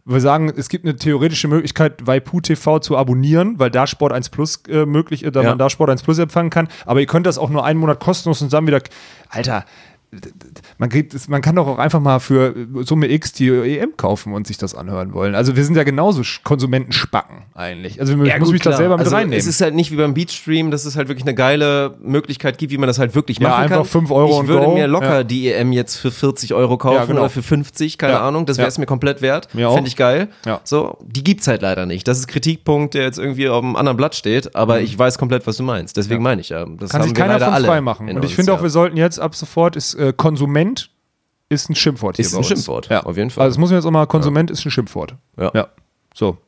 Wir 0.07 0.21
sagen, 0.21 0.53
es 0.55 0.69
gibt 0.69 0.85
eine 0.85 0.97
theoretische 0.97 1.49
Möglichkeit, 1.49 2.07
Waipu 2.07 2.41
TV 2.43 2.79
zu 2.81 2.97
abonnieren, 2.99 3.59
weil 3.59 3.71
da 3.71 3.87
Sport 3.87 4.13
1 4.13 4.29
Plus 4.29 4.61
äh, 4.69 4.85
möglich 4.85 5.23
ist, 5.23 5.35
da 5.35 5.43
Ja. 5.43 5.51
man 5.51 5.59
da 5.59 5.71
Sport 5.71 5.89
1 5.89 6.03
Plus 6.03 6.19
empfangen 6.19 6.51
kann. 6.51 6.69
Aber 6.85 7.01
ihr 7.01 7.07
könnt 7.07 7.25
das 7.25 7.39
auch 7.39 7.49
nur 7.49 7.65
einen 7.65 7.81
Monat 7.81 8.01
kostenlos 8.01 8.43
und 8.43 8.53
dann 8.53 8.67
wieder, 8.67 8.81
Alter, 9.31 9.65
man, 10.79 10.89
kriegt, 10.89 11.29
man 11.29 11.41
kann 11.43 11.57
doch 11.57 11.67
auch 11.67 11.79
einfach 11.79 12.01
mal 12.01 12.19
für 12.21 12.55
Summe 12.85 13.11
X 13.11 13.33
die 13.33 13.49
EM 13.49 13.97
kaufen 13.97 14.33
und 14.33 14.47
sich 14.47 14.59
das 14.59 14.75
anhören 14.75 15.13
wollen. 15.15 15.35
Also 15.35 15.57
wir 15.57 15.65
sind 15.65 15.77
ja 15.77 15.85
genauso 15.85 16.23
Konsumentenspacken 16.43 17.45
eigentlich. 17.55 18.01
Also 18.01 18.13
ich 18.23 18.39
muss 18.39 18.53
mich 18.53 18.63
da 18.63 18.73
selber 18.77 18.97
mit 18.97 19.07
also 19.07 19.17
reinnehmen. 19.17 19.39
Es 19.39 19.47
ist 19.47 19.61
halt 19.61 19.75
nicht 19.75 19.91
wie 19.91 19.97
beim 19.97 20.15
Beachstream, 20.15 20.71
dass 20.71 20.85
es 20.85 20.97
halt 20.97 21.09
wirklich 21.09 21.25
eine 21.27 21.35
geile 21.35 21.97
Möglichkeit 22.03 22.59
gibt, 22.59 22.73
wie 22.73 22.79
man 22.79 22.87
das 22.87 22.99
halt 22.99 23.15
wirklich 23.15 23.39
Ja, 23.39 23.49
machen 23.51 23.63
einfach 23.65 23.77
kann. 23.79 23.85
5 23.87 24.11
Euro 24.11 24.43
ich 24.43 24.49
würde 24.49 24.67
go. 24.67 24.75
mir 24.75 24.87
locker 24.87 25.19
Ja. 25.19 25.25
die 25.25 25.49
EM 25.53 25.73
jetzt 25.73 25.97
für 25.97 26.11
40 26.11 26.55
Euro 26.55 26.79
kaufen 26.79 26.97
Ja, 26.97 27.05
genau. 27.05 27.21
oder 27.21 27.31
für 27.31 27.43
50, 27.43 27.99
keine 27.99 28.15
Ja. 28.15 28.21
Ahnung. 28.27 28.47
Das 28.47 28.59
wäre 28.59 28.69
es 28.69 28.77
Ja. 28.77 28.81
mir 28.81 28.87
komplett 28.87 29.23
wert. 29.23 29.49
Fände 29.53 29.87
ich 29.89 29.97
geil. 29.97 30.29
Ja. 30.47 30.61
So, 30.65 30.99
die 31.07 31.25
gibt's 31.25 31.47
halt 31.49 31.63
leider 31.63 31.87
nicht. 31.87 32.07
Das 32.09 32.19
ist 32.19 32.29
Kritikpunkt, 32.29 32.95
der 32.95 33.03
jetzt 33.05 33.19
irgendwie 33.19 33.49
auf 33.49 33.63
einem 33.63 33.77
anderen 33.77 33.97
Blatt 33.97 34.15
steht, 34.15 34.55
aber 34.57 34.81
ich 34.81 34.99
weiß 34.99 35.19
komplett, 35.19 35.47
was 35.47 35.57
du 35.57 35.63
meinst. 35.63 35.97
Deswegen 35.97 36.23
meine 36.23 36.41
ich 36.41 36.49
ja. 36.51 36.65
Das 36.65 36.93
Mhm. 36.93 36.97
kann 36.97 37.03
sich 37.03 37.15
keiner 37.15 37.39
von 37.41 37.53
alle 37.53 37.67
frei 37.67 37.81
machen. 37.81 38.09
Und 38.11 38.25
ich 38.25 38.35
finde 38.35 38.53
ja. 38.53 38.59
auch, 38.59 38.63
wir 38.63 38.71
sollten 38.71 38.97
jetzt 38.97 39.19
ab 39.21 39.35
sofort, 39.35 39.77
ist 39.77 39.95
äh, 40.09 40.13
Konsument 40.13 40.91
ist 41.49 41.69
ein 41.69 41.75
Schimpfwort 41.75 42.17
hier 42.17 42.25
Ist 42.25 42.35
ein 42.35 42.39
uns. 42.39 42.49
Schimpfwort, 42.49 42.89
ja. 42.89 43.03
auf 43.03 43.17
jeden 43.17 43.31
Fall. 43.31 43.45
Also 43.45 43.55
das 43.55 43.61
muss 43.61 43.71
man 43.71 43.79
jetzt 43.79 43.87
auch 43.87 43.91
mal, 43.91 44.07
Konsument 44.07 44.51
ist 44.51 44.65
ein 44.65 44.71
Schimpfwort. 44.71 45.15
Ja. 45.37 45.51
ja. 45.55 45.69
So, 46.15 46.39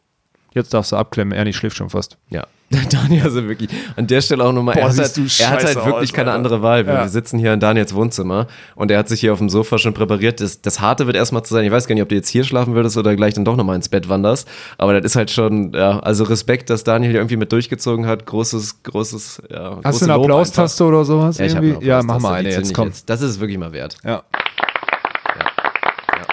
jetzt 0.56 0.74
darfst 0.74 0.92
du 0.92 0.96
abklemmen, 0.96 1.32
Ernie 1.32 1.52
schläft 1.52 1.76
schon 1.76 1.90
fast. 1.90 2.16
Ja, 2.30 2.44
Daniel, 2.90 3.22
also 3.22 3.46
wirklich, 3.46 3.70
an 3.94 4.08
der 4.08 4.20
Stelle 4.20 4.42
auch 4.44 4.52
nochmal, 4.52 4.74
Boah, 4.74 4.82
er, 4.82 4.88
hat 4.88 4.96
halt, 4.98 5.40
er 5.40 5.50
hat 5.50 5.64
halt 5.64 5.76
wirklich 5.76 6.10
aus, 6.10 6.12
keine 6.12 6.30
Alter. 6.30 6.38
andere 6.38 6.62
Wahl. 6.62 6.84
Wir, 6.86 6.94
Ja. 6.94 7.08
sitzen 7.08 7.38
hier 7.38 7.52
in 7.52 7.60
Daniels 7.60 7.94
Wohnzimmer 7.94 8.48
und 8.74 8.90
er 8.90 8.98
hat 8.98 9.08
sich 9.08 9.20
hier 9.20 9.32
auf 9.32 9.38
dem 9.38 9.48
Sofa 9.48 9.78
schon 9.78 9.94
präpariert. 9.94 10.40
Das, 10.40 10.62
das 10.62 10.80
Harte 10.80 11.06
wird 11.06 11.16
erstmal 11.16 11.44
zu 11.44 11.54
sein, 11.54 11.64
ich 11.64 11.70
weiß 11.70 11.86
gar 11.86 11.94
nicht, 11.94 12.02
ob 12.02 12.08
du 12.08 12.16
jetzt 12.16 12.28
hier 12.28 12.42
schlafen 12.42 12.74
würdest 12.74 12.96
oder 12.96 13.14
gleich 13.14 13.34
dann 13.34 13.44
doch 13.44 13.54
nochmal 13.56 13.76
ins 13.76 13.88
Bett 13.88 14.08
wanderst, 14.08 14.48
aber 14.78 14.94
das 15.00 15.04
ist 15.12 15.16
halt 15.16 15.30
schon, 15.30 15.72
ja, 15.74 16.00
also 16.00 16.24
Respekt, 16.24 16.68
dass 16.70 16.82
Daniel 16.82 17.10
hier 17.12 17.20
irgendwie 17.20 17.36
mit 17.36 17.52
durchgezogen 17.52 18.06
hat, 18.06 18.26
großes, 18.26 18.82
großes, 18.82 19.42
ja. 19.48 19.78
Hast 19.84 20.00
du 20.00 20.06
eine 20.06 20.14
Applaustaste 20.14 20.84
oder 20.84 21.04
sowas? 21.04 21.38
Ja, 21.38 21.44
irgendwie? 21.46 21.86
ja, 21.86 22.02
mach 22.02 22.18
mal 22.18 22.34
eine 22.34 22.50
jetzt, 22.50 22.74
komm. 22.74 22.90
Das 23.06 23.22
ist 23.22 23.30
es 23.30 23.40
wirklich 23.40 23.58
mal 23.58 23.72
wert. 23.72 23.96
Ja. 24.04 24.24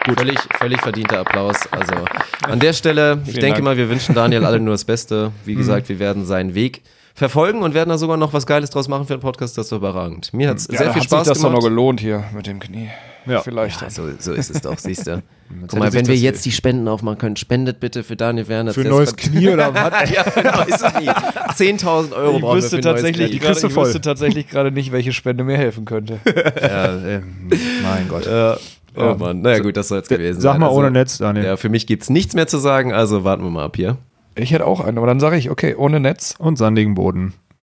Ja, 0.08 0.14
völlig, 0.16 0.40
völlig 0.58 0.82
verdienter 0.82 1.20
Applaus. 1.20 1.56
Also 1.72 1.94
an 2.44 2.60
der 2.60 2.74
Stelle, 2.74 3.20
ich 3.26 3.34
denke 3.34 3.54
Dank. 3.54 3.64
mal, 3.64 3.78
wir 3.78 3.90
wünschen 3.90 4.16
Daniel 4.16 4.46
alle 4.46 4.60
nur 4.60 4.74
das 4.74 4.86
Beste. 4.86 5.32
Wie 5.46 5.56
gesagt, 5.56 5.90
wir 5.90 6.00
werden 6.00 6.26
seinen 6.26 6.56
Weg 6.56 6.82
verfolgen 7.16 7.62
und 7.62 7.74
werden 7.74 7.90
da 7.90 7.98
sogar 7.98 8.18
noch 8.18 8.34
was 8.34 8.46
Geiles 8.46 8.70
draus 8.72 8.88
machen 8.88 9.06
für 9.06 9.16
den 9.16 9.22
Podcast. 9.22 9.58
Das 9.58 9.68
ist 9.68 9.72
überragend. 9.72 10.34
Mir 10.34 10.50
hat 10.50 10.58
es 10.58 10.68
Ja, 10.68 10.80
sehr 10.80 10.94
viel 10.94 11.02
hat 11.02 11.04
Spaß 11.04 11.26
sich 11.26 11.34
das 11.34 11.42
doch 11.42 11.52
noch 11.52 11.60
gemacht. 11.60 11.70
gelohnt 11.70 12.00
hier 12.00 12.24
mit 12.36 12.48
dem 12.48 12.60
Knie. 12.60 12.90
Ja. 13.26 13.42
Vielleicht. 13.42 13.82
Ja, 13.82 13.90
so, 13.90 14.10
so 14.20 14.34
ist 14.34 14.50
es 14.50 14.62
doch, 14.62 14.78
siehst 14.78 15.08
du. 15.08 15.22
Guck 15.68 15.80
mal, 15.80 15.94
wenn 15.94 16.08
wir 16.08 16.16
jetzt 16.16 16.46
die 16.46 16.52
Spenden 16.52 16.88
aufmachen 16.88 17.20
können, 17.20 17.36
spendet 17.36 17.80
bitte 17.80 18.04
für 18.04 18.16
Daniel 18.16 18.48
Werner. 18.48 18.74
Für 18.74 18.82
ein 18.82 18.88
neues 18.88 19.16
Knie 19.16 19.50
oder 19.50 19.74
was? 19.74 20.10
ja, 20.14 20.24
für 20.24 20.40
ein 20.40 20.68
neues 20.68 20.82
Knie. 20.82 21.10
10.000 21.10 22.12
Euro 22.14 22.36
Ich 22.36 22.42
brauchen 22.42 22.42
wir 22.42 22.56
wüsste, 22.56 22.70
für 22.70 22.76
ein 22.78 22.82
tatsächlich, 22.82 23.30
Knie. 23.32 23.40
Du 23.40 23.68
ich 23.68 23.76
wüsste 23.76 24.02
tatsächlich 24.02 24.50
gerade 24.50 24.72
nicht, 24.72 24.92
welche 24.92 25.14
Spende 25.14 25.44
mir 25.44 25.58
helfen 25.58 25.86
könnte. 25.86 26.20
ja, 26.62 26.96
ähm, 27.08 27.50
mein 27.84 28.08
Gott. 28.10 28.28
Oh 28.96 29.16
Mann, 29.18 29.42
naja 29.42 29.60
gut, 29.60 29.78
das 29.78 29.88
soll 29.88 30.00
jetzt 30.00 30.10
gewesen 30.10 30.42
Sag 30.42 30.54
sein. 30.54 30.62
mal 30.62 30.68
Also, 30.68 30.80
ohne 30.80 30.92
Netz, 30.92 31.18
Daniel. 31.18 31.46
Ja, 31.46 31.58
für 31.58 31.70
mich 31.70 31.88
gibt's 31.88 32.10
nichts 32.10 32.36
mehr 32.36 32.48
zu 32.48 32.58
sagen, 32.58 32.94
also 32.94 33.24
warten 33.24 33.44
wir 33.44 33.50
mal 33.50 33.66
ab 33.66 33.76
hier. 33.76 33.98
Ich 34.36 34.52
hätte 34.52 34.66
auch 34.66 34.80
einen, 34.80 34.98
aber 34.98 35.08
dann 35.08 35.20
sage 35.20 35.38
ich, 35.38 35.50
okay, 35.50 35.76
ohne 35.76 36.00
Netz. 36.00 36.36
Und 36.40 36.58
sandigen 36.58 36.96
Boden. 36.96 37.34